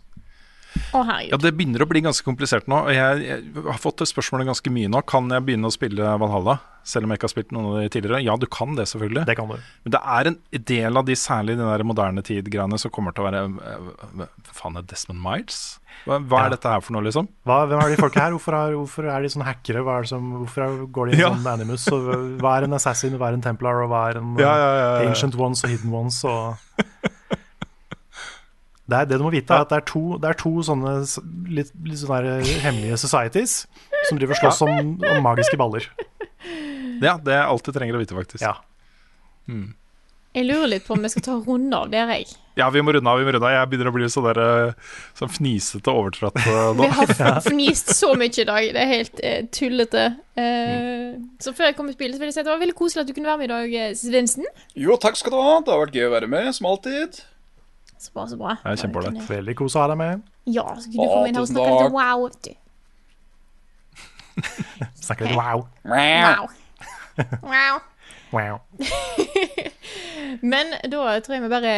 Å. 0.94 1.00
Ja, 1.30 1.36
Det 1.40 1.54
begynner 1.56 1.82
å 1.84 1.88
bli 1.90 2.00
ganske 2.04 2.24
komplisert 2.26 2.66
nå. 2.70 2.84
Og 2.88 2.92
jeg, 2.94 3.24
jeg 3.26 3.64
har 3.66 3.78
fått 3.82 3.98
det 4.02 4.08
spørsmålet 4.10 4.48
ganske 4.50 4.70
mye 4.74 4.90
nå. 4.90 5.02
Kan 5.10 5.28
jeg 5.30 5.44
begynne 5.46 5.70
å 5.70 5.74
spille 5.74 6.14
Valhalla, 6.18 6.58
selv 6.84 7.06
om 7.06 7.12
jeg 7.14 7.18
ikke 7.20 7.28
har 7.28 7.32
spilt 7.34 7.52
noen 7.54 7.68
av 7.70 7.76
de 7.82 7.88
tidligere? 7.94 8.20
Ja, 8.24 8.34
du 8.40 8.46
kan 8.50 8.74
det, 8.78 8.86
selvfølgelig. 8.90 9.24
Det 9.30 9.36
kan 9.38 9.48
du. 9.48 9.56
Men 9.86 9.94
det 9.94 10.00
er 10.18 10.30
en 10.32 10.38
del 10.72 11.00
av 11.00 11.06
de, 11.08 11.16
særlig 11.18 11.56
den 11.58 11.66
der 11.70 11.84
moderne 11.86 12.24
tid-greiene, 12.26 12.78
som 12.82 12.92
kommer 12.94 13.14
til 13.16 13.24
å 13.24 13.30
være 13.30 13.44
eh, 13.46 13.88
Hva 14.18 14.28
faen 14.58 14.76
er 14.80 14.86
Desmond 14.90 15.22
Miles? 15.24 15.62
Hva, 16.04 16.18
hva 16.20 16.40
Ja. 16.42 16.46
er 16.48 16.54
dette 16.56 16.68
her 16.74 16.82
for 16.84 16.96
noe, 16.96 17.04
liksom? 17.06 17.28
Hva, 17.46 17.60
hvem 17.70 17.80
er 17.84 17.94
de 17.94 18.00
folka 18.02 18.24
her? 18.26 18.34
Hvorfor, 18.34 18.56
er, 18.58 18.74
hvorfor 18.76 19.06
er 19.14 19.22
de 19.24 19.30
sånne 19.32 19.46
hackere? 19.46 19.84
Hva 19.86 19.98
er 20.00 20.04
det 20.08 20.10
som, 20.10 20.26
hvorfor 20.42 20.66
er, 20.66 20.78
går 20.98 21.10
de 21.12 21.16
i 21.16 21.22
Ja. 21.22 21.30
sånn 21.32 21.46
Animus? 21.54 21.86
Og 21.94 22.10
hva 22.42 22.56
er 22.58 22.66
en 22.66 22.74
assassin, 22.80 23.14
hva 23.20 23.30
er 23.30 23.38
en 23.38 23.46
templar, 23.46 23.78
og 23.86 23.92
hva 23.94 24.08
er 24.10 24.18
en 24.20 24.34
Ja, 24.42 24.52
ja, 24.58 24.70
ja, 24.74 24.88
ja. 25.04 25.08
ancient 25.12 25.38
ones 25.38 25.62
og 25.64 25.70
hidden 25.70 25.94
ones? 25.94 26.18
Og 26.26 26.56
det, 28.88 28.96
er, 28.98 29.06
det 29.08 29.18
du 29.20 29.24
må 29.24 29.30
vite, 29.32 29.48
er 29.54 29.64
at 29.64 29.70
det 29.72 29.78
er 29.80 29.86
to, 29.88 30.02
det 30.20 30.28
er 30.32 30.36
to 30.40 30.52
sånne 30.66 30.96
litt, 31.56 31.70
litt 31.88 32.00
sånne 32.02 32.18
her 32.20 32.50
hemmelige 32.66 32.98
societies 33.00 33.54
som 34.08 34.18
driver 34.20 34.36
og 34.36 34.42
slåss 34.42 34.60
om, 34.66 34.92
om 35.00 35.22
magiske 35.24 35.56
baller. 35.60 35.86
Ja, 37.02 37.16
det 37.18 37.32
er 37.34 37.46
alt 37.48 37.64
du 37.64 37.72
trenger 37.74 37.96
å 37.96 38.02
vite, 38.04 38.14
faktisk. 38.16 38.44
Ja. 38.44 38.58
Mm. 39.48 39.72
Jeg 40.34 40.48
lurer 40.48 40.66
litt 40.66 40.82
på 40.86 40.96
om 40.96 41.04
vi 41.04 41.08
skal 41.12 41.22
ta 41.22 41.34
runde 41.46 41.78
av 41.78 41.90
der, 41.92 42.08
jeg. 42.10 42.26
Ja, 42.58 42.66
vi 42.74 42.80
må 42.82 42.92
runde 42.94 43.10
av. 43.10 43.18
vi 43.18 43.26
må 43.26 43.32
runde 43.34 43.46
av 43.46 43.52
Jeg 43.54 43.68
begynner 43.70 43.90
å 43.90 43.94
bli 43.94 44.08
sånn 44.10 44.26
der, 44.28 44.38
eh, 44.42 44.94
sånn 45.18 45.30
fnisete 45.30 45.90
overtrøtt 45.94 46.38
eh, 46.42 46.70
nå. 46.74 46.86
Vi 46.86 46.88
har 46.96 47.40
fnist 47.48 47.92
så 47.94 48.12
mye 48.18 48.30
i 48.42 48.46
dag. 48.46 48.66
Det 48.74 48.82
er 48.82 48.90
helt 48.90 49.22
eh, 49.26 49.44
tullete. 49.54 50.04
Eh, 50.38 51.14
Så 51.42 51.54
før 51.54 51.70
jeg 51.70 51.76
kom 51.78 51.90
i 51.90 51.94
spillet, 51.94 52.18
så 52.18 52.22
vil 52.22 52.30
jeg 52.32 52.36
si 52.36 52.42
at 52.42 52.48
det 52.48 52.54
var 52.54 52.62
veldig 52.62 52.76
koselig 52.78 53.04
at 53.04 53.10
du 53.10 53.14
kunne 53.16 53.30
være 53.30 53.42
med 53.44 53.48
i 53.50 53.54
dag, 53.54 53.76
eh, 53.84 53.94
Svendsen. 53.98 54.46
Jo, 54.78 54.98
takk 55.02 55.18
skal 55.18 55.34
du 55.34 55.38
ha. 55.38 55.54
Det 55.62 55.74
har 55.74 55.82
vært 55.86 55.98
gøy 56.00 56.08
å 56.08 56.14
være 56.16 56.30
med, 56.34 56.50
som 56.58 56.70
alltid. 56.70 57.22
Så 58.04 58.12
bra, 58.12 58.26
så 58.28 58.36
bra. 58.36 58.56
Det 58.60 58.68
er 58.74 58.80
kjempeålreit. 58.82 59.22
Veldig 59.30 59.54
kos 59.56 59.74
å 59.78 59.80
ha 59.80 59.88
deg 59.88 59.96
med. 59.96 60.24
Ja, 60.52 60.66
så 60.76 60.90
kunne 60.92 61.06
du 61.06 61.12
komme 61.14 61.28
inn 61.30 61.38
her 61.38 61.44
og 61.44 61.48
snakke 61.48 61.70
litt 61.80 61.94
wow. 61.94 62.18
snakke 65.06 65.28
litt 65.30 65.38
wow. 65.40 65.64
Wow. 65.88 66.42
wow. 67.48 67.80
wow. 68.34 68.60
Men 70.52 70.74
da 70.82 71.20
tror 71.24 71.36
jeg 71.38 71.44
vi 71.46 71.52
bare 71.54 71.74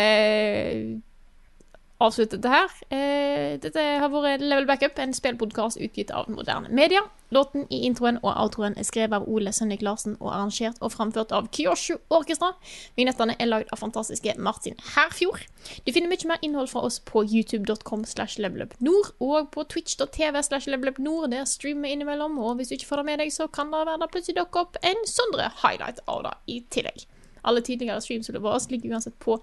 avslutter 2.02 2.36
dette 2.36 2.52
her. 2.52 2.73
Eh, 2.93 3.59
Dette 3.60 3.82
har 4.01 4.10
vært 4.12 4.43
Level 4.44 4.66
Backup, 4.68 4.98
en 5.01 5.14
spillpodkast 5.16 5.78
utgitt 5.81 6.10
av 6.12 6.28
Moderne 6.28 6.68
Media. 6.68 7.01
Låten 7.35 7.64
i 7.73 7.81
introen 7.89 8.18
og 8.23 8.31
outroen 8.36 8.77
er 8.78 8.86
skrevet 8.86 9.16
av 9.16 9.24
Ole 9.28 9.51
Sønnik 9.55 9.82
Larsen 9.82 10.14
og 10.20 10.28
arrangert 10.31 10.77
og 10.85 10.93
framført 10.93 11.32
av 11.35 11.48
Kyoshu 11.56 11.97
Orkestra. 12.14 12.52
Vignettene 12.98 13.35
er 13.40 13.48
lagd 13.51 13.73
av 13.74 13.81
fantastiske 13.81 14.36
Martin 14.39 14.77
Herfjord. 14.94 15.43
Du 15.86 15.90
finner 15.93 16.12
mye 16.12 16.28
mer 16.31 16.43
innhold 16.47 16.70
fra 16.70 16.85
oss 16.86 17.01
på 17.01 17.24
youtube.com 17.24 18.05
slash 18.06 18.39
levelupnord 18.39 19.14
og 19.18 19.51
på 19.56 19.64
twitch.tv 19.73 20.43
slash 20.47 20.70
levelupnord. 20.70 21.31
Der 21.32 21.48
streamer 21.51 21.89
vi 21.89 21.97
innimellom, 21.97 22.39
og 22.39 22.56
hvis 22.60 22.70
du 22.70 22.77
ikke 22.78 22.93
får 22.93 23.02
det 23.02 23.09
med 23.10 23.23
deg, 23.24 23.32
så 23.35 23.48
kan 23.48 23.73
det 23.73 23.82
være 23.86 24.01
det 24.05 24.10
plutselig 24.12 24.39
dukke 24.43 24.66
opp 24.66 24.78
en 24.85 25.06
Sondre 25.09 25.51
highlight 25.64 26.02
av 26.06 26.23
det 26.28 26.35
i 26.52 26.60
tillegg. 26.70 27.06
Alle 27.47 27.62
tidligere 27.62 28.02
streams 28.02 28.31
våre 28.35 28.59
ligger 28.70 28.94
uansett 28.97 29.18
på 29.23 29.39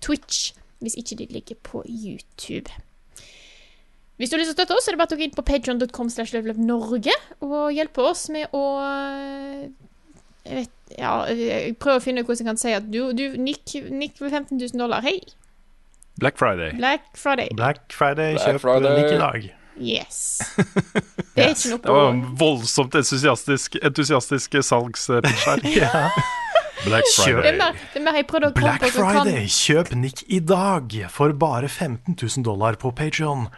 Twitch, 0.00 0.52
hvis 0.84 0.98
ikke 1.00 1.18
de 1.20 1.26
ligger 1.38 1.58
på 1.66 1.82
YouTube. 1.86 2.70
Hvis 4.18 4.30
du 4.30 4.34
har 4.34 4.42
lyst 4.42 4.50
til 4.50 4.56
å 4.56 4.58
støtte 4.58 4.76
oss, 4.76 4.86
så 4.86 4.90
er 4.90 4.96
det 4.96 5.02
bare 5.02 5.14
å 5.14 5.18
gå 5.18 5.26
inn 5.28 5.36
på 5.36 5.46
patreon.com 5.46 6.08
slash 6.10 6.34
levelupnorge 6.34 7.14
og 7.46 7.68
hjelpe 7.74 8.02
oss 8.02 8.26
med 8.34 8.50
å 8.56 8.64
jeg 10.48 10.62
vet, 10.62 10.74
ja, 10.96 11.12
jeg 11.28 11.74
prøver 11.76 12.00
å 12.00 12.02
finne 12.02 12.22
ut 12.22 12.28
hvordan 12.30 12.40
jeg 12.40 12.48
kan 12.48 12.60
si 12.60 12.72
at 12.72 12.86
du, 12.88 13.12
du 13.12 13.36
Nick, 13.36 13.74
Nick 13.92 14.16
med 14.22 14.32
15 14.32 14.56
000 14.56 14.80
dollar, 14.80 15.04
hei, 15.04 15.20
Black 16.18 16.38
Friday. 16.38 16.72
Black 16.72 17.16
Friday. 17.16 17.48
Black 17.54 17.92
Friday, 17.92 18.34
Black 18.34 18.60
Friday. 18.60 19.02
lik 19.02 19.12
i 19.12 19.18
dag. 19.18 19.54
Yes. 19.80 20.40
Det 21.36 21.44
er 21.44 21.52
ikke 21.54 21.70
noe 21.70 21.78
Det 21.84 21.94
var 21.94 22.08
en 22.10 22.24
voldsomt 22.40 22.96
entusiastisk, 22.98 23.76
entusiastisk 23.82 24.58
salgspitch 24.66 25.46
her. 25.46 26.18
Black 26.84 27.04
Det 27.04 27.14
er 27.18 27.24
Friday. 27.42 27.58
mer, 27.58 27.72
det 27.92 28.00
er 28.00 28.04
mer 28.04 28.14
jeg 28.20 28.26
prøvde 28.30 28.48
å 28.50 28.54
komme 28.54 28.62
Black 28.68 28.80
på 28.82 28.90
som 28.94 29.08
kan 29.12 29.26
kjøp 29.58 29.92
Nick 29.98 30.22
i 30.28 30.38
dag 30.40 30.94
for 31.10 31.32
bare 31.32 31.68
15 31.68 32.14
000 32.14 32.44
dollar 32.46 32.76
på 32.78 32.92
Patreon. 32.94 33.48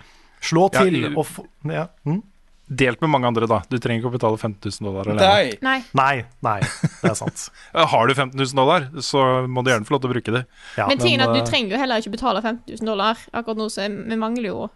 Slå 0.41 0.69
Ja, 0.73 0.85
til 0.85 0.95
i- 1.05 1.15
og 1.15 1.27
få 1.27 1.45
ja. 1.69 1.87
hm? 2.05 2.23
Delt 2.71 3.01
med 3.03 3.11
mange 3.11 3.27
andre, 3.27 3.49
da. 3.51 3.59
Du 3.69 3.79
trenger 3.83 3.99
ikke 4.01 4.13
å 4.13 4.15
betale 4.15 4.39
15 4.39 4.71
000 4.81 4.87
dollar 4.87 5.09
alene. 5.11 5.27
Nei. 5.27 5.59
Nei. 5.61 5.85
Nei, 5.93 6.25
nei, 6.47 6.61
det 7.03 7.11
er 7.11 7.15
sant. 7.19 7.49
Eh, 7.75 7.85
Har 7.85 8.07
du 8.07 8.15
15 8.15 8.39
000 8.39 8.55
dollar, 8.55 8.87
så 9.03 9.47
må 9.51 9.65
du 9.67 9.71
gjerne 9.73 9.85
få 9.89 9.97
lov 9.97 10.03
til 10.05 10.11
å 10.11 10.15
bruke 10.15 10.33
det. 10.37 10.45
Ja, 10.79 10.87
Men 10.87 10.99
tingen 11.03 11.21
er 11.21 11.29
at 11.29 11.35
du 11.35 11.41
eh, 11.43 11.49
trenger 11.51 11.75
jo 11.75 11.81
heller 11.83 11.99
ikke 11.99 12.13
betale 12.15 12.41
15 12.41 12.79
000 12.79 12.87
dollar. 12.87 13.19
Akkurat 13.35 13.59
nå 13.59 13.67
så 13.75 13.83
er- 13.89 13.99
vi 14.07 14.17
mangler 14.17 14.47
jo 14.53 14.71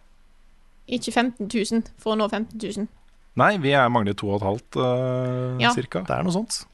ikke 0.91 1.13
15 1.15 1.47
000 1.49 1.83
for 2.03 2.15
å 2.15 2.19
nå 2.19 2.29
15 2.29 2.59
000. 2.83 2.89
Nei, 3.37 3.57
vi 3.59 3.71
er 3.79 3.89
mangler 3.89 4.13
2500 4.19 4.75
uh, 4.77 5.63
Ja. 5.63 5.71
cirka. 5.73 6.03
Det 6.05 6.11
er 6.19 6.23
noe 6.27 6.35
sånt. 6.35 6.65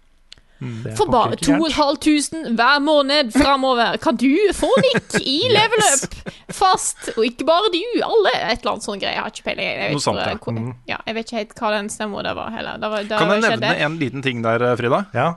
Er 0.61 0.97
For 0.99 1.09
bare 1.09 1.33
faktisk 1.33 1.49
ikke 1.49 1.71
gærent. 1.71 2.03
2500 2.05 2.57
hver 2.61 2.83
måned 2.85 3.33
framover 3.33 3.97
kan 4.03 4.19
du 4.21 4.29
få 4.57 4.69
Nick 4.85 5.17
i 5.21 5.39
level 5.57 5.85
up 5.87 6.19
fast. 6.53 7.11
Og 7.17 7.25
ikke 7.25 7.47
bare 7.49 7.73
du, 7.73 7.81
alle. 8.05 8.35
Et 8.51 8.61
eller 8.61 8.75
annet 8.75 8.87
sånn 8.87 9.01
greie. 9.01 9.17
Jeg 9.17 9.25
har 9.25 9.33
ikke 9.33 9.47
peiling. 9.49 9.71
Jeg 9.71 9.97
vet, 9.97 10.07
ja. 10.07 10.53
Mhm. 10.53 10.71
ja, 10.91 11.01
jeg 11.07 11.17
vet 11.17 11.29
ikke 11.31 11.41
helt 11.41 11.59
hva 11.63 11.73
den 11.79 11.91
stemmen 11.93 12.27
der 12.27 12.37
var 12.37 12.53
heller. 12.55 12.79
Det 12.81 12.93
var, 12.93 13.09
det 13.09 13.19
Kan 13.23 13.35
jeg 13.35 13.45
nevne 13.47 13.75
en 13.87 13.99
liten 14.01 14.25
ting 14.27 14.45
der, 14.45 14.63
eh, 14.71 14.77
Frida? 14.81 15.05
Ja, 15.17 15.35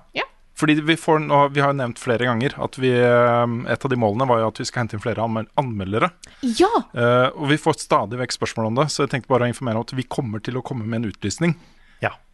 Fordi 0.55 0.75
vi, 0.85 0.95
får, 0.99 1.23
vi 1.53 1.61
har 1.63 1.71
jo 1.71 1.77
nevnt 1.79 1.97
flere 1.97 2.27
ganger 2.29 2.53
at 2.61 2.75
vi, 2.77 2.91
eh, 2.93 3.53
et 3.73 3.85
av 3.85 3.89
de 3.89 3.97
målene 3.97 4.27
var 4.29 4.43
jo 4.43 4.51
at 4.51 4.59
vi 4.61 4.67
skal 4.69 4.83
hente 4.83 4.99
inn 4.99 5.01
flere 5.01 5.23
anmeldere. 5.25 6.11
Ja! 6.59 6.69
Uh, 6.93 7.31
og 7.33 7.47
vi 7.49 7.57
får 7.57 7.79
stadig 7.81 8.19
vekk 8.21 8.35
spørsmål 8.35 8.69
om 8.69 8.77
det, 8.83 8.85
så 8.93 9.07
jeg 9.07 9.15
tenkte 9.15 9.31
bare 9.33 9.47
å 9.47 9.53
informere 9.53 9.81
om 9.81 9.87
at 9.87 9.95
vi 9.97 10.05
kommer 10.05 10.43
til 10.45 10.59
å 10.59 10.65
komme 10.65 10.85
med 10.85 11.01
en 11.01 11.09
utlysning. 11.09 11.55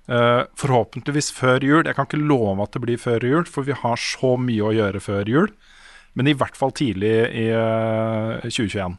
Eh, 0.09 0.43
forhåpentligvis 0.57 1.27
før 1.37 1.61
jul. 1.61 1.83
Jeg 1.85 1.93
kan 1.95 2.07
ikke 2.07 2.17
love 2.21 2.63
at 2.63 2.73
det 2.73 2.81
blir 2.81 2.97
før 2.97 3.21
jul, 3.21 3.43
for 3.45 3.67
vi 3.67 3.75
har 3.77 3.99
så 4.01 4.31
mye 4.41 4.63
å 4.65 4.73
gjøre 4.73 5.01
før 5.05 5.29
jul. 5.29 5.51
Men 6.17 6.27
i 6.27 6.33
hvert 6.33 6.57
fall 6.57 6.71
tidlig 6.73 7.11
i 7.37 7.45
eh, 7.53 8.39
2021 8.49 8.97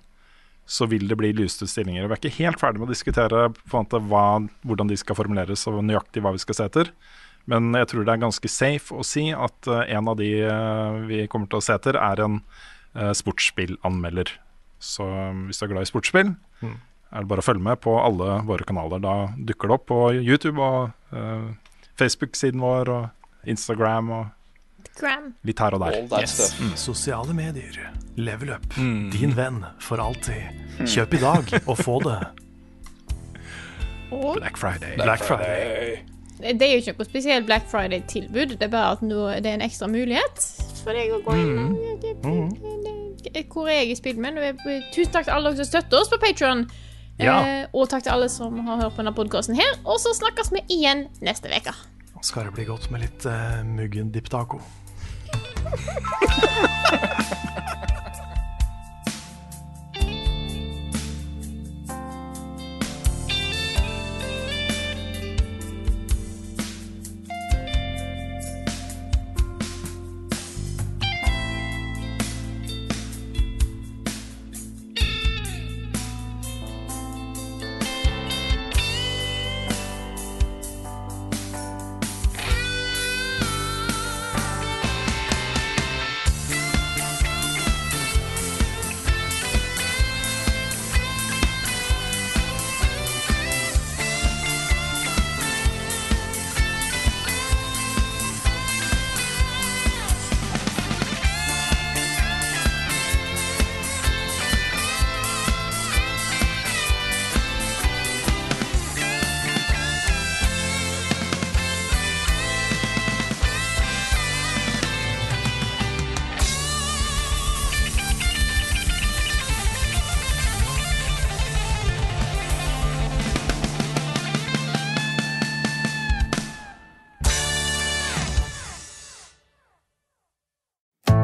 så 0.70 0.86
vil 0.86 1.08
det 1.10 1.16
bli 1.18 1.32
lyste 1.34 1.66
stillinger. 1.66 2.04
Vi 2.06 2.14
er 2.14 2.20
ikke 2.20 2.36
helt 2.44 2.60
ferdig 2.62 2.78
med 2.78 2.86
å 2.86 2.92
diskutere 2.92 3.40
hva, 3.72 4.22
hvordan 4.62 4.86
de 4.92 4.96
skal 5.00 5.18
formuleres 5.18 5.64
og 5.66 5.80
nøyaktig 5.82 6.22
hva 6.22 6.30
vi 6.36 6.38
skal 6.44 6.54
se 6.60 6.68
etter. 6.70 6.92
Men 7.50 7.72
jeg 7.74 7.88
tror 7.90 8.04
det 8.06 8.12
er 8.14 8.22
ganske 8.22 8.52
safe 8.52 8.94
å 8.94 9.02
si 9.02 9.32
at 9.34 9.66
eh, 9.66 9.82
en 9.96 10.12
av 10.12 10.20
de 10.20 10.30
eh, 10.46 11.00
vi 11.10 11.24
kommer 11.32 11.50
til 11.50 11.58
å 11.58 11.64
se 11.66 11.74
etter, 11.74 11.98
er 11.98 12.22
en 12.22 12.38
sportsspillanmelder. 13.14 14.30
Så 14.82 15.04
eh, 15.06 15.42
hvis 15.48 15.60
du 15.60 15.66
er 15.66 15.72
glad 15.74 15.86
i 15.88 15.90
sportsspill, 15.90 16.32
Mm. 16.60 16.74
er 17.10 17.22
det 17.24 17.28
bare 17.30 17.40
å 17.40 17.46
følge 17.46 17.64
med 17.64 17.80
på 17.80 17.94
alle 17.96 18.42
våre 18.44 18.66
kanaler. 18.68 19.00
Da 19.00 19.32
dukker 19.48 19.70
det 19.70 19.76
opp 19.78 19.86
på 19.88 19.98
YouTube 20.20 20.60
og 20.60 20.90
eh, 20.90 20.90
Facebook-siden 22.00 22.60
vår 22.62 22.88
og 22.88 23.08
Instagram 23.48 24.10
og 24.10 24.26
Gram. 25.00 25.30
litt 25.44 25.58
her 25.60 25.74
og 25.76 25.80
der. 25.84 26.20
Yes. 26.20 26.54
Mm. 26.60 26.74
Sosiale 26.76 27.34
medier. 27.34 27.90
Level 28.16 28.50
up. 28.54 28.66
Mm. 28.76 29.10
Din 29.14 29.36
venn 29.36 29.62
for 29.80 30.00
alltid. 30.02 30.42
Kjøp 30.86 31.14
i 31.14 31.20
dag 31.22 31.52
og 31.66 31.78
få 31.78 31.98
det. 32.04 32.18
Og 34.10 34.36
Black 34.40 34.56
Friday. 34.58 34.96
Black 34.96 35.22
Friday. 35.24 35.98
det 36.40 36.62
er 36.62 36.72
jo 36.72 36.80
ikke 36.82 36.94
noe 36.98 37.06
spesielt 37.06 37.46
Black 37.46 37.68
Friday-tilbud. 37.70 38.56
Det 38.58 38.66
er 38.66 38.72
bare 38.72 38.96
at 38.96 39.02
nå 39.06 39.26
det 39.38 39.46
er 39.46 39.58
en 39.60 39.64
ekstra 39.66 39.86
mulighet 39.90 40.44
for 40.82 40.96
deg 40.96 41.12
å 41.12 41.20
gå 41.24 41.36
inn 41.38 41.76
Mm. 42.24 42.48
Hvor 43.52 43.68
er 43.68 43.82
jeg 43.82 43.90
i 43.92 43.94
spillet 43.98 44.20
min? 44.20 44.38
Tusen 44.94 45.12
takk 45.12 45.26
til 45.28 45.34
alle 45.34 45.50
dere 45.52 45.60
som 45.64 45.68
støtter 45.68 46.00
oss 46.00 46.08
på 46.08 46.18
Patron. 46.22 46.64
Ja. 47.20 47.36
Eh, 47.44 47.64
og 47.76 47.88
takk 47.92 48.02
til 48.06 48.14
alle 48.14 48.28
som 48.32 48.56
har 48.66 48.76
hørt 48.84 48.94
på 48.96 49.02
denne 49.02 49.16
podkasten 49.16 49.58
her. 49.58 49.72
Og 49.84 49.96
så 50.02 50.10
snakkes 50.16 50.48
vi 50.56 50.60
igjen 50.78 51.00
neste 51.24 51.46
uke. 51.52 51.72
Nå 52.14 52.20
skal 52.26 52.42
det 52.48 52.56
bli 52.58 52.64
godt 52.68 52.84
med 52.92 52.98
litt 53.06 53.22
uh, 53.28 53.34
muggen 53.64 54.12
dip 54.14 54.28